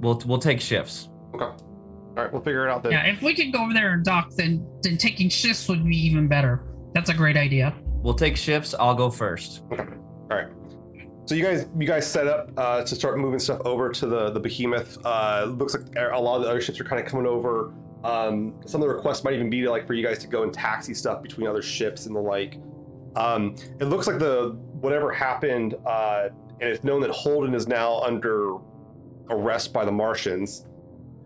we'll 0.00 0.20
we'll 0.26 0.38
take 0.38 0.60
shifts. 0.60 1.08
Okay. 1.34 1.44
All 1.44 2.22
right, 2.22 2.32
we'll 2.32 2.42
figure 2.42 2.66
it 2.66 2.70
out 2.70 2.82
then. 2.82 2.92
Yeah. 2.92 3.06
If 3.06 3.20
we 3.22 3.34
could 3.34 3.52
go 3.52 3.62
over 3.64 3.74
there 3.74 3.92
and 3.92 4.04
dock, 4.04 4.30
then 4.36 4.66
then 4.82 4.96
taking 4.96 5.28
shifts 5.28 5.68
would 5.68 5.84
be 5.86 5.96
even 6.06 6.28
better. 6.28 6.62
That's 6.94 7.10
a 7.10 7.14
great 7.14 7.36
idea. 7.36 7.74
We'll 8.02 8.14
take 8.14 8.36
shifts. 8.36 8.74
I'll 8.78 8.94
go 8.94 9.10
first. 9.10 9.62
Okay. 9.72 9.82
All 9.82 10.28
right. 10.36 10.46
So 11.26 11.34
you 11.34 11.42
guys, 11.44 11.66
you 11.76 11.86
guys 11.88 12.06
set 12.06 12.28
up 12.28 12.50
uh, 12.56 12.84
to 12.84 12.94
start 12.94 13.18
moving 13.18 13.40
stuff 13.40 13.60
over 13.64 13.90
to 13.90 14.06
the 14.06 14.30
the 14.30 14.40
behemoth. 14.40 14.96
Uh, 15.04 15.44
looks 15.58 15.74
like 15.74 15.84
a 15.96 16.18
lot 16.18 16.36
of 16.36 16.42
the 16.42 16.48
other 16.48 16.60
ships 16.60 16.80
are 16.80 16.84
kind 16.84 17.02
of 17.04 17.10
coming 17.10 17.26
over. 17.26 17.74
Um, 18.04 18.54
some 18.64 18.80
of 18.80 18.88
the 18.88 18.94
requests 18.94 19.24
might 19.24 19.34
even 19.34 19.50
be 19.50 19.62
to, 19.62 19.70
like 19.70 19.86
for 19.86 19.94
you 19.94 20.06
guys 20.06 20.18
to 20.20 20.28
go 20.28 20.44
and 20.44 20.52
taxi 20.52 20.94
stuff 20.94 21.22
between 21.22 21.48
other 21.48 21.62
ships 21.62 22.06
and 22.06 22.14
the 22.14 22.20
like. 22.20 22.58
Um, 23.16 23.56
it 23.80 23.86
looks 23.86 24.06
like 24.06 24.18
the 24.20 24.50
whatever 24.80 25.10
happened, 25.10 25.74
uh, 25.84 26.28
and 26.60 26.70
it's 26.70 26.84
known 26.84 27.00
that 27.02 27.10
Holden 27.10 27.54
is 27.54 27.66
now 27.68 28.00
under 28.00 28.56
arrest 29.30 29.72
by 29.72 29.84
the 29.84 29.92
Martians. 29.92 30.66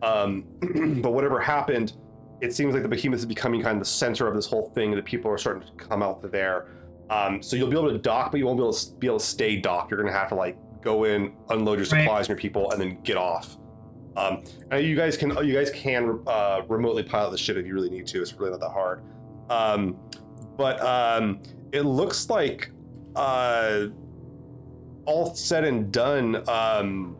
Um, 0.02 0.44
but 1.02 1.12
whatever 1.12 1.40
happened, 1.40 1.92
it 2.40 2.54
seems 2.54 2.72
like 2.74 2.82
the 2.82 2.88
behemoth 2.88 3.18
is 3.20 3.26
becoming 3.26 3.60
kind 3.62 3.74
of 3.76 3.80
the 3.80 3.90
center 3.90 4.26
of 4.26 4.34
this 4.34 4.46
whole 4.46 4.70
thing. 4.74 4.92
That 4.92 5.04
people 5.04 5.30
are 5.30 5.38
starting 5.38 5.62
to 5.68 5.84
come 5.84 6.02
out 6.02 6.22
there. 6.32 6.68
Um, 7.10 7.42
so 7.42 7.56
you'll 7.56 7.68
be 7.68 7.76
able 7.76 7.90
to 7.90 7.98
dock, 7.98 8.30
but 8.30 8.38
you 8.38 8.46
won't 8.46 8.56
be 8.58 8.62
able 8.62 8.72
to 8.72 8.94
be 8.96 9.06
able 9.06 9.18
to 9.18 9.24
stay 9.24 9.56
docked. 9.56 9.90
You're 9.90 10.00
gonna 10.00 10.16
have 10.16 10.28
to 10.30 10.34
like 10.36 10.56
go 10.80 11.04
in, 11.04 11.32
unload 11.50 11.78
your 11.78 11.86
Right. 11.88 12.02
supplies 12.04 12.20
and 12.22 12.28
your 12.30 12.38
people, 12.38 12.70
and 12.70 12.80
then 12.80 12.98
get 13.02 13.16
off. 13.16 13.56
Um, 14.16 14.42
and 14.70 14.84
you 14.84 14.96
guys 14.96 15.16
can 15.16 15.30
you 15.46 15.52
guys 15.54 15.70
can 15.70 16.20
uh, 16.26 16.62
remotely 16.68 17.02
pilot 17.02 17.30
the 17.32 17.38
ship 17.38 17.56
if 17.56 17.66
you 17.66 17.74
really 17.74 17.90
need 17.90 18.06
to. 18.08 18.22
It's 18.22 18.32
really 18.34 18.50
not 18.52 18.60
that 18.60 18.70
hard. 18.70 19.02
Um, 19.50 19.96
but 20.56 20.80
um, 20.80 21.42
it 21.72 21.82
looks 21.82 22.28
like 22.30 22.70
uh, 23.16 23.86
all 25.06 25.34
said 25.34 25.64
and 25.64 25.92
done, 25.92 26.48
um, 26.48 27.16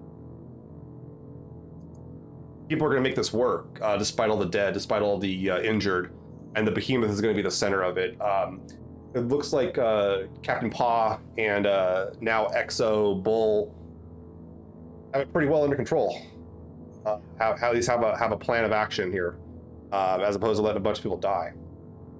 people 2.68 2.86
are 2.86 2.90
going 2.90 3.02
to 3.02 3.08
make 3.08 3.16
this 3.16 3.32
work, 3.32 3.78
uh, 3.82 3.96
despite 3.96 4.30
all 4.30 4.38
the 4.38 4.46
dead, 4.46 4.74
despite 4.74 5.02
all 5.02 5.18
the 5.18 5.50
uh, 5.50 5.60
injured, 5.60 6.12
and 6.54 6.66
the 6.66 6.70
behemoth 6.70 7.10
is 7.10 7.20
going 7.20 7.34
to 7.34 7.36
be 7.36 7.42
the 7.42 7.50
center 7.50 7.82
of 7.82 7.98
it. 7.98 8.20
Um, 8.20 8.62
it 9.14 9.20
looks 9.20 9.52
like 9.52 9.76
uh, 9.76 10.22
Captain 10.42 10.70
Pa 10.70 11.18
and 11.36 11.66
uh, 11.66 12.10
now 12.20 12.46
XO 12.46 13.20
Bull 13.20 13.74
have 15.12 15.22
it 15.22 15.32
pretty 15.32 15.48
well 15.48 15.64
under 15.64 15.74
control. 15.74 16.22
Uh, 17.04 17.18
how, 17.38 17.56
at 17.60 17.74
least 17.74 17.88
have 17.88 18.02
a 18.02 18.16
have 18.16 18.30
a 18.30 18.36
plan 18.36 18.64
of 18.64 18.72
action 18.72 19.10
here, 19.10 19.36
uh, 19.90 20.22
as 20.24 20.36
opposed 20.36 20.58
to 20.58 20.62
letting 20.62 20.76
a 20.76 20.80
bunch 20.80 20.98
of 20.98 21.02
people 21.02 21.18
die. 21.18 21.52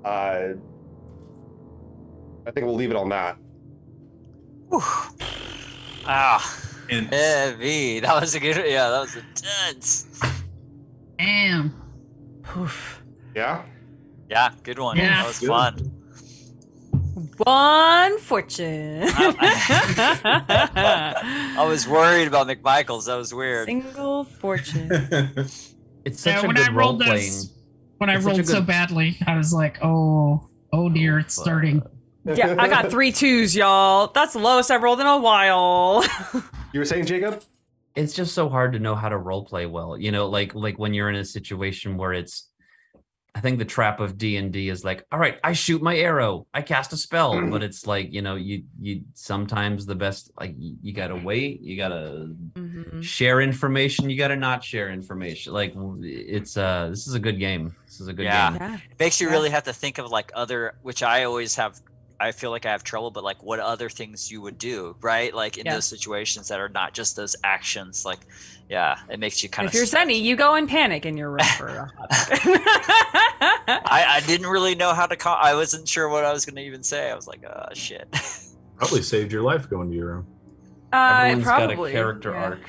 I 0.04 0.54
think 2.50 2.66
we'll 2.66 2.74
leave 2.74 2.90
it 2.90 2.96
on 2.96 3.10
that. 3.10 3.36
Whew. 4.70 4.80
Ah, 6.06 6.42
And 6.88 7.12
heavy. 7.12 8.00
That 8.00 8.18
was 8.20 8.34
a 8.34 8.40
good. 8.40 8.56
Yeah, 8.56 8.88
that 8.90 9.00
was 9.00 9.16
intense. 9.16 10.06
Damn. 11.18 11.74
Oof. 12.56 13.02
Yeah. 13.34 13.62
Yeah, 14.28 14.50
good 14.62 14.78
one. 14.78 14.96
Yeah. 14.96 15.22
that 15.22 15.26
was 15.28 15.38
Good. 15.40 15.48
fun. 15.48 15.96
One 17.38 18.18
fortune. 18.18 19.02
I 19.14 19.94
was 21.68 21.86
worried 21.88 22.28
about 22.28 22.46
McMichaels. 22.48 23.06
That 23.06 23.16
was 23.16 23.32
weird. 23.34 23.66
Single 23.66 24.24
fortune. 24.24 24.90
It's 26.02 26.20
such 26.22 26.32
Yeah, 26.32 26.40
a 26.40 26.46
when 26.46 26.56
good 26.56 26.70
I 26.70 26.72
rolled 26.72 26.98
role 27.00 27.08
playing. 27.10 27.30
When 27.98 28.08
I 28.08 28.14
It's 28.14 28.24
such 28.24 28.32
a 28.32 28.36
rolled 28.38 28.48
so 28.48 28.62
badly, 28.62 29.18
I 29.26 29.36
was 29.36 29.52
like, 29.52 29.84
oh, 29.84 30.48
oh 30.72 30.88
dear, 30.88 31.18
it's 31.18 31.34
starting. 31.34 31.82
Yeah, 32.36 32.54
I 32.58 32.68
got 32.68 32.90
three 32.90 33.12
twos, 33.12 33.54
y'all. 33.56 34.08
That's 34.14 34.32
the 34.34 34.38
lowest 34.38 34.70
I've 34.70 34.82
rolled 34.82 35.00
in 35.00 35.06
a 35.06 35.18
while. 35.18 36.04
You 36.72 36.80
were 36.80 36.84
saying, 36.86 37.06
Jacob? 37.06 37.42
it's 37.96 38.12
just 38.14 38.34
so 38.34 38.48
hard 38.48 38.72
to 38.72 38.78
know 38.78 38.94
how 38.94 39.08
to 39.08 39.18
role 39.18 39.44
play 39.44 39.66
well 39.66 39.98
you 39.98 40.12
know 40.12 40.28
like 40.28 40.54
like 40.54 40.78
when 40.78 40.94
you're 40.94 41.08
in 41.10 41.16
a 41.16 41.24
situation 41.24 41.96
where 41.96 42.12
it's 42.12 42.48
i 43.34 43.40
think 43.40 43.58
the 43.58 43.64
trap 43.64 43.98
of 43.98 44.16
d&d 44.16 44.68
is 44.68 44.84
like 44.84 45.04
all 45.10 45.18
right 45.18 45.40
i 45.42 45.52
shoot 45.52 45.82
my 45.82 45.96
arrow 45.96 46.46
i 46.54 46.62
cast 46.62 46.92
a 46.92 46.96
spell 46.96 47.44
but 47.50 47.64
it's 47.64 47.88
like 47.88 48.12
you 48.12 48.22
know 48.22 48.36
you 48.36 48.62
you 48.80 49.02
sometimes 49.14 49.86
the 49.86 49.94
best 49.96 50.30
like 50.38 50.54
you, 50.56 50.76
you 50.80 50.92
gotta 50.92 51.16
wait 51.16 51.60
you 51.62 51.76
gotta 51.76 52.32
Mhm. 52.54 53.02
share 53.02 53.40
information 53.40 54.08
you 54.08 54.16
gotta 54.16 54.36
not 54.36 54.62
share 54.62 54.88
information 54.90 55.52
like 55.52 55.74
it's 56.00 56.56
uh 56.56 56.86
this 56.90 57.08
is 57.08 57.14
a 57.14 57.20
good 57.20 57.40
game 57.40 57.74
this 57.86 58.00
is 58.00 58.06
a 58.06 58.12
good 58.12 58.24
Yeah. 58.24 58.50
game 58.52 58.60
Yeah. 58.60 58.74
It 58.76 59.00
makes 59.00 59.20
you 59.20 59.26
Yeah. 59.26 59.32
really 59.34 59.50
have 59.50 59.64
to 59.64 59.72
think 59.72 59.98
of 59.98 60.10
like 60.12 60.30
other, 60.34 60.74
which 60.82 61.02
I 61.02 61.24
always 61.24 61.56
have 61.56 61.80
I 62.20 62.32
feel 62.32 62.50
like 62.50 62.66
I 62.66 62.70
have 62.72 62.84
trouble, 62.84 63.10
but 63.10 63.24
like 63.24 63.42
what 63.42 63.58
other 63.60 63.88
things 63.88 64.30
you 64.30 64.40
would 64.42 64.58
do, 64.58 64.94
right? 65.00 65.34
Like 65.34 65.56
in 65.58 65.64
Yeah. 65.66 65.74
those 65.74 65.86
situations 65.86 66.48
that 66.48 66.60
are 66.60 66.68
not 66.68 66.92
just 66.92 67.16
those 67.16 67.34
actions. 67.42 68.04
Like, 68.04 68.20
yeah, 68.68 68.98
it 69.08 69.18
makes 69.18 69.42
you 69.42 69.48
kind 69.48 69.66
if 69.66 69.74
of. 69.74 69.80
If 69.82 69.92
you're 69.92 70.00
Zeni, 70.06 70.20
you 70.22 70.36
go 70.36 70.54
and 70.54 70.68
panic 70.68 71.06
in 71.06 71.16
your 71.16 71.30
room 71.30 71.38
for 71.56 71.68
a 71.68 71.86
hot. 71.96 72.08
I, 73.68 74.04
I 74.08 74.20
didn't 74.26 74.46
really 74.48 74.74
know 74.74 74.92
how 74.94 75.06
to. 75.06 75.16
Con- 75.16 75.38
I 75.40 75.54
wasn't 75.54 75.88
sure 75.88 76.08
what 76.08 76.24
I 76.24 76.32
was 76.32 76.44
going 76.44 76.56
to 76.56 76.62
even 76.62 76.82
say. 76.82 77.10
I 77.10 77.14
was 77.14 77.26
like, 77.26 77.42
oh 77.44 77.66
shit. 77.74 78.08
Probably 78.76 79.02
saved 79.02 79.32
your 79.32 79.42
life 79.42 79.68
going 79.68 79.90
to 79.90 79.96
your 79.96 80.06
room. 80.14 80.26
uh, 80.92 81.20
Everyone's 81.22 81.44
probably 81.44 81.76
got 81.76 81.84
a 81.84 81.92
character 81.92 82.30
yeah. 82.32 82.42
arc. 82.44 82.60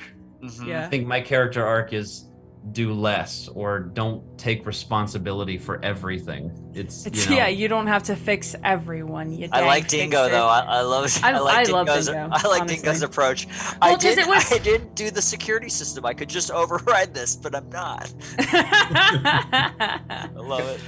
Mhm. 0.42 0.66
Yeah. 0.66 0.86
I 0.86 0.88
think 0.88 1.06
my 1.06 1.20
character 1.20 1.64
arc 1.64 1.92
is 1.92 2.26
do 2.70 2.92
less 2.94 3.48
or 3.48 3.80
don't 3.80 4.22
take 4.38 4.64
responsibility 4.66 5.58
for 5.58 5.84
everything. 5.84 6.52
It's, 6.74 7.04
It's, 7.06 7.24
you 7.24 7.30
know, 7.32 7.36
yeah, 7.38 7.48
you 7.48 7.66
don't 7.66 7.88
have 7.88 8.04
to 8.04 8.14
fix 8.16 8.54
everyone. 8.62 9.32
You 9.32 9.48
I 9.50 9.62
like 9.66 9.88
Dingo 9.88 10.26
it. 10.26 10.30
though. 10.30 10.46
I, 10.46 10.60
I 10.60 10.80
love. 10.82 11.10
I- 11.24 11.32
I, 11.32 11.38
like 11.38 11.68
I 11.68 11.72
love 11.72 11.86
Dingo's. 11.86 12.06
Dingo, 12.06 12.28
I 12.30 12.46
like 12.48 12.60
honestly. 12.62 12.76
Dingo's 12.76 13.02
approach. 13.02 13.46
Well, 13.46 13.76
I 13.82 13.90
'cause 13.94 14.02
did. 14.02 14.18
it 14.18 14.26
was- 14.28 14.52
I 14.52 14.58
didn't 14.58 14.94
do 14.94 15.10
the 15.10 15.20
security 15.20 15.68
system. 15.68 16.06
I 16.06 16.14
could 16.14 16.28
just 16.28 16.50
override 16.52 17.12
this, 17.14 17.34
but 17.36 17.54
I'm 17.54 17.68
not. 17.68 18.12
I 18.38 20.28
love 20.36 20.66
it. 20.68 20.80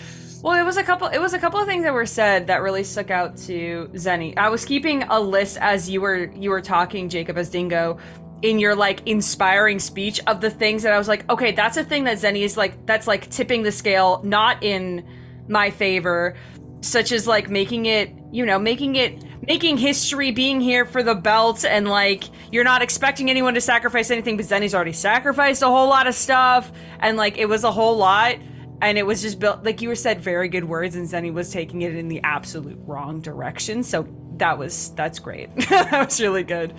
well, 0.43 0.59
it 0.59 0.65
was 0.65 0.77
a 0.77 0.83
couple. 0.83 1.09
It 1.09 1.19
was 1.19 1.35
a 1.35 1.39
couple 1.39 1.61
of 1.61 1.67
things 1.67 1.85
that 1.85 1.93
were 1.93 2.07
said 2.07 2.47
that 2.47 2.63
really 2.63 2.85
stuck 2.85 3.11
out 3.11 3.37
to 3.39 3.89
Zeni. 3.95 4.37
I 4.39 4.49
was 4.49 4.65
keeping 4.65 5.03
a 5.05 5.19
list 5.21 5.59
as 5.61 5.89
you 5.91 6.01
were 6.01 6.31
you 6.35 6.51
were 6.51 6.61
talking, 6.61 7.09
Jacob, 7.09 7.37
as 7.39 7.51
Dingo, 7.51 7.99
in 8.45 8.59
your 8.59 8.77
like 8.77 9.01
inspiring 9.07 9.79
speech 9.79 10.21
of 10.27 10.43
the 10.43 10.51
things 10.51 10.83
that 10.83 10.93
I 10.93 10.99
was 10.99 11.09
like, 11.09 11.29
okay, 11.31 11.53
that's 11.53 11.79
a 11.79 11.83
thing 11.83 12.05
that 12.05 12.19
Zeni 12.19 12.43
is 12.43 12.59
like. 12.59 12.85
That's 12.85 13.07
like 13.07 13.31
tipping 13.31 13.63
the 13.63 13.73
scale, 13.73 14.21
not 14.23 14.63
in 14.63 15.03
my 15.49 15.71
favor, 15.71 16.37
such 16.83 17.11
as 17.11 17.27
like 17.27 17.49
making 17.49 17.87
it, 17.87 18.13
you 18.31 18.45
know, 18.45 18.59
making 18.59 18.97
it. 18.97 19.25
Making 19.47 19.77
history, 19.77 20.31
being 20.31 20.59
here 20.59 20.87
for 20.87 21.03
the 21.03 21.15
belt, 21.15 21.67
and 21.67 21.87
like 21.87 22.25
you're 22.51 22.65
not 22.65 22.81
expecting 22.81 23.29
anyone 23.29 23.53
to 23.53 23.61
sacrifice 23.61 24.11
anything, 24.11 24.39
but 24.39 24.47
Zeni's 24.47 24.75
already 24.75 24.95
sacrificed 24.95 25.61
a 25.61 25.67
whole 25.67 25.87
lot 25.87 26.07
of 26.07 26.15
stuff, 26.15 26.73
and 26.99 27.19
like 27.19 27.37
it 27.37 27.45
was 27.45 27.63
a 27.63 27.71
whole 27.71 27.99
lot 27.99 28.37
and 28.81 28.97
it 28.97 29.05
was 29.05 29.21
just 29.21 29.39
built 29.39 29.63
like 29.63 29.83
you 29.83 29.89
were 29.89 29.95
said 29.95 30.19
very 30.21 30.49
good 30.49 30.65
words 30.65 30.97
and 30.97 31.07
Zeni 31.07 31.31
was 31.31 31.51
taking 31.51 31.83
it 31.83 31.95
in 31.95 32.09
the 32.09 32.23
absolute 32.25 32.79
wrong 32.87 33.21
direction 33.21 33.83
so 33.83 34.09
that 34.39 34.59
was 34.59 34.95
that's 34.95 35.19
great 35.19 35.55
that 35.69 36.07
was 36.07 36.21
really 36.23 36.43
good 36.43 36.75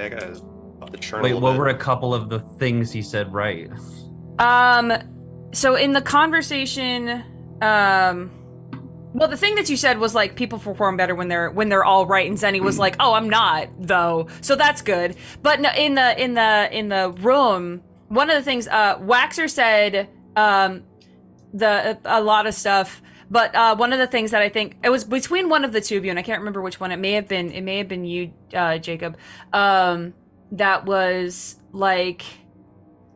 Yeah, 0.00 0.06
I 0.06 0.08
gotta 0.08 0.40
the 0.90 0.98
churn 0.98 1.22
Wait, 1.22 1.34
little 1.34 1.42
what 1.42 1.52
bit. 1.52 1.58
were 1.58 1.68
a 1.68 1.76
couple 1.76 2.14
of 2.14 2.28
the 2.28 2.40
things 2.40 2.90
he 2.90 3.02
said 3.02 3.32
right? 3.32 3.70
um 4.38 4.92
so 5.52 5.74
in 5.74 5.92
the 5.92 6.00
conversation 6.00 7.22
um 7.60 8.30
well 9.12 9.28
the 9.28 9.36
thing 9.36 9.54
that 9.56 9.68
you 9.68 9.76
said 9.76 9.98
was 9.98 10.14
like 10.14 10.36
people 10.36 10.58
perform 10.58 10.96
better 10.96 11.14
when 11.14 11.28
they're 11.28 11.50
when 11.50 11.68
they're 11.68 11.84
all 11.84 12.06
right 12.06 12.26
and 12.26 12.38
Zeni 12.38 12.60
was 12.60 12.78
like 12.78 12.96
oh 12.98 13.12
I'm 13.12 13.28
not 13.28 13.68
though 13.78 14.28
so 14.40 14.56
that's 14.56 14.80
good 14.80 15.16
but 15.42 15.60
no, 15.60 15.70
in 15.76 15.94
the 15.94 16.22
in 16.22 16.34
the 16.34 16.68
in 16.72 16.88
the 16.88 17.10
room 17.20 17.82
one 18.08 18.30
of 18.30 18.36
the 18.36 18.42
things 18.42 18.66
uh 18.68 18.96
Waxor 18.98 19.50
said 19.50 20.08
um 20.36 20.84
the 21.52 21.98
a 22.06 22.22
lot 22.22 22.46
of 22.46 22.54
stuff 22.54 23.02
but 23.30 23.54
uh, 23.54 23.76
one 23.76 23.92
of 23.92 23.98
the 23.98 24.06
things 24.06 24.32
that 24.32 24.42
I 24.42 24.48
think 24.48 24.76
it 24.82 24.90
was 24.90 25.04
between 25.04 25.48
one 25.48 25.64
of 25.64 25.72
the 25.72 25.80
two 25.80 25.96
of 25.96 26.04
you, 26.04 26.10
and 26.10 26.18
I 26.18 26.22
can't 26.22 26.40
remember 26.40 26.60
which 26.60 26.80
one. 26.80 26.90
It 26.90 26.98
may 26.98 27.12
have 27.12 27.28
been. 27.28 27.52
It 27.52 27.62
may 27.62 27.78
have 27.78 27.88
been 27.88 28.04
you, 28.04 28.32
uh, 28.52 28.78
Jacob. 28.78 29.16
Um, 29.52 30.14
that 30.52 30.84
was 30.84 31.56
like 31.72 32.22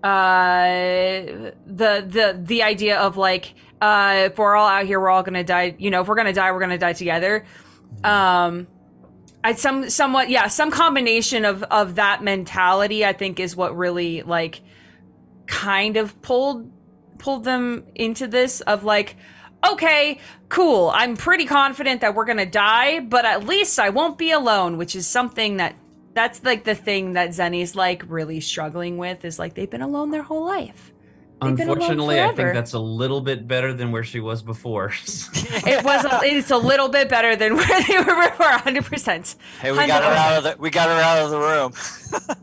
uh, 0.05 1.53
the 1.67 2.05
the 2.07 2.41
the 2.41 2.63
idea 2.63 2.99
of 2.99 3.17
like 3.17 3.55
uh, 3.81 4.27
if 4.27 4.39
we're 4.39 4.55
all 4.55 4.69
out 4.69 4.87
here, 4.87 5.01
we're 5.01 5.11
all 5.11 5.23
gonna 5.25 5.45
die. 5.45 5.75
You 5.79 5.91
know, 5.91 6.03
if 6.03 6.09
we're 6.09 6.15
gonna 6.15 6.33
die, 6.33 6.53
we're 6.53 6.61
gonna 6.61 6.79
die 6.79 6.93
together. 6.93 7.45
Um, 8.05 8.69
I 9.43 9.55
some 9.55 9.91
somewhat 9.91 10.31
yeah, 10.31 10.47
some 10.47 10.71
combination 10.71 11.45
of 11.45 11.65
of 11.65 11.97
that 11.97 12.23
mentality. 12.23 13.05
I 13.05 13.13
think 13.13 13.41
is 13.41 13.57
what 13.57 13.77
really 13.77 14.23
like 14.23 14.61
kind 15.47 15.97
of 15.97 16.21
pulled 16.23 16.71
pulled 17.19 17.45
them 17.45 17.85
into 17.95 18.27
this 18.27 18.61
of 18.63 18.85
like 18.85 19.17
okay 19.71 20.19
cool 20.49 20.91
i'm 20.95 21.17
pretty 21.17 21.45
confident 21.47 22.01
that 22.01 22.15
we're 22.15 22.25
gonna 22.25 22.47
die 22.47 23.01
but 23.01 23.25
at 23.25 23.45
least 23.45 23.79
i 23.79 23.91
won't 23.91 24.19
be 24.19 24.31
alone 24.31 24.77
which 24.77 24.95
is 24.95 25.07
something 25.07 25.57
that 25.57 25.75
that's 26.13 26.43
like 26.45 26.65
the 26.65 26.75
thing 26.75 27.15
that 27.15 27.31
zeni's 27.31 27.75
like 27.75 28.03
really 28.09 28.41
struggling 28.41 28.99
with 28.99 29.25
is 29.25 29.39
like 29.39 29.55
they've 29.55 29.71
been 29.71 29.83
alone 29.83 30.11
their 30.11 30.23
whole 30.23 30.45
life 30.45 30.93
They've 31.43 31.59
Unfortunately, 31.61 32.23
I 32.23 32.33
think 32.33 32.55
that's 32.55 32.73
a 32.73 32.79
little 32.79 33.21
bit 33.21 33.47
better 33.47 33.73
than 33.73 33.93
where 33.93 34.05
she 34.05 34.21
was 34.21 34.43
before. 34.43 34.87
it 35.35 35.85
was 35.85 36.05
a, 36.05 36.21
it's 36.23 36.51
a 36.51 36.57
little 36.57 36.89
bit 36.89 37.09
better 37.09 37.37
than 37.37 37.57
where 37.57 37.83
they 37.83 37.99
were 37.99 38.31
before 38.31 38.47
100% 38.47 39.37
Hey, 39.61 39.73
we 39.73 39.87
got 39.87 40.05
her 40.05 40.11
out 40.11 40.39
of 40.39 40.45
the. 40.45 40.57
We 40.59 40.71
got 40.71 40.89
her 40.89 41.03
out 41.03 41.19
of 41.25 41.31
the 41.31 41.39
room. 41.39 41.73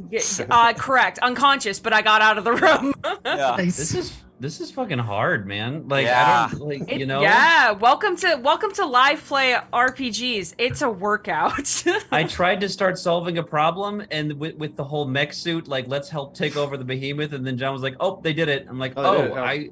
Yeah, 0.11 0.19
uh, 0.49 0.73
correct 0.73 1.19
unconscious 1.19 1.79
but 1.79 1.93
i 1.93 2.01
got 2.01 2.21
out 2.21 2.37
of 2.37 2.43
the 2.43 2.51
room 2.51 2.93
Yeah. 3.23 3.55
this 3.57 3.95
is 3.95 4.13
this 4.41 4.59
is 4.59 4.71
fucking 4.71 4.97
hard, 4.97 5.45
man. 5.47 5.87
Like 5.87 6.05
Yeah. 6.07 6.47
I 6.49 6.51
don't 6.57 6.67
like 6.67 6.91
It- 6.91 6.99
you 6.99 7.05
know. 7.05 7.21
yeah 7.21 7.71
welcome 7.71 8.15
to 8.17 8.39
welcome 8.41 8.71
to 8.73 8.85
live 8.85 9.23
play 9.23 9.55
rpgs 9.71 10.55
it's 10.57 10.81
a 10.81 10.89
workout 10.89 11.83
I 12.11 12.23
tried 12.23 12.59
to 12.61 12.69
start 12.69 12.97
solving 12.97 13.37
a 13.37 13.43
problem, 13.43 14.03
and 14.11 14.33
with, 14.39 14.55
with 14.55 14.75
the 14.75 14.83
whole 14.83 15.05
mech 15.05 15.31
suit, 15.33 15.67
like 15.67 15.87
let's 15.87 16.09
help 16.09 16.35
take 16.35 16.57
over 16.57 16.75
the 16.75 16.83
behemoth, 16.85 17.33
and 17.33 17.45
then 17.45 17.57
John 17.57 17.71
was 17.73 17.83
like, 17.83 17.95
"Oh, 17.99 18.19
they 18.23 18.33
did 18.33 18.49
it." 18.49 18.65
I'm 18.67 18.79
like, 18.79 18.93
Oh, 18.97 19.03
"Oh, 19.03 19.33
oh. 19.35 19.43
I, 19.43 19.69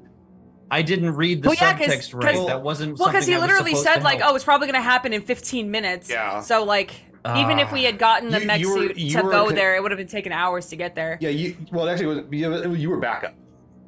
I 0.70 0.82
didn't 0.82 1.10
read 1.16 1.42
the 1.42 1.48
Well, 1.48 1.56
yeah, 1.60 1.76
'cause- 1.76 1.88
subtext 1.88 2.14
right. 2.22 2.34
'cause- 2.36 2.46
that 2.46 2.62
wasn't 2.62 2.98
well 2.98 3.08
because 3.08 3.26
he 3.26 3.34
I 3.34 3.38
literally 3.40 3.74
said 3.74 3.96
to 3.96 4.04
like 4.04 4.20
oh 4.22 4.34
it's 4.36 4.44
probably 4.44 4.68
going 4.68 4.80
to 4.80 4.88
happen 4.94 5.12
in 5.12 5.22
15 5.22 5.70
minutes 5.70 6.08
Yeah. 6.08 6.40
so 6.40 6.64
like 6.64 6.92
even 7.36 7.58
if 7.58 7.70
we 7.72 7.82
had 7.84 7.98
gotten 7.98 8.30
the 8.30 8.40
You- 8.40 8.46
mech 8.46 8.60
you 8.60 8.68
were- 8.70 8.94
suit 8.94 8.96
to 9.14 9.22
go 9.22 9.46
con- 9.46 9.54
there 9.54 9.74
it 9.76 9.82
would 9.82 9.90
have 9.90 9.98
been 9.98 10.06
taking 10.06 10.32
hours 10.32 10.66
to 10.68 10.76
get 10.76 10.94
there 10.94 11.18
Yeah, 11.20 11.30
you 11.30 11.56
well 11.72 11.88
actually 11.88 12.18
it 12.18 12.28
was, 12.30 12.64
you, 12.64 12.74
you 12.74 12.88
were 12.90 12.98
backup. 12.98 13.34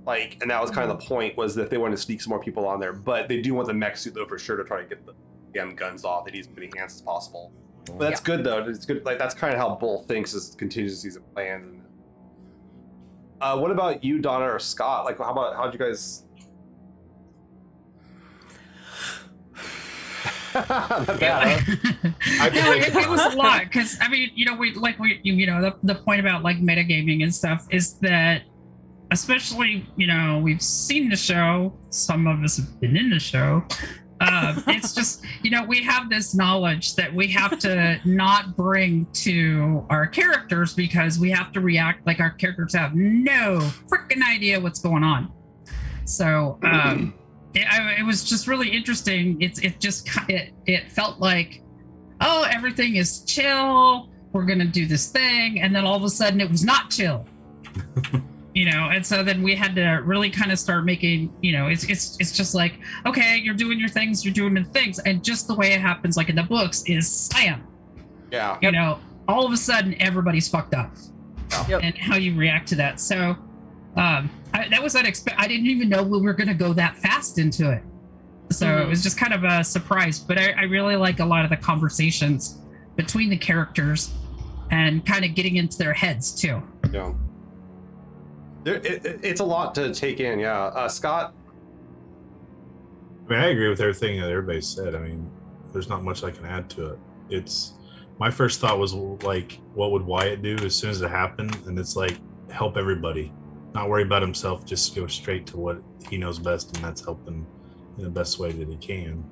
Like, 0.05 0.39
and 0.41 0.51
that 0.51 0.61
was 0.61 0.71
kind 0.71 0.91
of 0.91 0.99
the 0.99 1.07
point 1.07 1.37
was 1.37 1.55
that 1.55 1.71
they 1.71 1.79
wanted 1.79 1.97
to 1.97 2.03
sneak 2.03 2.21
some 2.21 2.31
more 2.31 2.41
people 2.41 2.67
on 2.67 2.81
there, 2.81 2.93
but 2.93 3.29
they 3.29 3.41
do 3.41 3.55
want 3.55 3.69
the 3.69 3.75
mech 3.75 3.97
suit 3.97 4.15
though 4.15 4.27
for 4.27 4.39
sure 4.39 4.57
to 4.57 4.65
try 4.65 4.83
to 4.83 4.89
get 4.89 5.07
the 5.07 5.15
damn 5.55 5.77
guns 5.77 6.05
off 6.05 6.25
that 6.25 6.35
he's 6.35 6.49
as 6.49 6.55
many 6.55 6.71
hands 6.77 6.95
as 6.95 7.03
possible. 7.03 7.53
But 7.87 7.99
that's 7.99 8.21
good 8.21 8.45
though. 8.45 8.65
It's 8.65 8.85
good. 8.85 9.05
Like 9.05 9.19
that's 9.19 9.35
kind 9.35 9.53
of 9.53 9.61
how 9.61 9.75
Bull 9.75 10.05
thinks 10.09 10.35
is 10.35 10.55
contingencies 10.57 11.17
and 11.17 11.35
plans. 11.35 11.67
And 11.67 11.83
uh, 13.41 13.59
what 13.59 13.71
about 13.71 14.05
you, 14.05 14.19
Donna 14.19 14.47
or 14.47 14.59
Scott? 14.59 15.05
Like, 15.05 15.19
how 15.19 15.33
about 15.33 15.57
how'd 15.57 15.73
you 15.73 15.79
guys? 15.79 16.25
Not 20.55 21.19
bad, 21.19 21.61
huh? 21.61 22.11
I 22.41 22.51
No, 22.51 22.73
it, 22.73 22.95
it 22.95 23.09
was 23.09 23.35
a 23.35 23.37
lot 23.37 23.65
because 23.65 23.97
I 24.01 24.09
mean, 24.09 24.31
you 24.35 24.47
know, 24.47 24.55
we 24.55 24.75
like 24.75 24.99
we 24.99 25.21
you 25.23 25.35
you 25.35 25.47
know 25.47 25.61
the, 25.61 25.75
the 25.83 25.95
point 25.95 26.21
about 26.21 26.43
like 26.43 26.59
metagaming 26.59 27.23
and 27.23 27.35
stuff 27.35 27.67
is 27.71 27.95
that 27.95 28.43
especially 29.13 29.87
you 29.97 30.07
know 30.07 30.41
we've 30.43 30.63
seen 30.63 31.09
the 31.09 31.17
show, 31.17 31.73
some 31.91 32.27
of 32.27 32.43
us 32.43 32.57
have 32.57 32.81
been 32.81 32.97
in 32.97 33.11
the 33.11 33.21
show. 33.21 33.63
Uh, 34.21 34.61
it's 34.69 34.95
just 34.99 35.25
you 35.43 35.51
know 35.51 35.65
we 35.65 35.83
have 35.83 36.09
this 36.09 36.35
knowledge 36.35 36.97
that 36.97 37.13
we 37.15 37.29
have 37.29 37.59
to 37.59 38.01
not 38.05 38.57
bring 38.57 39.07
to 39.13 39.87
our 39.91 40.07
characters 40.07 40.75
because 40.75 41.19
we 41.19 41.31
have 41.31 41.53
to 41.53 41.61
react 41.61 42.07
like 42.07 42.21
our 42.21 42.31
characters 42.31 42.75
have 42.75 42.95
no 42.95 43.59
freaking 43.89 44.23
idea 44.23 44.59
what's 44.59 44.81
going 44.81 45.05
on. 45.05 45.31
So 46.05 46.59
um, 46.63 47.15
it, 47.55 47.67
I, 47.71 48.01
it 48.01 48.03
was 48.05 48.25
just 48.25 48.47
really 48.47 48.71
interesting. 48.71 49.41
It's 49.41 49.59
it 49.61 49.79
just 49.79 50.09
it 50.29 50.53
it 50.67 50.91
felt 50.91 51.21
like 51.21 51.63
oh, 52.21 52.47
everything 52.51 52.97
is 52.97 53.25
chill. 53.25 54.09
We're 54.33 54.47
gonna 54.47 54.65
do 54.65 54.87
this 54.87 55.09
thing, 55.09 55.61
and 55.61 55.77
then 55.77 55.85
all 55.85 55.97
of 55.97 56.03
a 56.03 56.09
sudden 56.09 56.41
it 56.41 56.51
was 56.51 56.65
not 56.65 56.91
chill. 56.91 57.27
you 58.55 58.71
know, 58.71 58.91
and 58.93 59.05
so 59.05 59.23
then 59.23 59.43
we 59.43 59.55
had 59.55 59.75
to 59.77 60.01
really 60.05 60.29
kind 60.31 60.53
of 60.53 60.59
start 60.59 60.85
making, 60.85 61.33
you 61.41 61.53
know, 61.53 61.69
it's 61.69 61.85
it's 61.85 62.17
it's 62.21 62.33
just 62.33 62.55
like, 62.55 62.75
okay, 63.07 63.39
you're 63.43 63.55
doing 63.55 63.79
your 63.81 63.89
things, 63.89 64.25
you're 64.25 64.35
doing 64.35 64.55
the 64.55 64.65
things, 64.65 64.99
and 65.01 65.25
just 65.25 65.47
the 65.49 65.55
way 65.55 65.73
it 65.73 65.81
happens, 65.81 66.17
like 66.17 66.29
in 66.29 66.37
the 66.37 66.43
books, 66.43 66.83
is 66.87 67.11
slam. 67.11 67.67
Yeah. 68.31 68.59
You 68.61 68.73
know, 68.73 68.99
all 69.29 69.47
of 69.47 69.53
a 69.53 69.57
sudden 69.57 69.95
everybody's 70.01 70.49
fucked 70.49 70.75
up, 70.75 70.93
Yep. 71.69 71.81
and 71.83 71.97
how 71.97 72.17
you 72.17 72.35
react 72.37 72.69
to 72.69 72.75
that. 72.77 73.01
So 73.01 73.37
um, 73.97 74.31
I, 74.55 74.69
that 74.71 74.83
was 74.83 74.97
unexpected. 74.97 75.41
I 75.43 75.49
didn't 75.49 75.67
even 75.67 75.89
know 75.89 76.03
we 76.03 76.21
were 76.21 76.33
gonna 76.35 76.55
go 76.55 76.73
that 76.75 76.97
fast 76.99 77.39
into 77.39 77.71
it. 77.71 77.83
So 78.51 78.67
Mhm. 78.67 78.83
it 78.83 78.89
was 78.89 79.03
just 79.03 79.17
kind 79.19 79.33
of 79.33 79.45
a 79.45 79.65
surprise. 79.65 80.19
But 80.19 80.39
I, 80.39 80.51
I 80.53 80.63
really 80.65 80.97
like 80.97 81.21
a 81.21 81.25
lot 81.25 81.45
of 81.45 81.51
the 81.51 81.57
conversations 81.57 82.59
between 82.97 83.31
the 83.31 83.37
characters 83.39 84.13
and 84.71 85.05
kind 85.07 85.25
of 85.25 85.35
getting 85.35 85.57
into 85.57 85.79
their 85.79 85.93
heads 85.95 86.33
too. 86.39 86.63
Yeah. 86.93 87.13
There, 88.65 88.77
it, 88.77 89.05
it- 89.05 89.21
it's 89.23 89.41
a 89.41 89.45
lot 89.45 89.75
to 89.77 89.93
take 89.95 90.21
in. 90.21 90.39
Yeah. 90.39 90.65
Uh, 90.67 90.89
Scott. 90.89 91.35
I 93.27 93.31
mean, 93.31 93.41
I 93.41 93.47
agree 93.47 93.69
with 93.69 93.81
everything 93.81 94.21
that 94.21 94.29
everybody 94.31 94.61
said. 94.61 94.95
I 94.95 94.99
mean, 94.99 95.31
there's 95.73 95.89
not 95.89 96.03
much 96.03 96.23
I 96.25 96.31
can 96.31 96.45
add 96.45 96.69
to 96.71 96.93
it. 96.93 96.99
It's 97.31 97.75
my 98.19 98.31
first 98.31 98.61
thought 98.61 98.79
was 98.79 98.95
like, 98.95 99.59
what 99.75 99.91
would 99.93 100.03
Wyatt 100.03 100.43
do 100.43 100.57
as 100.65 100.75
soon 100.75 100.91
as 100.91 101.01
it 101.03 101.11
happened? 101.11 101.57
And 101.67 101.79
it's 101.79 101.97
like, 101.97 102.19
help 102.51 102.77
everybody, 102.77 103.33
not 103.75 103.89
worry 103.89 104.03
about 104.03 104.21
himself, 104.23 104.67
just 104.67 104.95
go 104.95 105.07
straight 105.07 105.47
to 105.47 105.57
what 105.57 105.81
he 106.11 106.19
knows 106.19 106.39
best, 106.39 106.77
and 106.77 106.85
that's 106.85 107.03
helping 107.03 107.47
in 107.97 108.05
the 108.05 108.11
best 108.11 108.39
way 108.39 108.53
that 108.53 108.69
he 108.69 108.77
can. 108.77 109.25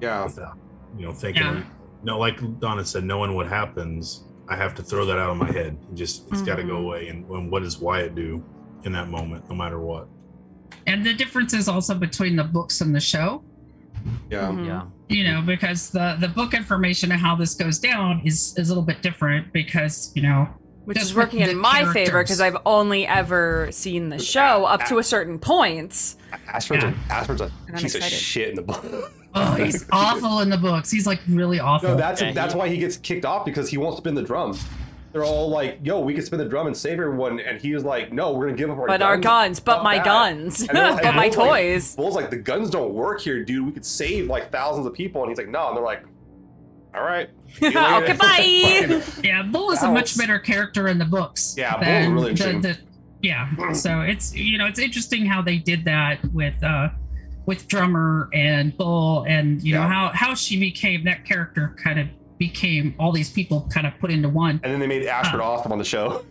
Yeah. 0.00 0.24
without, 0.24 0.56
you 0.96 1.06
know, 1.06 1.12
thinking. 1.12 1.42
Yeah. 1.42 1.62
No, 2.04 2.18
like 2.18 2.38
Donna 2.60 2.84
said, 2.84 3.04
knowing 3.04 3.34
what 3.34 3.46
happens, 3.48 4.24
I 4.48 4.56
have 4.56 4.74
to 4.76 4.82
throw 4.82 5.04
that 5.06 5.18
out 5.18 5.30
of 5.30 5.36
my 5.36 5.50
head. 5.50 5.76
And 5.88 5.96
just 5.96 6.30
it's 6.32 6.42
got 6.42 6.56
to 6.56 6.64
go 6.64 6.76
away. 6.76 7.08
And, 7.08 7.28
and 7.30 7.50
what 7.50 7.62
does 7.62 7.78
Wyatt 7.78 8.14
do 8.14 8.44
in 8.84 8.92
that 8.92 9.08
moment, 9.08 9.48
no 9.48 9.54
matter 9.54 9.78
what? 9.78 10.08
And 10.86 11.04
the 11.06 11.14
difference 11.14 11.54
is 11.54 11.68
also 11.68 11.94
between 11.94 12.36
the 12.36 12.44
books 12.44 12.80
and 12.80 12.94
the 12.94 13.00
show. 13.00 13.44
Yeah. 14.30 14.48
Mhm. 14.48 14.66
Yeah. 14.66 14.82
you 15.08 15.22
know 15.24 15.42
because 15.42 15.90
the 15.90 16.16
the 16.18 16.26
book 16.26 16.54
information 16.54 17.12
and 17.12 17.20
how 17.20 17.36
this 17.36 17.54
goes 17.54 17.78
down 17.78 18.20
is 18.24 18.52
is 18.58 18.68
a 18.68 18.72
little 18.72 18.82
bit 18.82 19.00
different 19.00 19.52
because 19.52 20.10
you 20.16 20.22
know 20.22 20.48
Which 20.86 21.00
is 21.00 21.14
working 21.14 21.38
in 21.40 21.56
my 21.56 21.84
favor 21.92 22.20
because 22.22 22.40
I've 22.40 22.56
only 22.66 23.06
ever 23.06 23.68
seen 23.70 24.08
the 24.08 24.18
show 24.18 24.64
up 24.64 24.84
to 24.86 24.98
a 24.98 25.04
certain 25.04 25.38
point. 25.38 26.16
Ashford's, 26.48 26.82
Yeah. 26.82 26.94
a, 27.10 27.12
Ashford's 27.12 27.42
a 27.42 27.52
And 27.68 27.76
I'm 27.76 27.84
of 27.84 27.90
shit 28.02 28.48
in 28.48 28.56
the 28.56 28.62
book. 28.62 29.12
oh 29.34 29.54
he's 29.54 29.86
awful 29.92 30.40
in 30.40 30.48
the 30.50 30.56
books 30.58 30.90
he's 30.90 31.06
like 31.06 31.20
really 31.28 31.58
awful 31.60 31.90
No, 31.90 31.96
that's 31.96 32.20
Yeah, 32.20 32.32
that's 32.32 32.52
he- 32.54 32.58
why 32.58 32.68
he 32.68 32.76
gets 32.78 32.96
kicked 32.96 33.24
off 33.24 33.44
because 33.44 33.68
he 33.68 33.76
won't 33.78 33.96
spin 33.96 34.14
the 34.14 34.22
drum. 34.22 34.58
They're 35.12 35.24
all 35.24 35.50
like, 35.50 35.78
"Yo, 35.82 36.00
we 36.00 36.14
can 36.14 36.24
spin 36.24 36.38
the 36.38 36.46
drum 36.46 36.66
and 36.66 36.74
save 36.74 36.94
everyone," 36.94 37.38
and 37.38 37.60
he 37.60 37.74
was 37.74 37.84
like, 37.84 38.14
"No, 38.14 38.32
we're 38.32 38.46
gonna 38.46 38.56
give 38.56 38.70
up 38.70 38.78
our 38.78 38.86
guns. 38.86 38.98
But 38.98 38.98
guns." 38.98 39.02
our 39.02 39.16
guns, 39.18 39.60
but 39.60 39.74
Fuck 39.74 39.84
my 39.84 39.96
that." 39.96 40.04
guns, 40.06 40.60
And 40.62 40.72
like- 40.78 41.02
but 41.02 41.14
my 41.14 41.28
Bull's 41.28 41.36
like- 41.36 41.50
toys. 41.50 41.96
Bull's 41.96 42.14
like, 42.14 42.30
"The 42.30 42.36
guns 42.38 42.70
don't 42.70 42.94
work 42.94 43.20
here, 43.20 43.44
dude. 43.44 43.66
We 43.66 43.72
could 43.72 43.84
save 43.84 44.28
like 44.28 44.50
thousands 44.50 44.86
of 44.86 44.94
people," 44.94 45.20
and 45.22 45.30
he's 45.30 45.36
like, 45.36 45.48
"No," 45.50 45.68
and 45.68 45.76
they're 45.76 45.84
like, 45.84 46.02
"All 46.94 47.02
right, 47.02 47.28
see. 47.58 47.66
Okay, 47.76 48.12
bye. 48.14 49.02
yeah 49.22 49.42
bull 49.42 49.70
is 49.72 49.82
a 49.82 49.86
That 49.86 49.92
much 49.92 50.16
better 50.16 50.38
character 50.38 50.88
in 50.88 50.96
the 50.96 51.04
books 51.04 51.56
Yeah, 51.58 51.74
Bull's 51.74 52.12
really 52.14 52.22
the- 52.24 52.30
interesting. 52.30 52.60
the- 52.62 52.78
yeah 53.20 53.72
so 53.72 54.00
it's 54.00 54.34
you 54.34 54.56
know 54.58 54.66
it's 54.66 54.78
interesting 54.80 55.26
how 55.26 55.42
they 55.42 55.56
did 55.58 55.84
that 55.84 56.18
with 56.32 56.60
uh 56.64 56.88
with 57.46 57.66
drummer 57.68 58.28
and 58.32 58.76
bull 58.76 59.24
and 59.28 59.62
you 59.62 59.74
know 59.74 59.82
how 59.82 60.10
how 60.14 60.34
she 60.34 60.58
became 60.58 61.04
that 61.04 61.24
character 61.24 61.74
kind 61.82 61.98
of 61.98 62.06
became 62.38 62.94
all 62.98 63.12
these 63.12 63.30
people 63.30 63.68
kind 63.72 63.86
of 63.86 63.92
put 64.00 64.10
into 64.10 64.28
one 64.28 64.60
and 64.62 64.72
then 64.72 64.80
they 64.80 64.86
made 64.86 65.06
Ashford 65.06 65.40
awesome 65.40 65.72
on 65.72 65.78
the 65.78 65.84
show. 65.84 66.24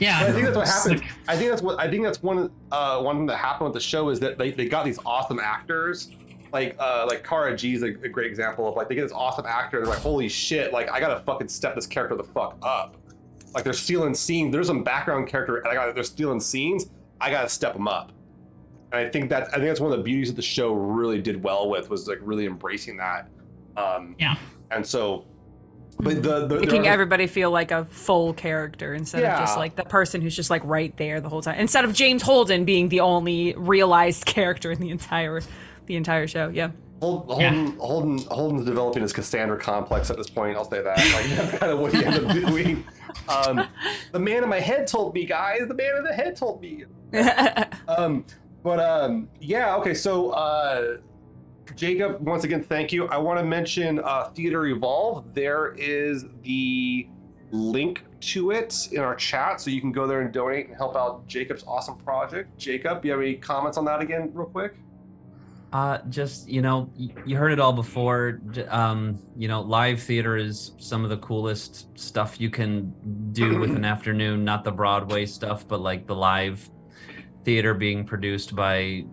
yeah 0.00 0.20
I 0.20 0.32
think 0.32 0.44
that's 0.44 0.56
what 0.56 0.66
happened. 0.68 1.00
like- 1.00 1.10
I 1.28 1.36
think 1.36 1.50
that's 1.50 1.62
what 1.62 1.78
I 1.78 1.88
think 1.90 2.04
that's 2.04 2.22
one 2.22 2.50
uh, 2.72 3.00
one 3.02 3.16
thing 3.18 3.26
that 3.26 3.36
happened 3.36 3.66
with 3.66 3.74
the 3.74 3.80
show 3.80 4.08
is 4.10 4.20
that 4.20 4.38
they, 4.38 4.50
they 4.52 4.66
got 4.66 4.84
these 4.84 4.98
awesome 5.04 5.38
actors. 5.40 6.10
Like 6.52 6.76
uh, 6.78 7.06
like 7.08 7.24
Cara 7.24 7.56
Gee 7.56 7.74
is 7.74 7.82
a, 7.82 7.86
a 7.88 8.08
great 8.08 8.28
example 8.28 8.68
of 8.68 8.76
like 8.76 8.88
they 8.88 8.94
get 8.94 9.02
this 9.02 9.12
awesome 9.12 9.44
actor 9.46 9.78
and 9.78 9.86
they're 9.86 9.94
like 9.94 10.02
holy 10.02 10.28
shit 10.28 10.72
like 10.72 10.88
I 10.90 11.00
gotta 11.00 11.20
fucking 11.24 11.48
step 11.48 11.74
this 11.74 11.86
character 11.86 12.16
the 12.16 12.22
fuck 12.24 12.56
up. 12.62 12.96
Like 13.54 13.64
they're 13.64 13.72
stealing 13.72 14.14
scenes. 14.14 14.52
There's 14.52 14.68
some 14.68 14.82
background 14.84 15.26
character 15.28 15.58
and 15.58 15.68
I 15.68 15.74
got 15.74 15.94
they're 15.94 16.04
stealing 16.04 16.40
scenes. 16.40 16.86
I 17.20 17.30
gotta 17.30 17.48
step 17.48 17.72
them 17.74 17.86
up. 17.88 18.12
And 18.94 19.06
I 19.06 19.10
think 19.10 19.28
that 19.30 19.48
I 19.48 19.56
think 19.56 19.64
that's 19.64 19.80
one 19.80 19.90
of 19.90 19.98
the 19.98 20.04
beauties 20.04 20.28
that 20.28 20.36
the 20.36 20.42
show 20.42 20.72
really 20.72 21.20
did 21.20 21.42
well 21.42 21.68
with 21.68 21.90
was 21.90 22.06
like 22.06 22.18
really 22.22 22.46
embracing 22.46 22.96
that. 22.98 23.28
Um, 23.76 24.14
Yeah. 24.18 24.36
And 24.70 24.86
so, 24.86 25.26
but 25.98 26.22
the, 26.22 26.46
the 26.46 26.60
Making 26.60 26.86
are- 26.86 26.92
everybody 26.92 27.26
feel 27.26 27.50
like 27.50 27.70
a 27.70 27.84
full 27.86 28.34
character 28.34 28.94
instead 28.94 29.24
of 29.24 29.38
just 29.40 29.56
like 29.56 29.74
the 29.76 29.84
person 29.84 30.20
who's 30.20 30.34
just 30.36 30.50
like 30.50 30.62
right 30.64 30.96
there 30.96 31.20
the 31.20 31.28
whole 31.28 31.42
time. 31.42 31.58
Instead 31.58 31.84
of 31.84 31.92
James 31.92 32.22
Holden 32.22 32.64
being 32.64 32.88
the 32.88 33.00
only 33.00 33.54
realized 33.56 34.24
character 34.26 34.70
in 34.70 34.78
the 34.80 34.90
entire 34.90 35.40
the 35.86 35.96
entire 35.96 36.26
show. 36.28 36.48
Yeah. 36.48 36.70
Hold, 37.00 37.40
Yeah. 37.40 37.50
Holden, 37.52 37.76
Holden, 37.78 38.18
Holden's 38.30 38.64
developing 38.64 39.02
his 39.02 39.12
Cassandra 39.12 39.58
complex 39.58 40.08
at 40.10 40.16
this 40.16 40.30
point. 40.30 40.56
I'll 40.56 40.70
say 40.70 40.82
that. 40.82 40.96
Like 40.96 41.26
that's 41.36 41.58
kind 41.58 41.72
of 41.72 41.80
what 41.80 41.92
he 41.92 42.04
ended 42.04 42.24
up 42.24 42.32
doing. 42.48 42.84
Um, 43.28 43.66
the 44.12 44.18
man 44.20 44.42
in 44.44 44.48
my 44.48 44.60
head 44.60 44.86
told 44.86 45.14
me, 45.14 45.24
guys. 45.26 45.60
The 45.66 45.74
man 45.74 45.96
in 45.98 46.04
the 46.04 46.12
head 46.12 46.36
told 46.36 46.60
me. 46.62 46.84
Um, 47.86 48.24
but 48.64 48.80
um, 48.80 49.28
yeah, 49.40 49.76
okay. 49.76 49.92
So 49.92 50.30
uh, 50.30 50.96
Jacob, 51.76 52.26
once 52.26 52.44
again, 52.44 52.62
thank 52.62 52.92
you. 52.92 53.06
I 53.08 53.18
want 53.18 53.38
to 53.38 53.44
mention 53.44 54.00
uh, 54.00 54.30
Theater 54.30 54.66
Evolve. 54.66 55.34
There 55.34 55.74
is 55.74 56.24
the 56.42 57.06
link 57.50 58.04
to 58.20 58.52
it 58.52 58.88
in 58.90 59.00
our 59.00 59.14
chat, 59.14 59.60
so 59.60 59.70
you 59.70 59.82
can 59.82 59.92
go 59.92 60.06
there 60.06 60.22
and 60.22 60.32
donate 60.32 60.68
and 60.68 60.76
help 60.76 60.96
out 60.96 61.26
Jacob's 61.26 61.62
awesome 61.66 61.98
project. 61.98 62.56
Jacob, 62.58 63.04
you 63.04 63.10
have 63.10 63.20
any 63.20 63.34
comments 63.34 63.76
on 63.76 63.84
that 63.84 64.00
again, 64.00 64.30
real 64.32 64.46
quick? 64.46 64.76
Uh, 65.74 65.98
just 66.08 66.48
you 66.48 66.62
know, 66.62 66.88
you 66.96 67.36
heard 67.36 67.52
it 67.52 67.60
all 67.60 67.72
before. 67.72 68.40
Um, 68.68 69.18
you 69.36 69.48
know, 69.48 69.60
live 69.60 70.00
theater 70.00 70.38
is 70.38 70.72
some 70.78 71.04
of 71.04 71.10
the 71.10 71.18
coolest 71.18 71.98
stuff 71.98 72.40
you 72.40 72.48
can 72.48 72.94
do 73.32 73.58
with 73.58 73.76
an 73.76 73.84
afternoon. 73.94 74.42
Not 74.42 74.64
the 74.64 74.72
Broadway 74.72 75.26
stuff, 75.26 75.68
but 75.68 75.80
like 75.80 76.06
the 76.06 76.14
live 76.14 76.70
theater 77.44 77.74
being 77.74 78.04
produced 78.04 78.54
by 78.54 79.04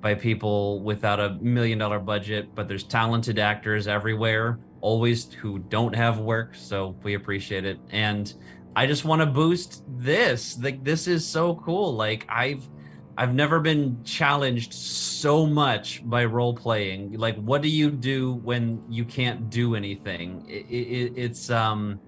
by 0.00 0.14
people 0.14 0.82
without 0.82 1.18
a 1.18 1.30
million 1.40 1.78
dollar 1.78 1.98
budget. 1.98 2.54
But 2.54 2.68
there's 2.68 2.84
talented 2.84 3.38
actors 3.38 3.88
everywhere, 3.88 4.58
always 4.80 5.32
who 5.32 5.58
don't 5.58 5.94
have 5.94 6.18
work. 6.18 6.54
So 6.54 6.96
we 7.02 7.14
appreciate 7.14 7.64
it. 7.64 7.78
And 7.90 8.32
I 8.76 8.86
just 8.86 9.04
want 9.04 9.20
to 9.22 9.26
boost 9.26 9.82
this. 9.88 10.58
Like 10.60 10.84
this 10.84 11.06
is 11.06 11.26
so 11.26 11.54
cool. 11.56 11.94
Like 11.94 12.26
I've 12.28 12.68
I've 13.16 13.34
never 13.34 13.60
been 13.60 14.02
challenged 14.02 14.74
so 14.74 15.46
much 15.46 16.02
by 16.08 16.24
role 16.24 16.54
playing. 16.54 17.12
Like, 17.12 17.36
what 17.36 17.62
do 17.62 17.68
you 17.68 17.90
do 17.90 18.34
when 18.34 18.82
you 18.88 19.04
can't 19.04 19.50
do 19.50 19.76
anything? 19.76 20.44
It, 20.48 20.66
it, 20.68 21.12
it's 21.16 21.48
um, 21.50 22.00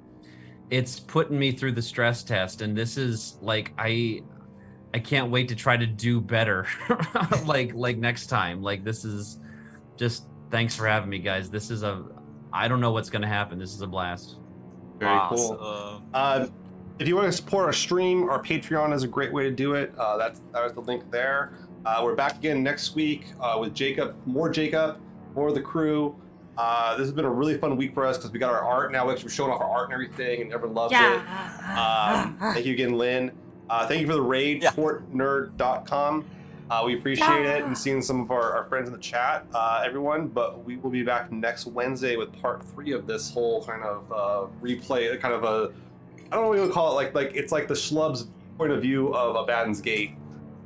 it's 0.70 0.99
putting 0.99 1.39
me 1.39 1.52
through 1.52 1.73
the 1.73 1.83
stress 1.83 2.25
test, 2.25 2.60
and 2.60 2.76
this 2.76 2.97
is 2.97 3.39
like 3.41 3.73
I, 3.78 4.23
I 4.97 4.99
can't 4.99 5.31
wait 5.31 5.49
to 5.49 5.55
try 5.55 5.76
to 5.76 5.86
do 5.86 6.23
better. 6.23 6.66
like 7.44 7.75
like 7.75 7.99
next 7.99 8.28
time. 8.28 8.62
Like 8.62 8.83
this 8.83 9.05
is 9.05 9.39
just 9.99 10.25
thanks 10.50 10.75
for 10.75 10.86
having 10.86 11.10
me, 11.10 11.18
guys. 11.18 11.50
This 11.50 11.70
is 11.70 11.83
a 11.83 12.02
I 12.50 12.66
don't 12.66 12.81
know 12.81 12.92
what's 12.92 13.10
gonna 13.10 13.26
happen. 13.26 13.58
This 13.58 13.75
is 13.75 13.83
a 13.83 13.86
blast. 13.86 14.36
Very 14.99 15.20
cool. 15.28 15.58
Awesome. 15.60 16.02
Uh, 16.15 16.47
if 16.99 17.07
you 17.07 17.15
want 17.15 17.31
to 17.31 17.36
support 17.36 17.66
our 17.66 17.75
stream, 17.75 18.31
our 18.31 18.42
Patreon 18.42 18.94
is 18.94 19.02
a 19.02 19.07
great 19.07 19.34
way 19.34 19.42
to 19.42 19.50
do 19.50 19.75
it. 19.75 19.92
Uh, 19.99 20.16
that's 20.16 20.41
there's 20.55 20.73
the 20.73 20.81
link 20.81 21.10
there. 21.10 21.52
Uh, 21.84 22.00
we're 22.02 22.15
back 22.15 22.36
again 22.36 22.62
next 22.62 22.94
week 22.94 23.26
uh, 23.39 23.58
with 23.60 23.75
Jacob, 23.75 24.16
more 24.25 24.49
Jacob, 24.49 24.99
more 25.34 25.49
of 25.49 25.55
the 25.55 25.60
crew. 25.60 26.16
Uh, 26.57 26.97
this 26.97 27.05
has 27.05 27.12
been 27.12 27.26
a 27.26 27.31
really 27.31 27.58
fun 27.58 27.76
week 27.76 27.92
for 27.92 28.07
us 28.07 28.16
because 28.16 28.31
we 28.31 28.39
got 28.39 28.50
our 28.50 28.62
art 28.62 28.92
now. 28.92 29.07
We're 29.07 29.18
showing 29.18 29.52
off 29.52 29.60
our 29.60 29.68
art 29.68 29.91
and 29.91 29.92
everything, 29.92 30.41
and 30.41 30.55
everyone 30.55 30.75
loves 30.75 30.94
it. 30.94 30.99
Um, 31.78 32.39
thank 32.55 32.65
you 32.65 32.73
again, 32.73 32.97
Lynn. 32.97 33.31
Uh, 33.69 33.86
thank 33.86 34.01
you 34.01 34.07
for 34.07 34.15
the 34.15 34.23
raid, 34.23 34.62
Yeah. 34.62 34.70
fortnerd.com. 34.73 36.25
Uh, 36.69 36.83
we 36.85 36.95
appreciate 36.99 37.47
it 37.47 37.65
and 37.65 37.77
seeing 37.78 38.03
some 38.03 38.20
of 38.20 38.31
our, 38.33 38.53
our 38.53 38.65
friends 38.65 38.89
in 38.89 38.93
the 38.93 39.01
chat, 39.01 39.47
uh, 39.55 39.83
everyone. 39.86 40.27
But 40.27 40.65
we 40.65 40.77
will 40.77 40.91
be 40.91 41.05
back 41.05 41.31
next 41.31 41.67
Wednesday 41.67 42.17
with 42.17 42.33
part 42.41 42.65
three 42.65 42.93
of 42.93 43.07
this 43.07 43.31
whole 43.31 43.65
kind 43.65 43.83
of 43.85 44.11
uh, 44.12 44.47
replay, 44.61 45.19
kind 45.20 45.33
of 45.35 45.45
a, 45.45 45.73
I 46.31 46.35
don't 46.35 46.43
know 46.43 46.49
what 46.49 46.57
you 46.59 46.62
would 46.65 46.73
call 46.73 46.91
it, 46.91 46.95
like 46.95 47.15
like 47.15 47.36
it's 47.36 47.53
like 47.53 47.69
the 47.69 47.75
schlub's 47.75 48.27
point 48.59 48.73
of 48.73 48.83
view 48.83 49.15
of 49.15 49.36
Abaddon's 49.36 49.81
Gate. 49.81 50.17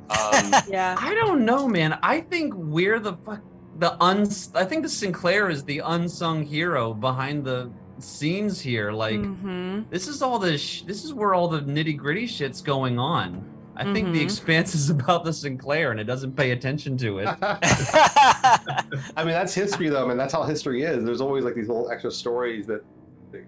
Um, 0.09 0.53
yeah. 0.67 0.95
I 0.99 1.13
don't 1.13 1.45
know, 1.45 1.67
man. 1.67 1.99
I 2.01 2.21
think 2.21 2.53
we're 2.55 2.99
the 2.99 3.13
fuck 3.13 3.41
the 3.77 3.95
uns. 4.03 4.49
I 4.55 4.65
think 4.65 4.81
the 4.81 4.89
Sinclair 4.89 5.49
is 5.51 5.63
the 5.63 5.79
unsung 5.85 6.43
hero 6.43 6.93
behind 6.95 7.45
the 7.45 7.71
scenes 8.01 8.59
here. 8.61 8.91
Like 8.91 9.19
Mhm. 9.19 9.85
this 9.89 10.07
is 10.07 10.21
all 10.21 10.39
the 10.39 10.57
sh- 10.57 10.81
this 10.83 11.03
is 11.03 11.13
where 11.13 11.33
all 11.33 11.47
the 11.47 11.61
nitty 11.61 11.95
gritty 11.97 12.27
shit's 12.27 12.61
going 12.61 12.99
on. 12.99 13.43
I 13.75 13.83
think 13.93 14.11
the 14.11 14.19
Mhm. 14.19 14.23
Expanse 14.23 14.75
is 14.75 14.89
about 14.89 15.23
the 15.23 15.31
Sinclair, 15.33 15.91
and 15.91 15.99
it 15.99 16.03
doesn't 16.03 16.35
pay 16.35 16.51
attention 16.51 16.97
to 16.97 17.19
it. 17.19 17.29
I 17.41 18.89
mean, 19.17 19.27
that's 19.29 19.53
history, 19.53 19.89
though. 19.89 20.03
I 20.05 20.07
mean, 20.07 20.17
that's 20.17 20.33
how 20.33 20.43
history 20.43 20.83
is. 20.83 21.03
There's 21.03 21.21
always 21.21 21.43
like 21.43 21.55
these 21.55 21.67
little 21.67 21.89
extra 21.89 22.11
stories 22.11 22.65
that 22.67 22.83
they 23.31 23.39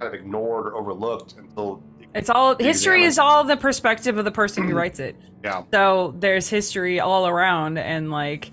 kind 0.00 0.12
of 0.12 0.14
ignored 0.14 0.66
or 0.66 0.76
overlooked 0.76 1.34
until. 1.38 1.82
It's 2.14 2.30
all 2.30 2.56
history 2.56 3.04
is 3.04 3.18
all 3.18 3.44
the 3.44 3.56
perspective 3.58 4.16
of 4.16 4.24
the 4.24 4.30
person 4.30 4.66
who 4.68 4.74
writes 4.74 4.98
it. 5.00 5.16
Yeah. 5.44 5.62
So 5.72 6.12
there's 6.18 6.48
history 6.48 6.98
all 6.98 7.28
around, 7.28 7.78
and 7.78 8.10
like 8.10 8.50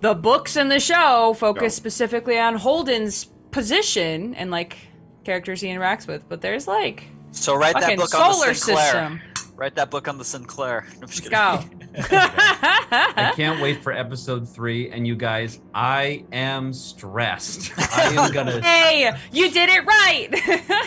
the 0.00 0.14
books 0.14 0.54
and 0.54 0.70
the 0.70 0.78
show 0.78 1.32
focus 1.36 1.62
Yeah. 1.74 1.80
specifically 1.80 2.38
on 2.38 2.54
Holden's 2.54 3.26
position 3.50 4.34
and 4.34 4.50
like 4.50 4.76
characters 5.24 5.60
he 5.60 5.68
interacts 5.68 6.06
with. 6.06 6.28
But 6.28 6.40
there's 6.40 6.66
like 6.66 7.04
so 7.32 7.54
write 7.54 7.74
that 7.80 7.96
book 7.96 8.14
on 8.14 8.30
the 8.40 8.54
Sinclair. 8.54 8.54
system. 8.54 9.20
Write 9.56 9.74
that 9.74 9.90
book 9.90 10.08
on 10.08 10.16
the 10.16 10.24
Sinclair. 10.24 10.86
No, 10.94 10.96
I'm 11.02 11.08
just 11.08 11.30
Let's 11.30 11.68
kidding. 11.68 11.78
go. 11.78 12.06
I 12.08 13.32
can't 13.36 13.60
wait 13.60 13.82
for 13.82 13.92
episode 13.92 14.48
three. 14.48 14.90
And 14.90 15.06
you 15.06 15.14
guys, 15.14 15.60
I 15.74 16.24
am 16.32 16.72
stressed. 16.72 17.70
I 17.78 18.14
am 18.16 18.32
gonna. 18.32 18.60
hey, 18.64 19.12
you 19.32 19.50
did 19.50 19.68
it 19.68 19.84
right. 19.84 20.28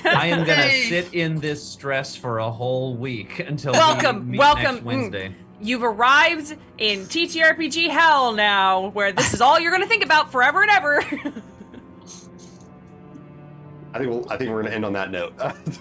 I 0.05 0.27
am 0.27 0.39
gonna 0.39 0.63
Hey. 0.63 0.89
sit 0.89 1.13
in 1.13 1.39
this 1.39 1.63
stress 1.63 2.15
for 2.15 2.39
a 2.39 2.49
whole 2.49 2.95
week 2.95 3.39
until 3.39 3.73
Welcome, 3.73 4.21
we 4.25 4.31
meet 4.31 4.37
welcome. 4.39 4.63
next 4.63 4.79
Mm. 4.79 4.83
Wednesday. 4.85 5.35
You've 5.61 5.83
arrived 5.83 6.57
in 6.79 7.01
TTRPG 7.01 7.89
hell 7.89 8.33
now, 8.33 8.87
where 8.89 9.11
this 9.13 9.33
is 9.33 9.39
all 9.39 9.59
you're 9.59 9.71
gonna 9.71 9.85
think 9.87 10.03
about 10.03 10.31
forever 10.31 10.61
and 10.63 10.71
ever. 10.71 11.41
I 13.93 13.99
think 13.99 14.09
we'll, 14.09 14.31
I 14.31 14.37
think 14.37 14.49
we're 14.49 14.63
gonna 14.63 14.73
end 14.75 14.85
on 14.85 14.93
that 14.93 15.11
note. 15.11 15.33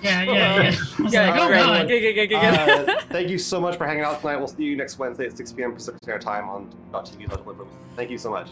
Yeah, 0.02 0.22
yeah, 0.22 0.74
yeah. 1.10 1.86
Good, 1.86 2.28
good. 2.28 2.88
uh, 2.88 3.00
thank 3.08 3.30
you 3.30 3.38
so 3.38 3.60
much 3.60 3.76
for 3.76 3.86
hanging 3.86 4.04
out 4.04 4.20
tonight. 4.20 4.36
We'll 4.36 4.48
see 4.48 4.64
you 4.64 4.76
next 4.76 4.98
Wednesday 4.98 5.26
at 5.26 5.36
6 5.36 5.52
p.m. 5.52 5.72
Pacific 5.72 6.00
Standard 6.02 6.22
Time 6.22 6.48
on 6.48 6.70
TV. 6.92 7.66
Thank 7.96 8.10
you 8.10 8.18
so 8.18 8.30
much. 8.30 8.48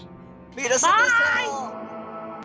Meet 0.57 0.71
us 0.73 0.83
in 0.83 0.89
the 0.89 0.97
Bye. 0.97 1.45
cell. 1.45 1.97